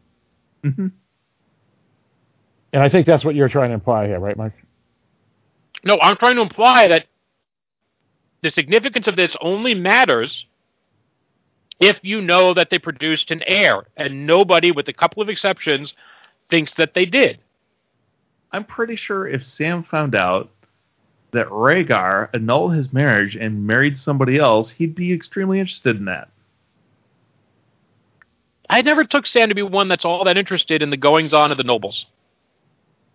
hmm 0.65 0.89
And 2.73 2.83
I 2.83 2.89
think 2.89 3.07
that's 3.07 3.25
what 3.25 3.35
you're 3.35 3.49
trying 3.49 3.71
to 3.71 3.75
imply 3.75 4.09
here, 4.09 4.19
right, 4.19 4.37
Mike? 4.37 4.53
No, 5.85 5.99
I'm 6.01 6.17
trying 6.17 6.37
to 6.37 6.43
imply 6.43 6.89
that 6.89 7.07
the 8.43 8.51
significance 8.51 9.07
of 9.07 9.15
this 9.15 9.37
only 9.41 9.75
matters 9.75 10.47
if 11.81 11.99
you 12.03 12.21
know 12.21 12.55
that 12.55 12.71
they 12.71 12.79
produced 12.79 13.31
an 13.31 13.43
heir, 13.47 13.85
and 13.97 14.27
nobody, 14.27 14.71
with 14.71 14.89
a 14.89 14.93
couple 14.93 15.23
of 15.23 15.29
exceptions, 15.29 15.95
thinks 16.51 16.75
that 16.75 16.95
they 16.95 17.07
did. 17.07 17.39
I'm 18.53 18.65
pretty 18.65 18.97
sure 18.97 19.27
if 19.27 19.45
Sam 19.45 19.83
found 19.83 20.15
out 20.15 20.51
that 21.33 21.49
Rhaegar 21.49 22.29
annulled 22.35 22.75
his 22.75 22.93
marriage 22.93 23.37
and 23.37 23.67
married 23.67 23.99
somebody 23.99 24.39
else, 24.39 24.71
he'd 24.71 24.95
be 24.95 25.13
extremely 25.13 25.59
interested 25.59 25.97
in 25.97 26.05
that. 26.05 26.29
I 28.73 28.81
never 28.81 29.05
took 29.05 29.27
Sam 29.27 29.51
to 29.51 29.55
be 29.55 29.63
one 29.63 29.89
that's 29.89 30.05
all 30.05 30.25
that 30.25 30.39
interested 30.39 30.83
in 30.83 30.89
the 30.89 30.97
goings 30.97 31.35
on 31.35 31.53
of 31.53 31.59
the 31.59 31.65
nobles. 31.65 32.07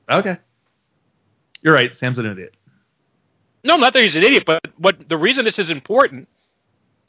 Okay. 0.10 0.38
You're 1.64 1.74
right. 1.74 1.96
Sam's 1.96 2.20
an 2.20 2.28
idiot. 2.28 2.54
No, 3.64 3.76
not 3.76 3.94
that 3.94 4.04
he's 4.04 4.16
an 4.16 4.24
idiot, 4.24 4.44
but 4.46 4.62
what 4.78 5.10
the 5.10 5.18
reason 5.18 5.46
this 5.46 5.58
is 5.58 5.72
important 5.72 6.28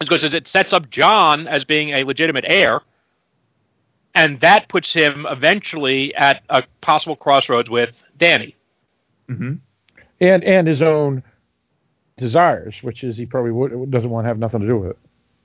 is 0.00 0.08
because 0.08 0.24
it 0.34 0.48
sets 0.48 0.72
up 0.72 0.88
Jon 0.88 1.46
as 1.46 1.64
being 1.64 1.90
a 1.90 2.04
legitimate 2.04 2.44
heir, 2.46 2.80
and 4.14 4.40
that 4.40 4.68
puts 4.68 4.92
him 4.94 5.26
eventually 5.28 6.14
at 6.14 6.42
a 6.48 6.64
possible 6.80 7.16
crossroads 7.16 7.68
with 7.68 7.92
Dany. 8.18 8.54
Mm-hmm. 9.28 9.56
and 10.22 10.42
and 10.42 10.66
his 10.66 10.80
own 10.80 11.22
desires, 12.16 12.76
which 12.80 13.04
is 13.04 13.18
he 13.18 13.26
probably 13.26 13.50
would, 13.50 13.90
doesn't 13.90 14.08
want 14.08 14.24
to 14.24 14.28
have 14.28 14.38
nothing 14.38 14.60
to 14.60 14.66
do 14.66 14.78
with 14.78 14.90
it. 14.92 14.98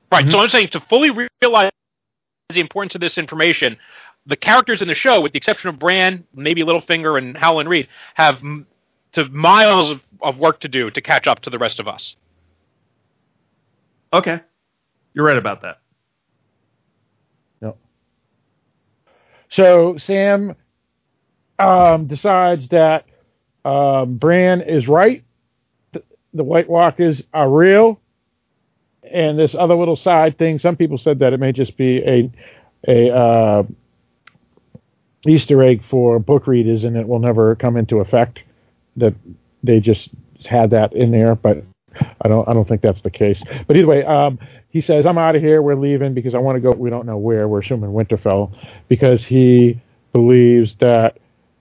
Right. 0.09 0.31
So 0.31 0.39
I'm 0.39 0.47
saying 0.47 0.69
to 0.69 0.79
fully 0.79 1.27
realize 1.41 1.71
the 2.49 2.59
importance 2.59 2.95
of 2.95 3.01
this 3.01 3.17
information, 3.17 3.77
the 4.25 4.35
characters 4.35 4.81
in 4.81 4.87
the 4.87 4.95
show, 4.95 5.21
with 5.21 5.33
the 5.33 5.37
exception 5.37 5.69
of 5.69 5.79
Bran, 5.79 6.25
maybe 6.33 6.63
Littlefinger, 6.63 7.17
and 7.17 7.37
Howland 7.37 7.69
Reed, 7.69 7.87
have 8.15 8.37
m- 8.37 8.67
to 9.13 9.25
miles 9.29 9.91
of, 9.91 10.01
of 10.21 10.37
work 10.37 10.59
to 10.61 10.67
do 10.67 10.89
to 10.91 11.01
catch 11.01 11.27
up 11.27 11.41
to 11.41 11.49
the 11.49 11.59
rest 11.59 11.79
of 11.79 11.87
us. 11.87 12.15
Okay. 14.11 14.41
You're 15.13 15.25
right 15.25 15.37
about 15.37 15.61
that. 15.61 15.79
So 19.53 19.97
Sam 19.99 20.55
um, 21.59 22.07
decides 22.07 22.69
that 22.69 23.05
um, 23.63 24.17
Bran 24.17 24.61
is 24.61 24.87
right. 24.87 25.23
The, 25.91 26.01
the 26.33 26.43
White 26.43 26.67
Walkers 26.67 27.21
are 27.35 27.47
real, 27.47 28.01
and 29.11 29.37
this 29.37 29.55
other 29.55 29.75
little 29.75 29.95
side 29.95 30.37
thing. 30.37 30.59
Some 30.59 30.75
people 30.75 30.97
said 30.97 31.19
that 31.19 31.33
it 31.33 31.39
may 31.39 31.51
just 31.51 31.77
be 31.77 31.97
a 31.99 32.31
a 32.87 33.15
uh, 33.15 33.63
Easter 35.25 35.63
egg 35.63 35.83
for 35.83 36.19
book 36.19 36.47
readers, 36.47 36.83
and 36.83 36.97
it 36.97 37.07
will 37.07 37.19
never 37.19 37.55
come 37.55 37.77
into 37.77 37.99
effect. 37.99 38.43
That 38.97 39.13
they 39.63 39.79
just 39.79 40.09
had 40.45 40.71
that 40.71 40.93
in 40.93 41.11
there, 41.11 41.35
but 41.35 41.63
I 42.21 42.27
don't 42.27 42.47
I 42.47 42.53
don't 42.53 42.67
think 42.67 42.81
that's 42.81 43.01
the 43.01 43.11
case. 43.11 43.41
But 43.67 43.77
either 43.77 43.87
way, 43.87 44.03
um, 44.03 44.39
he 44.69 44.81
says 44.81 45.05
I'm 45.05 45.17
out 45.17 45.35
of 45.35 45.41
here. 45.41 45.61
We're 45.61 45.75
leaving 45.75 46.13
because 46.13 46.35
I 46.35 46.39
want 46.39 46.57
to 46.57 46.59
go. 46.59 46.71
We 46.71 46.89
don't 46.89 47.05
know 47.05 47.17
where. 47.17 47.47
We're 47.47 47.61
assuming 47.61 47.91
Winterfell 47.91 48.55
because 48.87 49.23
he 49.23 49.81
believes 50.11 50.75
that 50.75 51.17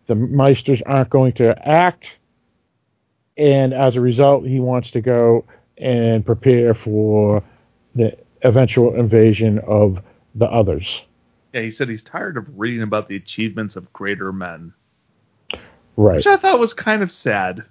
the 0.06 0.14
Maesters 0.14 0.82
aren't 0.85 1.10
going 1.10 1.32
to 1.35 1.56
act, 1.69 2.12
and 3.36 3.73
as 3.73 3.97
a 3.97 4.01
result, 4.01 4.44
he 4.44 4.60
wants 4.60 4.90
to 4.93 5.01
go 5.01 5.44
and 5.78 6.24
prepare 6.24 6.74
for 6.74 7.42
the 7.94 8.16
eventual 8.42 8.94
invasion 8.94 9.58
of 9.60 10.00
the 10.34 10.46
others. 10.46 11.02
Yeah, 11.52 11.62
he 11.62 11.70
said 11.70 11.88
he's 11.88 12.02
tired 12.02 12.36
of 12.36 12.46
reading 12.58 12.82
about 12.82 13.08
the 13.08 13.16
achievements 13.16 13.76
of 13.76 13.92
greater 13.92 14.32
men, 14.32 14.72
Right. 15.96 16.16
which 16.16 16.26
I 16.26 16.36
thought 16.38 16.58
was 16.58 16.72
kind 16.74 17.02
of 17.02 17.12
sad. 17.12 17.64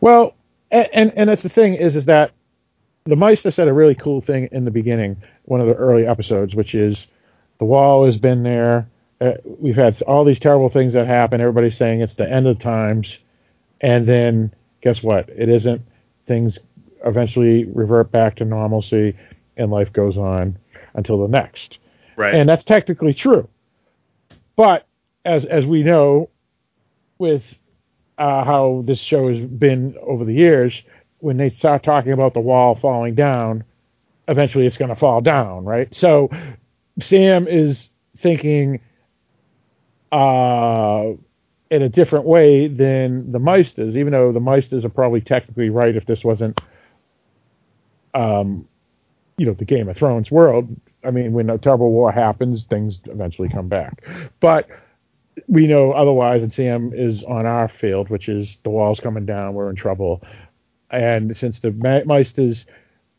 Well, 0.00 0.34
and, 0.70 0.88
and 0.92 1.12
and 1.16 1.30
that's 1.30 1.42
the 1.42 1.48
thing 1.48 1.74
is 1.74 1.96
is 1.96 2.06
that 2.06 2.32
the 3.04 3.16
Maester 3.16 3.50
said 3.50 3.68
a 3.68 3.72
really 3.72 3.94
cool 3.94 4.20
thing 4.20 4.48
in 4.52 4.64
the 4.64 4.70
beginning, 4.70 5.16
one 5.44 5.60
of 5.60 5.66
the 5.66 5.74
early 5.74 6.06
episodes, 6.06 6.54
which 6.54 6.74
is 6.74 7.06
the 7.58 7.64
wall 7.64 8.06
has 8.06 8.16
been 8.16 8.42
there. 8.42 8.88
Uh, 9.20 9.32
we've 9.44 9.76
had 9.76 10.00
all 10.02 10.24
these 10.24 10.40
terrible 10.40 10.68
things 10.68 10.92
that 10.94 11.06
happen. 11.06 11.40
Everybody's 11.40 11.76
saying 11.76 12.00
it's 12.00 12.14
the 12.14 12.28
end 12.30 12.46
of 12.46 12.58
times, 12.58 13.18
and 13.80 14.06
then 14.06 14.52
guess 14.84 15.02
what? 15.02 15.28
It 15.30 15.48
isn't. 15.48 15.82
Things 16.26 16.58
eventually 17.04 17.64
revert 17.64 18.12
back 18.12 18.36
to 18.36 18.44
normalcy, 18.44 19.16
and 19.56 19.70
life 19.70 19.92
goes 19.92 20.16
on 20.16 20.56
until 20.94 21.20
the 21.20 21.28
next 21.28 21.78
Right. 22.16 22.34
and 22.34 22.48
that's 22.48 22.62
technically 22.62 23.12
true. 23.12 23.48
But 24.54 24.86
as 25.24 25.44
as 25.46 25.66
we 25.66 25.82
know, 25.82 26.30
with 27.18 27.42
uh, 28.18 28.44
how 28.44 28.84
this 28.86 29.00
show 29.00 29.28
has 29.28 29.40
been 29.40 29.96
over 30.00 30.24
the 30.24 30.34
years, 30.34 30.80
when 31.18 31.36
they 31.36 31.50
start 31.50 31.82
talking 31.82 32.12
about 32.12 32.34
the 32.34 32.40
wall 32.40 32.76
falling 32.76 33.14
down, 33.16 33.64
eventually 34.28 34.66
it's 34.66 34.76
going 34.76 34.90
to 34.90 34.96
fall 34.96 35.20
down, 35.20 35.64
right? 35.64 35.92
So 35.92 36.30
Sam 37.00 37.48
is 37.48 37.90
thinking 38.16 38.80
uh, 40.12 41.14
in 41.74 41.82
a 41.82 41.88
different 41.88 42.24
way 42.24 42.68
than 42.68 43.32
the 43.32 43.40
Maesters, 43.40 43.96
even 43.96 44.12
though 44.12 44.30
the 44.30 44.38
Maesters 44.38 44.84
are 44.84 44.88
probably 44.90 45.20
technically 45.20 45.70
right 45.70 45.96
if 45.96 46.06
this 46.06 46.22
wasn't, 46.22 46.60
um, 48.14 48.68
you 49.38 49.44
know, 49.44 49.54
the 49.54 49.64
Game 49.64 49.88
of 49.88 49.96
Thrones 49.96 50.30
world. 50.30 50.68
I 51.02 51.10
mean, 51.10 51.32
when 51.32 51.50
a 51.50 51.58
terrible 51.58 51.90
war 51.90 52.12
happens, 52.12 52.64
things 52.70 53.00
eventually 53.06 53.48
come 53.48 53.68
back. 53.68 54.04
But 54.38 54.68
we 55.48 55.66
know 55.66 55.90
otherwise, 55.90 56.42
and 56.42 56.52
Sam 56.52 56.92
is 56.94 57.24
on 57.24 57.44
our 57.44 57.66
field, 57.66 58.08
which 58.08 58.28
is 58.28 58.56
the 58.62 58.70
wall's 58.70 59.00
coming 59.00 59.26
down, 59.26 59.54
we're 59.54 59.68
in 59.68 59.74
trouble. 59.74 60.22
And 60.90 61.36
since 61.36 61.58
the 61.58 61.72
Me- 61.72 62.04
Maesters 62.04 62.66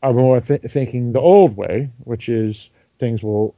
are 0.02 0.14
more 0.14 0.40
th- 0.40 0.62
thinking 0.70 1.12
the 1.12 1.20
old 1.20 1.58
way, 1.58 1.90
which 2.04 2.30
is 2.30 2.70
things 2.98 3.22
will 3.22 3.54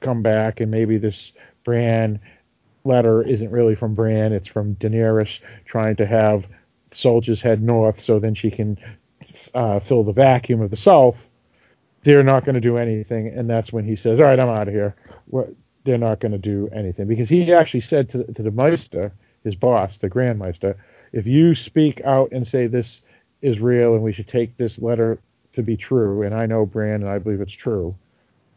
come 0.00 0.20
back, 0.20 0.58
and 0.58 0.68
maybe 0.68 0.98
this 0.98 1.30
Bran 1.62 2.18
letter 2.84 3.22
isn't 3.22 3.50
really 3.50 3.74
from 3.74 3.94
Bran, 3.94 4.32
it's 4.32 4.48
from 4.48 4.74
Daenerys 4.76 5.40
trying 5.66 5.96
to 5.96 6.06
have 6.06 6.46
soldiers 6.92 7.40
head 7.40 7.62
north 7.62 8.00
so 8.00 8.18
then 8.18 8.34
she 8.34 8.50
can 8.50 8.78
uh, 9.54 9.80
fill 9.80 10.02
the 10.02 10.12
vacuum 10.12 10.60
of 10.60 10.70
the 10.70 10.76
south 10.76 11.16
they're 12.02 12.22
not 12.22 12.44
going 12.44 12.54
to 12.54 12.60
do 12.60 12.78
anything, 12.78 13.28
and 13.28 13.48
that's 13.48 13.72
when 13.72 13.84
he 13.84 13.96
says, 13.96 14.18
"All 14.18 14.26
right, 14.26 14.38
I'm 14.38 14.48
out 14.48 14.68
of 14.68 14.74
here." 14.74 14.94
What 15.26 15.50
they're 15.84 15.98
not 15.98 16.20
going 16.20 16.32
to 16.32 16.38
do 16.38 16.68
anything 16.72 17.06
because 17.06 17.28
he 17.28 17.52
actually 17.52 17.80
said 17.80 18.08
to 18.10 18.18
the, 18.18 18.32
to 18.34 18.42
the 18.42 18.50
Maester, 18.50 19.12
his 19.44 19.54
boss, 19.54 19.96
the 19.96 20.08
Grand 20.08 20.38
Maester, 20.38 20.76
if 21.12 21.26
you 21.26 21.54
speak 21.54 22.02
out 22.02 22.30
and 22.32 22.46
say 22.46 22.66
this 22.66 23.00
is 23.40 23.60
real 23.60 23.94
and 23.94 24.02
we 24.02 24.12
should 24.12 24.28
take 24.28 24.56
this 24.56 24.78
letter 24.78 25.18
to 25.52 25.62
be 25.62 25.76
true, 25.76 26.22
and 26.22 26.34
I 26.34 26.46
know 26.46 26.66
Bran 26.66 27.02
and 27.02 27.08
I 27.08 27.18
believe 27.18 27.40
it's 27.40 27.52
true, 27.52 27.94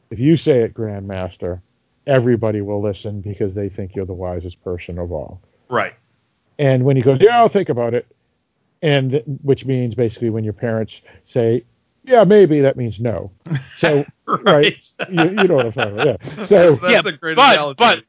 if 0.09 0.19
you 0.19 0.35
say 0.35 0.63
it, 0.63 0.73
Grand 0.73 1.07
Master, 1.07 1.61
everybody 2.07 2.61
will 2.61 2.81
listen 2.81 3.21
because 3.21 3.53
they 3.53 3.69
think 3.69 3.95
you're 3.95 4.05
the 4.05 4.13
wisest 4.13 4.63
person 4.63 4.99
of 4.99 5.11
all. 5.11 5.41
right. 5.69 5.93
And 6.59 6.83
when 6.85 6.95
he 6.95 7.01
goes, 7.01 7.17
yeah, 7.19 7.39
I'll 7.39 7.49
think 7.49 7.69
about 7.69 7.95
it, 7.95 8.05
and 8.83 9.09
th- 9.11 9.23
which 9.41 9.65
means 9.65 9.95
basically 9.95 10.29
when 10.29 10.43
your 10.43 10.53
parents 10.53 10.93
say, 11.25 11.63
yeah, 12.03 12.23
maybe, 12.25 12.61
that 12.61 12.77
means 12.77 12.99
no. 12.99 13.31
So, 13.75 14.05
right, 14.27 14.75
you, 15.09 15.23
you 15.23 15.47
know 15.47 15.55
what 15.55 15.65
I'm 15.65 15.71
talking 15.71 15.93
about. 15.99 16.19
Yeah. 16.23 16.45
So, 16.45 16.75
That's 16.75 16.91
yeah, 17.05 17.11
a 17.11 17.17
great 17.17 17.35
but 17.37 17.53
analogy. 17.55 17.77
but 17.79 18.03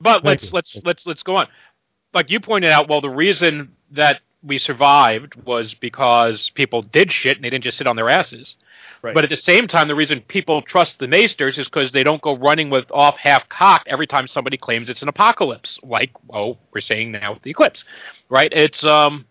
but 0.00 0.12
Thank 0.22 0.24
let's 0.24 0.44
you. 0.44 0.50
let's 0.52 0.76
let's 0.84 1.06
let's 1.06 1.22
go 1.24 1.36
on. 1.36 1.48
Like 2.14 2.30
you 2.30 2.38
pointed 2.38 2.70
out, 2.70 2.88
well, 2.88 3.00
the 3.00 3.10
reason 3.10 3.72
that 3.92 4.20
we 4.42 4.58
survived 4.58 5.34
was 5.44 5.74
because 5.74 6.50
people 6.50 6.82
did 6.82 7.10
shit 7.12 7.36
and 7.38 7.44
they 7.44 7.50
didn't 7.50 7.64
just 7.64 7.78
sit 7.78 7.86
on 7.86 7.96
their 7.96 8.08
asses. 8.10 8.54
Right. 9.02 9.14
But 9.14 9.24
at 9.24 9.30
the 9.30 9.36
same 9.36 9.66
time, 9.66 9.88
the 9.88 9.94
reason 9.94 10.20
people 10.20 10.60
trust 10.60 10.98
the 10.98 11.06
Maesters 11.06 11.58
is 11.58 11.66
because 11.68 11.92
they 11.92 12.02
don't 12.02 12.20
go 12.20 12.36
running 12.36 12.68
with 12.68 12.90
off 12.90 13.16
half 13.16 13.48
cocked 13.48 13.88
every 13.88 14.06
time 14.06 14.28
somebody 14.28 14.58
claims 14.58 14.90
it's 14.90 15.02
an 15.02 15.08
apocalypse, 15.08 15.78
like 15.82 16.10
oh 16.34 16.58
we're 16.72 16.82
saying 16.82 17.12
now 17.12 17.32
with 17.32 17.42
the 17.42 17.50
eclipse, 17.50 17.84
right? 18.28 18.52
It's 18.52 18.84
um 18.84 19.24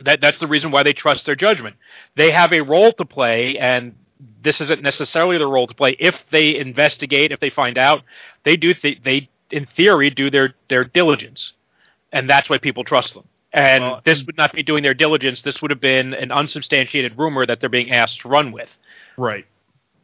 that 0.00 0.20
that's 0.20 0.40
the 0.40 0.48
reason 0.48 0.72
why 0.72 0.82
they 0.82 0.92
trust 0.92 1.26
their 1.26 1.36
judgment. 1.36 1.76
They 2.16 2.32
have 2.32 2.52
a 2.52 2.62
role 2.62 2.92
to 2.94 3.04
play, 3.04 3.58
and 3.58 3.94
this 4.42 4.60
isn't 4.60 4.82
necessarily 4.82 5.38
the 5.38 5.46
role 5.46 5.66
to 5.68 5.74
play. 5.74 5.96
If 6.00 6.24
they 6.30 6.56
investigate, 6.56 7.30
if 7.30 7.40
they 7.40 7.50
find 7.50 7.78
out, 7.78 8.02
they 8.42 8.56
do 8.56 8.74
th- 8.74 9.02
they 9.04 9.28
in 9.50 9.66
theory 9.66 10.10
do 10.10 10.30
their 10.30 10.54
their 10.68 10.84
diligence, 10.84 11.52
and 12.12 12.28
that's 12.28 12.50
why 12.50 12.58
people 12.58 12.82
trust 12.82 13.14
them. 13.14 13.24
And 13.54 13.84
Well, 13.84 14.00
this 14.04 14.24
would 14.26 14.36
not 14.36 14.52
be 14.52 14.62
doing 14.64 14.82
their 14.82 14.94
diligence. 14.94 15.42
This 15.42 15.62
would 15.62 15.70
have 15.70 15.80
been 15.80 16.12
an 16.12 16.32
unsubstantiated 16.32 17.16
rumor 17.16 17.46
that 17.46 17.60
they're 17.60 17.68
being 17.70 17.90
asked 17.92 18.20
to 18.22 18.28
run 18.28 18.50
with. 18.52 18.68
right. 19.16 19.46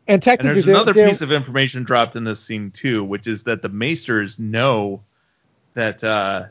and 0.06 0.24
And 0.26 0.38
there's 0.40 0.64
they're- 0.64 0.74
another 0.74 0.92
they're- 0.92 1.08
piece 1.10 1.20
of 1.20 1.30
information 1.32 1.82
dropped 1.84 2.14
in 2.16 2.24
this 2.24 2.40
scene 2.40 2.70
too, 2.70 3.04
which 3.04 3.26
is 3.26 3.42
that 3.44 3.60
the 3.62 3.68
Maesters 3.68 4.38
know 4.38 5.02
that 5.74 6.02
uh, 6.02 6.44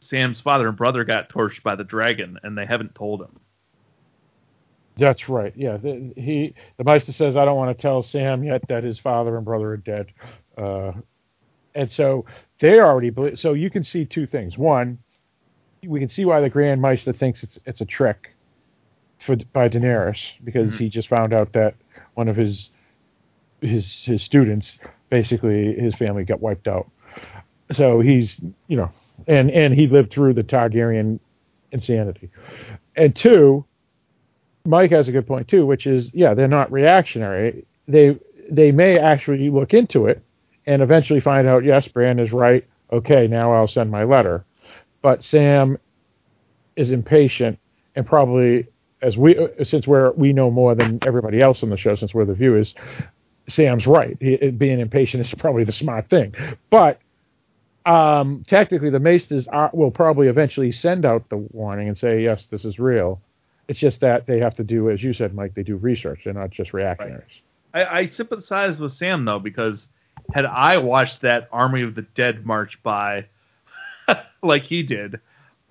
Sam's 0.00 0.40
father 0.40 0.68
and 0.68 0.76
brother 0.76 1.04
got 1.04 1.28
torched 1.30 1.62
by 1.62 1.74
the 1.76 1.84
dragon, 1.84 2.38
and 2.42 2.56
they 2.56 2.66
haven't 2.66 2.94
told 2.94 3.20
him. 3.22 3.38
That's 4.96 5.28
right. 5.28 5.52
Yeah, 5.56 5.76
the, 5.76 6.12
he 6.16 6.54
the 6.78 6.84
Maester 6.84 7.12
says, 7.12 7.36
"I 7.36 7.44
don't 7.44 7.56
want 7.56 7.76
to 7.76 7.80
tell 7.82 8.02
Sam 8.02 8.42
yet 8.44 8.62
that 8.68 8.82
his 8.84 8.98
father 8.98 9.36
and 9.36 9.44
brother 9.44 9.70
are 9.72 9.76
dead," 9.76 10.06
uh, 10.56 10.92
and 11.74 11.90
so 11.90 12.24
they 12.60 12.80
already 12.80 13.10
believe. 13.10 13.38
So 13.38 13.52
you 13.52 13.68
can 13.70 13.84
see 13.84 14.04
two 14.06 14.24
things. 14.26 14.56
One, 14.56 14.98
we 15.86 16.00
can 16.00 16.08
see 16.08 16.24
why 16.24 16.40
the 16.40 16.50
Grand 16.50 16.80
Maester 16.82 17.12
thinks 17.12 17.42
it's 17.42 17.58
it's 17.66 17.80
a 17.80 17.84
trick 17.84 18.30
for 19.24 19.36
by 19.52 19.68
Daenerys 19.68 20.18
because 20.44 20.72
Mhm. 20.72 20.78
he 20.78 20.88
just 20.88 21.08
found 21.08 21.32
out 21.32 21.52
that 21.52 21.74
one 22.14 22.28
of 22.28 22.36
his 22.36 22.70
his 23.60 24.02
his 24.04 24.22
students 24.22 24.78
basically 25.10 25.74
his 25.74 25.94
family 25.94 26.24
got 26.24 26.40
wiped 26.40 26.68
out. 26.68 26.88
So 27.72 28.00
he's 28.00 28.38
you 28.68 28.76
know 28.76 28.90
and 29.26 29.50
and 29.50 29.74
he 29.74 29.86
lived 29.86 30.10
through 30.12 30.34
the 30.34 30.44
Targaryen 30.44 31.18
insanity. 31.72 32.30
And 32.96 33.14
two, 33.16 33.64
Mike 34.64 34.90
has 34.90 35.08
a 35.08 35.12
good 35.12 35.26
point 35.26 35.48
too, 35.48 35.66
which 35.66 35.86
is 35.86 36.10
yeah, 36.12 36.34
they're 36.34 36.48
not 36.48 36.70
reactionary. 36.70 37.64
They 37.88 38.18
they 38.50 38.72
may 38.72 38.98
actually 38.98 39.50
look 39.50 39.74
into 39.74 40.06
it 40.06 40.22
and 40.66 40.82
eventually 40.82 41.20
find 41.20 41.46
out 41.48 41.64
yes, 41.64 41.88
Bran 41.88 42.18
is 42.20 42.32
right. 42.32 42.64
Okay, 42.92 43.26
now 43.26 43.52
I'll 43.52 43.66
send 43.68 43.90
my 43.90 44.04
letter. 44.04 44.44
But 45.06 45.22
Sam 45.22 45.78
is 46.74 46.90
impatient 46.90 47.60
and 47.94 48.04
probably 48.04 48.66
as 49.00 49.16
we 49.16 49.38
since 49.62 49.86
we're 49.86 50.10
we 50.14 50.32
know 50.32 50.50
more 50.50 50.74
than 50.74 50.98
everybody 51.06 51.40
else 51.40 51.62
on 51.62 51.70
the 51.70 51.76
show 51.76 51.94
since 51.94 52.12
we're 52.12 52.24
the 52.24 52.34
viewers, 52.34 52.74
Sam's 53.48 53.86
right. 53.86 54.16
He, 54.20 54.36
being 54.50 54.80
impatient 54.80 55.24
is 55.24 55.32
probably 55.34 55.62
the 55.62 55.70
smart 55.70 56.10
thing. 56.10 56.34
But 56.70 56.98
um, 57.86 58.44
technically, 58.48 58.90
the 58.90 58.98
Maesters 58.98 59.46
are, 59.46 59.70
will 59.72 59.92
probably 59.92 60.26
eventually 60.26 60.72
send 60.72 61.04
out 61.04 61.28
the 61.28 61.36
warning 61.36 61.86
and 61.86 61.96
say, 61.96 62.24
yes, 62.24 62.46
this 62.50 62.64
is 62.64 62.80
real. 62.80 63.20
It's 63.68 63.78
just 63.78 64.00
that 64.00 64.26
they 64.26 64.40
have 64.40 64.56
to 64.56 64.64
do, 64.64 64.90
as 64.90 65.04
you 65.04 65.12
said, 65.12 65.36
Mike, 65.36 65.54
they 65.54 65.62
do 65.62 65.76
research. 65.76 66.22
They're 66.24 66.34
not 66.34 66.50
just 66.50 66.72
reactionaries. 66.72 67.30
I, 67.72 67.84
I 67.84 68.06
sympathize 68.08 68.80
with 68.80 68.90
Sam 68.90 69.24
though 69.24 69.38
because 69.38 69.86
had 70.34 70.46
I 70.46 70.78
watched 70.78 71.20
that 71.20 71.48
Army 71.52 71.82
of 71.82 71.94
the 71.94 72.02
Dead 72.02 72.44
march 72.44 72.82
by 72.82 73.26
like 74.42 74.62
he 74.64 74.82
did, 74.82 75.20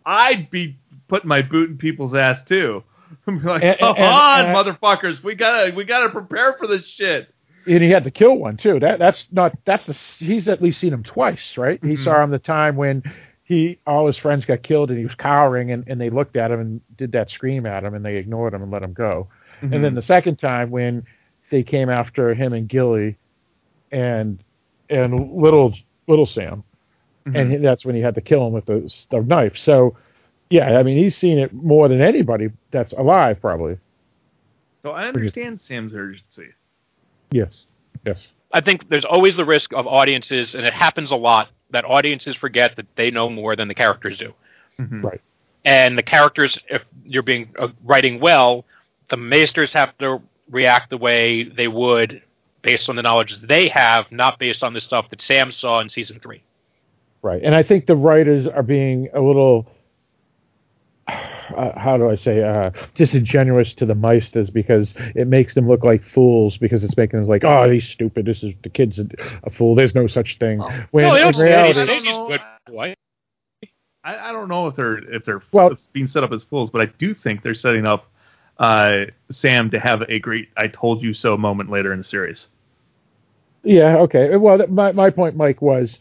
I'd 0.06 0.50
be 0.50 0.78
putting 1.08 1.28
my 1.28 1.42
boot 1.42 1.70
in 1.70 1.78
people's 1.78 2.14
ass 2.16 2.40
too. 2.46 2.84
I'd 3.28 3.32
be 3.42 3.48
like, 3.48 3.64
And- 3.64 3.80
come 3.80 3.96
and- 3.98 4.06
on, 4.06 4.46
and- 4.46 4.56
motherfuckers, 4.56 5.24
we 5.24 5.36
gotta 5.36 5.74
we 5.76 5.84
gotta 5.86 6.10
prepare 6.10 6.54
for 6.54 6.68
this 6.68 6.88
shit. 6.88 7.30
And 7.68 7.82
he 7.82 7.90
had 7.90 8.04
to 8.04 8.12
kill 8.12 8.36
one 8.36 8.58
too. 8.58 8.80
That 8.80 9.00
that's 9.00 9.26
not 9.32 9.54
that's 9.66 9.86
the 9.88 9.94
he's 10.24 10.48
at 10.48 10.62
least 10.62 10.80
seen 10.80 10.94
him 10.94 11.04
twice, 11.04 11.58
right? 11.58 11.80
He 11.84 11.94
Mhm. 11.96 12.04
saw 12.04 12.24
him 12.24 12.30
the 12.30 12.38
time 12.40 12.76
when 12.76 13.02
he 13.44 13.80
all 13.88 14.06
his 14.08 14.18
friends 14.18 14.46
got 14.46 14.62
killed 14.64 14.90
and 14.92 15.00
he 15.00 15.06
was 15.06 15.16
cowering 15.16 15.72
and, 15.72 15.84
and 15.88 16.00
they 16.02 16.10
looked 16.12 16.36
at 16.36 16.52
him 16.52 16.60
and 16.60 16.82
did 16.98 17.12
that 17.14 17.30
scream 17.32 17.66
at 17.66 17.84
him 17.84 17.94
and 17.96 18.06
they 18.06 18.18
ignored 18.18 18.54
him 18.54 18.62
and 18.62 18.72
let 18.72 18.84
him 18.84 18.94
go. 18.94 19.28
Mm-hmm. 19.62 19.74
And 19.74 19.84
then 19.84 19.96
the 19.96 20.02
second 20.04 20.38
time 20.38 20.70
when 20.70 21.06
they 21.50 21.64
came 21.64 21.90
after 21.90 22.34
him 22.36 22.54
and 22.54 22.68
Gilly 22.68 23.18
and 23.92 24.40
and 24.90 25.32
little 25.34 25.74
little 26.08 26.26
Sam, 26.28 26.64
Mhm. 27.26 27.56
and 27.56 27.66
that's 27.66 27.86
when 27.86 27.96
he 27.96 28.02
had 28.02 28.16
to 28.16 28.22
kill 28.22 28.46
him 28.46 28.54
with 28.54 28.66
the, 28.66 28.94
the 29.10 29.22
knife. 29.22 29.58
So, 29.58 29.98
yeah, 30.50 30.78
I 30.78 30.84
mean, 30.84 30.98
he's 30.98 31.16
seen 31.18 31.40
it 31.40 31.52
more 31.54 31.88
than 31.88 32.02
anybody 32.02 32.50
that's 32.72 32.94
alive, 32.94 33.42
probably. 33.42 33.78
so 34.84 34.92
I 34.92 35.08
understand 35.08 35.62
Sam's 35.62 35.96
urgency. 35.96 36.50
Yes, 37.32 37.66
yes, 38.06 38.28
I 38.54 38.62
think 38.62 38.88
there's 38.90 39.06
always 39.06 39.36
the 39.38 39.46
risk 39.46 39.74
of 39.74 39.88
audiences, 39.88 40.54
and 40.54 40.66
it 40.66 40.74
happens 40.74 41.10
a 41.12 41.16
lot 41.16 41.50
that 41.72 41.84
audiences 41.86 42.36
forget 42.36 42.76
that 42.76 42.86
they 42.96 43.10
know 43.10 43.28
more 43.30 43.56
than 43.56 43.68
the 43.68 43.74
characters 43.74 44.18
do. 44.20 44.34
Mhm. 44.80 45.04
Right. 45.04 45.22
And 45.66 45.98
the 45.98 46.04
characters, 46.04 46.60
if 46.70 46.86
you're 47.04 47.24
being 47.24 47.50
uh, 47.58 47.70
writing 47.84 48.20
well, 48.20 48.66
the 49.10 49.18
maesters 49.18 49.74
have 49.74 49.98
to 49.98 50.22
react 50.52 50.92
the 50.92 50.98
way 50.98 51.42
they 51.44 51.68
would 51.68 52.22
based 52.62 52.88
on 52.88 52.96
the 52.96 53.02
knowledge 53.02 53.40
they 53.42 53.68
have, 53.70 54.12
not 54.12 54.38
based 54.38 54.64
on 54.64 54.74
the 54.74 54.82
stuff 54.82 55.10
that 55.10 55.22
Sam 55.22 55.52
saw 55.52 55.80
in 55.80 55.90
season 55.90 56.20
three. 56.20 56.44
Right. 57.26 57.42
And 57.42 57.56
I 57.56 57.64
think 57.64 57.88
the 57.88 57.96
writers 57.96 58.46
are 58.46 58.62
being 58.62 59.10
a 59.12 59.20
little, 59.20 59.66
uh, 61.08 61.72
how 61.76 61.98
do 61.98 62.08
I 62.08 62.18
say, 62.18 62.44
uh, 62.44 62.70
disingenuous 62.94 63.74
to 63.74 63.88
the 63.88 63.96
Maesters 63.96 64.52
because 64.52 64.94
it 65.16 65.26
makes 65.28 65.56
them 65.56 65.68
look 65.68 65.84
like 65.84 66.04
fools 66.04 66.56
because 66.58 66.84
it's 66.84 66.96
making 66.96 67.20
them 67.20 67.28
like, 67.28 67.44
oh, 67.44 67.68
he's 67.68 67.90
stupid. 67.90 68.28
This 68.28 68.44
is 68.44 68.54
the 68.62 68.70
kid's 68.70 69.00
a, 69.00 69.08
a 69.42 69.50
fool. 69.50 69.74
There's 69.74 69.96
no 69.96 70.06
such 70.06 70.38
thing. 70.38 70.60
When 70.92 71.06
no, 71.06 71.14
they 71.16 71.22
in 71.22 71.24
don't 71.24 71.36
say 71.36 71.44
they 71.46 71.50
reality, 71.50 71.74
say 71.74 71.82
I 71.82 71.96
he's 71.96 72.04
don't 72.04 72.30
good 72.30 72.42
know. 72.70 72.94
I, 74.04 74.30
I 74.30 74.32
don't 74.32 74.48
know 74.48 74.68
if 74.68 74.76
they're 74.76 74.98
if 75.16 75.26
they're 75.26 75.42
Well- 75.52 75.76
being 75.94 76.06
set 76.06 76.24
up 76.24 76.32
as 76.32 76.44
fools, 76.44 76.70
but 76.70 76.82
I 76.82 76.86
do 77.00 77.16
think 77.16 77.42
they're 77.42 77.56
setting 77.56 77.88
up 77.88 78.06
uh, 78.60 79.06
Sam 79.32 79.72
to 79.72 79.80
have 79.80 80.04
a 80.04 80.20
great 80.20 80.50
"I 80.56 80.68
told 80.68 81.02
you 81.02 81.16
so" 81.16 81.38
moment 81.38 81.72
later 81.72 81.92
in 81.92 81.98
the 81.98 82.06
series. 82.06 82.46
Yeah, 83.64 83.98
okay. 84.02 84.38
Well, 84.38 84.60
my 84.68 84.92
my 84.92 85.10
point, 85.10 85.36
Mike, 85.36 85.60
was 85.60 85.98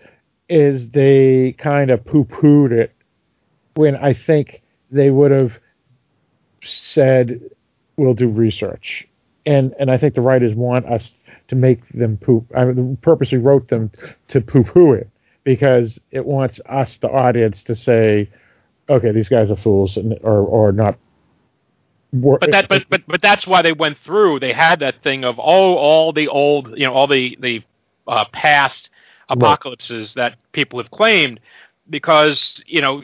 is 0.49 0.91
they 0.91 1.55
kind 1.59 1.91
of 1.91 2.05
poo 2.05 2.25
pooed 2.25 2.73
it 2.73 2.93
when 3.75 3.97
I 3.97 4.13
think 4.13 4.63
they 4.91 5.11
would 5.11 5.31
have 5.31 5.53
said 6.63 7.41
we'll 7.97 8.15
do 8.15 8.29
research, 8.29 9.07
and 9.47 9.75
and 9.79 9.91
I 9.91 9.99
think 9.99 10.15
the 10.15 10.21
writers 10.21 10.55
want 10.55 10.87
us 10.87 11.11
to 11.49 11.57
make 11.57 11.89
them 11.89 12.17
poop. 12.17 12.47
I 12.57 12.73
purposely 13.03 13.39
wrote 13.39 13.69
them 13.69 13.91
to 14.29 14.41
poo 14.41 14.65
poo 14.65 14.93
it 14.93 15.09
because 15.45 15.99
it 16.11 16.25
wants 16.25 16.61
us, 16.67 16.97
the 16.99 17.11
audience, 17.11 17.63
to 17.65 17.77
say, 17.77 18.31
okay, 18.89 19.13
these 19.13 19.29
guys 19.29 19.51
are 19.51 19.57
fools, 19.57 19.97
and, 19.97 20.19
or 20.23 20.39
or 20.39 20.73
not. 20.73 20.99
But 22.13 22.53
that, 22.53 22.69
but, 22.69 22.85
but, 22.89 23.03
but 23.09 23.21
that's 23.21 23.45
why 23.45 23.63
they 23.63 23.73
went 23.73 23.99
through. 23.99 24.39
They 24.39 24.53
had 24.53 24.79
that 24.81 25.03
thing 25.03 25.25
of 25.25 25.39
oh, 25.41 25.75
all 25.75 26.13
the 26.13 26.29
old, 26.29 26.79
you 26.79 26.87
know, 26.87 26.93
all 26.93 27.09
the 27.09 27.37
the 27.41 27.65
uh, 28.07 28.25
past 28.27 28.91
apocalypses 29.29 30.15
that 30.15 30.37
people 30.53 30.79
have 30.81 30.91
claimed, 30.91 31.41
because 31.89 32.63
you 32.67 32.81
know 32.81 33.03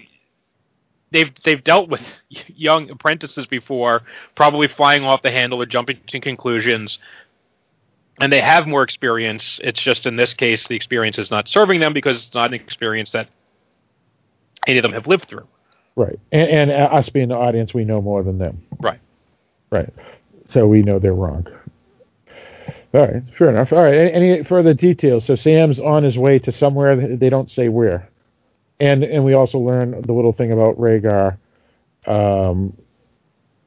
they've 1.11 1.33
they've 1.45 1.63
dealt 1.63 1.89
with 1.89 2.03
young 2.49 2.91
apprentices 2.91 3.47
before, 3.47 4.03
probably 4.35 4.69
flying 4.69 5.05
off 5.05 5.23
the 5.23 5.31
handle 5.31 5.61
or 5.61 5.67
jumping 5.67 5.99
to 6.09 6.21
conclusions, 6.21 6.99
and 8.21 8.33
they 8.33 8.41
have 8.41 8.67
more 8.67 8.83
experience. 8.83 9.61
It's 9.63 9.81
just 9.81 10.07
in 10.07 10.17
this 10.17 10.35
case, 10.35 10.69
the 10.69 10.77
experience 10.77 11.19
is 11.19 11.31
not 11.31 11.49
serving 11.49 11.81
them 11.81 11.93
because 11.93 12.27
it's 12.27 12.35
not 12.35 12.49
an 12.49 12.55
experience 12.55 13.13
that 13.13 13.29
any 14.67 14.79
of 14.79 14.83
them 14.83 14.93
have 14.93 15.07
lived 15.07 15.29
through. 15.29 15.47
Right. 15.97 16.19
And, 16.33 16.71
and 16.71 16.71
us 16.71 17.09
being 17.09 17.29
the 17.29 17.37
audience, 17.37 17.75
we 17.75 17.85
know 17.85 18.01
more 18.01 18.23
than 18.23 18.39
them. 18.39 18.61
Right. 18.79 19.01
Right. 19.71 19.93
So 20.47 20.67
we 20.67 20.83
know 20.83 20.99
they're 20.99 21.15
wrong. 21.15 21.47
All 22.93 23.01
right. 23.07 23.23
Fair 23.39 23.51
enough. 23.51 23.73
All 23.73 23.83
right. 23.83 23.95
Any, 23.95 24.12
any 24.12 24.45
further 24.45 24.75
details? 24.75 25.25
So 25.25 25.37
Sam's 25.37 25.79
on 25.79 26.03
his 26.03 26.19
way 26.19 26.39
to 26.41 26.53
somewhere. 26.53 27.17
They 27.17 27.29
don't 27.31 27.51
say 27.51 27.69
where. 27.69 28.09
And 28.81 29.05
and 29.05 29.25
we 29.25 29.35
also 29.35 29.59
learn 29.59 30.03
the 30.03 30.12
little 30.12 30.33
thing 30.33 30.53
about 30.53 30.77
Rhaegar, 30.79 31.37
um, 32.07 32.77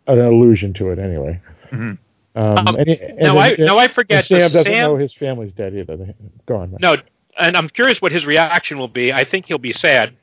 an 0.08 0.20
allusion 0.20 0.74
to 0.74 0.90
it 0.90 1.00
anyway. 1.00 1.40
Mhm. 1.72 1.98
Um, 2.36 2.68
Um, 2.68 2.76
any- 2.80 3.00
and 3.00 3.20
now 3.20 3.36
then- 3.36 3.62
I 3.62 3.64
now 3.64 3.78
I 3.78 3.88
forget. 3.88 4.26
Sam 4.26 4.40
does 4.40 4.54
doesn't 4.54 4.72
Sam, 4.74 4.82
know 4.92 4.98
his 4.98 5.14
family's 5.14 5.54
dead 5.54 5.76
either. 5.76 6.16
Go 6.48 6.56
on. 6.58 6.72
Mike. 6.72 6.82
No, 6.82 6.98
and 7.38 7.56
I'm 7.56 7.70
curious 7.70 8.02
what 8.02 8.12
his 8.12 8.26
reaction 8.26 8.78
will 8.80 8.88
be. 8.88 9.14
I 9.14 9.24
think 9.24 9.46
he'll 9.46 9.60
be 9.60 9.72
sad. 9.74 10.14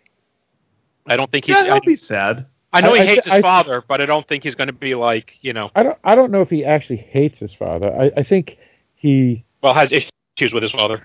I 1.06 1.16
don't 1.16 1.30
think 1.30 1.44
he's. 1.46 1.54
Yeah, 1.56 1.64
he'll 1.64 1.80
be 1.80 1.96
sad. 1.96 2.46
I 2.72 2.80
know 2.80 2.92
I- 2.94 2.98
he 2.98 3.02
I 3.02 3.06
hates 3.06 3.24
th- 3.26 3.34
his 3.36 3.38
I- 3.38 3.42
father, 3.42 3.82
but 3.86 4.00
I 4.00 4.06
don't 4.06 4.26
think 4.26 4.42
he's 4.42 4.56
going 4.56 4.66
to 4.68 4.72
be 4.72 4.94
like 4.96 5.36
you 5.40 5.52
know. 5.52 5.70
I 5.76 5.84
don't. 5.84 5.98
I 6.02 6.14
don't 6.16 6.32
know 6.32 6.40
if 6.40 6.50
he 6.50 6.64
actually 6.64 6.96
hates 6.98 7.38
his 7.38 7.54
father. 7.54 7.94
I, 7.96 8.10
I 8.20 8.22
think 8.24 8.58
he. 9.00 9.44
Well, 9.62 9.74
has 9.74 9.92
issues 9.92 10.52
with 10.52 10.62
his 10.62 10.72
father. 10.72 11.02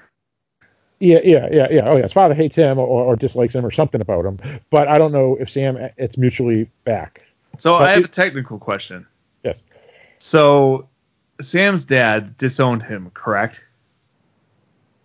Yeah, 1.00 1.20
yeah, 1.24 1.48
yeah, 1.52 1.68
yeah. 1.72 1.82
Oh, 1.90 1.96
yeah. 1.98 2.04
His 2.04 2.14
father 2.14 2.34
hates 2.34 2.56
him 2.56 2.78
or, 2.78 2.86
or 2.88 3.16
dislikes 3.16 3.54
him 3.56 3.66
or 3.66 3.72
something 3.72 4.00
about 4.02 4.26
him. 4.26 4.40
But 4.70 4.88
I 4.88 4.98
don't 4.98 5.12
know 5.12 5.38
if 5.40 5.50
Sam. 5.50 5.78
It's 5.98 6.18
mutually 6.18 6.70
back. 6.86 7.22
So 7.60 7.74
But 7.78 7.84
I 7.84 7.92
have 7.92 8.00
it- 8.02 8.06
a 8.06 8.10
technical 8.10 8.60
question. 8.60 9.06
Yes. 9.44 9.58
So 10.20 10.88
Sam's 11.42 11.84
dad 11.84 12.38
disowned 12.38 12.84
him, 12.84 13.12
correct? 13.14 13.62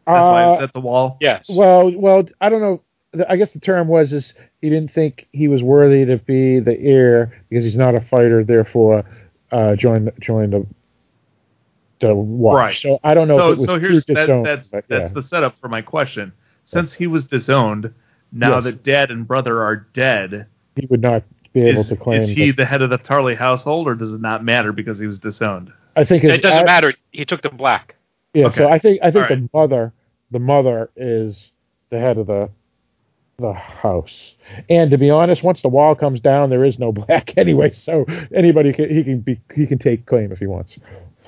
That's 0.07 0.27
why 0.29 0.43
he 0.43 0.47
Uh, 0.47 0.51
was 0.51 0.61
at 0.61 0.73
the 0.73 0.81
wall. 0.81 1.17
Yes. 1.21 1.49
Well, 1.53 1.93
well, 1.97 2.25
I 2.41 2.49
don't 2.49 2.61
know. 2.61 2.81
I 3.29 3.37
guess 3.37 3.51
the 3.51 3.59
term 3.61 3.89
was 3.89 4.12
is 4.12 4.35
he 4.61 4.71
didn't 4.71 4.93
think 4.93 5.27
he 5.33 5.49
was 5.49 5.62
worthy 5.65 6.05
to 6.07 6.17
be 6.19 6.61
the 6.61 6.79
heir 6.81 7.33
because 7.49 7.65
he's 7.65 7.77
not 7.77 7.95
a 7.97 8.01
fighter. 8.01 8.45
Therefore, 8.45 9.05
uh, 9.51 9.75
join 9.75 10.09
join 10.21 10.51
the 10.51 10.65
the 12.01 12.15
watch. 12.15 12.55
Right. 12.57 12.77
So 12.77 12.99
I 13.05 13.15
don't 13.15 13.29
know 13.29 13.37
So, 13.37 13.51
if 13.53 13.57
it 13.57 13.61
was 13.61 13.67
so 13.67 13.79
here's 13.79 14.07
that, 14.07 14.15
disowned, 14.15 14.47
that's 14.47 14.69
but 14.69 14.85
that's 14.89 15.13
the 15.13 15.23
setup 15.23 15.59
for 15.61 15.69
my 15.69 15.83
question. 15.83 16.33
Since 16.67 16.93
he 16.93 17.07
was 17.07 17.25
disowned, 17.25 17.93
now 18.33 18.57
Yes. 18.57 18.65
that 18.65 18.83
dad 18.85 19.11
and 19.11 19.27
brother 19.27 19.63
are 19.63 19.87
dead, 19.93 20.47
he 20.77 20.87
would 20.87 21.03
not 21.03 21.23
be 21.53 21.63
able 21.63 21.81
is, 21.83 21.89
to 21.89 21.97
claim. 21.97 22.23
is 22.23 22.29
he 22.29 22.49
that- 22.51 22.57
the 22.59 22.65
head 22.65 22.83
of 22.83 22.91
the 22.91 22.99
Tarly 22.99 23.37
household, 23.37 23.87
or 23.89 23.95
does 23.95 24.13
it 24.13 24.21
not 24.21 24.45
matter 24.45 24.73
because 24.73 24.99
he 24.99 25.07
was 25.07 25.19
disowned? 25.19 25.73
I 25.97 26.05
think 26.05 26.23
it 26.25 26.43
doesn't 26.43 26.61
I- 26.61 26.65
matter. 26.65 26.95
He 27.13 27.25
took 27.25 27.43
the 27.43 27.51
black. 27.51 27.97
Yeah, 28.35 28.47
Okay. 28.47 28.59
so 28.59 28.69
I 28.69 28.79
think 28.79 29.01
I 29.03 29.11
think 29.11 29.29
All 29.31 29.37
the 29.37 29.49
mother 29.53 29.93
the 30.31 30.39
mother 30.39 30.91
is 30.97 31.51
the 31.89 31.99
head 31.99 32.17
of 32.19 32.29
the 32.29 32.49
the 33.41 33.53
house. 33.55 34.35
And 34.69 34.91
to 34.91 34.99
be 34.99 35.09
honest, 35.11 35.43
once 35.43 35.63
the 35.63 35.69
wall 35.69 35.95
comes 35.95 36.21
down, 36.21 36.51
there 36.51 36.65
is 36.65 36.79
no 36.79 36.93
black 37.09 37.33
anyway. 37.37 37.71
So 37.73 38.05
anybody 38.33 38.73
can 38.73 38.89
he 38.89 39.03
can 39.03 39.19
be 39.21 39.41
he 39.55 39.67
can 39.67 39.79
take 39.79 40.07
claim 40.07 40.31
if 40.31 40.39
he 40.39 40.47
wants. 40.47 40.79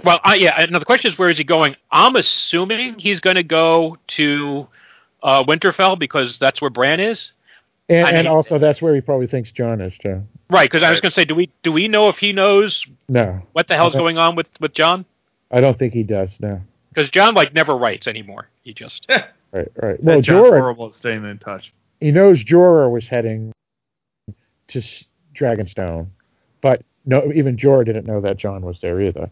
Well, 0.05 0.21
uh, 0.25 0.33
yeah. 0.35 0.67
Now 0.71 0.79
the 0.79 0.85
question 0.85 1.11
is, 1.13 1.19
where 1.19 1.29
is 1.29 1.39
he 1.39 1.45
going? 1.45 1.77
I'm 1.91 2.17
assuming 2.17 2.99
he's 2.99 3.21
going 3.21 3.37
to 3.37 3.43
go 3.43 3.97
to 4.09 4.67
uh, 5.23 5.45
Winterfell 5.45 5.99
because 5.99 6.39
that's 6.39 6.61
where 6.61 6.71
Bran 6.71 7.01
is. 7.01 7.33
And, 7.89 8.07
I 8.07 8.11
and 8.11 8.19
mean- 8.19 8.27
also, 8.27 8.59
that's 8.59 8.81
where 8.83 8.95
he 8.95 9.01
probably 9.01 9.27
thinks 9.27 9.51
Jon 9.53 9.81
is 9.81 9.97
too. 9.99 10.23
Right, 10.51 10.71
because 10.71 10.83
I 10.83 10.91
was 10.91 11.01
going 11.01 11.11
to 11.11 11.15
say, 11.15 11.25
do 11.25 11.35
we 11.35 11.51
do 11.63 11.73
we 11.73 11.89
know 11.89 12.09
if 12.11 12.19
he 12.19 12.33
knows 12.35 12.85
No, 13.09 13.41
what 13.53 13.69
the 13.69 13.75
hell's 13.75 13.95
going 13.95 14.19
on 14.19 14.37
with 14.37 14.49
with 14.61 14.75
Jon? 14.75 15.07
I 15.51 15.61
don't 15.61 15.79
think 15.79 15.95
he 15.95 16.03
does. 16.03 16.31
No. 16.41 16.61
Because 16.93 17.11
Jon 17.11 17.35
like 17.35 17.55
never 17.55 17.75
writes 17.77 18.07
anymore. 18.07 18.49
He 18.63 18.75
just 18.75 19.07
Right, 19.53 19.69
right. 19.83 20.03
Well, 20.03 20.21
Jon's 20.21 20.47
Jorah, 20.47 20.59
horrible 20.61 20.89
at 20.89 20.95
staying 20.95 21.25
in 21.25 21.39
touch. 21.39 21.73
he 22.01 22.11
knows 22.11 22.43
Jorah 22.45 22.91
was 22.91 23.07
heading 23.09 23.53
to 24.69 24.79
S- 24.79 25.05
Dragonstone, 25.39 26.09
but 26.61 26.83
no, 27.07 27.31
even 27.35 27.57
Jorah 27.57 27.85
didn't 27.87 28.07
know 28.07 28.21
that 28.21 28.37
Jon 28.37 28.63
was 28.65 28.79
there 28.81 29.01
either. 29.01 29.31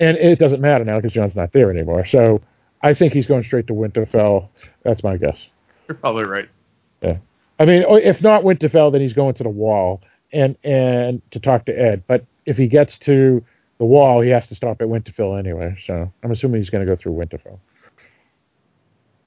And 0.00 0.16
it 0.16 0.38
doesn't 0.38 0.60
matter 0.60 0.84
now 0.84 0.96
because 0.96 1.12
Jon's 1.12 1.34
not 1.34 1.52
there 1.52 1.70
anymore. 1.70 2.06
So 2.06 2.40
I 2.82 2.94
think 2.94 3.12
he's 3.12 3.26
going 3.26 3.42
straight 3.42 3.66
to 3.66 3.72
Winterfell. 3.72 4.48
That's 4.84 5.02
my 5.02 5.16
guess. 5.16 5.38
You're 5.88 5.96
probably 5.96 6.24
right. 6.24 6.48
Yeah, 7.02 7.18
I 7.58 7.64
mean, 7.64 7.84
if 7.88 8.22
not 8.22 8.42
Winterfell, 8.42 8.92
then 8.92 9.00
he's 9.00 9.12
going 9.12 9.34
to 9.34 9.42
the 9.42 9.48
Wall 9.48 10.00
and 10.32 10.56
and 10.64 11.22
to 11.30 11.40
talk 11.40 11.66
to 11.66 11.72
Ed. 11.72 12.04
But 12.06 12.24
if 12.46 12.56
he 12.56 12.66
gets 12.66 12.98
to 13.00 13.44
the 13.78 13.84
Wall, 13.84 14.20
he 14.20 14.30
has 14.30 14.46
to 14.48 14.54
stop 14.54 14.80
at 14.80 14.88
Winterfell 14.88 15.38
anyway. 15.38 15.76
So 15.86 16.12
I'm 16.22 16.30
assuming 16.30 16.60
he's 16.60 16.70
going 16.70 16.86
to 16.86 16.90
go 16.90 16.96
through 16.96 17.12
Winterfell. 17.12 17.58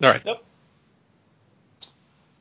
all 0.04 0.10
right. 0.10 0.22
Yep. 0.26 0.44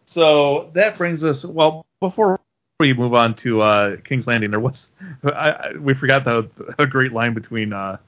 So 0.07 0.71
that 0.75 0.99
brings 0.99 1.23
us. 1.25 1.45
Well, 1.45 1.87
before 2.01 2.41
we 2.81 2.93
move 2.93 3.15
on 3.15 3.35
to 3.37 3.61
uh, 3.63 3.97
King's 3.99 4.27
Landing, 4.27 4.51
there 4.51 4.61
was 4.61 4.89
I, 5.25 5.29
I, 5.31 5.73
we 5.79 5.95
forgot 5.95 6.25
the 6.25 6.51
a 6.79 6.87
great 6.87 7.13
line 7.13 7.35
between 7.35 7.73
uh, 7.73 7.99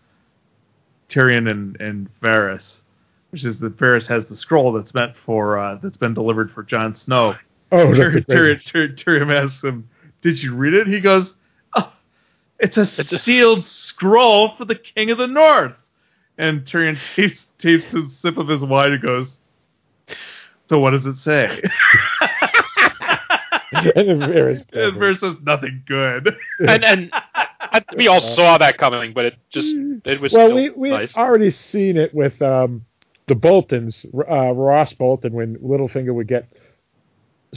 Tyrion 1.13 1.51
and 1.51 1.79
and 1.81 2.09
Varys, 2.23 2.77
which 3.31 3.45
is 3.45 3.59
that 3.61 3.77
Varys 3.77 4.07
has 4.07 4.27
the 4.29 4.37
scroll 4.37 4.73
that's 4.73 4.95
meant 4.95 5.15
for 5.27 5.59
uh, 5.59 5.75
that's 5.77 5.97
been 5.99 6.15
delivered 6.15 6.51
for 6.51 6.63
Jon 6.63 6.95
Snow. 6.97 7.37
Oh, 7.71 7.87
that's 7.87 7.99
Tyrion, 7.99 8.13
great- 8.13 8.27
Tyrion, 8.27 8.97
Tyrion, 8.97 8.97
Tyrion 9.29 9.43
asks 9.45 9.63
him, 9.65 9.89
"Did 10.23 10.43
you 10.43 10.55
read 10.55 10.75
it?" 10.75 10.87
He 10.87 11.01
goes, 11.01 11.35
oh, 11.77 11.93
"It's 12.59 12.77
a 12.79 12.87
sealed 12.87 13.65
scroll 13.65 14.57
for 14.57 14.65
the 14.65 14.75
King 14.75 15.11
of 15.11 15.19
the 15.19 15.27
North." 15.27 15.75
And 16.39 16.65
Tyrion 16.65 16.99
takes 17.17 17.47
takes 17.59 17.85
a 17.95 18.09
sip 18.09 18.37
of 18.39 18.49
his 18.49 18.63
wine 18.63 18.93
and 18.93 19.03
goes, 19.03 19.37
"So 20.69 20.79
what 20.81 20.91
does 20.91 21.07
it 21.07 21.17
say?" 21.19 21.63
and 23.73 24.09
then 24.09 24.19
Varys- 24.21 24.65
And 24.73 24.97
Varys 24.97 25.21
says 25.21 25.37
nothing 25.43 25.83
good. 25.87 26.37
And 26.61 26.85
and 26.85 27.13
I, 27.73 27.83
we 27.97 28.07
all 28.09 28.21
saw 28.21 28.59
that 28.59 28.77
coming, 28.79 29.13
but 29.13 29.25
it 29.25 29.35
just 29.51 29.75
it 30.05 30.21
was 30.21 30.33
well, 30.33 30.47
still 30.49 30.57
we 30.57 30.71
we 30.71 30.91
nice. 30.91 31.17
already 31.17 31.51
seen 31.51 31.97
it 31.97 32.15
with 32.15 32.41
um, 32.43 32.85
the 33.27 33.35
Boltons, 33.35 34.05
uh, 34.15 34.53
Roose 34.53 34.93
Bolton, 34.93 35.33
when 35.33 35.57
Littlefinger 35.57 36.15
would 36.15 36.29
get 36.29 36.47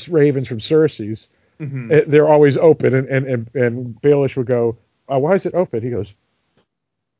ravens 0.07 0.47
from 0.47 0.59
Cersei's. 0.59 1.27
Mhm. 1.59 1.91
eh, 1.91 2.03
They're 2.07 2.27
always 2.27 2.57
open, 2.57 2.93
and 2.93 3.07
and 3.07 3.25
and, 3.27 3.55
and 3.55 4.01
Baelish 4.01 4.35
would 4.37 4.47
go, 4.47 4.77
uh, 5.11 5.19
"Why 5.19 5.35
is 5.35 5.45
it 5.45 5.53
open?" 5.53 5.81
He 5.81 5.89
goes, 5.89 6.13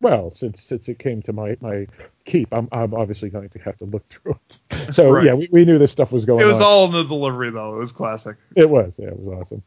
"Well, 0.01 0.31
since 0.31 0.61
since 0.61 0.87
it 0.89 0.99
came 0.99 1.21
to 1.23 1.33
my 1.33 1.57
my 1.61 1.87
keep, 2.25 2.47
I'm 2.53 2.67
I'm 2.71 2.93
obviously 2.93 3.29
going 3.29 3.49
to 3.49 3.59
have 3.59 3.77
to 3.77 3.85
look 3.85 4.03
through 4.07 4.37
it." 4.49 4.57
So 4.93 5.09
Right. 5.09 5.25
yeah, 5.25 5.33
we, 5.33 5.47
we 5.51 5.65
knew 5.65 5.79
this 5.79 5.91
stuff 5.91 6.11
was 6.11 6.25
going 6.25 6.41
It 6.41 6.45
was 6.45 6.57
on. 6.57 6.61
all 6.63 6.85
in 6.85 6.91
the 6.91 7.03
delivery, 7.03 7.49
though. 7.49 7.75
It 7.75 7.79
was 7.79 7.91
classic. 7.91 8.35
it 8.55 8.69
was 8.69 8.93
yeah, 8.97 9.07
it 9.07 9.19
was 9.19 9.27
awesome. 9.27 9.63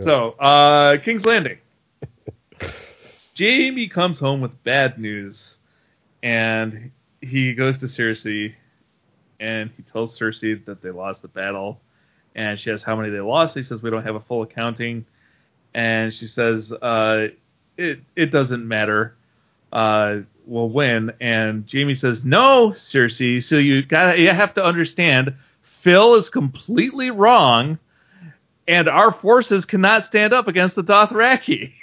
So, 0.00 0.30
uh, 0.32 0.96
King's 1.04 1.24
Landing. 1.24 1.58
Jaime 3.38 3.88
comes 3.88 4.18
home 4.18 4.40
with 4.40 4.62
bad 4.62 4.98
news, 4.98 5.56
and 6.22 6.90
he 7.20 7.54
goes 7.54 7.78
to 7.78 7.86
Cersei, 7.86 8.54
and 9.40 9.70
he 9.76 9.82
tells 9.82 10.18
Cersei 10.18 10.64
that 10.66 10.82
they 10.82 10.90
lost 10.90 11.22
the 11.22 11.28
battle, 11.28 11.80
and 12.34 12.58
she 12.58 12.70
asks 12.70 12.82
how 12.82 12.96
many 12.96 13.10
they 13.10 13.20
lost. 13.20 13.54
He 13.54 13.62
says 13.62 13.82
we 13.82 13.90
don't 13.90 14.04
have 14.04 14.16
a 14.16 14.20
full 14.20 14.42
accounting, 14.42 15.06
and 15.74 16.12
she 16.12 16.26
says 16.26 16.72
uh, 16.72 17.28
it 17.76 18.00
it 18.16 18.26
doesn't 18.26 18.66
matter. 18.66 19.16
Uh, 19.72 20.18
we'll 20.46 20.68
win. 20.68 21.12
And 21.20 21.68
Jaime 21.72 21.94
says 21.94 22.24
no, 22.24 22.74
Cersei. 22.76 23.42
So 23.42 23.56
you 23.56 23.82
got 23.82 24.18
you 24.18 24.30
have 24.30 24.54
to 24.54 24.64
understand, 24.64 25.34
Phil 25.82 26.16
is 26.16 26.28
completely 26.28 27.10
wrong 27.10 27.78
and 28.68 28.88
our 28.88 29.12
forces 29.12 29.64
cannot 29.64 30.06
stand 30.06 30.32
up 30.32 30.48
against 30.48 30.76
the 30.76 30.84
Dothraki. 30.84 31.72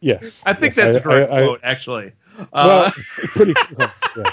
Yes, 0.00 0.24
I 0.46 0.52
think 0.54 0.76
Yes, 0.76 0.76
that's 0.76 0.96
I- 0.96 0.98
a 0.98 1.02
correct 1.02 1.32
I- 1.32 1.36
I- 1.36 1.42
quote, 1.44 1.60
actually. 1.62 2.12
Well, 2.52 2.70
Uh, 2.86 2.90
pretty 3.34 3.54
close. 3.54 3.90
Yeah. 4.16 4.30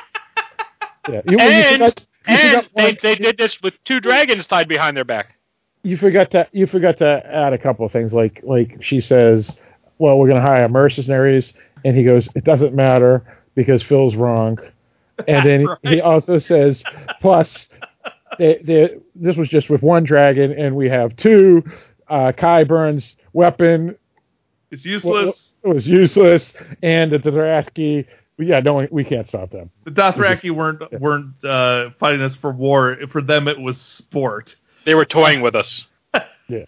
yeah. 1.09 1.21
You, 1.25 1.31
you 1.31 1.39
and 1.39 1.81
forgot- 1.81 1.99
you 2.27 2.35
and 2.35 2.67
they, 2.75 2.83
one- 2.85 2.97
they 3.01 3.15
did 3.15 3.37
this 3.37 3.61
with 3.61 3.73
two 3.83 3.99
dragons 3.99 4.47
tied 4.47 4.67
behind 4.67 4.95
their 4.97 5.03
back. 5.05 5.35
you 5.83 5.97
forgot 5.97 6.31
to 6.31 6.47
you 6.51 6.65
forgot 6.67 6.97
to 6.97 7.21
add 7.25 7.53
a 7.53 7.57
couple 7.57 7.85
of 7.85 7.91
things 7.91 8.13
like 8.13 8.41
like 8.43 8.77
she 8.81 8.99
says 9.01 9.55
well 9.99 10.17
we're 10.17 10.27
going 10.27 10.41
to 10.41 10.47
hire 10.47 10.67
mercenaries 10.67 11.53
and 11.83 11.95
he 11.95 12.03
goes 12.03 12.27
it 12.35 12.43
doesn't 12.43 12.73
matter 12.73 13.23
because 13.53 13.83
phil's 13.83 14.15
wrong 14.15 14.57
and 15.27 15.45
then 15.45 15.65
Right. 15.67 15.77
he 15.83 16.01
also 16.01 16.39
says 16.39 16.83
plus 17.21 17.67
they, 18.39 18.59
they, 18.63 18.97
this 19.13 19.37
was 19.37 19.47
just 19.47 19.69
with 19.69 19.83
one 19.83 20.03
dragon 20.03 20.51
and 20.53 20.75
we 20.75 20.89
have 20.89 21.15
two 21.15 21.63
uh 22.07 22.31
Qyburn's 22.35 23.15
weapon 23.33 23.95
it's 24.71 24.83
wa- 24.85 24.91
useless. 24.91 25.51
Wa- 25.65 25.73
was 25.73 25.87
useless 25.87 26.53
and 26.83 27.11
the 27.11 27.19
Dothraki, 27.19 28.05
yeah 28.37 28.59
no 28.59 28.73
one, 28.75 28.87
we 28.91 29.03
can't 29.03 29.27
stop 29.27 29.49
them 29.51 29.69
The 29.85 29.91
Dothraki 29.91 30.51
weren't 30.51 30.81
weren't 30.99 31.43
uh, 31.43 31.89
fighting 31.99 32.21
us 32.21 32.35
for 32.35 32.51
war. 32.51 32.97
For 33.11 33.21
them, 33.21 33.47
it 33.47 33.59
was 33.59 33.79
sport. 33.79 34.55
They 34.85 34.93
were 34.95 35.05
toying 35.05 35.41
with 35.41 35.55
us. 35.55 35.87
yeah 36.47 36.63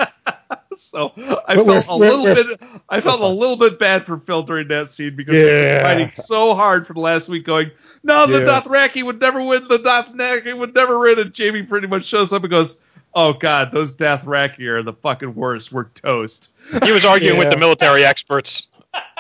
So 0.92 1.12
I 1.48 1.56
But 1.56 1.66
felt 1.66 1.68
we're- 1.68 1.84
a 1.88 1.98
we're- 1.98 2.10
little 2.12 2.24
we're- 2.24 2.44
bit. 2.58 2.60
I 2.90 3.02
felt 3.02 3.22
a 3.22 3.28
little 3.28 3.58
bit 3.58 3.80
bad 3.80 4.06
for 4.06 4.20
Phil 4.20 4.44
during 4.44 4.68
that 4.70 4.92
scene 4.94 5.16
because 5.16 5.34
he 5.36 5.44
was 5.44 5.52
Yeah. 5.52 5.82
fighting 5.84 6.12
so 6.26 6.54
hard 6.56 6.86
for 6.88 6.94
the 6.94 7.00
last 7.00 7.28
week, 7.28 7.46
going, 7.46 7.72
"No, 8.04 8.28
the 8.28 8.40
Yeah. 8.40 8.62
Dothraki 8.62 9.04
would 9.04 9.20
never 9.20 9.42
win. 9.44 9.68
The 9.68 9.80
Dothraki 9.80 10.56
would 10.58 10.74
never 10.76 11.00
win." 11.00 11.18
And 11.20 11.34
Jaime 11.38 11.64
pretty 11.64 11.88
much 11.88 12.06
shows 12.06 12.32
up 12.32 12.44
and 12.44 12.52
goes, 12.52 12.78
"Oh 13.16 13.34
God, 13.34 13.72
those 13.74 13.92
Dothraki 13.94 14.62
are 14.68 14.84
the 14.84 14.94
fucking 14.94 15.34
worst. 15.36 15.72
We're 15.72 15.86
toast." 15.86 16.50
He 16.84 16.92
was 16.92 17.04
arguing 17.06 17.38
with 17.40 17.50
the 17.50 17.58
military 17.58 18.06
experts. 18.06 18.68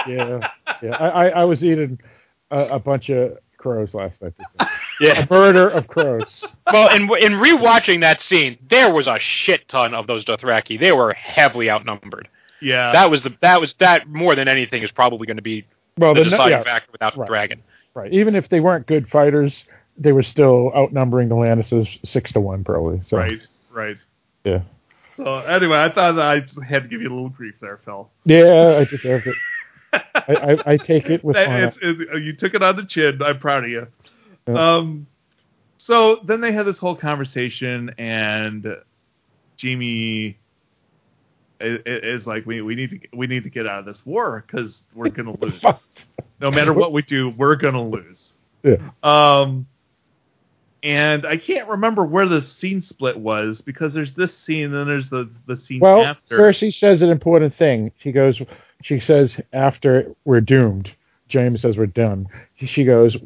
Yeah 0.08 0.50
yeah 0.82 0.96
I, 0.96 1.08
I, 1.08 1.28
I 1.30 1.44
was 1.46 1.64
eating 1.64 2.00
a, 2.52 2.60
a 2.76 2.80
bunch 2.80 3.10
of 3.10 3.38
crows 3.58 3.94
last 3.94 4.22
night 4.22 4.34
a 4.60 4.68
Yeah. 5.00 5.26
murder 5.30 5.68
of 5.70 5.88
crows 5.88 6.46
Well, 6.72 6.90
in 6.96 7.04
in 7.04 7.34
rewatching 7.34 8.02
that 8.02 8.22
scene, 8.22 8.58
there 8.70 8.94
was 8.94 9.08
a 9.08 9.18
shit 9.20 9.68
ton 9.68 9.94
of 9.94 10.06
those 10.08 10.26
Dothraki. 10.26 10.80
They 10.80 10.92
were 10.92 11.14
heavily 11.14 11.70
outnumbered. 11.70 12.28
Yeah, 12.62 12.92
That 12.92 13.10
was 13.12 13.24
the 13.24 13.36
that 13.42 13.60
was 13.62 13.74
that 13.80 14.08
more 14.08 14.36
than 14.36 14.48
anything 14.48 14.84
is 14.84 14.92
probably 14.92 15.28
going 15.28 15.38
to 15.38 15.44
be 15.44 15.66
well 15.98 16.14
the 16.14 16.24
the, 16.24 16.30
deciding 16.32 16.58
yeah, 16.60 16.64
factor 16.64 16.92
without 16.92 17.16
the 17.16 17.26
dragon. 17.26 17.62
right 17.94 18.12
even 18.14 18.36
if 18.36 18.50
they 18.50 18.60
weren't 18.60 18.86
good 18.88 19.10
fighters 19.10 19.64
they 19.98 20.12
were 20.12 20.24
still 20.24 20.72
outnumbering 20.76 21.28
the 21.30 21.36
Lannisters 21.36 22.00
six 22.06 22.32
to 22.34 22.40
one 22.40 22.64
probably 22.64 23.02
so 23.08 23.18
right, 23.18 23.40
right. 23.72 23.98
yeah 24.44 24.62
So 25.16 25.38
anyway, 25.40 25.80
I 25.80 25.90
thought 25.92 26.20
I 26.20 26.36
had 26.64 26.84
to 26.84 26.88
give 26.90 27.02
you 27.02 27.10
a 27.10 27.14
little 27.16 27.30
grief 27.30 27.56
there, 27.60 27.80
Phil. 27.84 28.08
yeah 28.26 28.78
I 28.80 28.84
deserved 28.86 29.26
it 29.28 29.36
I, 29.94 30.02
I, 30.28 30.58
I 30.74 30.78
take 30.78 31.10
it 31.10 31.24
with 31.24 31.36
it's- 31.38 31.78
it- 31.82 32.22
you 32.24 32.34
took 32.34 32.54
it 32.54 32.62
on 32.64 32.76
the 32.76 32.86
chin. 32.86 33.22
I'm 33.22 33.40
proud 33.40 33.64
of 33.64 33.70
you. 33.70 33.88
Yeah. 34.48 34.76
Um, 34.78 35.08
so 35.78 36.20
then 36.26 36.42
they 36.42 36.52
had 36.52 36.66
this 36.66 36.78
whole 36.78 36.96
conversation, 36.96 37.94
and 37.98 38.66
Jaime 39.62 40.38
i- 41.62 41.66
i- 41.66 41.82
is 41.86 42.26
like, 42.28 42.46
"We 42.46 42.62
we 42.62 42.76
need 42.76 42.90
to 42.92 43.00
we 43.18 43.28
need 43.28 43.44
to 43.44 43.50
get 43.50 43.68
out 43.68 43.80
of 43.80 43.86
this 43.86 44.06
war 44.06 44.44
because 44.46 44.84
we're 44.94 45.10
gonna 45.10 45.36
lose. 45.42 45.64
No 46.40 46.52
matter 46.52 46.74
what 46.74 46.92
we 46.94 47.02
do, 47.02 47.30
we're 47.30 47.56
gonna 47.56 47.88
lose." 47.88 48.34
yeah. 48.64 48.78
Um, 49.04 49.68
and 50.84 51.26
I 51.26 51.38
can't 51.38 51.68
remember 51.70 52.04
where 52.06 52.28
the 52.28 52.42
scene 52.42 52.82
split 52.82 53.18
was 53.18 53.62
because 53.62 53.94
there's 53.94 54.14
this 54.14 54.38
scene, 54.38 54.66
and 54.66 54.74
then 54.74 54.88
there's 54.88 55.10
the 55.10 55.30
the 55.48 55.58
scene 55.58 55.80
Well, 55.80 56.04
after. 56.04 56.38
Cersei 56.38 56.74
says 56.74 57.02
an 57.02 57.10
important 57.10 57.54
thing. 57.54 57.92
She 58.00 58.12
goes, 58.12 58.42
she 58.82 59.00
says 59.00 59.40
after 59.54 60.14
we're 60.26 60.42
doomed, 60.42 60.92
James 61.30 61.62
says 61.62 61.78
we're 61.78 61.88
done. 61.88 62.28
She 62.56 62.84
goes, 62.84 63.18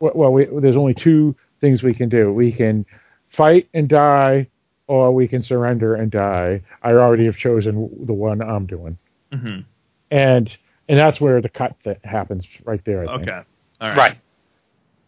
well, 0.00 0.12
well 0.14 0.32
we, 0.32 0.46
there's 0.60 0.76
only 0.76 0.94
two 0.94 1.34
things 1.60 1.82
we 1.82 1.94
can 1.94 2.08
do. 2.08 2.32
We 2.32 2.52
can 2.52 2.86
fight 3.30 3.68
and 3.74 3.88
die, 3.88 4.48
or 4.86 5.12
we 5.12 5.26
can 5.28 5.42
surrender 5.42 5.94
and 5.94 6.10
die. 6.10 6.62
I 6.82 6.92
already 6.92 7.26
have 7.26 7.36
chosen 7.36 7.90
the 8.06 8.12
one 8.12 8.40
I'm 8.40 8.66
doing, 8.66 8.96
Mhm. 9.32 9.64
and 10.10 10.56
and 10.88 10.98
that's 10.98 11.20
where 11.20 11.40
the 11.42 11.48
cut 11.48 11.74
that 11.84 12.04
happens 12.04 12.46
right 12.64 12.80
there. 12.84 13.02
I 13.02 13.16
think. 13.16 13.28
Okay. 13.28 13.40
All 13.80 13.88
right. 13.88 13.96
Right. 13.96 14.18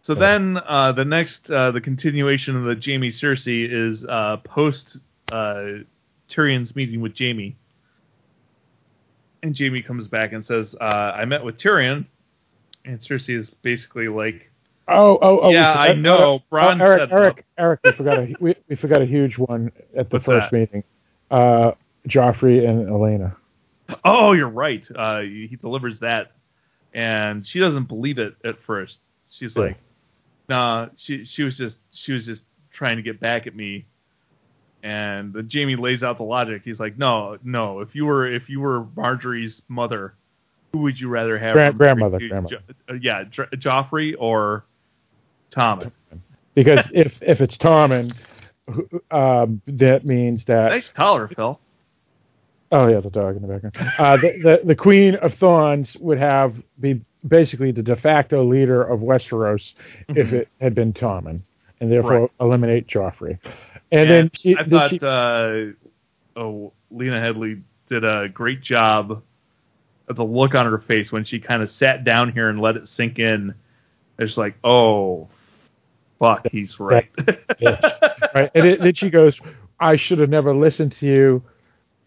So 0.03 0.15
Yeah. 0.15 0.21
then 0.21 0.61
uh, 0.67 0.93
the 0.93 1.05
next, 1.05 1.51
uh, 1.51 1.71
the 1.71 1.81
continuation 1.81 2.57
of 2.57 2.65
the 2.65 2.75
Jaime 2.75 3.11
Cersei 3.11 3.69
is 3.71 4.05
uh, 4.05 4.39
post 4.39 4.99
uh, 5.31 5.85
Tyrion's 6.29 6.75
meeting 6.75 7.01
with 7.01 7.17
Jaime. 7.17 7.55
And 9.43 9.57
Jaime 9.59 9.83
comes 9.83 10.09
back 10.09 10.33
and 10.33 10.45
says, 10.45 10.75
uh, 10.81 10.85
I 10.85 11.25
met 11.25 11.45
with 11.45 11.57
Tyrion. 11.57 12.07
And 12.85 12.99
Cersei 12.99 13.39
is 13.39 13.55
basically 13.55 14.09
like, 14.09 14.51
Oh, 14.91 15.19
oh, 15.21 15.41
oh. 15.43 15.51
Yeah, 15.51 15.75
I 15.79 15.89
forgot- 15.89 15.99
know. 16.01 16.19
oh, 16.19 16.43
Bron 16.49 16.81
Eric, 16.81 17.01
said 17.01 17.13
Eric, 17.13 17.45
Eric, 17.59 17.81
we 17.85 17.93
forgot 17.93 18.19
a 18.19 18.35
we, 18.41 18.55
we 18.71 18.77
forgot 18.77 19.03
a 19.03 19.05
huge 19.07 19.37
one 19.37 19.71
at 19.95 20.09
the 20.09 20.17
What's 20.17 20.25
first 20.27 20.51
that? 20.51 20.59
meeting. 20.59 20.83
Uh, 21.31 21.73
Joffrey 22.09 22.67
and 22.67 22.89
Olenna. 22.89 23.37
Oh, 24.05 24.33
you're 24.33 24.49
right. 24.49 24.87
Uh, 24.95 25.21
he 25.21 25.57
delivers 25.61 25.99
that, 26.01 26.33
and 26.95 27.47
she 27.47 27.61
doesn't 27.61 27.85
believe 27.89 28.19
it 28.19 28.35
at 28.45 28.63
first. 28.63 28.99
She's 29.31 29.55
Yeah. 29.55 29.63
like, 29.63 29.77
"Nah." 30.49 30.89
She 30.97 31.27
she 31.27 31.43
was 31.43 31.59
just 31.59 31.77
she 31.91 32.13
was 32.13 32.25
just 32.25 32.45
trying 32.73 32.97
to 32.97 33.03
get 33.03 33.21
back 33.21 33.47
at 33.47 33.55
me. 33.55 33.85
And 34.83 35.35
Jaime 35.53 35.75
lays 35.77 36.03
out 36.03 36.19
the 36.19 36.23
logic. 36.25 36.63
He's 36.65 36.79
like, 36.79 36.97
"No, 36.99 37.37
no. 37.43 37.81
If 37.81 37.95
you 37.95 38.07
were 38.07 38.27
if 38.33 38.49
you 38.49 38.61
were 38.61 38.85
Margaery's 38.97 39.61
mother, 39.69 40.15
who 40.73 40.79
would 40.79 40.99
you 41.01 41.09
rather 41.09 41.37
have? 41.39 41.55
Gran- 41.55 41.73
for 41.73 41.79
grandmother, 41.79 42.19
to? 42.21 42.29
grandmother. 42.29 42.57
Jo- 42.57 42.75
uh, 42.95 42.99
yeah, 43.01 43.25
Jo- 43.25 43.47
Joffrey 43.55 44.15
or 44.19 44.65
Tommen. 45.51 45.91
Because 46.55 46.89
if 46.95 47.21
if 47.23 47.41
it's 47.41 47.57
Tommen, 47.59 48.15
um, 49.11 49.61
that 49.67 50.05
means 50.05 50.45
that 50.45 50.71
Nice 50.71 50.89
collar, 50.91 51.29
Phil. 51.29 51.59
Oh 52.71 52.87
yeah, 52.87 53.01
the 53.01 53.11
dog 53.11 53.35
in 53.37 53.43
the 53.43 53.49
background. 53.49 53.77
Uh, 53.99 54.17
the, 54.17 54.39
the 54.43 54.61
the 54.67 54.75
Queen 54.77 55.15
of 55.17 55.35
Thorns 55.35 55.97
would 56.01 56.19
have 56.19 56.55
be 56.81 57.01
basically 57.27 57.73
the 57.73 57.83
de 57.83 57.97
facto 57.97 58.45
leader 58.45 58.83
of 58.85 59.01
Westeros 59.01 59.73
if 60.11 60.33
it 60.33 60.49
had 60.61 60.75
been 60.75 60.93
Tommen, 60.93 61.41
and 61.81 61.91
therefore 61.91 62.13
Mm-hmm. 62.13 62.23
Right. 62.23 62.31
eliminate 62.41 62.87
Joffrey. 62.87 63.39
And, 63.91 64.11
then 64.11 64.31
she, 64.35 64.57
I 64.57 64.65
thought 64.65 64.91
she- 64.91 65.01
uh, 65.01 66.39
oh, 66.41 66.73
Lena 66.91 67.17
Headey 67.17 67.63
did 67.89 68.05
a 68.05 68.29
great 68.29 68.61
job 68.63 69.23
of 70.09 70.17
the 70.17 70.25
look 70.25 70.55
on 70.55 70.67
her 70.67 70.79
face 70.79 71.13
when 71.13 71.25
she 71.25 71.39
kind 71.39 71.63
of 71.63 71.71
sat 71.71 72.05
down 72.05 72.33
here 72.33 72.49
and 72.49 72.61
let 72.61 72.77
it 72.77 72.89
sink 72.89 73.19
in. 73.19 73.55
It's 74.19 74.37
like, 74.37 74.57
oh, 74.65 75.29
fuck, 76.19 76.47
he's 76.51 76.79
right. 76.81 77.11
Yes. 77.61 77.83
right, 78.35 78.51
and 78.55 78.67
it, 78.67 78.81
then 78.81 78.95
she 78.95 79.11
goes, 79.11 79.39
"I 79.81 79.97
should 79.97 80.19
have 80.19 80.31
never 80.31 80.55
listened 80.55 80.93
to 81.01 81.07
you." 81.07 81.43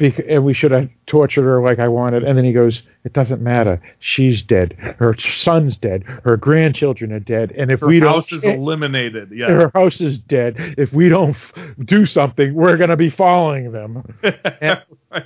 Bec- 0.02 0.26
And 0.28 0.44
we 0.44 0.53
should 0.53 0.72
have 0.72 0.90
tortured 1.06 1.44
her 1.44 1.61
like 1.61 1.78
I 1.80 1.88
wanted. 1.88 2.23
And 2.23 2.36
then 2.38 2.44
he 2.44 2.52
goes, 2.53 2.82
"It 3.06 3.14
doesn't 3.14 3.40
matter. 3.41 3.80
She's 3.99 4.41
dead. 4.41 4.73
Her 4.98 5.15
son's 5.18 5.78
dead. 5.78 6.03
Her 6.23 6.36
grandchildren 6.38 7.14
are 7.14 7.19
dead. 7.19 7.52
And 7.56 7.69
if 7.72 7.82
Her 7.82 7.88
we 7.88 7.99
house 7.99 8.06
don't, 8.07 8.15
house 8.15 8.32
is 8.32 8.44
eh, 8.44 8.53
eliminated. 8.53 9.32
Yeah. 9.32 9.48
her 9.48 9.72
house 9.73 10.02
is 10.02 10.18
dead. 10.18 10.56
If 10.78 10.91
we 10.91 11.07
don't 11.07 11.36
f- 11.56 11.76
do 11.86 12.06
something, 12.07 12.53
we're 12.56 12.78
going 12.78 12.90
to 12.90 12.98
be 12.98 13.11
following 13.11 13.72
them. 13.72 14.03
right. 14.23 15.23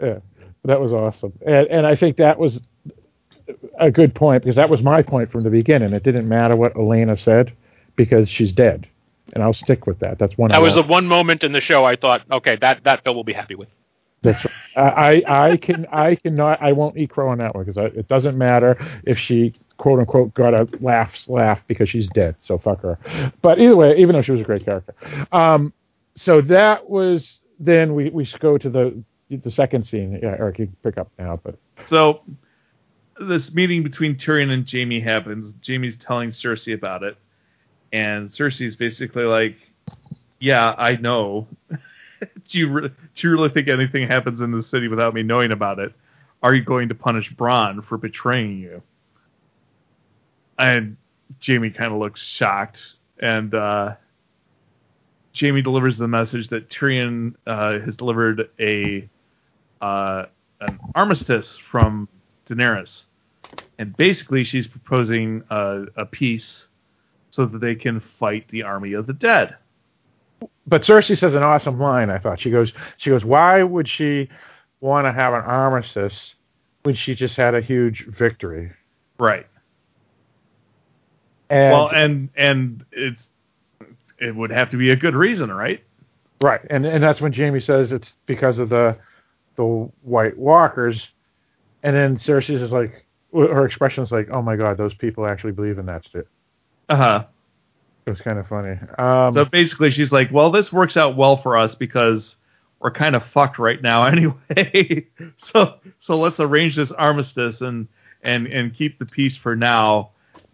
Yeah, 0.00 0.18
that 0.64 0.80
was 0.80 0.92
awesome, 0.92 1.32
and 1.46 1.66
and 1.68 1.86
I 1.86 1.96
think 1.96 2.16
that 2.18 2.38
was 2.38 2.60
a 3.78 3.90
good 3.90 4.14
point 4.14 4.42
because 4.42 4.56
that 4.56 4.70
was 4.70 4.82
my 4.82 5.02
point 5.02 5.30
from 5.30 5.42
the 5.42 5.50
beginning. 5.50 5.92
It 5.92 6.02
didn't 6.02 6.28
matter 6.28 6.56
what 6.56 6.74
Olenna 6.74 7.18
said 7.18 7.52
because 7.96 8.28
she's 8.28 8.52
dead, 8.52 8.86
and 9.32 9.42
I'll 9.42 9.52
stick 9.52 9.86
with 9.86 9.98
that. 10.00 10.18
That's 10.18 10.36
one. 10.38 10.50
I 10.52 10.56
That 10.56 10.62
was 10.62 10.74
the 10.74 10.82
one 10.82 11.06
moment 11.06 11.44
in 11.44 11.52
the 11.52 11.60
show 11.60 11.84
I 11.84 11.96
thought, 11.96 12.22
okay, 12.30 12.56
that 12.56 12.84
that 12.84 13.04
Phil 13.04 13.14
will 13.14 13.24
be 13.24 13.32
happy 13.32 13.54
with. 13.54 13.68
That's, 14.24 14.46
I 14.76 15.22
I 15.26 15.50
I 15.50 15.56
can 15.56 15.86
I 15.92 16.16
cannot 16.16 16.60
I 16.60 16.72
won't 16.72 16.96
eat 16.96 17.10
crow 17.10 17.28
on 17.28 17.38
that 17.38 17.54
one 17.54 17.64
because 17.64 17.92
it 17.94 18.08
doesn't 18.08 18.36
matter 18.36 18.76
if 19.04 19.18
she 19.18 19.54
quote 19.76 20.00
unquote 20.00 20.34
got 20.34 20.54
a 20.54 20.68
laughs 20.80 21.28
laugh 21.28 21.62
because 21.68 21.88
she's 21.88 22.08
dead. 22.08 22.34
So 22.40 22.58
fuck 22.58 22.80
her. 22.82 22.98
But 23.42 23.60
either 23.60 23.76
way, 23.76 23.96
even 23.98 24.14
though 24.16 24.22
she 24.22 24.32
was 24.32 24.40
a 24.40 24.44
great 24.44 24.64
character, 24.64 24.94
um, 25.32 25.72
so 26.16 26.40
that 26.42 26.88
was 26.88 27.38
then 27.60 27.94
we 27.94 28.10
we 28.10 28.28
go 28.40 28.58
to 28.58 28.70
the 28.70 29.02
the 29.30 29.50
second 29.50 29.86
scene. 29.86 30.18
Yeah, 30.22 30.36
Eric, 30.38 30.58
you 30.58 30.66
can 30.66 30.76
pick 30.82 30.98
up 30.98 31.10
now, 31.18 31.38
but 31.42 31.56
So 31.86 32.22
this 33.20 33.52
meeting 33.52 33.82
between 33.82 34.16
Tyrion 34.16 34.50
and 34.50 34.68
Jaime 34.70 35.00
happens. 35.00 35.52
Jaime's 35.66 35.96
telling 35.96 36.30
Cersei 36.30 36.74
about 36.74 37.02
it, 37.02 37.16
and 37.92 38.30
Cersei's 38.30 38.76
basically 38.76 39.24
like, 39.24 39.56
"Yeah, 40.40 40.74
I 40.76 40.96
know. 40.96 41.46
do 42.48 42.58
you 42.58 42.68
re- 42.70 42.88
do 42.88 43.28
you 43.28 43.30
really 43.30 43.48
think 43.48 43.68
anything 43.68 44.06
happens 44.08 44.40
in 44.40 44.50
the 44.50 44.62
city 44.62 44.88
without 44.88 45.14
me 45.14 45.22
knowing 45.22 45.52
about 45.52 45.78
it? 45.78 45.92
Are 46.42 46.54
you 46.54 46.62
going 46.62 46.88
to 46.90 46.94
punish 46.94 47.32
Bronn 47.34 47.84
for 47.84 47.98
betraying 47.98 48.58
you?" 48.58 48.82
And 50.58 50.96
Jaime 51.44 51.70
kind 51.70 51.92
of 51.92 51.98
looks 51.98 52.22
shocked, 52.22 52.80
and 53.18 53.54
uh, 53.54 53.94
Jaime 55.38 55.62
delivers 55.62 55.98
the 55.98 56.08
message 56.08 56.48
that 56.48 56.68
Tyrion 56.70 57.34
uh, 57.46 57.80
has 57.80 57.96
delivered 57.96 58.50
a 58.60 59.08
uh, 59.80 60.26
an 60.60 60.78
armistice 60.94 61.58
from 61.70 62.08
Daenerys, 62.46 63.04
and 63.78 63.96
basically 63.96 64.44
she's 64.44 64.66
proposing 64.66 65.42
a, 65.50 65.84
a 65.96 66.06
peace 66.06 66.66
so 67.30 67.46
that 67.46 67.58
they 67.58 67.74
can 67.74 68.00
fight 68.00 68.46
the 68.48 68.62
army 68.62 68.92
of 68.92 69.06
the 69.06 69.12
dead. 69.12 69.56
But 70.66 70.82
Cersei 70.82 71.18
says 71.18 71.34
an 71.34 71.42
awesome 71.42 71.78
line. 71.78 72.10
I 72.10 72.18
thought 72.18 72.40
she 72.40 72.50
goes, 72.50 72.72
she 72.96 73.10
goes, 73.10 73.24
why 73.24 73.62
would 73.62 73.88
she 73.88 74.28
want 74.80 75.06
to 75.06 75.12
have 75.12 75.34
an 75.34 75.42
armistice 75.42 76.34
when 76.84 76.94
she 76.94 77.14
just 77.14 77.36
had 77.36 77.54
a 77.54 77.60
huge 77.60 78.06
victory? 78.06 78.72
Right. 79.18 79.46
And 81.50 81.72
well, 81.72 81.88
and 81.88 82.30
and 82.36 82.84
it's 82.92 83.26
it 84.18 84.34
would 84.34 84.50
have 84.50 84.70
to 84.70 84.76
be 84.76 84.90
a 84.90 84.96
good 84.96 85.14
reason, 85.14 85.52
right? 85.52 85.82
right, 86.42 86.60
and 86.70 86.86
and 86.86 87.02
that's 87.02 87.20
when 87.20 87.32
Jaime 87.32 87.60
says 87.60 87.92
it's 87.92 88.14
because 88.26 88.58
of 88.58 88.68
the 88.68 88.96
the 89.56 89.88
White 90.02 90.36
Walkers, 90.36 91.08
and 91.82 91.94
then 91.94 92.16
Cersei's 92.16 92.62
is 92.62 92.72
like, 92.72 93.04
her 93.32 93.64
expression 93.64 94.02
is 94.02 94.10
like, 94.10 94.28
oh 94.30 94.42
my 94.42 94.56
god, 94.56 94.76
those 94.76 94.94
people 94.94 95.26
actually 95.26 95.52
believe 95.52 95.78
in 95.78 95.86
that 95.86 96.08
shit. 96.10 96.26
Uh 96.88 96.96
huh. 96.96 97.24
It 98.06 98.10
was 98.10 98.20
kind 98.20 98.38
of 98.38 98.46
funny. 98.46 98.78
Um, 98.98 99.32
So 99.32 99.44
basically, 99.44 99.90
she's 99.90 100.12
like, 100.12 100.30
"Well, 100.30 100.50
this 100.50 100.72
works 100.72 100.96
out 100.96 101.16
well 101.16 101.36
for 101.38 101.56
us 101.56 101.74
because 101.74 102.36
we're 102.80 102.90
kind 102.90 103.16
of 103.16 103.24
fucked 103.26 103.58
right 103.58 103.80
now 103.80 104.04
anyway. 104.06 105.06
so 105.38 105.74
so 106.00 106.18
let's 106.18 106.38
arrange 106.40 106.76
this 106.76 106.92
armistice 106.92 107.60
and 107.60 107.88
and 108.22 108.46
and 108.46 108.74
keep 108.74 108.98
the 108.98 109.06
peace 109.06 109.36
for 109.36 109.56
now, 109.56 110.10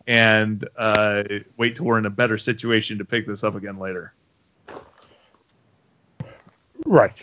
and 0.06 0.68
uh, 0.78 1.24
wait 1.56 1.76
till 1.76 1.86
we're 1.86 1.98
in 1.98 2.06
a 2.06 2.10
better 2.10 2.38
situation 2.38 2.98
to 2.98 3.04
pick 3.04 3.26
this 3.26 3.42
up 3.42 3.54
again 3.56 3.78
later." 3.78 4.12
right. 6.86 7.14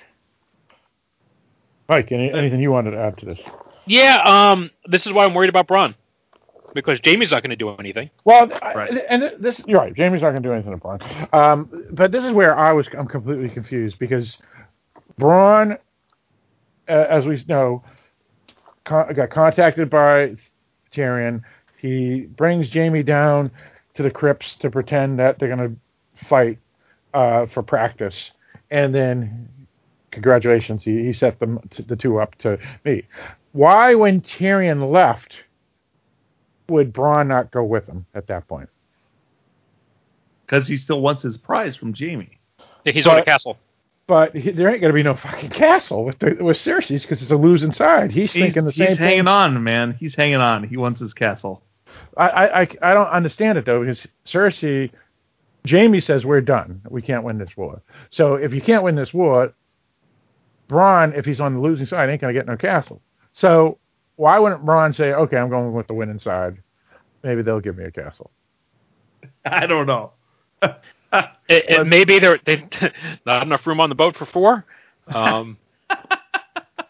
Mike, 1.89 2.11
any, 2.11 2.31
anything 2.33 2.59
you 2.59 2.71
wanted 2.71 2.91
to 2.91 2.97
add 2.97 3.17
to 3.17 3.25
this? 3.25 3.39
Yeah, 3.85 4.21
um, 4.51 4.69
this 4.85 5.07
is 5.07 5.13
why 5.13 5.23
I'm 5.23 5.33
worried 5.33 5.49
about 5.49 5.67
Bronn. 5.67 5.95
Because 6.77 6.99
Jaime's 7.03 7.31
not 7.31 7.41
going 7.41 7.49
to 7.49 7.55
do 7.55 7.69
anything. 7.77 8.09
Well, 8.23 8.47
Right. 8.47 8.91
and 9.09 9.31
this 9.39 9.61
you're 9.65 9.79
right. 9.79 9.95
Jaime's 9.97 10.21
not 10.21 10.29
going 10.31 10.43
to 10.43 10.47
do 10.49 10.53
anything 10.53 10.71
to 10.71 10.77
Bronn. 10.77 11.33
Um, 11.33 11.85
but 11.91 12.11
this 12.11 12.23
is 12.23 12.31
where 12.31 12.55
I 12.57 12.71
was 12.71 12.87
I'm 12.97 13.07
completely 13.07 13.49
confused 13.49 13.97
because 13.99 14.37
Bronn, 15.19 15.77
uh, 16.87 16.91
as 16.91 17.25
we 17.25 17.43
know, 17.47 17.83
con- 18.85 19.11
got 19.13 19.31
contacted 19.31 19.89
by 19.89 20.35
Tyrion. 20.93 21.41
He 21.79 22.21
brings 22.21 22.71
Jaime 22.73 23.01
down 23.03 23.51
to 23.95 24.03
the 24.03 24.11
crypts 24.11 24.55
to 24.57 24.69
pretend 24.69 25.17
that 25.19 25.39
they're 25.39 25.55
going 25.55 25.75
to 25.75 26.25
fight 26.27 26.59
uh, 27.13 27.47
for 27.47 27.63
practice, 27.63 28.31
and 28.69 28.93
then 28.93 29.49
congratulations, 30.11 30.83
he, 30.83 31.03
he 31.05 31.13
set 31.13 31.39
them 31.39 31.59
the 31.87 31.95
two 31.95 32.19
up 32.19 32.35
to 32.35 32.57
meet. 32.85 33.05
Why, 33.53 33.95
when 33.95 34.21
Tyrion 34.21 34.91
left? 34.91 35.33
Would 36.69 36.93
Bronn 36.93 37.27
not 37.27 37.51
go 37.51 37.63
with 37.63 37.87
him 37.87 38.05
at 38.13 38.27
that 38.27 38.47
point? 38.47 38.69
Because 40.45 40.67
he 40.67 40.77
still 40.77 41.01
wants 41.01 41.23
his 41.23 41.37
prize 41.37 41.75
from 41.75 41.93
Jaime. 41.93 42.29
Yeah, 42.85 42.91
He's 42.93 43.05
But- 43.05 43.11
on 43.13 43.19
a 43.19 43.25
castle. 43.25 43.57
But 44.07 44.33
he, 44.33 44.51
there 44.51 44.69
ain't 44.69 44.79
going 44.79 44.89
to 44.91 44.95
be 44.95 45.03
no 45.03 45.15
fucking 45.17 45.49
castle 45.49 46.05
with 46.05 46.17
the, 46.19 46.37
with 46.39 46.55
Cersei's 46.55 47.01
because 47.01 47.21
it's 47.21 47.29
a 47.31 47.35
losing 47.35 47.73
side. 47.73 48.09
He's, 48.09 48.31
He's, 48.31 48.41
thinking 48.41 48.63
the 48.63 48.71
he's 48.71 48.77
same 48.77 48.87
He's 48.91 48.97
hanging 48.99 49.19
thing. 49.25 49.27
on, 49.27 49.61
man. 49.61 49.97
He's 49.99 50.15
hanging 50.15 50.37
on. 50.37 50.63
He 50.63 50.77
wants 50.77 51.01
his 51.01 51.13
castle. 51.13 51.61
I, 52.15 52.29
I, 52.29 52.61
I, 52.61 52.67
I 52.83 52.93
don't 52.93 53.09
understand 53.09 53.57
it 53.57 53.65
though 53.65 53.81
because 53.81 54.07
Cersei, 54.25 54.91
Jaime 55.69 55.99
says 55.99 56.25
we're 56.25 56.39
done. 56.39 56.81
We 56.89 57.01
can't 57.01 57.25
win 57.25 57.37
this 57.37 57.57
war. 57.57 57.81
So 58.09 58.35
if 58.35 58.53
you 58.53 58.61
can't 58.61 58.81
win 58.83 58.95
this 58.95 59.13
war, 59.13 59.51
Bronn, 60.69 61.13
if 61.17 61.25
he's 61.25 61.41
on 61.41 61.55
the 61.55 61.59
losing 61.59 61.85
side, 61.85 62.09
ain't 62.09 62.21
going 62.21 62.33
to 62.33 62.39
get 62.39 62.47
no 62.47 62.55
castle. 62.55 63.01
So 63.33 63.77
why 64.17 64.37
wouldn't 64.39 64.65
Bronn 64.65 64.93
say, 64.93 65.13
okay, 65.13 65.37
I'm 65.37 65.49
going 65.49 65.71
with 65.73 65.87
the 65.87 65.93
winning 65.93 66.19
side? 66.19 66.57
Maybe 67.23 67.41
they'll 67.41 67.61
give 67.61 67.77
me 67.77 67.85
a 67.85 67.91
castle. 67.91 68.29
I 69.45 69.65
don't 69.65 69.87
know. 69.87 70.11
It, 71.49 71.69
it, 71.69 71.87
maybe 71.87 72.19
there 72.19 72.37
they 72.43 72.67
not 73.25 73.43
enough 73.43 73.65
room 73.65 73.79
on 73.79 73.87
the 73.87 73.95
boat 73.95 74.17
for 74.17 74.25
four. 74.25 74.65
Um, 75.07 75.57
it's 75.89 76.01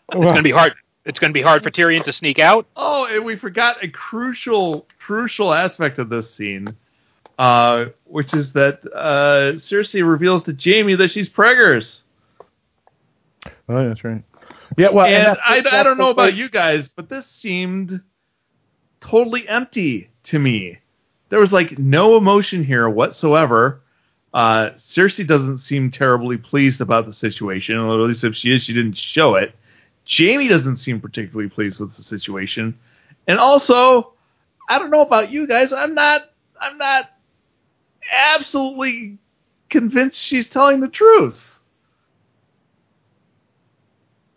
going 0.09 0.35
to 0.35 0.41
be 0.41 0.49
hard. 0.49 0.73
It's 1.05 1.19
going 1.19 1.29
to 1.29 1.33
be 1.33 1.43
hard 1.43 1.61
for 1.61 1.69
Tyrion 1.69 2.03
to 2.05 2.11
sneak 2.11 2.39
out. 2.39 2.65
Oh, 2.75 3.05
and 3.05 3.23
we 3.23 3.35
forgot 3.35 3.83
a 3.83 3.87
crucial, 3.87 4.87
crucial 4.99 5.53
aspect 5.53 5.99
of 5.99 6.09
this 6.09 6.33
scene, 6.33 6.75
uh, 7.37 7.85
which 8.05 8.33
is 8.33 8.53
that 8.53 8.79
uh, 8.93 9.53
Cersei 9.53 10.07
reveals 10.07 10.41
to 10.43 10.57
Jaime 10.59 10.95
that 10.95 11.11
she's 11.11 11.29
preggers. 11.29 12.01
Oh, 13.69 13.87
that's 13.87 14.03
right. 14.03 14.23
Yeah, 14.77 14.89
well, 14.89 15.05
and 15.05 15.25
that's- 15.25 15.43
I, 15.45 15.79
I 15.79 15.83
don't 15.83 15.97
know 15.97 16.09
about 16.11 16.35
you 16.35 16.49
guys, 16.49 16.87
but 16.87 17.09
this 17.09 17.25
seemed 17.27 18.01
totally 18.99 19.47
empty 19.47 20.09
to 20.25 20.39
me. 20.39 20.79
there 21.29 21.39
was 21.39 21.51
like 21.51 21.77
no 21.77 22.15
emotion 22.15 22.63
here 22.63 22.87
whatsoever. 22.89 23.81
Uh, 24.33 24.71
Cersei 24.77 25.25
doesn't 25.25 25.57
seem 25.59 25.89
terribly 25.91 26.37
pleased 26.37 26.79
about 26.79 27.05
the 27.05 27.13
situation, 27.13 27.77
or 27.77 27.93
at 27.99 28.07
least 28.07 28.23
if 28.23 28.35
she 28.35 28.51
is, 28.51 28.63
she 28.63 28.73
didn't 28.73 28.97
show 28.97 29.35
it. 29.35 29.55
Jaime 30.09 30.47
doesn't 30.47 30.77
seem 30.77 31.01
particularly 31.01 31.49
pleased 31.49 31.79
with 31.79 31.95
the 31.97 32.03
situation, 32.03 32.77
and 33.27 33.39
also, 33.39 34.13
I 34.69 34.79
don't 34.79 34.89
know 34.91 35.01
about 35.01 35.31
you 35.31 35.47
guys, 35.47 35.73
I'm 35.73 35.95
not, 35.95 36.29
I'm 36.61 36.77
not 36.77 37.09
absolutely 38.11 39.17
convinced 39.69 40.21
she's 40.21 40.47
telling 40.47 40.79
the 40.79 40.87
truth. 40.87 41.56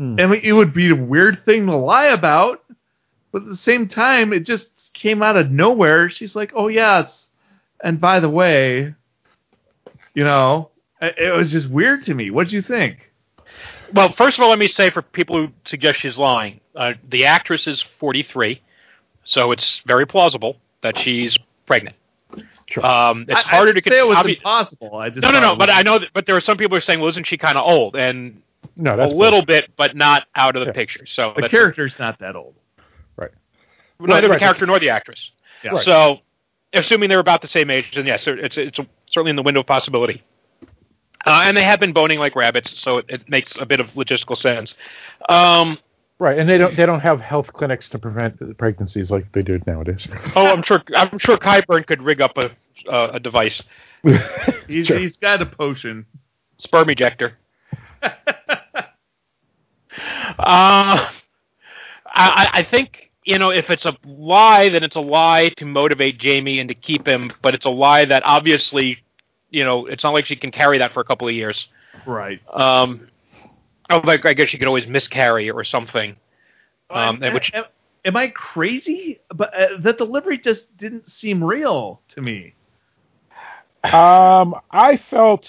Hmm. 0.00 0.18
And 0.18 0.32
it 0.34 0.54
would 0.54 0.72
be 0.72 0.88
a 0.88 0.94
weird 0.96 1.44
thing 1.44 1.66
to 1.66 1.76
lie 1.76 2.06
about, 2.06 2.64
but 3.32 3.42
at 3.42 3.48
the 3.48 3.56
same 3.56 3.86
time, 3.86 4.32
it 4.32 4.46
just 4.46 4.70
came 4.94 5.22
out 5.22 5.36
of 5.36 5.50
nowhere. 5.50 6.08
She's 6.08 6.34
like, 6.34 6.52
"Oh 6.54 6.68
yes," 6.68 7.26
and 7.84 8.00
by 8.00 8.18
the 8.18 8.30
way, 8.30 8.94
you 10.14 10.24
know, 10.24 10.70
it 11.02 11.16
it 11.18 11.30
was 11.36 11.50
just 11.50 11.68
weird 11.68 12.02
to 12.04 12.14
me. 12.14 12.30
What 12.30 12.48
do 12.48 12.56
you 12.56 12.62
think? 12.62 13.10
Well, 13.92 14.10
first 14.12 14.38
of 14.38 14.42
all, 14.42 14.48
let 14.48 14.58
me 14.58 14.68
say 14.68 14.88
for 14.88 15.02
people 15.02 15.36
who 15.36 15.52
suggest 15.66 15.98
she's 15.98 16.16
lying, 16.16 16.60
uh, 16.74 16.94
the 17.08 17.26
actress 17.26 17.66
is 17.66 17.82
43, 17.82 18.58
so 19.24 19.52
it's 19.52 19.80
very 19.80 20.06
plausible 20.06 20.56
that 20.80 20.96
she's 20.96 21.36
pregnant. 21.66 21.96
Sure. 22.70 22.86
Um, 22.86 23.26
it's 23.28 23.44
I- 23.44 23.48
harder 23.48 23.72
I 23.72 23.74
to 23.74 23.80
didn't 23.82 23.92
say 23.96 23.98
it 23.98 24.06
was 24.08 24.16
obvi- 24.18 24.36
impossible. 24.36 24.96
I 24.96 25.10
just 25.10 25.20
No, 25.22 25.30
no, 25.30 25.40
no. 25.40 25.56
But 25.56 25.68
I 25.68 25.82
know, 25.82 25.98
that, 25.98 26.08
but 26.14 26.24
there 26.24 26.36
are 26.36 26.40
some 26.40 26.56
people 26.56 26.76
who 26.76 26.78
are 26.78 26.80
saying, 26.80 27.00
well, 27.00 27.08
isn't 27.08 27.26
she 27.26 27.36
kind 27.36 27.58
of 27.58 27.66
old? 27.66 27.96
And 27.96 28.40
no, 28.80 28.94
a 28.94 28.96
that's 28.96 29.12
little 29.14 29.44
bit, 29.44 29.70
but 29.76 29.94
not 29.96 30.26
out 30.34 30.56
of 30.56 30.60
the 30.60 30.66
Yeah. 30.66 30.72
picture. 30.72 31.06
So 31.06 31.28
the 31.34 31.42
that's- 31.42 31.50
character's 31.50 31.98
not 31.98 32.18
that 32.20 32.34
old. 32.36 32.54
Right? 33.16 33.30
Neither 34.00 34.28
right. 34.28 34.34
the 34.36 34.38
character 34.40 34.66
nor 34.66 34.78
the 34.78 34.90
actress. 34.90 35.30
Yeah. 35.62 35.72
Right. 35.72 35.84
So, 35.84 36.20
assuming 36.72 37.08
they're 37.08 37.18
about 37.18 37.42
the 37.42 37.48
same 37.48 37.70
age, 37.70 37.94
then 37.94 38.06
yes, 38.06 38.26
it's 38.26 38.56
it's 38.58 38.78
certainly 39.06 39.30
in 39.30 39.36
the 39.36 39.42
window 39.42 39.60
of 39.60 39.66
possibility. 39.66 40.22
Uh, 41.26 41.42
and 41.44 41.54
they 41.56 41.62
have 41.64 41.78
been 41.78 41.92
boning 41.92 42.18
like 42.18 42.34
rabbits, 42.34 42.78
so 42.80 42.96
it, 42.98 43.04
it 43.10 43.28
makes 43.28 43.56
a 43.58 43.66
bit 43.66 43.78
of 43.78 43.88
logistical 43.88 44.36
sense. 44.36 44.74
Um, 45.28 45.78
right. 46.18 46.38
And 46.38 46.48
they 46.48 46.56
don't 46.56 46.74
they 46.76 46.86
don't 46.86 47.00
have 47.00 47.20
health 47.20 47.52
clinics 47.52 47.90
to 47.90 47.98
prevent 47.98 48.56
pregnancies 48.56 49.10
like 49.10 49.30
they 49.32 49.42
do 49.42 49.60
nowadays. 49.66 50.08
oh, 50.34 50.46
I'm 50.46 50.62
sure 50.62 50.82
I'm 50.96 51.18
sure 51.18 51.36
Qyburn 51.36 51.86
could 51.86 52.02
rig 52.02 52.22
up 52.22 52.38
a 52.38 52.50
uh, 52.88 53.10
a 53.12 53.20
device, 53.20 53.62
He's, 54.66 54.86
Sure. 54.86 54.98
he's 54.98 55.18
got 55.18 55.42
a 55.42 55.46
potion. 55.46 56.06
sperm 56.56 56.88
ejector. 56.88 57.36
Uh, 60.38 61.08
I, 61.08 61.10
I- 62.06 62.50
I 62.60 62.62
think 62.62 63.10
you 63.24 63.38
know 63.38 63.50
if 63.50 63.70
it's 63.70 63.84
a 63.86 63.96
lie, 64.04 64.68
then 64.68 64.82
it's 64.82 64.96
a 64.96 65.00
lie 65.00 65.50
to 65.56 65.64
motivate 65.64 66.22
Jaime 66.22 66.58
and 66.60 66.68
to 66.68 66.74
keep 66.74 67.06
him, 67.06 67.32
but 67.42 67.54
it's 67.54 67.66
a 67.66 67.70
lie 67.70 68.04
that 68.04 68.22
obviously, 68.24 68.98
you 69.50 69.64
know, 69.64 69.86
it's 69.86 70.04
not 70.04 70.12
like 70.12 70.26
she 70.26 70.36
can 70.36 70.50
carry 70.50 70.78
that 70.78 70.92
for 70.92 71.00
a 71.00 71.04
couple 71.04 71.28
of 71.28 71.34
years. 71.34 71.68
Right. 72.06 72.40
Um, 72.52 73.08
like 74.04 74.24
I 74.24 74.32
guess 74.34 74.48
she 74.48 74.58
could 74.58 74.68
always 74.68 74.86
miscarry 74.86 75.50
or 75.50 75.64
something. 75.64 76.16
Um, 76.90 77.22
and 77.22 77.34
which 77.34 77.52
am, 77.54 77.64
am 78.04 78.16
I 78.16 78.28
crazy? 78.28 79.20
But 79.34 79.54
uh, 79.54 79.66
the 79.78 79.92
delivery 79.92 80.38
just 80.38 80.76
didn't 80.76 81.10
seem 81.10 81.42
real 81.42 82.00
to 82.10 82.20
me. 82.20 82.54
Um, 83.84 84.54
I 84.70 84.96
felt 85.08 85.48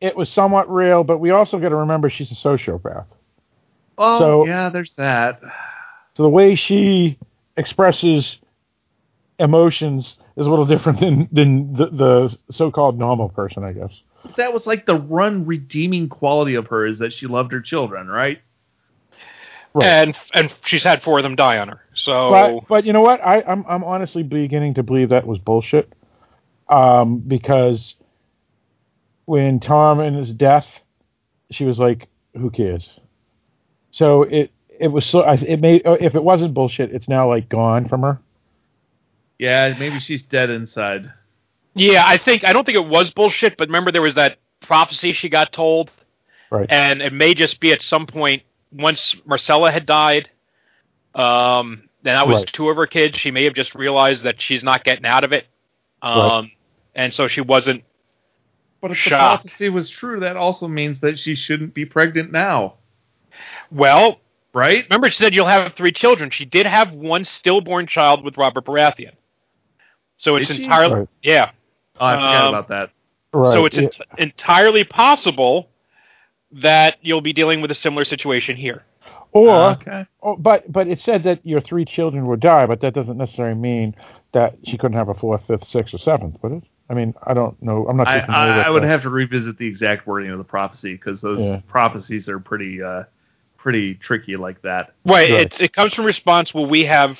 it 0.00 0.16
was 0.16 0.28
somewhat 0.28 0.70
real, 0.72 1.04
but 1.04 1.18
we 1.18 1.30
also 1.30 1.58
got 1.58 1.70
to 1.70 1.76
remember 1.76 2.10
she's 2.10 2.30
a 2.30 2.34
sociopath. 2.34 3.06
Oh, 3.98 4.18
So- 4.18 4.46
yeah, 4.46 4.68
there's 4.68 4.92
that. 4.94 5.40
So 6.16 6.22
the 6.22 6.30
way 6.30 6.54
she 6.54 7.18
expresses 7.58 8.38
emotions 9.38 10.16
is 10.36 10.46
a 10.46 10.50
little 10.50 10.64
different 10.66 11.00
than 11.00 11.28
than 11.30 11.74
the, 11.74 11.86
the 11.90 12.38
so-called 12.50 12.98
normal 12.98 13.28
person, 13.28 13.64
I 13.64 13.72
guess. 13.72 14.00
That 14.36 14.52
was 14.52 14.66
like 14.66 14.86
the 14.86 14.96
run 14.96 15.46
redeeming 15.46 16.08
quality 16.08 16.54
of 16.54 16.66
her 16.68 16.86
is 16.86 16.98
that 16.98 17.12
she 17.12 17.26
loved 17.26 17.52
her 17.52 17.60
children, 17.60 18.08
right? 18.08 18.40
Right. 19.74 19.86
and 19.86 20.16
and 20.32 20.54
she's 20.64 20.82
had 20.82 21.02
four 21.02 21.18
of 21.18 21.22
them 21.22 21.36
die 21.36 21.58
on 21.58 21.68
her. 21.68 21.80
So 21.94 22.30
But 22.30 22.68
but 22.68 22.84
you 22.86 22.94
know 22.94 23.02
what? 23.02 23.20
I, 23.20 23.42
I'm 23.42 23.64
I'm 23.68 23.84
honestly 23.84 24.22
beginning 24.22 24.74
to 24.74 24.82
believe 24.82 25.10
that 25.10 25.26
was 25.26 25.38
bullshit. 25.38 25.92
Um, 26.68 27.18
because 27.18 27.94
when 29.26 29.60
Tom 29.60 30.00
and 30.00 30.16
his 30.16 30.30
death, 30.32 30.66
she 31.50 31.64
was 31.64 31.78
like, 31.78 32.08
"Who 32.34 32.50
cares?" 32.50 32.88
So 33.92 34.22
it 34.22 34.50
it 34.80 34.88
was 34.88 35.04
so 35.06 35.20
it 35.28 35.60
made 35.60 35.82
if 35.84 36.14
it 36.14 36.24
wasn't 36.24 36.54
bullshit, 36.54 36.92
it's 36.92 37.08
now 37.08 37.28
like 37.28 37.48
gone 37.48 37.88
from 37.88 38.02
her. 38.02 38.20
Yeah, 39.38 39.74
maybe 39.78 40.00
she's 40.00 40.22
dead 40.22 40.48
inside. 40.50 41.12
yeah, 41.74 42.02
I 42.06 42.16
think 42.16 42.44
I 42.44 42.52
don't 42.54 42.64
think 42.64 42.76
it 42.76 42.86
was 42.88 43.10
bullshit. 43.12 43.56
But 43.58 43.68
remember, 43.68 43.92
there 43.92 44.02
was 44.02 44.14
that 44.14 44.38
prophecy 44.60 45.12
she 45.12 45.28
got 45.28 45.52
told, 45.52 45.90
Right. 46.50 46.66
and 46.70 47.02
it 47.02 47.12
may 47.12 47.34
just 47.34 47.60
be 47.60 47.72
at 47.72 47.82
some 47.82 48.06
point 48.06 48.42
once 48.72 49.14
Myrcella 49.28 49.70
had 49.72 49.84
died. 49.86 50.30
Um, 51.14 51.88
then 52.02 52.14
that 52.14 52.26
was 52.28 52.40
Right. 52.40 52.52
two 52.52 52.68
of 52.68 52.76
her 52.76 52.86
kids. 52.86 53.18
She 53.18 53.30
may 53.30 53.44
have 53.44 53.54
just 53.54 53.74
realized 53.74 54.24
that 54.24 54.40
she's 54.40 54.62
not 54.62 54.84
getting 54.84 55.06
out 55.06 55.24
of 55.24 55.32
it. 55.32 55.46
Um, 56.02 56.18
Right. 56.20 56.50
and 56.94 57.12
so 57.14 57.28
she 57.28 57.40
wasn't. 57.40 57.84
But 58.80 58.90
if 58.92 58.96
Shocked. 58.98 59.44
the 59.44 59.48
prophecy 59.48 59.68
was 59.68 59.90
true, 59.90 60.20
that 60.20 60.36
also 60.36 60.68
means 60.68 61.00
that 61.00 61.18
she 61.18 61.34
shouldn't 61.34 61.74
be 61.74 61.84
pregnant 61.84 62.30
now, 62.32 62.74
Well, 63.70 64.20
right? 64.52 64.84
remember 64.84 65.10
she 65.10 65.16
said 65.16 65.34
you'll 65.34 65.46
have 65.46 65.74
three 65.74 65.92
children. 65.92 66.30
She 66.30 66.44
did 66.44 66.66
have 66.66 66.92
one 66.92 67.24
stillborn 67.24 67.86
child 67.86 68.24
with 68.24 68.36
Robert 68.36 68.64
Baratheon. 68.64 69.12
So 70.18 70.36
it's 70.36 70.50
entirely 70.50 70.94
Right. 71.00 71.08
yeah. 71.22 71.50
Oh, 71.98 72.06
I 72.06 72.14
forgot 72.16 72.44
Um, 72.44 72.48
about 72.54 72.68
that. 72.68 72.90
Right. 73.32 73.52
So 73.52 73.64
it's 73.66 73.76
yeah. 73.76 73.82
ent- 73.84 73.98
entirely 74.18 74.84
possible 74.84 75.68
that 76.52 76.96
you'll 77.02 77.20
be 77.22 77.32
dealing 77.32 77.60
with 77.60 77.70
a 77.70 77.74
similar 77.74 78.04
situation 78.04 78.56
here. 78.56 78.84
or 79.32 79.72
okay. 79.72 80.06
oh, 80.22 80.36
but 80.36 80.70
but 80.72 80.86
it 80.88 81.00
said 81.00 81.24
that 81.24 81.44
your 81.44 81.60
three 81.60 81.84
children 81.84 82.26
would 82.26 82.40
die, 82.40 82.64
but 82.66 82.80
that 82.80 82.94
doesn't 82.94 83.18
necessarily 83.18 83.54
mean 83.58 83.94
that 84.32 84.56
she 84.64 84.78
couldn't 84.78 84.96
have 84.96 85.08
a 85.10 85.14
fourth, 85.14 85.46
fifth, 85.46 85.66
sixth, 85.66 85.92
or 85.94 85.98
seventh, 85.98 86.36
would 86.42 86.52
it? 86.52 86.62
I 86.88 86.94
mean, 86.94 87.14
I 87.22 87.34
don't 87.34 87.60
know. 87.62 87.86
I'm 87.88 87.96
not. 87.96 88.06
I, 88.06 88.20
I, 88.20 88.60
I 88.62 88.70
would 88.70 88.82
the- 88.82 88.88
have 88.88 89.02
to 89.02 89.10
revisit 89.10 89.58
the 89.58 89.66
exact 89.66 90.06
wording 90.06 90.30
of 90.30 90.38
the 90.38 90.44
prophecy 90.44 90.92
because 90.94 91.20
those 91.20 91.40
Yeah. 91.40 91.60
prophecies 91.66 92.28
are 92.28 92.38
pretty, 92.38 92.82
uh, 92.82 93.04
pretty 93.56 93.94
tricky 93.94 94.36
like 94.36 94.62
that. 94.62 94.92
Right. 95.04 95.30
Right. 95.30 95.40
It's, 95.40 95.60
it 95.60 95.72
comes 95.72 95.94
from 95.94 96.04
response. 96.04 96.54
Will 96.54 96.66
we 96.66 96.84
have 96.84 97.18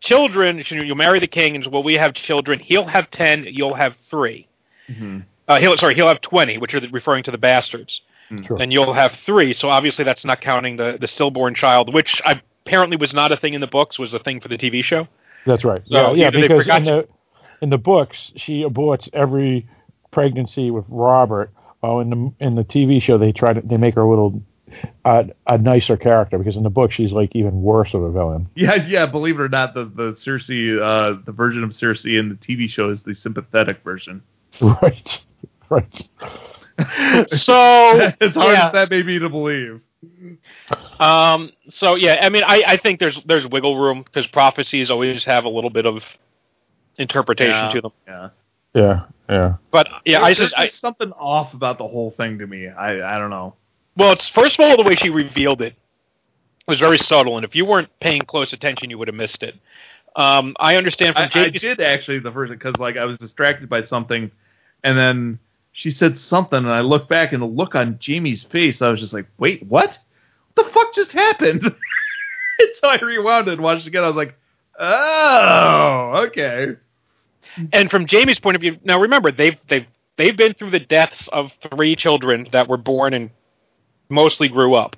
children? 0.00 0.62
You'll 0.68 0.94
marry 0.96 1.18
the 1.20 1.26
king, 1.26 1.56
and 1.56 1.66
will 1.66 1.82
we 1.82 1.94
have 1.94 2.14
children? 2.14 2.60
He'll 2.60 2.86
have 2.86 3.10
ten. 3.10 3.44
You'll 3.48 3.74
have 3.74 3.96
3 4.10 4.48
Mm-hmm. 4.90 5.20
Uh, 5.48 5.58
he'll 5.60 5.76
sorry. 5.78 5.94
He'll 5.94 6.08
have 6.08 6.20
twenty, 6.20 6.58
which 6.58 6.74
are 6.74 6.80
the, 6.80 6.88
referring 6.88 7.22
to 7.24 7.30
the 7.30 7.38
bastards, 7.38 8.02
Sure. 8.46 8.60
and 8.60 8.70
you'll 8.70 8.92
have 8.92 9.12
three. 9.26 9.54
So 9.54 9.70
obviously 9.70 10.04
that's 10.04 10.24
not 10.26 10.42
counting 10.42 10.76
the 10.76 10.98
the 11.00 11.06
stillborn 11.06 11.54
child, 11.54 11.92
which 11.94 12.20
apparently 12.26 12.98
was 12.98 13.14
not 13.14 13.32
a 13.32 13.36
thing 13.38 13.54
in 13.54 13.62
the 13.62 13.66
books. 13.66 13.98
Was 13.98 14.12
a 14.12 14.18
thing 14.18 14.40
for 14.40 14.48
the 14.48 14.58
TV 14.58 14.84
show. 14.84 15.08
That's 15.46 15.64
right. 15.64 15.80
So 15.86 16.12
yeah, 16.14 16.24
yeah, 16.24 16.30
they 16.30 16.42
because 16.42 16.62
forgot 16.64 16.78
in 16.80 16.84
the 16.84 17.08
in 17.60 17.70
the 17.70 17.78
books 17.78 18.32
she 18.36 18.62
aborts 18.62 19.08
every 19.12 19.68
pregnancy 20.10 20.70
with 20.70 20.84
Robert. 20.88 21.50
While 21.80 22.00
in 22.00 22.10
the 22.10 22.32
in 22.40 22.54
the 22.54 22.64
TV 22.64 23.02
show 23.02 23.18
they 23.18 23.32
try 23.32 23.52
to 23.52 23.60
they 23.60 23.76
make 23.76 23.94
her 23.96 24.00
a 24.00 24.08
little 24.08 24.42
uh, 25.04 25.24
a 25.46 25.58
nicer 25.58 25.96
character 25.96 26.38
because 26.38 26.56
in 26.56 26.62
the 26.62 26.70
book 26.70 26.92
she's 26.92 27.12
like 27.12 27.34
even 27.34 27.62
worse 27.62 27.92
of 27.94 28.02
a 28.02 28.10
villain. 28.10 28.48
Yeah, 28.54 28.74
yeah. 28.86 29.06
Believe 29.06 29.38
it 29.38 29.42
or 29.42 29.48
not, 29.48 29.74
the 29.74 29.84
the 29.84 30.12
Cersei, 30.12 30.80
uh, 30.80 31.20
the 31.24 31.32
version 31.32 31.62
of 31.62 31.70
Cersei 31.70 32.18
in 32.18 32.28
the 32.30 32.34
TV 32.36 32.68
show 32.68 32.90
is 32.90 33.02
the 33.02 33.14
sympathetic 33.14 33.82
version. 33.82 34.22
Right. 34.60 35.20
Right. 35.68 36.08
So 37.28 37.54
as 38.20 38.34
hard 38.34 38.52
yeah. 38.52 38.66
as 38.66 38.72
that 38.72 38.90
may 38.90 39.02
be 39.02 39.20
to 39.20 39.28
believe. 39.28 39.80
Um. 40.98 41.52
So 41.70 41.94
yeah, 41.94 42.18
I 42.20 42.28
mean, 42.30 42.42
I, 42.42 42.64
I 42.66 42.76
think 42.76 42.98
there's 42.98 43.22
there's 43.26 43.46
wiggle 43.46 43.78
room 43.78 44.02
because 44.02 44.26
prophecies 44.26 44.90
always 44.90 45.24
have 45.24 45.44
a 45.44 45.48
little 45.48 45.70
bit 45.70 45.86
of 45.86 46.02
interpretation 46.98 47.54
Yeah, 47.54 47.72
to 47.72 47.80
them. 47.80 47.92
Yeah. 48.06 48.28
Yeah. 48.74 49.04
Yeah. 49.28 49.54
But 49.70 49.88
yeah, 50.04 50.20
I 50.20 50.34
There's 50.34 50.50
just 50.50 50.58
I, 50.58 50.68
something 50.68 51.12
off 51.12 51.54
about 51.54 51.78
the 51.78 51.88
whole 51.88 52.10
thing 52.10 52.38
to 52.38 52.46
me. 52.46 52.68
I 52.68 53.16
I 53.16 53.18
don't 53.18 53.30
know. 53.30 53.54
well, 53.96 54.12
it's 54.12 54.28
first 54.28 54.58
of 54.58 54.66
all 54.66 54.76
the 54.76 54.82
way 54.82 54.96
she 54.96 55.10
revealed 55.10 55.62
it 55.62 55.74
was 56.66 56.78
very 56.78 56.98
subtle, 56.98 57.36
and 57.36 57.44
if 57.44 57.54
you 57.54 57.64
weren't 57.64 57.88
paying 58.00 58.22
close 58.22 58.52
attention, 58.52 58.90
you 58.90 58.98
would 58.98 59.08
have 59.08 59.14
missed 59.14 59.42
it. 59.42 59.54
Um, 60.16 60.54
I 60.60 60.76
understand 60.76 61.16
from 61.16 61.28
I, 61.34 61.44
I 61.44 61.50
did 61.50 61.80
actually 61.80 62.20
the 62.20 62.30
first 62.32 62.52
because 62.52 62.76
like 62.76 62.96
I 62.96 63.04
was 63.04 63.18
distracted 63.18 63.68
by 63.68 63.82
something, 63.84 64.30
and 64.82 64.98
then 64.98 65.38
she 65.72 65.90
said 65.90 66.18
something, 66.18 66.58
and 66.58 66.70
I 66.70 66.80
looked 66.80 67.08
back, 67.08 67.32
and 67.32 67.42
the 67.42 67.46
look 67.46 67.74
on 67.74 67.98
Jaime's 68.04 68.44
face, 68.44 68.80
I 68.82 68.90
was 68.90 69.00
just 69.00 69.12
like, 69.12 69.26
"Wait, 69.38 69.62
what? 69.66 69.98
What 70.54 70.66
the 70.66 70.72
fuck 70.72 70.94
just 70.94 71.12
happened?" 71.12 71.62
and 72.58 72.68
so 72.80 72.88
I 72.88 72.98
rewound 73.00 73.48
it 73.48 73.54
and 73.54 73.62
watched 73.62 73.82
it 73.82 73.88
again. 73.88 74.04
I 74.04 74.08
was 74.08 74.16
like, 74.16 74.38
"Oh, 74.78 76.26
okay." 76.28 76.76
And 77.72 77.90
from 77.90 78.06
Jaime's 78.08 78.38
point 78.38 78.56
of 78.56 78.60
view, 78.60 78.78
now 78.84 79.00
remember 79.00 79.30
they've 79.30 79.58
they've 79.68 79.86
they've 80.16 80.36
been 80.36 80.54
through 80.54 80.70
the 80.70 80.80
deaths 80.80 81.28
of 81.28 81.52
three 81.70 81.96
children 81.96 82.48
that 82.52 82.68
were 82.68 82.76
born 82.76 83.14
and 83.14 83.30
mostly 84.08 84.48
grew 84.48 84.74
up. 84.74 84.96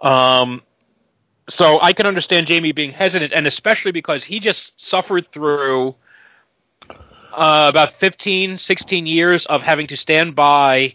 Um, 0.00 0.62
so 1.48 1.80
I 1.80 1.92
can 1.92 2.06
understand 2.06 2.48
Jaime 2.48 2.72
being 2.72 2.92
hesitant, 2.92 3.32
and 3.32 3.46
especially 3.46 3.92
because 3.92 4.24
he 4.24 4.40
just 4.40 4.80
suffered 4.80 5.30
through 5.32 5.94
uh, 6.90 7.66
about 7.68 7.94
15, 7.94 8.58
16 8.58 9.06
years 9.06 9.46
of 9.46 9.62
having 9.62 9.86
to 9.88 9.96
stand 9.96 10.34
by 10.34 10.94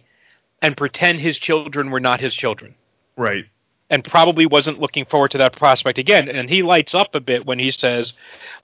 and 0.61 0.75
pretend 0.75 1.19
his 1.19 1.37
children 1.37 1.91
were 1.91 1.99
not 1.99 2.19
his 2.19 2.33
children. 2.33 2.75
Right. 3.15 3.45
And 3.89 4.03
probably 4.03 4.45
wasn't 4.45 4.79
looking 4.79 5.05
forward 5.05 5.31
to 5.31 5.37
that 5.39 5.57
prospect 5.57 5.97
again. 5.97 6.29
And 6.29 6.49
he 6.49 6.63
lights 6.63 6.93
up 6.93 7.15
a 7.15 7.19
bit 7.19 7.45
when 7.45 7.59
he 7.59 7.71
says, 7.71 8.13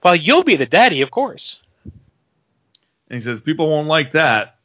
Well, 0.04 0.16
you'll 0.16 0.44
be 0.44 0.56
the 0.56 0.66
daddy, 0.66 1.02
of 1.02 1.12
course. 1.12 1.60
And 3.10 3.20
he 3.20 3.24
says 3.24 3.40
people 3.40 3.70
won't 3.70 3.88
like 3.88 4.14
that. 4.14 4.56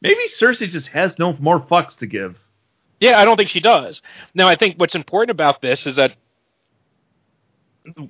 Maybe 0.00 0.28
Cersei 0.28 0.68
just 0.68 0.88
has 0.88 1.18
no 1.18 1.34
more 1.38 1.60
fucks 1.60 1.98
to 1.98 2.06
give. 2.06 2.36
Yeah, 3.00 3.18
I 3.18 3.24
don't 3.24 3.36
think 3.36 3.50
she 3.50 3.60
does. 3.60 4.02
Now, 4.34 4.48
I 4.48 4.56
think 4.56 4.78
what's 4.78 4.94
important 4.94 5.30
about 5.30 5.60
this 5.60 5.86
is 5.86 5.96
that 5.96 6.14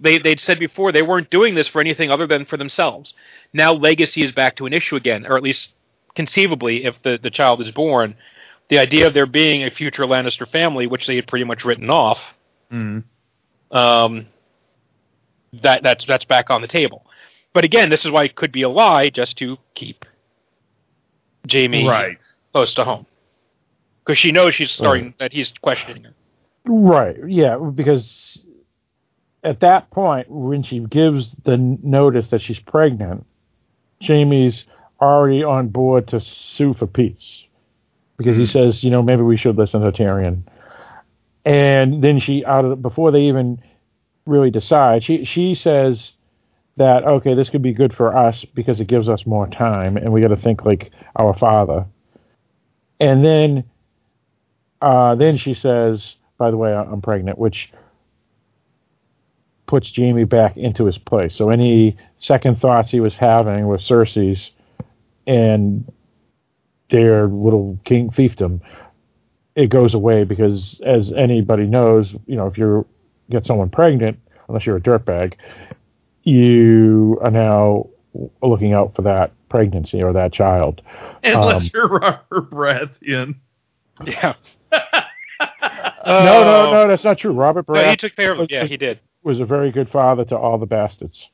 they 0.01 0.19
they'd 0.19 0.41
said 0.41 0.59
before 0.59 0.93
they 0.93 1.03
weren't 1.03 1.31
doing 1.31 1.55
this 1.55 1.69
for 1.69 1.81
anything 1.81 2.11
other 2.11 2.27
than 2.27 2.47
for 2.47 2.57
themselves. 2.57 3.13
Now 3.53 3.73
legacy 3.73 4.23
is 4.23 4.33
back 4.33 4.57
to 4.57 4.67
an 4.67 4.73
issue 4.73 4.97
again, 4.97 5.27
or 5.27 5.37
at 5.37 5.43
least 5.43 5.75
conceivably, 6.15 6.85
if 6.85 7.01
the, 7.03 7.19
the 7.23 7.31
child 7.31 7.61
is 7.61 7.71
born, 7.73 8.17
the 8.69 8.79
idea 8.79 9.07
of 9.07 9.13
there 9.15 9.27
being 9.27 9.65
a 9.65 9.71
future 9.71 10.05
Lannister 10.05 10.49
family, 10.49 10.87
which 10.87 11.07
they 11.07 11.17
had 11.17 11.27
pretty 11.27 11.45
much 11.45 11.65
written 11.65 11.91
off, 11.91 12.19
Mm. 12.73 13.05
um, 13.71 14.27
that 15.63 15.83
that's 15.85 16.05
that's 16.05 16.25
back 16.25 16.51
on 16.51 16.63
the 16.63 16.69
table. 16.69 17.06
But 17.57 17.65
again, 17.65 17.89
this 17.89 18.05
is 18.05 18.11
why 18.11 18.25
it 18.25 18.35
could 18.35 18.53
be 18.53 18.61
a 18.61 18.69
lie, 18.69 19.09
just 19.09 19.39
to 19.39 19.57
keep 19.73 20.05
Jaime 21.51 21.89
Right. 21.89 22.19
close 22.53 22.75
to 22.75 22.85
home, 22.85 23.07
because 24.05 24.19
she 24.19 24.31
knows 24.31 24.55
she's 24.55 24.71
starting 24.71 25.15
that 25.19 25.33
he's 25.33 25.55
questioning 25.63 26.05
her. 26.05 26.13
Right. 26.67 27.17
Yeah, 27.27 27.57
because 27.57 28.39
at 29.43 29.61
that 29.61 29.89
point, 29.89 30.31
when 30.31 30.65
she 30.65 30.81
gives 30.81 31.35
the 31.45 31.57
notice 31.57 32.29
that 32.29 32.43
she's 32.43 32.59
pregnant, 32.59 33.25
Jaime's 34.03 34.65
already 35.01 35.43
on 35.43 35.69
board 35.69 36.09
to 36.09 36.21
sue 36.21 36.75
for 36.75 36.87
peace 36.87 37.45
because 38.19 38.37
he 38.37 38.43
mm. 38.43 38.53
says, 38.53 38.85
you 38.85 38.91
know, 38.91 39.03
maybe 39.03 39.23
we 39.23 39.39
should 39.39 39.57
listen 39.57 39.81
to 39.81 39.93
Tyrion. 39.93 40.43
And 41.47 42.05
then 42.05 42.21
she 42.21 42.45
out 42.45 42.67
of 42.67 42.83
before 42.83 43.13
they 43.13 43.23
even 43.23 43.63
really 44.27 44.51
decide, 44.51 45.03
she 45.05 45.25
she 45.25 45.55
says 45.55 46.13
that 46.77 47.05
okay, 47.05 47.35
this 47.35 47.49
could 47.49 47.63
be 47.63 47.73
good 47.73 47.95
for 47.95 48.17
us 48.17 48.45
because 48.55 48.81
it 48.81 48.87
gives 48.87 49.09
us 49.09 49.27
more 49.27 49.47
time, 49.47 49.97
and 49.97 50.13
we 50.13 50.21
got 50.21 50.29
to 50.29 50.37
think 50.37 50.65
like 50.65 50.91
our 51.17 51.35
father. 51.35 51.87
And 53.01 53.25
then, 53.25 53.65
uh, 54.81 55.15
then 55.15 55.37
she 55.37 55.55
says, 55.55 56.17
by 56.39 56.51
the 56.51 56.57
way, 56.57 56.75
I'm 56.75 57.01
pregnant, 57.03 57.39
which 57.39 57.73
puts 59.67 59.95
Jaime 59.95 60.25
back 60.25 60.57
into 60.57 60.85
his 60.85 60.99
place. 60.99 61.35
So 61.35 61.51
any 61.51 61.97
second 62.19 62.59
thoughts 62.59 62.91
he 62.91 63.01
was 63.01 63.15
having 63.15 63.67
with 63.67 63.81
Cersei's 63.81 64.51
and 65.27 65.91
their 66.89 67.27
little 67.27 67.79
king 67.85 68.11
fiefdom, 68.11 68.61
it 69.57 69.69
goes 69.69 69.95
away 69.95 70.25
because, 70.25 70.81
as 70.85 71.13
anybody 71.13 71.65
knows, 71.67 72.15
you 72.27 72.37
know, 72.37 72.47
if 72.47 72.57
you 72.59 72.87
get 73.31 73.45
someone 73.45 73.71
pregnant, 73.71 74.19
unless 74.49 74.67
you're 74.67 74.77
a 74.77 74.81
dirtbag, 74.81 75.35
you 76.27 77.19
are 77.23 77.31
now 77.31 77.89
looking 78.43 78.73
out 78.73 78.95
for 78.95 79.03
that 79.03 79.33
pregnancy 79.49 80.03
or 80.03 80.13
that 80.13 80.33
child. 80.33 80.83
Unless 81.23 81.65
Um, 81.65 81.71
you're 81.73 81.89
Robert 81.89 82.51
Baratheon. 82.51 83.37
Yeah. 84.05 84.35
no, 84.73 86.45
no, 86.45 86.71
no, 86.73 86.89
that's 86.89 87.05
not 87.05 87.19
true. 87.19 87.33
Robert 87.33 87.69
No, 87.69 87.83
he 87.91 87.97
took 87.97 88.15
care 88.17 88.33
of 88.33 88.41
it. 88.41 88.51
Yeah, 88.51 88.65
he 88.65 88.77
did. 88.77 89.01
was 89.23 89.41
a 89.41 89.45
very 89.45 89.71
good 89.71 89.89
father 89.89 90.25
to 90.27 90.37
all 90.37 90.59
the 90.59 90.67
bastards. 90.67 91.29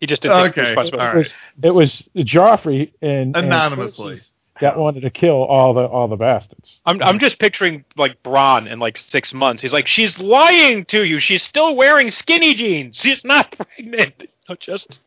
He 0.00 0.06
just 0.06 0.22
didn't 0.22 0.36
take 0.42 0.58
Okay, 0.58 0.60
responsibility. 0.70 1.08
all 1.08 1.16
right. 1.16 1.34
It 1.62 1.70
was 1.70 2.02
Joffrey 2.16 2.92
and 3.00 3.34
and 3.36 3.46
Anonymously. 3.46 4.18
Cersei 4.56 4.60
that 4.60 4.78
wanted 4.78 5.02
to 5.02 5.10
kill 5.10 5.44
all 5.44 5.74
the 5.74 5.84
all 5.84 6.08
the 6.08 6.16
bastards. 6.16 6.78
I'm 6.84 7.02
I'm 7.02 7.18
just 7.18 7.38
picturing 7.38 7.84
like 7.96 8.22
Bronn 8.22 8.70
in 8.70 8.78
like 8.78 8.96
six 8.98 9.32
months. 9.34 9.62
He's 9.62 9.72
like, 9.72 9.86
she's 9.86 10.18
lying 10.18 10.84
to 10.86 11.04
you. 11.04 11.18
She's 11.18 11.42
still 11.42 11.76
wearing 11.76 12.10
skinny 12.10 12.54
jeans. 12.54 12.98
She's 12.98 13.24
not 13.24 13.50
pregnant. 13.56 14.28
No, 14.48 14.54
just 14.56 14.98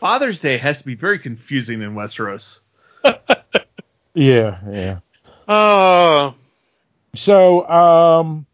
Father's 0.00 0.40
Day 0.40 0.58
has 0.58 0.78
to 0.78 0.84
be 0.84 0.94
very 0.94 1.18
confusing 1.18 1.82
in 1.82 1.94
Westeros. 1.94 2.58
Yeah, 4.14 4.60
yeah. 4.70 4.98
oh, 5.48 6.34
So, 7.16 7.68
um, 7.68 8.46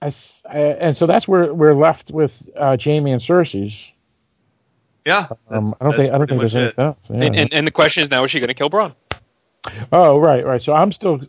I, 0.00 0.14
I 0.48 0.58
and 0.58 0.96
so 0.96 1.06
that's 1.06 1.26
where 1.26 1.52
we're 1.52 1.74
left 1.74 2.10
with 2.12 2.32
uh, 2.56 2.76
Jaime 2.82 3.10
and 3.10 3.20
Cersei's. 3.20 3.74
Yeah. 5.04 5.26
Um, 5.50 5.74
I 5.80 5.84
don't 5.84 5.96
think 5.96 6.12
I 6.12 6.18
don't 6.18 6.28
think 6.28 6.40
there's 6.40 6.54
anything 6.54 6.84
else. 6.84 6.98
Yeah. 7.08 7.22
and, 7.22 7.36
and 7.36 7.52
and 7.52 7.66
the 7.66 7.70
question 7.72 8.02
is 8.04 8.10
now, 8.10 8.24
is 8.24 8.30
she 8.30 8.38
going 8.38 8.48
to 8.48 8.54
kill 8.54 8.70
Bronn? 8.70 8.94
Oh, 9.92 10.18
right, 10.18 10.44
right. 10.44 10.62
So 10.62 10.72
I'm 10.72 10.92
still 10.92 11.20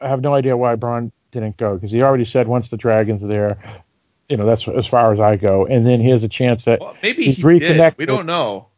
I 0.00 0.08
have 0.08 0.20
no 0.20 0.34
idea 0.34 0.56
why 0.56 0.76
Bronn 0.76 1.12
didn't 1.32 1.56
go 1.56 1.74
because 1.74 1.90
he 1.90 2.02
already 2.02 2.24
said 2.24 2.48
once 2.48 2.68
the 2.70 2.76
dragons 2.76 3.22
are 3.22 3.28
there, 3.28 3.82
you 4.28 4.36
know, 4.36 4.46
that's 4.46 4.66
as 4.68 4.86
far 4.86 5.12
as 5.12 5.20
I 5.20 5.36
go. 5.36 5.66
And 5.66 5.86
then 5.86 6.00
here's 6.00 6.24
a 6.24 6.28
chance 6.28 6.64
that 6.64 6.80
Well, 6.80 6.96
maybe 7.02 7.24
He's 7.24 7.36
he 7.36 7.42
did. 7.42 7.46
reconnected. 7.46 7.98
We 7.98 8.06
don't 8.06 8.26
know. 8.26 8.68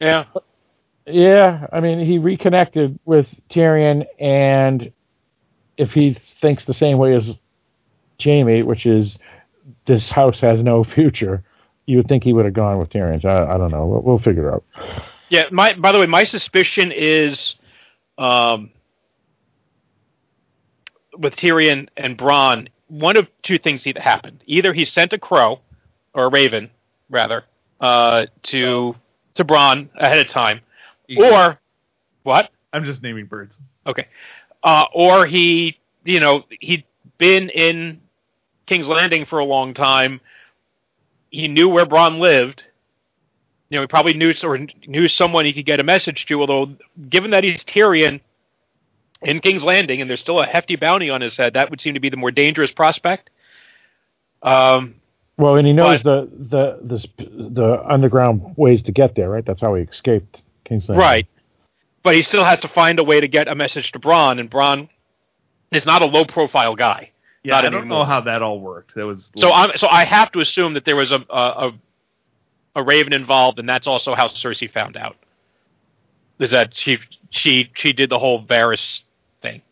Yeah, 0.00 0.24
Yeah, 1.06 1.66
I 1.72 1.80
mean, 1.80 2.04
he 2.04 2.18
reconnected 2.18 2.98
with 3.04 3.28
Tyrion, 3.48 4.06
and 4.18 4.92
if 5.76 5.92
he 5.92 6.14
thinks 6.14 6.64
the 6.64 6.74
same 6.74 6.98
way 6.98 7.14
as 7.14 7.30
Jaime, 8.22 8.62
which 8.62 8.86
is 8.86 9.18
this 9.86 10.08
house 10.08 10.40
has 10.40 10.62
no 10.62 10.82
future, 10.84 11.42
you 11.86 11.98
would 11.98 12.08
think 12.08 12.24
he 12.24 12.32
would 12.32 12.44
have 12.44 12.54
gone 12.54 12.78
with 12.78 12.90
Tyrion. 12.90 13.24
I, 13.24 13.54
I 13.54 13.58
don't 13.58 13.70
know. 13.70 13.86
We'll, 13.86 14.02
we'll 14.02 14.18
figure 14.18 14.48
it 14.48 14.54
out. 14.54 14.64
yeah. 15.28 15.44
My 15.52 15.74
by 15.74 15.92
the 15.92 15.98
way, 16.00 16.06
my 16.06 16.24
suspicion 16.24 16.90
is, 16.92 17.54
um, 18.18 18.70
with 21.18 21.36
Tyrion 21.36 21.88
and 21.96 22.16
Bronn, 22.18 22.68
one 22.88 23.16
of 23.16 23.28
two 23.42 23.58
things 23.58 23.86
either 23.86 24.00
happened. 24.00 24.42
Either 24.46 24.72
he 24.72 24.84
sent 24.84 25.12
a 25.12 25.18
crow, 25.18 25.60
or 26.14 26.24
a 26.24 26.28
raven, 26.28 26.70
rather, 27.10 27.44
uh, 27.80 28.26
to 28.44 28.94
to 29.34 29.44
Bronn 29.44 29.88
ahead 29.96 30.18
of 30.18 30.28
time, 30.28 30.60
or 31.16 31.58
what? 32.22 32.50
I'm 32.72 32.84
just 32.84 33.02
naming 33.02 33.26
birds. 33.26 33.58
Okay. 33.86 34.06
Uh, 34.62 34.86
or 34.94 35.26
he, 35.26 35.78
you 36.04 36.20
know, 36.20 36.44
he'd 36.60 36.84
been 37.18 37.50
in 37.50 38.00
King's 38.66 38.88
Landing 38.88 39.24
for 39.26 39.38
a 39.38 39.44
long 39.44 39.74
time. 39.74 40.20
He 41.30 41.48
knew 41.48 41.68
where 41.68 41.86
Bronn 41.86 42.18
lived. 42.18 42.64
You 43.70 43.78
know, 43.78 43.82
he 43.82 43.86
probably 43.86 44.12
knew 44.14 44.32
or 44.42 44.58
knew 44.86 45.08
someone 45.08 45.44
he 45.44 45.52
could 45.52 45.66
get 45.66 45.80
a 45.80 45.84
message 45.84 46.26
to. 46.26 46.40
Although, 46.40 46.74
given 47.08 47.30
that 47.32 47.44
he's 47.44 47.64
Tyrion 47.64 48.20
in 49.22 49.40
King's 49.40 49.64
Landing 49.64 50.00
and 50.00 50.08
there's 50.08 50.20
still 50.20 50.40
a 50.40 50.46
hefty 50.46 50.76
bounty 50.76 51.10
on 51.10 51.20
his 51.20 51.36
head, 51.36 51.54
that 51.54 51.70
would 51.70 51.80
seem 51.80 51.94
to 51.94 52.00
be 52.00 52.08
the 52.10 52.16
more 52.16 52.30
dangerous 52.30 52.70
prospect. 52.72 53.30
Um, 54.42 54.96
Well, 55.36 55.56
and 55.56 55.66
he 55.66 55.72
knows 55.72 56.02
But- 56.02 56.30
the, 56.50 56.78
the 56.86 56.98
the 57.18 57.48
the 57.50 57.84
underground 57.88 58.54
ways 58.56 58.82
to 58.82 58.92
get 58.92 59.14
there, 59.14 59.30
right? 59.30 59.44
That's 59.44 59.60
how 59.62 59.74
he 59.74 59.82
escaped 59.82 60.42
King's 60.64 60.88
Landing. 60.88 61.00
Right. 61.02 61.26
But 62.02 62.14
he 62.14 62.22
still 62.22 62.44
has 62.44 62.60
to 62.60 62.68
find 62.68 62.98
a 62.98 63.04
way 63.04 63.20
to 63.20 63.26
get 63.28 63.48
a 63.48 63.54
message 63.54 63.92
to 63.92 63.98
Bronn, 63.98 64.38
and 64.38 64.50
Bronn 64.50 64.88
is 65.72 65.86
not 65.86 66.02
a 66.02 66.06
low 66.06 66.24
profile 66.26 66.76
guy. 66.76 67.10
Yeah, 67.42 67.54
Not 67.54 67.64
I 67.64 67.70
don't 67.70 67.80
anymore. 67.80 67.98
know 68.00 68.04
how 68.04 68.20
that 68.22 68.42
all 68.42 68.60
worked. 68.60 68.94
That 68.94 69.06
was 69.06 69.30
So 69.36 69.50
I'm 69.52 69.76
so 69.78 69.88
I 69.88 70.04
have 70.04 70.30
to 70.32 70.40
assume 70.40 70.74
that 70.74 70.84
there 70.84 70.96
was 70.96 71.10
a 71.12 71.24
a, 71.30 71.38
a, 71.68 71.72
a 72.74 72.82
Raven 72.82 73.12
involved, 73.12 73.58
and 73.58 73.68
that's 73.68 73.86
also 73.86 74.14
how 74.14 74.28
Cersei 74.28 74.70
found 74.70 74.96
out. 74.96 75.16
Is 76.38 76.50
that 76.50 76.74
she 76.74 76.98
she 77.30 77.70
she 77.74 77.92
did 77.92 78.10
the 78.10 78.18
whole 78.18 78.44
Varys 78.44 79.02
thing? 79.40 79.62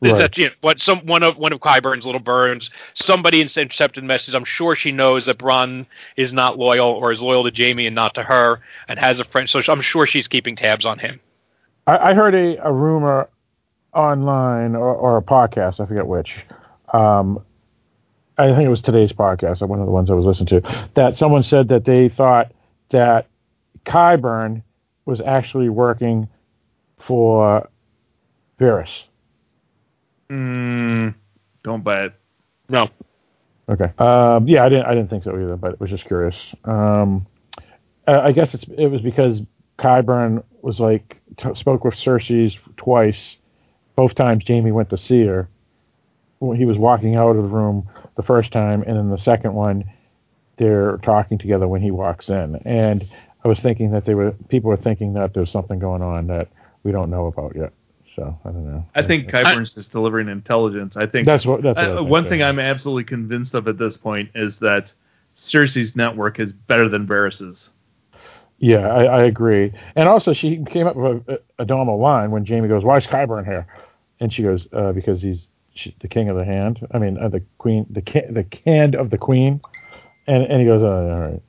Is 0.00 0.12
Right. 0.12 0.18
that 0.18 0.38
you 0.38 0.46
know, 0.46 0.52
what 0.60 0.80
some 0.80 1.00
one 1.06 1.24
of 1.24 1.36
one 1.36 1.52
of 1.52 1.58
Qyburn's 1.58 2.06
little 2.06 2.20
burns? 2.20 2.70
Somebody 2.94 3.40
intercepted 3.40 4.04
the 4.04 4.06
message. 4.06 4.34
I'm 4.34 4.44
sure 4.44 4.76
she 4.76 4.92
knows 4.92 5.26
that 5.26 5.38
Bronn 5.38 5.86
is 6.16 6.32
not 6.32 6.56
loyal 6.56 6.88
or 6.90 7.10
is 7.10 7.20
loyal 7.20 7.50
to 7.50 7.56
Jaime 7.56 7.86
and 7.86 7.96
not 7.96 8.14
to 8.14 8.22
her, 8.22 8.60
and 8.86 8.98
has 8.98 9.18
a 9.18 9.24
friend. 9.24 9.50
So 9.50 9.60
I'm 9.68 9.80
sure 9.80 10.06
she's 10.06 10.28
keeping 10.28 10.54
tabs 10.54 10.84
on 10.84 11.00
him. 11.00 11.18
I, 11.88 12.10
I 12.10 12.14
heard 12.14 12.34
a, 12.34 12.64
a 12.64 12.72
rumor 12.72 13.28
online 13.92 14.76
or, 14.76 14.94
or 14.94 15.16
a 15.16 15.22
podcast, 15.22 15.80
I 15.80 15.86
forget 15.86 16.06
which. 16.06 16.32
Um, 16.92 17.44
I 18.38 18.54
think 18.54 18.64
it 18.64 18.68
was 18.68 18.82
today's 18.82 19.12
podcast, 19.12 19.66
one 19.66 19.80
of 19.80 19.86
the 19.86 19.92
ones 19.92 20.10
I 20.10 20.14
was 20.14 20.24
listening 20.24 20.62
to, 20.62 20.88
that 20.94 21.16
someone 21.16 21.42
said 21.42 21.68
that 21.68 21.84
they 21.84 22.08
thought 22.08 22.52
that 22.90 23.26
Qyburn 23.84 24.62
was 25.06 25.20
actually 25.20 25.68
working 25.68 26.28
for 26.98 27.68
Varys. 28.60 28.90
Mm, 30.30 31.14
don't 31.62 31.82
buy 31.82 32.04
it. 32.04 32.14
No, 32.68 32.90
Okay. 33.68 33.92
Um, 33.98 34.48
yeah, 34.48 34.64
I 34.64 34.68
didn't. 34.68 34.86
I 34.86 34.94
didn't 34.94 35.10
think 35.10 35.24
so 35.24 35.32
either, 35.36 35.56
but 35.56 35.78
was 35.78 35.90
just 35.90 36.06
curious. 36.06 36.36
Um, 36.64 37.26
I 38.06 38.20
I 38.20 38.32
guess 38.32 38.54
it's 38.54 38.64
it 38.76 38.86
was 38.86 39.02
because 39.02 39.42
Qyburn 39.78 40.42
was 40.62 40.80
like 40.80 41.20
t- 41.36 41.54
spoke 41.54 41.84
with 41.84 41.94
Cersei's 41.94 42.56
twice. 42.76 43.36
Both 43.94 44.14
times 44.14 44.44
Jaime 44.46 44.72
went 44.72 44.90
to 44.90 44.96
see 44.96 45.26
her. 45.26 45.48
When 46.40 46.56
he 46.56 46.64
was 46.64 46.78
walking 46.78 47.16
out 47.16 47.36
of 47.36 47.42
the 47.42 47.48
room 47.48 47.88
the 48.16 48.22
first 48.22 48.52
time, 48.52 48.82
and 48.82 48.96
then 48.96 49.10
the 49.10 49.18
second 49.18 49.54
one, 49.54 49.84
they're 50.56 50.98
talking 50.98 51.38
together 51.38 51.66
when 51.66 51.82
he 51.82 51.90
walks 51.90 52.28
in. 52.28 52.56
And 52.64 53.06
I 53.44 53.48
was 53.48 53.60
thinking 53.60 53.90
that 53.92 54.04
they 54.04 54.14
were 54.14 54.32
people 54.48 54.70
were 54.70 54.76
thinking 54.76 55.14
that 55.14 55.34
there's 55.34 55.50
something 55.50 55.78
going 55.78 56.02
on 56.02 56.26
that 56.28 56.48
we 56.82 56.92
don't 56.92 57.10
know 57.10 57.26
about 57.26 57.56
yet. 57.56 57.72
So 58.14 58.36
I 58.44 58.50
don't 58.50 58.66
know. 58.66 58.84
I 58.94 59.02
think 59.06 59.30
Qyburn's 59.30 59.74
just 59.74 59.92
delivering 59.92 60.28
intelligence. 60.28 60.96
I 60.96 61.06
think 61.06 61.26
that's 61.26 61.46
what. 61.46 61.62
That's 61.62 61.76
what 61.76 61.86
I 61.86 61.90
uh, 61.92 61.96
think, 61.98 62.10
one 62.10 62.24
yeah. 62.24 62.30
thing 62.30 62.42
I'm 62.42 62.58
absolutely 62.58 63.04
convinced 63.04 63.54
of 63.54 63.68
at 63.68 63.78
this 63.78 63.96
point 63.96 64.30
is 64.34 64.58
that 64.58 64.92
Cersei's 65.36 65.94
network 65.94 66.40
is 66.40 66.52
better 66.52 66.88
than 66.88 67.06
Varys's. 67.06 67.70
Yeah, 68.58 68.88
I, 68.88 69.04
I 69.04 69.22
agree. 69.24 69.72
And 69.94 70.08
also, 70.08 70.32
she 70.32 70.64
came 70.68 70.88
up 70.88 70.96
with 70.96 71.28
a, 71.28 71.40
a 71.60 71.64
normal 71.64 72.00
line 72.00 72.32
when 72.32 72.44
Jaime 72.44 72.66
goes, 72.66 72.82
"Why 72.82 72.96
is 72.96 73.06
Qyburn 73.06 73.44
here?" 73.44 73.68
And 74.18 74.32
she 74.32 74.42
goes, 74.42 74.66
uh, 74.72 74.90
"Because 74.90 75.22
he's 75.22 75.46
she, 75.78 75.94
the 76.00 76.08
king 76.08 76.28
of 76.28 76.36
the 76.36 76.44
hand. 76.44 76.86
I 76.90 76.98
mean, 76.98 77.18
uh, 77.18 77.28
the 77.28 77.42
queen, 77.58 77.86
the 77.88 78.02
ca- 78.02 78.30
the 78.30 78.46
hand 78.64 78.94
of 78.94 79.10
the 79.10 79.18
queen." 79.18 79.60
And 80.26 80.42
and 80.44 80.60
he 80.60 80.66
goes, 80.66 80.82
oh, 80.82 80.86
"All 80.86 81.20
right." 81.20 81.42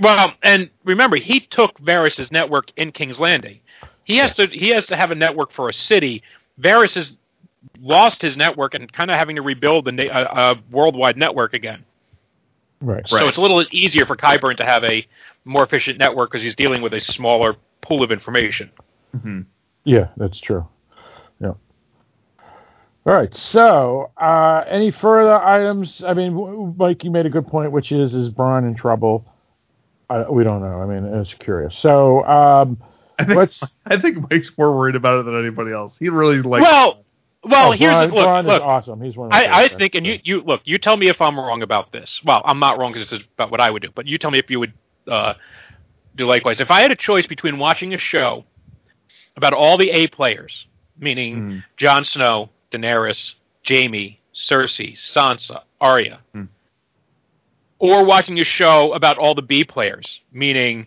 Well, 0.00 0.34
and 0.42 0.70
remember, 0.84 1.16
he 1.16 1.40
took 1.40 1.78
Varys' 1.80 2.30
network 2.30 2.72
in 2.76 2.92
King's 2.92 3.18
Landing. 3.18 3.60
He 4.04 4.16
has 4.18 4.34
to 4.34 4.46
he 4.46 4.68
has 4.70 4.86
to 4.86 4.96
have 4.96 5.10
a 5.10 5.14
network 5.14 5.52
for 5.52 5.68
a 5.68 5.72
city. 5.72 6.22
Varys 6.60 6.94
has 6.94 7.16
lost 7.80 8.22
his 8.22 8.36
network 8.36 8.74
and 8.74 8.92
kind 8.92 9.10
of 9.10 9.16
having 9.16 9.36
to 9.36 9.42
rebuild 9.42 9.88
a, 9.88 9.92
na- 9.92 10.04
a, 10.04 10.52
a 10.52 10.62
worldwide 10.70 11.16
network 11.16 11.54
again. 11.54 11.84
Right. 12.80 13.06
So 13.08 13.26
it's 13.26 13.38
a 13.38 13.40
little 13.40 13.64
easier 13.72 14.06
for 14.06 14.16
Qyburn 14.16 14.56
to 14.58 14.64
have 14.64 14.84
a 14.84 15.06
more 15.44 15.64
efficient 15.64 15.98
network 15.98 16.30
because 16.30 16.42
he's 16.42 16.54
dealing 16.54 16.80
with 16.80 16.94
a 16.94 17.00
smaller 17.00 17.56
pool 17.80 18.02
of 18.02 18.12
information. 18.12 18.70
hmm 19.20 19.40
Yeah, 19.84 20.08
that's 20.16 20.38
true. 20.38 20.66
Yeah. 23.08 23.14
All 23.14 23.20
right. 23.20 23.34
So, 23.34 24.10
uh, 24.16 24.64
any 24.68 24.90
further 24.90 25.34
items? 25.34 26.02
I 26.06 26.14
mean, 26.14 26.74
Mike, 26.76 27.04
you 27.04 27.10
made 27.10 27.26
a 27.26 27.30
good 27.30 27.46
point, 27.46 27.72
which 27.72 27.92
is 27.92 28.14
is 28.14 28.30
Bronn 28.30 28.66
in 28.66 28.74
trouble? 28.74 29.24
I, 30.10 30.28
we 30.30 30.44
don't 30.44 30.60
know. 30.60 30.80
I 30.80 30.86
mean, 30.86 31.04
it's 31.14 31.34
curious. 31.34 31.76
So, 31.78 32.24
um, 32.24 32.78
I 33.18 33.24
think 33.24 33.38
let's. 33.38 33.62
I 33.86 34.00
think 34.00 34.30
Mike's 34.30 34.50
more 34.56 34.76
worried 34.76 34.96
about 34.96 35.20
it 35.20 35.24
than 35.26 35.38
anybody 35.38 35.72
else. 35.72 35.96
He 35.98 36.08
really 36.08 36.42
likes. 36.42 36.62
well, 36.62 37.04
well, 37.44 37.68
oh, 37.68 37.72
here's 37.72 37.92
Bronn, 37.92 38.12
look, 38.12 38.26
Bronn 38.26 38.40
is 38.40 38.46
look. 38.46 38.62
awesome. 38.62 39.00
He's 39.00 39.16
one. 39.16 39.28
Of 39.28 39.32
I, 39.32 39.64
I 39.64 39.68
think, 39.68 39.94
and 39.94 40.06
you, 40.06 40.18
you 40.24 40.40
look, 40.42 40.62
you 40.64 40.78
tell 40.78 40.96
me 40.96 41.08
if 41.08 41.20
I'm 41.20 41.38
wrong 41.38 41.62
about 41.62 41.92
this. 41.92 42.20
Well, 42.24 42.42
I'm 42.44 42.58
not 42.58 42.78
wrong 42.78 42.92
because 42.92 43.12
it's 43.12 43.24
about 43.34 43.50
what 43.50 43.60
I 43.60 43.70
would 43.70 43.82
do, 43.82 43.90
but 43.94 44.06
you 44.06 44.18
tell 44.18 44.30
me 44.30 44.38
if 44.38 44.50
you 44.50 44.60
would 44.60 44.72
uh, 45.06 45.34
do 46.16 46.26
likewise. 46.26 46.60
If 46.60 46.70
I 46.70 46.80
had 46.80 46.90
a 46.90 46.96
choice 46.96 47.26
between 47.26 47.58
watching 47.58 47.94
a 47.94 47.98
show 47.98 48.44
about 49.36 49.52
all 49.52 49.78
the 49.78 49.90
A 49.90 50.08
players, 50.08 50.66
meaning 50.98 51.36
Mm. 51.36 51.64
Jon 51.76 52.04
Snow, 52.04 52.50
Daenerys, 52.70 53.34
Jaime, 53.66 54.18
Cersei, 54.34 54.94
Sansa, 54.96 55.62
Arya, 55.80 56.20
Hmm. 56.32 56.44
or 57.78 58.04
watching 58.04 58.38
a 58.40 58.44
show 58.44 58.92
about 58.92 59.18
all 59.18 59.34
the 59.34 59.42
B 59.42 59.64
players, 59.64 60.20
meaning 60.32 60.86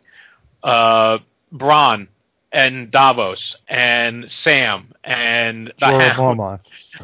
uh, 0.63 1.19
Bronn 1.53 2.07
and 2.51 2.91
Davos 2.91 3.55
and 3.67 4.29
Sam 4.29 4.93
and 5.03 5.67
the 5.79 5.85
Jorah 5.85 6.11
Hound 6.11 6.39
Mormont. 6.39 6.59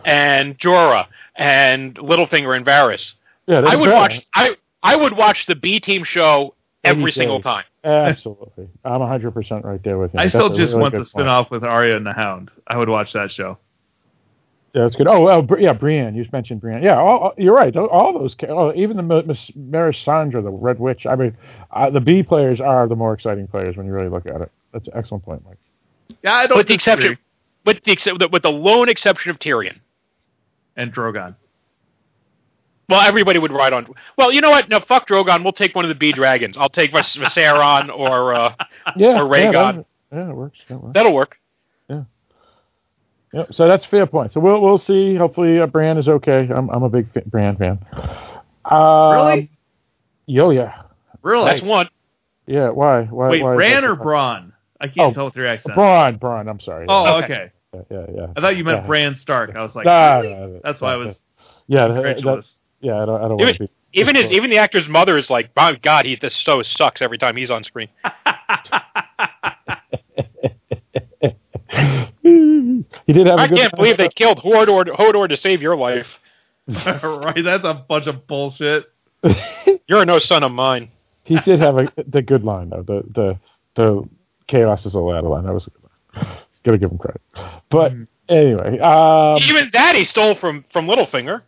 and 0.06 0.58
Jorah 0.60 1.08
and 1.36 1.96
Littlefinger 1.96 2.56
and 2.56 2.66
Varys. 2.66 3.14
Yeah, 3.48 3.60
I 3.60 3.62
they're 3.62 3.80
would 3.80 3.86
better. 3.88 3.96
watch 3.96 4.28
I 4.36 4.56
I 4.84 4.96
would 4.96 5.14
watch 5.18 5.46
the 5.48 5.56
B 5.56 5.80
team 5.80 6.04
show 6.04 6.54
every 6.84 7.04
Any 7.04 7.12
single 7.12 7.40
day. 7.40 7.44
time. 7.44 7.64
Absolutely, 7.84 8.68
I'm 8.84 9.00
100 9.00 9.32
percent 9.32 9.64
right 9.66 9.82
there 9.84 9.98
with 9.98 10.14
you. 10.14 10.20
I 10.20 10.28
still 10.28 10.50
That's 10.50 10.60
a 10.60 10.62
just 10.62 10.72
really 10.74 10.82
want 10.82 10.92
good 10.92 10.98
the 11.00 11.04
point. 11.06 11.10
spin 11.10 11.28
off 11.28 11.50
with 11.50 11.64
Arya 11.64 11.96
and 11.96 12.06
the 12.06 12.12
Hound. 12.14 12.52
I 12.68 12.78
would 12.78 12.90
watch 12.90 13.14
that 13.14 13.32
show. 13.32 13.58
Yeah, 14.78 14.84
that's 14.84 14.96
good. 14.96 15.08
Oh, 15.08 15.22
well, 15.24 15.48
yeah, 15.60 15.74
Brienne. 15.74 16.14
You 16.14 16.24
mentioned 16.32 16.62
Brienne. 16.62 16.84
Yeah, 16.84 16.98
all, 17.00 17.18
all- 17.18 17.34
you're 17.36 17.56
right. 17.56 17.76
All, 17.76 17.88
all 17.88 18.14
those, 18.14 18.36
oh, 18.48 18.72
even 18.76 18.96
the 18.96 19.16
M- 19.16 19.26
Miss 19.26 19.50
Melisandre, 19.58 20.44
the 20.44 20.52
Red 20.52 20.78
Witch. 20.80 21.08
I 21.08 21.16
mean, 21.16 21.36
uh, 21.72 21.90
the 21.90 22.00
B 22.00 22.22
players 22.22 22.62
are 22.62 22.88
the 22.88 22.96
more 22.96 23.16
exciting 23.16 23.48
players 23.48 23.76
when 23.76 23.88
you 23.88 23.92
really 23.92 24.10
look 24.10 24.28
at 24.28 24.40
it. 24.40 24.52
That's 24.74 24.88
an 24.88 24.94
excellent 24.96 25.26
point, 25.26 25.44
Mike. 25.48 25.58
Yeah, 26.24 26.34
I 26.34 26.46
don't. 26.46 26.58
With 26.58 26.68
the 26.68 26.76
exception 26.76 27.18
with 27.66 27.84
the 27.84 27.92
except 27.92 28.32
with 28.32 28.44
the 28.44 28.52
lone 28.52 28.88
exception 28.88 29.32
of 29.32 29.40
Tyrion. 29.40 29.78
And 30.76 30.94
Drogon. 30.94 31.36
Well, 32.88 33.02
everybody 33.02 33.40
would 33.40 33.52
ride 33.52 33.74
on. 33.74 33.88
Well, 34.16 34.32
you 34.32 34.42
know 34.42 34.52
what? 34.52 34.70
No, 34.70 34.80
fuck 34.80 35.08
Drogon. 35.08 35.44
We'll 35.44 35.54
take 35.54 35.74
one 35.74 35.86
of 35.86 35.90
the 35.90 35.96
B 35.96 36.12
dragons. 36.12 36.56
I'll 36.56 36.70
take 36.70 36.92
Vis- 36.92 37.16
Viserion 37.16 37.90
or 37.90 38.36
uh, 38.36 38.54
Yeah, 38.96 39.22
Or 39.24 39.36
yeah, 39.36 39.52
Rhaegal. 39.52 39.76
that, 39.76 39.86
yeah, 40.16 40.30
it 40.30 40.36
works. 40.36 40.60
That 40.70 40.78
works. 40.84 40.94
that'll 40.94 41.14
work. 41.14 41.40
Yeah, 43.34 43.46
so 43.52 43.68
that's 43.68 43.86
a 43.86 43.88
fair 43.90 44.06
point. 44.08 44.34
So 44.34 44.40
we'll 44.40 44.62
we'll 44.62 44.78
see. 44.78 45.16
Hopefully, 45.16 45.60
uh, 45.60 45.68
Bran 45.68 45.98
is 45.98 46.08
okay. 46.08 46.48
I'm 46.54 46.70
I'm 46.70 46.84
a 46.84 46.90
big 46.90 47.12
fa- 47.12 47.24
Bran 47.26 47.58
fan. 47.58 47.80
Um, 48.66 49.12
Really? 49.14 49.50
Yo, 50.28 50.50
yeah, 50.50 50.82
Really? 51.22 51.46
That's 51.46 51.62
one. 51.62 51.90
yeah. 52.46 52.70
Why? 52.70 53.04
Why? 53.04 53.30
Wait, 53.30 53.44
why 53.44 53.56
Bran 53.56 53.84
or 53.86 53.96
so- 53.98 54.04
Bronn? 54.04 54.52
I 54.80 54.88
can't 54.88 55.12
Oh, 55.12 55.14
tell 55.14 55.26
with 55.26 55.36
your 55.36 55.48
accent. 55.48 55.76
Bronn, 55.76 56.20
Bronn. 56.20 56.50
I'm 56.50 56.60
sorry. 56.60 56.86
Oh, 56.88 57.18
Okay. 57.18 57.26
okay. 57.26 57.52
yeah, 57.74 57.82
yeah, 57.90 58.06
yeah. 58.16 58.28
I 58.36 58.42
thought 58.42 58.56
you 58.58 58.64
meant 58.64 58.82
Yeah. 58.84 58.88
Bran 58.88 59.16
Stark. 59.16 59.56
I 59.56 59.62
was 59.64 59.76
like, 59.76 59.86
Nah, 59.86 60.20
really? 60.20 60.34
nah, 60.34 60.46
nah, 60.48 60.60
that's 60.64 60.82
nah, 60.82 60.88
why 60.88 60.94
I 60.94 60.98
was 60.98 61.20
Yeah, 61.68 61.88
that, 61.88 62.04
that, 62.24 62.46
yeah. 62.82 63.02
I 63.02 63.06
don't. 63.06 63.22
I 63.22 63.28
don't 63.28 63.40
Even 63.40 63.46
want 63.48 63.58
to 63.58 63.64
be. 63.64 63.70
even 63.94 64.16
his 64.16 64.32
even 64.32 64.50
the 64.50 64.58
actor's 64.60 64.88
mother 64.88 65.18
is 65.18 65.30
like, 65.30 65.50
my 65.56 65.76
God, 65.76 66.06
he 66.06 66.16
this 66.16 66.36
so 66.36 66.62
sucks 66.64 67.02
every 67.02 67.18
time 67.18 67.36
he's 67.36 67.50
on 67.52 67.64
screen. 67.64 67.90
he 73.08 73.14
did 73.14 73.26
have. 73.28 73.40
a 73.40 73.42
I 73.44 73.48
good 73.48 73.58
can't 73.58 73.76
believe 73.76 73.98
they 73.98 74.10
killed 74.10 74.40
Hodor 74.40 74.86
Hodor 74.96 75.28
to 75.30 75.36
save 75.38 75.62
your 75.62 75.76
life. 75.76 76.08
right? 76.68 77.42
That's 77.44 77.64
a 77.64 77.74
bunch 77.74 78.08
of 78.08 78.28
bullshit. 78.28 78.86
You're 79.88 80.06
no 80.06 80.20
son 80.20 80.44
of 80.44 80.52
mine. 80.52 80.90
he 81.24 81.40
did 81.42 81.60
have 81.60 81.78
a 81.78 81.92
the 82.08 82.22
good 82.22 82.44
line 82.44 82.70
though. 82.70 82.84
The 82.84 83.04
the 83.14 83.40
the 83.76 84.10
chaos 84.48 84.86
is 84.86 84.94
all 84.96 85.14
out 85.14 85.24
of 85.24 85.32
line. 85.32 85.46
That 85.46 85.54
was 85.54 85.66
a 85.68 85.70
good 85.72 85.84
line. 85.84 86.38
Gotta 86.64 86.78
give 86.78 86.92
him 86.92 86.98
credit. 86.98 87.22
But 87.70 87.94
anyway, 88.30 88.80
um, 88.80 89.38
Even 89.44 89.70
that 89.74 89.96
he 89.96 90.04
stole 90.04 90.36
from 90.36 90.66
from 90.72 90.88
Littlefinger. 90.88 91.42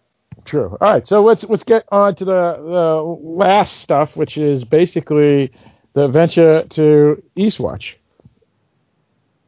true. 0.45 0.77
All 0.79 0.93
right, 0.93 1.05
so 1.07 1.21
let's 1.23 1.43
let's 1.43 1.63
get 1.63 1.83
on 1.91 2.15
to 2.15 2.25
the 2.25 2.55
the 2.57 3.17
last 3.21 3.81
stuff, 3.81 4.15
which 4.15 4.37
is 4.37 4.63
basically 4.63 5.51
the 5.93 6.07
venture 6.07 6.63
to 6.71 7.21
Eastwatch. 7.37 7.95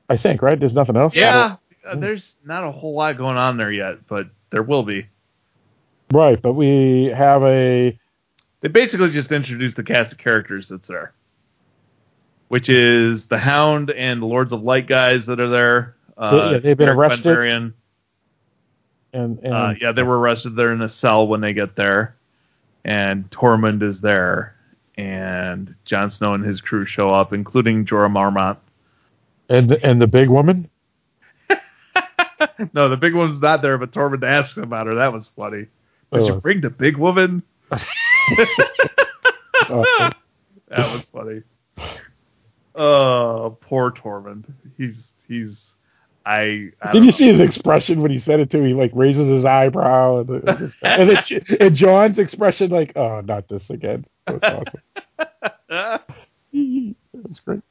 I 0.09 0.17
think 0.17 0.41
right. 0.41 0.59
There's 0.59 0.73
nothing 0.73 0.98
else. 0.98 1.15
Yeah, 1.15 1.56
uh, 1.88 1.95
there's 1.95 2.34
not 2.45 2.64
a 2.64 2.72
whole 2.72 2.93
lot 2.95 3.18
going 3.18 3.38
on 3.38 3.58
there 3.58 3.72
yet, 3.72 4.08
but 4.08 4.27
there 4.51 4.64
will 4.64 4.84
be. 4.84 5.08
Right, 6.11 6.42
but 6.42 6.53
we 6.53 7.11
have 7.16 7.42
a 7.43 7.98
They 8.61 8.68
basically 8.68 9.11
just 9.11 9.32
introduced 9.32 9.76
the 9.77 9.84
cast 9.84 10.11
of 10.11 10.18
characters 10.18 10.68
that's 10.69 10.88
there, 10.88 11.14
which 12.50 12.69
is 12.69 13.26
the 13.26 13.38
Hound 13.38 13.92
and 13.92 14.22
the 14.22 14.26
Lords 14.26 14.51
of 14.51 14.61
Light 14.61 14.88
guys 14.88 15.26
that 15.27 15.40
are 15.40 15.50
there. 15.50 15.95
Uh, 16.18 16.51
Yeah, 16.53 16.58
they've 16.60 16.77
been 16.77 16.90
Eric 16.90 16.98
arrested. 16.98 17.26
Bendarian. 17.26 17.74
and, 19.14 19.40
and 19.40 19.53
Uh, 19.53 19.74
yeah, 19.80 19.92
they 19.93 20.03
were 20.03 20.19
arrested. 20.19 20.56
They're 20.56 20.74
in 20.74 20.82
a 20.82 20.90
cell 20.90 21.27
when 21.27 21.42
they 21.42 21.53
get 21.53 21.76
there, 21.76 22.16
and 22.84 23.30
Tormund 23.32 23.82
is 23.82 24.01
there, 24.01 24.56
and 24.98 25.74
Jon 25.85 26.11
Snow 26.11 26.34
and 26.34 26.43
his 26.45 26.60
crew 26.61 26.85
show 26.85 27.10
up, 27.10 27.32
including 27.34 27.85
Jorah 27.85 28.11
Mormont. 28.11 28.58
and 29.50 29.69
the, 29.69 29.84
and 29.85 30.01
the 30.01 30.08
big 30.08 30.30
woman. 30.30 30.69
No, 32.73 32.90
the 32.90 32.98
big 32.98 33.14
one's 33.15 33.41
not 33.41 33.61
there, 33.61 33.77
but 33.77 33.91
Tormund 33.91 34.23
asks 34.23 34.57
about 34.57 34.88
her. 34.88 34.95
That 34.95 35.14
was 35.14 35.30
funny. 35.35 35.67
Did 36.14 36.25
you 36.27 36.33
Oh. 36.33 36.40
bring 36.40 36.61
the 36.61 36.69
big 36.69 36.98
woman? 36.98 37.43
That 39.69 40.15
was 40.69 41.07
funny. 41.11 41.43
Oh, 42.75 43.57
poor 43.61 43.91
Tormund. 43.91 44.45
He's 44.77 45.11
he's. 45.27 45.61
I. 46.25 46.69
I 46.81 46.91
Did 46.93 47.03
you 47.03 47.11
know. 47.11 47.17
see 47.17 47.27
his 47.33 47.40
expression 47.41 48.01
when 48.01 48.11
he 48.11 48.19
said 48.19 48.40
it 48.40 48.49
to? 48.51 48.64
He 48.64 48.73
like 48.73 48.91
raises 48.93 49.27
his 49.27 49.43
eyebrow, 49.43 50.19
and, 50.19 50.30
and, 50.83 51.09
then- 51.09 51.45
and 51.59 51.75
Jon's 51.75 52.19
expression 52.19 52.69
like, 52.72 52.93
"Oh, 52.95 53.22
not 53.22 53.48
this 53.49 53.69
again." 53.69 54.06
That 54.27 54.41
was 54.41 54.64
awesome. 55.69 55.99
It 56.53 56.95
was 57.27 57.40
great. 57.40 57.61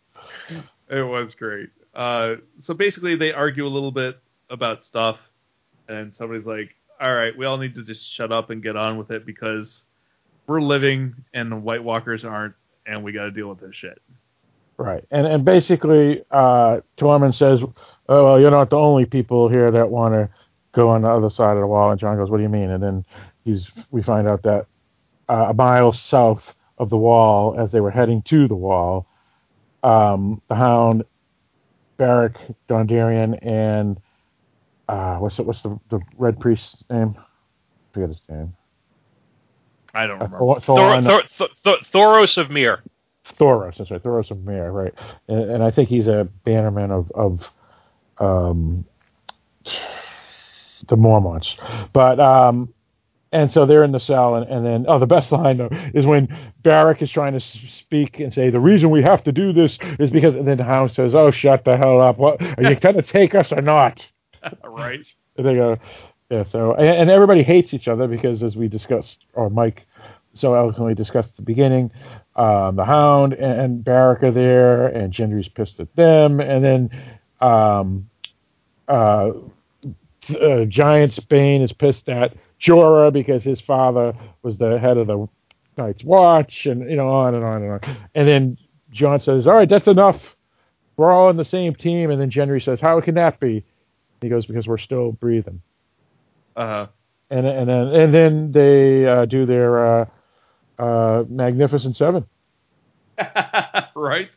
It 0.90 1.02
was 1.02 1.34
great. 1.34 1.70
Uh, 1.94 2.34
so 2.62 2.74
basically, 2.74 3.14
they 3.16 3.32
argue 3.32 3.66
a 3.66 3.68
little 3.68 3.92
bit 3.92 4.18
about 4.50 4.84
stuff, 4.84 5.18
and 5.88 6.14
somebody's 6.14 6.46
like, 6.46 6.74
"All 7.00 7.14
right, 7.14 7.36
we 7.36 7.46
all 7.46 7.56
need 7.56 7.74
to 7.76 7.84
just 7.84 8.04
shut 8.04 8.32
up 8.32 8.50
and 8.50 8.62
get 8.62 8.76
on 8.76 8.98
with 8.98 9.10
it 9.10 9.24
because 9.24 9.82
we're 10.46 10.60
living 10.60 11.14
and 11.32 11.50
the 11.50 11.56
White 11.56 11.82
Walkers 11.82 12.24
aren't, 12.24 12.54
and 12.86 13.02
we 13.02 13.12
got 13.12 13.24
to 13.24 13.30
deal 13.30 13.48
with 13.48 13.60
this 13.60 13.74
shit." 13.74 14.00
Right, 14.76 15.04
and 15.10 15.26
and 15.26 15.44
basically, 15.44 16.22
uh, 16.30 16.80
Tormund 16.96 17.34
says, 17.34 17.60
"Oh, 18.08 18.24
well, 18.24 18.40
you're 18.40 18.50
not 18.50 18.70
the 18.70 18.78
only 18.78 19.06
people 19.06 19.48
here 19.48 19.70
that 19.70 19.90
want 19.90 20.14
to 20.14 20.28
go 20.72 20.88
on 20.88 21.02
the 21.02 21.08
other 21.08 21.30
side 21.30 21.56
of 21.56 21.60
the 21.60 21.66
wall." 21.66 21.90
And 21.90 22.00
Jon 22.00 22.16
goes, 22.16 22.30
"What 22.30 22.38
do 22.38 22.42
you 22.42 22.48
mean?" 22.48 22.70
And 22.70 22.82
then 22.82 23.04
he's 23.44 23.70
we 23.90 24.02
find 24.02 24.28
out 24.28 24.42
that 24.42 24.66
uh, 25.28 25.46
a 25.50 25.54
mile 25.54 25.92
south 25.92 26.54
of 26.78 26.90
the 26.90 26.96
wall, 26.96 27.54
as 27.58 27.70
they 27.70 27.80
were 27.80 27.90
heading 27.90 28.22
to 28.22 28.48
the 28.48 28.54
wall, 28.54 29.06
um, 29.82 30.40
the 30.48 30.54
Hound, 30.54 31.04
Beric, 31.98 32.36
Dondarrion, 32.68 33.38
and 33.42 34.00
uh, 34.90 35.18
what's 35.18 35.36
the, 35.36 35.42
what's 35.44 35.62
the 35.62 35.78
the 35.90 36.00
Red 36.18 36.40
Priest's 36.40 36.84
name? 36.90 37.14
I 37.18 37.22
forget 37.94 38.10
his 38.10 38.22
name. 38.28 38.54
I 39.94 40.06
don't 40.06 40.20
Uh, 40.20 40.24
remember. 40.26 40.38
Thor, 40.38 40.60
Thor, 40.60 41.02
Thor, 41.02 41.22
Thor, 41.38 41.48
Thor, 41.64 41.78
Thoros 41.92 42.38
of 42.38 42.50
Myr. 42.50 42.80
Thoros. 43.38 43.76
That's 43.78 43.90
right, 43.90 44.02
Thoros 44.02 44.30
of 44.30 44.44
Myr, 44.44 44.70
right? 44.72 44.94
And, 45.28 45.50
and 45.50 45.62
I 45.64 45.70
think 45.70 45.88
he's 45.88 46.06
a 46.08 46.28
bannerman 46.44 46.90
of 46.90 47.10
of 47.12 47.44
um, 48.18 48.84
the 50.88 50.96
Mormonts. 50.96 51.54
But 51.92 52.20
um, 52.20 52.72
and 53.32 53.52
so 53.52 53.66
they're 53.66 53.84
in 53.84 53.92
the 53.92 54.00
cell, 54.00 54.36
and, 54.36 54.48
and 54.50 54.66
then 54.66 54.84
oh, 54.88 54.98
the 54.98 55.06
best 55.06 55.32
line 55.32 55.58
though 55.58 55.70
is 55.94 56.06
when 56.06 56.28
Beric 56.62 57.02
is 57.02 57.10
trying 57.10 57.32
to 57.34 57.40
speak 57.40 58.18
and 58.20 58.32
say 58.32 58.50
the 58.50 58.60
reason 58.60 58.90
we 58.90 59.02
have 59.02 59.22
to 59.24 59.32
do 59.32 59.52
this 59.52 59.78
is 59.98 60.10
because, 60.10 60.34
and 60.36 60.46
then 60.48 60.58
Hound 60.58 60.92
says, 60.92 61.14
"Oh, 61.14 61.30
shut 61.30 61.64
the 61.64 61.76
hell 61.76 62.00
up! 62.00 62.18
What 62.18 62.40
are 62.42 62.62
you 62.70 62.74
going 62.80 62.96
to 62.96 63.02
take 63.02 63.34
us 63.34 63.52
or 63.52 63.62
not?" 63.62 64.04
right. 64.64 65.04
And 65.36 65.46
they 65.46 65.54
go, 65.54 65.78
yeah. 66.30 66.44
So 66.44 66.74
and, 66.74 66.86
and 66.86 67.10
everybody 67.10 67.42
hates 67.42 67.74
each 67.74 67.88
other 67.88 68.06
because, 68.06 68.42
as 68.42 68.56
we 68.56 68.68
discussed, 68.68 69.24
or 69.34 69.50
Mike 69.50 69.86
so 70.34 70.54
eloquently 70.54 70.94
discussed 70.94 71.30
at 71.30 71.36
the 71.36 71.42
beginning, 71.42 71.90
um, 72.36 72.76
the 72.76 72.84
Hound 72.84 73.32
and, 73.32 73.60
and 73.60 73.84
Beric 73.84 74.22
are 74.22 74.30
there, 74.30 74.86
and 74.88 75.12
Gendry's 75.12 75.48
pissed 75.48 75.80
at 75.80 75.94
them, 75.96 76.40
and 76.40 76.64
then 76.64 76.90
um, 77.40 78.08
uh, 78.88 79.30
uh, 80.28 80.66
Giantsbane 80.66 81.62
is 81.62 81.72
pissed 81.72 82.08
at 82.08 82.36
Jorah 82.60 83.12
because 83.12 83.42
his 83.42 83.60
father 83.60 84.14
was 84.42 84.58
the 84.58 84.78
head 84.78 84.96
of 84.96 85.06
the 85.06 85.28
Night's 85.76 86.04
Watch, 86.04 86.66
and 86.66 86.88
you 86.88 86.96
know 86.96 87.08
on 87.08 87.34
and 87.34 87.44
on 87.44 87.62
and 87.62 87.72
on. 87.72 87.96
And 88.14 88.28
then 88.28 88.58
Jon 88.92 89.20
says, 89.20 89.46
"All 89.46 89.54
right, 89.54 89.68
that's 89.68 89.86
enough. 89.86 90.36
We're 90.96 91.12
all 91.12 91.28
on 91.28 91.36
the 91.36 91.44
same 91.44 91.74
team." 91.74 92.10
And 92.10 92.20
then 92.20 92.30
Gendry 92.30 92.62
says, 92.62 92.80
"How 92.80 93.00
can 93.00 93.14
that 93.14 93.40
be?" 93.40 93.64
He 94.20 94.28
goes, 94.28 94.46
"Because 94.46 94.66
we're 94.66 94.78
still 94.78 95.12
breathing." 95.12 95.62
Uh, 96.56 96.86
And 97.30 97.46
and 97.46 97.68
then 97.68 97.86
and 97.88 98.14
then 98.14 98.52
they 98.52 99.06
uh, 99.06 99.24
do 99.24 99.46
their 99.46 100.00
uh, 100.00 100.06
uh, 100.78 101.24
Magnificent 101.28 101.96
Seven. 101.96 102.26
right. 103.94 104.30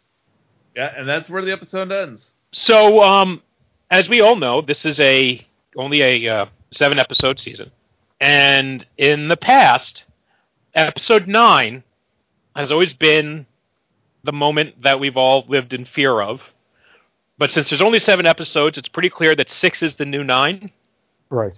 Yeah, 0.75 0.93
and 0.97 1.07
that's 1.07 1.29
where 1.29 1.43
the 1.43 1.51
episode 1.51 1.91
ends. 1.91 2.31
So, 2.51 3.01
um, 3.01 3.41
as 3.89 4.09
we 4.09 4.21
all 4.21 4.35
know, 4.35 4.61
this 4.61 4.85
is 4.85 4.99
a 4.99 5.45
only 5.75 6.01
a 6.01 6.27
uh, 6.27 6.45
seven 6.71 6.99
episode 6.99 7.39
season, 7.39 7.71
and 8.19 8.85
in 8.97 9.27
the 9.27 9.37
past, 9.37 10.05
episode 10.73 11.27
nine 11.27 11.83
has 12.55 12.71
always 12.71 12.93
been 12.93 13.45
the 14.23 14.31
moment 14.31 14.81
that 14.83 14.99
we've 14.99 15.17
all 15.17 15.45
lived 15.47 15.73
in 15.73 15.85
fear 15.85 16.21
of. 16.21 16.41
But 17.43 17.51
since 17.51 17.69
there's 17.69 17.81
only 17.81 17.99
seven 17.99 18.25
episodes, 18.25 18.77
it's 18.77 18.87
pretty 18.87 19.09
clear 19.09 19.35
that 19.35 19.49
six 19.49 19.83
is 19.83 19.97
the 19.97 20.05
new 20.05 20.23
nine. 20.23 20.71
Right. 21.29 21.51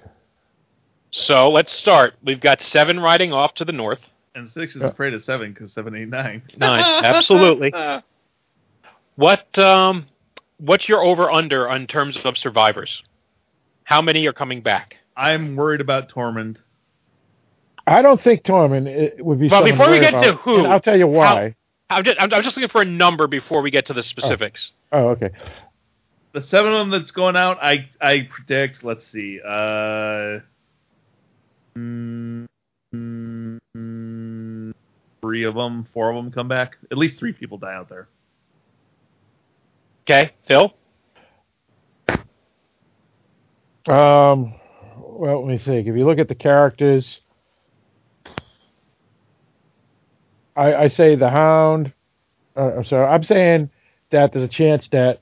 So 1.11 1.51
let's 1.51 1.72
start. 1.72 2.15
We've 2.23 2.39
got 2.41 2.59
seven 2.59 2.99
riding 2.99 3.31
off 3.33 3.53
to 3.53 3.65
the 3.65 3.72
north. 3.72 3.99
And 4.33 4.49
six 4.49 4.75
is 4.75 4.81
Yeah. 4.81 4.88
afraid 4.88 5.14
of 5.14 5.23
seven 5.23 5.53
because 5.53 5.72
seven, 5.72 5.93
eight, 5.93 6.07
nine. 6.07 6.41
Nine, 6.57 7.05
absolutely. 7.05 7.72
What 9.17 9.59
um, 9.59 10.07
what's 10.57 10.89
your 10.89 11.03
over 11.03 11.30
under 11.30 11.69
on 11.69 11.85
terms 11.85 12.17
of 12.17 12.35
survivors? 12.35 13.03
How 13.83 14.01
many 14.01 14.25
are 14.25 14.33
coming 14.33 14.61
back? 14.61 14.97
I'm 15.15 15.55
worried 15.55 15.81
about 15.81 16.09
Tormund. 16.09 16.57
I 17.85 18.01
don't 18.01 18.19
think 18.19 18.41
Tormund 18.41 19.22
would 19.22 19.39
be. 19.39 19.49
Well, 19.49 19.59
someone 19.61 19.72
before 19.72 19.91
we 19.91 19.99
worry 19.99 20.11
get 20.11 20.23
to 20.23 20.33
who, 20.33 20.57
and 20.57 20.67
I'll 20.67 20.80
tell 20.81 20.97
you 20.97 21.05
why. 21.05 21.55
I'm 21.89 22.03
just, 22.03 22.17
I'm, 22.19 22.33
I'm 22.33 22.43
just 22.43 22.57
looking 22.57 22.69
for 22.69 22.81
a 22.81 22.85
number 22.85 23.27
before 23.27 23.61
we 23.61 23.69
get 23.69 23.85
to 23.85 23.93
the 23.93 24.01
specifics. 24.01 24.72
Oh, 24.91 25.09
okay. 25.09 25.30
The 26.35 26.41
seven 26.41 26.73
of 26.73 26.80
them 26.80 26.89
that's 26.89 27.11
going 27.11 27.38
out, 27.38 27.59
I 27.64 27.88
I 28.01 28.27
predict. 28.30 28.83
Let's 28.83 29.07
see. 29.07 29.39
Uh, 29.39 30.41
mm, 31.77 32.45
mm, 32.93 33.57
mm, 33.77 34.73
three 35.22 35.45
of 35.45 35.55
them, 35.55 35.88
four 35.93 36.09
of 36.09 36.17
them 36.17 36.33
come 36.33 36.49
back. 36.49 36.75
At 36.91 36.97
least 36.97 37.19
three 37.19 37.31
people 37.31 37.57
die 37.57 37.73
out 37.73 37.88
there. 37.88 38.09
Okay, 40.01 40.33
Phil. 40.45 40.73
Um, 43.88 44.55
well, 44.97 45.45
let 45.45 45.47
me 45.47 45.57
think. 45.57 45.88
If 45.88 45.95
you 45.95 46.05
look 46.05 46.19
at 46.19 46.27
the 46.27 46.35
characters, 46.35 47.22
I, 50.53 50.73
I 50.73 50.88
say 50.89 51.15
the 51.15 51.30
Hound. 51.30 51.93
Uh, 52.57 52.83
so 52.83 53.05
I'm 53.05 53.23
saying 53.23 53.69
that 54.09 54.33
there's 54.33 54.43
a 54.43 54.49
chance 54.49 54.89
that 54.89 55.22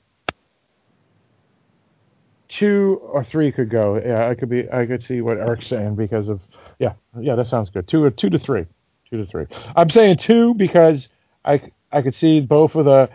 two 2.48 3.00
or 3.02 3.24
three 3.24 3.52
could 3.52 3.70
go. 3.70 4.00
Yeah, 4.04 4.28
I 4.28 4.34
could 4.34 4.48
be. 4.48 4.70
I 4.70 4.86
could 4.86 5.02
see 5.02 5.20
what 5.20 5.38
Eric's 5.38 5.68
saying 5.68 5.96
because 5.96 6.28
of. 6.28 6.40
Yeah, 6.78 6.94
yeah, 7.20 7.36
that 7.36 7.48
sounds 7.48 7.70
good. 7.70 7.86
Two 7.88 8.02
or 8.02 8.10
two 8.10 8.30
to 8.30 8.38
three, 8.38 8.66
two 9.10 9.18
to 9.18 9.26
three. 9.26 9.46
I'm 9.76 9.90
saying 9.90 10.18
two 10.18 10.54
because 10.54 11.08
I 11.44 11.62
I 11.92 12.02
could 12.02 12.14
see 12.14 12.40
both 12.40 12.74
of 12.74 12.84
the. 12.84 13.08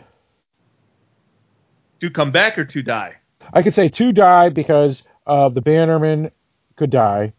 Two 2.00 2.10
come 2.10 2.32
back 2.32 2.58
or 2.58 2.66
two 2.66 2.82
die. 2.82 3.16
I 3.54 3.62
could 3.62 3.76
say 3.76 3.90
two 3.90 4.12
die 4.12 4.50
because 4.50 5.04
uh, 5.28 5.50
the 5.50 5.62
Bannerman 5.62 6.32
could 6.78 6.92
die, 6.92 7.34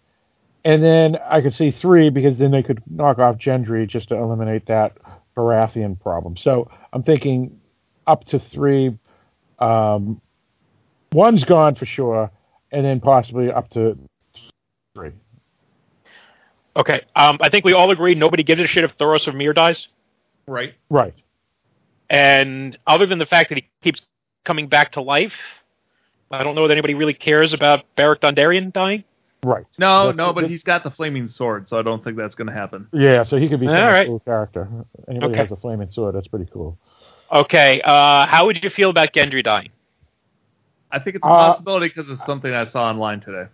and 0.64 0.82
then 0.82 1.16
I 1.16 1.40
could 1.40 1.54
see 1.54 1.70
three 1.70 2.10
because 2.10 2.36
then 2.38 2.50
they 2.50 2.62
could 2.62 2.82
knock 2.86 3.18
off 3.18 3.36
Gendry 3.36 3.88
just 3.88 4.08
to 4.10 4.16
eliminate 4.16 4.66
that 4.66 4.98
Baratheon 5.36 5.98
problem. 6.00 6.36
So 6.36 6.70
I'm 6.92 7.02
thinking 7.02 7.60
up 8.06 8.24
to 8.26 8.38
three. 8.38 8.98
Um, 9.58 10.20
one's 11.12 11.44
gone 11.44 11.74
for 11.74 11.86
sure, 11.86 12.30
and 12.72 12.84
then 12.84 13.00
possibly 13.00 13.50
up 13.50 13.70
to 13.70 13.98
three. 14.94 15.12
Okay, 16.76 17.02
um, 17.16 17.38
I 17.40 17.48
think 17.48 17.64
we 17.64 17.72
all 17.72 17.90
agree 17.90 18.14
nobody 18.14 18.42
gives 18.42 18.60
a 18.60 18.66
shit 18.66 18.84
if 18.84 18.96
Thoros 18.96 19.26
of 19.26 19.34
Myr 19.34 19.52
dies. 19.52 19.88
Right. 20.46 20.74
Right. 20.88 21.14
And 22.08 22.76
other 22.86 23.06
than 23.06 23.18
the 23.18 23.26
fact 23.26 23.50
that 23.50 23.56
he 23.56 23.68
keeps 23.82 24.00
coming 24.44 24.68
back 24.68 24.92
to 24.92 25.00
life, 25.00 25.34
I 26.30 26.42
don't 26.44 26.54
know 26.54 26.66
that 26.68 26.72
anybody 26.72 26.94
really 26.94 27.14
cares 27.14 27.52
about 27.52 27.84
Beric 27.96 28.20
Dondarrion 28.20 28.72
dying. 28.72 29.04
Right. 29.42 29.64
No, 29.78 30.06
That's- 30.06 30.16
no, 30.16 30.32
but 30.32 30.48
he's 30.48 30.62
got 30.62 30.84
the 30.84 30.90
flaming 30.90 31.28
sword, 31.28 31.68
so 31.68 31.78
I 31.78 31.82
don't 31.82 32.02
think 32.04 32.16
that's 32.16 32.34
going 32.34 32.48
to 32.48 32.52
happen. 32.52 32.86
Yeah, 32.92 33.24
so 33.24 33.36
he 33.36 33.48
could 33.48 33.60
be 33.60 33.66
All 33.68 33.72
kind 33.74 33.86
right. 33.92 34.06
a 34.06 34.10
cool 34.10 34.20
character. 34.20 34.68
Anybody 35.08 35.32
Okay. 35.32 35.40
has 35.42 35.50
a 35.50 35.56
flaming 35.56 35.88
sword, 35.90 36.14
that's 36.14 36.28
pretty 36.28 36.46
cool. 36.52 36.76
Okay, 37.32 37.80
uh, 37.82 38.26
how 38.26 38.46
would 38.46 38.62
you 38.62 38.70
feel 38.70 38.90
about 38.90 39.12
Gendry 39.12 39.42
dying? 39.42 39.70
I 40.92 40.98
think 40.98 41.16
it's 41.16 41.24
a 41.24 41.28
Uh, 41.28 41.52
possibility 41.52 41.88
because 41.88 42.08
it's 42.10 42.24
something 42.24 42.52
I 42.52 42.64
saw 42.66 42.88
online 42.88 43.20
today. 43.20 43.46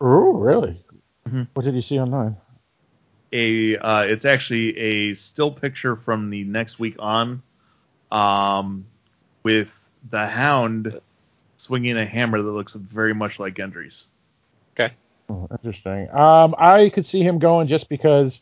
Oh, 0.00 0.32
really? 0.34 0.82
Mhm. 1.28 1.48
What 1.54 1.64
did 1.64 1.74
you 1.74 1.82
see 1.82 1.98
online? 1.98 2.36
a 3.32 3.76
uh, 3.76 4.00
it's 4.02 4.24
actually 4.24 4.76
a 4.78 5.14
still 5.14 5.50
picture 5.50 5.96
from 5.96 6.30
the 6.30 6.44
next 6.44 6.78
week 6.78 6.96
on 6.98 7.42
um 8.10 8.86
with 9.42 9.68
the 10.10 10.26
hound 10.26 10.98
swinging 11.58 11.98
a 11.98 12.06
hammer 12.06 12.40
that 12.40 12.50
looks 12.50 12.72
very 12.74 13.12
much 13.14 13.38
like 13.38 13.54
Gendry's. 13.54 14.06
Oh, 15.30 15.46
interesting. 15.50 16.08
Um, 16.10 16.54
I 16.58 16.90
could 16.94 17.06
see 17.06 17.22
him 17.22 17.38
going 17.38 17.68
just 17.68 17.88
because 17.90 18.40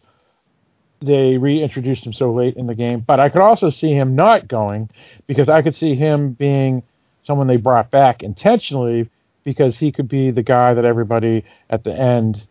they 1.00 1.36
reintroduced 1.36 2.06
him 2.06 2.12
so 2.12 2.32
late 2.32 2.56
in 2.56 2.66
the 2.66 2.74
game, 2.74 3.00
but 3.06 3.18
I 3.18 3.28
could 3.28 3.42
also 3.42 3.70
see 3.70 3.92
him 3.92 4.14
not 4.14 4.46
going 4.46 4.88
because 5.26 5.48
I 5.48 5.62
could 5.62 5.74
see 5.74 5.94
him 5.96 6.32
being 6.32 6.84
someone 7.26 7.46
they 7.48 7.56
brought 7.56 7.90
back 7.90 8.22
intentionally 8.22 9.10
because 9.44 9.76
he 9.76 9.92
could 9.92 10.08
be 10.08 10.30
the 10.30 10.42
guy 10.42 10.74
that 10.74 10.84
everybody 10.84 11.44
at 11.68 11.84
the 11.84 11.92
end 11.92 12.46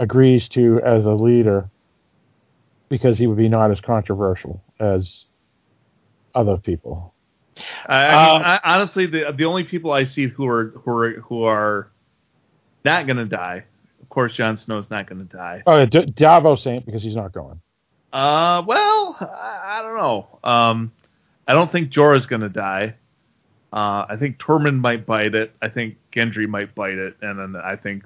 agrees 0.00 0.48
to 0.50 0.80
as 0.82 1.04
a 1.04 1.12
leader 1.12 1.68
because 2.88 3.18
he 3.18 3.26
would 3.26 3.38
be 3.38 3.48
not 3.48 3.70
as 3.70 3.80
controversial 3.80 4.62
as 4.80 5.24
other 6.34 6.56
people. 6.56 7.14
I, 7.86 7.96
I 7.96 8.26
mean, 8.26 8.36
Um, 8.36 8.42
I, 8.44 8.60
honestly, 8.64 9.06
the 9.06 9.32
the 9.36 9.44
only 9.44 9.64
people 9.64 9.92
I 9.92 10.04
see 10.04 10.26
who 10.26 10.46
are 10.46 10.70
who 10.84 10.90
are 10.90 11.10
who 11.20 11.44
are 11.44 11.90
not 12.84 13.06
going 13.06 13.18
to 13.18 13.26
die. 13.26 13.64
Of 14.02 14.08
course, 14.08 14.34
Jon 14.34 14.56
Snow's 14.56 14.90
not 14.90 15.06
going 15.06 15.26
to 15.26 15.36
die. 15.36 15.62
Oh, 15.66 15.86
D- 15.86 16.06
Davos 16.06 16.66
ain't 16.66 16.84
because 16.84 17.02
he's 17.02 17.16
not 17.16 17.32
going. 17.32 17.60
Uh, 18.12 18.62
well, 18.66 19.16
I, 19.20 19.78
I 19.78 19.82
don't 19.82 19.96
know. 19.96 20.38
Um, 20.48 20.92
I 21.48 21.52
don't 21.52 21.70
think 21.70 21.90
Jorah's 21.90 22.26
going 22.26 22.42
to 22.42 22.48
die. 22.48 22.94
Uh, 23.74 24.06
I 24.08 24.16
think 24.16 24.38
Tormund 24.38 24.78
might 24.78 25.04
bite 25.04 25.34
it. 25.34 25.52
I 25.60 25.68
think 25.68 25.96
Gendry 26.14 26.48
might 26.48 26.74
bite 26.76 26.96
it, 26.96 27.16
and 27.20 27.38
then 27.38 27.56
I 27.60 27.74
think 27.76 28.04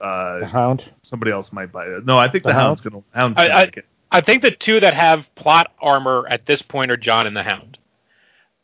The 0.00 0.06
uh, 0.06 0.46
Hound. 0.46 0.90
somebody 1.02 1.30
else 1.30 1.52
might 1.52 1.70
bite 1.70 1.88
it. 1.88 2.06
No, 2.06 2.18
I 2.18 2.26
think 2.30 2.42
the, 2.44 2.48
The 2.50 2.54
Hound's 2.54 2.80
going 2.80 2.94
to 2.94 3.04
Hound's 3.12 3.38
I- 3.38 3.46
going 3.48 3.58
I- 3.58 3.66
to 3.66 3.78
it. 3.80 3.84
I 4.12 4.20
think 4.22 4.42
the 4.42 4.50
two 4.50 4.80
that 4.80 4.94
have 4.94 5.32
plot 5.36 5.70
armor 5.80 6.26
at 6.28 6.44
this 6.46 6.62
point 6.62 6.90
are 6.90 6.96
Jon 6.96 7.28
and 7.28 7.36
the 7.36 7.44
Hound. 7.44 7.78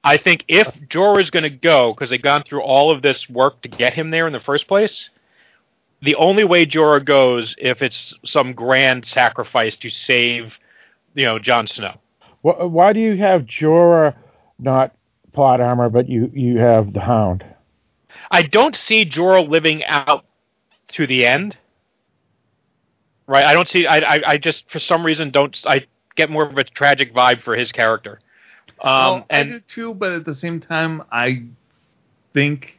I 0.02 0.16
think 0.16 0.44
if 0.48 0.66
Jorah 0.88 1.20
is 1.20 1.30
going 1.30 1.44
to 1.44 1.50
go 1.50 1.92
because 1.94 2.10
they've 2.10 2.20
gone 2.22 2.42
through 2.42 2.62
all 2.62 2.90
of 2.90 3.00
this 3.02 3.28
work 3.30 3.62
to 3.62 3.68
get 3.68 3.94
him 3.94 4.10
there 4.10 4.26
in 4.26 4.32
the 4.32 4.40
first 4.40 4.66
place, 4.66 5.08
the 6.02 6.16
only 6.16 6.42
way 6.42 6.66
Jorah 6.66 7.04
goes 7.04 7.54
if 7.58 7.80
it's 7.80 8.12
some 8.24 8.54
grand 8.54 9.04
sacrifice 9.04 9.76
to 9.76 9.88
save, 9.90 10.58
you 11.14 11.24
know, 11.24 11.38
Jon 11.38 11.66
Snow. 11.68 11.94
Why 12.42 12.92
do 12.92 12.98
you 12.98 13.16
have 13.18 13.42
Jorah 13.42 14.16
not 14.58 14.96
plot 15.36 15.60
armor, 15.60 15.88
but 15.88 16.08
you 16.08 16.30
you 16.34 16.58
have 16.58 16.92
the 16.92 17.00
Hound? 17.00 17.44
I 18.30 18.42
don't 18.42 18.74
see 18.74 19.04
Jorah 19.04 19.48
living 19.48 19.84
out 19.84 20.24
to 20.88 21.06
the 21.06 21.24
end. 21.24 21.56
Right? 23.28 23.44
I 23.44 23.52
don't 23.52 23.68
see. 23.68 23.86
I, 23.86 23.98
I. 23.98 24.22
I 24.32 24.38
just 24.38 24.70
for 24.70 24.78
some 24.78 25.04
reason 25.06 25.30
don't. 25.30 25.60
I 25.66 25.86
get 26.16 26.30
more 26.30 26.44
of 26.44 26.56
a 26.58 26.64
tragic 26.64 27.12
vibe 27.14 27.40
for 27.42 27.54
his 27.54 27.70
character. 27.70 28.18
Um, 28.80 28.90
well, 28.90 29.26
and 29.30 29.48
I 29.48 29.52
do 29.52 29.60
too, 29.60 29.94
but 29.94 30.12
at 30.12 30.24
the 30.24 30.34
same 30.34 30.60
time, 30.60 31.02
I 31.12 31.44
think 32.34 32.78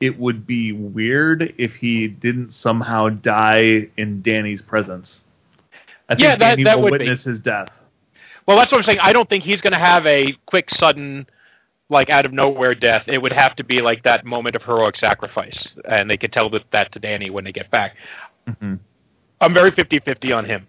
it 0.00 0.18
would 0.18 0.46
be 0.46 0.72
weird 0.72 1.54
if 1.58 1.74
he 1.74 2.08
didn't 2.08 2.52
somehow 2.52 3.08
die 3.08 3.88
in 3.96 4.22
Dany's 4.22 4.60
presence. 4.62 5.24
I 6.08 6.14
think 6.14 6.20
Yeah, 6.24 6.36
that- 6.36 6.58
Dany 6.58 6.64
that 6.64 6.76
will 6.76 6.90
would 6.90 6.98
be. 6.98 7.04
witness 7.04 7.24
his 7.24 7.38
death. 7.38 7.70
well, 8.46 8.58
that's 8.58 8.70
what 8.70 8.78
I'm 8.78 8.84
saying. 8.84 8.98
I 9.00 9.12
don't 9.14 9.28
think 9.28 9.44
he's 9.44 9.60
going 9.62 9.72
to 9.72 9.78
have 9.78 10.04
a 10.06 10.32
quick, 10.46 10.68
sudden, 10.68 11.26
like 11.88 12.10
out 12.10 12.24
of 12.24 12.32
nowhere 12.32 12.74
death. 12.74 13.04
It 13.08 13.18
would 13.18 13.32
have 13.32 13.56
to 13.56 13.64
be 13.64 13.80
like 13.80 14.02
that 14.04 14.24
moment 14.24 14.56
of 14.56 14.62
heroic 14.62 14.96
sacrifice, 14.96 15.74
and 15.88 16.08
they 16.10 16.16
could 16.16 16.32
tell 16.32 16.48
that, 16.50 16.70
that 16.70 16.92
to 16.92 17.00
Dany 17.00 17.30
when 17.30 17.44
they 17.44 17.52
get 17.52 17.70
back. 17.70 17.96
Mhm. 18.48 18.78
I'm 19.40 19.54
very 19.54 19.70
50-50 19.70 20.32
on 20.36 20.44
him. 20.44 20.66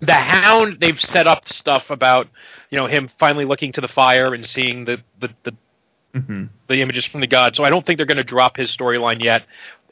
The 0.00 0.12
Hound, 0.12 0.78
they've 0.80 1.00
set 1.00 1.26
up 1.26 1.48
stuff 1.48 1.90
about 1.90 2.28
you 2.70 2.78
know 2.78 2.86
him 2.86 3.08
finally 3.18 3.44
looking 3.44 3.72
to 3.72 3.80
the 3.80 3.88
fire 3.88 4.34
and 4.34 4.44
seeing 4.46 4.84
the 4.84 5.00
the, 5.20 5.30
the 5.44 5.54
Mhm. 6.14 6.48
the 6.68 6.80
images 6.80 7.04
from 7.04 7.20
the 7.20 7.26
god. 7.26 7.56
So 7.56 7.64
I 7.64 7.70
don't 7.70 7.84
think 7.84 7.96
they're 7.96 8.06
going 8.06 8.18
to 8.18 8.24
drop 8.24 8.56
his 8.56 8.74
storyline 8.74 9.22
yet, 9.22 9.44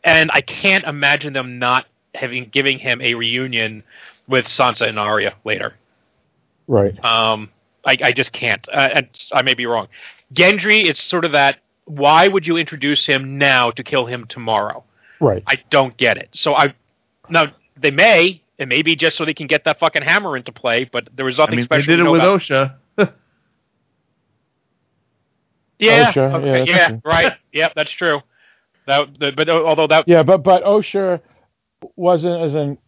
and 0.04 0.30
I 0.32 0.40
can't 0.40 0.84
imagine 0.84 1.32
them 1.32 1.58
not 1.58 1.86
having 2.14 2.48
giving 2.48 2.78
him 2.78 3.00
a 3.00 3.14
reunion 3.14 3.82
with 4.28 4.46
Sansa 4.46 4.88
and 4.88 4.98
Arya 4.98 5.34
later. 5.44 5.74
Right. 6.68 7.02
Um, 7.04 7.50
I, 7.84 7.98
I 8.02 8.12
just 8.12 8.32
can't. 8.32 8.66
Uh, 8.68 8.88
and 8.94 9.08
I 9.32 9.42
may 9.42 9.54
be 9.54 9.66
wrong. 9.66 9.88
Gendry, 10.32 10.84
it's 10.84 11.02
sort 11.02 11.24
of 11.24 11.32
that. 11.32 11.58
Why 11.84 12.28
would 12.28 12.46
you 12.46 12.56
introduce 12.56 13.04
him 13.06 13.38
now 13.38 13.70
to 13.72 13.82
kill 13.82 14.06
him 14.06 14.26
tomorrow? 14.26 14.84
Right. 15.20 15.42
I 15.46 15.56
don't 15.70 15.96
get 15.96 16.16
it. 16.16 16.30
So 16.32 16.54
I 16.54 16.74
now 17.28 17.46
they 17.76 17.90
may. 17.90 18.40
It 18.58 18.68
may 18.68 18.82
be 18.82 18.94
just 18.94 19.16
so 19.16 19.24
they 19.24 19.34
can 19.34 19.48
get 19.48 19.64
that 19.64 19.78
fucking 19.80 20.02
hammer 20.02 20.36
into 20.36 20.52
play, 20.52 20.84
but 20.84 21.08
there 21.16 21.24
was 21.24 21.38
nothing 21.38 21.54
I 21.54 21.56
mean, 21.56 21.60
they 21.62 21.82
special. 21.82 21.96
did 21.96 22.06
it 22.06 22.10
with 22.10 22.20
about. 22.20 22.40
Osha. 22.40 22.74
Yeah, 25.78 26.12
Osha, 26.12 26.34
okay, 26.34 26.64
yeah, 26.70 26.90
yeah, 26.90 26.96
right. 27.04 27.32
Yep, 27.52 27.72
that's 27.74 27.90
true. 27.90 28.20
That, 28.86 29.18
the, 29.18 29.32
but 29.32 29.48
uh, 29.48 29.64
although 29.64 29.88
that, 29.88 30.06
Yeah, 30.06 30.22
but 30.22 30.38
but 30.38 30.62
Osha 30.62 31.20
wasn't 31.96 32.40
as 32.40 32.54
an 32.54 32.78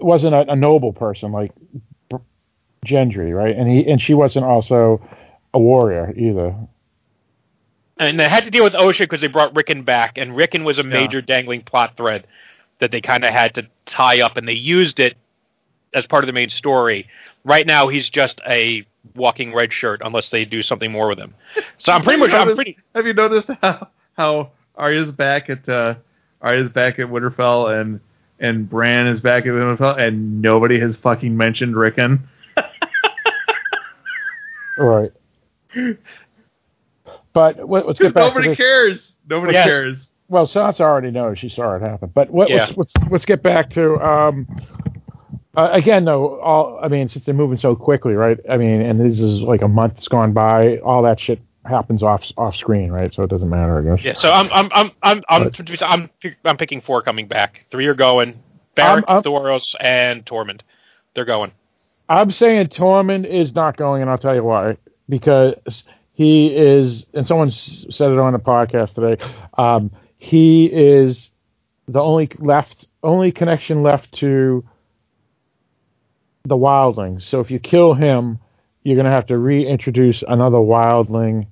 wasn't 0.00 0.34
a, 0.34 0.52
a 0.52 0.56
noble 0.56 0.92
person 0.92 1.32
like 1.32 1.50
Gendry, 2.84 3.34
right? 3.34 3.54
And 3.56 3.68
he 3.70 3.86
and 3.90 4.00
she 4.00 4.14
wasn't 4.14 4.44
also 4.44 5.00
a 5.52 5.58
warrior 5.58 6.12
either. 6.16 6.54
and 7.98 8.18
they 8.18 8.28
had 8.28 8.44
to 8.44 8.50
deal 8.50 8.64
with 8.64 8.72
Osha 8.72 9.00
because 9.00 9.20
they 9.20 9.28
brought 9.28 9.54
Rickon 9.54 9.82
back, 9.84 10.18
and 10.18 10.34
Rickon 10.36 10.64
was 10.64 10.78
a 10.78 10.82
Yeah. 10.82 10.88
major 10.88 11.20
dangling 11.22 11.62
plot 11.62 11.96
thread 11.96 12.26
that 12.80 12.90
they 12.90 13.00
kind 13.00 13.24
of 13.24 13.30
had 13.30 13.54
to 13.54 13.66
tie 13.86 14.20
up, 14.20 14.36
and 14.36 14.48
they 14.48 14.52
used 14.54 14.98
it 15.00 15.16
as 15.92 16.04
part 16.06 16.24
of 16.24 16.26
the 16.26 16.32
main 16.32 16.50
story. 16.50 17.06
Right 17.44 17.66
now, 17.66 17.86
he's 17.88 18.10
just 18.10 18.40
a 18.48 18.84
walking 19.14 19.54
red 19.54 19.72
shirt, 19.72 20.00
unless 20.04 20.30
they 20.30 20.44
do 20.44 20.60
something 20.62 20.90
more 20.90 21.06
with 21.08 21.18
him. 21.18 21.34
So 21.78 21.92
I'm 21.92 22.02
pretty 22.02 22.18
much, 22.18 22.30
Have 22.30 22.36
you 22.36 22.40
I'm 22.40 22.48
noticed- 22.48 22.56
pretty. 22.56 22.76
Have 22.96 23.06
you 23.06 23.12
noticed 23.14 23.48
how 23.62 23.88
how 24.16 24.50
Arya's 24.76 25.12
back 25.12 25.48
at 25.50 25.68
uh, 25.68 25.94
Arya's 26.42 26.68
back 26.70 26.98
at 26.98 27.06
Winterfell 27.06 27.80
and 27.80 28.00
and 28.40 28.68
Bran 28.68 29.06
is 29.06 29.20
back 29.20 29.44
at 29.46 29.52
Winterfell 29.52 29.96
and 29.98 30.42
nobody 30.42 30.80
has 30.80 30.96
fucking 30.96 31.36
mentioned 31.36 31.76
Rickon. 31.76 32.28
Right. 34.78 35.12
But 37.32 37.68
let, 37.68 37.86
let's 37.86 37.98
get 37.98 38.14
back 38.14 38.22
to 38.24 38.28
nobody 38.28 38.48
this. 38.48 38.56
cares. 38.56 39.12
Nobody 39.28 39.52
Yes. 39.52 39.66
cares. 39.66 40.08
Well, 40.28 40.46
Sansa 40.46 40.80
already 40.80 41.10
knows. 41.10 41.38
She 41.38 41.48
saw 41.48 41.74
it 41.76 41.82
happen. 41.82 42.10
But 42.14 42.30
what, 42.30 42.48
Yeah. 42.48 42.66
let's, 42.66 42.76
let's 42.76 42.92
let's 43.10 43.24
get 43.24 43.42
back 43.42 43.70
to 43.70 43.96
um, 44.04 44.46
uh, 45.56 45.68
again 45.72 46.04
though. 46.04 46.40
All 46.40 46.78
I 46.82 46.88
mean, 46.88 47.08
since 47.08 47.24
they're 47.24 47.34
moving 47.34 47.58
so 47.58 47.76
quickly, 47.76 48.14
right? 48.14 48.38
I 48.48 48.56
mean, 48.56 48.80
and 48.80 48.98
this 49.00 49.20
is 49.20 49.40
like 49.40 49.62
a 49.62 49.68
month's 49.68 50.08
gone 50.08 50.32
by. 50.32 50.78
All 50.78 51.02
that 51.02 51.20
shit 51.20 51.40
happens 51.66 52.02
off 52.02 52.24
off 52.36 52.54
screen, 52.56 52.90
right? 52.90 53.12
So 53.12 53.22
it 53.22 53.30
doesn't 53.30 53.48
matter, 53.48 53.78
I 53.78 53.96
guess. 53.96 54.04
Yeah, 54.04 54.12
so 54.14 54.30
I'm, 54.32 54.48
I'm, 54.52 54.68
I'm, 54.72 54.90
I'm, 55.02 55.22
I'm, 55.28 55.44
But- 55.50 55.82
I'm, 55.82 56.10
I'm 56.44 56.56
picking 56.56 56.80
four 56.80 57.02
coming 57.02 57.26
back. 57.28 57.66
Three 57.70 57.86
are 57.86 57.94
going. 57.94 58.40
Beric, 58.76 59.06
Thoros, 59.06 59.74
and 59.78 60.24
Tormund. 60.26 60.60
They're 61.14 61.24
going. 61.24 61.52
I'm 62.08 62.30
saying 62.30 62.68
Tormund 62.68 63.26
is 63.26 63.54
not 63.54 63.76
going, 63.76 64.02
and 64.02 64.10
I'll 64.10 64.18
tell 64.18 64.34
you 64.34 64.44
why. 64.44 64.76
Because 65.08 65.84
he 66.12 66.46
is, 66.46 67.04
and 67.14 67.26
someone 67.26 67.50
said 67.50 68.10
it 68.10 68.18
on 68.18 68.32
the 68.32 68.38
podcast 68.38 68.94
today. 68.94 69.22
Um, 69.56 69.90
he 70.16 70.66
is 70.66 71.30
the 71.88 72.00
only 72.00 72.30
left, 72.38 72.86
only 73.02 73.32
connection 73.32 73.82
left 73.82 74.12
to 74.18 74.64
the 76.44 76.56
wildlings. 76.56 77.22
So 77.22 77.40
if 77.40 77.50
you 77.50 77.58
kill 77.58 77.94
him, 77.94 78.38
you're 78.82 78.96
going 78.96 79.06
to 79.06 79.12
have 79.12 79.26
to 79.26 79.38
reintroduce 79.38 80.22
another 80.26 80.58
wildling. 80.58 81.46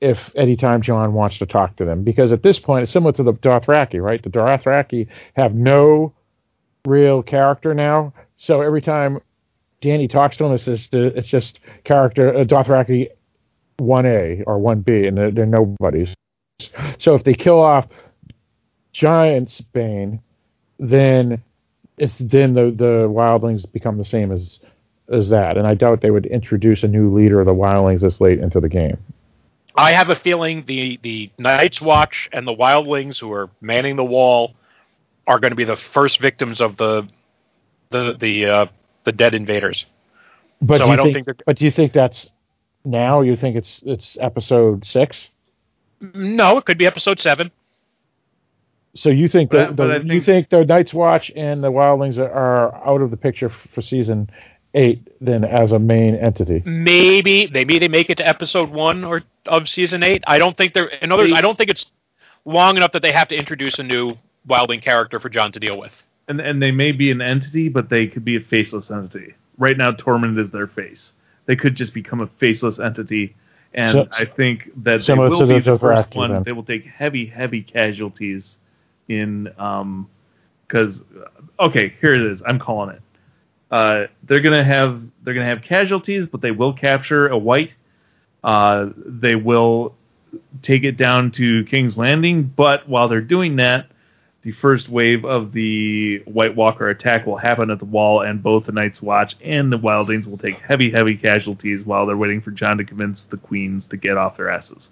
If 0.00 0.18
anytime 0.34 0.80
Jon 0.80 1.12
wants 1.12 1.36
to 1.38 1.46
talk 1.46 1.76
to 1.76 1.84
them, 1.84 2.04
because 2.04 2.32
at 2.32 2.42
this 2.42 2.58
point 2.58 2.84
it's 2.84 2.92
similar 2.92 3.12
to 3.12 3.22
the 3.22 3.34
Dothraki, 3.34 4.02
right? 4.02 4.22
The 4.22 4.30
Dothraki 4.30 5.08
have 5.36 5.54
no 5.54 6.14
real 6.86 7.22
character 7.22 7.74
now. 7.74 8.14
So 8.38 8.62
every 8.62 8.80
time 8.80 9.20
Dany 9.82 10.10
talks 10.10 10.36
to 10.36 10.44
him, 10.44 10.52
it's 10.52 10.64
just 10.64 10.88
it's 10.92 11.28
just 11.28 11.60
character 11.84 12.36
uh, 12.36 12.44
Dothraki 12.44 13.08
one 13.78 14.06
A 14.06 14.42
or 14.46 14.58
one 14.58 14.80
B, 14.80 15.06
and 15.06 15.16
they're, 15.16 15.30
they're 15.30 15.46
nobodies. 15.46 16.08
So 16.98 17.14
if 17.14 17.24
they 17.24 17.34
kill 17.34 17.60
off 17.60 17.86
Giant's 18.92 19.60
Bane, 19.72 20.20
then 20.78 21.42
it's 21.96 22.14
then 22.18 22.54
the 22.54 22.74
the 22.76 23.08
wildlings 23.08 23.70
become 23.72 23.96
the 23.98 24.04
same 24.04 24.32
as 24.32 24.58
as 25.10 25.30
that, 25.30 25.56
and 25.56 25.66
I 25.66 25.74
doubt 25.74 26.02
they 26.02 26.10
would 26.10 26.26
introduce 26.26 26.82
a 26.82 26.88
new 26.88 27.12
leader 27.14 27.40
of 27.40 27.46
the 27.46 27.54
wildlings 27.54 28.00
this 28.00 28.20
late 28.20 28.38
into 28.38 28.60
the 28.60 28.68
game. 28.68 28.98
I 29.74 29.92
have 29.92 30.10
a 30.10 30.16
feeling 30.16 30.64
the 30.66 30.98
the 31.02 31.30
Night's 31.38 31.80
Watch 31.80 32.28
and 32.32 32.46
the 32.46 32.54
Wildlings 32.54 33.18
who 33.18 33.32
are 33.32 33.48
manning 33.60 33.96
the 33.96 34.04
wall 34.04 34.54
are 35.26 35.38
going 35.38 35.52
to 35.52 35.56
be 35.56 35.64
the 35.64 35.76
first 35.76 36.20
victims 36.20 36.60
of 36.60 36.76
the 36.76 37.08
the 37.90 38.16
the 38.18 38.46
uh, 38.46 38.66
the 39.10 39.16
dead 39.16 39.34
invaders. 39.34 39.86
But 40.62 40.78
So 40.78 40.84
do 40.84 40.86
you 40.88 40.92
I 40.92 40.96
don't 40.96 41.12
think, 41.12 41.26
think 41.26 41.42
but 41.46 41.56
do 41.56 41.64
you 41.64 41.70
think 41.70 41.92
that's 41.92 42.28
now? 42.84 43.20
You 43.22 43.36
think 43.36 43.56
it's 43.56 43.80
it's 43.84 44.16
episode 44.20 44.84
six? 44.84 45.28
No, 46.00 46.58
it 46.58 46.64
could 46.64 46.78
be 46.78 46.86
episode 46.86 47.18
seven. 47.20 47.50
So 48.94 49.08
you 49.08 49.28
think 49.28 49.50
that 49.52 49.68
But- 49.68 49.76
but 49.76 49.86
the, 50.04 50.10
I 50.12 50.14
you 50.14 50.20
think- 50.20 50.48
the 50.48 50.64
Night's 50.64 50.92
Watch 50.92 51.30
and 51.36 51.62
the 51.62 51.70
Wildlings 51.70 52.18
are, 52.18 52.74
out 52.86 53.00
of 53.02 53.10
the 53.10 53.16
picture 53.16 53.48
for 53.48 53.82
season 53.82 54.28
eight 54.74 55.00
then 55.20 55.44
as 55.44 55.72
a 55.72 55.78
main 55.78 56.14
entity? 56.16 56.62
Maybe 56.64 57.48
maybe 57.52 57.78
they 57.78 57.88
make 57.88 58.10
it 58.10 58.18
to 58.18 58.26
episode 58.26 58.70
one 58.70 59.04
or 59.04 59.22
of 59.46 59.68
season 59.68 60.02
eight. 60.02 60.22
I 60.26 60.38
don't 60.38 60.56
think 60.56 60.74
they're. 60.74 60.86
In 60.86 61.10
other 61.12 61.24
words, 61.24 61.32
I 61.34 61.40
don't 61.40 61.56
think 61.58 61.70
it's 61.70 61.90
long 62.44 62.76
enough 62.76 62.92
that 62.92 63.02
they 63.02 63.12
have 63.12 63.28
to 63.28 63.36
introduce 63.36 63.78
a 63.78 63.82
new 63.82 64.14
Wildling 64.48 64.82
character 64.82 65.20
for 65.20 65.28
Jon 65.28 65.52
to 65.52 65.60
deal 65.60 65.78
with. 65.78 65.92
And 66.30 66.40
and 66.40 66.62
they 66.62 66.70
may 66.70 66.92
be 66.92 67.10
an 67.10 67.20
entity, 67.20 67.68
but 67.68 67.90
they 67.90 68.06
could 68.06 68.24
be 68.24 68.36
a 68.36 68.40
faceless 68.40 68.90
entity. 68.90 69.34
Right 69.58 69.76
now, 69.76 69.90
Tormund 69.90 70.38
is 70.38 70.50
their 70.52 70.68
face. 70.68 71.12
They 71.46 71.56
could 71.56 71.74
just 71.74 71.92
become 71.92 72.20
a 72.20 72.28
faceless 72.38 72.78
entity, 72.78 73.34
and 73.74 73.92
So- 73.92 74.08
I 74.12 74.24
think 74.26 74.70
that 74.84 75.04
they 75.04 75.14
will 75.14 75.46
be 75.48 75.58
the 75.58 75.76
first 75.76 76.14
one. 76.14 76.44
They 76.44 76.52
will 76.52 76.62
take 76.62 76.84
heavy, 76.86 77.26
heavy 77.26 77.62
casualties 77.62 78.56
in 79.08 79.52
um 79.58 80.08
because 80.68 81.02
okay, 81.58 81.94
here 82.00 82.14
it 82.14 82.22
is. 82.22 82.42
I'm 82.46 82.60
calling 82.60 82.94
it. 82.94 83.02
Uh, 83.72 84.06
they're 84.22 84.40
gonna 84.40 84.62
have 84.62 85.02
they're 85.24 85.34
gonna 85.34 85.46
have 85.46 85.62
casualties, 85.62 86.26
but 86.26 86.40
they 86.42 86.52
will 86.52 86.72
capture 86.72 87.26
a 87.26 87.36
white. 87.36 87.74
Uh, 88.44 88.90
they 88.96 89.34
will 89.34 89.96
take 90.62 90.84
it 90.84 90.96
down 90.96 91.32
to 91.32 91.64
King's 91.64 91.98
Landing, 91.98 92.44
but 92.44 92.88
while 92.88 93.08
they're 93.08 93.20
doing 93.20 93.56
that, 93.56 93.86
the 94.42 94.52
first 94.52 94.88
wave 94.88 95.24
of 95.24 95.52
the 95.52 96.18
White 96.24 96.56
Walker 96.56 96.88
attack 96.88 97.26
will 97.26 97.36
happen 97.36 97.70
at 97.70 97.78
the 97.78 97.84
wall, 97.84 98.22
and 98.22 98.42
both 98.42 98.64
the 98.66 98.72
Night's 98.72 99.02
Watch 99.02 99.36
and 99.42 99.70
the 99.70 99.78
Wildlings 99.78 100.26
will 100.26 100.38
take 100.38 100.58
heavy, 100.58 100.90
heavy 100.90 101.16
casualties 101.16 101.84
while 101.84 102.06
they're 102.06 102.16
waiting 102.16 102.40
for 102.40 102.50
Jon 102.50 102.78
to 102.78 102.84
convince 102.84 103.24
the 103.24 103.36
queens 103.36 103.86
to 103.86 103.96
get 103.96 104.16
off 104.16 104.38
their 104.38 104.50
asses. 104.50 104.88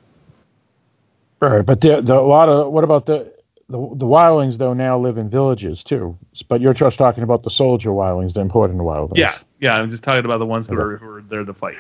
Right, 1.41 1.65
but 1.65 1.81
the, 1.81 2.02
the, 2.02 2.15
a 2.15 2.20
lot 2.20 2.49
of 2.49 2.73
what 2.73 2.85
about 2.85 3.07
the, 3.07 3.33
the 3.68 3.78
the 3.78 4.07
Wildlings 4.07 4.59
though 4.59 4.75
now 4.75 4.99
live 4.99 5.18
in 5.18 5.31
villages 5.31 5.83
too? 5.85 6.18
But 6.49 6.60
you're 6.60 6.75
just 6.75 6.99
talking 6.99 7.23
about 7.23 7.44
the 7.44 7.51
soldier 7.51 7.91
Wildlings, 7.91 8.35
the 8.35 8.41
important 8.41 8.81
Wildlings. 8.81 9.17
Yeah, 9.17 9.39
yeah. 9.60 9.75
I'm 9.75 9.89
just 9.89 10.02
talking 10.02 10.25
about 10.25 10.39
the 10.39 10.47
ones 10.47 10.67
who 10.67 10.78
are, 10.78 10.97
who 10.97 11.09
are 11.09 11.23
there 11.23 11.44
to 11.44 11.55
fight. 11.55 11.77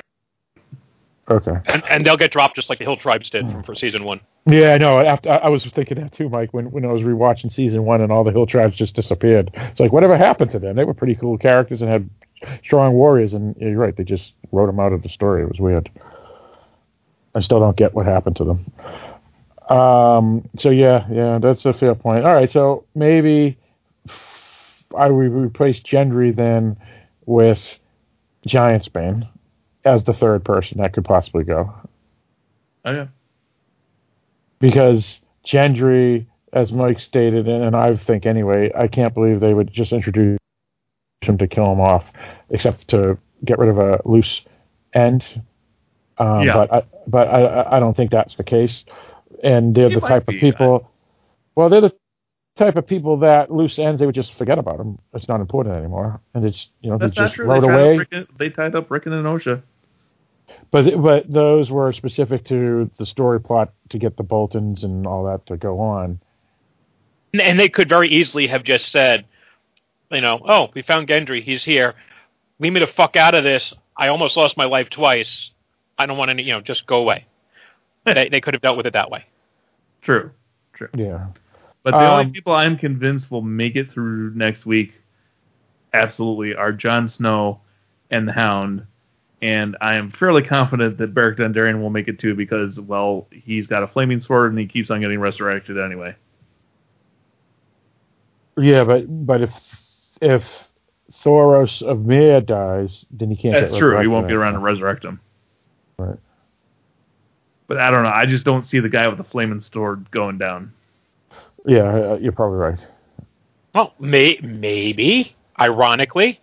Okay. 1.30 1.56
And, 1.66 1.82
and 1.88 2.06
they'll 2.06 2.16
get 2.16 2.32
dropped 2.32 2.56
just 2.56 2.70
like 2.70 2.78
the 2.78 2.84
Hill 2.84 2.96
Tribes 2.96 3.28
did 3.28 3.50
from 3.50 3.62
for 3.62 3.74
season 3.74 4.04
one. 4.04 4.20
Yeah, 4.46 4.72
I 4.72 4.78
know. 4.78 5.00
After 5.00 5.30
I, 5.30 5.48
was 5.48 5.64
thinking 5.74 6.00
that 6.00 6.12
too, 6.12 6.30
Mike, 6.30 6.54
when 6.54 6.70
when 6.70 6.84
I 6.86 6.88
was 6.88 7.02
rewatching 7.02 7.52
season 7.52 7.84
one 7.84 8.00
and 8.00 8.10
all 8.10 8.24
the 8.24 8.32
hill 8.32 8.46
tribes 8.46 8.76
just 8.76 8.96
disappeared. 8.96 9.50
It's 9.54 9.78
like 9.78 9.92
whatever 9.92 10.16
happened 10.16 10.50
to 10.52 10.58
them? 10.58 10.76
They 10.76 10.84
were 10.84 10.94
pretty 10.94 11.14
cool 11.14 11.36
characters 11.36 11.82
and 11.82 11.90
had 11.90 12.08
strong 12.64 12.94
warriors, 12.94 13.34
and 13.34 13.54
yeah, 13.58 13.68
you're 13.68 13.78
right, 13.78 13.94
they 13.94 14.04
just 14.04 14.32
wrote 14.52 14.66
them 14.66 14.80
out 14.80 14.94
of 14.94 15.02
the 15.02 15.10
story. 15.10 15.42
It 15.42 15.48
was 15.48 15.60
weird. 15.60 15.90
I 17.34 17.40
still 17.40 17.60
don't 17.60 17.76
get 17.76 17.92
what 17.92 18.06
happened 18.06 18.36
to 18.36 18.44
them. 18.44 18.72
Um. 19.68 20.48
So 20.58 20.70
yeah, 20.70 21.06
yeah, 21.10 21.38
that's 21.38 21.66
a 21.66 21.74
fair 21.74 21.94
point. 21.94 22.24
All 22.24 22.32
right, 22.32 22.50
so 22.50 22.86
maybe 22.94 23.58
I 24.96 25.10
would 25.10 25.30
replace 25.30 25.80
Gendry 25.80 26.34
then 26.34 26.78
with 27.26 27.60
Giantsbane. 28.46 29.28
As 29.84 30.04
the 30.04 30.12
third 30.12 30.44
person 30.44 30.78
that 30.78 30.92
could 30.92 31.04
possibly 31.04 31.44
go 31.44 31.72
Okay. 32.86 33.08
because 34.60 35.20
Gendry, 35.46 36.26
as 36.52 36.72
Mike 36.72 37.00
stated, 37.00 37.48
and 37.48 37.74
I 37.76 37.96
think 37.96 38.26
anyway, 38.26 38.70
I 38.76 38.88
can't 38.88 39.14
believe 39.14 39.40
they 39.40 39.54
would 39.54 39.72
just 39.72 39.92
introduce 39.92 40.38
him 41.22 41.38
to 41.38 41.46
kill 41.46 41.70
him 41.72 41.80
off, 41.80 42.04
except 42.50 42.88
to 42.88 43.18
get 43.44 43.58
rid 43.58 43.68
of 43.68 43.78
a 43.78 44.00
loose 44.04 44.42
end. 44.94 45.24
Um, 46.18 46.42
Yeah. 46.42 46.54
But 46.54 46.72
I, 46.72 46.82
but 47.06 47.28
I, 47.28 47.76
I- 47.76 47.80
don't 47.80 47.96
think 47.96 48.10
that's 48.10 48.36
the 48.36 48.44
case. 48.44 48.84
And 49.42 49.74
they're 49.74 49.86
It 49.90 49.94
the 49.94 50.00
type 50.00 50.26
of 50.28 50.34
people. 50.34 50.90
Well, 51.54 51.68
they're 51.68 51.80
the 51.80 51.94
type 52.58 52.76
of 52.76 52.86
people 52.86 53.16
that 53.18 53.50
loose 53.50 53.78
ends 53.78 54.00
they 54.00 54.06
would 54.06 54.14
just 54.14 54.34
forget 54.34 54.58
about 54.58 54.78
them. 54.78 54.98
It's 55.14 55.28
not 55.28 55.40
important 55.40 55.76
anymore, 55.76 56.20
and 56.34 56.44
it's 56.44 56.68
you 56.80 56.90
know 56.90 56.98
That's 56.98 57.14
they 57.14 57.22
just 57.22 57.34
true. 57.34 57.46
rode 57.46 57.62
They 57.62 57.68
tied, 57.68 57.74
away. 57.80 57.92
up 57.94 57.98
Rickon, 58.00 58.26
they 58.38 58.50
tied 58.50 58.74
up 58.74 58.90
Rickon 58.90 59.12
and 59.12 59.24
Osha. 59.26 59.62
But 60.70 61.00
but 61.02 61.32
those 61.32 61.70
were 61.70 61.92
specific 61.92 62.44
to 62.46 62.90
the 62.98 63.06
story 63.06 63.40
plot 63.40 63.72
to 63.90 63.98
get 63.98 64.16
the 64.16 64.22
Boltons 64.22 64.82
and 64.84 65.06
all 65.06 65.24
that 65.24 65.46
to 65.46 65.56
go 65.56 65.80
on. 65.80 66.20
And- 67.32 67.42
And 67.42 67.58
they 67.58 67.68
could 67.68 67.88
very 67.88 68.08
easily 68.08 68.46
have 68.48 68.64
just 68.64 68.90
said, 68.90 69.24
you 70.10 70.20
know, 70.22 70.40
oh, 70.46 70.70
we 70.74 70.82
found 70.82 71.08
Gendry. 71.08 71.42
He's 71.42 71.62
here. 71.64 71.94
Leave 72.58 72.72
me 72.72 72.80
the 72.80 72.86
fuck 72.86 73.16
out 73.16 73.34
of 73.34 73.44
this. 73.44 73.74
I 73.96 74.08
almost 74.08 74.36
lost 74.36 74.56
my 74.56 74.64
life 74.64 74.88
twice. 74.90 75.50
I 75.98 76.06
don't 76.06 76.16
want 76.16 76.30
any, 76.30 76.42
you 76.44 76.52
know, 76.52 76.60
just 76.60 76.86
go 76.86 76.96
away. 77.00 77.26
they, 78.04 78.28
they 78.30 78.40
could 78.40 78.54
have 78.54 78.62
dealt 78.62 78.76
with 78.78 78.86
it 78.86 78.94
that 78.94 79.10
way. 79.10 79.24
True. 80.02 80.30
True. 80.72 80.88
Yeah. 80.96 81.26
But 81.82 81.92
the 81.92 81.98
Um, 81.98 82.20
only 82.20 82.32
people 82.32 82.52
I'm 82.52 82.76
convinced 82.76 83.30
will 83.30 83.42
make 83.42 83.76
it 83.76 83.90
through 83.90 84.32
next 84.34 84.66
week, 84.66 84.94
absolutely, 85.94 86.54
are 86.54 86.72
Jon 86.72 87.08
Snow 87.08 87.60
and 88.10 88.28
the 88.28 88.32
Hound. 88.32 88.84
And 89.40 89.76
I 89.80 89.94
am 89.94 90.10
fairly 90.10 90.42
confident 90.42 90.98
that 90.98 91.14
Beric 91.14 91.38
Dondarrion 91.38 91.80
will 91.80 91.90
make 91.90 92.08
it 92.08 92.18
too 92.18 92.34
because, 92.34 92.80
well, 92.80 93.28
he's 93.30 93.66
got 93.68 93.84
a 93.84 93.86
flaming 93.86 94.20
sword 94.20 94.50
and 94.50 94.58
he 94.58 94.66
keeps 94.66 94.90
on 94.90 95.00
getting 95.00 95.20
resurrected 95.20 95.78
anyway. 95.78 96.14
Yeah, 98.56 98.82
but 98.82 99.04
but 99.24 99.40
if 99.40 99.52
if 100.20 100.44
Thoros 101.12 101.82
of 101.82 102.04
Myr 102.04 102.40
dies, 102.40 103.04
then 103.10 103.30
he 103.30 103.36
can't. 103.36 103.54
That's 103.54 103.76
true. 103.76 103.98
He 104.00 104.08
won't 104.08 104.26
get 104.26 104.36
around 104.36 104.54
to 104.54 104.58
resurrect 104.58 105.04
him. 105.04 105.20
Right. 105.96 106.18
But 107.68 107.78
I 107.78 107.90
don't 107.90 108.02
know. 108.02 108.10
I 108.10 108.26
just 108.26 108.44
don't 108.44 108.66
see 108.66 108.80
the 108.80 108.88
guy 108.88 109.06
with 109.06 109.18
the 109.18 109.24
flaming 109.24 109.60
sword 109.60 110.10
going 110.10 110.38
down. 110.38 110.72
Yeah, 111.68 111.82
uh, 111.82 112.18
you're 112.20 112.32
probably 112.32 112.58
right. 112.58 112.78
Well, 113.74 113.94
may, 114.00 114.38
maybe, 114.42 115.36
ironically, 115.60 116.40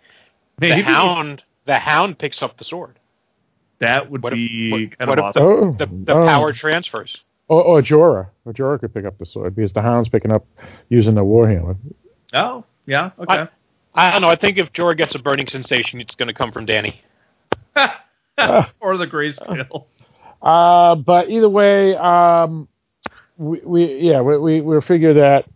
Maybe. 0.60 0.76
the 0.82 0.82
hound 0.84 1.42
the 1.66 1.78
hound 1.78 2.18
picks 2.18 2.40
up 2.42 2.56
the 2.56 2.64
sword. 2.64 2.98
That 3.80 4.10
would 4.10 4.22
What 4.22 4.32
if- 4.32 4.36
be 4.38 4.70
what- 4.70 4.98
kind 4.98 5.08
what 5.10 5.18
of 5.18 5.26
if 5.28 5.34
the- 5.34 5.40
awesome. 5.40 5.64
Oh, 5.68 5.72
The, 5.72 5.86
the 6.04 6.14
oh. 6.14 6.24
power 6.24 6.52
transfers. 6.52 7.16
Or, 7.48 7.62
or 7.62 7.82
Jorah. 7.82 8.28
Or 8.44 8.52
Jorah 8.52 8.80
could 8.80 8.94
pick 8.94 9.04
up 9.04 9.18
the 9.18 9.26
sword 9.26 9.54
because 9.56 9.72
the 9.72 9.82
Hound's 9.82 10.08
picking 10.08 10.32
up 10.32 10.46
using 10.88 11.14
the 11.14 11.22
Warhammer. 11.24 11.76
Oh, 12.32 12.64
yeah. 12.86 13.10
Okay. 13.18 13.46
I 13.94 14.10
don't 14.12 14.22
know. 14.22 14.28
I 14.28 14.36
think 14.36 14.58
if 14.58 14.72
Jorah 14.72 14.96
gets 14.96 15.14
a 15.14 15.18
burning 15.18 15.46
sensation, 15.48 16.00
it's 16.00 16.14
going 16.14 16.28
to 16.28 16.34
come 16.34 16.52
from 16.52 16.66
Dany. 16.66 16.94
or 18.80 18.96
the 18.96 19.06
grayscale. 19.06 19.84
Uh, 20.42 20.94
but 20.96 21.30
either 21.30 21.48
way, 21.48 21.96
um, 21.96 22.68
we, 23.38 23.60
we 23.64 23.96
yeah 24.00 24.20
we 24.20 24.38
we 24.38 24.60
we 24.60 24.80
figure 24.80 25.14
that 25.14 25.46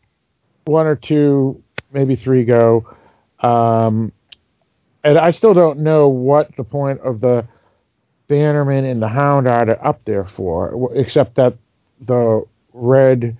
one 0.65 0.87
or 0.87 0.97
two, 0.97 1.63
maybe 1.93 2.17
three 2.17 2.45
go. 2.45 2.87
Um, 3.41 4.13
and 5.03 5.19
I 5.19 5.31
still 5.31 5.55
don't 5.55 5.81
know 5.81 6.09
what 6.09 6.55
the 6.57 6.65
point 6.65 7.01
of 7.01 7.21
the 7.21 7.47
Bannerman 8.29 8.85
and 8.85 9.01
the 9.03 9.09
Hound 9.09 9.49
are 9.49 9.65
to 9.65 9.83
up 9.85 10.01
there 10.05 10.25
for, 10.27 10.91
except 10.95 11.37
that 11.37 11.57
the 12.01 12.45
Red 12.73 13.37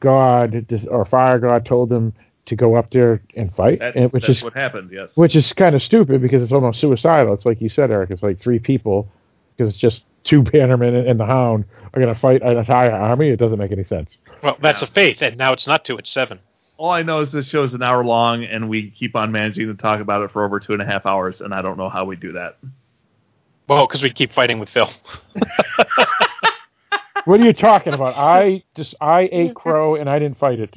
God 0.00 0.66
or 0.90 1.04
Fire 1.06 1.38
God 1.38 1.64
told 1.66 1.88
them 1.88 2.12
to 2.46 2.56
go 2.56 2.76
up 2.76 2.90
there 2.90 3.20
and 3.36 3.54
fight, 3.54 3.78
That's, 3.80 3.96
and- 3.96 4.12
which 4.12 4.22
that's 4.26 4.38
is 4.38 4.42
what 4.44 4.54
happened. 4.54 4.90
Yes. 4.92 5.16
which 5.16 5.34
is 5.36 5.52
kind 5.52 5.74
of 5.74 5.82
stupid 5.82 6.22
because 6.22 6.42
it's 6.42 6.52
almost 6.52 6.80
suicidal. 6.80 7.34
It's 7.34 7.44
like 7.44 7.60
you 7.60 7.68
said, 7.68 7.90
Eric. 7.90 8.10
It's 8.10 8.22
like 8.22 8.38
three 8.38 8.58
people 8.58 9.08
because 9.56 9.72
it's 9.72 9.78
just 9.80 10.04
two 10.24 10.42
Bannermen 10.42 10.98
and, 10.98 11.08
and 11.08 11.20
the 11.20 11.26
Hound 11.26 11.64
are 11.92 12.00
going 12.00 12.14
to 12.14 12.20
fight 12.20 12.42
an 12.42 12.56
entire 12.56 12.92
army. 12.92 13.28
It 13.30 13.36
doesn't 13.36 13.58
make 13.58 13.72
any 13.72 13.84
sense. 13.84 14.18
Well, 14.42 14.56
that's 14.60 14.82
a 14.82 14.86
faith, 14.86 15.22
and 15.22 15.36
now 15.36 15.52
it's 15.52 15.66
not 15.66 15.84
two; 15.84 15.96
it's 15.96 16.10
seven. 16.10 16.40
All 16.76 16.90
I 16.90 17.02
know 17.02 17.20
is 17.20 17.32
this 17.32 17.48
show's 17.48 17.74
an 17.74 17.82
hour 17.82 18.04
long, 18.04 18.44
and 18.44 18.68
we 18.68 18.90
keep 18.90 19.16
on 19.16 19.32
managing 19.32 19.66
to 19.66 19.74
talk 19.74 20.00
about 20.00 20.22
it 20.22 20.30
for 20.30 20.44
over 20.44 20.60
two 20.60 20.72
and 20.74 20.82
a 20.82 20.86
half 20.86 21.06
hours, 21.06 21.40
and 21.40 21.52
I 21.52 21.62
don't 21.62 21.76
know 21.76 21.88
how 21.88 22.04
we 22.04 22.16
do 22.16 22.32
that. 22.32 22.58
Well, 23.68 23.86
because 23.86 24.02
we 24.02 24.10
keep 24.10 24.32
fighting 24.32 24.60
with 24.60 24.68
Phil. 24.68 24.88
What 27.28 27.40
are 27.40 27.44
you 27.44 27.52
talking 27.52 27.92
about? 27.92 28.14
I 28.16 28.62
just 28.74 28.94
I 29.02 29.28
ate 29.30 29.54
crow 29.54 29.96
and 29.96 30.08
I 30.08 30.18
didn't 30.18 30.38
fight 30.38 30.60
it. 30.60 30.74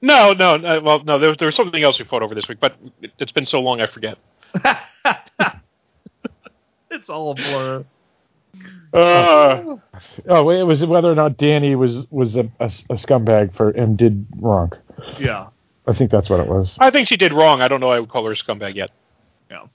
no, 0.00 0.32
no, 0.32 0.56
no. 0.56 0.80
Well, 0.80 1.02
no. 1.02 1.18
There 1.18 1.30
was, 1.30 1.38
there 1.38 1.46
was 1.46 1.56
something 1.56 1.82
else 1.82 1.98
we 1.98 2.04
fought 2.04 2.22
over 2.22 2.36
this 2.36 2.46
week, 2.46 2.58
but 2.60 2.76
it, 3.00 3.10
it's 3.18 3.32
been 3.32 3.46
so 3.46 3.60
long 3.60 3.80
I 3.80 3.88
forget. 3.88 4.16
it's 6.88 7.08
all 7.08 7.32
a 7.32 7.34
blur. 7.34 7.84
Uh, 8.92 9.76
Oh, 10.28 10.50
it 10.50 10.64
was 10.64 10.84
whether 10.84 11.10
or 11.10 11.14
not 11.14 11.38
Dany 11.38 11.76
was 11.76 12.06
was 12.10 12.36
a, 12.36 12.50
a, 12.60 12.66
a 12.90 12.94
scumbag 12.96 13.54
for 13.54 13.70
and 13.70 13.96
did 13.96 14.26
wrong. 14.36 14.72
Yeah. 15.18 15.48
I 15.86 15.92
think 15.94 16.10
that's 16.10 16.28
what 16.28 16.40
it 16.40 16.46
was. 16.46 16.76
I 16.78 16.90
think 16.90 17.08
she 17.08 17.16
did 17.16 17.32
wrong. 17.32 17.62
I 17.62 17.68
don't 17.68 17.80
know. 17.80 17.90
I 17.90 18.00
would 18.00 18.08
call 18.08 18.24
her 18.26 18.32
a 18.32 18.36
scumbag 18.36 18.74
yet. 18.74 18.90
Yeah. 19.50 19.66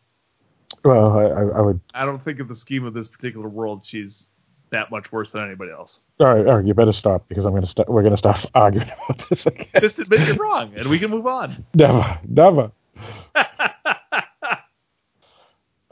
Well, 0.83 1.17
I, 1.17 1.23
I, 1.23 1.41
I 1.57 1.61
would. 1.61 1.79
I 1.93 2.05
don't 2.05 2.23
think 2.23 2.39
in 2.39 2.47
the 2.47 2.55
scheme 2.55 2.85
of 2.85 2.93
this 2.93 3.07
particular 3.07 3.49
world 3.49 3.83
she's 3.85 4.25
that 4.69 4.91
much 4.91 5.11
worse 5.11 5.31
than 5.31 5.43
anybody 5.43 5.71
else. 5.71 5.99
All 6.19 6.27
right, 6.27 6.45
all 6.45 6.57
right, 6.57 6.65
you 6.65 6.73
better 6.73 6.93
stop 6.93 7.27
because 7.29 7.45
I'm 7.45 7.53
gonna 7.53 7.67
start. 7.67 7.89
We're 7.89 8.03
gonna 8.03 8.17
stop 8.17 8.37
arguing 8.53 8.89
about 9.09 9.25
this 9.29 9.45
again. 9.45 9.67
Just 9.79 9.97
admit 9.99 10.27
you're 10.27 10.35
wrong, 10.35 10.73
and 10.75 10.89
we 10.89 10.99
can 10.99 11.09
move 11.09 11.25
on. 11.25 11.65
Never, 11.73 12.19
never. 12.27 12.71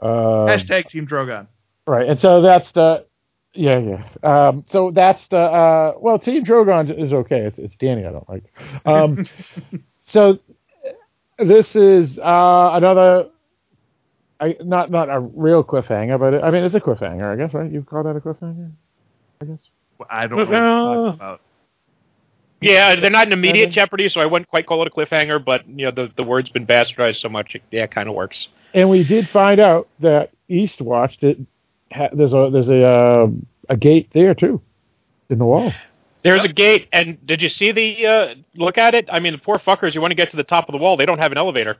Hashtag 0.00 0.88
Team 0.88 1.06
Drogon. 1.06 1.46
Right, 1.86 2.08
and 2.08 2.18
so 2.18 2.42
that's 2.42 2.72
the, 2.72 3.06
yeah, 3.54 3.78
yeah. 3.78 4.48
Um, 4.48 4.64
so 4.68 4.90
that's 4.90 5.26
the, 5.28 5.38
uh, 5.38 5.94
well, 5.98 6.18
Team 6.18 6.44
Drogon 6.44 6.90
is 7.02 7.12
okay. 7.12 7.40
It's, 7.40 7.58
it's 7.58 7.76
Dany 7.76 8.06
I 8.06 8.12
don't 8.12 8.28
like. 8.28 8.44
Um, 8.84 9.26
so 10.02 10.38
this 11.38 11.76
is 11.76 12.18
uh, 12.18 12.70
another, 12.74 13.28
I, 14.40 14.56
not 14.62 14.90
not 14.90 15.08
a 15.08 15.18
real 15.20 15.64
cliffhanger, 15.64 16.18
but 16.18 16.34
it, 16.34 16.44
I 16.44 16.50
mean 16.50 16.64
it's 16.64 16.74
a 16.74 16.80
cliffhanger, 16.80 17.24
I 17.24 17.36
guess, 17.36 17.54
right? 17.54 17.70
You 17.70 17.82
call 17.82 18.02
that 18.02 18.16
a 18.16 18.20
cliffhanger? 18.20 18.70
I 19.40 19.44
guess. 19.46 19.58
I 20.10 20.26
don't 20.26 20.38
know 20.38 20.44
what 20.44 20.50
you're 20.50 21.08
about. 21.08 21.40
Yeah, 22.60 22.96
they're 22.96 23.10
not 23.10 23.26
in 23.26 23.32
immediate 23.32 23.70
jeopardy, 23.70 24.08
so 24.08 24.20
I 24.20 24.26
wouldn't 24.26 24.48
quite 24.48 24.66
call 24.66 24.82
it 24.82 24.88
a 24.88 24.90
cliffhanger. 24.90 25.42
But 25.44 25.68
you 25.68 25.86
know, 25.86 25.90
the 25.90 26.12
the 26.16 26.24
word's 26.24 26.50
been 26.50 26.66
bastardized 26.66 27.16
so 27.20 27.28
much, 27.28 27.54
it, 27.54 27.62
yeah, 27.70 27.84
it 27.84 27.90
kind 27.90 28.08
of 28.08 28.14
works. 28.14 28.48
And 28.74 28.90
we 28.90 29.04
did 29.04 29.28
find 29.28 29.60
out 29.60 29.88
that 30.00 30.32
Eastwatch 30.50 31.18
did. 31.18 31.46
Ha, 31.92 32.08
there's 32.12 32.32
a 32.32 32.50
there's 32.52 32.68
a 32.68 32.84
uh, 32.84 33.28
a 33.68 33.76
gate 33.76 34.08
there 34.12 34.34
too, 34.34 34.60
in 35.30 35.38
the 35.38 35.44
wall. 35.46 35.72
There's 36.22 36.44
a 36.44 36.52
gate, 36.52 36.88
and 36.92 37.24
did 37.24 37.40
you 37.40 37.48
see 37.48 37.70
the 37.70 38.06
uh, 38.06 38.34
look 38.56 38.78
at 38.78 38.94
it? 38.94 39.08
I 39.12 39.20
mean, 39.20 39.32
the 39.32 39.38
poor 39.38 39.58
fuckers. 39.58 39.94
You 39.94 40.00
want 40.00 40.10
to 40.10 40.16
get 40.16 40.30
to 40.30 40.36
the 40.36 40.42
top 40.44 40.68
of 40.68 40.72
the 40.72 40.78
wall? 40.78 40.96
They 40.96 41.06
don't 41.06 41.18
have 41.18 41.30
an 41.30 41.38
elevator. 41.38 41.76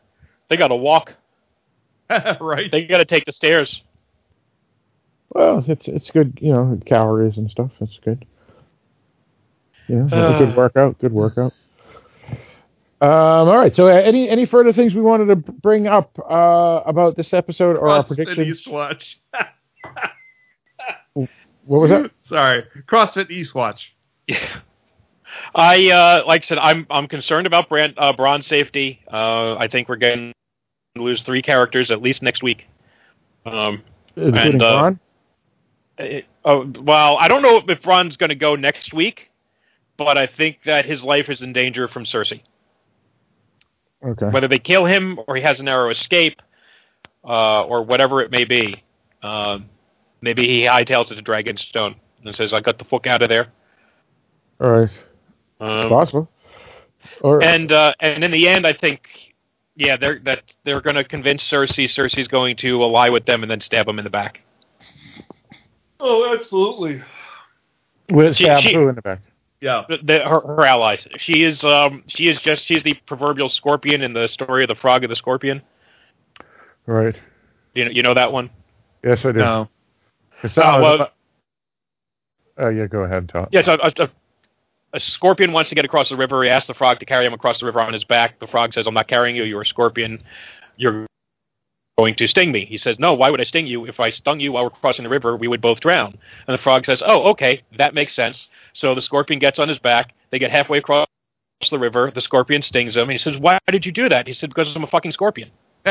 They 0.48 0.56
got 0.56 0.68
to 0.68 0.76
walk. 0.76 1.14
right. 2.40 2.70
They 2.70 2.86
got 2.86 2.98
to 2.98 3.04
take 3.04 3.24
the 3.24 3.32
stairs. 3.32 3.82
Well, 5.30 5.64
it's 5.66 5.88
it's 5.88 6.10
good, 6.10 6.38
you 6.40 6.52
know, 6.52 6.78
calories 6.86 7.36
and 7.36 7.50
stuff. 7.50 7.72
It's 7.80 7.98
good. 8.04 8.24
Yeah, 9.88 10.06
Uh. 10.12 10.38
good 10.38 10.56
workout. 10.56 10.98
Good 11.00 11.12
workout. 11.12 11.52
Um, 12.98 13.48
all 13.48 13.58
right. 13.58 13.74
So, 13.74 13.88
uh, 13.88 13.92
any 13.92 14.28
any 14.28 14.46
further 14.46 14.72
things 14.72 14.94
we 14.94 15.02
wanted 15.02 15.26
to 15.26 15.36
bring 15.36 15.86
up 15.88 16.16
uh, 16.18 16.82
about 16.86 17.16
this 17.16 17.32
episode 17.34 17.76
or 17.76 17.88
our 17.90 18.04
CrossFit 18.04 18.24
predictions? 18.24 18.64
Eastwatch. 18.66 19.16
What 21.14 21.80
was 21.80 21.90
that? 21.90 22.10
Sorry, 22.24 22.64
CrossFit 22.86 23.30
Eastwatch. 23.30 23.86
I 25.54 25.90
uh, 25.90 26.24
like 26.26 26.44
I 26.44 26.46
said, 26.46 26.58
I'm 26.58 26.86
I'm 26.90 27.08
concerned 27.08 27.46
about 27.46 27.68
brand 27.68 27.94
uh, 27.96 28.12
Bronn's 28.12 28.46
safety. 28.46 29.00
Uh, 29.10 29.56
I 29.56 29.66
think 29.68 29.88
we're 29.88 29.96
going 29.96 30.32
to 30.94 31.02
lose 31.02 31.22
three 31.22 31.42
characters 31.42 31.90
at 31.90 32.00
least 32.02 32.22
next 32.22 32.42
week. 32.42 32.68
Um, 33.44 33.82
Including 34.16 34.52
And, 34.54 34.62
uh, 34.62 34.92
it- 35.98 36.26
oh, 36.44 36.70
well, 36.80 37.16
I 37.18 37.28
don't 37.28 37.42
know 37.42 37.62
if 37.68 37.86
Ron's 37.86 38.16
going 38.16 38.30
to 38.30 38.36
go 38.36 38.54
next 38.56 38.94
week, 38.94 39.30
but 39.96 40.16
I 40.16 40.26
think 40.26 40.60
that 40.64 40.84
his 40.84 41.04
life 41.04 41.28
is 41.28 41.42
in 41.42 41.52
danger 41.52 41.88
from 41.88 42.04
Cersei. 42.04 42.42
Okay. 44.04 44.26
Whether 44.26 44.48
they 44.48 44.58
kill 44.58 44.84
him 44.84 45.18
or 45.26 45.36
he 45.36 45.42
has 45.42 45.58
a 45.60 45.62
narrow 45.64 45.90
escape, 45.90 46.40
uh, 47.24 47.62
or 47.64 47.82
whatever 47.82 48.20
it 48.22 48.30
may 48.30 48.44
be, 48.44 48.82
um, 49.22 49.68
maybe 50.20 50.46
he 50.46 50.62
hightails 50.62 51.10
it 51.12 51.16
to 51.16 51.22
Dragonstone 51.22 51.96
and 52.24 52.34
says, 52.34 52.52
"I 52.52 52.60
got 52.60 52.78
the 52.78 52.84
fuck 52.84 53.06
out 53.06 53.22
of 53.22 53.28
there." 53.28 53.48
All 54.60 54.70
right. 54.70 54.90
Um, 55.60 55.88
Possible. 55.88 56.28
Or 57.20 57.42
and 57.42 57.70
uh, 57.72 57.94
and 58.00 58.24
in 58.24 58.30
the 58.30 58.48
end, 58.48 58.66
I 58.66 58.72
think, 58.72 59.34
yeah, 59.76 59.96
they're 59.96 60.18
that 60.20 60.54
they're 60.64 60.80
going 60.80 60.96
to 60.96 61.04
convince 61.04 61.42
Cersei. 61.42 61.84
Cersei's 61.84 62.28
going 62.28 62.56
to 62.56 62.82
ally 62.82 63.08
with 63.10 63.26
them 63.26 63.42
and 63.42 63.50
then 63.50 63.60
stab 63.60 63.88
him 63.88 63.98
in 63.98 64.04
the 64.04 64.10
back. 64.10 64.40
Oh, 66.00 66.34
absolutely. 66.36 67.02
With 68.10 68.36
She- 68.36 68.44
Sabu 68.44 68.60
she- 68.68 68.74
in 68.74 68.94
the 68.94 69.02
back. 69.02 69.20
Yeah. 69.60 69.84
The, 69.88 69.98
the, 70.02 70.18
her, 70.20 70.40
her 70.40 70.66
allies. 70.66 71.08
She 71.18 71.42
is 71.42 71.64
um 71.64 72.04
she 72.06 72.28
is 72.28 72.40
just 72.40 72.66
she's 72.66 72.82
the 72.82 72.94
proverbial 73.06 73.48
scorpion 73.48 74.02
in 74.02 74.12
the 74.12 74.28
story 74.28 74.62
of 74.64 74.68
the 74.68 74.74
frog 74.74 75.02
and 75.02 75.10
the 75.10 75.16
scorpion. 75.16 75.62
Right. 76.84 77.16
You 77.74 77.86
know 77.86 77.90
you 77.90 78.02
know 78.02 78.14
that 78.14 78.32
one. 78.32 78.50
Yes, 79.02 79.24
I 79.24 79.32
do. 79.32 79.40
No. 79.40 79.68
It's 80.46 80.58
Uh, 80.58 80.62
not- 80.62 80.80
well- 80.80 81.10
oh, 82.58 82.68
yeah, 82.68 82.86
go 82.86 83.00
ahead, 83.02 83.28
Todd. 83.28 83.48
Yeah, 83.52 83.62
so 83.62 83.74
a, 83.82 83.92
a, 83.98 84.10
a 84.94 85.00
scorpion 85.00 85.52
wants 85.52 85.68
to 85.70 85.74
get 85.74 85.84
across 85.84 86.08
the 86.08 86.16
river. 86.16 86.42
He 86.42 86.48
asks 86.50 86.66
the 86.68 86.74
frog 86.74 86.98
to 87.00 87.06
carry 87.06 87.26
him 87.26 87.32
across 87.34 87.60
the 87.60 87.66
river 87.66 87.80
on 87.80 87.92
his 87.92 88.04
back. 88.04 88.38
The 88.38 88.46
frog 88.46 88.72
says, 88.72 88.86
"I'm 88.86 88.94
not 88.94 89.08
carrying 89.08 89.36
you. 89.36 89.44
You're 89.44 89.62
a 89.62 89.66
scorpion. 89.66 90.22
You're 90.76 91.06
going 91.98 92.14
to 92.16 92.26
sting 92.26 92.52
me." 92.52 92.64
He 92.64 92.76
says, 92.76 92.98
"No. 92.98 93.14
Why 93.14 93.30
would 93.30 93.40
I 93.40 93.44
sting 93.44 93.66
you? 93.66 93.84
If 93.86 94.00
I 94.00 94.10
stung 94.10 94.40
you 94.40 94.52
while 94.52 94.64
we're 94.64 94.70
crossing 94.70 95.02
the 95.02 95.08
river, 95.10 95.36
we 95.36 95.48
would 95.48 95.60
both 95.60 95.80
drown." 95.80 96.16
And 96.46 96.54
the 96.54 96.62
frog 96.62 96.86
says, 96.86 97.02
"Oh, 97.04 97.24
okay, 97.30 97.62
that 97.76 97.94
makes 97.94 98.14
sense." 98.14 98.48
So 98.72 98.94
the 98.94 99.02
scorpion 99.02 99.38
gets 99.40 99.58
on 99.58 99.68
his 99.68 99.78
back. 99.78 100.12
They 100.30 100.38
get 100.38 100.50
halfway 100.50 100.78
across 100.78 101.06
the 101.70 101.78
river. 101.78 102.10
The 102.14 102.20
scorpion 102.20 102.62
stings 102.62 102.96
him, 102.96 103.04
and 103.04 103.12
he 103.12 103.18
says, 103.18 103.36
"Why 103.38 103.58
did 103.70 103.84
you 103.86 103.92
do 103.92 104.08
that?" 104.08 104.26
He 104.26 104.32
said, 104.34 104.50
"Because 104.50 104.74
I'm 104.76 104.84
a 104.84 104.86
fucking 104.86 105.12
scorpion." 105.12 105.50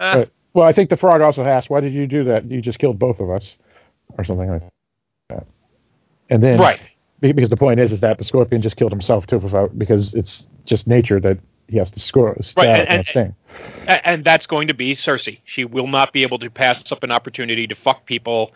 Right. 0.00 0.30
Well, 0.58 0.66
I 0.66 0.72
think 0.72 0.90
the 0.90 0.96
frog 0.96 1.20
also 1.20 1.44
asked, 1.44 1.70
"Why 1.70 1.78
did 1.80 1.92
you 1.94 2.08
do 2.08 2.24
that? 2.24 2.50
You 2.50 2.60
just 2.60 2.80
killed 2.80 2.98
both 2.98 3.20
of 3.20 3.30
us," 3.30 3.56
or 4.18 4.24
something 4.24 4.50
like 4.50 4.62
that. 5.28 5.46
And 6.30 6.42
then, 6.42 6.58
Right. 6.58 6.80
Because 7.20 7.48
the 7.48 7.56
point 7.56 7.78
is, 7.78 7.92
is 7.92 8.00
that 8.00 8.18
the 8.18 8.24
scorpion 8.24 8.60
just 8.60 8.76
killed 8.76 8.90
himself 8.90 9.24
too, 9.28 9.38
without 9.38 9.78
because 9.78 10.14
it's 10.14 10.48
just 10.64 10.88
nature 10.88 11.20
that 11.20 11.38
he 11.68 11.76
has 11.78 11.92
to 11.92 12.00
score 12.00 12.36
stab 12.42 12.64
Right, 12.64 12.80
and, 12.80 12.88
and- 12.88 13.06
sting. 13.06 13.34
A- 13.86 14.08
and 14.08 14.24
that's 14.24 14.46
going 14.46 14.66
to 14.66 14.74
be 14.74 14.94
Cersei. 14.96 15.38
She 15.44 15.64
will 15.64 15.86
not 15.86 16.12
be 16.12 16.22
able 16.22 16.40
to 16.40 16.50
pass 16.50 16.90
up 16.90 17.04
an 17.04 17.12
opportunity 17.12 17.68
to 17.68 17.74
fuck 17.76 18.04
people, 18.04 18.52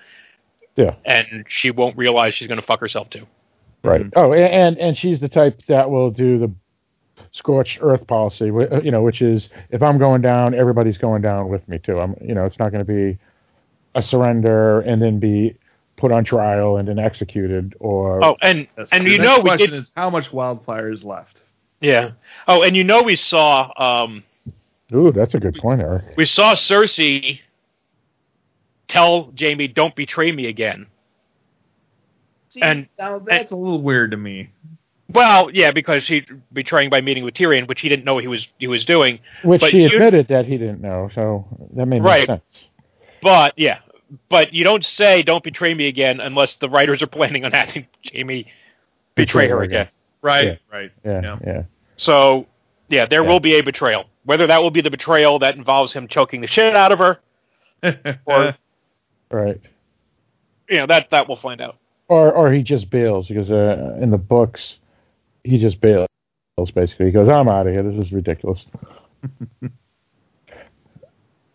Yeah. 0.76 0.94
and 1.04 1.44
she 1.48 1.70
won't 1.70 1.96
realize 1.96 2.34
she's 2.34 2.48
going 2.48 2.60
to 2.60 2.66
fuck 2.66 2.80
herself 2.80 3.10
too. 3.10 3.26
Right. 3.84 4.00
Mm-hmm. 4.00 4.10
Oh, 4.18 4.32
and 4.32 4.76
and 4.78 4.96
she's 4.96 5.20
the 5.20 5.28
type 5.28 5.62
that 5.66 5.88
will 5.88 6.10
do 6.10 6.38
the 6.40 6.50
scorched 7.32 7.78
earth 7.80 8.06
policy. 8.06 8.46
You 8.46 8.90
know, 8.90 9.02
which 9.02 9.22
is 9.22 9.48
if 9.70 9.82
I'm 9.82 9.98
going 9.98 10.22
down, 10.22 10.54
everybody's 10.54 10.98
going 10.98 11.22
down 11.22 11.48
with 11.48 11.66
me 11.68 11.78
too. 11.78 11.98
I'm, 12.00 12.14
you 12.20 12.34
know, 12.34 12.44
it's 12.44 12.58
not 12.58 12.70
going 12.72 12.84
to 12.84 12.92
be 12.92 13.18
a 13.94 14.02
surrender 14.02 14.80
and 14.80 15.00
then 15.02 15.18
be 15.18 15.56
put 15.96 16.10
on 16.12 16.24
trial 16.24 16.78
and 16.78 16.88
then 16.88 16.98
executed 16.98 17.74
or 17.78 18.24
Oh, 18.24 18.36
and 18.42 18.66
Yes. 18.76 18.88
and 18.90 19.06
The 19.06 19.10
you 19.10 19.18
next 19.18 19.28
know 19.28 19.42
we 19.50 19.56
did. 19.56 19.72
is 19.74 19.90
how 19.94 20.10
much 20.10 20.32
wildfire 20.32 20.90
is 20.90 21.04
left? 21.04 21.44
Yeah. 21.80 22.12
Oh, 22.48 22.62
and 22.62 22.74
you 22.76 22.84
know 22.84 23.02
we 23.02 23.16
saw 23.16 23.70
um 23.76 24.24
Ooh, 24.94 25.12
that's 25.12 25.34
a 25.34 25.38
good 25.40 25.54
point, 25.56 25.80
Eric. 25.80 26.04
we 26.16 26.24
saw 26.24 26.54
Cersei 26.54 27.40
tell 28.88 29.32
Jaime, 29.38 29.68
"Don't 29.68 29.94
betray 29.94 30.32
me 30.32 30.46
again." 30.46 30.86
And- 32.60 32.88
now 32.98 33.18
that's 33.18 33.50
a 33.52 33.56
little 33.56 33.80
weird 33.80 34.10
to 34.10 34.16
me. 34.16 34.50
Well, 35.12 35.50
yeah, 35.52 35.70
because 35.72 36.04
she 36.04 36.24
betraying 36.52 36.90
by 36.90 37.00
meeting 37.00 37.24
with 37.24 37.34
Tyrion, 37.34 37.66
which 37.68 37.80
he 37.80 37.88
didn't 37.88 38.04
know 38.04 38.18
he 38.18 38.28
was 38.28 38.48
he 38.58 38.66
was 38.66 38.84
doing. 38.84 39.18
Which 39.44 39.60
But 39.60 39.70
she 39.70 39.84
admitted 39.84 40.28
that 40.28 40.46
he 40.46 40.58
didn't 40.58 40.80
know, 40.80 41.10
so 41.14 41.46
that 41.74 41.86
made 41.86 42.02
Right. 42.02 42.26
sense. 42.26 42.42
But 43.20 43.54
yeah, 43.56 43.78
but 44.28 44.52
you 44.54 44.64
don't 44.64 44.84
say 44.84 45.22
"Don't 45.22 45.44
betray 45.44 45.74
me 45.74 45.86
again" 45.88 46.20
unless 46.20 46.56
the 46.56 46.68
writers 46.68 47.02
are 47.02 47.06
planning 47.06 47.44
on 47.44 47.52
having 47.52 47.86
Jaime 48.12 48.46
betray 49.14 49.48
her 49.48 49.62
again. 49.62 49.88
Right. 50.22 50.44
Yeah. 50.46 50.56
Right. 50.72 50.92
Yeah, 51.04 51.20
Yeah. 51.22 51.38
yeah. 51.44 51.62
So 51.96 52.46
yeah, 52.88 53.06
there 53.06 53.22
Yeah. 53.22 53.28
will 53.28 53.40
be 53.40 53.54
a 53.56 53.60
betrayal. 53.62 54.06
Whether 54.24 54.46
that 54.46 54.62
will 54.62 54.70
be 54.70 54.80
the 54.82 54.90
betrayal 54.90 55.38
that 55.40 55.56
involves 55.56 55.92
him 55.92 56.08
choking 56.08 56.40
the 56.40 56.46
shit 56.46 56.74
out 56.76 56.92
of 56.92 56.98
her, 57.00 57.18
or 58.24 58.54
Right. 59.30 59.60
you 60.68 60.76
know 60.78 60.86
that 60.86 61.10
that 61.10 61.28
we'll 61.28 61.36
find 61.36 61.60
out. 61.60 61.76
Or 62.08 62.32
or 62.32 62.52
he 62.52 62.62
just 62.62 62.90
bails 62.90 63.26
because 63.28 63.50
uh, 63.50 63.96
in 64.00 64.10
the 64.10 64.18
books 64.18 64.76
he 65.44 65.58
just 65.58 65.80
bails 65.80 66.08
basically. 66.74 67.06
He 67.06 67.12
goes, 67.12 67.28
"I'm 67.28 67.48
out 67.48 67.66
of 67.66 67.72
here. 67.72 67.82
This 67.82 68.06
is 68.06 68.12
ridiculous." 68.12 68.64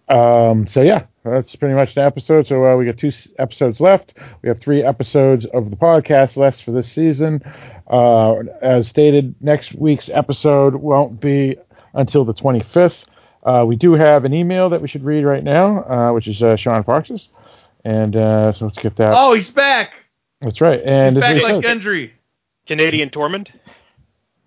um. 0.10 0.66
So 0.68 0.82
yeah, 0.82 1.06
that's 1.24 1.56
pretty 1.56 1.76
much 1.76 1.96
the 1.96 2.04
episode. 2.04 2.48
So 2.48 2.66
uh, 2.66 2.76
we 2.78 2.86
got 2.86 2.98
two 2.98 3.12
episodes 3.40 3.80
left. 3.80 4.14
We 4.42 4.50
have 4.50 4.60
three 4.60 4.84
episodes 4.84 5.46
of 5.54 5.70
the 5.70 5.76
podcast 5.76 6.38
left 6.38 6.64
for 6.64 6.72
this 6.72 6.92
season. 6.92 7.42
Uh, 7.90 8.40
as 8.62 8.88
stated, 8.88 9.36
next 9.42 9.74
week's 9.76 10.10
episode 10.14 10.76
won't 10.76 11.20
be 11.22 11.56
until 11.94 12.26
the 12.26 12.34
25th. 12.34 13.06
Uh, 13.44 13.64
we 13.66 13.78
do 13.78 13.94
have 13.94 14.26
an 14.26 14.34
email 14.34 14.70
that 14.70 14.82
we 14.82 14.90
should 14.90 15.06
read 15.06 15.24
right 15.24 15.44
now, 15.44 15.84
uh, 15.84 16.12
which 16.14 16.28
is 16.28 16.42
uh, 16.44 16.58
Sean 16.58 16.84
Fox's. 16.84 17.30
And 17.86 18.16
uh, 18.18 18.52
so 18.52 18.66
let's 18.66 18.78
get 18.78 18.98
that. 18.98 19.14
oh, 19.16 19.34
he's 19.34 19.50
back. 19.50 19.92
That's 20.42 20.60
right. 20.60 20.82
And 20.84 21.16
He's 21.16 21.22
back 21.22 21.42
like 21.42 21.64
said- 21.64 21.80
Gendry. 21.80 22.12
Canadian 22.68 23.10
Tormund. 23.10 23.48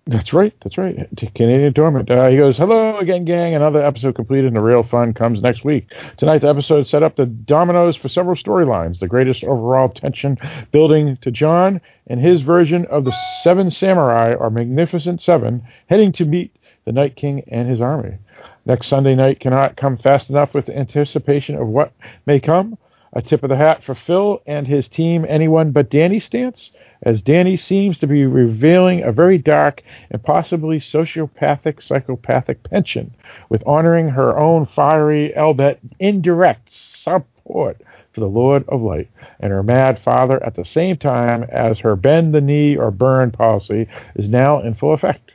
That's 0.07 0.33
right. 0.33 0.53
That's 0.63 0.77
right. 0.77 1.09
Canadian 1.35 1.73
Tormund. 1.73 2.11
Uh, 2.11 2.29
he 2.31 2.37
goes, 2.37 2.57
Hello 2.57 2.99
again, 2.99 3.25
gang. 3.25 3.55
Another 3.55 3.83
episode 3.85 4.17
completed 4.17 4.47
and 4.47 4.57
the 4.57 4.61
real 4.61 4.83
fun 4.83 5.15
comes 5.15 5.41
next 5.43 5.63
week. 5.65 5.87
Tonight, 6.17 6.39
the 6.41 6.49
episode 6.49 6.87
set 6.87 7.03
up 7.03 7.17
the 7.17 7.27
dominoes 7.27 7.97
for 7.97 8.09
several 8.09 8.35
storylines. 8.35 8.99
The 8.99 9.07
greatest 9.07 9.45
overall 9.45 9.89
tension 9.89 10.39
building 10.73 11.17
to 11.23 11.31
Jon 11.31 11.81
and 12.09 12.21
his 12.21 12.43
version 12.43 12.87
of 12.87 13.05
the 13.05 13.15
Seven 13.45 13.71
Samurai 13.71 14.35
or 14.35 14.51
Magnificent 14.51 15.23
Seven 15.23 15.63
heading 15.89 16.13
to 16.13 16.25
meet 16.25 16.57
the 16.87 16.93
Night 16.93 17.15
King 17.15 17.45
and 17.49 17.69
his 17.69 17.81
army. 17.81 18.19
Next 18.67 18.89
Sunday 18.89 19.15
night 19.15 19.39
cannot 19.39 19.77
come 19.77 19.97
fast 19.97 20.29
enough 20.29 20.55
with 20.55 20.69
anticipation 20.69 21.55
of 21.57 21.69
what 21.69 21.93
may 22.27 22.41
come. 22.41 22.77
A 23.13 23.23
tip 23.23 23.43
of 23.43 23.49
the 23.49 23.57
hat 23.57 23.83
for 23.83 23.95
Phil 23.95 24.41
and 24.47 24.67
his 24.67 24.89
team, 24.89 25.27
anyone 25.29 25.73
but 25.73 25.91
Dany 25.91 26.23
stance, 26.23 26.71
as 27.03 27.23
Dany 27.23 27.59
seems 27.59 27.99
to 27.99 28.07
be 28.07 28.27
revealing 28.27 29.03
a 29.03 29.13
very 29.13 29.39
dark 29.39 29.83
and 30.11 30.23
possibly 30.23 30.79
sociopathic, 30.79 31.83
psychopathic 31.83 32.63
penchant 32.63 33.13
with 33.49 33.67
honoring 33.67 34.09
her 34.09 34.39
own 34.39 34.67
fiery, 34.67 35.37
albeit 35.37 35.81
indirect 35.99 36.73
support 36.73 37.81
for 38.13 38.21
the 38.21 38.27
Lord 38.27 38.65
of 38.69 38.83
Light 38.83 39.09
and 39.39 39.53
her 39.53 39.63
mad 39.63 39.99
father 39.99 40.43
at 40.45 40.57
the 40.57 40.65
same 40.65 40.97
time 40.97 41.45
as 41.45 41.79
her 41.79 41.97
bend 41.97 42.35
the 42.35 42.41
knee 42.41 42.77
or 42.77 42.91
burn 42.91 43.31
policy 43.31 43.89
is 44.15 44.29
now 44.29 44.61
in 44.61 44.75
full 44.75 44.93
effect. 44.93 45.33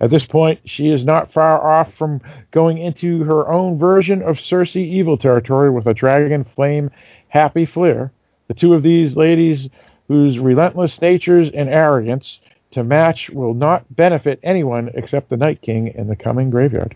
At 0.00 0.10
this 0.10 0.24
point, 0.24 0.60
she 0.64 0.90
is 0.90 1.04
not 1.04 1.32
far 1.32 1.64
off 1.64 1.94
from 1.94 2.20
going 2.50 2.78
into 2.78 3.22
her 3.24 3.48
own 3.50 3.78
version 3.78 4.22
of 4.22 4.36
Cersei 4.36 4.84
evil 4.84 5.16
territory 5.16 5.70
with 5.70 5.86
a 5.86 5.94
dragon 5.94 6.44
flame 6.44 6.90
happy 7.28 7.66
flair. 7.66 8.12
The 8.48 8.54
two 8.54 8.74
of 8.74 8.82
these 8.82 9.16
ladies, 9.16 9.68
whose 10.08 10.38
relentless 10.38 11.00
natures 11.00 11.50
and 11.54 11.68
arrogance 11.68 12.40
to 12.70 12.84
match 12.84 13.30
will 13.30 13.54
not 13.54 13.84
benefit 13.94 14.40
anyone 14.42 14.90
except 14.94 15.30
the 15.30 15.36
Night 15.36 15.62
King 15.62 15.88
in 15.88 16.08
the 16.08 16.16
coming 16.16 16.50
graveyard. 16.50 16.94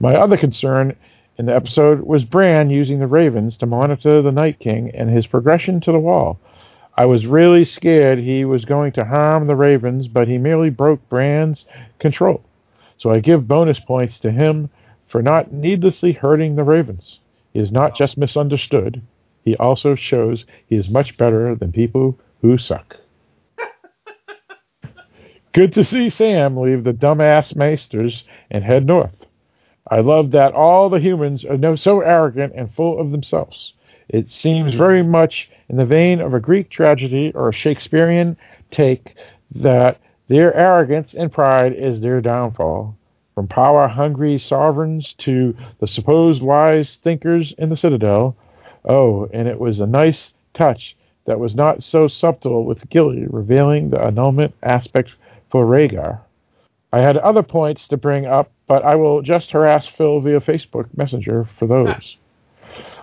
My 0.00 0.14
other 0.14 0.36
concern 0.36 0.96
in 1.38 1.46
the 1.46 1.54
episode 1.54 2.00
was 2.00 2.24
Bran 2.24 2.70
using 2.70 2.98
the 2.98 3.06
ravens 3.06 3.56
to 3.58 3.66
monitor 3.66 4.22
the 4.22 4.32
Night 4.32 4.58
King 4.58 4.90
and 4.94 5.10
his 5.10 5.26
progression 5.26 5.80
to 5.82 5.92
the 5.92 5.98
wall. 5.98 6.38
I 6.96 7.04
was 7.06 7.26
really 7.26 7.64
scared 7.64 8.18
he 8.18 8.44
was 8.44 8.64
going 8.64 8.92
to 8.92 9.04
harm 9.04 9.46
the 9.46 9.56
ravens, 9.56 10.08
but 10.08 10.28
he 10.28 10.38
merely 10.38 10.70
broke 10.70 11.08
Bran's 11.08 11.64
control. 11.98 12.42
So 12.98 13.10
I 13.10 13.20
give 13.20 13.48
bonus 13.48 13.80
points 13.80 14.18
to 14.20 14.30
him 14.30 14.68
for 15.08 15.22
not 15.22 15.52
needlessly 15.52 16.12
hurting 16.12 16.56
the 16.56 16.64
ravens. 16.64 17.20
He 17.52 17.60
is 17.60 17.70
not 17.70 17.96
just 17.96 18.18
misunderstood, 18.18 19.02
he 19.44 19.56
also 19.56 19.94
shows 19.94 20.44
he 20.68 20.76
is 20.76 20.88
much 20.88 21.16
better 21.16 21.54
than 21.54 21.72
people 21.72 22.18
who 22.42 22.58
suck. 22.58 22.96
Good 25.52 25.72
to 25.74 25.84
see 25.84 26.10
Sam 26.10 26.56
leave 26.56 26.84
the 26.84 26.92
dumbass 26.92 27.54
maesters 27.54 28.24
and 28.50 28.64
head 28.64 28.84
north. 28.84 29.24
I 29.88 30.00
love 30.00 30.32
that 30.32 30.52
all 30.52 30.88
the 30.88 31.00
humans 31.00 31.44
are 31.44 31.76
so 31.76 32.00
arrogant 32.00 32.52
and 32.54 32.74
full 32.74 33.00
of 33.00 33.10
themselves. 33.10 33.72
It 34.08 34.30
seems 34.30 34.74
very 34.74 35.02
much 35.02 35.50
in 35.68 35.76
the 35.76 35.86
vein 35.86 36.20
of 36.20 36.34
a 36.34 36.40
Greek 36.40 36.68
tragedy 36.68 37.32
or 37.34 37.48
a 37.48 37.54
Shakespearean 37.54 38.36
take 38.70 39.14
that 39.54 40.00
their 40.28 40.54
arrogance 40.54 41.14
and 41.14 41.32
pride 41.32 41.74
is 41.74 42.00
their 42.00 42.20
downfall. 42.20 42.96
From 43.34 43.48
power 43.48 43.88
hungry 43.88 44.38
sovereigns 44.38 45.14
to 45.18 45.56
the 45.80 45.86
supposed 45.86 46.42
wise 46.42 46.96
thinkers 47.02 47.54
in 47.56 47.70
the 47.70 47.76
citadel. 47.76 48.36
Oh, 48.84 49.28
and 49.32 49.48
it 49.48 49.58
was 49.58 49.80
a 49.80 49.86
nice 49.86 50.32
touch 50.52 50.96
that 51.24 51.38
was 51.38 51.54
not 51.54 51.82
so 51.82 52.08
subtle 52.08 52.64
with 52.64 52.88
Gilly 52.90 53.26
revealing 53.28 53.90
the 53.90 54.00
annulment 54.00 54.54
aspect 54.62 55.14
for 55.50 55.64
Rhaegar. 55.64 56.20
I 56.92 56.98
had 56.98 57.16
other 57.16 57.42
points 57.42 57.88
to 57.88 57.96
bring 57.96 58.26
up, 58.26 58.50
but 58.66 58.84
I 58.84 58.96
will 58.96 59.22
just 59.22 59.50
harass 59.50 59.86
Phil 59.86 60.20
via 60.20 60.40
Facebook 60.40 60.86
Messenger 60.96 61.48
for 61.58 61.66
those. 61.66 62.16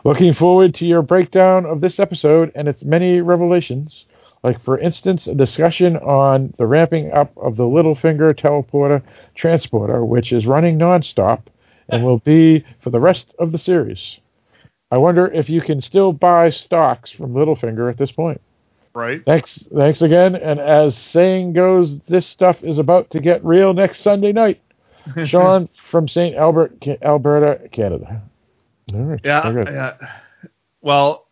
Looking 0.03 0.33
forward 0.33 0.75
to 0.75 0.85
your 0.85 1.01
breakdown 1.01 1.65
of 1.65 1.81
this 1.81 1.99
episode 1.99 2.51
and 2.55 2.67
its 2.67 2.83
many 2.83 3.21
revelations, 3.21 4.05
like, 4.43 4.63
for 4.63 4.77
instance, 4.77 5.27
a 5.27 5.35
discussion 5.35 5.97
on 5.97 6.53
the 6.57 6.65
ramping 6.65 7.11
up 7.11 7.31
of 7.37 7.57
the 7.57 7.63
Littlefinger 7.63 8.33
teleporter 8.33 9.01
transporter, 9.35 10.05
which 10.05 10.31
is 10.31 10.45
running 10.45 10.77
nonstop 10.77 11.41
and 11.89 12.05
will 12.05 12.19
be 12.19 12.63
for 12.81 12.91
the 12.91 12.99
rest 12.99 13.33
of 13.39 13.51
the 13.51 13.57
series. 13.57 14.19
I 14.91 14.97
wonder 14.97 15.27
if 15.27 15.49
you 15.49 15.61
can 15.61 15.81
still 15.81 16.13
buy 16.13 16.49
stocks 16.49 17.11
from 17.11 17.33
Littlefinger 17.33 17.89
at 17.89 17.97
this 17.97 18.11
point. 18.11 18.41
Right? 18.93 19.23
Thanks, 19.23 19.63
thanks 19.75 20.01
again. 20.01 20.35
And 20.35 20.59
as 20.59 20.97
saying 20.97 21.53
goes, 21.53 21.99
this 22.07 22.25
stuff 22.25 22.63
is 22.63 22.79
about 22.79 23.11
to 23.11 23.19
get 23.19 23.43
real 23.45 23.73
next 23.73 24.01
Sunday 24.01 24.31
night. 24.31 24.61
Sean 25.25 25.69
from 25.89 26.07
St. 26.07 26.35
Albert, 26.35 26.83
Alberta, 27.01 27.69
Canada. 27.69 28.21
All 28.93 28.99
right. 29.01 29.21
Yeah, 29.23 29.51
yeah. 29.51 29.93
Well, 30.81 31.27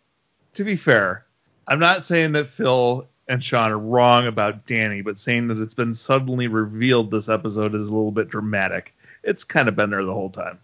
to 0.56 0.64
be 0.64 0.78
fair, 0.78 1.26
I'm 1.68 1.80
not 1.80 2.04
saying 2.04 2.34
that 2.34 2.52
Phil 2.52 3.08
and 3.28 3.44
Sean 3.44 3.72
are 3.72 3.80
wrong 3.80 4.28
about 4.28 4.66
Dany, 4.68 5.04
but 5.04 5.20
saying 5.20 5.48
that 5.48 5.58
it's 5.58 5.74
been 5.74 5.94
suddenly 5.94 6.48
revealed 6.48 7.12
this 7.12 7.28
episode 7.28 7.76
is 7.76 7.88
a 7.88 7.92
little 7.92 8.12
bit 8.12 8.30
dramatic. 8.30 8.94
It's 9.24 9.44
kind 9.44 9.68
of 9.68 9.76
been 9.76 9.90
there 9.90 10.06
the 10.06 10.14
whole 10.14 10.30
time. 10.30 10.60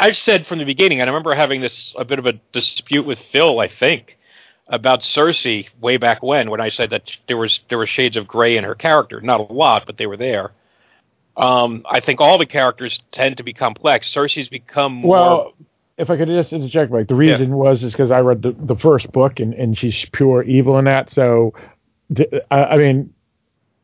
I've 0.00 0.16
said 0.16 0.46
from 0.46 0.58
the 0.58 0.64
beginning, 0.64 1.00
and 1.00 1.10
I 1.10 1.12
remember 1.12 1.34
having 1.34 1.60
this 1.60 1.94
a 1.96 2.06
bit 2.06 2.18
of 2.18 2.24
a 2.24 2.32
dispute 2.52 3.04
with 3.04 3.18
Phil, 3.30 3.60
I 3.60 3.68
think, 3.68 4.16
about 4.66 5.00
Cersei 5.00 5.68
way 5.78 5.98
back 5.98 6.22
when, 6.22 6.48
when 6.48 6.60
I 6.60 6.70
said 6.70 6.90
that 6.90 7.12
there 7.28 7.36
was 7.36 7.60
there 7.68 7.76
were 7.76 7.86
shades 7.86 8.16
of 8.16 8.26
gray 8.26 8.56
in 8.56 8.64
her 8.64 8.74
character. 8.74 9.20
Not 9.20 9.40
a 9.40 9.52
lot, 9.52 9.84
but 9.84 9.98
they 9.98 10.06
were 10.06 10.16
there. 10.16 10.52
Um, 11.36 11.84
I 11.88 12.00
think 12.00 12.20
all 12.20 12.38
the 12.38 12.46
characters 12.46 12.98
tend 13.12 13.36
to 13.36 13.42
be 13.42 13.52
complex. 13.52 14.12
Cersei's 14.12 14.48
become 14.48 14.94
more. 14.94 15.16
Well, 15.16 15.52
if 15.98 16.08
I 16.08 16.16
could 16.16 16.28
just 16.28 16.54
interject, 16.54 16.90
Mike, 16.90 17.08
the 17.08 17.14
reason 17.14 17.54
was 17.54 17.82
is 17.82 17.92
because 17.92 18.10
I 18.10 18.20
read 18.20 18.40
the, 18.40 18.52
the 18.52 18.76
first 18.76 19.12
book 19.12 19.38
and, 19.38 19.52
and 19.52 19.76
she's 19.76 20.06
pure 20.12 20.42
evil 20.42 20.78
in 20.78 20.86
that. 20.86 21.10
So, 21.10 21.52
I 22.50 22.78
mean, 22.78 23.12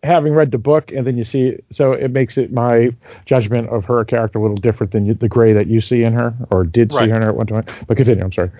having 0.02 0.32
read 0.34 0.50
the 0.50 0.58
book 0.58 0.92
and 0.92 1.06
then 1.06 1.16
you 1.16 1.24
see, 1.24 1.58
so 1.70 1.92
it 1.92 2.10
makes 2.10 2.36
it 2.38 2.52
my 2.52 2.90
judgment 3.24 3.68
of 3.70 3.84
her 3.86 4.04
character 4.04 4.38
a 4.38 4.42
little 4.42 4.56
different 4.56 4.92
than 4.92 5.06
you, 5.06 5.14
the 5.14 5.28
gray 5.28 5.52
that 5.52 5.66
you 5.66 5.80
see 5.80 6.02
in 6.02 6.12
her 6.12 6.34
or 6.50 6.64
did 6.64 6.92
see 6.92 6.98
Right. 6.98 7.10
her 7.10 7.16
in 7.16 7.22
her 7.22 7.28
at 7.30 7.36
one 7.36 7.46
time. 7.46 7.64
But 7.86 7.96
continue. 7.96 8.22
I'm 8.22 8.32
sorry. 8.32 8.50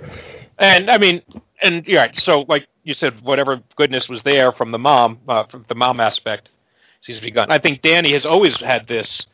And 0.59 0.91
I 0.91 0.99
mean, 0.99 1.23
and 1.63 1.87
yeah, 1.87 2.11
so 2.15 2.45
like 2.49 2.67
you 2.83 2.95
said, 2.95 3.21
whatever 3.21 3.61
goodness 3.77 4.09
was 4.09 4.23
there 4.23 4.53
from 4.53 4.71
the 4.73 4.79
mom, 4.79 5.19
uh, 5.29 5.45
from 5.45 5.65
the 5.69 5.75
mom 5.75 6.01
aspect, 6.01 6.49
seems 7.03 7.19
to 7.19 7.25
be 7.25 7.31
gone. 7.31 7.51
I 7.51 7.59
think 7.59 7.83
Dany 7.83 8.13
has 8.13 8.25
always 8.25 8.57
had 8.59 8.87
this 8.89 9.27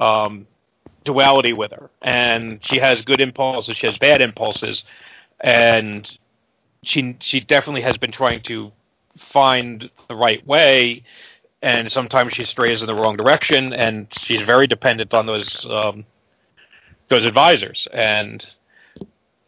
um, 0.00 0.46
duality 1.04 1.52
with 1.52 1.72
her, 1.72 1.90
and 2.02 2.64
she 2.64 2.76
has 2.78 3.02
good 3.02 3.20
impulses, 3.20 3.76
she 3.76 3.86
has 3.86 3.98
bad 3.98 4.20
impulses, 4.20 4.84
and 5.40 6.08
she 6.84 7.16
she 7.20 7.40
definitely 7.40 7.82
has 7.82 7.98
been 7.98 8.12
trying 8.12 8.42
to 8.42 8.70
find 9.32 9.90
the 10.08 10.14
right 10.14 10.46
way, 10.46 11.02
and 11.62 11.90
sometimes 11.90 12.32
she 12.32 12.44
strays 12.44 12.82
in 12.82 12.86
the 12.86 12.94
wrong 12.94 13.16
direction, 13.16 13.72
and 13.72 14.06
she's 14.12 14.42
very 14.42 14.66
dependent 14.66 15.14
on 15.14 15.26
those 15.26 15.66
um, 15.68 16.04
those 17.08 17.24
advisors, 17.24 17.88
and 17.92 18.46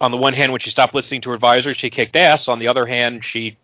on 0.01 0.11
the 0.11 0.17
one 0.17 0.33
hand, 0.33 0.51
when 0.51 0.61
she 0.61 0.71
stopped 0.71 0.95
listening 0.95 1.21
to 1.23 1.29
her 1.31 1.35
advisors, 1.35 1.77
she 1.77 1.91
kicked 1.91 2.17
ass. 2.17 2.49
On 2.49 2.59
the 2.59 2.69
other 2.69 2.87
hand, 2.87 3.25
she 3.25 3.59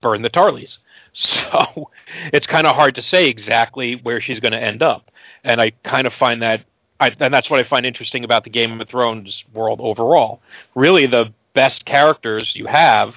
burned 0.00 0.24
the 0.24 0.30
Tarlys. 0.30 0.78
So 1.18 1.90
it's 2.30 2.46
kind 2.46 2.66
of 2.66 2.76
hard 2.76 2.96
to 2.96 3.02
say 3.02 3.28
exactly 3.28 3.94
where 3.94 4.20
she's 4.20 4.38
going 4.38 4.52
to 4.52 4.62
end 4.62 4.82
up. 4.82 5.10
And 5.44 5.62
I 5.62 5.70
kind 5.82 6.06
of 6.06 6.12
find 6.12 6.42
that, 6.42 6.66
I, 7.00 7.08
and 7.18 7.32
that's 7.32 7.48
what 7.48 7.58
I 7.58 7.62
find 7.62 7.86
interesting 7.86 8.22
about 8.22 8.44
the 8.44 8.50
Game 8.50 8.78
of 8.78 8.86
Thrones 8.86 9.42
world 9.54 9.80
overall. 9.80 10.42
Really, 10.74 11.06
the 11.06 11.32
best 11.54 11.86
characters 11.86 12.54
you 12.54 12.66
have, 12.66 13.14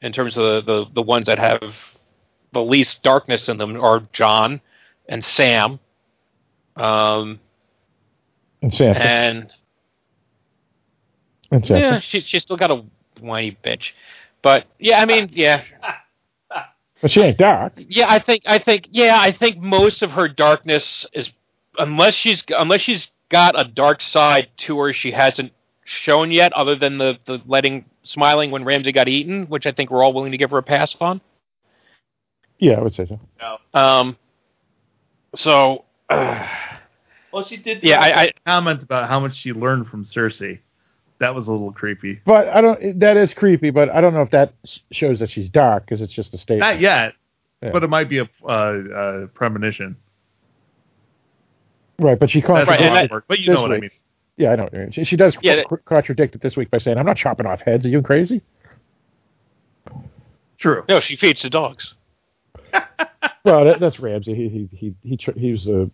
in 0.00 0.12
terms 0.12 0.36
of 0.36 0.44
the, 0.44 0.72
the, 0.72 0.90
the 0.94 1.02
ones 1.02 1.26
that 1.26 1.40
have 1.40 1.74
the 2.52 2.62
least 2.62 3.02
darkness 3.02 3.48
in 3.48 3.58
them, 3.58 3.80
are 3.80 4.00
Jon 4.12 4.60
and 5.08 5.24
Sam. 5.24 5.78
Um, 6.76 7.40
And 8.62 8.72
Sansa. 8.72 8.96
and 8.96 9.50
and 11.50 11.62
Sansa. 11.62 11.78
yeah, 11.80 12.00
she 12.00 12.20
she's 12.20 12.42
still 12.42 12.56
got 12.56 12.70
a 12.70 12.84
whiny 13.20 13.56
bitch. 13.64 13.90
But 14.42 14.66
yeah, 14.78 15.00
I 15.00 15.04
mean, 15.06 15.30
yeah, 15.32 15.62
But 17.00 17.10
she 17.10 17.20
ain't 17.20 17.38
dark. 17.38 17.72
yeah. 17.76 18.10
I 18.10 18.18
think 18.18 18.42
I 18.46 18.58
think 18.58 18.88
yeah, 18.90 19.18
I 19.18 19.32
think 19.32 19.58
most 19.58 20.02
of 20.02 20.12
her 20.12 20.28
darkness 20.28 21.06
is 21.12 21.30
unless 21.78 22.14
she's 22.14 22.42
unless 22.48 22.80
she's 22.80 23.10
got 23.28 23.58
a 23.58 23.64
dark 23.64 24.00
side 24.02 24.48
to 24.58 24.78
her 24.80 24.92
she 24.92 25.10
hasn't 25.12 25.52
shown 25.84 26.30
yet, 26.30 26.52
other 26.52 26.74
than 26.76 26.98
the 26.98 27.18
the 27.26 27.40
letting 27.46 27.84
smiling 28.04 28.50
when 28.50 28.64
Ramsay 28.64 28.92
got 28.92 29.08
eaten, 29.08 29.46
which 29.46 29.66
I 29.66 29.72
think 29.72 29.90
we're 29.90 30.02
all 30.02 30.12
willing 30.12 30.32
to 30.32 30.38
give 30.38 30.50
her 30.50 30.58
a 30.58 30.62
pass 30.62 30.96
on. 31.00 31.20
Yeah, 32.62 32.74
I 32.74 32.80
would 32.80 32.94
say 32.94 33.06
so. 33.06 33.18
Um, 33.74 34.16
so. 35.34 35.84
Uh, 36.08 36.46
Well, 37.32 37.44
she 37.44 37.56
did. 37.56 37.82
Yeah, 37.82 37.98
I- 37.98 38.22
I- 38.24 38.32
comment 38.44 38.82
about 38.82 39.08
how 39.08 39.18
much 39.18 39.34
she 39.36 39.54
learned 39.54 39.88
from 39.88 40.04
Cersei. 40.04 40.58
That 41.18 41.34
was 41.34 41.46
a 41.48 41.50
little 41.50 41.72
creepy. 41.72 42.20
But 42.26 42.46
I 42.48 42.60
don't. 42.60 43.00
That 43.00 43.16
is 43.16 43.32
creepy. 43.32 43.70
But 43.70 43.88
I 43.88 44.02
don't 44.02 44.12
know 44.12 44.20
if 44.20 44.30
that 44.32 44.52
shows 44.90 45.18
that 45.20 45.30
she's 45.30 45.48
dark 45.48 45.86
because 45.86 46.02
it's 46.02 46.12
just 46.12 46.34
a 46.34 46.38
statement. 46.38 46.60
Not 46.74 46.80
yet, 46.80 47.14
Yeah. 47.62 47.70
but 47.72 47.82
it 47.84 47.88
might 47.88 48.10
be 48.10 48.18
a 48.18 48.28
uh, 48.44 48.46
uh, 48.46 49.26
premonition. 49.28 49.96
Right, 51.98 52.18
but 52.20 52.28
she 52.28 52.40
That's 52.42 52.48
contradicted. 52.48 52.68
Right, 52.68 52.86
and 52.86 52.94
wrong 52.94 53.02
that- 53.04 53.10
word, 53.10 53.24
but 53.28 53.38
you 53.40 53.54
know 53.54 53.62
what 53.62 53.72
I 53.72 53.78
mean. 53.80 53.90
Yeah, 54.36 54.50
I 54.52 54.56
know. 54.56 54.64
what 54.64 54.72
you 54.74 54.78
mean. 54.80 54.90
She, 54.92 55.04
she 55.04 55.16
does 55.16 55.34
Yeah, 55.40 55.62
co- 55.64 55.78
contradict 55.86 56.34
it 56.34 56.42
this 56.42 56.54
week 56.54 56.70
by 56.70 56.78
saying, 56.78 56.98
"I'm 56.98 57.06
not 57.06 57.16
chopping 57.16 57.46
off 57.46 57.62
heads. 57.62 57.86
Are 57.86 57.88
you 57.88 58.02
crazy?" 58.02 58.42
True. 60.58 60.84
no, 60.86 61.00
she 61.00 61.16
feeds 61.16 61.40
the 61.40 61.48
dogs. 61.48 61.94
Well, 63.44 63.64
that, 63.64 63.80
that's 63.80 63.98
Ramsay. 63.98 64.34
He 64.34 64.48
he 64.48 64.68
he 64.76 64.94
he, 65.02 65.16
tr- 65.16 65.38
he 65.38 65.52
was 65.52 65.66
a 65.66 65.90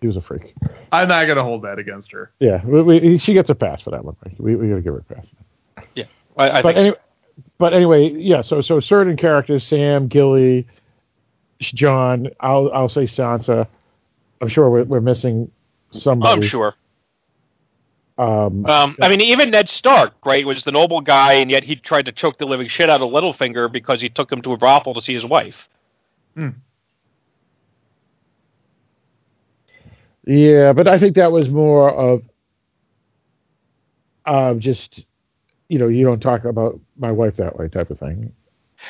he 0.00 0.06
was 0.06 0.16
a 0.16 0.20
freak. 0.20 0.54
I'm 0.92 1.08
not 1.08 1.24
going 1.24 1.36
to 1.36 1.42
hold 1.42 1.62
that 1.62 1.78
against 1.78 2.12
her. 2.12 2.30
Yeah, 2.38 2.64
we, 2.64 2.82
we, 2.82 3.18
she 3.18 3.34
gets 3.34 3.50
a 3.50 3.54
pass 3.54 3.82
for 3.82 3.90
that 3.90 4.04
one. 4.04 4.16
Mike. 4.24 4.36
We 4.38 4.54
we 4.54 4.68
got 4.68 4.76
to 4.76 4.80
give 4.80 4.94
her 4.94 5.04
a 5.08 5.14
pass. 5.14 5.26
Yeah, 5.96 6.04
I, 6.36 6.50
I 6.50 6.62
but 6.62 6.74
think 6.74 6.78
anyway, 6.78 6.96
but 7.58 7.74
anyway, 7.74 8.10
yeah. 8.10 8.42
So 8.42 8.60
so 8.60 8.78
certain 8.78 9.16
characters: 9.16 9.66
Sam, 9.66 10.06
Gilly, 10.06 10.68
Jon. 11.60 12.28
I'll 12.40 12.70
I'll 12.72 12.88
say 12.88 13.06
Sansa. 13.06 13.66
I'm 14.40 14.48
sure 14.48 14.70
we're, 14.70 14.84
we're 14.84 15.00
missing 15.00 15.50
somebody. 15.90 16.42
I'm 16.42 16.48
sure. 16.48 16.74
Um, 18.16 18.64
Um, 18.66 18.96
I 19.00 19.08
mean, 19.08 19.20
even 19.20 19.50
Ned 19.50 19.68
Stark, 19.68 20.14
right, 20.24 20.46
was 20.46 20.62
the 20.62 20.70
noble 20.70 21.00
guy, 21.00 21.34
and 21.34 21.50
yet 21.50 21.64
he 21.64 21.74
tried 21.74 22.04
to 22.06 22.12
choke 22.12 22.38
the 22.38 22.46
living 22.46 22.68
shit 22.68 22.88
out 22.88 23.00
of 23.00 23.10
Littlefinger 23.10 23.72
because 23.72 24.00
he 24.00 24.08
took 24.08 24.30
him 24.30 24.42
to 24.42 24.52
a 24.52 24.56
brothel 24.56 24.94
to 24.94 25.02
see 25.02 25.14
his 25.14 25.24
wife. 25.24 25.68
Yeah, 30.26 30.72
but 30.72 30.88
I 30.88 30.98
think 30.98 31.16
that 31.16 31.32
was 31.32 31.48
more 31.48 31.90
of 31.90 32.22
uh, 34.24 34.54
just 34.54 35.04
you 35.68 35.78
know 35.78 35.88
you 35.88 36.04
don't 36.04 36.20
talk 36.20 36.44
about 36.44 36.80
my 36.96 37.12
wife 37.12 37.36
that 37.36 37.56
way 37.58 37.68
type 37.68 37.90
of 37.90 37.98
thing. 37.98 38.32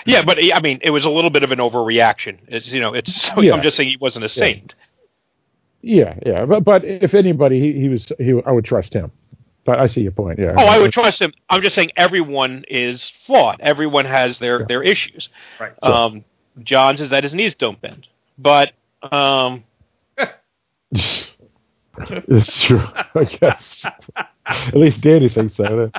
Yeah, 0.07 0.25
but 0.25 0.39
I 0.53 0.61
mean, 0.61 0.79
it 0.83 0.91
was 0.91 1.05
a 1.05 1.11
little 1.11 1.31
bit 1.31 1.43
of 1.43 1.51
an 1.53 1.59
overreaction. 1.59 2.39
It's 2.49 2.73
you 2.73 2.81
know, 2.81 2.95
it's 2.95 3.29
Yeah. 3.37 3.55
I'm 3.55 3.63
just 3.63 3.77
saying 3.77 3.91
he 3.91 3.97
wasn't 3.97 4.25
a 4.25 4.29
saint. 4.29 4.75
Yeah, 5.83 6.19
yeah, 6.25 6.47
but 6.47 6.65
but 6.65 6.85
if 6.85 7.15
anybody, 7.15 7.61
he, 7.61 7.81
he 7.81 7.89
was 7.89 8.11
he 8.19 8.41
I 8.47 8.53
would 8.53 8.65
trust 8.65 8.93
him. 8.93 9.11
But 9.65 9.81
I 9.81 9.87
see 9.87 10.03
your 10.03 10.13
point. 10.13 10.39
Yeah. 10.39 10.55
Oh, 10.57 10.65
I 10.67 10.79
would 10.79 10.93
trust 10.93 11.21
him. 11.23 11.33
I'm 11.49 11.63
just 11.63 11.75
saying 11.75 11.91
everyone 11.97 12.65
is 12.69 13.11
flawed. 13.25 13.61
Everyone 13.61 14.05
has 14.05 14.39
their 14.39 14.61
Yeah. 14.61 14.67
their 14.67 14.83
issues. 14.83 15.31
Right. 15.59 15.73
Um, 15.83 16.25
Jon 16.63 16.97
says 16.97 17.11
that 17.11 17.25
his 17.25 17.35
knees 17.35 17.55
don't 17.55 17.81
bend, 17.81 18.07
but 18.39 18.73
um, 19.03 19.65
it's 21.99 22.63
true. 22.63 22.83
I 23.15 23.25
guess. 23.25 23.85
At 24.47 24.75
least 24.75 25.01
Dany 25.01 25.33
thinks 25.33 25.57
so. 25.57 25.91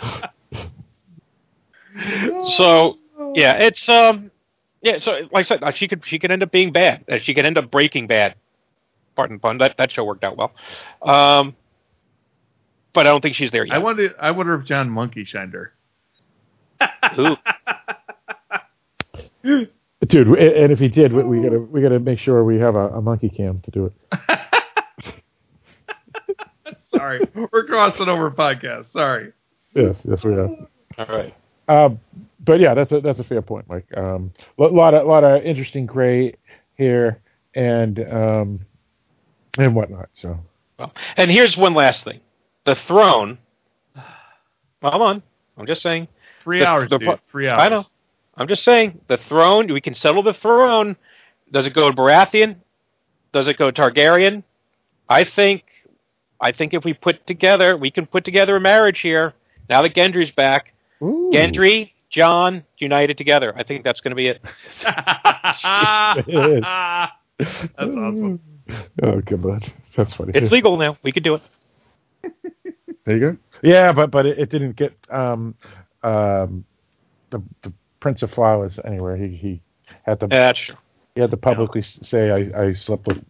so 2.51 2.97
yeah, 3.35 3.53
it's 3.55 3.87
um, 3.89 4.31
yeah. 4.81 4.99
So 4.99 5.11
like 5.31 5.33
I 5.33 5.41
said, 5.43 5.63
uh, 5.63 5.71
she 5.71 5.87
could 5.87 6.03
she 6.05 6.19
could 6.19 6.31
end 6.31 6.43
up 6.43 6.51
being 6.51 6.71
bad. 6.71 7.03
Uh, 7.09 7.19
She 7.19 7.33
could 7.33 7.45
end 7.45 7.57
up 7.57 7.69
breaking 7.71 8.07
bad. 8.07 8.35
Pardon 9.15 9.37
the 9.37 9.41
pun. 9.41 9.57
That 9.57 9.77
that 9.77 9.91
show 9.91 10.03
worked 10.03 10.23
out 10.23 10.37
well. 10.37 10.53
Um, 11.01 11.55
but 12.93 13.07
I 13.07 13.09
don't 13.09 13.21
think 13.21 13.35
she's 13.35 13.51
there 13.51 13.65
yet. 13.65 13.75
I 13.75 13.79
wonder. 13.79 14.13
I 14.19 14.31
wonder 14.31 14.55
if 14.55 14.65
Jon 14.65 14.89
Monkey 14.89 15.25
shined 15.25 15.53
her. 15.53 15.73
Who? 17.15 17.35
Dude, 20.05 20.27
and 20.39 20.71
if 20.71 20.79
he 20.79 20.87
did, 20.89 21.13
we, 21.13 21.23
we 21.23 21.41
gotta 21.41 21.59
we 21.59 21.81
gotta 21.81 21.99
make 21.99 22.19
sure 22.19 22.43
we 22.43 22.57
have 22.59 22.75
a, 22.75 22.89
a 22.89 23.01
monkey 23.01 23.29
cam 23.29 23.59
to 23.59 23.71
do 23.71 23.85
it. 23.85 24.39
Sorry, 26.95 27.19
we're 27.51 27.65
crossing 27.65 28.07
over 28.09 28.31
podcast. 28.31 28.91
Sorry. 28.91 29.33
Yes, 29.73 30.01
yes, 30.07 30.23
we 30.23 30.33
are. 30.33 30.47
All 30.97 31.05
right. 31.09 31.33
Um, 31.67 31.99
but 32.43 32.59
yeah, 32.59 32.73
that's 32.73 32.91
a 32.91 33.01
that's 33.01 33.19
a 33.19 33.23
fair 33.23 33.41
point, 33.41 33.67
Mike. 33.67 33.87
Um, 33.97 34.31
a 34.57 34.63
lot 34.63 34.93
of 34.93 35.05
lot 35.07 35.23
of 35.23 35.43
interesting 35.43 35.85
gray 35.85 36.35
here 36.75 37.21
and 37.53 37.99
um, 38.11 38.59
and 39.57 39.75
whatnot. 39.75 40.09
So 40.13 40.39
Well, 40.79 40.93
and 41.17 41.29
here's 41.29 41.57
one 41.57 41.73
last 41.73 42.03
thing: 42.05 42.19
the 42.65 42.75
throne. 42.75 43.37
Hold 44.81 45.01
on, 45.01 45.23
I'm 45.57 45.65
just 45.65 45.81
saying. 45.81 46.07
Three 46.43 46.59
The- 46.59 46.67
hours, 46.67 46.89
the 46.89 46.97
dude. 46.99 47.07
pro- 47.07 47.19
Three 47.31 47.47
hours. 47.49 47.61
I 47.61 47.69
know. 47.69 47.85
I'm 48.37 48.47
just 48.47 48.63
saying 48.63 48.99
the 49.07 49.17
throne. 49.17 49.71
We 49.71 49.81
can 49.81 49.95
settle 49.95 50.23
the 50.23 50.33
throne. 50.33 50.95
Does 51.51 51.67
it 51.67 51.73
go 51.73 51.89
to 51.89 51.95
Baratheon? 51.95 52.57
Does 53.31 53.47
it 53.47 53.57
go 53.57 53.71
Targaryen? 53.71 54.43
I 55.07 55.23
think 55.23 55.63
I 56.41 56.51
think 56.51 56.73
if 56.73 56.83
we 56.83 56.93
put 56.93 57.25
together, 57.27 57.77
we 57.77 57.91
can 57.91 58.05
put 58.05 58.25
together 58.25 58.57
a 58.57 58.59
marriage 58.59 58.99
here. 58.99 59.33
Now 59.69 59.81
that 59.81 59.95
Gendry's 59.95 60.31
back, 60.31 60.73
Ooh. 61.01 61.31
Gendry, 61.33 61.91
Jon, 62.09 62.63
united 62.77 63.17
together. 63.17 63.53
I 63.55 63.63
think 63.63 63.83
that's 63.83 64.01
going 64.01 64.11
to 64.11 64.15
be 64.15 64.27
it. 64.27 64.41
That's 67.37 67.69
awesome. 67.79 68.39
Oh, 69.03 69.21
come 69.25 69.45
on. 69.45 69.61
That's 69.95 70.13
funny. 70.13 70.31
It's 70.35 70.51
legal 70.51 70.77
now. 70.77 70.97
We 71.03 71.11
could 71.11 71.23
do 71.23 71.35
it. 71.35 71.41
There 73.05 73.17
you 73.17 73.19
go. 73.19 73.37
Yeah, 73.61 73.91
but 73.91 74.09
but 74.09 74.25
it, 74.25 74.39
it 74.39 74.49
didn't 74.49 74.75
get 74.75 74.97
um 75.11 75.53
um 76.01 76.65
the 77.29 77.39
the 77.61 77.71
Prince 78.05 78.21
of 78.21 78.29
Flowers 78.29 78.77
anywhere. 78.85 79.17
He 79.17 79.29
he 79.29 79.61
had 80.03 80.19
to 80.19 80.27
That's 80.27 80.59
true. 80.59 80.75
he 81.15 81.21
had 81.21 81.31
to 81.31 81.37
publicly 81.37 81.81
s 81.81 81.97
say 82.03 82.29
I 82.29 82.65
I 82.65 82.73
slept 82.73 83.07
with 83.07 83.25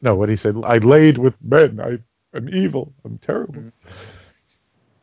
no 0.00 0.16
what 0.16 0.28
he 0.28 0.36
said 0.36 0.56
I 0.64 0.78
laid 0.78 1.18
with 1.18 1.34
men. 1.40 1.78
I 1.80 2.36
am 2.36 2.48
evil. 2.48 2.92
I'm 3.04 3.18
terrible. 3.18 3.62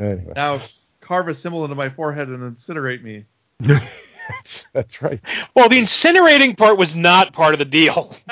Anyway, 0.02 0.34
Now 0.36 0.62
carve 1.00 1.30
a 1.30 1.34
symbol 1.36 1.64
into 1.64 1.76
my 1.76 1.90
forehead 1.90 2.28
and 2.28 2.58
incinerate 2.58 3.02
me. 3.02 3.24
that's, 3.62 4.66
that's 4.74 5.02
right. 5.02 5.22
Well, 5.56 5.70
the 5.70 5.78
incinerating 5.80 6.58
part 6.58 6.78
was 6.78 6.94
not 6.94 7.32
part 7.32 7.54
of 7.54 7.60
the 7.60 7.66
deal. 7.66 8.14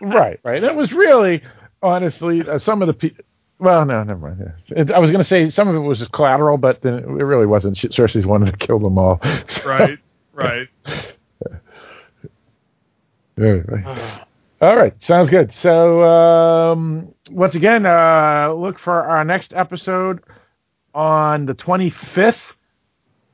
Right, 0.00 0.40
right. 0.42 0.62
That 0.62 0.76
was 0.76 0.94
really 0.94 1.42
honestly 1.82 2.40
uh, 2.40 2.58
some 2.58 2.80
of 2.80 2.86
the 2.86 2.94
people. 2.94 3.22
Well, 3.64 3.86
no, 3.86 4.02
never 4.02 4.28
mind. 4.28 4.52
It, 4.68 4.90
I 4.90 4.98
was 4.98 5.10
going 5.10 5.22
to 5.22 5.28
say 5.28 5.48
some 5.48 5.68
of 5.68 5.74
it 5.74 5.78
was 5.78 6.06
collateral, 6.08 6.58
but 6.58 6.82
then 6.82 6.98
it 6.98 7.06
really 7.06 7.46
wasn't. 7.46 7.78
She- 7.78 7.88
Cersei's 7.88 8.26
wanted 8.26 8.50
to 8.52 8.58
kill 8.58 8.78
them 8.78 8.98
all. 8.98 9.20
So- 9.48 9.66
Right, 9.68 9.98
right. 10.34 10.68
Anyway. 13.36 13.82
All 14.60 14.76
right, 14.76 14.94
sounds 15.02 15.28
good. 15.28 15.52
So 15.54 16.02
um, 16.04 17.12
once 17.30 17.54
again, 17.56 17.84
uh, 17.84 18.52
look 18.56 18.78
for 18.78 18.92
our 19.04 19.24
next 19.24 19.52
episode 19.52 20.20
on 20.94 21.44
the 21.46 21.54
25th 21.54 22.38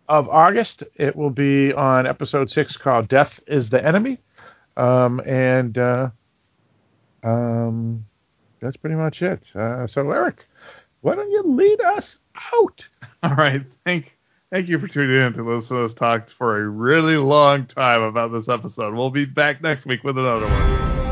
of 0.08 0.28
August. 0.30 0.84
It 0.94 1.14
will 1.14 1.28
be 1.30 1.74
on 1.74 2.06
episode 2.06 2.50
six 2.50 2.76
called 2.78 3.08
"Death 3.08 3.38
Is 3.46 3.68
the 3.68 3.84
Enemy," 3.84 4.18
um, 4.78 5.20
and 5.26 5.76
uh, 5.76 6.08
um, 7.22 8.06
that's 8.60 8.76
pretty 8.76 8.96
much 8.96 9.22
it. 9.22 9.42
Uh, 9.54 9.86
so 9.86 10.10
Eric, 10.10 10.44
why 11.00 11.14
don't 11.14 11.30
you 11.30 11.42
lead 11.44 11.80
us 11.80 12.16
out? 12.52 12.84
All 13.22 13.34
right. 13.34 13.62
Thank 13.84 14.12
thank 14.50 14.68
you 14.68 14.78
for 14.78 14.88
tuning 14.88 15.26
in 15.26 15.32
to 15.34 15.42
listen 15.42 15.76
to 15.76 15.84
us 15.84 15.94
talk 15.94 16.28
for 16.36 16.60
a 16.60 16.68
really 16.68 17.16
long 17.16 17.66
time 17.66 18.02
about 18.02 18.32
this 18.32 18.48
episode. 18.48 18.94
We'll 18.94 19.10
be 19.10 19.24
back 19.24 19.62
next 19.62 19.86
week 19.86 20.04
with 20.04 20.18
another 20.18 20.46
one. 20.46 21.09